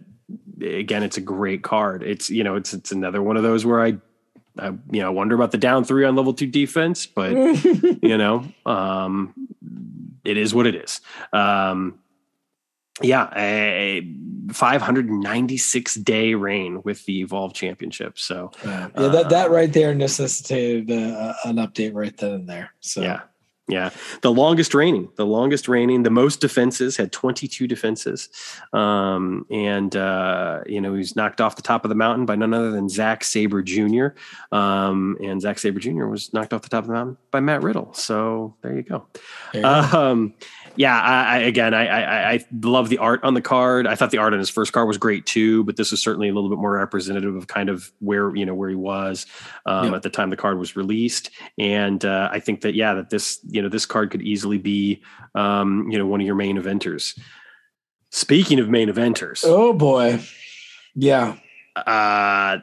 again, 0.60 1.02
it's 1.02 1.16
a 1.16 1.20
great 1.20 1.62
card. 1.62 2.02
It's 2.02 2.30
you 2.30 2.44
know, 2.44 2.56
it's 2.56 2.72
it's 2.72 2.92
another 2.92 3.22
one 3.22 3.36
of 3.36 3.42
those 3.42 3.64
where 3.64 3.82
I, 3.82 3.98
I 4.58 4.68
you 4.90 5.00
know, 5.00 5.12
wonder 5.12 5.34
about 5.34 5.52
the 5.52 5.58
down 5.58 5.84
three 5.84 6.04
on 6.04 6.16
level 6.16 6.34
two 6.34 6.46
defense, 6.46 7.06
but 7.06 7.32
you 8.02 8.18
know, 8.18 8.44
um, 8.66 9.34
it 10.24 10.36
is 10.36 10.54
what 10.54 10.66
it 10.66 10.74
is. 10.74 11.00
Um, 11.32 11.98
yeah, 13.02 13.30
a 13.34 14.06
596 14.52 15.94
day 15.96 16.34
reign 16.34 16.82
with 16.82 17.04
the 17.06 17.20
Evolve 17.20 17.54
Championship. 17.54 18.18
So 18.18 18.50
yeah, 18.64 18.88
that 18.94 19.28
that 19.30 19.46
uh, 19.46 19.50
right 19.50 19.72
there 19.72 19.94
necessitated 19.94 20.90
uh, 20.90 21.34
an 21.44 21.56
update 21.56 21.94
right 21.94 22.16
then 22.16 22.32
and 22.32 22.48
there. 22.48 22.72
So 22.80 23.00
yeah, 23.00 23.20
yeah, 23.70 23.90
the 24.22 24.32
longest 24.32 24.74
reigning, 24.74 25.08
the 25.16 25.26
longest 25.26 25.68
reigning, 25.68 26.02
the 26.02 26.10
most 26.10 26.40
defenses 26.40 26.96
had 26.96 27.12
22 27.12 27.66
defenses, 27.66 28.28
um, 28.72 29.46
and 29.50 29.94
uh, 29.96 30.60
you 30.66 30.80
know 30.80 30.94
he's 30.94 31.16
knocked 31.16 31.40
off 31.40 31.56
the 31.56 31.62
top 31.62 31.84
of 31.84 31.88
the 31.88 31.94
mountain 31.94 32.26
by 32.26 32.36
none 32.36 32.54
other 32.54 32.70
than 32.70 32.88
Zach 32.88 33.24
Sabre 33.24 33.62
Jr. 33.62 34.08
Um, 34.52 35.16
and 35.22 35.40
Zach 35.40 35.58
Sabre 35.58 35.80
Jr. 35.80 36.06
was 36.06 36.32
knocked 36.32 36.52
off 36.52 36.62
the 36.62 36.68
top 36.68 36.84
of 36.84 36.88
the 36.88 36.94
mountain 36.94 37.16
by 37.30 37.40
Matt 37.40 37.62
Riddle. 37.62 37.92
So 37.94 38.54
there 38.62 38.74
you 38.74 38.82
go. 38.82 39.06
There 39.52 39.62
you 39.62 39.68
um, 39.68 40.28
go 40.28 40.34
yeah, 40.80 40.98
I, 40.98 41.34
I 41.34 41.38
again, 41.40 41.74
I, 41.74 41.86
I, 41.86 42.32
I 42.32 42.44
love 42.62 42.88
the 42.88 42.96
art 42.96 43.22
on 43.22 43.34
the 43.34 43.42
card. 43.42 43.86
I 43.86 43.94
thought 43.96 44.12
the 44.12 44.16
art 44.16 44.32
on 44.32 44.38
his 44.38 44.48
first 44.48 44.72
card 44.72 44.88
was 44.88 44.96
great 44.96 45.26
too, 45.26 45.62
but 45.64 45.76
this 45.76 45.92
is 45.92 46.02
certainly 46.02 46.30
a 46.30 46.32
little 46.32 46.48
bit 46.48 46.58
more 46.58 46.72
representative 46.72 47.36
of 47.36 47.48
kind 47.48 47.68
of 47.68 47.92
where 47.98 48.34
you 48.34 48.46
know 48.46 48.54
where 48.54 48.70
he 48.70 48.74
was 48.74 49.26
um, 49.66 49.88
yep. 49.88 49.94
at 49.96 50.02
the 50.02 50.08
time 50.08 50.30
the 50.30 50.38
card 50.38 50.58
was 50.58 50.76
released. 50.76 51.32
And 51.58 52.02
uh, 52.02 52.30
I 52.32 52.40
think 52.40 52.62
that 52.62 52.74
yeah, 52.74 52.94
that 52.94 53.10
this 53.10 53.40
you 53.46 53.60
know 53.60 53.68
this 53.68 53.84
card 53.84 54.10
could 54.10 54.22
easily 54.22 54.56
be 54.56 55.02
um, 55.34 55.86
you 55.90 55.98
know 55.98 56.06
one 56.06 56.22
of 56.22 56.26
your 56.26 56.34
main 56.34 56.56
eventers. 56.56 57.18
Speaking 58.08 58.58
of 58.58 58.70
main 58.70 58.88
eventers, 58.88 59.42
oh 59.44 59.74
boy, 59.74 60.18
yeah. 60.94 61.36
Uh, 61.76 62.60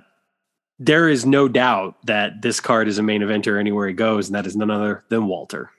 there 0.79 1.07
is 1.07 1.23
no 1.23 1.47
doubt 1.47 1.97
that 2.07 2.41
this 2.41 2.59
card 2.59 2.87
is 2.87 2.97
a 2.97 3.03
main 3.03 3.21
eventer 3.21 3.59
anywhere 3.59 3.87
he 3.87 3.93
goes, 3.93 4.27
and 4.27 4.33
that 4.33 4.47
is 4.47 4.55
none 4.55 4.71
other 4.71 5.05
than 5.09 5.27
Walter. 5.27 5.69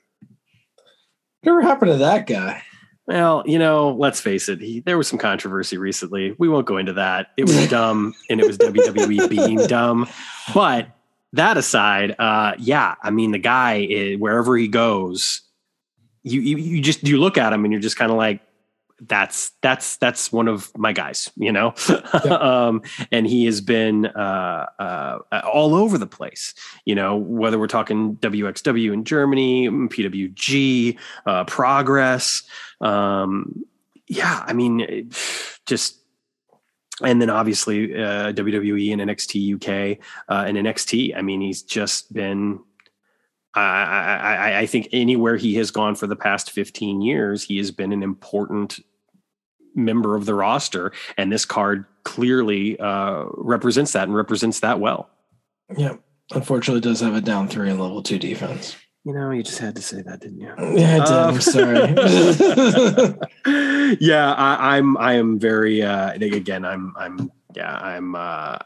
Whatever 1.42 1.62
happened 1.62 1.92
to 1.92 1.98
that 1.98 2.26
guy? 2.26 2.62
Well, 3.06 3.42
you 3.46 3.58
know, 3.58 3.96
let's 3.98 4.20
face 4.20 4.50
it. 4.50 4.60
He, 4.60 4.80
there 4.80 4.98
was 4.98 5.08
some 5.08 5.18
controversy 5.18 5.78
recently. 5.78 6.34
We 6.38 6.48
won't 6.48 6.66
go 6.66 6.76
into 6.76 6.92
that. 6.94 7.28
It 7.38 7.44
was 7.44 7.68
dumb, 7.70 8.14
and 8.28 8.38
it 8.40 8.46
was 8.46 8.58
WWE 8.58 9.30
being 9.30 9.56
dumb. 9.66 10.08
But 10.52 10.88
that 11.32 11.56
aside, 11.56 12.14
uh, 12.18 12.52
yeah, 12.58 12.96
I 13.02 13.10
mean, 13.10 13.32
the 13.32 13.38
guy 13.38 13.86
is, 13.88 14.14
eh, 14.14 14.16
wherever 14.16 14.56
he 14.56 14.68
goes, 14.68 15.40
you, 16.22 16.40
you 16.40 16.58
you 16.58 16.82
just 16.82 17.02
you 17.06 17.18
look 17.18 17.38
at 17.38 17.52
him 17.52 17.64
and 17.64 17.72
you're 17.72 17.80
just 17.80 17.96
kind 17.96 18.10
of 18.10 18.18
like, 18.18 18.42
that's 19.00 19.50
that's 19.60 19.96
that's 19.96 20.32
one 20.32 20.48
of 20.48 20.76
my 20.76 20.92
guys, 20.92 21.30
you 21.36 21.52
know, 21.52 21.74
yeah. 21.88 21.96
um, 22.66 22.82
and 23.12 23.26
he 23.26 23.44
has 23.44 23.60
been 23.60 24.06
uh, 24.06 24.66
uh, 24.78 25.18
all 25.44 25.74
over 25.74 25.98
the 25.98 26.06
place. 26.06 26.54
You 26.84 26.94
know, 26.94 27.16
whether 27.16 27.58
we're 27.58 27.68
talking 27.68 28.16
WXW 28.16 28.92
in 28.92 29.04
Germany, 29.04 29.68
PWG, 29.68 30.98
uh, 31.26 31.44
Progress, 31.44 32.42
um, 32.80 33.64
yeah, 34.08 34.42
I 34.46 34.52
mean, 34.52 35.10
just 35.66 35.98
and 37.02 37.22
then 37.22 37.30
obviously 37.30 37.94
uh, 37.94 38.32
WWE 38.32 38.92
and 38.92 39.02
NXT 39.02 39.54
UK 39.54 39.98
uh, 40.28 40.44
and 40.46 40.56
NXT. 40.56 41.16
I 41.16 41.22
mean, 41.22 41.40
he's 41.40 41.62
just 41.62 42.12
been 42.12 42.60
I, 43.58 44.16
I, 44.16 44.58
I, 44.60 44.66
think 44.66 44.88
anywhere 44.92 45.36
he 45.36 45.54
has 45.56 45.70
gone 45.70 45.94
for 45.94 46.06
the 46.06 46.16
past 46.16 46.50
15 46.50 47.02
years, 47.02 47.42
he 47.42 47.56
has 47.58 47.70
been 47.70 47.92
an 47.92 48.02
important 48.02 48.80
member 49.74 50.16
of 50.16 50.26
the 50.26 50.34
roster, 50.34 50.92
and 51.16 51.32
this 51.32 51.44
card 51.44 51.84
clearly 52.04 52.78
uh, 52.78 53.24
represents 53.34 53.92
that 53.92 54.04
and 54.08 54.16
represents 54.16 54.60
that 54.60 54.80
well. 54.80 55.10
Yeah, 55.76 55.96
unfortunately, 56.34 56.80
does 56.80 57.00
have 57.00 57.14
a 57.14 57.20
down 57.20 57.48
three 57.48 57.70
and 57.70 57.80
level 57.80 58.02
two 58.02 58.18
defense. 58.18 58.76
You 59.04 59.14
know, 59.14 59.30
you 59.30 59.42
just 59.42 59.58
had 59.58 59.76
to 59.76 59.82
say 59.82 60.02
that, 60.02 60.20
didn't 60.20 60.40
you? 60.40 60.52
Yeah, 60.58 60.96
I 60.96 60.98
did. 60.98 61.08
Um, 61.08 61.34
I'm 61.34 61.40
sorry. 61.40 61.94
yeah, 64.00 64.34
I, 64.34 64.76
I'm. 64.76 64.96
I 64.98 65.14
am 65.14 65.38
very. 65.38 65.82
Uh, 65.82 66.12
again, 66.12 66.64
I'm. 66.64 66.92
I'm. 66.98 67.32
Yeah, 67.54 67.74
I'm. 67.74 68.14
Uh, 68.14 68.58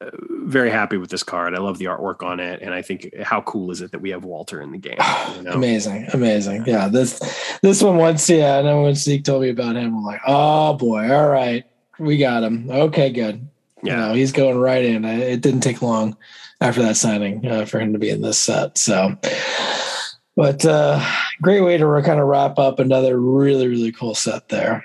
very 0.00 0.70
happy 0.70 0.96
with 0.96 1.10
this 1.10 1.22
card. 1.22 1.54
I 1.54 1.58
love 1.58 1.78
the 1.78 1.86
artwork 1.86 2.22
on 2.22 2.40
it, 2.40 2.62
and 2.62 2.72
I 2.72 2.82
think 2.82 3.14
how 3.22 3.42
cool 3.42 3.70
is 3.70 3.80
it 3.80 3.92
that 3.92 4.00
we 4.00 4.10
have 4.10 4.24
Walter 4.24 4.60
in 4.60 4.72
the 4.72 4.78
game? 4.78 4.98
You 5.36 5.42
know? 5.42 5.52
amazing, 5.52 6.08
amazing. 6.12 6.64
Yeah, 6.66 6.88
this 6.88 7.18
this 7.62 7.82
one 7.82 7.96
once, 7.96 8.28
yeah. 8.28 8.58
And 8.58 8.66
then 8.66 8.82
when 8.82 8.94
Zeke 8.94 9.24
told 9.24 9.42
me 9.42 9.48
about 9.50 9.76
him, 9.76 9.96
I'm 9.96 10.04
like, 10.04 10.20
oh 10.26 10.74
boy, 10.74 11.10
all 11.10 11.28
right, 11.28 11.64
we 11.98 12.18
got 12.18 12.42
him. 12.42 12.70
Okay, 12.70 13.10
good. 13.10 13.48
Yeah, 13.82 13.92
you 13.92 13.96
know, 14.08 14.14
he's 14.14 14.32
going 14.32 14.58
right 14.58 14.84
in. 14.84 15.04
It 15.04 15.40
didn't 15.40 15.60
take 15.60 15.82
long 15.82 16.16
after 16.60 16.82
that 16.82 16.96
signing 16.96 17.46
uh, 17.46 17.64
for 17.64 17.80
him 17.80 17.92
to 17.92 17.98
be 17.98 18.10
in 18.10 18.20
this 18.20 18.38
set. 18.38 18.76
So, 18.76 19.16
but 20.36 20.64
uh, 20.66 21.02
great 21.40 21.62
way 21.62 21.78
to 21.78 22.02
kind 22.04 22.20
of 22.20 22.26
wrap 22.26 22.58
up 22.58 22.78
another 22.80 23.18
really 23.18 23.68
really 23.68 23.92
cool 23.92 24.14
set 24.14 24.48
there. 24.48 24.84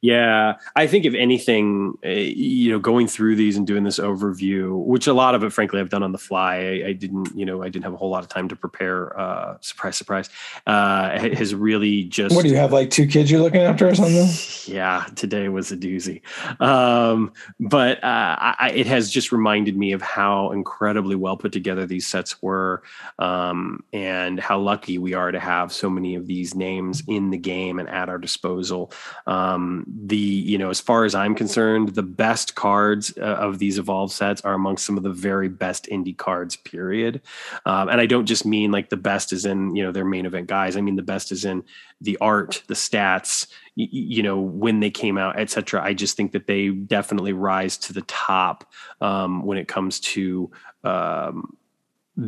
Yeah, 0.00 0.54
I 0.76 0.86
think 0.86 1.04
if 1.04 1.14
anything, 1.14 1.98
uh, 2.04 2.08
you 2.08 2.70
know, 2.70 2.78
going 2.78 3.08
through 3.08 3.36
these 3.36 3.56
and 3.56 3.66
doing 3.66 3.84
this 3.84 3.98
overview, 3.98 4.84
which 4.84 5.06
a 5.06 5.12
lot 5.12 5.34
of 5.34 5.42
it, 5.42 5.52
frankly, 5.52 5.80
I've 5.80 5.88
done 5.88 6.02
on 6.02 6.12
the 6.12 6.18
fly. 6.18 6.56
I, 6.56 6.88
I 6.88 6.92
didn't, 6.92 7.36
you 7.36 7.44
know, 7.44 7.62
I 7.62 7.68
didn't 7.68 7.84
have 7.84 7.94
a 7.94 7.96
whole 7.96 8.10
lot 8.10 8.22
of 8.22 8.28
time 8.28 8.48
to 8.48 8.56
prepare. 8.56 9.18
Uh, 9.18 9.56
surprise, 9.60 9.96
surprise. 9.96 10.30
Uh, 10.66 11.18
has 11.18 11.54
really 11.54 12.04
just. 12.04 12.34
What 12.34 12.44
do 12.44 12.48
you 12.48 12.56
have? 12.56 12.72
Like 12.72 12.90
two 12.90 13.06
kids 13.06 13.30
you're 13.30 13.40
looking 13.40 13.62
after 13.62 13.88
or 13.88 13.94
something? 13.94 14.28
Yeah, 14.68 15.06
today 15.16 15.48
was 15.48 15.72
a 15.72 15.78
doozy. 15.78 16.20
Um, 16.60 17.32
but 17.58 18.04
uh, 18.04 18.36
I, 18.38 18.72
it 18.74 18.86
has 18.86 19.10
just 19.10 19.32
reminded 19.32 19.78
me 19.78 19.92
of 19.92 20.02
how 20.02 20.52
incredibly 20.52 21.16
well 21.16 21.38
put 21.38 21.52
together 21.52 21.86
these 21.86 22.06
sets 22.06 22.42
were, 22.42 22.82
um, 23.18 23.82
and 23.94 24.38
how 24.38 24.58
lucky 24.58 24.98
we 24.98 25.14
are 25.14 25.32
to 25.32 25.40
have 25.40 25.72
so 25.72 25.88
many 25.88 26.16
of 26.16 26.26
these 26.26 26.54
names 26.54 27.02
in 27.08 27.30
the 27.30 27.38
game 27.38 27.78
and 27.78 27.88
at 27.88 28.10
our 28.10 28.18
disposal. 28.18 28.92
Um, 29.26 29.84
the 29.90 30.16
you 30.16 30.58
know 30.58 30.68
as 30.68 30.80
far 30.80 31.04
as 31.04 31.14
i'm 31.14 31.34
concerned 31.34 31.94
the 31.94 32.02
best 32.02 32.54
cards 32.54 33.16
uh, 33.16 33.20
of 33.20 33.58
these 33.58 33.78
evolved 33.78 34.12
sets 34.12 34.42
are 34.42 34.52
amongst 34.52 34.84
some 34.84 34.98
of 34.98 35.02
the 35.02 35.10
very 35.10 35.48
best 35.48 35.86
indie 35.86 36.16
cards 36.16 36.56
period. 36.56 37.22
Um, 37.64 37.88
and 37.88 38.00
i 38.00 38.06
don't 38.06 38.26
just 38.26 38.44
mean 38.44 38.70
like 38.70 38.90
the 38.90 38.96
best 38.96 39.32
is 39.32 39.46
in 39.46 39.74
you 39.74 39.82
know 39.82 39.92
their 39.92 40.04
main 40.04 40.26
event 40.26 40.46
guys. 40.46 40.76
I 40.76 40.82
mean 40.82 40.96
the 40.96 41.02
best 41.02 41.32
is 41.32 41.44
in 41.44 41.64
the 42.00 42.18
art 42.20 42.62
the 42.66 42.74
stats 42.74 43.46
y- 43.76 43.88
you 43.90 44.22
know 44.22 44.38
when 44.38 44.80
they 44.80 44.90
came 44.90 45.16
out 45.16 45.38
etc 45.38 45.82
i 45.82 45.94
just 45.94 46.16
think 46.16 46.32
that 46.32 46.46
they 46.46 46.68
definitely 46.68 47.32
rise 47.32 47.76
to 47.78 47.92
the 47.92 48.02
top 48.02 48.70
um, 49.00 49.42
when 49.44 49.58
it 49.58 49.68
comes 49.68 50.00
to 50.00 50.50
um, 50.84 51.56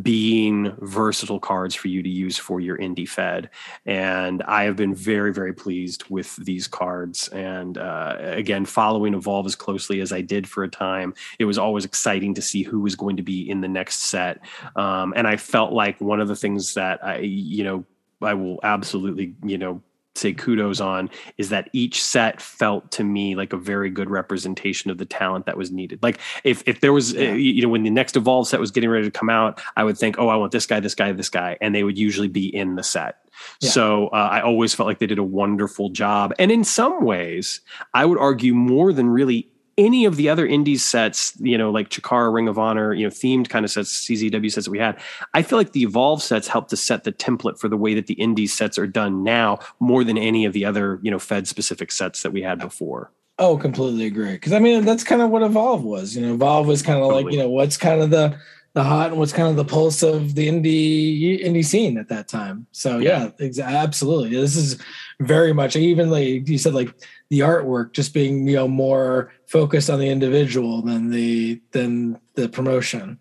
being 0.02 0.72
versatile 0.80 1.40
cards 1.40 1.74
for 1.74 1.88
you 1.88 2.02
to 2.02 2.08
use 2.08 2.38
for 2.38 2.60
your 2.60 2.78
indie 2.78 3.08
fed. 3.08 3.50
And 3.86 4.42
i 4.44 4.64
have 4.64 4.76
been 4.76 4.94
very 4.94 5.32
very 5.32 5.52
pleased 5.52 6.04
with 6.08 6.36
these 6.36 6.68
cards. 6.68 7.28
And 7.28 7.76
uh, 7.78 8.16
again 8.20 8.64
following 8.64 9.14
evolve 9.14 9.46
as 9.46 9.56
closely 9.56 10.00
as 10.00 10.12
i 10.12 10.20
did 10.20 10.48
for 10.48 10.62
a 10.62 10.68
time 10.68 11.14
it 11.38 11.44
was 11.44 11.58
always 11.58 11.84
exciting 11.84 12.34
to 12.34 12.42
see 12.42 12.62
who 12.62 12.80
was 12.80 12.94
going 12.94 13.16
to 13.16 13.22
be 13.22 13.48
in 13.48 13.60
the 13.60 13.68
next 13.68 14.00
set. 14.04 14.40
Um, 14.76 15.12
and 15.16 15.26
i 15.26 15.36
felt 15.36 15.72
like 15.72 16.00
one 16.00 16.20
of 16.20 16.28
the 16.28 16.36
things 16.36 16.74
that 16.74 17.04
i 17.04 17.18
you 17.18 17.64
know 17.64 17.84
i 18.22 18.34
will 18.34 18.60
absolutely 18.62 19.34
you 19.42 19.58
know 19.58 19.82
say 20.20 20.32
kudos 20.32 20.80
on 20.80 21.10
is 21.38 21.48
that 21.48 21.68
each 21.72 22.02
set 22.02 22.40
felt 22.40 22.90
to 22.92 23.04
me 23.04 23.34
like 23.34 23.52
a 23.52 23.56
very 23.56 23.90
good 23.90 24.10
representation 24.10 24.90
of 24.90 24.98
the 24.98 25.06
talent 25.06 25.46
that 25.46 25.56
was 25.56 25.70
needed. 25.70 26.02
Like 26.02 26.20
if 26.44 26.62
if 26.66 26.80
there 26.80 26.92
was 26.92 27.12
yeah. 27.12 27.30
uh, 27.30 27.34
you 27.34 27.62
know 27.62 27.68
when 27.68 27.82
the 27.82 27.90
next 27.90 28.16
evolve 28.16 28.46
set 28.48 28.60
was 28.60 28.70
getting 28.70 28.90
ready 28.90 29.04
to 29.04 29.10
come 29.10 29.30
out, 29.30 29.60
I 29.76 29.84
would 29.84 29.98
think, 29.98 30.16
oh, 30.18 30.28
I 30.28 30.36
want 30.36 30.52
this 30.52 30.66
guy, 30.66 30.80
this 30.80 30.94
guy, 30.94 31.12
this 31.12 31.28
guy, 31.28 31.56
and 31.60 31.74
they 31.74 31.84
would 31.84 31.98
usually 31.98 32.28
be 32.28 32.54
in 32.54 32.76
the 32.76 32.82
set. 32.82 33.16
Yeah. 33.60 33.70
So 33.70 34.08
uh, 34.08 34.28
I 34.30 34.42
always 34.42 34.74
felt 34.74 34.86
like 34.86 34.98
they 34.98 35.06
did 35.06 35.18
a 35.18 35.24
wonderful 35.24 35.90
job, 35.90 36.32
and 36.38 36.50
in 36.50 36.64
some 36.64 37.04
ways, 37.04 37.60
I 37.94 38.04
would 38.04 38.18
argue 38.18 38.54
more 38.54 38.92
than 38.92 39.08
really 39.08 39.48
any 39.78 40.04
of 40.04 40.16
the 40.16 40.28
other 40.28 40.46
indies 40.46 40.84
sets, 40.84 41.32
you 41.40 41.56
know, 41.56 41.70
like 41.70 41.88
Chikara, 41.90 42.32
Ring 42.32 42.48
of 42.48 42.58
Honor, 42.58 42.92
you 42.92 43.04
know, 43.04 43.10
themed 43.10 43.48
kind 43.48 43.64
of 43.64 43.70
sets, 43.70 44.06
CZW 44.06 44.50
sets 44.50 44.66
that 44.66 44.70
we 44.70 44.78
had, 44.78 44.98
I 45.34 45.42
feel 45.42 45.58
like 45.58 45.72
the 45.72 45.82
Evolve 45.82 46.22
sets 46.22 46.48
helped 46.48 46.70
to 46.70 46.76
set 46.76 47.04
the 47.04 47.12
template 47.12 47.58
for 47.58 47.68
the 47.68 47.76
way 47.76 47.94
that 47.94 48.06
the 48.06 48.14
indies 48.14 48.52
sets 48.52 48.78
are 48.78 48.86
done 48.86 49.22
now 49.22 49.58
more 49.78 50.04
than 50.04 50.18
any 50.18 50.44
of 50.44 50.52
the 50.52 50.64
other, 50.64 51.00
you 51.02 51.10
know, 51.10 51.18
Fed 51.18 51.48
specific 51.48 51.92
sets 51.92 52.22
that 52.22 52.32
we 52.32 52.42
had 52.42 52.58
before. 52.58 53.10
Oh, 53.38 53.56
completely 53.56 54.04
agree. 54.04 54.32
Because 54.32 54.52
I 54.52 54.58
mean, 54.58 54.84
that's 54.84 55.02
kind 55.02 55.22
of 55.22 55.30
what 55.30 55.42
Evolve 55.42 55.82
was. 55.82 56.14
You 56.14 56.26
know, 56.26 56.34
Evolve 56.34 56.66
was 56.66 56.82
kind 56.82 56.98
of 56.98 57.04
totally. 57.04 57.24
like, 57.24 57.32
you 57.32 57.38
know, 57.38 57.48
what's 57.48 57.78
kind 57.78 58.02
of 58.02 58.10
the 58.10 58.38
the 58.72 58.84
hot 58.84 59.10
and 59.10 59.18
what's 59.18 59.32
kind 59.32 59.48
of 59.48 59.56
the 59.56 59.64
pulse 59.64 60.02
of 60.02 60.34
the 60.36 60.46
indie 60.46 61.44
indie 61.44 61.64
scene 61.64 61.98
at 61.98 62.08
that 62.08 62.28
time. 62.28 62.66
So 62.70 62.98
yeah, 62.98 63.30
yeah 63.38 63.48
exa- 63.48 63.64
absolutely. 63.64 64.30
This 64.30 64.56
is 64.56 64.78
very 65.20 65.52
much 65.52 65.74
even 65.74 66.10
like 66.10 66.48
you 66.48 66.58
said, 66.58 66.74
like 66.74 66.94
the 67.30 67.40
artwork 67.40 67.92
just 67.92 68.14
being 68.14 68.46
you 68.46 68.56
know 68.56 68.68
more 68.68 69.32
focused 69.50 69.90
on 69.90 69.98
the 69.98 70.08
individual 70.08 70.80
than 70.80 71.10
the 71.10 71.60
than 71.72 72.18
the 72.34 72.48
promotion. 72.48 73.18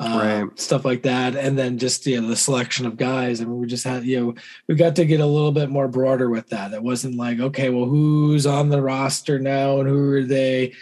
Uh, 0.00 0.44
right. 0.46 0.60
stuff 0.60 0.84
like 0.84 1.02
that, 1.02 1.34
and 1.34 1.58
then 1.58 1.76
just 1.76 2.06
you 2.06 2.20
know 2.20 2.28
the 2.28 2.36
selection 2.36 2.86
of 2.86 2.96
guys. 2.96 3.40
I 3.40 3.44
mean, 3.44 3.58
we 3.58 3.66
just 3.66 3.84
had 3.84 4.04
you 4.04 4.20
know 4.20 4.34
we 4.66 4.76
got 4.76 4.96
to 4.96 5.04
get 5.04 5.20
a 5.20 5.26
little 5.26 5.50
bit 5.52 5.70
more 5.70 5.88
broader 5.88 6.30
with 6.30 6.48
that. 6.50 6.72
It 6.72 6.82
wasn't 6.82 7.16
like 7.16 7.40
okay, 7.40 7.68
well, 7.68 7.84
who's 7.84 8.46
on 8.46 8.68
the 8.68 8.80
roster 8.80 9.38
now 9.38 9.80
and 9.80 9.88
who 9.88 10.12
are 10.12 10.22
they? 10.22 10.72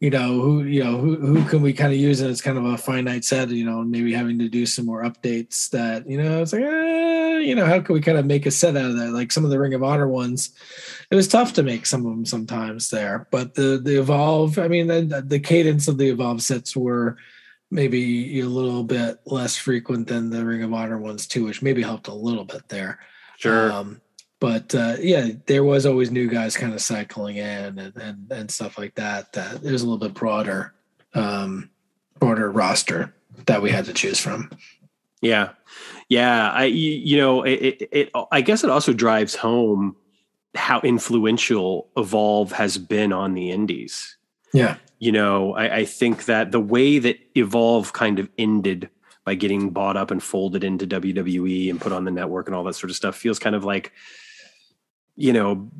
You 0.00 0.10
know 0.10 0.40
who 0.40 0.62
you 0.64 0.84
know 0.84 0.98
who 0.98 1.16
who 1.16 1.44
can 1.48 1.62
we 1.62 1.72
kind 1.72 1.92
of 1.92 1.98
use? 1.98 2.20
And 2.20 2.30
it's 2.30 2.42
kind 2.42 2.58
of 2.58 2.64
a 2.64 2.76
finite 2.76 3.24
set 3.24 3.48
you 3.50 3.64
know 3.64 3.82
maybe 3.82 4.12
having 4.12 4.38
to 4.38 4.48
do 4.48 4.66
some 4.66 4.86
more 4.86 5.02
updates 5.02 5.70
that 5.70 6.08
you 6.08 6.22
know 6.22 6.42
it's 6.42 6.52
like 6.52 6.62
eh, 6.62 7.38
you 7.38 7.54
know 7.54 7.66
how 7.66 7.80
can 7.80 7.94
we 7.94 8.00
kind 8.00 8.18
of 8.18 8.26
make 8.26 8.46
a 8.46 8.50
set 8.50 8.76
out 8.76 8.90
of 8.90 8.98
that? 8.98 9.12
Like 9.12 9.32
some 9.32 9.44
of 9.44 9.50
the 9.50 9.58
ring 9.58 9.74
of 9.74 9.82
honor 9.82 10.08
ones 10.08 10.50
it 11.10 11.14
was 11.14 11.28
tough 11.28 11.52
to 11.54 11.62
make 11.62 11.86
some 11.86 12.04
of 12.04 12.12
them 12.12 12.26
sometimes 12.26 12.90
there 12.90 13.28
but 13.30 13.54
the 13.54 13.80
the 13.82 13.98
evolve 13.98 14.58
i 14.58 14.66
mean 14.66 14.88
the, 14.88 15.24
the 15.24 15.38
cadence 15.38 15.86
of 15.86 15.98
the 15.98 16.08
evolve 16.08 16.42
sets 16.42 16.76
were 16.76 17.16
maybe 17.70 18.40
a 18.40 18.46
little 18.46 18.84
bit 18.84 19.18
less 19.26 19.56
frequent 19.56 20.06
than 20.06 20.30
the 20.30 20.44
ring 20.44 20.62
of 20.62 20.72
honor 20.72 20.98
ones 20.98 21.26
too 21.26 21.44
which 21.44 21.62
maybe 21.62 21.82
helped 21.82 22.08
a 22.08 22.14
little 22.14 22.44
bit 22.44 22.68
there. 22.68 22.98
Sure. 23.38 23.72
Um, 23.72 24.00
but 24.38 24.74
uh, 24.74 24.96
yeah, 25.00 25.28
there 25.46 25.64
was 25.64 25.86
always 25.86 26.10
new 26.10 26.28
guys 26.28 26.56
kind 26.56 26.74
of 26.74 26.80
cycling 26.80 27.36
in 27.36 27.78
and, 27.78 27.96
and, 27.96 28.32
and 28.32 28.50
stuff 28.50 28.76
like 28.76 28.94
that. 28.96 29.32
That 29.32 29.62
was 29.62 29.82
a 29.82 29.86
little 29.86 29.98
bit 29.98 30.14
broader, 30.14 30.74
um, 31.14 31.70
broader 32.18 32.50
roster 32.50 33.14
that 33.46 33.62
we 33.62 33.70
had 33.70 33.86
to 33.86 33.94
choose 33.94 34.20
from. 34.20 34.50
Yeah, 35.22 35.50
yeah. 36.08 36.50
I 36.50 36.64
you 36.64 37.16
know 37.16 37.42
it, 37.42 37.52
it, 37.52 37.88
it 37.92 38.10
I 38.30 38.42
guess 38.42 38.62
it 38.62 38.70
also 38.70 38.92
drives 38.92 39.34
home 39.34 39.96
how 40.54 40.80
influential 40.80 41.88
Evolve 41.96 42.52
has 42.52 42.76
been 42.78 43.12
on 43.12 43.34
the 43.34 43.50
indies. 43.50 44.16
Yeah, 44.52 44.76
you 44.98 45.12
know 45.12 45.54
I, 45.54 45.76
I 45.76 45.84
think 45.86 46.26
that 46.26 46.52
the 46.52 46.60
way 46.60 46.98
that 46.98 47.18
Evolve 47.34 47.94
kind 47.94 48.18
of 48.18 48.28
ended 48.36 48.90
by 49.24 49.34
getting 49.34 49.70
bought 49.70 49.96
up 49.96 50.10
and 50.10 50.22
folded 50.22 50.62
into 50.62 50.86
WWE 50.86 51.68
and 51.70 51.80
put 51.80 51.92
on 51.92 52.04
the 52.04 52.12
network 52.12 52.46
and 52.46 52.54
all 52.54 52.62
that 52.64 52.74
sort 52.74 52.90
of 52.90 52.96
stuff 52.96 53.16
feels 53.16 53.40
kind 53.40 53.56
of 53.56 53.64
like 53.64 53.92
you 55.16 55.32
know, 55.32 55.70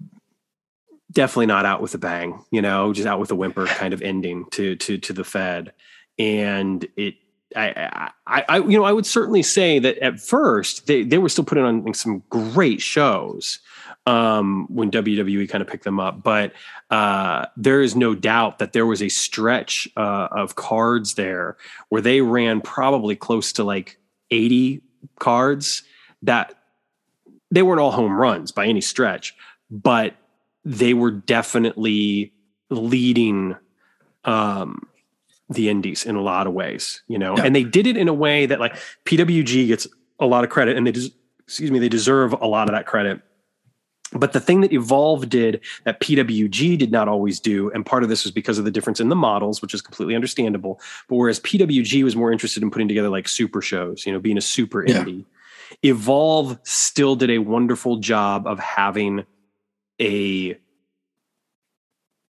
definitely 1.12 1.46
not 1.46 1.64
out 1.66 1.80
with 1.80 1.94
a 1.94 1.98
bang, 1.98 2.42
you 2.50 2.62
know, 2.62 2.92
just 2.92 3.06
out 3.06 3.20
with 3.20 3.30
a 3.30 3.34
whimper 3.34 3.66
kind 3.66 3.94
of 3.94 4.02
ending 4.02 4.46
to 4.52 4.76
to 4.76 4.98
to 4.98 5.12
the 5.12 5.24
Fed. 5.24 5.72
And 6.18 6.86
it 6.96 7.16
I, 7.54 8.10
I, 8.26 8.44
I, 8.48 8.58
you 8.58 8.76
know, 8.76 8.84
I 8.84 8.92
would 8.92 9.06
certainly 9.06 9.42
say 9.42 9.78
that 9.78 9.98
at 9.98 10.20
first 10.20 10.86
they, 10.86 11.04
they 11.04 11.18
were 11.18 11.28
still 11.28 11.44
putting 11.44 11.64
on 11.64 11.94
some 11.94 12.22
great 12.28 12.82
shows 12.82 13.60
um, 14.06 14.66
when 14.68 14.90
WWE 14.90 15.48
kind 15.48 15.62
of 15.62 15.68
picked 15.68 15.84
them 15.84 16.00
up. 16.00 16.22
But 16.22 16.52
uh, 16.90 17.46
there 17.56 17.82
is 17.82 17.94
no 17.96 18.14
doubt 18.14 18.58
that 18.58 18.72
there 18.72 18.86
was 18.86 19.02
a 19.02 19.08
stretch 19.08 19.88
uh, 19.96 20.28
of 20.30 20.56
cards 20.56 21.14
there 21.14 21.56
where 21.88 22.02
they 22.02 22.20
ran 22.20 22.60
probably 22.60 23.16
close 23.16 23.52
to 23.54 23.64
like 23.64 23.98
80 24.30 24.82
cards 25.18 25.82
that 26.22 26.54
they 27.56 27.62
weren't 27.62 27.80
all 27.80 27.90
home 27.90 28.12
runs 28.12 28.52
by 28.52 28.66
any 28.66 28.82
stretch, 28.82 29.34
but 29.70 30.14
they 30.62 30.92
were 30.92 31.10
definitely 31.10 32.30
leading 32.68 33.56
um, 34.26 34.86
the 35.48 35.70
indies 35.70 36.04
in 36.04 36.16
a 36.16 36.20
lot 36.20 36.46
of 36.46 36.52
ways, 36.52 37.02
you 37.08 37.18
know, 37.18 37.34
yeah. 37.34 37.44
and 37.44 37.56
they 37.56 37.64
did 37.64 37.86
it 37.86 37.96
in 37.96 38.08
a 38.08 38.12
way 38.12 38.44
that 38.44 38.60
like 38.60 38.76
PWG 39.06 39.68
gets 39.68 39.86
a 40.20 40.26
lot 40.26 40.44
of 40.44 40.50
credit 40.50 40.76
and 40.76 40.86
they 40.86 40.92
des- 40.92 41.08
excuse 41.46 41.70
me, 41.70 41.78
they 41.78 41.88
deserve 41.88 42.34
a 42.34 42.46
lot 42.46 42.68
of 42.68 42.74
that 42.74 42.84
credit. 42.84 43.22
But 44.12 44.34
the 44.34 44.40
thing 44.40 44.60
that 44.60 44.72
Evolve 44.72 45.30
did 45.30 45.62
that 45.84 46.00
PWG 46.00 46.76
did 46.76 46.92
not 46.92 47.08
always 47.08 47.40
do, 47.40 47.70
and 47.70 47.86
part 47.86 48.02
of 48.02 48.10
this 48.10 48.24
was 48.24 48.32
because 48.32 48.58
of 48.58 48.66
the 48.66 48.70
difference 48.70 49.00
in 49.00 49.08
the 49.08 49.16
models, 49.16 49.62
which 49.62 49.72
is 49.72 49.80
completely 49.80 50.14
understandable. 50.14 50.78
But 51.08 51.16
whereas 51.16 51.40
PWG 51.40 52.04
was 52.04 52.14
more 52.14 52.30
interested 52.30 52.62
in 52.62 52.70
putting 52.70 52.86
together 52.86 53.08
like 53.08 53.28
super 53.28 53.62
shows, 53.62 54.04
you 54.04 54.12
know, 54.12 54.20
being 54.20 54.36
a 54.36 54.42
super 54.42 54.84
yeah. 54.86 55.02
indie, 55.02 55.24
Evolve 55.82 56.58
still 56.62 57.16
did 57.16 57.30
a 57.30 57.38
wonderful 57.38 57.96
job 57.96 58.46
of 58.46 58.58
having 58.58 59.24
a 60.00 60.56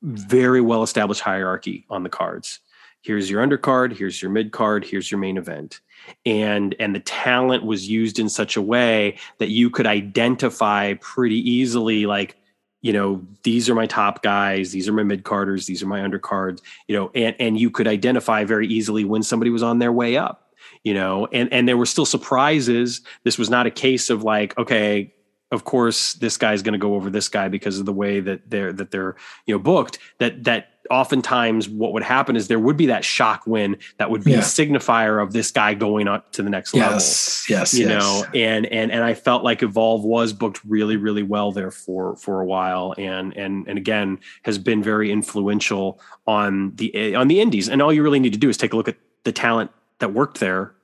very 0.02 0.62
well 0.62 0.84
established 0.84 1.22
hierarchy 1.22 1.86
on 1.90 2.04
the 2.04 2.10
cards. 2.10 2.60
Here's 3.02 3.30
your 3.30 3.46
undercard, 3.46 3.96
here's 3.96 4.22
your 4.22 4.32
mid 4.32 4.52
card, 4.52 4.84
here's 4.84 5.12
your 5.12 5.20
main 5.20 5.38
event. 5.38 5.80
And 6.26 6.76
and 6.80 6.96
the 6.96 7.00
talent 7.00 7.64
was 7.64 7.88
used 7.88 8.20
in 8.20 8.30
such 8.30 8.58
a 8.58 8.62
way 8.62 9.18
that 9.38 9.50
you 9.50 9.70
could 9.70 9.86
identify 9.86 10.96
pretty 10.96 11.38
easily 11.50 12.06
like 12.06 12.36
you 12.82 12.94
know 12.94 13.26
these 13.42 13.68
are 13.68 13.74
my 13.74 13.88
top 13.88 14.22
guys 14.22 14.72
these 14.72 14.88
are 14.88 14.94
my 14.94 15.02
mid 15.02 15.24
carders 15.24 15.66
these 15.66 15.82
are 15.82 15.88
my 15.88 16.00
undercards 16.02 16.62
you 16.88 16.96
know 16.96 17.10
and 17.16 17.36
and 17.40 17.60
you 17.60 17.72
could 17.72 17.88
identify 17.88 18.44
very 18.44 18.68
easily 18.68 19.04
when 19.04 19.24
somebody 19.24 19.50
was 19.50 19.64
on 19.64 19.80
their 19.80 19.92
way 19.92 20.18
up 20.18 20.45
you 20.86 20.94
know 20.94 21.28
and 21.34 21.52
and 21.52 21.68
there 21.68 21.76
were 21.76 21.86
still 21.86 22.06
surprises. 22.06 23.02
This 23.26 23.38
was 23.38 23.50
not 23.50 23.66
a 23.66 23.72
case 23.72 24.10
of 24.10 24.24
like 24.24 24.58
okay 24.58 25.14
of 25.52 25.64
course 25.64 26.14
this 26.14 26.38
guy's 26.38 26.62
going 26.62 26.74
to 26.74 26.80
go 26.80 26.96
over 26.96 27.10
this 27.10 27.28
guy 27.28 27.48
because 27.48 27.80
of 27.80 27.86
the 27.86 27.94
way 27.94 28.20
that 28.20 28.50
they're 28.50 28.72
that 28.72 28.92
they're 28.92 29.16
you 29.46 29.54
know 29.54 29.60
booked. 29.60 30.00
That 30.20 30.46
that 30.46 30.70
oftentimes 30.92 31.68
what 31.68 31.94
would 31.94 32.04
happen 32.04 32.36
is 32.36 32.48
there 32.48 32.60
would 32.60 32.78
be 32.78 32.86
that 32.86 33.04
shock 33.04 33.48
win 33.48 33.76
that 33.98 34.12
would 34.12 34.24
be 34.24 34.34
yeah. 34.34 34.38
a 34.38 34.42
signifier 34.42 35.22
of 35.22 35.34
this 35.34 35.50
guy 35.50 35.74
going 35.74 36.08
up 36.08 36.32
to 36.32 36.44
the 36.44 36.50
next 36.50 36.76
yes, 36.76 37.50
level. 37.50 37.60
Yes 37.60 37.74
you 37.74 37.88
yes. 37.88 38.00
know 38.00 38.26
and 38.36 38.68
and 38.68 38.92
and 38.92 39.04
i 39.04 39.16
felt 39.16 39.44
like 39.44 39.64
evolve 39.64 40.04
was 40.04 40.32
booked 40.32 40.64
really 40.64 40.96
really 40.96 41.24
well 41.24 41.52
there 41.52 41.72
for 41.72 42.16
for 42.18 42.40
a 42.40 42.46
while. 42.46 42.94
And 43.00 43.36
and 43.36 43.68
and 43.68 43.80
again 43.80 44.20
has 44.44 44.60
been 44.60 44.84
very 44.84 45.12
influential 45.12 46.00
on 46.28 46.76
the 46.76 46.94
eh, 46.94 47.16
on 47.16 47.28
the 47.28 47.42
indies. 47.42 47.68
And 47.68 47.82
all 47.82 47.92
you 47.92 48.04
really 48.04 48.20
need 48.20 48.34
to 48.34 48.40
do 48.40 48.50
is 48.50 48.58
take 48.58 48.74
a 48.74 48.76
look 48.76 48.88
at 48.88 48.98
the 49.24 49.32
talent 49.32 49.72
that 50.00 50.14
worked 50.14 50.40
there 50.40 50.76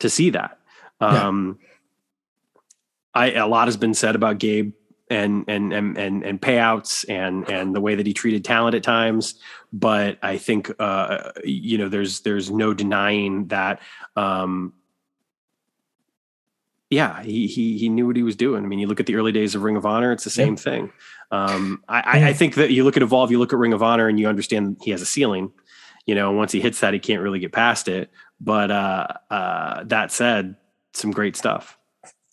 to 0.00 0.10
see 0.10 0.30
that. 0.30 0.58
Um, 1.00 1.58
yeah. 1.60 1.66
I 3.12 3.32
a 3.32 3.46
lot 3.46 3.68
has 3.68 3.76
been 3.76 3.94
said 3.94 4.14
about 4.14 4.38
Gabe 4.38 4.72
and 5.10 5.44
and 5.48 5.72
and 5.72 5.98
and 5.98 6.22
and 6.22 6.40
payouts 6.40 7.04
and 7.08 7.48
and 7.50 7.74
the 7.74 7.80
way 7.80 7.96
that 7.96 8.06
he 8.06 8.14
treated 8.14 8.44
talent 8.44 8.76
at 8.76 8.82
times, 8.82 9.34
but 9.72 10.18
I 10.22 10.38
think 10.38 10.70
uh, 10.78 11.32
you 11.44 11.78
know 11.78 11.88
there's 11.88 12.20
there's 12.20 12.50
no 12.50 12.72
denying 12.72 13.48
that. 13.48 13.80
Um, 14.16 14.74
yeah, 16.88 17.22
he 17.22 17.46
he 17.46 17.78
he 17.78 17.88
knew 17.88 18.06
what 18.06 18.16
he 18.16 18.22
was 18.22 18.36
doing. 18.36 18.64
I 18.64 18.66
mean, 18.66 18.78
you 18.78 18.86
look 18.86 19.00
at 19.00 19.06
the 19.06 19.16
early 19.16 19.32
days 19.32 19.54
of 19.54 19.62
Ring 19.62 19.76
of 19.76 19.86
Honor; 19.86 20.12
it's 20.12 20.24
the 20.24 20.30
same 20.30 20.54
yeah. 20.54 20.62
thing. 20.62 20.92
Um, 21.32 21.84
I, 21.88 22.30
I 22.30 22.32
think 22.32 22.56
that 22.56 22.72
you 22.72 22.82
look 22.82 22.96
at 22.96 23.04
Evolve, 23.04 23.30
you 23.30 23.38
look 23.38 23.52
at 23.52 23.58
Ring 23.58 23.72
of 23.72 23.82
Honor, 23.82 24.08
and 24.08 24.18
you 24.18 24.28
understand 24.28 24.78
he 24.82 24.90
has 24.90 25.00
a 25.00 25.06
ceiling. 25.06 25.52
You 26.06 26.16
know, 26.16 26.32
once 26.32 26.50
he 26.50 26.60
hits 26.60 26.80
that, 26.80 26.92
he 26.92 26.98
can't 26.98 27.22
really 27.22 27.38
get 27.38 27.52
past 27.52 27.86
it. 27.86 28.10
But 28.40 28.70
uh, 28.70 29.06
uh, 29.30 29.84
that 29.84 30.12
said, 30.12 30.56
some 30.92 31.10
great 31.10 31.36
stuff. 31.36 31.76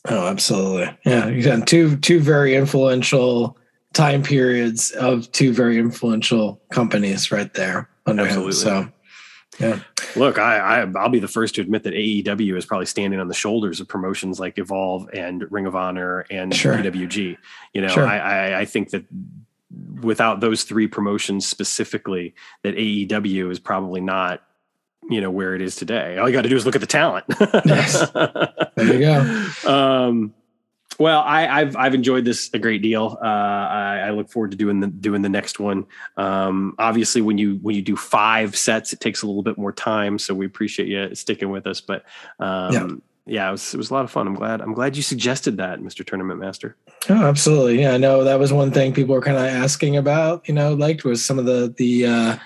Oh, 0.08 0.28
absolutely. 0.28 0.98
Yeah, 1.06 1.28
you 1.28 1.44
got 1.44 1.68
two 1.68 1.98
two 1.98 2.20
very 2.20 2.56
influential 2.56 3.58
time 3.94 4.24
periods 4.24 4.92
of 4.92 5.32
two 5.32 5.54
very 5.54 5.78
influential 5.78 6.62
companies 6.72 7.32
right 7.32 7.54
there 7.54 7.90
under 8.06 8.24
absolutely. 8.24 8.48
him. 8.48 8.54
So 8.54 8.92
yeah. 9.60 9.80
Look, 10.16 10.38
I, 10.38 10.58
I 10.58 10.84
will 10.86 11.10
be 11.10 11.20
the 11.20 11.28
first 11.28 11.56
to 11.56 11.62
admit 11.62 11.84
that 11.84 11.94
AEW 11.94 12.58
is 12.58 12.66
probably 12.66 12.86
standing 12.86 13.20
on 13.20 13.28
the 13.28 13.34
shoulders 13.34 13.80
of 13.80 13.88
promotions 13.88 14.40
like 14.40 14.58
Evolve 14.58 15.10
and 15.14 15.46
Ring 15.52 15.66
of 15.66 15.76
Honor 15.76 16.26
and 16.30 16.54
sure. 16.54 16.76
PWG. 16.76 17.38
You 17.74 17.82
know, 17.82 17.88
sure. 17.88 18.06
I, 18.06 18.18
I 18.18 18.60
I 18.60 18.66
think 18.66 18.92
that 18.92 19.06
without 20.02 20.40
those 20.40 20.64
three 20.64 20.88
promotions 20.88 21.48
specifically, 21.48 22.36
that 22.64 22.76
AEW 22.76 23.52
is 23.52 23.60
probably 23.60 24.02
not 24.02 24.44
you 25.10 25.22
know 25.22 25.32
where 25.32 25.56
it 25.56 25.62
is 25.62 25.76
today. 25.76 26.18
All 26.18 26.28
you 26.28 26.34
got 26.34 26.44
to 26.44 26.50
do 26.50 26.56
is 26.56 26.66
look 26.66 26.76
at 26.76 26.82
the 26.82 26.88
talent. 26.88 27.26
yes. 27.66 28.10
There 28.12 28.94
you 28.94 29.00
go. 29.00 29.48
Um, 29.66 30.34
Well, 31.00 31.22
I, 31.24 31.60
have 31.60 31.76
I've 31.76 31.94
enjoyed 31.94 32.26
this 32.26 32.50
a 32.54 32.60
great 32.60 32.82
deal. 32.82 33.20
Uh, 33.22 33.26
I, 33.26 34.06
I, 34.08 34.10
look 34.12 34.30
forward 34.30 34.52
to 34.52 34.58
doing 34.58 34.80
the 34.80 34.88
doing 34.88 35.22
the 35.22 35.30
next 35.30 35.60
one. 35.60 35.86
Um, 36.16 36.74
obviously, 36.80 37.22
when 37.22 37.38
you 37.38 37.60
when 37.62 37.76
you 37.76 37.84
do 37.84 37.96
five 37.96 38.56
sets, 38.56 38.94
it 38.94 39.00
takes 39.00 39.22
a 39.22 39.28
little 39.28 39.44
bit 39.44 39.60
more 39.60 39.72
time. 39.72 40.18
So 40.18 40.34
we 40.34 40.48
appreciate 40.48 40.88
you 40.88 41.14
sticking 41.14 41.52
with 41.52 41.68
us. 41.68 41.82
But 41.82 42.04
um, 42.40 42.74
yeah. 42.74 42.88
yeah, 43.28 43.50
it 43.50 43.52
was 43.52 43.74
it 43.76 43.78
was 43.78 43.92
a 43.92 43.94
lot 43.94 44.06
of 44.06 44.12
fun. 44.12 44.26
I'm 44.26 44.34
glad 44.34 44.60
I'm 44.60 44.74
glad 44.74 44.98
you 44.98 45.04
suggested 45.04 45.58
that, 45.58 45.82
Mr. 45.82 46.04
Tournament 46.04 46.40
Master. 46.40 46.76
Oh, 47.10 47.28
absolutely. 47.28 47.82
Yeah, 47.82 47.94
I 47.94 47.98
know 47.98 48.24
that 48.24 48.40
was 48.40 48.52
one 48.52 48.72
thing 48.72 48.92
people 48.92 49.14
were 49.14 49.22
kind 49.22 49.38
of 49.38 49.44
asking 49.44 49.98
about. 49.98 50.48
You 50.48 50.56
know, 50.56 50.74
liked 50.74 51.04
was 51.04 51.24
some 51.24 51.38
of 51.38 51.46
the 51.46 51.74
the. 51.78 52.08
Uh, 52.08 52.38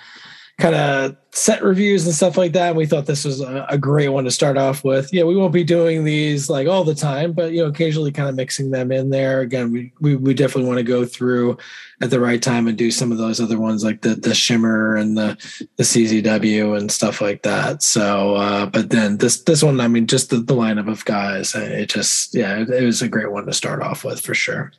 kind 0.60 0.76
of 0.76 1.18
set 1.32 1.64
reviews 1.64 2.06
and 2.06 2.14
stuff 2.14 2.38
like 2.38 2.52
that. 2.54 2.70
And 2.70 2.78
we 2.78 2.86
thought 2.86 3.06
this 3.06 3.26
was 3.26 3.42
a, 3.42 3.66
a, 3.70 3.78
great 3.78 4.10
one 4.10 4.26
to 4.26 4.32
start 4.32 4.58
off 4.58 4.84
with. 4.84 5.12
Yeah, 5.14 5.24
we 5.24 5.36
won't 5.36 5.54
be 5.54 5.64
doing 5.64 6.04
these 6.04 6.50
like 6.50 6.68
all 6.68 6.84
the 6.84 6.94
time, 6.94 7.32
but 7.32 7.52
you 7.52 7.64
know, 7.64 7.70
occasionally 7.70 8.12
kind 8.12 8.30
of 8.30 8.36
mixing 8.36 8.70
them 8.70 8.92
in 8.92 9.10
there. 9.10 9.40
Again, 9.40 9.72
we 9.72 9.94
we, 10.02 10.16
we 10.16 10.34
definitely 10.34 10.68
want 10.68 10.78
to 10.78 10.84
go 10.84 11.06
through 11.06 11.58
at 12.02 12.10
the 12.10 12.20
right 12.20 12.42
time 12.42 12.68
and 12.68 12.78
do 12.78 12.92
some 12.92 13.12
of 13.12 13.18
those 13.18 13.40
other 13.40 13.60
ones 13.60 13.84
like 13.84 14.02
the 14.02 14.16
the 14.16 14.36
shimmer 14.36 14.96
and 14.96 15.18
the 15.18 15.38
the 15.78 15.84
CZW 15.84 16.78
and 16.78 16.92
stuff 16.92 17.22
like 17.22 17.44
that. 17.44 17.82
So, 17.82 18.36
uh, 18.36 18.66
but 18.66 18.90
then 18.90 19.18
this 19.18 19.42
this 19.42 19.64
one, 19.64 19.80
I 19.80 19.88
mean, 19.88 20.08
just 20.08 20.30
the, 20.30 20.38
the 20.38 20.56
lineup 20.56 20.90
of 20.90 21.06
guys, 21.06 21.56
it 21.56 21.90
just 21.90 22.36
yeah, 22.36 22.60
it, 22.60 22.70
it 22.70 22.86
was 22.86 23.02
a 23.02 23.10
great 23.10 23.32
one 23.32 23.46
to 23.46 23.54
start 23.54 23.82
off 23.82 24.04
with 24.04 24.22
for 24.22 24.34
sure. 24.34 24.72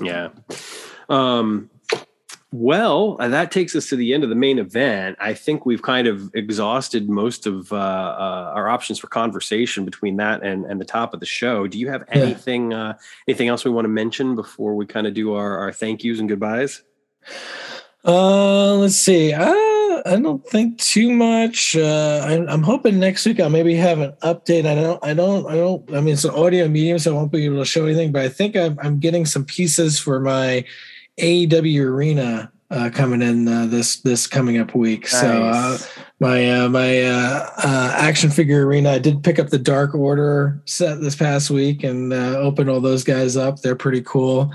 Yeah. 0.00 0.30
Um, 1.08 1.70
well, 2.50 3.16
uh, 3.20 3.28
that 3.28 3.50
takes 3.50 3.76
us 3.76 3.88
to 3.90 3.96
the 3.96 4.14
end 4.14 4.24
of 4.24 4.30
the 4.30 4.34
main 4.34 4.58
event. 4.58 5.18
I 5.20 5.34
think 5.34 5.66
we've 5.66 5.82
kind 5.82 6.08
of 6.08 6.30
exhausted 6.34 7.08
most 7.08 7.46
of 7.46 7.70
uh, 7.72 7.76
uh, 7.76 8.52
our 8.54 8.70
options 8.70 8.98
for 8.98 9.06
conversation 9.06 9.84
between 9.84 10.16
that 10.16 10.42
and, 10.42 10.64
and 10.64 10.80
the 10.80 10.86
top 10.86 11.12
of 11.12 11.20
the 11.20 11.26
show. 11.26 11.66
Do 11.66 11.78
you 11.78 11.88
have 11.90 12.04
anything 12.08 12.70
yeah. 12.70 12.88
uh, 12.88 12.92
anything 13.26 13.48
else 13.48 13.64
we 13.64 13.70
want 13.70 13.84
to 13.84 13.90
mention 13.90 14.34
before 14.34 14.74
we 14.74 14.86
kind 14.86 15.06
of 15.06 15.12
do 15.12 15.34
our, 15.34 15.58
our 15.58 15.72
thank 15.72 16.02
yous 16.02 16.20
and 16.20 16.28
goodbyes? 16.28 16.82
Uh, 18.04 18.76
let's 18.76 18.96
see. 18.96 19.34
Uh, 19.34 19.44
I 20.06 20.18
don't 20.22 20.46
think 20.46 20.78
too 20.78 21.10
much. 21.10 21.76
Uh, 21.76 22.24
I, 22.26 22.50
I'm 22.50 22.62
hoping 22.62 22.98
next 22.98 23.26
week 23.26 23.40
I'll 23.40 23.50
maybe 23.50 23.74
have 23.74 23.98
an 23.98 24.12
update. 24.22 24.64
I 24.64 24.74
don't. 24.74 25.04
I 25.04 25.12
don't. 25.12 25.46
I 25.46 25.54
don't. 25.54 25.94
I 25.94 26.00
mean, 26.00 26.14
it's 26.14 26.24
an 26.24 26.30
audio 26.30 26.66
medium, 26.66 26.98
so 26.98 27.12
I 27.12 27.14
won't 27.14 27.32
be 27.32 27.44
able 27.44 27.58
to 27.58 27.66
show 27.66 27.84
anything. 27.84 28.12
But 28.12 28.22
I 28.22 28.30
think 28.30 28.56
I'm, 28.56 28.78
I'm 28.80 29.00
getting 29.00 29.26
some 29.26 29.44
pieces 29.44 29.98
for 29.98 30.18
my 30.18 30.64
AEW 31.18 31.84
Arena 31.84 32.50
uh, 32.70 32.90
coming 32.92 33.22
in 33.22 33.48
uh, 33.48 33.66
this 33.66 34.00
this 34.00 34.26
coming 34.26 34.58
up 34.58 34.74
week. 34.74 35.02
Nice. 35.04 35.20
So 35.20 35.42
uh, 35.44 35.78
my 36.20 36.50
uh, 36.50 36.68
my 36.68 37.02
uh, 37.02 37.50
uh, 37.56 37.92
action 37.96 38.30
figure 38.30 38.66
arena, 38.66 38.92
I 38.92 38.98
did 38.98 39.22
pick 39.22 39.38
up 39.38 39.48
the 39.48 39.58
Dark 39.58 39.94
Order 39.94 40.60
set 40.66 41.00
this 41.00 41.16
past 41.16 41.50
week 41.50 41.82
and 41.82 42.12
open 42.12 42.68
all 42.68 42.80
those 42.80 43.04
guys 43.04 43.36
up. 43.36 43.60
They're 43.60 43.76
pretty 43.76 44.02
cool. 44.02 44.52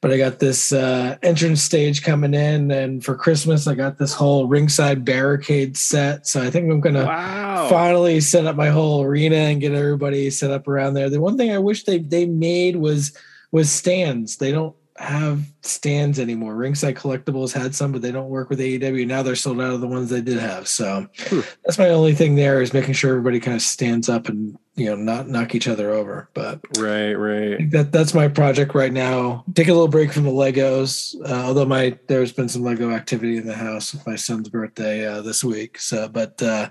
But 0.00 0.12
I 0.12 0.18
got 0.18 0.38
this 0.38 0.70
entrance 0.70 1.62
stage 1.62 2.02
coming 2.02 2.34
in, 2.34 2.70
and 2.70 3.02
for 3.02 3.14
Christmas 3.14 3.66
I 3.66 3.74
got 3.74 3.96
this 3.96 4.12
whole 4.12 4.46
ringside 4.46 5.02
barricade 5.02 5.78
set. 5.78 6.26
So 6.26 6.42
I 6.42 6.50
think 6.50 6.70
I'm 6.70 6.80
gonna 6.80 7.06
wow. 7.06 7.68
finally 7.70 8.20
set 8.20 8.44
up 8.44 8.54
my 8.54 8.68
whole 8.68 9.02
arena 9.02 9.36
and 9.36 9.62
get 9.62 9.72
everybody 9.72 10.28
set 10.28 10.50
up 10.50 10.68
around 10.68 10.92
there. 10.92 11.08
The 11.08 11.22
one 11.22 11.38
thing 11.38 11.52
I 11.52 11.58
wish 11.58 11.84
they 11.84 12.00
they 12.00 12.26
made 12.26 12.76
was 12.76 13.16
was 13.50 13.70
stands. 13.70 14.36
They 14.36 14.52
don't 14.52 14.76
have 14.96 15.42
stands 15.62 16.20
anymore. 16.20 16.54
Ringside 16.54 16.94
Collectibles 16.94 17.52
had 17.52 17.74
some, 17.74 17.90
but 17.90 18.00
they 18.00 18.12
don't 18.12 18.28
work 18.28 18.48
with 18.48 18.60
AEW. 18.60 19.06
Now 19.06 19.22
they're 19.22 19.34
sold 19.34 19.60
out 19.60 19.72
of 19.72 19.80
the 19.80 19.88
ones 19.88 20.08
they 20.08 20.20
did 20.20 20.38
have. 20.38 20.68
So 20.68 21.08
hmm. 21.16 21.40
that's 21.64 21.78
my 21.78 21.88
only 21.88 22.14
thing 22.14 22.36
there 22.36 22.62
is 22.62 22.72
making 22.72 22.94
sure 22.94 23.10
everybody 23.10 23.40
kind 23.40 23.56
of 23.56 23.62
stands 23.62 24.08
up 24.08 24.28
and 24.28 24.56
you 24.76 24.86
know 24.86 24.94
not 24.94 25.28
knock 25.28 25.54
each 25.54 25.66
other 25.66 25.90
over. 25.90 26.28
But 26.32 26.60
right, 26.78 27.14
right. 27.14 27.70
That 27.72 27.90
that's 27.90 28.14
my 28.14 28.28
project 28.28 28.74
right 28.74 28.92
now. 28.92 29.44
Take 29.54 29.68
a 29.68 29.72
little 29.72 29.88
break 29.88 30.12
from 30.12 30.24
the 30.24 30.30
Legos. 30.30 31.16
Uh, 31.28 31.46
although 31.46 31.66
my 31.66 31.98
there's 32.06 32.32
been 32.32 32.48
some 32.48 32.62
Lego 32.62 32.92
activity 32.92 33.36
in 33.36 33.46
the 33.46 33.56
house 33.56 33.92
with 33.92 34.06
my 34.06 34.16
son's 34.16 34.48
birthday 34.48 35.06
uh, 35.06 35.22
this 35.22 35.42
week. 35.42 35.80
So, 35.80 36.08
but 36.08 36.40
uh, 36.40 36.70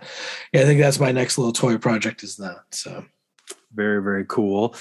yeah, 0.54 0.62
I 0.62 0.64
think 0.64 0.80
that's 0.80 1.00
my 1.00 1.12
next 1.12 1.38
little 1.38 1.54
toy 1.54 1.78
project 1.78 2.24
is 2.24 2.38
that. 2.38 2.64
So 2.72 3.04
very 3.74 4.02
very 4.02 4.26
cool 4.26 4.76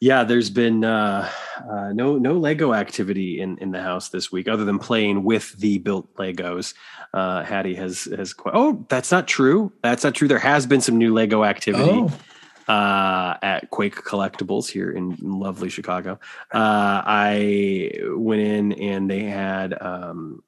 yeah, 0.00 0.24
there's 0.24 0.48
been 0.48 0.82
uh, 0.82 1.30
uh, 1.70 1.92
no 1.92 2.16
no 2.16 2.38
Lego 2.38 2.72
activity 2.72 3.40
in 3.40 3.58
in 3.58 3.70
the 3.70 3.82
house 3.82 4.08
this 4.08 4.32
week, 4.32 4.48
other 4.48 4.64
than 4.64 4.78
playing 4.78 5.24
with 5.24 5.52
the 5.58 5.78
built 5.78 6.12
Legos. 6.16 6.74
Uh, 7.12 7.44
Hattie 7.44 7.74
has 7.74 8.04
has 8.04 8.32
quite, 8.32 8.54
oh, 8.54 8.84
that's 8.88 9.12
not 9.12 9.28
true. 9.28 9.72
That's 9.82 10.02
not 10.02 10.14
true. 10.14 10.26
There 10.26 10.38
has 10.38 10.66
been 10.66 10.80
some 10.80 10.96
new 10.96 11.12
Lego 11.12 11.44
activity. 11.44 11.90
Oh. 11.90 12.12
Uh, 12.68 13.36
at 13.42 13.68
Quake 13.70 13.96
Collectibles 13.96 14.68
here 14.68 14.92
in 14.92 15.16
lovely 15.20 15.68
Chicago. 15.68 16.20
Uh, 16.54 17.02
I 17.04 17.90
went 18.10 18.42
in 18.42 18.72
and 18.74 19.10
they 19.10 19.24
had 19.24 19.76
um, 19.82 20.44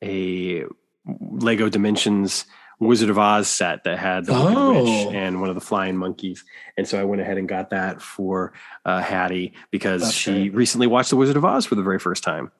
a 0.00 0.62
Lego 1.06 1.68
Dimensions 1.68 2.44
Wizard 2.78 3.08
of 3.08 3.18
Oz 3.18 3.48
set 3.48 3.84
that 3.84 3.98
had 3.98 4.26
the 4.26 4.34
oh. 4.34 4.82
Witch 4.82 5.14
and 5.14 5.40
one 5.40 5.48
of 5.48 5.54
the 5.54 5.60
flying 5.60 5.96
monkeys. 5.96 6.44
And 6.76 6.86
so 6.86 7.00
I 7.00 7.04
went 7.04 7.22
ahead 7.22 7.38
and 7.38 7.48
got 7.48 7.70
that 7.70 8.02
for 8.02 8.52
uh, 8.84 9.00
Hattie 9.00 9.54
because 9.70 10.02
That's 10.02 10.14
she 10.14 10.32
great. 10.32 10.54
recently 10.54 10.86
watched 10.86 11.10
the 11.10 11.16
Wizard 11.16 11.36
of 11.36 11.44
Oz 11.44 11.64
for 11.64 11.74
the 11.74 11.82
very 11.82 11.98
first 11.98 12.22
time. 12.22 12.52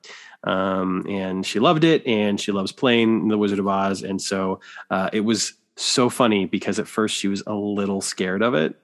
Um, 0.43 1.05
and 1.07 1.45
she 1.45 1.59
loved 1.59 1.83
it 1.83 2.05
and 2.07 2.39
she 2.39 2.51
loves 2.51 2.71
playing 2.71 3.27
the 3.27 3.37
Wizard 3.37 3.59
of 3.59 3.67
Oz. 3.67 4.01
And 4.01 4.21
so 4.21 4.59
uh, 4.89 5.09
it 5.13 5.21
was 5.21 5.53
so 5.75 6.09
funny 6.09 6.45
because 6.45 6.79
at 6.79 6.87
first 6.87 7.15
she 7.15 7.27
was 7.27 7.43
a 7.45 7.53
little 7.53 8.01
scared 8.01 8.41
of 8.41 8.55
it. 8.55 8.75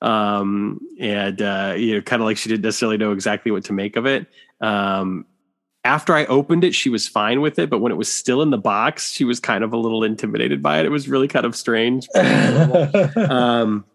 Um, 0.00 0.80
and, 0.98 1.42
uh, 1.42 1.74
you 1.76 1.94
know, 1.94 2.00
kind 2.00 2.22
of 2.22 2.26
like 2.26 2.38
she 2.38 2.48
didn't 2.48 2.64
necessarily 2.64 2.96
know 2.96 3.12
exactly 3.12 3.50
what 3.50 3.64
to 3.64 3.72
make 3.72 3.96
of 3.96 4.06
it. 4.06 4.26
Um, 4.60 5.26
after 5.88 6.14
I 6.14 6.26
opened 6.26 6.64
it, 6.64 6.74
she 6.74 6.90
was 6.90 7.08
fine 7.08 7.40
with 7.40 7.58
it, 7.58 7.70
but 7.70 7.78
when 7.78 7.90
it 7.90 7.94
was 7.94 8.12
still 8.12 8.42
in 8.42 8.50
the 8.50 8.58
box, 8.58 9.10
she 9.10 9.24
was 9.24 9.40
kind 9.40 9.64
of 9.64 9.72
a 9.72 9.76
little 9.78 10.04
intimidated 10.04 10.62
by 10.62 10.80
it. 10.80 10.84
It 10.84 10.90
was 10.90 11.08
really 11.08 11.28
kind 11.28 11.46
of 11.46 11.56
strange. 11.56 12.06
um, 13.16 13.86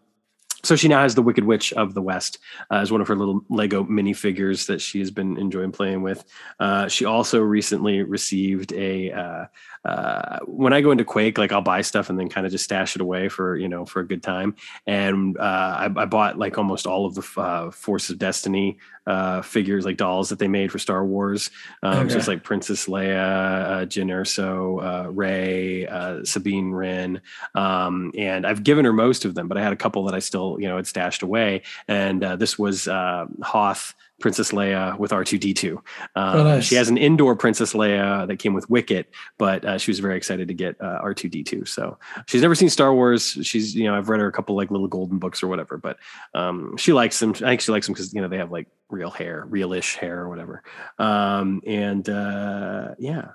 so 0.64 0.76
she 0.76 0.88
now 0.88 1.04
has 1.04 1.14
the 1.14 1.22
Wicked 1.22 1.44
Witch 1.44 1.72
of 1.74 1.94
the 1.94 2.02
West 2.02 2.40
uh, 2.72 2.78
as 2.78 2.92
one 2.92 3.00
of 3.00 3.08
her 3.10 3.16
little 3.16 3.46
Lego 3.48 3.84
minifigures 3.84 4.66
that 4.66 4.82
she 4.82 4.98
has 5.00 5.12
been 5.12 5.38
enjoying 5.38 5.72
playing 5.72 6.02
with. 6.02 6.26
Uh, 6.60 6.88
she 6.88 7.06
also 7.06 7.40
recently 7.42 8.02
received 8.02 8.74
a 8.74 9.12
uh, 9.12 9.46
uh, 9.86 10.40
when 10.46 10.72
I 10.72 10.82
go 10.82 10.92
into 10.92 11.04
Quake, 11.04 11.38
like 11.38 11.52
I'll 11.52 11.62
buy 11.62 11.82
stuff 11.82 12.10
and 12.10 12.18
then 12.18 12.30
kind 12.30 12.46
of 12.46 12.52
just 12.52 12.64
stash 12.64 12.96
it 12.96 13.02
away 13.02 13.28
for 13.28 13.58
you 13.58 13.68
know 13.68 13.86
for 13.86 14.00
a 14.00 14.08
good 14.08 14.24
time. 14.24 14.56
And 14.88 15.38
uh, 15.38 15.42
I, 15.42 15.86
I, 15.86 16.06
bought 16.06 16.38
like 16.38 16.58
almost 16.58 16.88
all 16.88 17.06
of 17.06 17.16
the 17.16 17.42
uh, 17.42 17.72
Force 17.72 18.10
of 18.10 18.18
Destiny 18.18 18.78
uh, 19.06 19.42
figures, 19.42 19.84
like 19.84 19.98
dolls 19.98 20.30
that 20.30 20.40
they 20.40 20.48
made 20.48 20.72
for 20.72 20.80
Star 20.80 21.06
Wars. 21.06 21.50
Um, 21.82 22.08
okay. 22.08 22.16
It's 22.16 22.28
like 22.28 22.44
Princess 22.44 22.88
Leia, 22.88 23.66
uh, 23.66 23.86
Jyn 23.86 24.08
Erso, 24.08 25.06
uh, 25.06 25.12
Rey, 25.12 25.86
Sabine 26.24 26.72
Wren, 26.72 27.22
um, 27.56 28.14
and 28.18 28.48
I've 28.48 28.64
given 28.64 28.86
her 28.86 28.94
most 28.94 29.26
of 29.26 29.36
them, 29.36 29.50
but 29.50 29.58
I 29.58 29.64
had 29.64 29.74
a 29.74 29.78
couple 29.78 30.06
that 30.06 30.16
I 30.16 30.20
still 30.20 30.58
you 30.60 30.70
know 30.70 30.78
had 30.78 30.88
stashed 30.88 31.24
away. 31.24 31.64
And 31.90 32.22
this 32.40 32.58
was 32.58 32.86
Hoth 32.86 33.96
Princess 34.24 34.54
Leia 34.54 34.98
with 34.98 35.12
R2D2. 35.12 35.74
Um, 35.74 35.82
oh, 36.16 36.44
nice. 36.46 36.64
She 36.64 36.76
has 36.76 36.88
an 36.88 36.98
indoor 36.98 37.36
Princess 37.36 37.74
Leia 37.74 38.26
that 38.26 38.40
came 38.40 38.54
with 38.54 38.70
Wicket, 38.70 39.14
but 39.38 39.66
uh, 39.66 39.78
she 39.78 39.92
was 39.92 40.00
very 40.00 40.16
excited 40.16 40.48
to 40.48 40.54
get 40.54 40.80
uh, 40.80 41.02
R2D2. 41.04 41.68
So 41.68 42.00
she's 42.26 42.42
never 42.42 42.56
seen 42.56 42.70
Star 42.70 42.94
Wars. 42.94 43.38
She's, 43.42 43.76
you 43.76 43.84
know, 43.84 43.96
I've 43.96 44.08
read 44.08 44.22
her 44.22 44.28
a 44.28 44.32
couple 44.32 44.56
like 44.56 44.72
little 44.72 44.88
golden 44.88 45.20
books 45.20 45.44
or 45.44 45.50
whatever, 45.50 45.78
but 45.78 45.98
um, 46.34 46.78
she 46.78 46.94
likes 46.94 47.20
them. 47.20 47.32
I 47.32 47.50
think 47.50 47.60
she 47.60 47.74
likes 47.74 47.86
them 47.86 47.96
because, 47.96 48.14
you 48.14 48.22
know, 48.22 48.30
they 48.30 48.38
have 48.38 48.50
like 48.50 48.68
real 48.90 49.12
hair, 49.12 49.46
realish 49.50 49.98
hair 49.98 50.22
or 50.22 50.30
whatever. 50.30 50.64
Um, 51.00 51.62
and 51.68 52.08
uh, 52.08 52.96
yeah. 53.00 53.32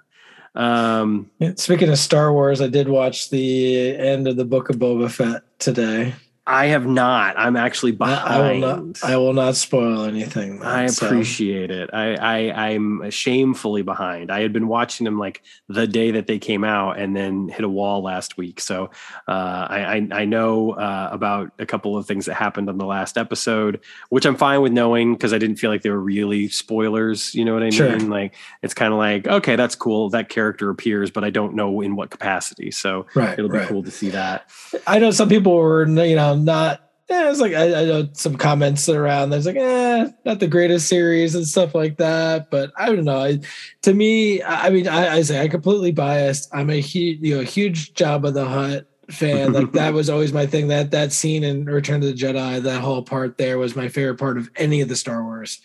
Um, 0.55 1.31
Speaking 1.57 1.91
of 1.91 1.99
Star 1.99 2.33
Wars, 2.33 2.63
I 2.63 2.69
did 2.69 2.89
watch 2.89 3.29
the 3.29 3.95
end 3.95 4.27
of 4.27 4.37
the 4.37 4.47
Book 4.47 4.71
of 4.71 4.77
Boba 4.77 5.11
Fett 5.11 5.43
today. 5.59 6.15
I 6.51 6.69
have 6.69 6.87
not. 6.87 7.39
I'm 7.39 7.57
actually 7.57 7.93
behind. 7.93 8.27
I 8.27 8.53
will 8.53 8.59
not, 8.59 9.05
I 9.05 9.17
will 9.19 9.35
not 9.35 9.55
spoil 9.55 10.05
anything. 10.05 10.63
I 10.63 10.85
appreciate 10.85 11.69
so. 11.69 11.77
it. 11.77 11.91
I, 11.93 12.15
I 12.15 12.69
I'm 12.69 13.11
shamefully 13.11 13.83
behind. 13.83 14.33
I 14.33 14.41
had 14.41 14.55
been 14.55 14.67
watching 14.67 15.05
them 15.05 15.19
like 15.19 15.43
the 15.69 15.87
day 15.87 16.11
that 16.13 16.27
they 16.27 16.39
came 16.39 16.65
out, 16.65 16.99
and 16.99 17.15
then 17.15 17.49
hit 17.49 17.67
a 17.67 17.69
wall 17.69 18.03
last 18.03 18.39
week. 18.39 18.61
So 18.61 18.87
uh, 19.29 19.67
I, 19.69 19.97
I, 19.97 20.09
I 20.21 20.25
know 20.25 20.71
uh, 20.71 21.11
about 21.13 21.53
a 21.59 21.67
couple 21.67 21.99
of 21.99 22.07
things 22.07 22.25
that 22.25 22.35
happened 22.35 22.71
on 22.71 22.79
the 22.79 22.87
last 22.87 23.19
episode, 23.19 23.81
which 24.09 24.25
I'm 24.25 24.37
fine 24.37 24.63
with 24.63 24.73
knowing 24.73 25.13
because 25.13 25.35
I 25.35 25.39
didn't 25.39 25.57
feel 25.57 25.71
like 25.71 25.83
they 25.83 25.91
were 25.91 26.01
really 26.01 26.49
spoilers. 26.49 27.35
You 27.35 27.45
know 27.45 27.53
what 27.53 27.63
I 27.63 27.69
sure. 27.69 27.95
mean? 27.95 28.09
Like 28.09 28.35
it's 28.63 28.73
kind 28.73 28.95
of 28.95 28.99
like 28.99 29.29
okay, 29.29 29.55
that's 29.55 29.75
cool. 29.75 30.09
That 30.09 30.31
character 30.31 30.71
appears, 30.71 31.11
but 31.11 31.25
I 31.25 31.31
don't 31.31 31.55
know 31.55 31.83
in 31.83 31.95
what 31.95 32.09
capacity. 32.09 32.71
So 32.71 33.05
right, 33.15 33.39
it'll 33.39 33.51
be 33.51 33.59
right. 33.59 33.69
cool 33.69 33.83
to 33.83 33.91
see 33.91 34.09
that. 34.09 34.49
I 34.87 34.99
know 34.99 35.11
some 35.11 35.29
people 35.29 35.55
were 35.55 35.87
you 35.87 36.17
know 36.17 36.38
not 36.45 36.89
yeah, 37.09 37.31
it's 37.31 37.41
like 37.41 37.55
I, 37.55 37.83
I, 37.83 37.85
know 37.87 38.09
some 38.13 38.37
comments 38.37 38.87
around. 38.87 39.31
There's 39.31 39.47
like, 39.47 39.57
eh, 39.57 40.09
not 40.27 40.41
the 40.41 40.47
greatest 40.47 40.89
series 40.89 41.35
and 41.35 41.47
stuff 41.47 41.75
like 41.75 41.97
that. 41.97 42.51
But 42.51 42.71
I 42.77 42.87
don't 42.87 43.05
know. 43.05 43.23
I, 43.23 43.41
to 43.83 43.95
me, 43.95 44.43
I, 44.43 44.69
mean, 44.69 44.87
I, 44.87 45.17
I 45.17 45.23
say 45.23 45.41
I'm 45.41 45.49
completely 45.49 45.91
biased. 45.91 46.55
I'm 46.55 46.69
a 46.69 46.81
huge, 46.81 47.21
you 47.23 47.37
know, 47.37 47.43
huge 47.43 47.95
Jabba 47.95 48.35
the 48.35 48.45
Hutt 48.45 48.87
fan. 49.11 49.53
Like 49.59 49.73
that 49.73 49.95
was 49.95 50.11
always 50.11 50.35
my 50.35 50.45
thing. 50.45 50.69
That 50.69 50.91
that 50.91 51.13
scene 51.13 51.45
in 51.45 51.65
Return 51.65 52.03
of 52.03 52.09
the 52.09 52.13
Jedi, 52.13 52.63
that 52.63 52.81
whole 52.83 53.03
part 53.03 53.39
there 53.39 53.57
was 53.57 53.75
my 53.75 53.89
favorite 53.89 54.19
part 54.19 54.37
of 54.37 54.51
any 54.57 54.83
of 54.83 54.91
the 54.91 54.97
Star 54.97 55.25
Wars 55.25 55.63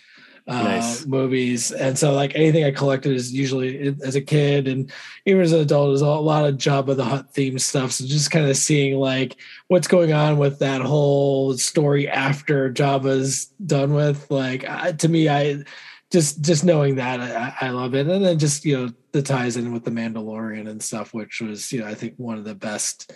uh, 0.48 0.64
nice. 0.64 1.06
movies. 1.06 1.72
And 1.72 1.98
so 1.98 2.14
like 2.14 2.36
anything 2.36 2.64
I 2.64 2.72
collected 2.72 3.14
is 3.14 3.34
usually 3.34 3.96
as 4.04 4.16
a 4.16 4.22
kid 4.22 4.68
and 4.68 4.92
even 5.26 5.42
as 5.42 5.54
an 5.54 5.62
adult 5.62 5.94
is 5.94 6.02
a 6.02 6.08
lot 6.08 6.46
of 6.46 6.56
Jabba 6.56 6.96
the 6.96 7.06
Hutt 7.06 7.34
theme 7.34 7.58
stuff. 7.60 7.94
So 7.94 8.06
just 8.06 8.32
kind 8.32 8.50
of 8.50 8.58
seeing 8.58 8.98
like 8.98 9.38
what's 9.68 9.88
going 9.88 10.12
on 10.12 10.38
with 10.38 10.60
that 10.60 10.82
whole 10.82 11.58
story 11.58 12.10
after 12.10 12.72
Jabba's 12.72 13.46
done 13.66 13.94
with. 13.94 14.30
Like 14.30 14.70
uh, 14.70 14.92
to 14.94 15.08
me, 15.08 15.30
I 15.30 15.64
just 16.12 16.42
just 16.42 16.64
knowing 16.64 16.96
that 16.96 17.20
I, 17.20 17.68
I, 17.68 17.70
love 17.72 17.96
it. 17.96 18.08
And 18.08 18.24
then 18.24 18.38
just 18.38 18.66
you 18.66 18.78
know 18.78 18.94
the 19.14 19.22
ties 19.22 19.58
in 19.58 19.74
with 19.74 19.84
the 19.84 19.92
Mandalorian 19.92 20.70
and 20.70 20.82
stuff, 20.82 21.14
which 21.14 21.42
was 21.42 21.72
you 21.72 21.82
know 21.82 21.88
I 21.88 21.96
think 21.96 22.16
one 22.18 22.38
of 22.38 22.44
the 22.44 22.54
best 22.54 23.14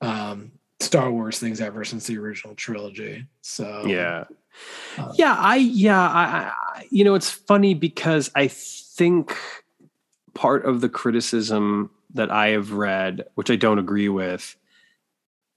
um, 0.00 0.52
Star 0.80 1.10
Wars 1.10 1.38
things 1.38 1.60
ever 1.60 1.84
since 1.84 2.06
the 2.06 2.18
original 2.18 2.54
trilogy. 2.54 3.26
So 3.42 3.84
yeah, 3.86 4.24
uh, 4.96 5.12
yeah, 5.16 5.34
I 5.38 5.56
yeah, 5.56 6.00
I, 6.00 6.52
I 6.52 6.86
you 6.90 7.04
know 7.04 7.14
it's 7.14 7.30
funny 7.30 7.74
because 7.74 8.30
I 8.34 8.48
think 8.48 9.36
part 10.34 10.64
of 10.64 10.80
the 10.80 10.88
criticism 10.88 11.90
that 12.14 12.30
I 12.30 12.48
have 12.48 12.72
read, 12.72 13.24
which 13.34 13.50
I 13.50 13.56
don't 13.56 13.78
agree 13.78 14.08
with, 14.08 14.56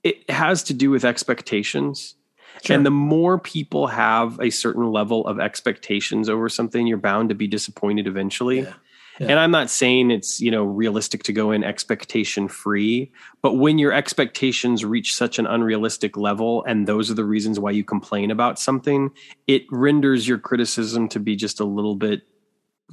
it 0.03 0.29
has 0.29 0.63
to 0.63 0.73
do 0.73 0.89
with 0.89 1.05
expectations. 1.05 2.15
Sure. 2.63 2.75
And 2.75 2.85
the 2.85 2.91
more 2.91 3.39
people 3.39 3.87
have 3.87 4.39
a 4.39 4.49
certain 4.49 4.91
level 4.91 5.25
of 5.25 5.39
expectations 5.39 6.29
over 6.29 6.49
something, 6.49 6.85
you're 6.85 6.97
bound 6.97 7.29
to 7.29 7.35
be 7.35 7.47
disappointed 7.47 8.07
eventually. 8.07 8.61
Yeah. 8.61 8.73
Yeah. 9.21 9.27
And 9.27 9.39
I'm 9.39 9.51
not 9.51 9.69
saying 9.69 10.09
it's, 10.09 10.41
you 10.41 10.49
know, 10.49 10.63
realistic 10.63 11.21
to 11.23 11.33
go 11.33 11.51
in 11.51 11.63
expectation 11.63 12.47
free, 12.47 13.11
but 13.43 13.53
when 13.53 13.77
your 13.77 13.93
expectations 13.93 14.83
reach 14.83 15.13
such 15.13 15.37
an 15.37 15.45
unrealistic 15.45 16.17
level 16.17 16.63
and 16.63 16.87
those 16.87 17.11
are 17.11 17.13
the 17.13 17.23
reasons 17.23 17.59
why 17.59 17.69
you 17.69 17.83
complain 17.83 18.31
about 18.31 18.57
something, 18.57 19.11
it 19.45 19.63
renders 19.69 20.27
your 20.27 20.39
criticism 20.39 21.07
to 21.09 21.19
be 21.19 21.35
just 21.35 21.59
a 21.59 21.65
little 21.65 21.95
bit 21.95 22.23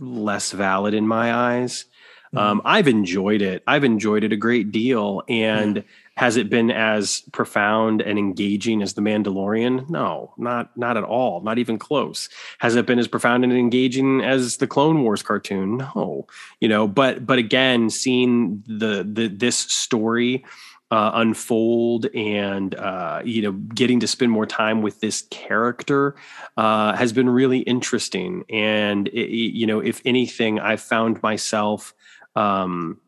less 0.00 0.52
valid 0.52 0.92
in 0.92 1.06
my 1.06 1.32
eyes. 1.32 1.86
Mm-hmm. 2.34 2.38
Um, 2.38 2.62
I've 2.62 2.88
enjoyed 2.88 3.40
it. 3.40 3.62
I've 3.66 3.84
enjoyed 3.84 4.22
it 4.22 4.30
a 4.30 4.36
great 4.36 4.70
deal. 4.70 5.22
And 5.30 5.82
has 6.18 6.36
it 6.36 6.50
been 6.50 6.72
as 6.72 7.20
profound 7.30 8.02
and 8.02 8.18
engaging 8.18 8.82
as 8.82 8.94
The 8.94 9.00
Mandalorian? 9.00 9.88
No, 9.88 10.34
not 10.36 10.76
not 10.76 10.96
at 10.96 11.04
all, 11.04 11.40
not 11.42 11.58
even 11.58 11.78
close. 11.78 12.28
Has 12.58 12.74
it 12.74 12.86
been 12.86 12.98
as 12.98 13.06
profound 13.06 13.44
and 13.44 13.52
engaging 13.52 14.20
as 14.20 14.56
the 14.56 14.66
Clone 14.66 15.04
Wars 15.04 15.22
cartoon? 15.22 15.76
No, 15.76 16.26
you 16.58 16.68
know. 16.68 16.88
But 16.88 17.24
but 17.24 17.38
again, 17.38 17.88
seeing 17.88 18.64
the 18.66 19.08
the 19.08 19.28
this 19.28 19.56
story 19.56 20.44
uh, 20.90 21.12
unfold 21.14 22.06
and 22.06 22.74
uh, 22.74 23.22
you 23.24 23.40
know 23.40 23.52
getting 23.52 24.00
to 24.00 24.08
spend 24.08 24.32
more 24.32 24.46
time 24.46 24.82
with 24.82 24.98
this 24.98 25.22
character 25.30 26.16
uh, 26.56 26.96
has 26.96 27.12
been 27.12 27.30
really 27.30 27.60
interesting. 27.60 28.42
And 28.50 29.06
it, 29.06 29.30
you 29.30 29.68
know, 29.68 29.78
if 29.78 30.02
anything, 30.04 30.58
I've 30.58 30.82
found 30.82 31.22
myself. 31.22 31.94
Um, 32.34 33.00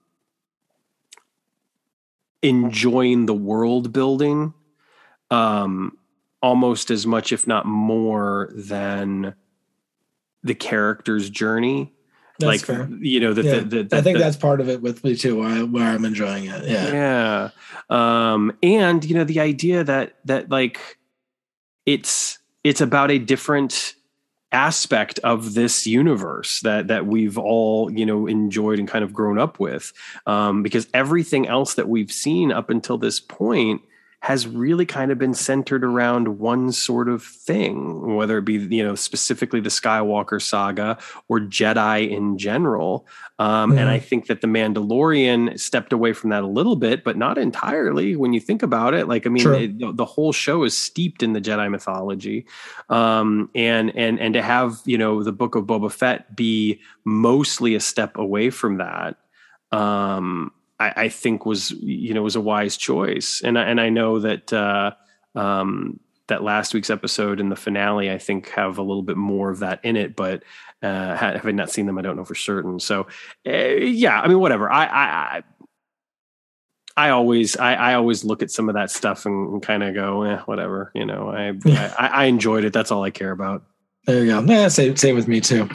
enjoying 2.42 3.26
the 3.26 3.34
world 3.34 3.92
building 3.92 4.54
um, 5.30 5.96
almost 6.42 6.90
as 6.90 7.06
much, 7.06 7.32
if 7.32 7.46
not 7.46 7.66
more, 7.66 8.50
than 8.54 9.34
the 10.42 10.54
character's 10.54 11.30
journey. 11.30 11.92
That's 12.38 12.46
like 12.48 12.60
fair. 12.60 12.88
you 13.00 13.20
know, 13.20 13.34
that 13.34 13.44
yeah. 13.44 13.58
the, 13.58 13.64
the, 13.64 13.82
the, 13.84 13.96
I 13.96 14.00
think 14.00 14.18
that's 14.18 14.36
part 14.36 14.62
of 14.62 14.68
it 14.70 14.80
with 14.80 15.04
me 15.04 15.14
too, 15.14 15.40
where, 15.40 15.48
I, 15.48 15.62
where 15.62 15.84
I'm 15.84 16.06
enjoying 16.06 16.46
it. 16.46 16.64
Yeah, 16.66 16.92
yeah, 16.92 17.50
um, 17.90 18.56
and 18.62 19.04
you 19.04 19.14
know, 19.14 19.24
the 19.24 19.40
idea 19.40 19.84
that 19.84 20.14
that 20.24 20.50
like 20.50 20.98
it's 21.84 22.38
it's 22.64 22.80
about 22.80 23.10
a 23.10 23.18
different 23.18 23.94
aspect 24.52 25.18
of 25.20 25.54
this 25.54 25.86
universe 25.86 26.60
that 26.60 26.88
that 26.88 27.06
we've 27.06 27.38
all 27.38 27.90
you 27.90 28.04
know 28.04 28.26
enjoyed 28.26 28.78
and 28.78 28.88
kind 28.88 29.04
of 29.04 29.12
grown 29.12 29.38
up 29.38 29.60
with. 29.60 29.92
Um, 30.26 30.62
because 30.62 30.88
everything 30.92 31.46
else 31.46 31.74
that 31.74 31.88
we've 31.88 32.12
seen 32.12 32.52
up 32.52 32.70
until 32.70 32.98
this 32.98 33.20
point 33.20 33.82
has 34.20 34.46
really 34.46 34.84
kind 34.84 35.10
of 35.10 35.18
been 35.18 35.32
centered 35.32 35.82
around 35.82 36.38
one 36.38 36.72
sort 36.72 37.08
of 37.08 37.22
thing, 37.22 38.14
whether 38.14 38.36
it 38.38 38.44
be, 38.44 38.54
you 38.54 38.84
know, 38.84 38.94
specifically 38.94 39.60
the 39.60 39.70
Skywalker 39.70 40.40
saga 40.40 40.98
or 41.28 41.40
Jedi 41.40 42.10
in 42.10 42.36
general. 42.36 43.06
Um. 43.38 43.78
And 43.78 43.88
I 43.88 43.98
think 43.98 44.26
that 44.26 44.42
The 44.42 44.46
Mandalorian 44.46 45.58
stepped 45.58 45.94
away 45.94 46.12
from 46.12 46.30
that 46.30 46.42
a 46.42 46.46
little 46.46 46.76
bit, 46.76 47.02
but 47.02 47.16
not 47.16 47.38
entirely 47.38 48.14
when 48.14 48.34
you 48.34 48.40
think 48.40 48.62
about 48.62 48.92
it. 48.92 49.08
Like, 49.08 49.26
I 49.26 49.30
mean, 49.30 49.54
it, 49.54 49.78
the, 49.78 49.92
the, 49.92 50.04
whole 50.04 50.32
show 50.32 50.64
is 50.64 50.76
steeped 50.76 51.22
in 51.22 51.32
the 51.32 51.40
Jedi 51.40 51.70
mythology. 51.70 52.46
Um, 52.90 53.48
and, 53.54 53.90
and, 53.96 54.20
and 54.20 54.34
to 54.34 54.42
have, 54.42 54.80
you 54.84 54.98
know, 54.98 55.22
the 55.22 55.32
book 55.32 55.54
of 55.54 55.64
Boba 55.64 55.90
Fett 55.90 56.36
be 56.36 56.80
mostly 57.04 57.74
a 57.74 57.80
step 57.80 58.18
away 58.18 58.50
from 58.50 58.76
that. 58.76 59.16
Um, 59.72 60.52
I, 60.80 60.92
I, 60.96 61.08
think 61.10 61.44
was 61.44 61.70
you 61.72 62.14
know 62.14 62.22
was 62.22 62.36
a 62.36 62.40
wise 62.40 62.76
choice, 62.76 63.42
and 63.44 63.58
I, 63.58 63.64
and 63.64 63.80
I 63.80 63.90
know 63.90 64.18
that 64.18 64.52
uh, 64.52 64.92
um, 65.34 66.00
that 66.28 66.42
last 66.42 66.72
week's 66.72 66.90
episode 66.90 67.38
and 67.38 67.52
the 67.52 67.56
finale 67.56 68.10
I 68.10 68.18
think 68.18 68.48
have 68.50 68.78
a 68.78 68.82
little 68.82 69.02
bit 69.02 69.18
more 69.18 69.50
of 69.50 69.58
that 69.58 69.80
in 69.84 69.96
it, 69.96 70.16
but 70.16 70.42
uh, 70.82 71.14
having 71.16 71.56
not 71.56 71.70
seen 71.70 71.86
them, 71.86 71.98
I 71.98 72.02
don't 72.02 72.16
know 72.16 72.24
for 72.24 72.34
certain. 72.34 72.80
So 72.80 73.06
uh, 73.46 73.52
yeah, 73.52 74.20
I 74.20 74.26
mean 74.26 74.40
whatever. 74.40 74.72
I 74.72 74.86
I, 74.86 75.42
I 76.96 77.10
always 77.10 77.56
I, 77.56 77.74
I, 77.74 77.94
always 77.94 78.24
look 78.24 78.42
at 78.42 78.50
some 78.50 78.68
of 78.68 78.74
that 78.74 78.90
stuff 78.90 79.26
and, 79.26 79.52
and 79.52 79.62
kind 79.62 79.82
of 79.82 79.94
go, 79.94 80.22
eh, 80.22 80.38
whatever. 80.46 80.90
You 80.94 81.06
know, 81.06 81.30
I, 81.30 81.54
I, 81.66 82.06
I 82.06 82.24
enjoyed 82.24 82.64
it. 82.64 82.72
That's 82.72 82.90
all 82.90 83.02
I 83.04 83.10
care 83.10 83.30
about. 83.30 83.64
There 84.06 84.24
you 84.24 84.30
go. 84.30 84.40
Yeah, 84.40 84.68
same 84.68 84.96
same 84.96 85.14
with 85.14 85.28
me 85.28 85.40
too. 85.40 85.68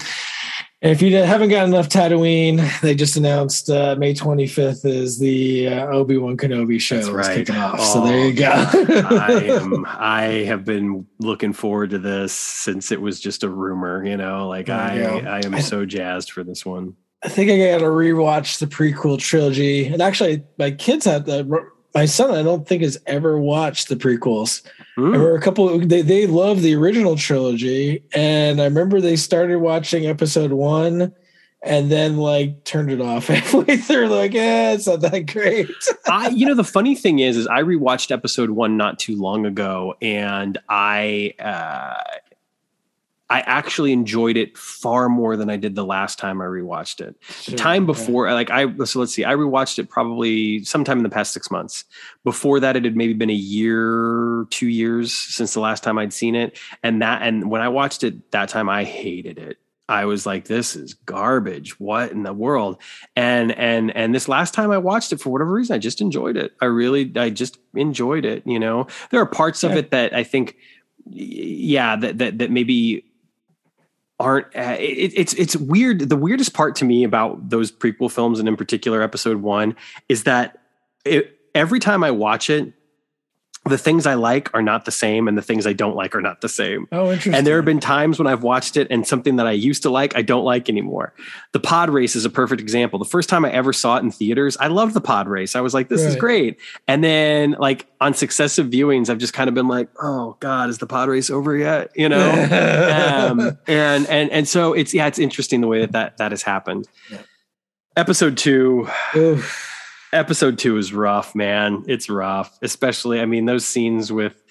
If 0.86 1.02
you 1.02 1.16
haven't 1.16 1.50
got 1.50 1.68
enough 1.68 1.90
Tatooine, 1.90 2.80
they 2.82 2.94
just 2.94 3.18
announced 3.18 3.72
uh, 3.72 3.96
May 3.98 4.14
25th 4.14 4.86
is 4.86 5.18
the 5.18 5.68
uh, 5.68 5.88
Obi 5.88 6.16
Wan 6.16 6.38
Kenobi 6.38 6.80
show 6.80 6.98
That's 6.98 7.10
right. 7.10 7.38
kicking 7.38 7.56
off. 7.56 7.78
Oh, 7.80 7.94
so 7.96 8.06
there 8.06 8.28
you 8.28 8.34
go. 8.34 8.52
I 9.10 9.32
am. 9.50 9.84
I 9.88 10.22
have 10.46 10.64
been 10.64 11.08
looking 11.18 11.54
forward 11.54 11.90
to 11.90 11.98
this 11.98 12.34
since 12.34 12.92
it 12.92 13.02
was 13.02 13.20
just 13.20 13.42
a 13.42 13.50
rumor. 13.50 14.06
You 14.06 14.16
know, 14.16 14.48
like 14.48 14.70
I, 14.70 15.22
I 15.22 15.40
am 15.44 15.60
so 15.60 15.88
jazzed 15.88 16.32
for 16.32 16.44
this 16.44 16.64
one. 16.64 16.96
I 17.24 17.30
think 17.30 17.50
I 17.50 17.58
got 17.58 17.80
to 17.80 17.86
rewatch 17.86 18.60
the 18.60 18.68
prequel 18.68 19.18
trilogy. 19.18 19.88
And 19.88 20.04
actually, 20.04 20.44
my 20.60 20.70
kids 20.70 21.06
had 21.06 21.26
the 21.26 21.68
my 21.96 22.06
son 22.06 22.32
I 22.32 22.44
don't 22.44 22.68
think 22.68 22.84
has 22.84 22.98
ever 23.08 23.40
watched 23.40 23.88
the 23.88 23.96
prequels. 23.96 24.62
Mm. 24.98 25.14
There 25.14 25.22
were 25.22 25.36
a 25.36 25.42
couple 25.42 25.80
they 25.80 26.02
they 26.02 26.28
love 26.28 26.62
the 26.62 26.76
original 26.76 27.16
trilogy 27.16 28.04
and 28.14 28.62
I 28.62 28.66
remember 28.66 29.00
they 29.00 29.16
started 29.16 29.60
watching 29.60 30.06
episode 30.06 30.52
1 30.52 31.14
and 31.64 31.92
then 31.92 32.18
like 32.18 32.64
turned 32.66 32.92
it 32.92 33.02
off 33.02 33.28
halfway 33.30 33.78
through 33.78 34.08
like 34.08 34.34
yeah 34.34 34.74
it's 34.74 34.86
not 34.86 35.02
that 35.02 35.26
great 35.26 35.68
i 36.06 36.30
you 36.30 36.46
know 36.46 36.54
the 36.54 36.64
funny 36.64 36.94
thing 36.96 37.20
is 37.20 37.36
is 37.36 37.48
i 37.48 37.62
rewatched 37.62 38.12
episode 38.12 38.52
one 38.52 38.78
not 38.78 39.00
too 39.00 39.20
long 39.20 39.46
ago 39.48 39.96
and 40.00 40.60
i 40.70 41.34
uh 41.40 41.96
I 43.30 43.40
actually 43.42 43.92
enjoyed 43.92 44.38
it 44.38 44.56
far 44.56 45.10
more 45.10 45.36
than 45.36 45.50
I 45.50 45.58
did 45.58 45.74
the 45.74 45.86
last 45.86 46.20
time 46.20 46.42
I 46.42 46.45
rewatched 46.45 47.02
it. 47.02 47.16
Sure, 47.22 47.52
the 47.52 47.58
time 47.58 47.88
before, 47.88 48.28
yeah. 48.28 48.34
like 48.34 48.52
I 48.52 48.68
so 48.86 49.00
let's 49.00 49.14
see, 49.14 49.26
I 49.26 49.34
rewatched 49.34 49.80
it 49.80 49.90
probably 49.90 50.64
sometime 50.64 50.98
in 50.98 51.04
the 51.04 51.10
past 51.10 51.34
six 51.34 51.50
months. 51.50 51.86
Before 52.24 52.60
that, 52.60 52.76
it 52.76 52.84
had 52.84 52.95
maybe 52.95 53.14
been 53.14 53.32
a 53.32 53.34
year, 53.34 54.45
two 54.52 54.68
years 54.68 55.12
since 55.12 55.56
the 55.56 55.60
last 55.60 55.84
time 55.84 55.98
I'd 55.98 56.14
seen 56.14 56.36
it. 56.36 56.60
And 56.84 57.02
that 57.02 57.24
and 57.24 57.50
when 57.50 57.62
I 57.62 57.70
watched 57.70 58.04
it 58.04 58.32
that 58.32 58.50
time, 58.50 58.70
I 58.70 58.84
hated 58.84 59.40
it. 59.40 59.58
I 59.90 60.06
was 60.06 60.26
like, 60.26 60.45
this 60.45 60.76
is 60.76 60.94
garbage. 60.94 61.80
What 61.80 62.12
in 62.12 62.24
the 62.24 62.34
world? 62.34 62.80
And 63.16 63.52
and 63.54 63.95
and 63.95 64.14
this 64.14 64.28
last 64.28 64.54
time 64.54 64.70
I 64.70 64.78
watched 64.78 65.12
it 65.14 65.20
for 65.20 65.32
whatever 65.32 65.52
reason, 65.52 65.76
I 65.76 65.80
just 65.80 66.00
enjoyed 66.00 66.38
it. 66.38 66.54
I 66.62 66.66
really 66.66 67.12
I 67.16 67.32
just 67.32 67.58
enjoyed 67.74 68.26
it. 68.26 68.44
You 68.45 68.60
know, 68.60 68.86
there 69.10 69.20
are 69.20 69.26
parts 69.26 69.64
yeah. 69.64 69.72
of 69.72 69.78
it 69.78 69.90
that 69.92 70.14
I 70.14 70.24
think 70.24 70.58
yeah 71.08 71.95
that 71.95 72.20
that 72.20 72.38
that 72.40 72.52
maybe 72.52 73.06
aren't 74.19 74.48
uh, 74.56 74.76
it, 74.80 75.14
it's 75.16 75.34
it's 75.34 75.56
weird. 75.56 76.00
The 76.10 76.16
weirdest 76.16 76.53
part 76.53 76.76
to 76.77 76.85
me 76.85 77.03
about 77.03 77.50
those 77.50 77.72
prequel 77.72 78.11
films 78.11 78.40
and 78.40 78.48
in 78.48 78.56
particular 78.56 79.02
episode 79.02 79.38
1 79.38 79.76
is 80.10 80.24
that 80.24 80.58
it, 81.03 81.38
every 81.53 81.80
time 81.80 82.03
i 82.03 82.11
watch 82.11 82.50
it 82.50 82.74
the 83.68 83.77
things 83.80 84.06
I 84.06 84.14
like 84.14 84.53
are 84.53 84.61
not 84.61 84.85
the 84.85 84.92
same, 84.92 85.27
and 85.27 85.35
the 85.35 85.42
things 85.42 85.66
I 85.66 85.74
don't 85.74 85.95
like 85.95 86.16
are 86.16 86.22
not 86.22 86.42
the 86.42 86.50
same. 86.50 86.88
Oh, 86.92 87.06
interesting. 87.06 87.34
And 87.34 87.48
there 87.48 87.56
have 87.56 87.66
been 87.66 87.80
times 87.80 88.19
when 88.19 88.27
I've 88.27 88.44
watched 88.44 88.77
it, 88.77 88.88
and 88.92 89.08
something 89.08 89.38
that 89.38 89.48
I 89.48 89.52
used 89.52 89.82
to 89.84 89.90
like, 89.90 90.16
I 90.16 90.22
don't 90.22 90.44
like 90.44 90.69
anymore. 90.69 91.14
The 91.52 91.60
pod 91.60 91.90
race 91.90 92.16
is 92.16 92.26
a 92.26 92.30
perfect 92.30 92.61
example. 92.61 93.00
The 93.00 93.06
first 93.06 93.27
time 93.27 93.44
I 93.44 93.52
ever 93.52 93.74
saw 93.74 93.98
it 93.98 94.03
in 94.03 94.11
theaters, 94.11 94.56
I 94.58 94.68
loved 94.68 94.94
the 94.94 95.02
pod 95.02 95.27
race. 95.27 95.56
I 95.56 95.61
was 95.61 95.74
like, 95.74 95.90
"This 95.90 96.02
right. 96.02 96.10
is 96.10 96.16
great." 96.16 96.60
And 96.88 97.03
then, 97.03 97.56
like 97.58 97.88
on 98.00 98.14
successive 98.14 98.68
viewings, 98.68 99.10
I've 99.10 99.18
just 99.18 99.34
kind 99.34 99.48
of 99.48 99.56
been 99.56 99.68
like, 99.68 99.90
"Oh 100.00 100.38
God, 100.40 100.69
is 100.69 100.77
the 100.77 100.88
pod 100.88 101.10
race 101.10 101.32
over 101.32 101.56
yet?" 101.56 101.92
You 101.95 102.08
know. 102.08 102.30
um, 103.32 103.58
and 103.66 104.08
and 104.08 104.30
and 104.30 104.48
so 104.48 104.74
it's 104.74 104.94
yeah, 104.94 105.08
it's 105.08 105.18
interesting 105.19 105.61
the 105.61 105.68
way 105.68 105.80
that 105.80 105.94
that, 105.94 106.18
that 106.18 106.32
has 106.32 106.44
happened. 106.44 106.88
Yeah. 107.10 107.22
Episode 107.98 108.38
two. 108.38 108.88
Oof 109.16 109.75
episode 110.14 110.58
two 110.58 110.77
is 110.77 110.93
rough, 110.93 111.35
man. 111.35 111.84
It's 111.88 112.09
rough, 112.09 112.58
especially. 112.61 113.19
I 113.19 113.25
mean, 113.25 113.45
those 113.45 113.66
scenes 113.66 114.11
with 114.11 114.42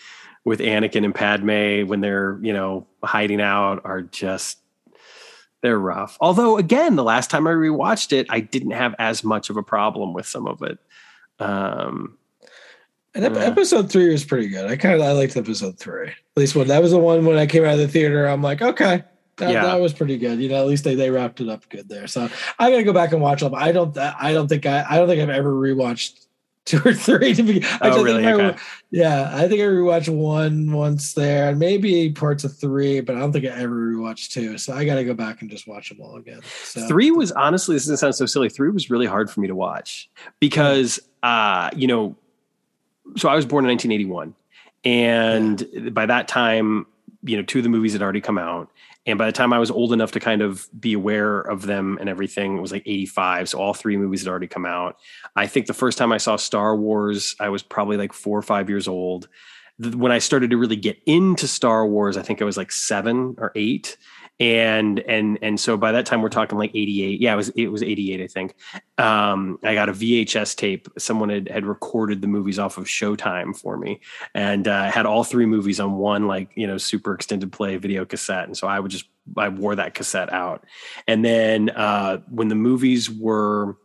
with 0.45 0.61
Anakin 0.61 1.05
and 1.05 1.15
Padme 1.15 1.89
when 1.89 2.01
they're 2.01 2.39
you 2.43 2.53
know 2.53 2.87
hiding 3.03 3.41
out 3.41 3.83
are 3.85 4.03
just 4.03 4.59
they're 5.63 5.79
rough. 5.79 6.19
Although, 6.21 6.59
again, 6.59 6.95
the 6.95 7.03
last 7.03 7.31
time 7.31 7.47
I 7.47 7.53
rewatched 7.53 8.13
it, 8.13 8.27
I 8.29 8.41
didn't 8.41 8.73
have 8.73 8.95
as 8.99 9.25
much 9.25 9.49
of 9.49 9.57
a 9.57 9.63
problem 9.63 10.13
with 10.13 10.27
some 10.27 10.47
of 10.47 10.63
it. 10.63 10.79
Um, 11.39 12.19
and 13.15 13.25
uh, 13.25 13.41
episode 13.41 13.91
three 13.91 14.11
was 14.11 14.25
pretty 14.25 14.49
good. 14.49 14.71
I 14.71 14.77
kind 14.77 14.95
of 14.95 15.01
I 15.01 15.13
liked 15.13 15.37
episode 15.37 15.79
three. 15.79 16.09
At 16.09 16.17
least 16.37 16.55
when 16.55 16.69
that 16.69 16.83
was 16.83 16.91
the 16.91 16.99
one 16.99 17.25
when 17.25 17.39
I 17.39 17.47
came 17.47 17.65
out 17.65 17.75
of 17.75 17.79
the 17.79 17.89
theater, 17.89 18.27
I'm 18.27 18.43
like, 18.43 18.61
okay, 18.61 19.05
that, 19.37 19.53
yeah. 19.53 19.63
that 19.63 19.81
was 19.81 19.93
pretty 19.93 20.17
good. 20.19 20.41
You 20.41 20.49
know, 20.49 20.61
at 20.61 20.67
least 20.67 20.85
they, 20.85 20.95
they 20.95 21.11
wrapped 21.11 21.41
it 21.41 21.49
up 21.49 21.69
good 21.69 21.89
there. 21.89 22.07
So 22.07 22.29
I 22.59 22.71
got 22.71 22.77
to 22.77 22.85
go 22.85 22.93
back 22.93 23.13
and 23.13 23.21
watch 23.21 23.41
them. 23.41 23.55
I 23.55 23.73
don't 23.73 23.97
I 23.99 24.33
don't 24.33 24.49
think 24.49 24.67
I 24.67 24.85
I 24.89 24.99
don't 24.99 25.09
think 25.09 25.23
I've 25.23 25.31
ever 25.31 25.53
rewatched 25.53 26.25
two 26.65 26.81
or 26.83 26.95
three 26.95 27.35
to 27.35 27.43
be. 27.43 27.63
Oh, 27.83 28.03
really? 28.03 28.27
Okay. 28.27 28.57
I, 28.57 28.59
yeah, 28.91 29.31
I 29.35 29.49
think 29.49 29.61
I 29.61 29.65
rewatched 29.65 30.09
one 30.09 30.73
once 30.73 31.13
there, 31.13 31.51
and 31.51 31.59
maybe 31.59 32.11
parts 32.11 32.43
of 32.43 32.57
three, 32.57 33.01
but 33.03 33.17
I 33.17 33.19
don't 33.19 33.33
think 33.33 33.45
I 33.45 33.49
ever 33.49 33.75
rewatched 33.75 34.31
two. 34.31 34.57
So 34.57 34.73
I 34.73 34.87
got 34.87 34.95
to 34.95 35.05
go 35.05 35.13
back 35.13 35.43
and 35.43 35.51
just 35.51 35.67
watch 35.67 35.91
them 35.91 36.01
all 36.01 36.17
again. 36.17 36.41
So. 36.63 36.89
Three 36.89 37.11
was 37.11 37.33
honestly, 37.33 37.77
this 37.77 37.85
doesn't 37.85 37.99
sound 37.99 38.15
so 38.15 38.25
silly. 38.25 38.49
Three 38.49 38.71
was 38.71 38.89
really 38.89 39.05
hard 39.05 39.31
for 39.31 39.41
me 39.41 39.49
to 39.49 39.55
watch 39.55 40.09
because, 40.41 40.99
uh, 41.23 41.69
you 41.77 41.87
know, 41.87 42.17
so 43.17 43.29
I 43.29 43.35
was 43.35 43.45
born 43.45 43.67
in 43.67 43.69
1981, 43.69 44.35
and 44.87 45.69
yeah. 45.71 45.91
by 45.91 46.07
that 46.07 46.29
time, 46.29 46.87
you 47.25 47.37
know, 47.37 47.43
two 47.43 47.59
of 47.59 47.63
the 47.63 47.69
movies 47.69 47.93
had 47.93 48.01
already 48.01 48.23
come 48.23 48.39
out. 48.39 48.71
And 49.07 49.19
by 49.19 49.27
the 49.27 49.33
time 49.33 49.53
I 49.53 49.59
was 49.59 49.71
old 49.71 49.93
enough 49.93 50.13
to 50.13 50.21
kind 50.21 50.41
of 50.41 50.67
be 50.79 50.95
aware 50.95 51.41
of 51.41 51.63
them 51.63 51.99
and 52.01 52.09
everything, 52.09 52.57
it 52.57 52.61
was 52.61 52.73
like 52.73 52.85
85. 52.87 53.51
So 53.51 53.59
all 53.59 53.75
three 53.75 53.97
movies 53.97 54.23
had 54.23 54.31
already 54.31 54.47
come 54.47 54.65
out. 54.65 54.97
I 55.37 55.47
think 55.47 55.67
the 55.67 55.75
first 55.75 55.99
time 55.99 56.13
I 56.13 56.19
saw 56.19 56.37
Star 56.37 56.75
Wars, 56.75 57.37
I 57.39 57.51
was 57.51 57.63
probably 57.63 57.97
like 57.97 58.13
four 58.13 58.39
or 58.39 58.43
five 58.43 58.71
years 58.71 58.89
old. 58.89 59.29
When 59.79 60.13
I 60.13 60.19
started 60.19 60.51
to 60.51 60.57
really 60.57 60.77
get 60.77 60.99
into 61.05 61.47
Star 61.47 61.87
Wars, 61.87 62.17
I 62.17 62.23
think 62.23 62.41
I 62.41 62.45
was 62.45 62.57
like 62.57 62.73
seven 62.73 63.35
or 63.39 63.53
eight 63.55 63.97
and 64.41 64.99
and 65.01 65.39
and 65.43 65.61
so 65.61 65.77
by 65.77 65.93
that 65.93 66.07
time 66.07 66.21
we're 66.21 66.29
talking 66.29 66.59
like 66.59 66.73
88 66.75 67.21
yeah 67.21 67.33
it 67.33 67.37
was 67.37 67.49
it 67.51 67.69
was 67.69 67.83
88 67.83 68.21
i 68.21 68.27
think. 68.27 68.55
Um, 68.99 69.59
i 69.63 69.75
got 69.75 69.89
a 69.89 69.93
vhs 69.93 70.57
tape. 70.57 70.89
Someone 70.99 71.29
had 71.29 71.49
had 71.49 71.65
recorded 71.65 72.21
the 72.21 72.27
movies 72.27 72.59
off 72.59 72.79
of 72.79 72.85
showtime 72.85 73.57
for 73.57 73.77
me. 73.77 74.01
And 74.35 74.67
uh, 74.67 74.91
had 74.91 75.07
all 75.07 75.25
three 75.25 75.47
movies 75.47 75.81
on 75.81 75.95
one 75.95 76.27
like 76.27 76.51
you 76.55 76.67
know 76.67 76.79
super 76.79 77.15
extended 77.15 77.53
play 77.53 77.77
video 77.77 78.05
cassette. 78.05 78.45
And 78.45 78.57
so 78.57 78.67
i 78.67 78.81
would 78.81 78.91
just 78.91 79.07
i 79.37 79.49
wore 79.49 79.77
that 79.77 79.95
cassette 79.95 80.33
out. 80.33 80.65
And 81.07 81.25
then 81.25 81.71
uh, 81.71 82.19
when 82.29 82.49
the 82.49 82.55
movies 82.55 83.11
were 83.11 83.77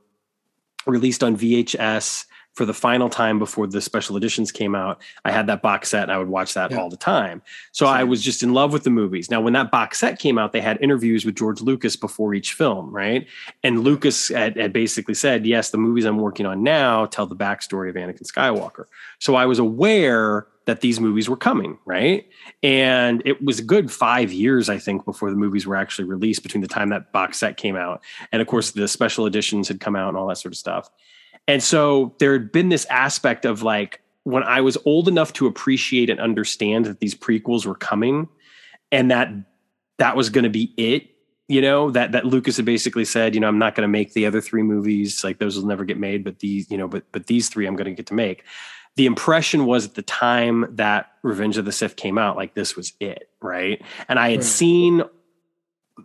released 0.85 1.23
on 1.23 1.37
vhs 1.37 2.25
for 2.59 2.65
the 2.65 2.73
final 2.73 3.07
time 3.07 3.39
before 3.39 3.67
the 3.67 3.79
special 3.79 4.17
editions 4.17 4.51
came 4.51 4.75
out, 4.75 5.01
I 5.23 5.31
had 5.31 5.47
that 5.47 5.61
box 5.61 5.87
set 5.91 6.03
and 6.03 6.11
I 6.11 6.17
would 6.17 6.27
watch 6.27 6.55
that 6.55 6.71
yeah. 6.71 6.77
all 6.77 6.89
the 6.89 6.97
time. 6.97 7.41
So. 7.71 7.85
I 7.85 8.03
was 8.03 8.21
just 8.21 8.43
in 8.43 8.51
love 8.51 8.73
with 8.73 8.83
the 8.83 8.89
movies. 8.89 9.31
Now, 9.31 9.39
when 9.39 9.53
that 9.53 9.71
box 9.71 9.97
set 9.97 10.19
came 10.19 10.37
out, 10.37 10.51
they 10.51 10.59
had 10.59 10.77
interviews 10.81 11.23
with 11.23 11.35
George 11.35 11.61
Lucas 11.61 11.95
before 11.95 12.33
each 12.33 12.51
film, 12.51 12.91
right? 12.91 13.25
And 13.63 13.85
Lucas 13.85 14.27
had, 14.27 14.57
had 14.57 14.73
basically 14.73 15.13
said, 15.13 15.45
Yes, 15.45 15.69
the 15.69 15.77
movies 15.77 16.03
I'm 16.03 16.17
working 16.17 16.45
on 16.45 16.61
now 16.61 17.05
tell 17.05 17.25
the 17.25 17.35
backstory 17.35 17.89
of 17.89 17.95
Anakin 17.95 18.29
Skywalker. 18.29 18.87
So 19.19 19.35
I 19.35 19.45
was 19.45 19.57
aware 19.57 20.47
that 20.65 20.81
these 20.81 20.99
movies 20.99 21.29
were 21.29 21.37
coming, 21.37 21.77
right? 21.85 22.27
And 22.61 23.21
it 23.25 23.41
was 23.41 23.59
a 23.59 23.63
good 23.63 23.89
five 23.89 24.33
years, 24.33 24.67
I 24.67 24.79
think, 24.79 25.05
before 25.05 25.29
the 25.29 25.37
movies 25.37 25.65
were 25.65 25.77
actually 25.77 26.09
released 26.09 26.43
between 26.43 26.61
the 26.61 26.67
time 26.67 26.89
that 26.89 27.13
box 27.13 27.39
set 27.39 27.55
came 27.55 27.77
out. 27.77 28.01
And 28.33 28.41
of 28.41 28.49
course, 28.49 28.71
the 28.71 28.89
special 28.89 29.25
editions 29.25 29.69
had 29.69 29.79
come 29.79 29.95
out 29.95 30.09
and 30.09 30.17
all 30.17 30.27
that 30.27 30.37
sort 30.37 30.53
of 30.53 30.57
stuff. 30.57 30.89
And 31.49 31.63
so 31.63 32.13
there 32.19 32.33
had 32.33 32.51
been 32.51 32.69
this 32.69 32.85
aspect 32.91 33.43
of 33.43 33.63
like 33.63 34.01
when 34.23 34.43
I 34.43 34.61
was 34.61 34.77
old 34.85 35.07
enough 35.07 35.33
to 35.33 35.47
appreciate 35.47 36.07
and 36.07 36.19
understand 36.19 36.85
that 36.85 36.99
these 36.99 37.15
prequels 37.15 37.65
were 37.65 37.73
coming 37.73 38.29
and 38.91 39.09
that 39.09 39.29
that 39.97 40.15
was 40.15 40.29
going 40.29 40.43
to 40.43 40.51
be 40.51 40.75
it, 40.77 41.09
you 41.47 41.59
know, 41.59 41.89
that 41.89 42.11
that 42.11 42.23
Lucas 42.23 42.57
had 42.57 42.65
basically 42.65 43.03
said, 43.03 43.33
you 43.33 43.41
know, 43.41 43.47
I'm 43.47 43.57
not 43.57 43.73
going 43.73 43.81
to 43.81 43.91
make 43.91 44.13
the 44.13 44.27
other 44.27 44.41
three 44.41 44.61
movies, 44.61 45.23
like 45.23 45.39
those 45.39 45.57
will 45.57 45.65
never 45.65 45.85
get 45.85 45.97
made, 45.97 46.23
but 46.23 46.37
these, 46.37 46.69
you 46.69 46.77
know, 46.77 46.87
but 46.87 47.11
but 47.11 47.25
these 47.25 47.49
three 47.49 47.65
I'm 47.65 47.75
going 47.75 47.85
to 47.85 47.95
get 47.95 48.05
to 48.07 48.13
make. 48.13 48.43
The 48.95 49.07
impression 49.07 49.65
was 49.65 49.87
at 49.87 49.95
the 49.95 50.03
time 50.03 50.67
that 50.75 51.07
Revenge 51.23 51.57
of 51.57 51.65
the 51.65 51.71
Sith 51.71 51.95
came 51.95 52.19
out, 52.19 52.35
like 52.35 52.53
this 52.53 52.75
was 52.75 52.93
it, 52.99 53.31
right? 53.41 53.81
And 54.07 54.19
I 54.19 54.29
had 54.29 54.41
right. 54.41 54.43
seen 54.43 55.03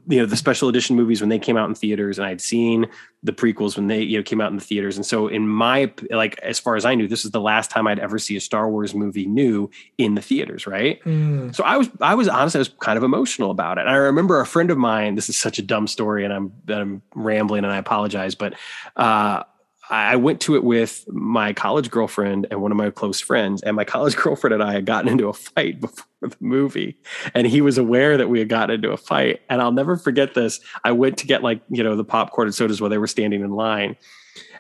you 0.09 0.19
know 0.19 0.27
the 0.27 0.37
special 0.37 0.69
edition 0.69 0.97
movies 0.97 1.21
when 1.21 1.29
they 1.29 1.39
came 1.39 1.57
out 1.57 1.69
in 1.69 1.75
theaters 1.75 2.19
and 2.19 2.27
i'd 2.27 2.41
seen 2.41 2.87
the 3.25 3.33
prequels 3.33 3.77
when 3.77 3.87
they 3.87 4.03
you 4.03 4.19
know 4.19 4.23
came 4.23 4.41
out 4.41 4.51
in 4.51 4.57
the 4.57 4.63
theaters. 4.63 4.97
And 4.97 5.05
so 5.05 5.29
in 5.29 5.49
my 5.49 5.91
like 6.11 6.39
as 6.41 6.59
far 6.59 6.77
as 6.77 6.85
i 6.85 6.95
knew 6.95 7.09
this 7.09 7.25
is 7.25 7.31
the 7.31 7.41
last 7.41 7.71
time 7.71 7.87
i'd 7.87 7.99
ever 7.99 8.19
see 8.19 8.37
a 8.37 8.41
star 8.41 8.71
wars 8.71 8.95
movie 8.95 9.27
new 9.27 9.71
in 9.97 10.15
the 10.15 10.21
theaters 10.21 10.67
right? 10.67 11.03
Mm. 11.05 11.55
so 11.55 11.65
i 11.65 11.77
was 11.77 11.89
i 12.01 12.15
was 12.15 12.29
honestly 12.29 12.59
i 12.59 12.61
was 12.61 12.69
kind 12.81 12.99
of 12.99 13.03
emotional 13.03 13.51
about 13.51 13.79
it. 13.79 13.83
And 13.83 13.91
i 13.91 13.95
remember 13.95 14.41
a 14.41 14.47
friend 14.47 14.71
of 14.71 14.79
mine 14.79 15.15
this 15.15 15.29
is 15.29 15.37
such 15.37 15.59
a 15.59 15.63
dumb 15.63 15.87
story 15.87 16.25
and 16.25 16.33
i'm 16.33 16.53
i'm 16.69 17.03
rambling 17.15 17.65
and 17.65 17.73
i 17.73 17.79
apologize 17.79 18.35
but 18.35 18.55
uh 18.97 19.43
I 19.91 20.17
went 20.17 20.41
to 20.43 20.57
it 20.57 20.65
with 20.65 21.05
my 21.09 21.53
college 21.53 21.91
girlfriend 21.91 22.47
and 22.51 22.63
one 22.63 22.71
of 22.71 22.77
my 22.77 22.91
close 22.91 23.21
friends, 23.21 23.63
and 23.63 23.77
my 23.77 23.85
college 23.85 24.17
girlfriend 24.23 24.55
and 24.55 24.63
I 24.63 24.73
had 24.73 24.87
gotten 24.87 25.11
into 25.11 25.29
a 25.29 25.33
fight 25.33 25.81
before 25.81 26.05
the 26.21 26.35
movie, 26.41 26.97
and 27.35 27.47
he 27.47 27.61
was 27.61 27.79
aware 27.79 28.17
that 28.17 28.29
we 28.29 28.39
had 28.39 28.49
gotten 28.49 28.77
into 28.77 28.93
a 28.93 28.97
fight. 28.97 29.41
And 29.51 29.61
I'll 29.61 29.73
never 29.73 29.97
forget 29.97 30.35
this. 30.35 30.61
I 30.85 30.93
went 30.93 31.19
to 31.19 31.27
get 31.27 31.43
like 31.43 31.61
you 31.69 31.83
know 31.83 31.97
the 31.97 32.05
popcorn 32.05 32.49
and 32.49 32.55
sodas 32.55 32.81
while 32.81 32.91
they 32.91 32.99
were 32.99 33.07
standing 33.07 33.43
in 33.43 33.51
line, 33.51 33.97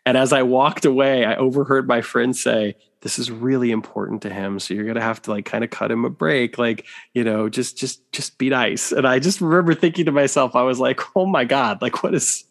and 0.06 0.16
as 0.16 0.32
I 0.32 0.42
walked 0.42 0.84
away, 0.84 1.24
I 1.24 1.36
overheard 1.36 1.88
my 1.88 2.02
friend 2.02 2.36
say, 2.36 2.76
"This 3.00 3.18
is 3.18 3.30
really 3.30 3.70
important 3.70 4.20
to 4.22 4.30
him, 4.30 4.58
so 4.58 4.74
you're 4.74 4.84
gonna 4.84 5.00
have 5.00 5.22
to 5.22 5.30
like 5.30 5.46
kind 5.46 5.64
of 5.64 5.70
cut 5.70 5.90
him 5.90 6.04
a 6.04 6.10
break, 6.10 6.58
like 6.58 6.84
you 7.14 7.24
know, 7.24 7.48
just 7.48 7.78
just 7.78 8.10
just 8.12 8.36
be 8.36 8.50
nice." 8.50 8.92
And 8.92 9.06
I 9.06 9.18
just 9.18 9.40
remember 9.40 9.74
thinking 9.74 10.04
to 10.04 10.12
myself, 10.12 10.54
I 10.54 10.62
was 10.62 10.78
like, 10.78 11.00
"Oh 11.16 11.26
my 11.26 11.44
god, 11.44 11.80
like 11.80 12.02
what 12.02 12.14
is." 12.14 12.44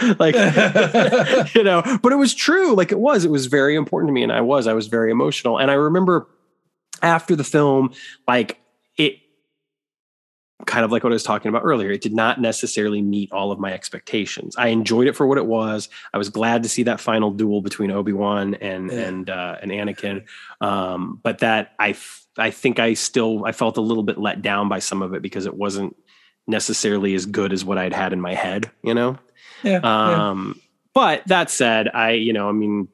like 0.18 0.34
you 1.54 1.62
know 1.62 1.82
but 2.02 2.12
it 2.12 2.16
was 2.16 2.34
true. 2.34 2.74
Like 2.74 2.92
it 2.92 2.98
was 2.98 3.24
it 3.24 3.30
was 3.30 3.46
very 3.46 3.74
important 3.74 4.08
to 4.08 4.12
me 4.12 4.22
and 4.22 4.32
i 4.32 4.40
was 4.40 4.66
i 4.66 4.72
was 4.72 4.86
very 4.88 5.10
emotional. 5.10 5.58
And 5.58 5.70
i 5.70 5.74
remember 5.74 6.26
after 7.02 7.34
the 7.36 7.44
film 7.44 7.92
like 8.28 8.60
it 8.96 9.16
kind 10.66 10.84
of 10.84 10.92
like 10.92 11.02
what 11.02 11.10
i 11.10 11.14
was 11.14 11.22
talking 11.22 11.48
about 11.48 11.62
earlier 11.64 11.90
it 11.90 12.02
did 12.02 12.12
not 12.12 12.38
necessarily 12.38 13.00
meet 13.00 13.32
all 13.32 13.50
of 13.50 13.58
my 13.58 13.72
expectations. 13.72 14.54
I 14.56 14.68
enjoyed 14.68 15.06
it 15.06 15.16
for 15.16 15.26
what 15.26 15.38
it 15.38 15.46
was. 15.46 15.88
I 16.12 16.18
was 16.18 16.28
glad 16.28 16.62
to 16.64 16.68
see 16.68 16.82
that 16.82 17.00
final 17.00 17.30
duel 17.30 17.62
between 17.62 17.90
obi-wan 17.90 18.54
and 18.56 18.90
yeah. 18.90 18.98
and 19.00 19.30
uh 19.30 19.56
and 19.62 19.70
anakin. 19.70 20.24
Um 20.60 21.20
but 21.22 21.38
that 21.38 21.72
i 21.78 21.94
i 22.36 22.50
think 22.50 22.78
i 22.78 22.94
still 22.94 23.44
i 23.44 23.52
felt 23.52 23.76
a 23.76 23.80
little 23.80 24.02
bit 24.02 24.18
let 24.18 24.42
down 24.42 24.68
by 24.68 24.78
some 24.78 25.02
of 25.02 25.14
it 25.14 25.22
because 25.22 25.46
it 25.46 25.54
wasn't 25.54 25.96
necessarily 26.46 27.14
as 27.14 27.26
good 27.26 27.52
as 27.52 27.64
what 27.64 27.78
i'd 27.78 27.92
had 27.92 28.12
in 28.12 28.20
my 28.20 28.34
head 28.34 28.70
you 28.82 28.94
know 28.94 29.18
yeah, 29.62 29.80
um, 29.82 30.54
yeah. 30.56 30.62
But 30.92 31.26
that 31.28 31.50
said, 31.50 31.88
I 31.88 32.12
you 32.12 32.32
know 32.32 32.48
I 32.48 32.52
mean 32.52 32.88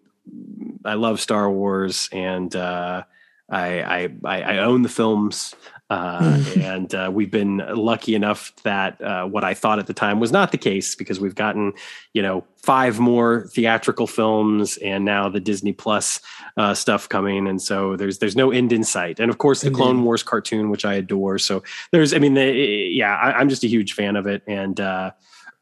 I 0.85 0.95
love 0.95 1.21
Star 1.21 1.51
Wars 1.51 2.09
and 2.13 2.55
uh, 2.55 3.05
I, 3.51 4.09
I 4.25 4.43
I 4.43 4.59
own 4.59 4.83
the 4.83 4.89
films. 4.89 5.55
Uh, 5.89 6.43
and 6.57 6.95
uh, 6.95 7.11
we've 7.13 7.31
been 7.31 7.59
lucky 7.59 8.15
enough 8.15 8.53
that 8.65 9.01
uh, 9.01 9.25
what 9.25 9.45
I 9.45 9.55
thought 9.55 9.79
at 9.79 9.87
the 9.87 9.95
time 9.95 10.19
was 10.19 10.33
not 10.33 10.51
the 10.51 10.59
case 10.59 10.97
because 10.97 11.21
we've 11.21 11.35
gotten, 11.35 11.73
you 12.13 12.23
know, 12.23 12.45
five 12.57 12.99
more 12.99 13.47
theatrical 13.53 14.09
films 14.09 14.79
and 14.79 15.05
now 15.05 15.29
the 15.29 15.39
Disney 15.39 15.73
Plus 15.73 16.21
uh, 16.57 16.75
stuff 16.75 17.09
coming, 17.09 17.47
and 17.47 17.63
so 17.63 17.97
there's 17.97 18.19
there's 18.19 18.35
no 18.35 18.51
end 18.51 18.73
in 18.73 18.83
sight. 18.83 19.21
And 19.21 19.31
of 19.31 19.39
course, 19.39 19.61
the 19.61 19.71
Clone 19.71 20.03
Wars 20.03 20.23
cartoon, 20.23 20.71
which 20.71 20.85
I 20.85 20.95
adore. 20.95 21.39
So 21.39 21.63
there's, 21.93 22.13
I 22.13 22.19
mean, 22.19 22.35
the, 22.35 22.53
yeah, 22.53 23.15
I, 23.15 23.41
am 23.41 23.49
just 23.49 23.63
a 23.63 23.69
huge 23.69 23.93
fan 23.93 24.17
of 24.17 24.27
it, 24.27 24.43
and 24.49 24.81
uh, 24.81 25.13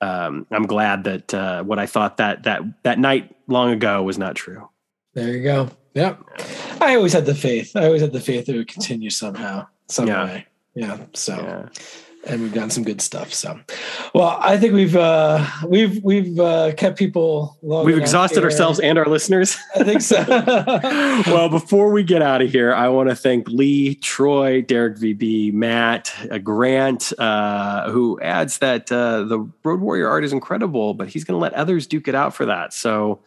um, 0.00 0.46
I'm 0.50 0.66
glad 0.66 1.04
that 1.04 1.34
uh, 1.34 1.62
what 1.62 1.78
I 1.78 1.86
thought 1.86 2.18
that 2.18 2.44
that 2.44 2.62
that 2.82 2.98
night 2.98 3.34
long 3.46 3.70
ago 3.70 4.02
was 4.02 4.18
not 4.18 4.36
true. 4.36 4.68
There 5.14 5.28
you 5.28 5.42
go. 5.42 5.70
Yep. 5.94 6.20
I 6.80 6.96
always 6.96 7.12
had 7.12 7.26
the 7.26 7.34
faith. 7.34 7.76
I 7.76 7.86
always 7.86 8.02
had 8.02 8.12
the 8.12 8.20
faith 8.20 8.48
it 8.48 8.56
would 8.56 8.68
continue 8.68 9.10
somehow, 9.10 9.68
some 9.88 10.08
yeah. 10.08 10.24
way. 10.24 10.46
Yeah. 10.74 10.98
So. 11.12 11.36
Yeah 11.36 11.68
and 12.26 12.42
we've 12.42 12.52
done 12.52 12.70
some 12.70 12.84
good 12.84 13.00
stuff. 13.00 13.32
So, 13.32 13.58
well, 14.14 14.38
I 14.40 14.56
think 14.56 14.74
we've 14.74 14.96
uh, 14.96 15.46
we've 15.66 16.02
we've 16.02 16.38
uh, 16.38 16.72
kept 16.74 16.98
people. 16.98 17.58
we've 17.60 17.98
exhausted 17.98 18.40
here. 18.40 18.44
ourselves 18.44 18.80
and 18.80 18.98
our 18.98 19.06
listeners. 19.06 19.56
I 19.74 19.84
think 19.84 20.00
so. 20.00 20.24
well, 21.26 21.48
before 21.48 21.90
we 21.90 22.02
get 22.02 22.22
out 22.22 22.42
of 22.42 22.50
here, 22.50 22.74
I 22.74 22.88
want 22.88 23.08
to 23.08 23.16
thank 23.16 23.48
Lee, 23.48 23.94
Troy, 23.94 24.62
Derek 24.62 24.96
VB, 24.96 25.52
Matt, 25.52 26.12
uh, 26.30 26.38
Grant, 26.38 27.12
uh, 27.18 27.90
who 27.90 28.20
adds 28.20 28.58
that 28.58 28.90
uh, 28.90 29.24
the 29.24 29.40
Road 29.62 29.80
Warrior 29.80 30.08
art 30.08 30.24
is 30.24 30.32
incredible, 30.32 30.94
but 30.94 31.08
he's 31.08 31.24
going 31.24 31.36
to 31.36 31.42
let 31.42 31.54
others 31.54 31.86
duke 31.86 32.08
it 32.08 32.14
out 32.14 32.34
for 32.34 32.46
that. 32.46 32.72
So 32.72 33.22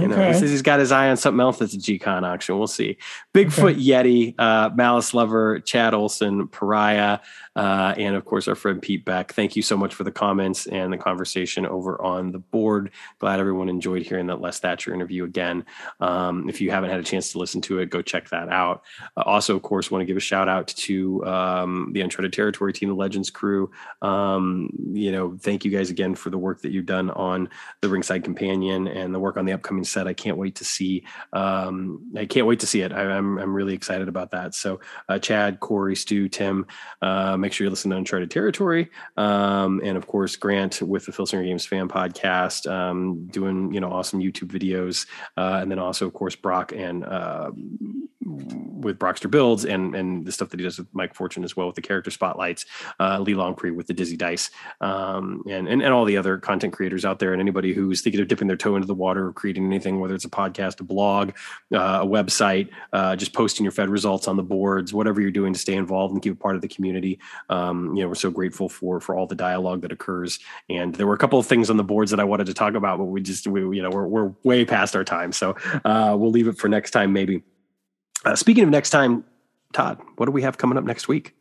you 0.00 0.08
know, 0.08 0.26
he 0.26 0.32
says 0.32 0.50
he's 0.50 0.62
got 0.62 0.80
his 0.80 0.92
eye 0.92 1.08
on 1.10 1.16
something 1.16 1.40
else 1.40 1.58
that's 1.58 1.74
a 1.74 1.78
G-Con 1.78 2.24
auction. 2.24 2.58
We'll 2.58 2.66
see. 2.66 2.98
Bigfoot 3.34 3.72
okay. 3.72 3.80
Yeti, 3.80 4.34
uh, 4.38 4.70
Malice 4.74 5.12
Lover, 5.14 5.60
Chad 5.60 5.94
Olson, 5.94 6.48
Pariah, 6.48 7.18
uh, 7.58 7.92
and 7.98 8.14
of 8.14 8.24
course 8.24 8.46
our 8.46 8.54
friend 8.54 8.80
Pete 8.80 9.04
Beck. 9.04 9.32
Thank 9.32 9.56
you 9.56 9.62
so 9.62 9.76
much 9.76 9.92
for 9.92 10.04
the 10.04 10.12
comments 10.12 10.66
and 10.68 10.92
the 10.92 10.96
conversation 10.96 11.66
over 11.66 12.00
on 12.00 12.30
the 12.30 12.38
board. 12.38 12.92
Glad 13.18 13.40
everyone 13.40 13.68
enjoyed 13.68 14.02
hearing 14.02 14.28
that 14.28 14.40
Les 14.40 14.60
Thatcher 14.60 14.94
interview 14.94 15.24
again. 15.24 15.66
Um, 15.98 16.48
if 16.48 16.60
you 16.60 16.70
haven't 16.70 16.90
had 16.90 17.00
a 17.00 17.02
chance 17.02 17.32
to 17.32 17.38
listen 17.38 17.60
to 17.62 17.80
it, 17.80 17.90
go 17.90 18.00
check 18.00 18.28
that 18.28 18.48
out. 18.48 18.84
Uh, 19.16 19.22
also, 19.22 19.56
of 19.56 19.62
course, 19.62 19.90
want 19.90 20.02
to 20.02 20.06
give 20.06 20.16
a 20.16 20.20
shout 20.20 20.48
out 20.48 20.68
to 20.68 21.26
um, 21.26 21.90
the 21.92 22.00
Uncharted 22.00 22.32
Territory 22.32 22.72
team, 22.72 22.90
the 22.90 22.94
Legends 22.94 23.28
crew. 23.28 23.72
Um, 24.02 24.70
you 24.92 25.10
know, 25.10 25.36
thank 25.40 25.64
you 25.64 25.72
guys 25.72 25.90
again 25.90 26.14
for 26.14 26.30
the 26.30 26.38
work 26.38 26.62
that 26.62 26.70
you've 26.70 26.86
done 26.86 27.10
on 27.10 27.48
the 27.80 27.88
Ringside 27.88 28.22
Companion 28.22 28.86
and 28.86 29.12
the 29.12 29.18
work 29.18 29.36
on 29.36 29.46
the 29.46 29.52
upcoming 29.52 29.82
set. 29.82 30.06
I 30.06 30.12
can't 30.12 30.36
wait 30.36 30.54
to 30.56 30.64
see. 30.64 31.02
Um, 31.32 32.12
I 32.16 32.26
can't 32.26 32.46
wait 32.46 32.60
to 32.60 32.68
see 32.68 32.82
it. 32.82 32.92
I, 32.92 33.02
am 33.02 33.10
I'm, 33.10 33.38
I'm 33.38 33.52
really 33.52 33.74
excited 33.74 34.06
about 34.06 34.30
that. 34.30 34.54
So, 34.54 34.78
uh, 35.08 35.18
Chad, 35.18 35.58
Corey, 35.58 35.96
Stu, 35.96 36.28
Tim, 36.28 36.64
uh, 37.02 37.36
make 37.48 37.54
sure 37.54 37.64
you 37.64 37.70
listen 37.70 37.90
to 37.90 37.96
Uncharted 37.96 38.30
Territory, 38.30 38.90
um, 39.16 39.80
and 39.82 39.96
of 39.96 40.06
course 40.06 40.36
Grant 40.36 40.82
with 40.82 41.06
the 41.06 41.12
Phil 41.12 41.24
Singer 41.24 41.44
Games 41.44 41.64
Fan 41.64 41.88
Podcast, 41.88 42.70
um, 42.70 43.26
doing 43.28 43.72
you 43.72 43.80
know 43.80 43.90
awesome 43.90 44.20
YouTube 44.20 44.48
videos, 44.48 45.06
uh, 45.38 45.60
and 45.62 45.70
then 45.70 45.78
also 45.78 46.06
of 46.06 46.12
course 46.12 46.36
Brock 46.36 46.72
and 46.72 47.04
uh, 47.04 47.50
with 48.20 48.98
Brockster 48.98 49.28
builds 49.28 49.64
and 49.64 49.94
and 49.94 50.26
the 50.26 50.32
stuff 50.32 50.50
that 50.50 50.60
he 50.60 50.64
does 50.64 50.78
with 50.78 50.88
Mike 50.92 51.14
Fortune 51.14 51.42
as 51.42 51.56
well 51.56 51.68
with 51.68 51.76
the 51.76 51.82
character 51.82 52.10
spotlights, 52.10 52.66
uh, 53.00 53.18
Lee 53.18 53.32
Longpre 53.32 53.74
with 53.74 53.86
the 53.86 53.94
Dizzy 53.94 54.18
Dice, 54.18 54.50
um, 54.82 55.42
and, 55.48 55.68
and 55.68 55.80
and 55.80 55.94
all 55.94 56.04
the 56.04 56.18
other 56.18 56.36
content 56.36 56.74
creators 56.74 57.06
out 57.06 57.18
there, 57.18 57.32
and 57.32 57.40
anybody 57.40 57.72
who's 57.72 58.02
thinking 58.02 58.20
of 58.20 58.28
dipping 58.28 58.46
their 58.46 58.58
toe 58.58 58.76
into 58.76 58.86
the 58.86 58.94
water 58.94 59.28
or 59.28 59.32
creating 59.32 59.64
anything, 59.64 60.00
whether 60.00 60.14
it's 60.14 60.26
a 60.26 60.30
podcast, 60.30 60.80
a 60.80 60.84
blog, 60.84 61.30
uh, 61.72 62.00
a 62.02 62.06
website, 62.06 62.68
uh, 62.92 63.16
just 63.16 63.32
posting 63.32 63.64
your 63.64 63.72
Fed 63.72 63.88
results 63.88 64.28
on 64.28 64.36
the 64.36 64.42
boards, 64.42 64.92
whatever 64.92 65.22
you're 65.22 65.30
doing 65.30 65.54
to 65.54 65.58
stay 65.58 65.74
involved 65.74 66.12
and 66.12 66.22
keep 66.22 66.34
a 66.34 66.36
part 66.36 66.56
of 66.56 66.60
the 66.60 66.68
community. 66.68 67.18
Um, 67.48 67.94
you 67.96 68.02
know, 68.02 68.08
we're 68.08 68.14
so 68.14 68.30
grateful 68.30 68.68
for 68.68 69.00
for 69.00 69.14
all 69.14 69.26
the 69.26 69.34
dialogue 69.34 69.82
that 69.82 69.92
occurs. 69.92 70.38
And 70.68 70.94
there 70.94 71.06
were 71.06 71.14
a 71.14 71.18
couple 71.18 71.38
of 71.38 71.46
things 71.46 71.70
on 71.70 71.76
the 71.76 71.84
boards 71.84 72.10
that 72.10 72.20
I 72.20 72.24
wanted 72.24 72.46
to 72.46 72.54
talk 72.54 72.74
about, 72.74 72.98
but 72.98 73.04
we 73.04 73.20
just 73.20 73.46
we 73.46 73.60
you 73.76 73.82
know 73.82 73.90
we're 73.90 74.06
we're 74.06 74.32
way 74.44 74.64
past 74.64 74.94
our 74.96 75.04
time, 75.04 75.32
so 75.32 75.56
uh, 75.84 76.16
we'll 76.18 76.30
leave 76.30 76.48
it 76.48 76.58
for 76.58 76.68
next 76.68 76.90
time 76.90 77.12
maybe. 77.12 77.42
Uh, 78.24 78.34
speaking 78.34 78.64
of 78.64 78.70
next 78.70 78.90
time, 78.90 79.24
Todd, 79.72 80.00
what 80.16 80.26
do 80.26 80.32
we 80.32 80.42
have 80.42 80.58
coming 80.58 80.76
up 80.76 80.84
next 80.84 81.08
week? 81.08 81.34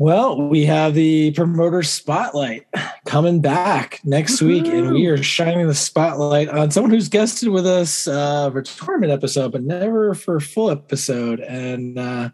Well, 0.00 0.48
we 0.48 0.64
have 0.64 0.94
the 0.94 1.30
promoter 1.32 1.82
spotlight 1.82 2.66
coming 3.04 3.42
back 3.42 4.00
next 4.02 4.40
week, 4.40 4.64
and 4.66 4.92
we 4.92 5.06
are 5.08 5.22
shining 5.22 5.66
the 5.66 5.74
spotlight 5.74 6.48
on 6.48 6.70
someone 6.70 6.90
who's 6.90 7.10
guested 7.10 7.50
with 7.50 7.66
us 7.66 8.08
uh, 8.08 8.50
for 8.50 8.62
tournament 8.62 9.12
episode, 9.12 9.52
but 9.52 9.62
never 9.62 10.14
for 10.14 10.36
a 10.36 10.40
full 10.40 10.70
episode. 10.70 11.40
And 11.40 11.98
uh, 11.98 12.30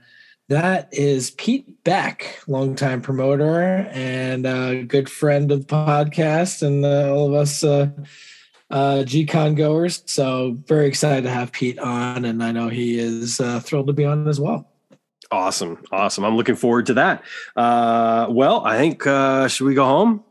that 0.49 0.89
is 0.93 1.33
Pete 1.33 1.83
Beck, 1.85 2.41
longtime 2.47 3.03
promoter 3.03 3.89
and 3.91 4.47
a 4.47 4.85
good 4.85 5.11
friend 5.11 5.51
of 5.51 5.67
the 5.67 5.75
podcast, 5.75 6.63
and 6.63 6.85
uh, 6.85 7.13
all 7.13 7.29
of 7.29 7.35
us 7.35 7.65
uh, 7.65 7.91
uh, 8.71 9.03
GCon 9.05 9.57
goers. 9.57 10.03
So 10.07 10.57
very 10.67 10.87
excited 10.87 11.23
to 11.23 11.31
have 11.31 11.53
Pete 11.53 11.79
on, 11.79 12.25
and 12.25 12.43
I 12.43 12.53
know 12.53 12.69
he 12.69 12.99
is 12.99 13.41
uh, 13.41 13.61
thrilled 13.61 13.89
to 13.89 13.93
be 13.93 14.05
on 14.05 14.29
as 14.29 14.41
well. 14.41 14.71
Awesome, 15.33 15.83
awesome. 15.91 16.25
I'm 16.25 16.37
looking 16.37 16.55
forward 16.55 16.87
to 16.87 16.95
that. 16.95 17.25
Uh, 17.57 18.29
well, 18.31 18.65
I 18.65 18.77
think 18.79 19.07
uh, 19.07 19.49
should 19.49 19.67
we 19.67 19.75
go 19.75 19.85
home? 19.85 20.23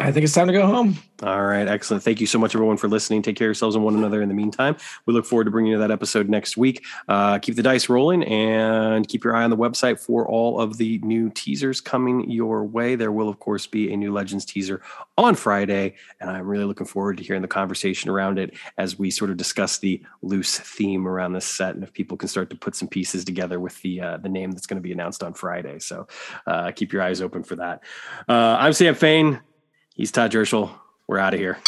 I 0.00 0.12
think 0.12 0.22
it's 0.22 0.32
time 0.32 0.46
to 0.46 0.52
go 0.52 0.64
home. 0.64 0.96
All 1.24 1.44
right, 1.44 1.66
excellent. 1.66 2.04
Thank 2.04 2.20
you 2.20 2.28
so 2.28 2.38
much, 2.38 2.54
everyone, 2.54 2.76
for 2.76 2.86
listening. 2.86 3.20
Take 3.20 3.34
care 3.34 3.46
of 3.46 3.48
yourselves 3.48 3.74
and 3.74 3.84
one 3.84 3.96
another 3.96 4.22
in 4.22 4.28
the 4.28 4.34
meantime. 4.34 4.76
We 5.06 5.12
look 5.12 5.26
forward 5.26 5.46
to 5.46 5.50
bringing 5.50 5.72
you 5.72 5.78
that 5.78 5.90
episode 5.90 6.28
next 6.28 6.56
week. 6.56 6.84
Uh, 7.08 7.40
keep 7.40 7.56
the 7.56 7.64
dice 7.64 7.88
rolling 7.88 8.22
and 8.22 9.08
keep 9.08 9.24
your 9.24 9.34
eye 9.34 9.42
on 9.42 9.50
the 9.50 9.56
website 9.56 9.98
for 9.98 10.28
all 10.28 10.60
of 10.60 10.76
the 10.76 10.98
new 10.98 11.30
teasers 11.30 11.80
coming 11.80 12.30
your 12.30 12.64
way. 12.64 12.94
There 12.94 13.10
will, 13.10 13.28
of 13.28 13.40
course, 13.40 13.66
be 13.66 13.92
a 13.92 13.96
new 13.96 14.12
Legends 14.12 14.44
teaser 14.44 14.82
on 15.16 15.34
Friday, 15.34 15.96
and 16.20 16.30
I'm 16.30 16.46
really 16.46 16.64
looking 16.64 16.86
forward 16.86 17.16
to 17.16 17.24
hearing 17.24 17.42
the 17.42 17.48
conversation 17.48 18.08
around 18.08 18.38
it 18.38 18.54
as 18.76 19.00
we 19.00 19.10
sort 19.10 19.32
of 19.32 19.36
discuss 19.36 19.78
the 19.78 20.00
loose 20.22 20.60
theme 20.60 21.08
around 21.08 21.32
this 21.32 21.44
set 21.44 21.74
and 21.74 21.82
if 21.82 21.92
people 21.92 22.16
can 22.16 22.28
start 22.28 22.50
to 22.50 22.56
put 22.56 22.76
some 22.76 22.86
pieces 22.86 23.24
together 23.24 23.58
with 23.58 23.82
the 23.82 24.00
uh, 24.00 24.16
the 24.18 24.28
name 24.28 24.52
that's 24.52 24.66
going 24.66 24.76
to 24.76 24.82
be 24.82 24.92
announced 24.92 25.24
on 25.24 25.34
Friday. 25.34 25.80
So 25.80 26.06
uh, 26.46 26.70
keep 26.70 26.92
your 26.92 27.02
eyes 27.02 27.20
open 27.20 27.42
for 27.42 27.56
that. 27.56 27.82
Uh, 28.28 28.56
I'm 28.60 28.72
Sam 28.72 28.94
Fain. 28.94 29.40
He's 29.98 30.12
Todd 30.12 30.30
Jerschel. 30.30 30.70
We're 31.08 31.18
out 31.18 31.34
of 31.34 31.40
here. 31.40 31.58